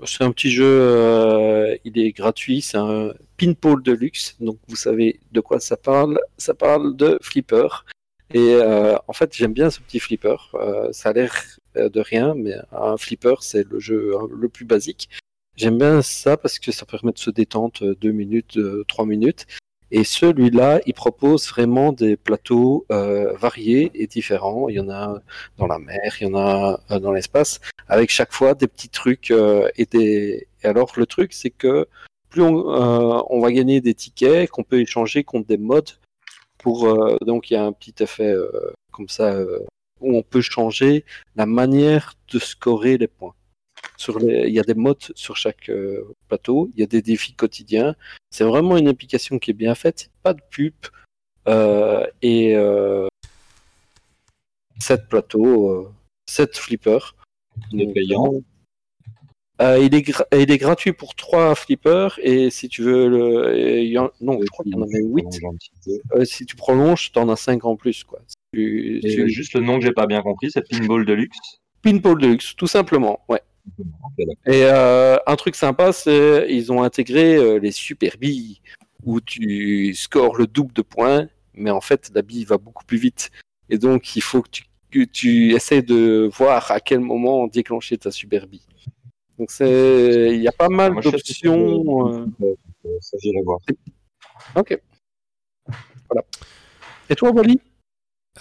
c'est 0.04 0.24
un 0.24 0.32
petit 0.32 0.52
jeu, 0.52 0.64
euh, 0.64 1.76
il 1.86 1.98
est 1.98 2.12
gratuit, 2.12 2.62
c'est 2.62 2.78
un 2.78 3.14
Pinball 3.38 3.82
Deluxe, 3.82 4.36
donc 4.40 4.60
vous 4.68 4.76
savez 4.76 5.20
de 5.32 5.40
quoi 5.42 5.60
ça 5.60 5.76
parle. 5.76 6.20
Ça 6.38 6.54
parle 6.54 6.96
de 6.96 7.18
flipper. 7.24 7.84
Et 8.34 8.56
euh, 8.56 8.96
en 9.08 9.14
fait, 9.14 9.34
j'aime 9.36 9.54
bien 9.54 9.70
ce 9.70 9.80
petit 9.82 10.00
flipper. 10.00 10.36
Euh, 10.56 10.92
ça 10.92 11.10
a 11.10 11.14
l'air 11.14 11.34
euh, 11.78 11.90
de 11.90 12.00
rien, 12.00 12.34
mais 12.36 12.56
un 12.72 12.98
flipper, 12.98 13.36
c'est 13.42 13.68
le 13.68 13.80
jeu 13.80 14.16
hein, 14.18 14.28
le 14.32 14.50
plus 14.50 14.66
basique. 14.66 15.10
J'aime 15.56 15.78
bien 15.78 16.02
ça 16.02 16.36
parce 16.36 16.60
que 16.60 16.72
ça 16.72 16.86
permet 16.86 17.14
de 17.14 17.20
se 17.20 17.30
détendre 17.30 17.96
deux 17.96 18.12
minutes, 18.12 18.60
trois 18.88 19.06
minutes. 19.06 19.46
Et 19.92 20.04
celui-là, 20.04 20.82
il 20.86 20.94
propose 20.94 21.48
vraiment 21.48 21.94
des 21.94 22.18
plateaux 22.18 22.86
euh, 22.92 23.34
variés 23.38 23.92
et 23.94 24.08
différents. 24.08 24.68
Il 24.68 24.76
y 24.76 24.80
en 24.80 24.90
a 24.90 25.22
dans 25.58 25.68
la 25.68 25.80
mer, 25.80 26.16
il 26.20 26.28
y 26.28 26.30
en 26.30 26.36
a 26.36 26.80
dans 27.00 27.12
l'espace, 27.12 27.62
avec 27.88 28.10
chaque 28.10 28.34
fois 28.34 28.56
des 28.56 28.68
petits 28.68 28.90
trucs 28.90 29.32
euh, 29.32 29.70
et 29.78 29.86
des. 29.86 30.48
Et 30.64 30.68
alors 30.68 30.92
le 30.98 31.06
truc, 31.06 31.34
c'est 31.34 31.52
que 31.52 31.88
plus 32.30 32.42
on, 32.42 32.66
on 33.30 33.40
va 33.40 33.52
gagner 33.52 33.80
des 33.80 33.94
tickets 33.94 34.50
qu'on 34.50 34.64
peut 34.64 34.82
échanger 34.82 35.24
contre 35.24 35.48
des 35.48 35.58
modes. 35.58 35.92
Euh, 36.68 37.18
donc 37.22 37.50
il 37.50 37.54
y 37.54 37.58
a 37.58 37.64
un 37.64 37.72
petit 37.72 37.96
effet 38.00 38.32
euh, 38.32 38.74
comme 38.92 39.10
ça 39.10 39.34
euh, 39.34 39.66
où 40.02 40.16
on 40.18 40.24
peut 40.24 40.42
changer 40.42 41.06
la 41.36 41.46
manière 41.46 42.14
de 42.32 42.40
scorer 42.40 42.98
les 42.98 43.08
points. 43.08 43.36
Il 44.08 44.50
y 44.50 44.60
a 44.60 44.64
des 44.64 44.74
modes 44.74 45.12
sur 45.16 45.38
chaque 45.38 45.72
plateau, 46.28 46.70
il 46.74 46.82
y 46.82 46.84
a 46.84 46.88
des 46.88 47.02
défis 47.02 47.34
quotidiens. 47.34 47.96
C'est 48.30 48.44
vraiment 48.44 48.78
une 48.78 48.90
application 48.90 49.40
qui 49.40 49.52
est 49.52 49.56
bien 49.56 49.74
faite, 49.74 50.12
pas 50.22 50.34
de 50.34 50.42
pub 50.50 50.74
et 52.22 52.56
7 54.80 55.08
plateaux, 55.08 55.90
7 56.30 56.58
flippers. 56.58 57.16
Il 57.72 57.82
est 57.82 57.94
payant. 57.94 58.34
Euh, 59.62 59.80
il, 59.82 59.96
est 59.96 60.02
gra- 60.02 60.26
il 60.38 60.52
est 60.52 60.58
gratuit 60.58 60.92
pour 60.92 61.16
3 61.16 61.56
flippers 61.56 62.20
et 62.22 62.50
si 62.50 62.68
tu 62.68 62.82
veux 62.82 63.08
le. 63.08 63.58
il 63.84 63.88
y 63.90 63.98
en- 63.98 64.12
non, 64.20 64.38
je 64.42 64.48
crois 64.48 64.64
qu'il 64.64 64.74
y 64.74 64.78
en 64.78 64.82
avait 64.82 65.02
8. 65.02 65.26
Euh, 66.14 66.26
si 66.26 66.46
tu 66.46 66.56
prolonges, 66.58 67.12
tu 67.14 67.20
en 67.20 67.30
as 67.30 67.38
5 67.38 67.64
en 67.64 67.78
plus. 67.78 68.04
Quoi. 68.04 68.20
Tu- 68.54 69.00
Et 69.04 69.16
tu- 69.16 69.30
juste 69.30 69.54
le 69.54 69.62
nom 69.62 69.80
que 69.80 69.86
j'ai 69.86 69.94
pas 69.94 70.08
bien 70.08 70.22
compris, 70.22 70.52
c'est 70.52 70.68
Pinball 70.68 71.06
Deluxe. 71.06 71.38
Pinball 71.82 72.20
Deluxe, 72.20 72.56
tout 72.58 72.68
simplement. 72.68 73.22
Ouais. 73.30 73.42
Et 74.46 74.64
euh, 74.66 75.18
un 75.26 75.36
truc 75.38 75.56
sympa, 75.56 75.92
c'est 75.94 76.48
ils 76.50 76.72
ont 76.72 76.84
intégré 76.84 77.60
les 77.60 77.72
super 77.72 78.18
billes 78.18 78.60
où 79.06 79.22
tu 79.22 79.94
scores 79.94 80.36
le 80.36 80.48
double 80.48 80.74
de 80.74 80.82
points, 80.82 81.28
mais 81.54 81.70
en 81.72 81.82
fait 81.82 82.12
la 82.14 82.22
bille 82.22 82.44
va 82.44 82.58
beaucoup 82.58 82.84
plus 82.86 82.98
vite. 82.98 83.32
Et 83.70 83.78
donc 83.78 84.16
il 84.16 84.22
faut 84.22 84.42
que 84.42 84.50
tu, 84.50 84.64
que 84.92 85.04
tu 85.06 85.54
essaies 85.54 85.82
de 85.82 86.30
voir 86.34 86.72
à 86.72 86.80
quel 86.80 87.00
moment 87.00 87.48
déclencher 87.48 87.98
ta 87.98 88.12
super 88.12 88.48
bille. 88.48 88.62
Donc 89.38 89.52
c'est 89.52 90.32
il 90.34 90.42
y 90.42 90.48
a 90.48 90.52
pas 90.52 90.70
mal 90.70 90.94
Moi, 90.94 91.02
sais 91.02 91.12
d'options. 91.12 92.10
euh, 92.10 92.26
Euh, 92.42 92.90
Ça, 93.02 93.18
j'irai 93.22 93.42
voir. 93.44 93.60
Ok. 94.56 94.80
Voilà. 96.10 96.26
Et 97.10 97.16
toi, 97.16 97.32
Wally? 97.32 97.60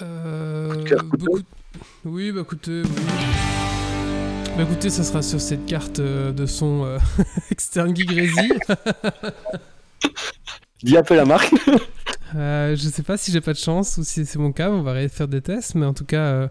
Euh, 0.03 0.71
Coup 0.71 0.77
de 0.77 0.89
cœur, 0.89 1.09
coup 1.09 1.17
de 1.17 1.23
écoute- 1.25 1.47
Oui, 2.05 2.33
bah 2.33 2.41
écoutez, 2.43 2.83
oui. 2.83 2.89
Bah 4.57 4.63
écoutez, 4.63 4.91
ça 4.91 5.03
sera 5.03 5.23
sur 5.23 5.41
cette 5.41 5.67
carte 5.67 5.99
euh, 5.99 6.31
de 6.33 6.47
son 6.47 6.85
euh, 6.85 6.99
externe 7.51 7.93
Crazy. 8.07 8.53
Dis 10.83 10.97
un 10.97 11.03
peu 11.03 11.17
la 11.17 11.25
marque. 11.25 11.53
Euh, 12.37 12.77
je 12.77 12.89
sais 12.89 13.03
pas 13.03 13.17
si 13.17 13.33
j'ai 13.33 13.41
pas 13.41 13.53
de 13.53 13.59
chance 13.59 13.97
ou 13.97 14.05
si 14.05 14.27
c'est 14.27 14.39
mon 14.39 14.53
cas, 14.53 14.71
on 14.71 14.83
va 14.83 15.09
faire 15.09 15.29
des 15.29 15.41
tests, 15.41 15.75
mais 15.77 15.87
en 15.87 15.95
tout 15.95 16.05
cas, 16.05 16.19
euh, 16.27 16.49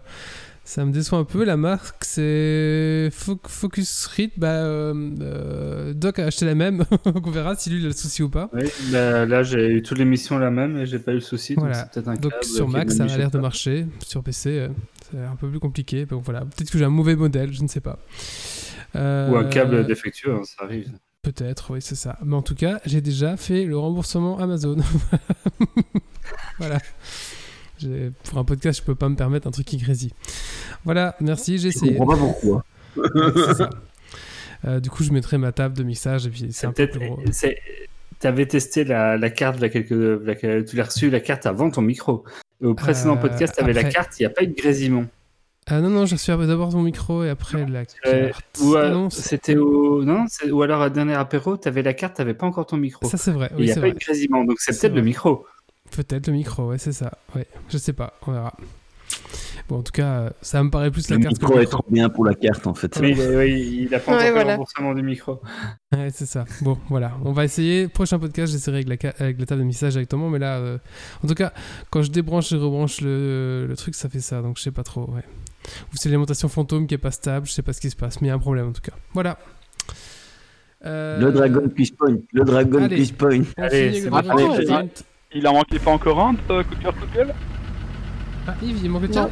ça 0.64 0.84
me 0.84 0.92
déçoit 0.92 1.18
un 1.18 1.24
peu. 1.24 1.44
La 1.44 1.56
marque, 1.56 2.04
c'est 2.04 3.08
Fo- 3.12 3.38
Focus 3.46 4.06
Read. 4.06 4.30
Bah, 4.36 4.48
euh, 4.48 5.10
euh, 5.20 5.92
Doc 5.94 6.18
a 6.18 6.26
acheté 6.26 6.46
la 6.46 6.54
même, 6.54 6.84
on 7.04 7.30
verra 7.30 7.54
si 7.56 7.70
lui 7.70 7.78
il 7.80 7.84
a 7.84 7.88
le 7.88 7.94
souci 7.94 8.22
ou 8.22 8.28
pas. 8.30 8.48
Oui, 8.52 8.64
bah, 8.90 9.26
là 9.26 9.42
j'ai 9.42 9.68
eu 9.74 9.82
toutes 9.82 9.98
les 9.98 10.04
missions 10.04 10.38
la 10.38 10.50
même 10.50 10.76
et 10.78 10.86
j'ai 10.86 10.98
pas 10.98 11.12
eu 11.12 11.16
le 11.16 11.20
souci. 11.20 11.54
Voilà. 11.54 11.88
Donc, 12.20 12.32
un 12.32 12.42
sur 12.46 12.68
Mac, 12.68 12.90
ça 12.90 13.04
a 13.04 13.16
l'air 13.16 13.30
de 13.30 13.38
marcher. 13.38 13.86
Sur 14.06 14.22
PC, 14.22 14.50
euh, 14.58 14.68
c'est 15.10 15.18
un 15.18 15.36
peu 15.36 15.48
plus 15.48 15.60
compliqué. 15.60 16.06
Donc 16.06 16.24
voilà, 16.24 16.40
peut-être 16.40 16.70
que 16.70 16.78
j'ai 16.78 16.84
un 16.84 16.90
mauvais 16.90 17.16
modèle, 17.16 17.52
je 17.52 17.62
ne 17.62 17.68
sais 17.68 17.80
pas. 17.80 17.98
Euh, 18.96 19.28
Ou 19.30 19.36
un 19.36 19.44
câble 19.44 19.84
défectueux, 19.86 20.32
hein, 20.34 20.42
ça 20.44 20.64
arrive. 20.64 20.90
Peut-être, 21.22 21.72
oui, 21.72 21.80
c'est 21.80 21.94
ça. 21.94 22.18
Mais 22.22 22.36
en 22.36 22.42
tout 22.42 22.54
cas, 22.54 22.80
j'ai 22.84 23.00
déjà 23.00 23.36
fait 23.36 23.64
le 23.64 23.78
remboursement 23.78 24.38
Amazon. 24.38 24.76
voilà. 26.58 26.78
Pour 28.28 28.38
un 28.38 28.44
podcast, 28.44 28.80
je 28.80 28.84
peux 28.84 28.94
pas 28.94 29.08
me 29.08 29.16
permettre 29.16 29.46
un 29.46 29.50
truc 29.50 29.66
qui 29.66 29.78
crazy. 29.78 30.12
Voilà, 30.84 31.16
merci, 31.20 31.58
j'ai 31.58 31.70
Je 31.70 31.76
essayé. 31.76 31.96
comprends 31.96 32.14
pas 32.14 32.20
pourquoi. 32.20 32.64
Ouais, 32.96 33.04
c'est 33.46 33.54
ça. 33.54 33.70
Euh, 34.66 34.80
du 34.80 34.88
coup, 34.90 35.04
je 35.04 35.12
mettrai 35.12 35.36
ma 35.38 35.52
table 35.52 35.76
de 35.76 35.82
mixage 35.82 36.26
et 36.26 36.30
puis 36.30 36.46
c'est 36.50 36.66
un 36.66 36.72
peu 36.72 36.86
peut-être. 36.86 36.98
plus 36.98 37.08
gros. 37.08 37.20
c'est- 37.32 37.58
T'avais 38.20 38.46
testé 38.46 38.84
la, 38.84 39.18
la 39.18 39.28
carte, 39.28 39.60
la 39.60 39.68
quelques, 39.68 39.90
la- 39.90 40.62
tu 40.62 40.76
l'as 40.76 40.84
reçu 40.84 41.10
la 41.10 41.20
carte 41.20 41.44
avant 41.44 41.68
ton 41.70 41.82
micro. 41.82 42.24
Et 42.62 42.66
au 42.66 42.74
précédent 42.74 43.16
Euh, 43.16 43.20
podcast, 43.20 43.54
t'avais 43.56 43.74
la 43.74 43.80
après. 43.80 43.92
carte, 43.92 44.18
il 44.18 44.22
n'y 44.22 44.26
a 44.26 44.30
pas 44.30 44.44
eu 44.44 44.46
de 44.46 44.54
grésillement. 44.54 45.04
Ah 45.66 45.80
non, 45.80 45.90
non, 45.90 46.06
j'ai 46.06 46.14
reçu 46.16 46.30
d'abord 46.30 46.70
mon 46.72 46.82
micro 46.82 47.24
et 47.24 47.28
après 47.28 47.66
la 47.66 47.80
Euh, 48.06 48.28
carte. 48.28 48.58
ou, 48.62 48.76
non, 48.76 49.10
c'était 49.10 49.56
au. 49.56 50.04
Non, 50.04 50.24
ou 50.50 50.62
alors 50.62 50.80
à 50.80 50.88
dernier 50.90 51.14
apéro, 51.14 51.56
t'avais 51.58 51.82
la 51.82 51.92
carte, 51.92 52.16
t'avais 52.16 52.34
pas 52.34 52.46
encore 52.46 52.64
ton 52.66 52.76
micro. 52.78 53.06
ça 53.08 53.16
c'est 53.18 53.32
vrai. 53.32 53.48
Il 53.52 53.56
Oui, 53.60 53.64
n'y 53.66 53.72
a 53.72 53.76
pas 53.76 53.88
eu 53.88 53.92
de 53.92 53.98
grésillement, 53.98 54.44
donc 54.44 54.56
c'est 54.60 54.72
C'est 54.72 54.88
peut-être 54.88 54.96
le 54.96 55.02
micro. 55.02 55.44
Peut-être 55.94 56.26
le 56.26 56.32
micro, 56.32 56.68
ouais, 56.68 56.78
c'est 56.78 56.92
ça. 56.92 57.12
Ouais, 57.36 57.46
je 57.68 57.78
sais 57.78 57.92
pas, 57.92 58.14
on 58.26 58.32
verra. 58.32 58.54
Bon, 59.68 59.78
en 59.78 59.82
tout 59.82 59.92
cas, 59.92 60.04
euh, 60.20 60.30
ça 60.42 60.62
me 60.62 60.70
paraît 60.70 60.90
plus 60.90 61.08
la 61.08 61.16
Le 61.16 61.22
carte 61.22 61.36
que 61.38 61.40
micro 61.42 61.56
le 61.56 61.62
est 61.62 61.66
trop 61.66 61.84
bien 61.88 62.08
pour 62.10 62.24
la 62.26 62.34
carte 62.34 62.66
en 62.66 62.74
fait. 62.74 62.98
Oui, 63.00 63.14
il 63.88 63.94
a 63.94 63.98
pas 64.00 64.12
encore 64.12 64.22
Ouais, 64.24 64.30
voilà. 64.30 64.44
le 64.44 64.50
remboursement 64.52 64.92
du 64.94 65.02
micro. 65.02 65.40
Ouais, 65.92 66.08
c'est 66.12 66.26
ça. 66.26 66.44
Bon, 66.60 66.76
voilà. 66.88 67.12
On 67.24 67.32
va 67.32 67.44
essayer. 67.44 67.86
Prochain 67.86 68.18
podcast, 68.18 68.52
j'essaierai 68.52 68.78
avec 68.78 68.88
la, 68.88 68.96
ca- 69.00 69.14
avec 69.22 69.38
la 69.38 69.46
table 69.46 69.60
de 69.60 69.66
mixage 69.66 69.92
directement. 69.92 70.28
Mais 70.28 70.40
là, 70.40 70.56
euh, 70.56 70.78
en 71.22 71.28
tout 71.28 71.34
cas, 71.34 71.52
quand 71.90 72.02
je 72.02 72.10
débranche 72.10 72.50
et 72.52 72.56
rebranche 72.56 73.00
le, 73.00 73.66
le 73.68 73.76
truc, 73.76 73.94
ça 73.94 74.08
fait 74.08 74.18
ça. 74.20 74.42
Donc, 74.42 74.58
je 74.58 74.62
sais 74.62 74.72
pas 74.72 74.82
trop. 74.82 75.08
Ouais. 75.12 75.22
Ou 75.92 75.96
c'est 75.96 76.08
l'alimentation 76.08 76.48
fantôme 76.48 76.86
qui 76.88 76.94
est 76.94 76.98
pas 76.98 77.12
stable. 77.12 77.46
Je 77.46 77.52
sais 77.52 77.62
pas 77.62 77.72
ce 77.72 77.80
qui 77.80 77.90
se 77.90 77.96
passe. 77.96 78.20
Mais 78.20 78.26
il 78.26 78.30
y 78.30 78.32
a 78.32 78.34
un 78.34 78.38
problème 78.40 78.68
en 78.68 78.72
tout 78.72 78.82
cas. 78.82 78.94
Voilà. 79.12 79.38
Euh, 80.84 81.20
Le 81.20 81.32
Dragon 81.32 81.68
Quiz 81.74 81.92
Point. 81.92 82.16
Le 82.32 82.44
Dragon 82.44 82.82
Allez. 82.82 82.96
Quiz 82.96 83.12
Point. 83.12 83.42
Allez, 83.56 84.00
c'est 84.00 84.04
le 84.04 84.10
bon. 84.10 84.88
Il 85.34 85.46
en 85.48 85.52
manquait 85.54 85.78
pas 85.78 85.90
encore 85.90 86.20
un 86.20 86.32
de 86.34 86.38
euh, 86.50 86.62
coup 86.62 86.74
de 86.76 86.82
cœur, 86.82 86.94
coup 86.94 87.06
de 87.06 87.12
gueule 87.14 87.34
Ah, 88.46 88.54
Yves, 88.62 88.80
il 88.84 88.90
manque 88.90 89.02
le 89.02 89.08
tien 89.08 89.28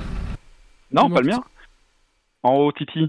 Non, 0.91 1.07
Il 1.09 1.15
pas 1.15 1.21
le 1.21 1.29
mien. 1.29 1.45
En 2.43 2.55
haut, 2.57 2.73
Titi. 2.73 3.09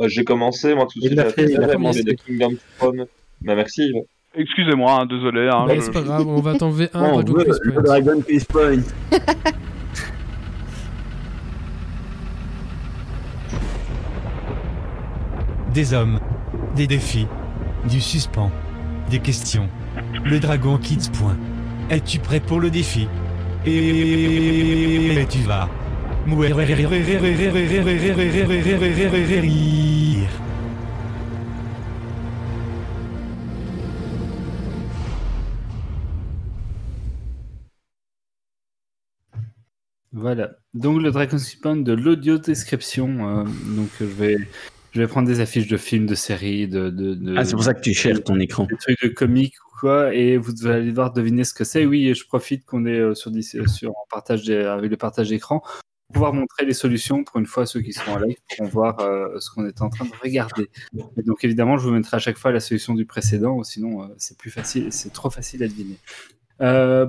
Euh, 0.00 0.08
J'ai 0.08 0.24
commencé, 0.24 0.74
moi, 0.74 0.86
tout 0.86 0.98
de 0.98 1.04
Il 1.04 1.08
suite. 1.08 1.18
l'a 1.18 1.30
fait, 1.30 1.44
il 1.44 1.56
l'a 1.58 1.68
commencé. 1.68 2.02
des 2.02 2.16
Kingdom 2.16 2.54
Come. 2.80 3.06
Bah, 3.42 3.54
merci. 3.54 3.82
Yves. 3.82 4.02
Excusez-moi, 4.34 5.00
hein, 5.02 5.06
désolé. 5.06 5.48
Hein, 5.48 5.66
Bah, 5.68 5.74
je- 5.76 5.80
C'est 5.82 5.92
pas 5.92 6.02
grave. 6.02 6.26
On 6.26 6.40
va 6.40 6.54
t'enlever 6.56 6.88
un 6.94 7.02
On 7.12 7.22
Dragon 7.22 7.32
veut 7.38 7.44
Quiz 7.44 7.60
le 7.62 7.72
Point. 7.74 7.82
Dragon 7.82 8.20
Quiz 8.22 8.44
Point. 8.44 8.82
Des 15.72 15.94
hommes, 15.94 16.20
des 16.76 16.86
défis, 16.86 17.26
du 17.88 18.00
suspens, 18.00 18.50
des 19.10 19.18
questions. 19.20 19.68
Le 20.24 20.38
dragon 20.38 20.76
quitte 20.78 21.10
point. 21.12 21.36
Es-tu 21.92 22.18
prêt 22.18 22.40
pour 22.40 22.58
le 22.58 22.70
défi? 22.70 23.06
Et 23.66 25.26
tu 25.30 25.38
vas. 25.40 25.68
mourir. 26.26 26.56
Voilà. 40.12 40.50
Donc 40.74 41.00
le 41.02 41.10
Dragon 41.10 41.38
Suspend 41.38 41.76
de 41.76 41.92
l'audio 41.92 42.38
description. 42.38 43.08
euh, 43.40 43.44
donc 43.76 43.88
je 43.98 44.04
vais, 44.04 44.36
je 44.92 45.00
vais 45.00 45.06
prendre 45.06 45.26
des 45.26 45.40
affiches 45.40 45.68
de 45.68 45.76
films, 45.78 46.06
de 46.06 46.14
séries, 46.14 46.68
de, 46.68 46.90
de, 46.90 47.14
de- 47.14 47.34
Ah, 47.36 47.44
c'est 47.44 47.52
pour 47.54 47.64
ça 47.64 47.72
que 47.72 47.80
tu 47.80 47.94
cherches 47.94 48.22
ton 48.22 48.38
écran. 48.38 48.66
des 48.66 48.76
trucs 48.76 49.02
de 49.02 49.08
comiques 49.08 49.54
ou 49.71 49.71
et 49.86 50.36
vous 50.36 50.66
allez 50.66 50.90
devoir 50.90 51.12
deviner 51.12 51.44
ce 51.44 51.54
que 51.54 51.64
c'est. 51.64 51.84
Oui, 51.86 52.14
je 52.14 52.26
profite 52.26 52.64
qu'on 52.64 52.86
est 52.86 52.98
euh, 52.98 53.14
sur, 53.14 53.30
euh, 53.30 53.66
sur 53.66 53.92
partage 54.10 54.48
avec 54.50 54.90
le 54.90 54.96
partage 54.96 55.28
d'écran 55.30 55.60
pour 55.60 56.12
pouvoir 56.14 56.32
montrer 56.34 56.66
les 56.66 56.74
solutions. 56.74 57.24
Pour 57.24 57.38
une 57.40 57.46
fois, 57.46 57.64
ceux 57.66 57.80
qui 57.80 57.92
sont 57.92 58.10
en 58.10 58.18
live 58.18 58.36
pourront 58.56 58.68
voir 58.68 59.00
euh, 59.00 59.38
ce 59.38 59.50
qu'on 59.50 59.66
est 59.66 59.80
en 59.82 59.88
train 59.88 60.04
de 60.04 60.12
regarder. 60.22 60.68
Donc 61.24 61.42
évidemment, 61.44 61.78
je 61.78 61.86
vous 61.88 61.94
mettrai 61.94 62.16
à 62.16 62.20
chaque 62.20 62.38
fois 62.38 62.52
la 62.52 62.60
solution 62.60 62.94
du 62.94 63.06
précédent, 63.06 63.62
sinon 63.62 64.10
c'est 64.18 64.36
plus 64.36 64.50
facile, 64.50 64.92
c'est 64.92 65.12
trop 65.12 65.30
facile 65.30 65.62
à 65.62 65.68
deviner. 65.68 65.96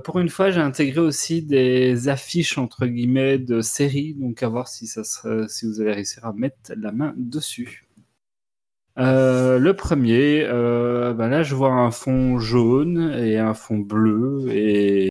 Pour 0.04 0.20
une 0.20 0.30
fois, 0.30 0.50
j'ai 0.50 0.62
intégré 0.62 1.00
aussi 1.00 1.44
des 1.44 2.08
affiches 2.08 2.58
entre 2.58 2.88
guillemets 2.88 3.38
de 3.38 3.62
séries, 3.62 4.16
donc 4.16 4.42
à 4.42 4.48
voir 4.48 4.68
si, 4.68 4.88
ça 4.88 5.04
sera- 5.04 5.48
si 5.48 5.68
vous 5.68 5.80
allez 5.82 5.92
réussir 5.94 6.26
à 6.26 6.34
mettre 6.34 6.74
la 6.76 6.92
main 6.92 7.14
dessus. 7.18 7.83
Euh, 9.00 9.58
le 9.58 9.74
premier, 9.76 10.44
euh, 10.46 11.14
ben 11.14 11.28
là 11.28 11.42
je 11.42 11.56
vois 11.56 11.72
un 11.72 11.90
fond 11.90 12.38
jaune 12.38 13.12
et 13.18 13.40
un 13.40 13.56
fond 13.56 13.78
bleu 13.80 14.46
et 14.52 15.10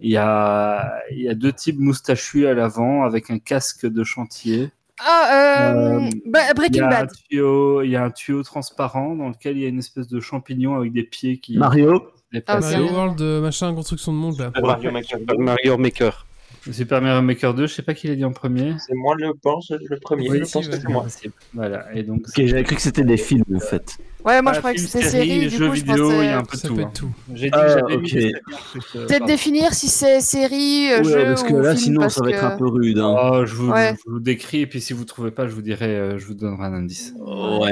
il 0.00 0.10
y 0.10 0.16
a, 0.16 0.94
il 1.10 1.20
y 1.22 1.28
a 1.28 1.34
deux 1.34 1.52
types 1.52 1.78
moustachus 1.78 2.46
à 2.46 2.54
l'avant 2.54 3.04
avec 3.04 3.30
un 3.30 3.38
casque 3.38 3.86
de 3.86 4.02
chantier. 4.04 4.70
Ah, 4.98 5.70
euh, 5.70 6.00
Euh, 6.06 6.10
bah, 6.26 6.40
Il 6.46 6.50
y, 6.50 6.54
Breaking 6.54 6.82
a 6.82 6.86
un 6.86 6.90
Bad. 6.90 7.10
tuyau, 7.12 7.82
il 7.82 7.90
y 7.90 7.96
a 7.96 8.04
un 8.04 8.10
tuyau 8.10 8.42
transparent 8.42 9.14
dans 9.14 9.28
lequel 9.28 9.58
il 9.58 9.62
y 9.62 9.66
a 9.66 9.68
une 9.68 9.78
espèce 9.78 10.08
de 10.08 10.20
champignon 10.20 10.74
avec 10.76 10.92
des 10.92 11.02
pieds 11.04 11.38
qui 11.38 11.58
Mario. 11.58 12.02
Ah, 12.46 12.60
Mario 12.60 12.86
World, 12.92 13.20
machin, 13.42 13.74
construction 13.74 14.12
de 14.12 14.18
monde 14.18 14.38
là. 14.38 14.50
Mario 14.60 14.90
Maker 14.90 15.18
Super 15.18 15.38
Mario 15.38 15.76
Maker. 15.78 16.25
Super 16.72 17.00
Mario 17.02 17.22
Maker 17.22 17.54
2, 17.54 17.66
je 17.66 17.72
sais 17.74 17.82
pas 17.82 17.94
qui 17.94 18.08
l'a 18.08 18.14
dit 18.16 18.24
en 18.24 18.32
premier. 18.32 18.74
C'est 18.78 18.94
moi 18.94 19.14
le 19.18 19.32
pense, 19.34 19.70
le 19.70 19.98
premier. 19.98 20.28
Oui, 20.28 20.38
je 20.44 20.50
pense 20.52 20.64
si, 20.64 20.70
que 20.70 20.74
ouais. 20.74 20.80
c'est 20.82 20.88
moi. 20.92 21.02
Possible. 21.04 21.34
Voilà, 21.54 21.86
et 21.94 22.02
donc 22.02 22.26
Ok, 22.28 22.44
j'avais 22.44 22.62
cru 22.64 22.74
que 22.76 22.82
c'était 22.82 23.04
des 23.04 23.16
films 23.16 23.44
en 23.54 23.60
fait. 23.60 23.96
Ouais, 24.24 24.42
moi 24.42 24.52
je 24.54 24.58
croyais 24.58 24.74
que 24.76 24.82
c'était 24.82 25.04
série, 25.08 25.28
série, 25.28 25.40
du 25.48 25.50
jeux 25.56 25.68
coup 25.68 25.74
je 25.76 25.80
vidéo, 25.84 26.10
il 26.20 26.24
y 26.24 26.28
a 26.28 26.38
un 26.38 26.42
peu 26.44 26.56
de 26.56 26.60
Ça 26.62 26.68
tout. 26.68 26.80
hein. 26.80 26.90
tout. 26.92 27.10
J'ai 27.34 27.46
dit 27.46 27.50
Ah, 27.56 27.62
que 27.62 27.68
j'avais 27.68 27.94
ok. 27.94 28.02
mis 28.02 28.10
des 28.12 28.20
séries 28.20 28.32
en 28.34 28.70
plus, 28.72 28.96
euh, 28.96 29.06
Peut-être 29.06 29.26
définir 29.26 29.74
si 29.74 29.86
c'est 29.88 30.20
série, 30.20 30.88
Ouais, 30.96 31.04
jeu 31.04 31.24
parce 31.26 31.42
que 31.44 31.52
ou 31.52 31.60
là, 31.60 31.70
film, 31.70 31.78
sinon, 31.84 32.00
parce 32.00 32.14
ça 32.14 32.24
va 32.24 32.30
être 32.30 32.40
que- 32.40 32.44
un 32.46 32.56
peu 32.56 32.66
rude. 32.66 32.98
Hein. 32.98 33.16
Oh, 33.32 33.46
je, 33.46 33.54
vous, 33.54 33.70
Ouais. 33.70 33.94
je 34.04 34.10
vous 34.10 34.18
décris 34.20 34.62
et 34.62 34.66
puis 34.66 34.80
si 34.80 34.92
vous 34.92 35.04
trouvez 35.04 35.30
pas, 35.30 35.46
je 35.46 35.54
vous 35.54 35.62
dirai, 35.62 35.86
euh, 35.96 36.18
je 36.18 36.26
vous 36.26 36.34
donnerai 36.34 36.64
un 36.64 36.72
indice. 36.74 37.14
Ouais. 37.18 37.70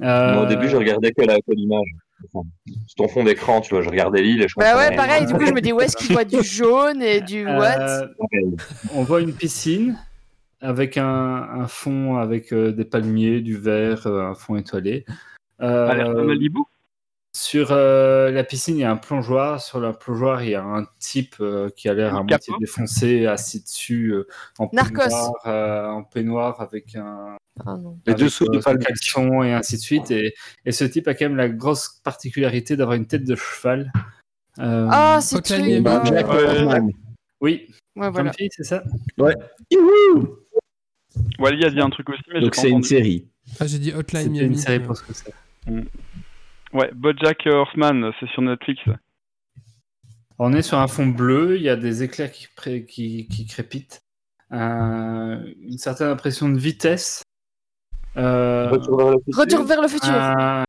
Euh, 0.00 0.34
Moi, 0.34 0.44
au 0.44 0.46
début, 0.46 0.68
je 0.70 0.76
regardais 0.76 1.12
que 1.12 1.20
la- 1.22 1.36
que 1.36 1.52
l'image. 1.52 1.84
C'est 2.86 2.96
ton 2.96 3.08
fond 3.08 3.24
d'écran, 3.24 3.60
tu 3.60 3.74
vois, 3.74 3.82
je 3.82 3.88
regardais 3.88 4.22
l'île 4.22 4.42
et 4.42 4.48
je 4.48 4.54
Bah 4.56 4.76
ouais, 4.76 4.88
rien. 4.88 4.96
pareil, 4.96 5.26
du 5.26 5.34
coup 5.34 5.44
je 5.46 5.52
me 5.52 5.60
dis 5.60 5.72
où 5.72 5.80
est-ce 5.80 5.96
qu'il 5.96 6.12
voit 6.12 6.24
du 6.24 6.42
jaune 6.42 7.02
et 7.02 7.20
du 7.20 7.44
what? 7.46 7.78
Euh, 7.80 8.06
on 8.94 9.02
voit 9.02 9.20
une 9.20 9.32
piscine 9.32 9.98
avec 10.60 10.96
un, 10.96 11.04
un 11.06 11.66
fond 11.66 12.16
avec 12.16 12.52
euh, 12.52 12.72
des 12.72 12.84
palmiers, 12.84 13.40
du 13.40 13.56
vert, 13.56 14.06
euh, 14.06 14.22
un 14.22 14.34
fond 14.34 14.56
étoilé. 14.56 15.04
Euh, 15.60 15.88
à 15.88 16.24
Malibu. 16.24 16.60
Sur 17.34 17.68
euh, 17.72 18.30
la 18.30 18.44
piscine, 18.44 18.76
il 18.76 18.80
y 18.80 18.84
a 18.84 18.90
un 18.90 18.96
plongeoir. 18.98 19.60
Sur 19.60 19.80
la 19.80 19.92
plongeoir, 19.94 20.42
il 20.42 20.50
y 20.50 20.54
a 20.54 20.62
un 20.62 20.86
type 20.98 21.36
euh, 21.40 21.70
qui 21.74 21.88
a 21.88 21.94
l'air 21.94 22.14
à 22.14 22.18
Un 22.18 22.24
moitié 22.24 22.52
capot. 22.52 22.60
défoncé, 22.60 23.26
assis 23.26 23.62
dessus, 23.62 24.12
euh, 24.12 24.26
en, 24.58 24.68
peignoir, 24.68 25.32
euh, 25.46 25.86
en 25.86 26.04
peignoir 26.04 26.60
avec 26.60 26.94
un, 26.94 27.36
Ah. 27.64 27.76
Les 28.06 28.12
avec, 28.12 28.24
dessous 28.24 28.46
palmier. 28.62 28.84
caleçon 28.84 29.42
et 29.42 29.52
ainsi 29.52 29.76
de 29.76 29.80
suite. 29.80 30.10
Et, 30.10 30.34
et 30.66 30.72
ce 30.72 30.84
type 30.84 31.08
a 31.08 31.14
quand 31.14 31.24
même 31.26 31.36
la 31.36 31.48
grosse 31.48 32.00
particularité 32.04 32.76
d'avoir 32.76 32.96
une 32.96 33.06
tête 33.06 33.24
de 33.24 33.34
cheval. 33.34 33.90
Euh, 34.58 34.86
Ah, 34.90 35.18
c'est 35.22 35.36
Hotline 35.36 35.58
truc. 35.60 35.68
Miami. 35.68 35.86
ah, 35.88 36.02
Jack 36.04 36.28
ouais, 36.28 36.80
oui, 37.40 37.66
voilà. 37.96 38.32
C'est 38.50 38.64
ça? 38.64 38.84
Wally 41.38 41.64
a 41.64 41.70
dit 41.70 41.80
un 41.80 41.90
truc 41.90 42.08
aussi, 42.10 42.22
mais 42.32 42.40
Donc 42.40 42.54
c'est 42.54 42.70
une 42.70 42.82
série. 42.82 43.26
Ah, 43.60 43.66
j'ai 43.66 43.78
dit 43.78 43.92
Hotline 43.92 44.30
Miami. 44.30 44.48
une 44.48 44.56
série 44.56 44.80
pour 44.80 44.96
ce 44.96 45.02
que 45.02 45.12
c'est. 45.14 45.32
Ouais, 46.72 46.90
Bojack 46.94 47.46
Horseman, 47.46 48.12
c'est 48.18 48.28
sur 48.30 48.42
Netflix. 48.42 48.80
On 50.38 50.52
est 50.54 50.62
sur 50.62 50.78
un 50.78 50.88
fond 50.88 51.06
bleu, 51.06 51.56
il 51.56 51.62
y 51.62 51.68
a 51.68 51.76
des 51.76 52.02
éclairs 52.02 52.32
qui, 52.32 52.48
pré- 52.56 52.84
qui, 52.86 53.28
qui 53.28 53.46
crépitent, 53.46 54.00
un- 54.50 55.44
une 55.60 55.78
certaine 55.78 56.08
impression 56.08 56.48
de 56.48 56.58
vitesse, 56.58 57.22
euh, 58.16 58.68
Retour 58.70 58.96
vers 58.98 59.10
le 59.10 59.18
futur. 59.24 59.38
Retour 59.40 59.64
vers 59.64 59.82
le 59.82 59.88
futur. 59.88 60.10
un, 60.12 60.64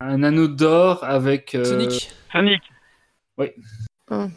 un 0.00 0.22
anneau 0.22 0.46
d'or 0.48 1.02
avec, 1.04 1.54
euh, 1.54 1.64
Sonic. 1.64 2.12
Sonic. 2.32 2.62
Hum. 4.08 4.30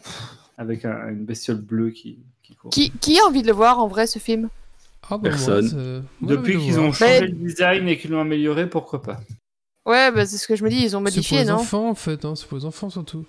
avec 0.58 0.84
un- 0.84 1.08
une 1.10 1.24
bestiole 1.24 1.60
bleue 1.60 1.90
qui, 1.90 2.18
qui 2.42 2.56
court. 2.56 2.70
Qui, 2.70 2.90
qui 2.90 3.18
a 3.20 3.24
envie 3.24 3.42
de 3.42 3.46
le 3.46 3.52
voir 3.52 3.78
en 3.78 3.86
vrai 3.88 4.06
ce 4.06 4.18
film? 4.18 4.48
Ah, 5.08 5.16
bah, 5.18 5.30
Personne. 5.30 6.04
moi, 6.20 6.30
Depuis 6.36 6.58
qu'ils 6.58 6.78
ont 6.80 6.92
changé 6.92 7.20
Mais- 7.20 7.26
le 7.28 7.32
design 7.32 7.88
et 7.88 7.96
qu'ils 7.98 8.10
l'ont 8.10 8.20
amélioré, 8.20 8.68
pourquoi 8.68 9.00
pas? 9.02 9.20
Ouais, 9.90 10.10
bah, 10.12 10.24
c'est 10.26 10.36
ce 10.38 10.46
que 10.46 10.56
je 10.56 10.64
me 10.64 10.70
dis, 10.70 10.76
ils 10.76 10.84
ont 10.84 10.88
C'est 10.88 10.92
pour 10.92 11.02
modifié, 11.02 11.38
les 11.38 11.44
non 11.46 11.54
enfants 11.54 11.88
en 11.90 11.94
fait, 11.94 12.24
hein, 12.24 12.34
c'est 12.36 12.46
pour 12.46 12.58
les 12.58 12.64
enfants 12.64 12.90
surtout. 12.90 13.24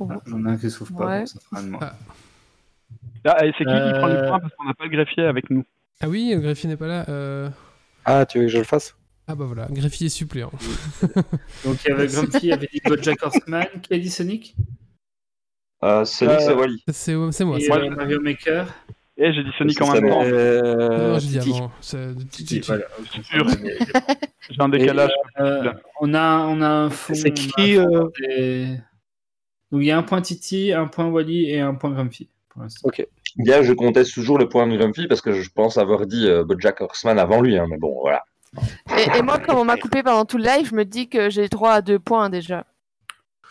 Ah, 0.00 0.20
J'en 0.26 0.44
ai 0.46 0.50
un 0.50 0.56
qui 0.56 0.70
souffle 0.70 0.92
pas, 0.94 1.06
Ouais. 1.06 1.18
donc 1.20 1.28
ça 1.28 1.40
fera 1.40 1.62
de. 1.62 1.72
Ah. 1.80 3.44
Et 3.44 3.52
c'est 3.56 3.64
qui 3.64 3.70
qui 3.70 3.92
prend 3.98 4.08
Euh, 4.08 4.22
le 4.22 4.28
point 4.28 4.40
parce 4.40 4.54
qu'on 4.56 4.64
n'a 4.64 4.74
pas 4.74 4.84
le 4.84 4.90
greffier 4.90 5.24
avec 5.24 5.48
nous 5.50 5.64
Ah 6.00 6.08
oui, 6.08 6.32
le 6.34 6.40
greffier 6.40 6.68
n'est 6.68 6.76
pas 6.76 6.86
là. 6.88 7.04
euh, 7.08 7.48
Ah, 8.04 8.26
tu 8.26 8.38
veux 8.38 8.44
que 8.46 8.50
je 8.50 8.58
le 8.58 8.64
fasse? 8.64 8.94
Ah 9.28 9.34
bah 9.36 9.44
voilà, 9.44 9.66
greffier 9.70 10.08
suppléant. 10.08 10.50
Donc 11.64 11.78
il 11.84 11.88
y 11.88 11.92
avait 11.92 12.06
Grumpy, 12.08 12.38
il 12.42 12.48
y 12.48 12.52
avait 12.52 12.68
dit 12.72 12.80
Bojack 12.84 13.22
Horseman, 13.22 13.66
qui 13.82 13.94
a 13.94 13.98
dit 13.98 14.10
Sonic? 14.10 14.56
Euh, 15.84 16.04
Sonic, 16.04 16.34
Euh, 16.34 16.38
c'est 16.40 16.52
Wally. 16.54 16.82
C'est 16.88 17.32
c'est 17.32 17.44
moi. 17.44 17.58
Et 17.58 17.60
c'est- 17.62 17.72
euh, 17.72 17.90
Mario 17.90 18.20
Maker. 18.20 18.66
Eh, 19.24 19.32
j'ai 19.32 19.44
dit 19.44 19.50
Sonic 19.56 19.80
en 19.80 19.86
C'est 19.86 20.00
même 20.00 20.10
temps. 20.10 20.24
Non, 20.24 20.26
euh, 20.26 21.12
non, 21.12 21.18
j'ai 21.20 21.38
dit 21.38 21.52
Titi. 22.28 22.60
avant. 23.32 23.50
J'ai 24.50 24.60
un 24.60 24.68
décalage. 24.68 25.12
Euh, 25.38 25.72
on, 26.00 26.12
a, 26.12 26.38
on 26.48 26.60
a 26.60 26.68
un 26.68 26.90
fond. 26.90 27.14
C'est 27.14 27.30
qui, 27.30 27.76
euh, 27.78 27.86
Donc 29.70 29.80
il 29.80 29.84
y 29.84 29.92
a 29.92 29.96
un 29.96 30.02
point 30.02 30.20
Titi, 30.20 30.72
un 30.72 30.88
point 30.88 31.06
Wally 31.06 31.50
et 31.50 31.60
un 31.60 31.74
point 31.74 31.90
Grumpy. 31.92 32.28
Pour 32.48 32.62
l'instant. 32.62 32.90
Bien, 33.36 33.62
je 33.62 33.72
conteste 33.72 34.12
toujours 34.12 34.38
le 34.38 34.48
point 34.48 34.66
de 34.66 34.76
Grumpy 34.76 35.06
parce 35.06 35.20
que 35.20 35.32
je 35.32 35.50
pense 35.50 35.78
avoir 35.78 36.04
dit 36.06 36.26
euh, 36.26 36.44
Bojack 36.44 36.80
Horseman 36.80 37.16
avant 37.20 37.40
lui, 37.40 37.56
hein, 37.56 37.66
mais 37.70 37.78
bon, 37.78 37.96
voilà. 38.00 38.24
et, 38.98 39.18
et 39.18 39.22
moi, 39.22 39.38
comme 39.38 39.56
on 39.56 39.64
m'a 39.64 39.76
coupé 39.76 40.02
pendant 40.02 40.24
tout 40.24 40.36
le 40.36 40.44
live, 40.44 40.68
je 40.68 40.74
me 40.74 40.84
dis 40.84 41.08
que 41.08 41.30
j'ai 41.30 41.48
droit 41.48 41.70
à 41.74 41.80
deux 41.80 42.00
points 42.00 42.28
déjà. 42.28 42.66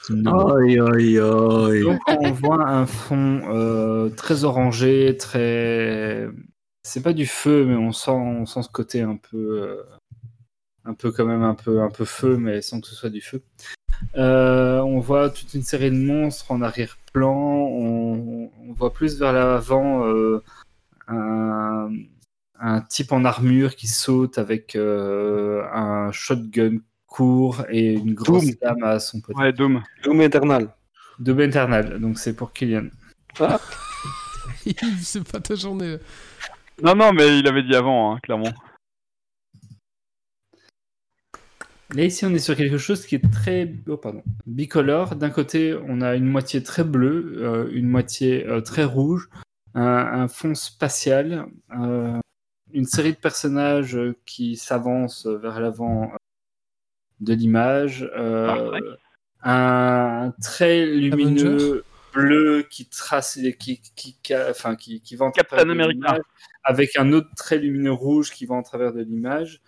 Aïe, 0.09 0.79
aïe, 0.79 1.19
aïe. 1.19 1.81
Donc 1.83 1.99
on 2.07 2.31
voit 2.31 2.67
un 2.67 2.85
fond 2.85 3.41
euh, 3.53 4.09
très 4.09 4.43
orangé, 4.43 5.15
très. 5.17 6.27
C'est 6.83 7.03
pas 7.03 7.13
du 7.13 7.27
feu, 7.27 7.65
mais 7.65 7.75
on 7.75 7.91
sent, 7.91 8.11
on 8.11 8.45
sent 8.45 8.63
ce 8.63 8.69
côté 8.69 9.01
un 9.01 9.17
peu, 9.17 9.61
euh, 9.61 9.83
un 10.85 10.95
peu 10.95 11.11
quand 11.11 11.25
même 11.25 11.43
un 11.43 11.53
peu, 11.53 11.81
un 11.81 11.91
peu 11.91 12.05
feu, 12.05 12.37
mais 12.37 12.61
sans 12.61 12.81
que 12.81 12.87
ce 12.87 12.95
soit 12.95 13.11
du 13.11 13.21
feu. 13.21 13.43
Euh, 14.15 14.79
on 14.79 14.99
voit 14.99 15.29
toute 15.29 15.53
une 15.53 15.61
série 15.61 15.91
de 15.91 15.97
monstres 15.97 16.51
en 16.51 16.63
arrière-plan. 16.63 17.35
On, 17.35 18.49
on 18.59 18.73
voit 18.73 18.91
plus 18.91 19.19
vers 19.19 19.33
l'avant 19.33 20.03
un, 21.07 21.91
un 22.59 22.81
type 22.81 23.11
en 23.11 23.23
armure 23.23 23.75
qui 23.75 23.87
saute 23.87 24.39
avec 24.39 24.75
un 24.75 26.09
shotgun 26.11 26.79
court 27.11 27.65
et 27.69 27.93
une 27.93 28.13
grosse 28.13 28.45
Doom. 28.45 28.55
lame 28.61 28.83
à 28.83 28.99
son 28.99 29.19
pote. 29.19 29.35
Ouais, 29.35 29.51
Doom. 29.51 29.83
Doom 30.03 30.21
Eternal. 30.21 30.73
De 31.19 31.39
Eternal, 31.39 31.99
donc 31.99 32.17
c'est 32.17 32.33
pour 32.33 32.53
Kylian. 32.53 32.87
c'est 35.01 35.29
pas 35.29 35.39
ta 35.39 35.55
journée. 35.55 35.97
Non, 36.81 36.95
non, 36.95 37.13
mais 37.13 37.37
il 37.37 37.47
avait 37.47 37.63
dit 37.63 37.75
avant, 37.75 38.15
hein, 38.15 38.19
clairement. 38.23 38.51
Là, 41.93 42.05
ici, 42.05 42.25
on 42.25 42.33
est 42.33 42.39
sur 42.39 42.55
quelque 42.55 42.77
chose 42.77 43.05
qui 43.05 43.15
est 43.15 43.31
très 43.31 43.71
oh, 43.87 43.97
pardon, 43.97 44.23
bicolore. 44.45 45.15
D'un 45.17 45.29
côté, 45.29 45.77
on 45.87 45.99
a 45.99 46.15
une 46.15 46.25
moitié 46.25 46.63
très 46.63 46.85
bleue, 46.85 47.33
euh, 47.37 47.69
une 47.73 47.89
moitié 47.89 48.47
euh, 48.47 48.61
très 48.61 48.85
rouge, 48.85 49.29
un, 49.73 49.83
un 49.83 50.27
fond 50.29 50.55
spatial, 50.55 51.47
euh, 51.77 52.17
une 52.73 52.85
série 52.85 53.11
de 53.11 53.17
personnages 53.17 53.99
qui 54.25 54.55
s'avancent 54.55 55.27
vers 55.27 55.59
l'avant 55.59 56.13
euh, 56.13 56.17
de 57.21 57.33
l'image, 57.33 58.09
euh, 58.17 58.79
un 59.43 60.33
trait 60.41 60.85
lumineux 60.85 61.83
bleu 62.13 62.67
qui 62.69 62.85
trace, 62.87 63.37
les- 63.37 63.55
qui, 63.55 63.81
qui, 63.95 64.17
qui, 64.21 64.35
enfin, 64.35 64.75
qui, 64.75 65.01
qui 65.01 65.15
va 65.15 65.25
en 65.25 65.31
Captain 65.31 65.57
travers 65.57 65.73
de 65.75 65.79
America. 65.81 65.93
l'image, 65.95 66.21
avec 66.63 66.95
un 66.97 67.13
autre 67.13 67.29
trait 67.37 67.57
lumineux 67.57 67.91
rouge 67.93 68.31
qui 68.31 68.45
va 68.45 68.55
en 68.55 68.63
travers 68.63 68.91
de 68.93 69.01
l'image. 69.01 69.61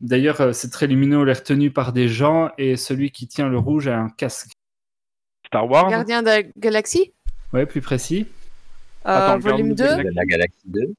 D'ailleurs, 0.00 0.40
euh, 0.40 0.52
ces 0.52 0.70
traits 0.70 0.88
lumineux 0.88 1.18
ont 1.18 1.24
l'air 1.24 1.42
tenus 1.42 1.72
par 1.72 1.92
des 1.92 2.08
gens 2.08 2.50
et 2.56 2.76
celui 2.76 3.10
qui 3.10 3.26
tient 3.26 3.48
le 3.48 3.58
rouge 3.58 3.88
a 3.88 3.98
un 3.98 4.08
casque. 4.08 4.52
Star 5.46 5.68
Wars. 5.68 5.88
Gardien 5.90 6.22
de 6.22 6.28
la 6.28 6.42
galaxie 6.56 7.12
Ouais, 7.52 7.66
plus 7.66 7.80
précis. 7.80 8.26
euh, 9.06 9.10
Attends, 9.10 9.38
Volume 9.38 9.74
2 9.74 9.84
Gardien 9.84 10.10
de 10.10 10.16
La 10.16 10.24
Galaxie 10.26 10.66
2. 10.66 10.94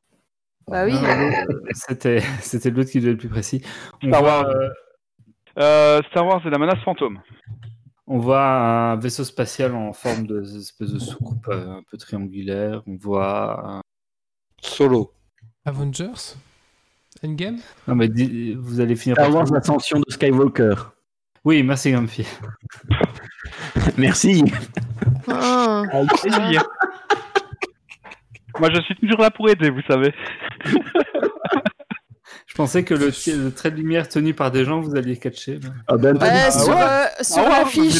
Bah 0.68 0.85
oui. 0.85 0.93
Ah, 0.95 1.45
C'était 1.73 2.22
c'était 2.41 2.69
l'autre 2.69 2.89
qui 2.91 2.99
devait 2.99 3.14
être 3.14 3.19
plus 3.19 3.30
précis. 3.30 3.61
On 4.03 4.07
Star 4.10 4.22
voit, 4.22 4.41
Wars. 4.41 4.49
Euh, 4.49 4.69
Star 6.10 6.26
Wars 6.26 6.41
et 6.45 6.49
la 6.49 6.57
menace 6.57 6.80
fantôme. 6.84 7.19
On 8.07 8.18
voit 8.18 8.41
un 8.44 8.95
vaisseau 8.95 9.23
spatial 9.23 9.76
en 9.76 9.94
forme 9.94 10.26
de 10.26 10.41
espèce 10.57 10.91
de 10.91 10.99
soucoupe 10.99 11.48
euh, 11.49 11.77
un 11.77 11.84
peu 11.91 11.98
triangulaire. 11.98 12.81
On 12.88 12.95
voit. 12.95 13.61
un- 13.77 13.81
Solo. 14.61 15.14
Avengers? 15.65 16.36
Endgame? 17.23 17.57
Non, 17.88 17.95
mais 17.95 18.07
vous 18.57 18.80
allez 18.80 18.95
finir 18.95 19.15
Star 19.15 19.27
par. 19.27 19.36
Wars, 19.36 19.52
l'ascension 19.53 19.99
de 19.99 20.06
Skywalker. 20.11 20.73
Oui, 21.45 21.64
merci, 21.64 21.91
Grumpy. 21.91 22.26
Merci. 23.98 24.44
Ah. 25.27 25.84
Avec 25.91 26.10
plaisir. 26.22 26.64
Moi, 28.60 28.69
je 28.73 28.81
suis 28.81 28.95
toujours 28.95 29.19
là 29.19 29.31
pour 29.31 29.48
aider, 29.49 29.69
vous 29.69 29.81
savez. 29.88 30.14
Je 32.49 32.55
pensais 32.55 32.84
que 32.84 32.95
le, 32.95 33.07
le 33.07 33.51
trait 33.51 33.69
de 33.71 33.76
lumière 33.77 34.09
tenu 34.09 34.34
par 34.34 34.49
des 34.51 34.65
gens, 34.65 34.81
vous 34.81 34.95
alliez 34.95 35.15
catcher. 35.17 35.59
Ah 35.88 35.97
ben, 35.97 36.17
tout. 36.51 36.59
sur 36.65 36.76
ouais. 36.76 36.81
euh, 36.81 37.05
sur 37.21 37.43
Ah 37.45 37.59
l'affiche, 37.59 37.93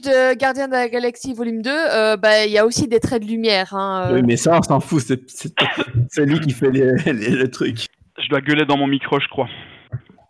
de 0.00 0.34
Gardien 0.34 0.68
de 0.68 0.72
la 0.72 0.88
Galaxie 0.88 1.34
volume 1.34 1.60
2, 1.60 1.70
euh, 1.70 2.16
bah, 2.16 2.46
il 2.46 2.52
y 2.52 2.58
a 2.58 2.64
aussi 2.64 2.86
des 2.86 3.00
traits 3.00 3.22
de 3.22 3.26
lumière. 3.28 3.74
Hein, 3.74 4.06
euh. 4.10 4.14
Oui, 4.14 4.22
mais 4.24 4.36
ça, 4.36 4.56
on 4.58 4.62
s'en 4.62 4.78
fout. 4.80 5.02
C'est 6.08 6.24
lui 6.24 6.38
qui 6.40 6.52
fait 6.52 6.70
les, 6.70 6.92
les- 7.12 7.30
le 7.30 7.50
truc. 7.50 7.86
Je 8.22 8.28
dois 8.28 8.40
gueuler 8.40 8.64
dans 8.64 8.76
mon 8.76 8.86
micro, 8.86 9.18
je 9.18 9.26
crois. 9.28 9.48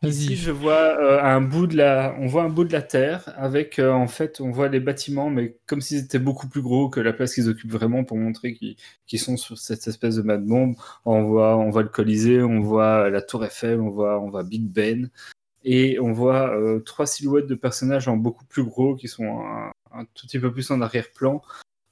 Ici, 0.03 0.35
je 0.35 0.51
vois 0.51 0.99
euh, 1.01 1.23
un 1.23 1.41
bout 1.41 1.69
de 1.69 1.77
la, 1.77 2.17
on 2.19 2.27
voit 2.27 2.43
un 2.43 2.49
bout 2.49 2.65
de 2.65 2.73
la 2.73 2.83
Terre 2.83 3.33
avec, 3.37 3.79
euh, 3.79 3.93
en 3.93 4.09
fait, 4.09 4.41
on 4.41 4.51
voit 4.51 4.69
les 4.69 4.81
bâtiments, 4.81 5.31
mais 5.31 5.57
comme 5.67 5.81
s'ils 5.81 5.99
étaient 5.99 6.19
beaucoup 6.19 6.49
plus 6.49 6.61
gros 6.61 6.89
que 6.89 6.99
la 6.99 7.13
place 7.13 7.35
qu'ils 7.35 7.49
occupent 7.49 7.71
vraiment 7.71 8.03
pour 8.03 8.17
montrer 8.17 8.55
qu'ils 9.07 9.21
sont 9.21 9.37
sur 9.37 9.59
cette 9.59 9.87
espèce 9.87 10.17
de 10.17 10.23
mad 10.23 10.45
bombe. 10.45 10.75
On 11.05 11.23
voit, 11.23 11.57
on 11.57 11.71
voit 11.71 11.85
le 11.85 11.89
Colisée, 11.89 12.43
on 12.43 12.61
voit 12.61 13.11
la 13.11 13.23
Tour 13.23 13.45
Eiffel, 13.45 13.81
on 13.81 13.91
voit, 13.91 14.21
on 14.21 14.29
voit 14.29 14.43
Big 14.43 14.65
Ben, 14.65 15.09
et 15.63 16.01
on 16.01 16.13
voit 16.13 16.51
euh, 16.57 16.81
trois 16.81 17.07
silhouettes 17.07 17.47
de 17.47 17.55
personnages 17.55 18.09
en 18.09 18.17
beaucoup 18.17 18.45
plus 18.45 18.65
gros 18.65 18.97
qui 18.97 19.07
sont 19.07 19.41
un, 19.41 19.73
un 19.93 20.05
tout 20.15 20.27
petit 20.27 20.41
peu 20.41 20.53
plus 20.53 20.69
en 20.73 20.81
arrière-plan. 20.81 21.41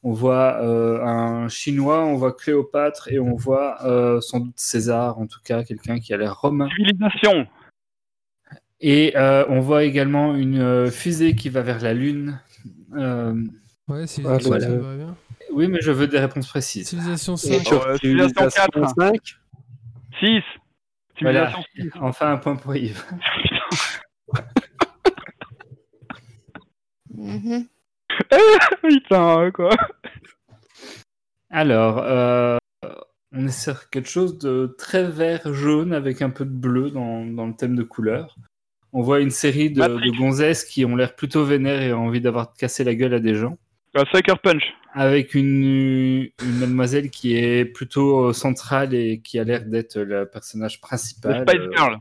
On 0.03 0.13
voit 0.13 0.57
euh, 0.63 1.05
un 1.05 1.49
Chinois, 1.49 2.05
on 2.05 2.17
voit 2.17 2.33
Cléopâtre 2.33 3.09
et 3.13 3.21
on 3.21 3.37
voit 3.37 3.85
euh, 3.85 4.21
sans 4.21 4.41
doute 4.41 4.55
César, 4.57 5.19
en 5.19 5.27
tout 5.27 5.41
cas 5.45 5.63
quelqu'un 5.63 6.01
qui 6.01 6.15
a 6.15 6.17
l'air 6.17 6.41
romain. 6.41 6.69
Civilisation. 6.75 7.47
Et 8.81 9.17
euh, 9.17 9.45
on 9.49 9.61
voit 9.61 9.85
également 9.85 10.35
une 10.35 10.59
euh, 10.61 10.91
fusée 10.91 11.35
qui 11.35 11.49
va 11.51 11.61
vers 11.63 11.81
la 11.83 11.95
Lune. 11.95 12.41
Euh, 12.97 13.35
Ouais, 13.89 14.07
c'est 14.07 14.23
Ah, 14.25 14.39
voilà. 14.45 14.69
bien. 14.69 15.17
oui, 15.53 15.67
mais 15.67 15.81
je 15.81 15.91
veux 15.91 16.07
des 16.07 16.21
réponses 16.21 16.47
précises. 16.47 16.89
Civilisation 16.91 17.35
Et 17.35 17.59
5. 17.59 17.67
sur 17.67 17.85
euh, 17.87 17.97
Civilisation 17.97 18.49
Civilisation 18.49 18.83
4. 18.83 18.95
5, 18.97 19.21
6. 20.21 20.43
Voilà. 21.23 21.51
Civilisation 21.51 21.65
6. 21.77 21.91
Enfin 22.01 22.33
un 22.33 22.37
point 22.37 22.57
pour 22.57 22.75
Yves. 22.77 23.05
Mhm. 27.15 27.67
Putain, 28.83 29.51
quoi. 29.51 29.71
Alors, 31.51 31.99
euh, 31.99 32.57
on 33.33 33.47
est 33.47 33.51
sur 33.51 33.91
quelque 33.91 34.09
chose 34.09 34.39
de 34.39 34.75
très 34.79 35.05
vert-jaune 35.05 35.93
avec 35.93 36.23
un 36.23 36.31
peu 36.31 36.45
de 36.45 36.51
bleu 36.51 36.91
dans, 36.91 37.25
dans 37.27 37.47
le 37.47 37.55
thème 37.55 37.77
de 37.77 37.83
couleur. 37.83 38.37
On 38.93 39.03
voit 39.03 39.21
une 39.21 39.31
série 39.31 39.71
de, 39.71 39.81
de 39.81 40.19
gonzesses 40.19 40.65
qui 40.65 40.85
ont 40.85 40.97
l'air 40.97 41.15
plutôt 41.15 41.45
vénères 41.45 41.81
et 41.83 41.93
ont 41.93 42.07
envie 42.07 42.21
d'avoir 42.21 42.55
cassé 42.55 42.83
la 42.85 42.95
gueule 42.95 43.15
à 43.15 43.21
des 43.21 43.35
gens. 43.35 43.57
Euh, 43.97 44.05
Sucker 44.13 44.35
Punch. 44.43 44.63
Avec 44.95 45.35
une, 45.35 46.29
une 46.43 46.59
mademoiselle 46.59 47.11
qui 47.11 47.37
est 47.37 47.65
plutôt 47.65 48.27
euh, 48.29 48.33
centrale 48.33 48.93
et 48.95 49.21
qui 49.21 49.39
a 49.39 49.45
l'air 49.45 49.65
d'être 49.65 49.97
le 50.01 50.27
personnage 50.27 50.79
The 50.79 50.81
principal. 50.81 51.45
Spice 51.49 51.61
euh, 51.61 51.71
Girl. 51.77 51.97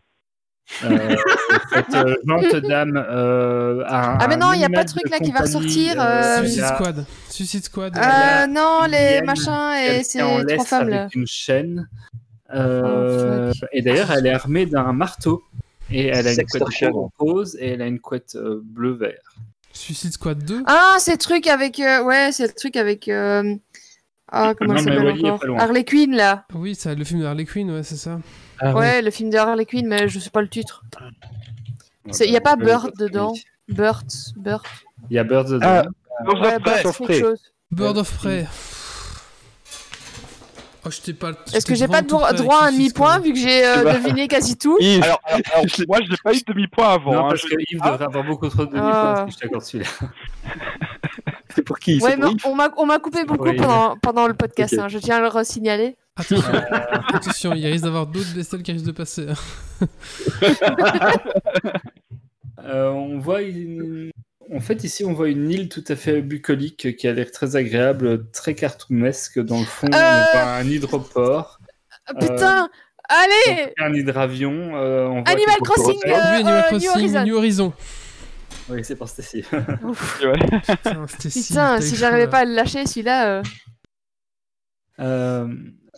Euh, 0.84 1.16
cette 1.74 1.96
euh, 1.96 2.16
gente 2.28 2.56
dame 2.58 2.96
euh, 2.96 3.84
a 3.88 4.18
Ah, 4.20 4.28
mais 4.28 4.36
un 4.36 4.38
non, 4.38 4.54
il 4.54 4.62
y 4.62 4.64
a 4.66 4.70
pas 4.70 4.84
de 4.84 4.90
truc 4.90 5.10
là 5.10 5.18
qui 5.20 5.32
va 5.32 5.42
ressortir, 5.42 5.96
Suicide 6.40 6.66
Squad. 6.66 7.06
Suicide 7.28 7.64
Squad. 7.64 7.98
Euh, 7.98 8.48
non, 8.48 8.82
les 8.90 9.22
machins 9.22 9.74
et 9.88 10.04
ces 10.04 10.20
trois 10.20 10.66
femmes 10.66 10.90
là. 10.90 11.02
avec 11.04 11.16
une 11.16 11.28
chaîne. 11.28 11.88
Euh, 12.54 13.52
Oh, 13.52 13.54
fuck. 13.60 13.70
et 13.74 13.82
d'ailleurs, 13.84 14.12
elle 14.12 14.26
est 14.26 14.34
armée 14.34 14.66
d'un 14.66 14.92
marteau. 14.94 15.44
Et 15.92 16.08
elle 16.08 16.28
a 16.28 16.34
une 16.34 16.46
couette 16.46 16.92
rose 17.18 17.58
et 17.60 17.70
elle 17.70 17.82
a 17.82 17.88
une 17.88 18.00
couette 18.00 18.36
euh, 18.36 18.62
bleu-vert. 18.64 19.20
Suicide 19.74 20.14
Squad 20.14 20.44
2. 20.44 20.64
Ah, 20.68 20.98
c'est 21.00 21.12
le 21.14 21.18
truc 21.18 21.48
avec. 21.48 21.80
euh, 21.80 22.04
ouais, 22.04 22.32
c'est 22.32 22.48
le 22.48 22.54
truc 22.54 22.76
avec. 22.76 23.08
euh, 23.08 23.56
Ah, 24.32 24.54
comment 24.58 24.74
Non, 24.74 24.80
elle 24.80 24.86
mais 24.86 25.06
s'appelle 25.08 25.26
encore? 25.32 25.40
pas. 25.58 25.64
Harley 25.64 25.84
Quinn 25.86 26.16
là. 26.16 26.46
Oui, 26.54 26.76
c'est 26.76 26.94
le 26.96 27.04
film 27.04 27.22
de 27.22 27.26
Harley 27.26 27.46
Quinn, 27.46 27.72
ouais, 27.72 27.84
c'est 27.84 27.96
ça. 27.98 28.20
Ah 28.60 28.76
ouais, 28.76 29.02
le 29.02 29.10
film 29.10 29.30
de 29.32 29.38
Harley 29.38 29.66
Quinn, 29.66 29.88
mais 29.88 30.08
je 30.08 30.20
sais 30.20 30.30
pas 30.30 30.42
le 30.42 30.50
titre. 30.50 30.84
C'est- 32.12 32.28
y 32.30 32.38
a 32.38 32.42
pas 32.42 32.54
Euh, 32.54 32.64
Bird 32.66 32.92
dedans? 32.98 33.34
Bird, 33.68 34.06
Bird. 34.36 34.66
Il 35.10 35.16
y 35.16 35.20
a 35.20 35.24
Bird 35.24 35.48
dedans. 35.50 35.66
Ah, 35.68 35.84
Birds 36.26 36.42
Ouais, 36.42 36.56
of 36.56 36.62
Prey. 36.62 36.74
Bird, 36.74 36.86
of 36.88 36.98
Prey. 37.02 37.20
chose. 37.20 37.42
Bird 37.72 37.98
of 37.98 38.18
Prey. 38.18 38.48
Oh. 40.86 40.90
Est-ce 40.90 41.66
que 41.66 41.76
j'ai 41.76 41.88
pas 41.88 42.02
droit, 42.02 42.32
droit 42.34 42.64
à 42.64 42.68
un 42.68 42.72
demi-point 42.72 43.20
vu 43.20 43.34
que 43.34 43.40
j'ai 43.40 43.66
euh, 43.66 43.84
Bah. 43.84 43.94
deviné 43.96 44.28
quasi 44.30 44.58
tout 44.58 44.78
Yves, 44.80 45.04
Alors, 45.04 45.20
alors, 45.26 45.42
alors, 45.54 45.66
moi, 45.88 46.00
je 46.06 46.10
n'ai 46.12 46.18
pas 46.24 46.34
eu 46.34 46.38
de 46.40 46.54
demi-point 46.54 46.88
avant. 46.94 47.14
non, 47.14 47.20
hein. 47.26 47.30
parce 47.30 47.42
Je- 47.42 47.48
que 47.48 47.56
Yves 47.72 47.80
Ah. 47.82 47.92
devrait 47.92 48.06
avoir 48.06 48.24
beaucoup 48.24 48.48
trop 48.50 48.66
de 48.66 48.72
demi-points 48.72 49.14
Ah. 49.18 49.26
si 49.28 49.34
je 49.36 49.40
t'accorde 49.40 49.64
celui-là. 49.64 49.90
c'est 51.56 51.62
pour 51.64 51.80
qui 51.80 52.00
Ouais, 52.02 52.16
pour 52.18 52.52
on 52.52 52.56
m'a 52.56 52.70
on 52.78 52.86
m'a 52.86 53.00
coupé 53.00 53.26
beaucoup 53.26 53.50
Oui. 53.50 53.58
pendant, 53.58 53.98
pendant 53.98 54.28
le 54.28 54.34
podcast, 54.34 54.74
Ok. 54.74 54.80
hein, 54.80 54.88
je 54.88 55.00
tiens 55.00 55.18
à 55.18 55.22
le 55.22 55.28
resignaler. 55.28 55.98
Attention, 56.16 56.52
attention, 57.14 57.54
il 57.54 57.66
risque 57.68 57.84
d'avoir 57.86 58.06
d'autres 58.08 58.34
bestioles 58.36 58.62
qui 58.64 58.72
risquent 58.74 58.86
de 58.88 58.92
passer. 58.92 59.28
hein. 59.30 59.86
Euh, 62.64 62.90
on 62.92 63.20
voit 63.20 63.42
une... 63.42 64.12
En 64.52 64.60
fait, 64.60 64.84
ici, 64.84 65.06
on 65.06 65.14
voit 65.14 65.30
une 65.30 65.50
île 65.52 65.70
tout 65.70 65.84
à 65.88 65.96
fait 65.96 66.22
bucolique 66.22 66.96
qui 66.98 67.08
a 67.08 67.14
l'air 67.14 67.30
très 67.32 67.56
agréable, 67.56 68.30
très 68.32 68.56
cartoonesque. 68.56 69.40
Dans 69.40 69.60
le 69.60 69.66
fond, 69.66 69.88
on 69.92 69.96
Euh. 69.96 70.24
voit 70.34 70.42
un 70.42 70.64
hydroport, 70.66 71.60
Ah, 72.08 72.14
putain 72.16 72.70
Allez 73.12 73.74
un 73.80 73.94
hydravion. 73.94 74.76
euh, 74.76 75.08
on 75.08 75.22
voit 75.22 75.30
Animal 75.30 75.58
Crossing, 75.64 75.98
hôtels. 75.98 76.12
Euh, 76.12 76.16
oui, 76.16 76.36
Animal 76.36 76.54
euh, 76.54 76.62
Crossing, 76.64 76.80
New 76.90 76.92
Horizon. 76.96 77.24
New 77.26 77.36
Horizon. 77.38 77.74
Oui, 78.70 78.84
c'est 78.84 78.96
pour 78.96 79.10
Stacy. 79.10 79.44
Ouais. 80.24 80.60
Putain, 80.68 81.06
si. 81.30 81.48
Putain, 81.48 81.80
j'arrivais 81.82 82.28
pas 82.28 82.40
à 82.40 82.46
le 82.46 82.54
lâcher 82.54 82.86
celui-là. 82.86 83.28
euh. 83.40 83.44
Euh, 85.00 85.48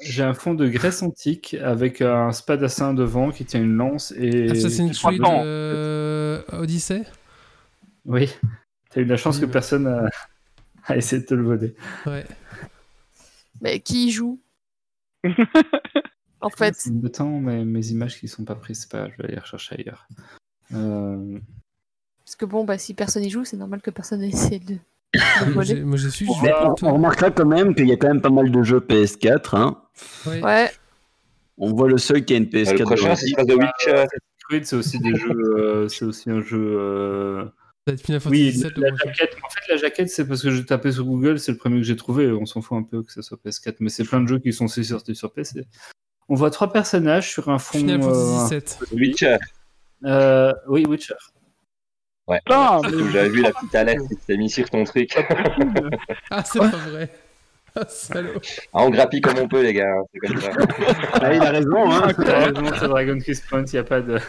J'ai 0.01 0.23
un 0.23 0.33
fond 0.33 0.53
de 0.53 0.67
Grèce 0.69 1.01
antique 1.03 1.55
avec 1.61 2.01
un 2.01 2.31
spadassin 2.31 2.93
devant 2.93 3.31
qui 3.31 3.45
tient 3.45 3.61
une 3.61 3.75
lance 3.75 4.13
et. 4.17 4.49
Assassin's 4.51 4.97
Creed 4.99 5.21
euh, 5.25 6.41
Odyssey? 6.53 7.03
Oui. 8.05 8.29
T'as 8.89 9.01
eu 9.01 9.05
de 9.05 9.09
la 9.09 9.17
chance 9.17 9.35
Oui, 9.35 9.41
que 9.41 9.45
bah. 9.47 9.53
personne 9.53 9.87
a... 9.87 10.09
a 10.87 10.97
essayé 10.97 11.21
de 11.21 11.27
te 11.27 11.33
le 11.33 11.43
voler. 11.43 11.75
Ouais. 12.05 12.25
Mais 13.61 13.79
qui 13.79 14.07
y 14.07 14.11
joue? 14.11 14.39
En 16.43 16.49
fait. 16.49 16.73
C'est 16.75 16.99
de 16.99 17.07
temps, 17.07 17.39
mais 17.39 17.63
mes 17.63 17.85
images 17.89 18.19
qui 18.19 18.27
sont 18.27 18.43
pas 18.43 18.55
prises, 18.55 18.79
c'est 18.81 18.89
pas 18.91 19.07
je 19.09 19.17
vais 19.17 19.25
aller 19.25 19.33
les 19.35 19.39
rechercher 19.39 19.75
ailleurs. 19.77 20.07
Euh, 20.73 21.37
Parce 22.25 22.35
que 22.35 22.45
bon, 22.45 22.63
bah 22.65 22.79
si 22.79 22.95
personne 22.95 23.23
y 23.23 23.29
joue, 23.29 23.45
c'est 23.45 23.57
normal 23.57 23.79
que 23.83 23.91
personne 23.91 24.23
essaie 24.23 24.57
de. 24.57 24.73
de 25.13 25.53
Moi, 25.53 25.63
voler. 25.63 25.83
j'ai- 25.99 26.09
su. 26.09 26.27
on, 26.27 26.93
remarquera 26.93 27.29
quand 27.29 27.45
même 27.45 27.75
qu'il 27.75 27.87
y 27.87 27.91
a 27.91 27.95
quand 27.97 28.07
même 28.07 28.21
pas 28.21 28.31
mal 28.31 28.49
de 28.49 28.63
jeux 28.63 28.79
PS4. 28.79 29.55
Hein. 29.55 29.83
Ouais. 30.25 30.41
Ouais. 30.43 30.71
On 31.59 31.71
voit 31.75 31.87
le 31.89 31.99
seul 31.99 32.25
qui 32.25 32.33
a 32.33 32.37
une 32.37 32.45
Euh, 32.45 32.47
PS4. 32.47 32.77
le 32.79 32.83
prochain, 32.85 33.03
devant 33.03 33.15
ce 33.17 33.25
lui. 33.25 33.31
sera 33.33 33.45
The 33.45 33.51
Witcher. 33.51 34.63
C'est 34.63 34.75
aussi 34.75 34.97
des 34.99 35.15
jeux, 35.15 35.29
euh, 35.59 35.87
c'est 35.89 36.05
aussi 36.05 36.31
un 36.31 36.41
jeu. 36.41 36.75
euh, 36.79 37.45
Ça 37.97 38.03
Final 38.03 38.21
Oui, 38.29 38.51
Fantasy 38.51 38.73
VII, 38.75 38.83
la 38.83 38.95
jaquette. 38.95 39.35
En 39.43 39.49
fait, 39.49 39.71
la 39.71 39.77
jaquette, 39.77 40.09
c'est 40.09 40.27
parce 40.27 40.41
que 40.41 40.51
j'ai 40.51 40.65
tapé 40.65 40.91
sur 40.91 41.05
Google, 41.05 41.39
c'est 41.39 41.51
le 41.51 41.57
premier 41.57 41.77
que 41.77 41.83
j'ai 41.83 41.95
trouvé. 41.95 42.31
On 42.31 42.45
s'en 42.45 42.61
fout 42.61 42.77
un 42.77 42.83
peu 42.83 43.03
que 43.03 43.11
ce 43.11 43.21
soit 43.21 43.37
PS4, 43.43 43.75
mais 43.79 43.89
c'est 43.89 44.03
plein 44.03 44.21
de 44.21 44.27
jeux 44.27 44.39
qui 44.39 44.53
sont 44.53 44.65
aussi 44.65 44.83
sortis 44.85 45.15
sur 45.15 45.31
PC. 45.31 45.65
On 46.29 46.35
voit 46.35 46.51
trois 46.51 46.71
personnages 46.71 47.29
sur 47.29 47.49
un 47.49 47.59
fond. 47.59 47.77
Final 47.77 48.01
euh, 48.01 48.47
Fantasy 48.47 48.55
VII. 48.55 48.87
The 48.87 48.93
Witcher. 48.93 49.37
euh, 50.05 50.53
oui, 50.67 50.85
Witcher. 50.87 51.15
Ouais. 52.27 52.39
Que 52.45 53.11
J'avais 53.11 53.29
vu 53.29 53.41
la 53.41 53.51
petite 53.51 53.75
alerte 53.75 54.07
qui 54.07 54.15
s'était 54.15 54.37
mise 54.37 54.53
sur 54.53 54.69
ton 54.69 54.83
truc. 54.83 55.13
Ah, 56.29 56.43
c'est 56.45 56.59
pas 56.59 56.67
vrai. 56.67 57.09
Ah. 58.13 58.19
Ah, 58.73 58.83
on 58.83 58.89
grappille 58.89 59.21
comme 59.21 59.39
on 59.39 59.47
peut, 59.47 59.63
les 59.63 59.73
gars. 59.73 59.95
Comme 60.21 60.41
ça. 60.41 60.51
Ah, 61.13 61.33
il 61.33 61.41
a 61.41 61.51
raison. 61.51 61.91
Hein. 61.91 62.11
T'as 62.13 62.45
raison, 62.45 62.65
c'est 62.77 62.87
Dragon 62.87 63.17
Quest 63.19 63.47
Point, 63.47 63.63
il 63.65 63.71
n'y 63.73 63.79
a 63.79 63.83
pas 63.83 64.01
de. 64.01 64.19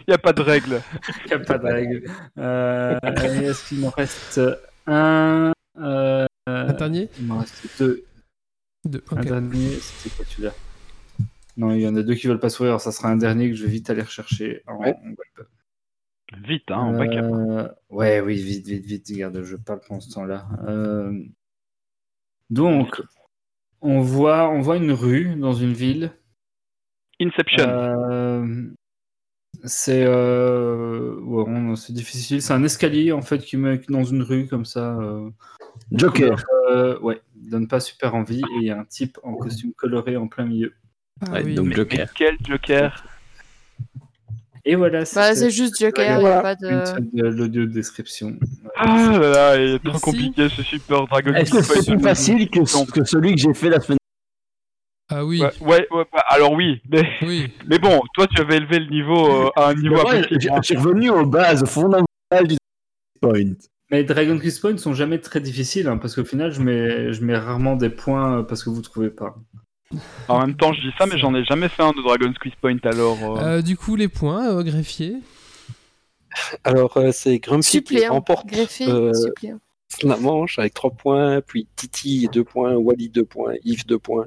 il 0.00 0.04
n'y 0.08 0.14
a 0.14 0.18
pas 0.18 0.32
de 0.32 0.42
règle. 0.42 0.82
Il 1.24 1.30
y 1.30 1.34
a 1.34 1.38
pas 1.38 1.58
de 1.58 1.66
règle. 1.66 2.10
Euh, 2.38 2.98
Est-ce 3.02 3.68
qu'il 3.68 3.78
m'en 3.80 3.90
reste 3.90 4.40
un 4.86 5.52
euh, 5.80 6.26
Un 6.46 6.72
dernier 6.72 7.08
Il 7.18 7.26
m'en 7.26 7.38
reste 7.38 7.66
deux. 7.78 8.04
Deux. 8.84 9.02
Un 9.10 9.20
dernier, 9.20 9.70
c'était 9.80 10.14
quoi 10.14 10.24
celui-là? 10.28 10.52
Non, 11.56 11.72
il 11.72 11.80
y 11.82 11.88
en 11.88 11.96
a 11.96 12.02
deux 12.02 12.14
qui 12.14 12.26
veulent 12.26 12.40
pas 12.40 12.48
sourire, 12.48 12.72
alors 12.72 12.80
ça 12.80 12.92
sera 12.92 13.08
un 13.08 13.16
dernier 13.16 13.50
que 13.50 13.54
je 13.56 13.64
vais 13.64 13.70
vite 13.70 13.90
aller 13.90 14.02
rechercher 14.02 14.62
en, 14.66 14.78
Ouais. 14.78 14.94
Vite, 16.46 16.70
hein, 16.70 16.76
en 16.78 16.92
backup. 16.92 17.18
Euh, 17.18 17.68
ouais, 17.90 18.20
oui, 18.20 18.42
vite, 18.42 18.66
vite, 18.66 18.86
vite, 18.86 19.06
regarde, 19.12 19.42
je 19.42 19.56
parle 19.56 19.80
pendant 19.86 20.00
ce 20.00 20.10
temps-là. 20.12 20.46
Euh, 20.66 21.12
Donc, 22.52 23.00
on 23.80 24.00
voit, 24.00 24.50
on 24.50 24.60
voit 24.60 24.76
une 24.76 24.92
rue 24.92 25.34
dans 25.36 25.54
une 25.54 25.72
ville. 25.72 26.12
Inception. 27.20 27.64
Euh, 27.66 28.46
c'est 29.64 30.04
euh, 30.04 31.18
ouais, 31.20 31.76
c'est 31.76 31.92
difficile. 31.92 32.42
C'est 32.42 32.52
un 32.52 32.62
escalier 32.62 33.12
en 33.12 33.22
fait 33.22 33.38
qui 33.38 33.56
met 33.56 33.80
dans 33.88 34.04
une 34.04 34.22
rue 34.22 34.46
comme 34.48 34.64
ça. 34.66 34.98
euh, 34.98 35.30
Joker. 35.92 36.44
euh, 36.70 36.98
ouais, 37.00 37.22
il 37.40 37.48
donne 37.48 37.68
pas 37.68 37.80
super 37.80 38.14
envie. 38.14 38.40
Et 38.40 38.56
il 38.60 38.64
y 38.64 38.70
a 38.70 38.78
un 38.78 38.84
type 38.84 39.18
en 39.22 39.34
costume 39.34 39.72
coloré 39.72 40.16
en 40.16 40.28
plein 40.28 40.44
milieu. 40.44 40.74
Ah 41.22 41.32
Ouais, 41.32 41.44
oui. 41.44 41.54
donc 41.54 41.68
Mais 41.68 41.74
Joker. 41.74 42.12
quel 42.14 42.36
Joker? 42.44 43.04
Et 44.64 44.76
voilà, 44.76 45.00
Bah, 45.14 45.34
c'est 45.34 45.50
juste 45.50 45.76
Joker, 45.80 46.04
il 46.06 46.10
a 46.12 46.20
Voilà. 46.20 46.40
pas 46.42 46.54
de. 46.54 47.22
l'audio 47.30 47.66
description. 47.66 48.36
Ah 48.76 49.18
là 49.20 49.28
là, 49.30 49.56
il 49.56 49.74
est 49.74 49.84
trop 49.84 49.98
compliqué 49.98 50.48
ce 50.48 50.62
Super 50.62 51.06
Dragon 51.08 51.34
Est-ce 51.34 51.50
que 51.50 51.56
Quest. 51.58 51.82
c'est 51.82 51.92
plus 51.94 52.02
facile 52.02 52.48
que, 52.48 52.90
que 52.92 53.04
celui 53.04 53.34
que 53.34 53.40
j'ai 53.40 53.54
fait 53.54 53.70
la 53.70 53.80
semaine 53.80 53.98
Ah 55.10 55.24
oui, 55.24 55.40
Ouais, 55.42 55.50
ouais, 55.62 55.86
ouais, 55.90 56.04
bah, 56.12 56.22
alors 56.28 56.52
oui, 56.52 56.80
mais, 56.88 57.02
oui. 57.22 57.52
mais 57.66 57.78
bon, 57.80 58.00
toi 58.14 58.26
tu 58.28 58.40
avais 58.40 58.56
élevé 58.58 58.78
le 58.78 58.86
niveau 58.90 59.46
euh, 59.46 59.50
à 59.56 59.70
un 59.70 59.74
niveau 59.74 59.96
Ouais, 60.08 60.22
j'ai- 60.30 60.38
Je 60.40 60.62
suis 60.62 60.76
revenu 60.76 61.10
aux 61.10 61.26
bases 61.26 61.64
fondamentales 61.66 62.46
du 62.46 62.56
point. 63.20 63.40
Mais 63.90 64.04
Dragon 64.04 64.38
Quest 64.38 64.60
Point 64.60 64.78
sont 64.78 64.94
jamais 64.94 65.18
très 65.18 65.40
difficiles 65.40 65.86
hein, 65.88 65.98
parce 65.98 66.14
qu'au 66.14 66.24
final, 66.24 66.52
je 66.52 66.62
mets, 66.62 67.12
je 67.12 67.22
mets 67.24 67.36
rarement 67.36 67.74
des 67.76 67.90
points 67.90 68.42
parce 68.44 68.62
que 68.64 68.70
vous 68.70 68.80
trouvez 68.80 69.10
pas. 69.10 69.34
En 70.28 70.40
même 70.40 70.54
temps, 70.56 70.72
je 70.72 70.80
dis 70.80 70.92
ça, 70.98 71.06
mais 71.06 71.18
j'en 71.18 71.34
ai 71.34 71.44
jamais 71.44 71.68
fait 71.68 71.82
un 71.82 71.90
de 71.92 72.02
Dragon's 72.02 72.36
Quiz 72.38 72.52
Point 72.60 72.78
alors. 72.84 73.18
euh, 73.38 73.58
Euh, 73.58 73.62
du 73.62 73.76
coup, 73.76 73.96
les 73.96 74.08
points, 74.08 74.48
euh, 74.50 74.62
greffier. 74.62 75.16
Alors, 76.64 76.96
euh, 76.96 77.10
c'est 77.12 77.38
Grumpy 77.38 77.82
qui 77.82 78.06
remporte 78.06 78.46
euh, 78.80 79.12
la 80.02 80.16
manche 80.16 80.58
avec 80.58 80.72
3 80.72 80.90
points, 80.92 81.40
puis 81.42 81.66
Titi 81.76 82.28
2 82.32 82.42
points, 82.44 82.74
Wally 82.74 83.10
2 83.10 83.24
points, 83.24 83.52
Yves 83.64 83.86
2 83.86 83.98
points, 83.98 84.26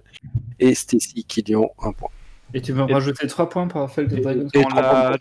et 0.60 0.76
Stacy 0.76 1.24
Killian 1.24 1.68
1 1.82 1.94
point. 1.94 2.10
Et 2.54 2.62
tu 2.62 2.72
veux 2.74 2.84
me 2.84 2.90
Et- 2.90 2.94
rajouter 2.94 3.26
3 3.26 3.50
points 3.50 3.68
pour 3.68 3.82
le 3.98 4.04
Et, 4.18 4.22
Dragon 4.22 4.48
On 4.56 4.62
3 4.62 4.82
l'a-. 4.82 5.18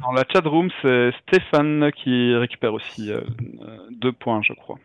Dans 0.00 0.12
la 0.12 0.24
chat 0.30 0.40
room, 0.46 0.68
c'est 0.82 1.10
Stéphane 1.26 1.90
qui 1.92 2.34
récupère 2.34 2.74
aussi 2.74 3.10
euh, 3.10 3.20
euh, 3.62 3.78
deux 3.92 4.12
points, 4.12 4.42
je 4.42 4.52
crois. 4.52 4.76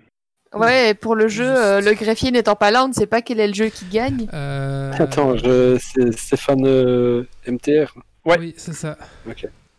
Ouais, 0.56 0.90
et 0.90 0.94
pour 0.96 1.16
le 1.16 1.28
jeu, 1.28 1.46
euh, 1.46 1.80
le 1.80 1.94
greffier 1.94 2.32
n'étant 2.32 2.56
pas 2.56 2.72
là, 2.72 2.84
on 2.84 2.88
ne 2.88 2.94
sait 2.94 3.06
pas 3.06 3.22
quel 3.22 3.40
est 3.40 3.48
le 3.48 3.54
jeu 3.54 3.68
qui 3.68 3.86
gagne. 3.86 4.28
Euh, 4.34 4.92
Attends, 4.98 5.38
je... 5.38 5.78
c'est 5.80 6.12
Stéphane 6.18 6.66
euh, 6.66 7.24
MTR. 7.48 7.94
Ouais. 8.26 8.38
Oui, 8.40 8.54
c'est 8.58 8.74
ça. 8.74 8.98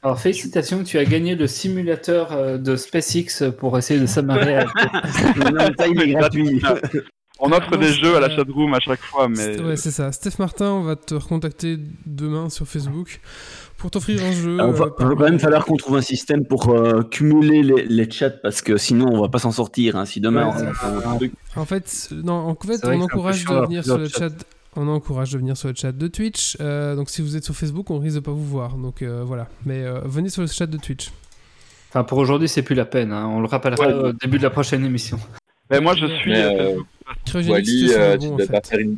Alors 0.02 0.18
félicitations, 0.18 0.82
tu 0.82 0.98
as 0.98 1.04
gagné 1.04 1.34
le 1.34 1.46
simulateur 1.46 2.32
euh, 2.32 2.56
de 2.56 2.76
SpaceX 2.76 3.50
pour 3.58 3.76
essayer 3.76 4.00
de 4.00 4.06
s'amarrer 4.06 4.58
à 4.58 4.64
Non, 5.50 5.70
ça, 5.78 5.88
il 5.88 6.00
est 6.00 6.12
gratuit. 6.12 6.62
On 7.40 7.52
offre 7.52 7.72
non, 7.72 7.78
des 7.80 7.92
jeux 7.92 8.16
à 8.16 8.20
la 8.20 8.28
chat 8.30 8.44
room 8.48 8.74
à 8.74 8.80
chaque 8.80 9.00
fois, 9.00 9.28
mais 9.28 9.60
Ouais, 9.60 9.76
c'est 9.76 9.90
ça. 9.90 10.12
Steph 10.12 10.38
Martin, 10.38 10.70
on 10.72 10.82
va 10.82 10.96
te 10.96 11.14
recontacter 11.14 11.78
demain 12.06 12.50
sur 12.50 12.66
Facebook 12.66 13.20
pour 13.80 13.90
t'offrir 13.90 14.22
un 14.22 14.32
jeu. 14.32 14.52
Il 14.52 14.56
va, 14.58 14.64
euh, 14.64 14.90
il 15.00 15.06
va 15.06 15.14
quand 15.16 15.18
même 15.24 15.38
falloir 15.40 15.64
qu'on 15.64 15.76
trouve 15.76 15.96
un 15.96 16.02
système 16.02 16.44
pour 16.44 16.68
euh, 16.68 17.02
cumuler 17.02 17.62
les, 17.62 17.84
les 17.86 18.10
chats 18.10 18.30
parce 18.30 18.62
que 18.62 18.76
sinon 18.76 19.08
on 19.12 19.20
va 19.20 19.28
pas 19.28 19.38
s'en 19.38 19.50
sortir. 19.52 19.96
hein. 19.96 20.04
Si 20.04 20.20
demain 20.20 20.46
Ouais, 20.46 20.52
on 20.54 20.58
c'est 20.58 20.74
fait 20.74 21.06
un 21.08 21.16
truc. 21.16 21.32
En 21.56 21.64
fait, 21.64 22.08
non, 22.12 22.34
en 22.34 22.54
fait, 22.54 22.80
on 22.84 23.00
encourage 23.00 23.44
de 23.44 23.54
venir 23.54 23.84
sur 23.84 23.98
le 23.98 24.06
chat. 24.08 24.30
On 24.76 24.86
encourage 24.86 25.32
de 25.32 25.38
venir 25.38 25.56
sur 25.56 25.68
le 25.68 25.74
chat 25.74 25.90
de 25.90 26.06
Twitch. 26.06 26.56
Euh, 26.60 26.94
donc 26.94 27.10
si 27.10 27.22
vous 27.22 27.34
êtes 27.36 27.44
sur 27.44 27.56
Facebook, 27.56 27.90
on 27.90 27.98
risque 27.98 28.16
de 28.16 28.20
pas 28.20 28.30
vous 28.30 28.44
voir. 28.44 28.76
Donc 28.76 29.02
euh, 29.02 29.24
voilà. 29.26 29.48
Mais 29.66 29.82
euh, 29.82 30.00
venez 30.04 30.28
sur 30.28 30.42
le 30.42 30.48
chat 30.48 30.66
de 30.66 30.76
Twitch. 30.76 31.10
Enfin, 31.88 32.04
pour 32.04 32.18
aujourd'hui, 32.18 32.48
c'est 32.48 32.62
plus 32.62 32.76
la 32.76 32.84
peine. 32.84 33.10
hein. 33.12 33.26
On 33.28 33.40
le 33.40 33.46
rappellera 33.46 33.84
Ouais. 33.84 33.92
au 33.92 34.12
début 34.12 34.38
de 34.38 34.44
la 34.44 34.50
prochaine 34.50 34.84
émission. 34.84 35.18
mais 35.70 35.80
moi 35.80 35.94
je 35.96 36.06
suis. 36.06 36.32
Wally, 37.50 37.90
euh, 37.92 38.16
tu 38.16 38.46
faire 38.46 38.78
une, 38.80 38.96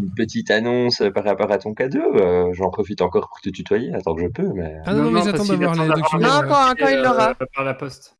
une 0.00 0.12
petite 0.14 0.50
annonce 0.50 1.00
euh, 1.00 1.10
par 1.10 1.24
rapport 1.24 1.50
à 1.52 1.58
ton 1.58 1.74
cadeau. 1.74 2.00
euh, 2.16 2.52
J'en 2.54 2.70
profite 2.70 3.00
encore 3.02 3.28
pour 3.28 3.40
te 3.40 3.50
tutoyer. 3.50 3.92
Attends 3.94 4.14
que 4.14 4.22
je 4.22 4.28
peux, 4.28 4.48
mais. 4.54 4.76
Ah 4.84 4.94
non, 4.94 5.04
mais 5.10 5.12
parce 5.12 5.26
j'attends 5.26 5.44
d'avoir 5.44 5.74
les 5.74 5.88
documents. 5.88 6.20
Non, 6.20 6.40
quand- 6.48 6.74
quand 6.78 6.88
il 6.88 6.98
l'aura. 7.02 7.30
euh, 7.30 7.46
par 7.54 7.64
la 7.64 7.74
poste. 7.74 8.16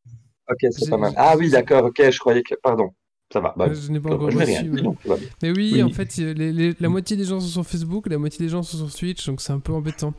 Ok, 0.51 0.59
c'est 0.71 0.91
pas 0.91 0.97
mal. 0.97 1.13
Ah 1.17 1.35
oui, 1.39 1.51
d'accord, 1.51 1.85
ok, 1.85 2.11
je 2.11 2.19
croyais 2.19 2.43
que. 2.43 2.55
Pardon. 2.63 2.91
Ça 3.33 3.39
va. 3.39 3.55
Bah, 3.57 3.69
Je 3.73 3.93
n'ai 3.93 4.01
pas 4.01 4.11
encore 4.15 4.27
rien 4.29 4.41
reçu. 4.41 4.63
dit, 4.65 4.69
mais- 4.71 4.83
va. 5.09 5.15
Mais 5.41 5.51
oui, 5.53 5.71
Oui. 5.75 5.83
en 5.85 5.91
fait, 5.91 6.17
les- 6.17 6.53
les- 6.53 6.75
la 6.81 6.89
moitié 6.89 7.17
des 7.17 7.25
gens 7.25 7.39
sont 7.39 7.47
sur 7.47 7.65
Facebook, 7.65 8.09
la 8.09 8.19
moitié 8.19 8.45
des 8.45 8.51
gens 8.51 8.65
sont 8.65 8.77
sur 8.89 8.93
Twitch, 8.99 9.25
donc 9.29 9.41
c'est 9.41 9.53
un 9.53 9.61
peu 9.61 9.73
embêtant. 9.73 10.15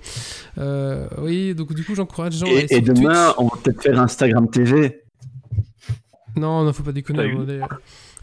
Euh, 0.58 1.10
oui, 1.18 1.54
donc 1.54 1.74
du 1.74 1.84
coup, 1.84 1.94
j'encourage 1.94 2.36
les 2.36 2.40
gens 2.40 2.46
à 2.46 2.62
Et, 2.62 2.64
et 2.64 2.68
sur 2.68 2.82
demain 2.94 3.26
Twitch. 3.34 3.36
on 3.40 3.48
va 3.48 3.58
peut-être 3.62 3.84
faire 3.84 4.00
Instagram 4.00 4.50
TV. 4.50 5.02
Non, 6.38 6.64
non, 6.64 6.72
faut 6.72 6.84
pas 6.84 6.94
déconner. 6.94 7.36
T'as 7.60 7.68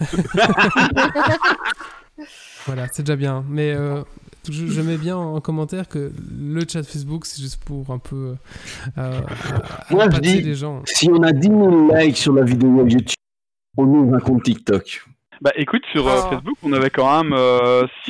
voilà, 2.69 2.87
c'est 2.93 3.03
déjà 3.03 3.17
bien. 3.17 3.45
Mais 3.49 3.73
euh, 3.75 4.03
je, 4.49 4.67
je 4.67 4.81
mets 4.81 4.97
bien 4.97 5.17
en 5.17 5.41
commentaire 5.41 5.89
que 5.89 6.13
le 6.39 6.61
chat 6.69 6.83
Facebook, 6.85 7.27
c'est 7.27 7.43
juste 7.43 7.63
pour 7.65 7.91
un 7.91 7.99
peu 7.99 8.35
euh, 8.97 9.21
Moi, 9.91 10.05
je 10.05 10.09
appâter 10.09 10.21
dis- 10.35 10.43
les 10.43 10.55
gens. 10.55 10.83
Si 10.85 11.09
on 11.11 11.23
a 11.23 11.33
10 11.33 11.49
000 11.49 11.95
likes 11.97 12.17
sur 12.17 12.33
la 12.35 12.45
vidéo 12.45 12.87
YouTube, 12.87 13.17
on 13.77 13.85
ouvre 13.85 14.15
un 14.15 14.21
compte 14.21 14.43
TikTok. 14.45 15.05
Bah 15.41 15.53
écoute, 15.57 15.83
sur 15.93 16.07
euh, 16.09 16.21
Oh. 16.25 16.31
Facebook, 16.31 16.57
on 16.63 16.73
avait 16.73 16.91
quand 16.91 17.23
même 17.25 17.37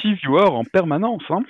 6 0.00 0.14
viewers 0.22 0.48
en 0.50 0.64
permanence. 0.64 1.22
Hein. 1.30 1.40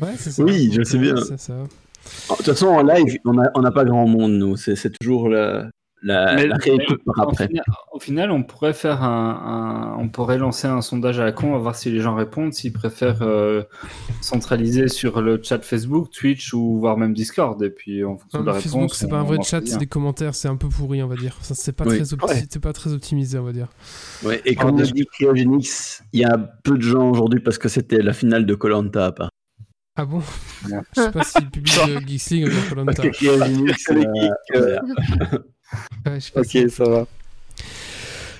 Ouais, 0.00 0.12
c'est 0.16 0.30
ça. 0.30 0.42
Oui, 0.42 0.70
je 0.72 0.82
sais 0.82 0.96
euh, 0.98 1.00
bien. 1.00 1.14
De 1.14 2.36
toute 2.36 2.46
façon, 2.46 2.66
en 2.68 2.82
live, 2.82 3.18
on 3.24 3.32
n'a 3.34 3.50
on 3.54 3.64
a 3.64 3.72
pas 3.72 3.84
grand 3.84 4.06
monde, 4.06 4.32
nous. 4.32 4.56
C'est 4.56 4.76
c'est 4.76 4.92
toujours 5.00 5.28
la, 5.28 5.68
la, 6.02 6.34
Mais- 6.34 6.46
la 6.46 6.56
réécoute 6.56 7.02
par 7.04 7.26
Au 7.26 7.30
après. 7.30 7.48
final, 7.48 7.64
au 7.92 7.98
final, 7.98 8.30
on 8.30 8.42
pourrait 8.42 8.74
faire 8.74 9.02
un, 9.02 9.94
un- 9.96 10.02
on 10.02 10.08
pourrait 10.08 10.38
lancer 10.38 10.66
un 10.68 10.80
sondage 10.82 11.18
à 11.18 11.24
la 11.24 11.32
con, 11.32 11.54
à 11.54 11.58
voir 11.58 11.74
si 11.74 11.90
les 11.90 12.00
gens 12.00 12.14
répondent, 12.14 12.52
s'ils 12.52 12.72
préfèrent 12.72 13.22
euh, 13.22 13.62
centraliser 14.20 14.88
sur 14.88 15.20
le 15.20 15.40
chat 15.42 15.58
Facebook, 15.64 16.10
Twitch 16.10 16.52
ou 16.52 16.78
voire 16.78 16.96
même 16.96 17.14
Discord. 17.14 17.60
Et 17.62 17.70
puis 17.70 18.04
en 18.04 18.16
fonction 18.18 18.38
Non, 18.38 18.44
de 18.44 18.46
la 18.50 18.52
mais 18.52 18.58
réponse, 18.58 18.72
Facebook, 18.72 18.94
c'est 18.94 19.08
pas 19.08 19.16
un 19.16 19.22
on- 19.22 19.26
vrai 19.26 19.38
on 19.38 19.42
chat, 19.42 19.66
c'est 19.66 19.78
des 19.78 19.86
commentaires, 19.86 20.34
c'est 20.34 20.48
un 20.48 20.56
peu 20.56 20.68
pourri, 20.68 21.02
on 21.02 21.08
va 21.08 21.16
dire. 21.16 21.36
Ça, 21.42 21.54
C'est 21.54 21.72
pas, 21.72 21.84
Oui. 21.84 21.96
très 21.96 22.04
opti- 22.14 22.28
Ouais. 22.28 22.44
c'est 22.50 22.62
pas 22.62 22.72
très 22.72 22.92
optimisé, 22.92 23.38
on 23.38 23.44
va 23.44 23.52
dire. 23.52 23.68
Ouais, 24.24 24.40
et 24.44 24.54
quand 24.54 24.68
Ah, 24.68 24.72
on 24.74 24.84
je- 24.84 24.92
dit 24.92 25.06
Cryogenics, 25.12 26.00
il 26.12 26.20
y 26.20 26.24
a 26.24 26.36
peu 26.38 26.76
de 26.76 26.82
gens 26.82 27.10
aujourd'hui 27.10 27.40
parce 27.40 27.58
que 27.58 27.68
c'était 27.68 28.02
la 28.02 28.12
finale 28.12 28.44
de 28.46 28.54
Colanta 28.54 29.06
à 29.06 29.12
part. 29.12 29.30
Ah 29.98 30.04
bon? 30.04 30.20
Voilà. 30.62 30.82
Je 30.94 31.00
sais 31.00 31.10
pas 31.10 31.24
si 31.24 31.42
le 31.42 31.48
public 31.48 31.74
de 31.88 32.06
Geeks 32.06 32.30
League 32.30 32.44
regarde 32.48 32.68
Koh-Lanta. 32.68 33.02
Ouais, 36.06 36.20
je 36.20 36.32
Ok, 36.38 36.70
ça 36.70 36.84
va. 36.84 37.06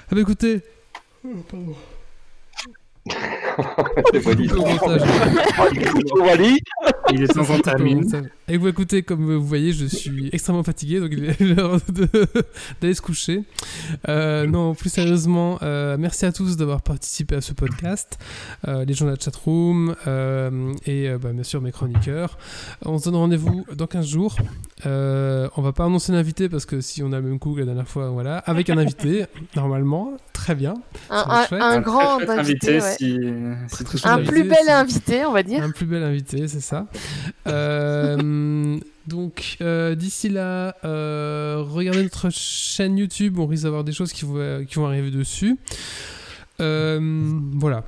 Ah 0.09 0.15
bah 0.15 0.21
écoutez. 0.21 0.63
Oh, 1.25 1.29
pardon. 1.51 1.75
C'est 4.13 4.21
Wally. 6.21 6.59
Il 7.13 7.23
est 7.23 7.29
temps 7.29 7.49
en 7.51 7.59
termine. 7.59 8.05
Et 8.49 8.57
vous 8.57 8.69
écoutez, 8.69 9.03
comme 9.03 9.25
vous 9.25 9.45
voyez, 9.45 9.73
je 9.73 9.87
suis 9.87 10.29
extrêmement 10.33 10.63
fatigué, 10.63 11.01
donc 11.01 11.11
il 11.13 11.25
est 11.25 11.41
l'heure 11.41 11.79
de- 11.89 12.09
d'aller 12.81 12.95
se 12.95 13.03
coucher. 13.03 13.43
Euh, 14.09 14.47
non, 14.47 14.75
plus 14.75 14.91
sérieusement, 14.91 15.59
euh, 15.63 15.97
merci 15.99 16.27
à 16.27 16.33
tous 16.33 16.57
d'avoir 16.57 16.83
participé 16.83 17.37
à 17.37 17.41
ce 17.41 17.53
podcast, 17.53 18.19
euh, 18.69 18.85
les 18.85 18.95
gens 18.95 19.07
de 19.07 19.11
la 19.11 19.17
chatroom 19.19 19.95
euh, 20.07 20.73
et 20.87 21.09
euh, 21.09 21.19
bah, 21.19 21.33
bien 21.33 21.43
sûr 21.43 21.61
mes 21.61 21.73
chroniqueurs. 21.73 22.39
On 22.85 22.99
se 22.99 23.05
donne 23.07 23.17
rendez-vous 23.17 23.65
dans 23.75 23.87
15 23.87 24.07
jours. 24.07 24.37
Euh, 24.85 25.49
on 25.57 25.63
va 25.63 25.73
pas 25.73 25.85
annoncer 25.85 26.13
l'invité 26.13 26.49
parce 26.49 26.67
que 26.67 26.81
si 26.81 27.03
on 27.03 27.13
a 27.13 27.17
le 27.21 27.23
même 27.29 27.39
coup 27.39 27.55
que 27.55 27.61
la 27.61 27.67
dernière 27.67 27.89
fois, 27.89 28.11
voilà, 28.11 28.39
avec 28.39 28.71
un 28.71 28.79
invité, 28.79 29.27
normalement, 29.55 30.13
très 30.33 30.55
bien. 30.55 30.75
Un, 31.11 31.81
grand 31.81 32.19
chouette 32.19 32.31
invité, 32.31 32.81
ouais. 32.81 32.95
si, 32.99 33.19
Un 34.05 34.13
invité, 34.15 34.31
plus 34.31 34.45
bel 34.45 34.69
invité, 34.69 35.25
on 35.25 35.33
va 35.33 35.43
dire. 35.43 35.63
Un 35.63 35.71
plus 35.71 35.87
bel 35.87 36.03
invité, 36.03 36.47
c'est 36.49 36.61
ça. 36.61 36.87
Euh, 37.47 38.79
donc, 39.07 39.57
euh, 39.61 39.95
d'ici 39.95 40.29
là, 40.29 40.77
euh, 40.85 41.65
regardez 41.67 42.03
notre 42.03 42.31
chaîne 42.31 42.99
YouTube. 42.99 43.39
On 43.39 43.47
risque 43.47 43.65
d'avoir 43.65 43.85
des 43.85 43.93
choses 43.93 44.13
qui 44.13 44.25
vont, 44.25 44.87
arriver 44.87 45.11
dessus. 45.11 45.57
Voilà. 46.59 47.85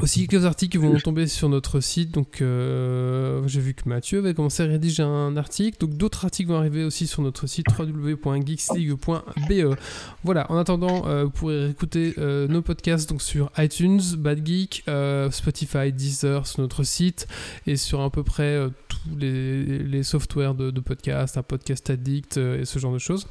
Aussi 0.00 0.28
quelques 0.28 0.44
articles 0.44 0.70
qui 0.78 0.80
vont 0.84 0.96
tomber 1.00 1.26
sur 1.26 1.48
notre 1.48 1.80
site. 1.80 2.12
Donc, 2.12 2.40
euh, 2.40 3.42
j'ai 3.48 3.60
vu 3.60 3.74
que 3.74 3.88
Mathieu 3.88 4.20
avait 4.20 4.32
commencé 4.32 4.62
à 4.62 4.66
rédiger 4.66 5.02
un 5.02 5.36
article. 5.36 5.76
Donc, 5.80 5.96
d'autres 5.96 6.24
articles 6.24 6.50
vont 6.50 6.58
arriver 6.58 6.84
aussi 6.84 7.08
sur 7.08 7.20
notre 7.22 7.48
site 7.48 7.66
www.geeksleague.be. 7.76 9.76
Voilà. 10.24 10.50
En 10.52 10.56
attendant, 10.56 11.06
euh, 11.06 11.24
vous 11.24 11.30
pourrez 11.30 11.70
écouter 11.70 12.14
nos 12.18 12.62
podcasts 12.62 13.08
donc 13.08 13.22
sur 13.22 13.50
iTunes, 13.58 14.00
Bad 14.18 14.46
Geek, 14.46 14.84
euh, 14.88 15.30
Spotify, 15.30 15.92
Deezer, 15.92 16.46
sur 16.46 16.60
notre 16.60 16.84
site 16.84 17.26
et 17.66 17.76
sur 17.76 18.00
à 18.00 18.10
peu 18.10 18.22
près 18.22 18.54
euh, 18.54 18.68
tous 18.88 19.16
les, 19.18 19.78
les 19.78 20.02
softwares 20.02 20.54
de, 20.54 20.70
de 20.70 20.80
podcast, 20.80 21.36
un 21.38 21.42
podcast 21.42 21.90
addict 21.90 22.38
euh, 22.38 22.60
et 22.60 22.64
ce 22.64 22.78
genre 22.78 22.92
de 22.92 22.98
choses. 22.98 23.26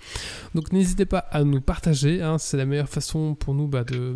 Donc, 0.54 0.72
n'hésitez 0.74 1.06
pas 1.06 1.20
à 1.20 1.44
nous 1.44 1.62
partager. 1.62 2.22
hein, 2.22 2.38
C'est 2.38 2.58
la 2.58 2.66
meilleure 2.66 2.90
façon 2.90 3.36
pour 3.36 3.54
nous 3.54 3.68
bah, 3.68 3.84
de 3.84 4.16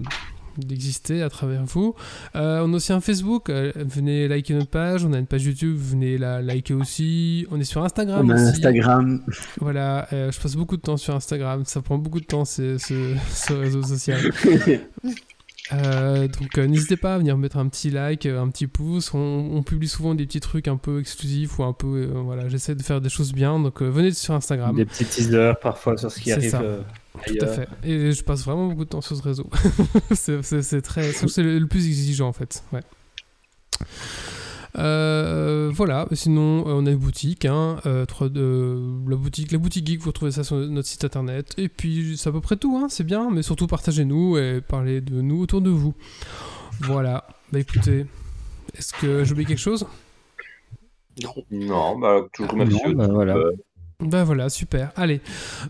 d'exister 0.58 1.22
à 1.22 1.30
travers 1.30 1.66
vous. 1.66 1.96
Euh, 2.36 2.64
on 2.66 2.74
a 2.74 2.76
aussi 2.76 2.94
un 2.94 3.02
Facebook, 3.02 3.50
euh, 3.50 3.72
venez 3.76 4.28
liker 4.28 4.54
notre 4.54 4.70
page, 4.70 5.06
on 5.06 5.14
a 5.14 5.20
une 5.20 5.28
page 5.28 5.46
YouTube, 5.46 5.78
venez 5.78 6.18
la 6.18 6.42
liker 6.42 6.74
aussi. 6.74 7.46
On 7.52 7.60
est 7.60 7.66
sur 7.66 7.84
Instagram 7.84 8.26
On 8.26 8.30
a 8.30 8.36
aussi. 8.36 8.44
Instagram. 8.44 9.22
Voilà, 9.60 10.08
euh, 10.14 10.32
je 10.32 10.40
passe 10.40 10.56
beaucoup 10.56 10.78
de 10.78 10.82
temps 10.82 10.98
sur 10.98 11.16
Instagram, 11.16 11.64
ça 11.66 11.82
prend 11.82 11.98
beaucoup 11.98 12.20
de 12.20 12.26
temps 12.26 12.46
ce, 12.46 12.78
ce, 12.78 13.16
ce 13.34 13.54
réseau 13.54 13.84
social. 13.84 14.20
Euh, 15.74 16.28
donc 16.28 16.58
n'hésitez 16.58 16.98
pas 16.98 17.16
à 17.16 17.18
venir 17.18 17.38
mettre 17.38 17.58
un 17.58 17.68
petit 17.68 17.90
like, 17.90 18.26
un 18.26 18.50
petit 18.50 18.68
pouce. 18.68 19.14
On, 19.14 19.64
publie 19.64 19.88
souvent 19.88 20.16
des 20.16 20.26
petits 20.26 20.40
trucs 20.40 20.68
un 20.68 20.78
peu 20.78 21.00
exclusifs 21.00 21.60
ou 21.60 21.64
un 21.64 21.74
peu. 21.74 22.12
voilà, 22.14 22.50
j'essaie 22.50 22.76
de 22.76 22.84
faire 22.84 23.02
des 23.02 23.10
choses 23.10 23.34
bien. 23.34 23.60
Donc 23.60 23.82
venez 23.82 24.12
sur 24.12 24.34
Instagram. 24.34 24.76
Des 24.76 24.86
petits 24.86 25.06
teasers 25.06 25.58
parfois 25.60 25.98
sur 25.98 26.12
ce 26.12 26.20
qui 26.20 26.32
arrive. 26.32 26.84
Tout 27.28 27.36
à 27.42 27.48
fait. 27.48 27.68
Et 27.84 28.12
je 28.12 28.24
passe 28.24 28.44
vraiment 28.46 28.68
beaucoup 28.68 28.86
de 28.86 28.90
temps 28.90 29.02
sur 29.02 29.16
ce 29.16 29.22
réseau. 29.22 29.50
c'est 30.12 30.82
très. 30.82 31.12
C'est 31.12 31.44
le, 31.44 31.66
plus 31.68 31.88
exigeant 31.88 32.28
en 32.28 32.34
fait. 32.34 32.64
Ouais. 32.72 32.82
Euh, 34.78 35.70
voilà, 35.74 36.08
sinon 36.14 36.68
euh, 36.68 36.74
on 36.74 36.86
a 36.86 36.92
une 36.92 36.98
boutique, 36.98 37.46
hein, 37.46 37.78
euh, 37.86 38.06
la 39.08 39.16
boutique, 39.16 39.52
la 39.52 39.58
boutique 39.58 39.86
geek, 39.86 40.00
vous 40.00 40.08
retrouvez 40.08 40.32
ça 40.32 40.44
sur 40.44 40.56
notre 40.58 40.88
site 40.88 41.04
internet. 41.04 41.54
Et 41.58 41.70
puis 41.70 42.16
c'est 42.18 42.30
à 42.30 42.32
peu 42.32 42.42
près 42.42 42.56
tout, 42.56 42.78
hein, 42.78 42.88
c'est 42.90 43.04
bien, 43.04 43.30
mais 43.32 43.42
surtout 43.42 43.68
partagez-nous 43.68 44.38
et 44.38 44.62
parlez 44.62 45.02
de 45.02 45.22
nous 45.22 45.42
autour 45.42 45.62
de 45.62 45.70
vous. 45.70 45.94
Voilà, 46.82 47.28
bah 47.52 47.60
écoutez, 47.60 48.06
est-ce 48.78 48.94
que 48.94 49.24
j'oublie 49.24 49.46
quelque 49.46 49.60
chose? 49.60 49.86
Non, 51.52 52.00
bah 52.00 52.22
toujours 52.34 52.56
merci. 52.56 52.94
bah, 52.94 53.08
voilà. 53.08 53.36
Ben 54.00 54.24
voilà, 54.24 54.50
super. 54.50 54.92
Allez, 54.96 55.22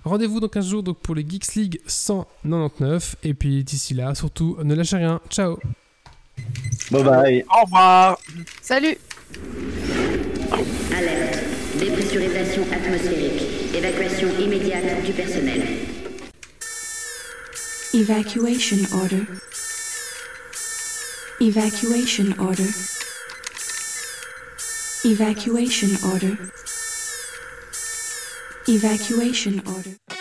rendez-vous 0.06 0.40
dans 0.40 0.48
15 0.48 0.66
jours 0.66 0.84
donc 0.84 1.00
pour 1.00 1.16
les 1.16 1.28
Geeks 1.28 1.56
League 1.56 1.82
199. 1.86 3.18
Et 3.24 3.34
puis 3.34 3.64
d'ici 3.64 3.94
là, 3.94 4.16
surtout, 4.16 4.58
ne 4.64 4.74
lâchez 4.74 4.98
rien. 4.98 5.20
Ciao. 5.30 5.58
Bye 6.92 7.04
bye. 7.04 7.46
Au 7.50 7.64
revoir. 7.64 8.20
Salut. 8.62 8.98
Alerte. 10.98 11.40
Dépressurisation 11.80 12.64
atmosphérique. 12.72 13.76
Évacuation 13.76 14.28
immédiate 14.40 15.04
du 15.06 15.14
personnel. 15.14 15.62
Evacuation 17.94 18.78
order. 18.94 19.26
Evacuation 21.40 22.36
order. 22.40 22.70
Evacuation 25.04 25.90
order. 26.04 26.38
Evacuation 28.68 29.62
order. 29.66 30.21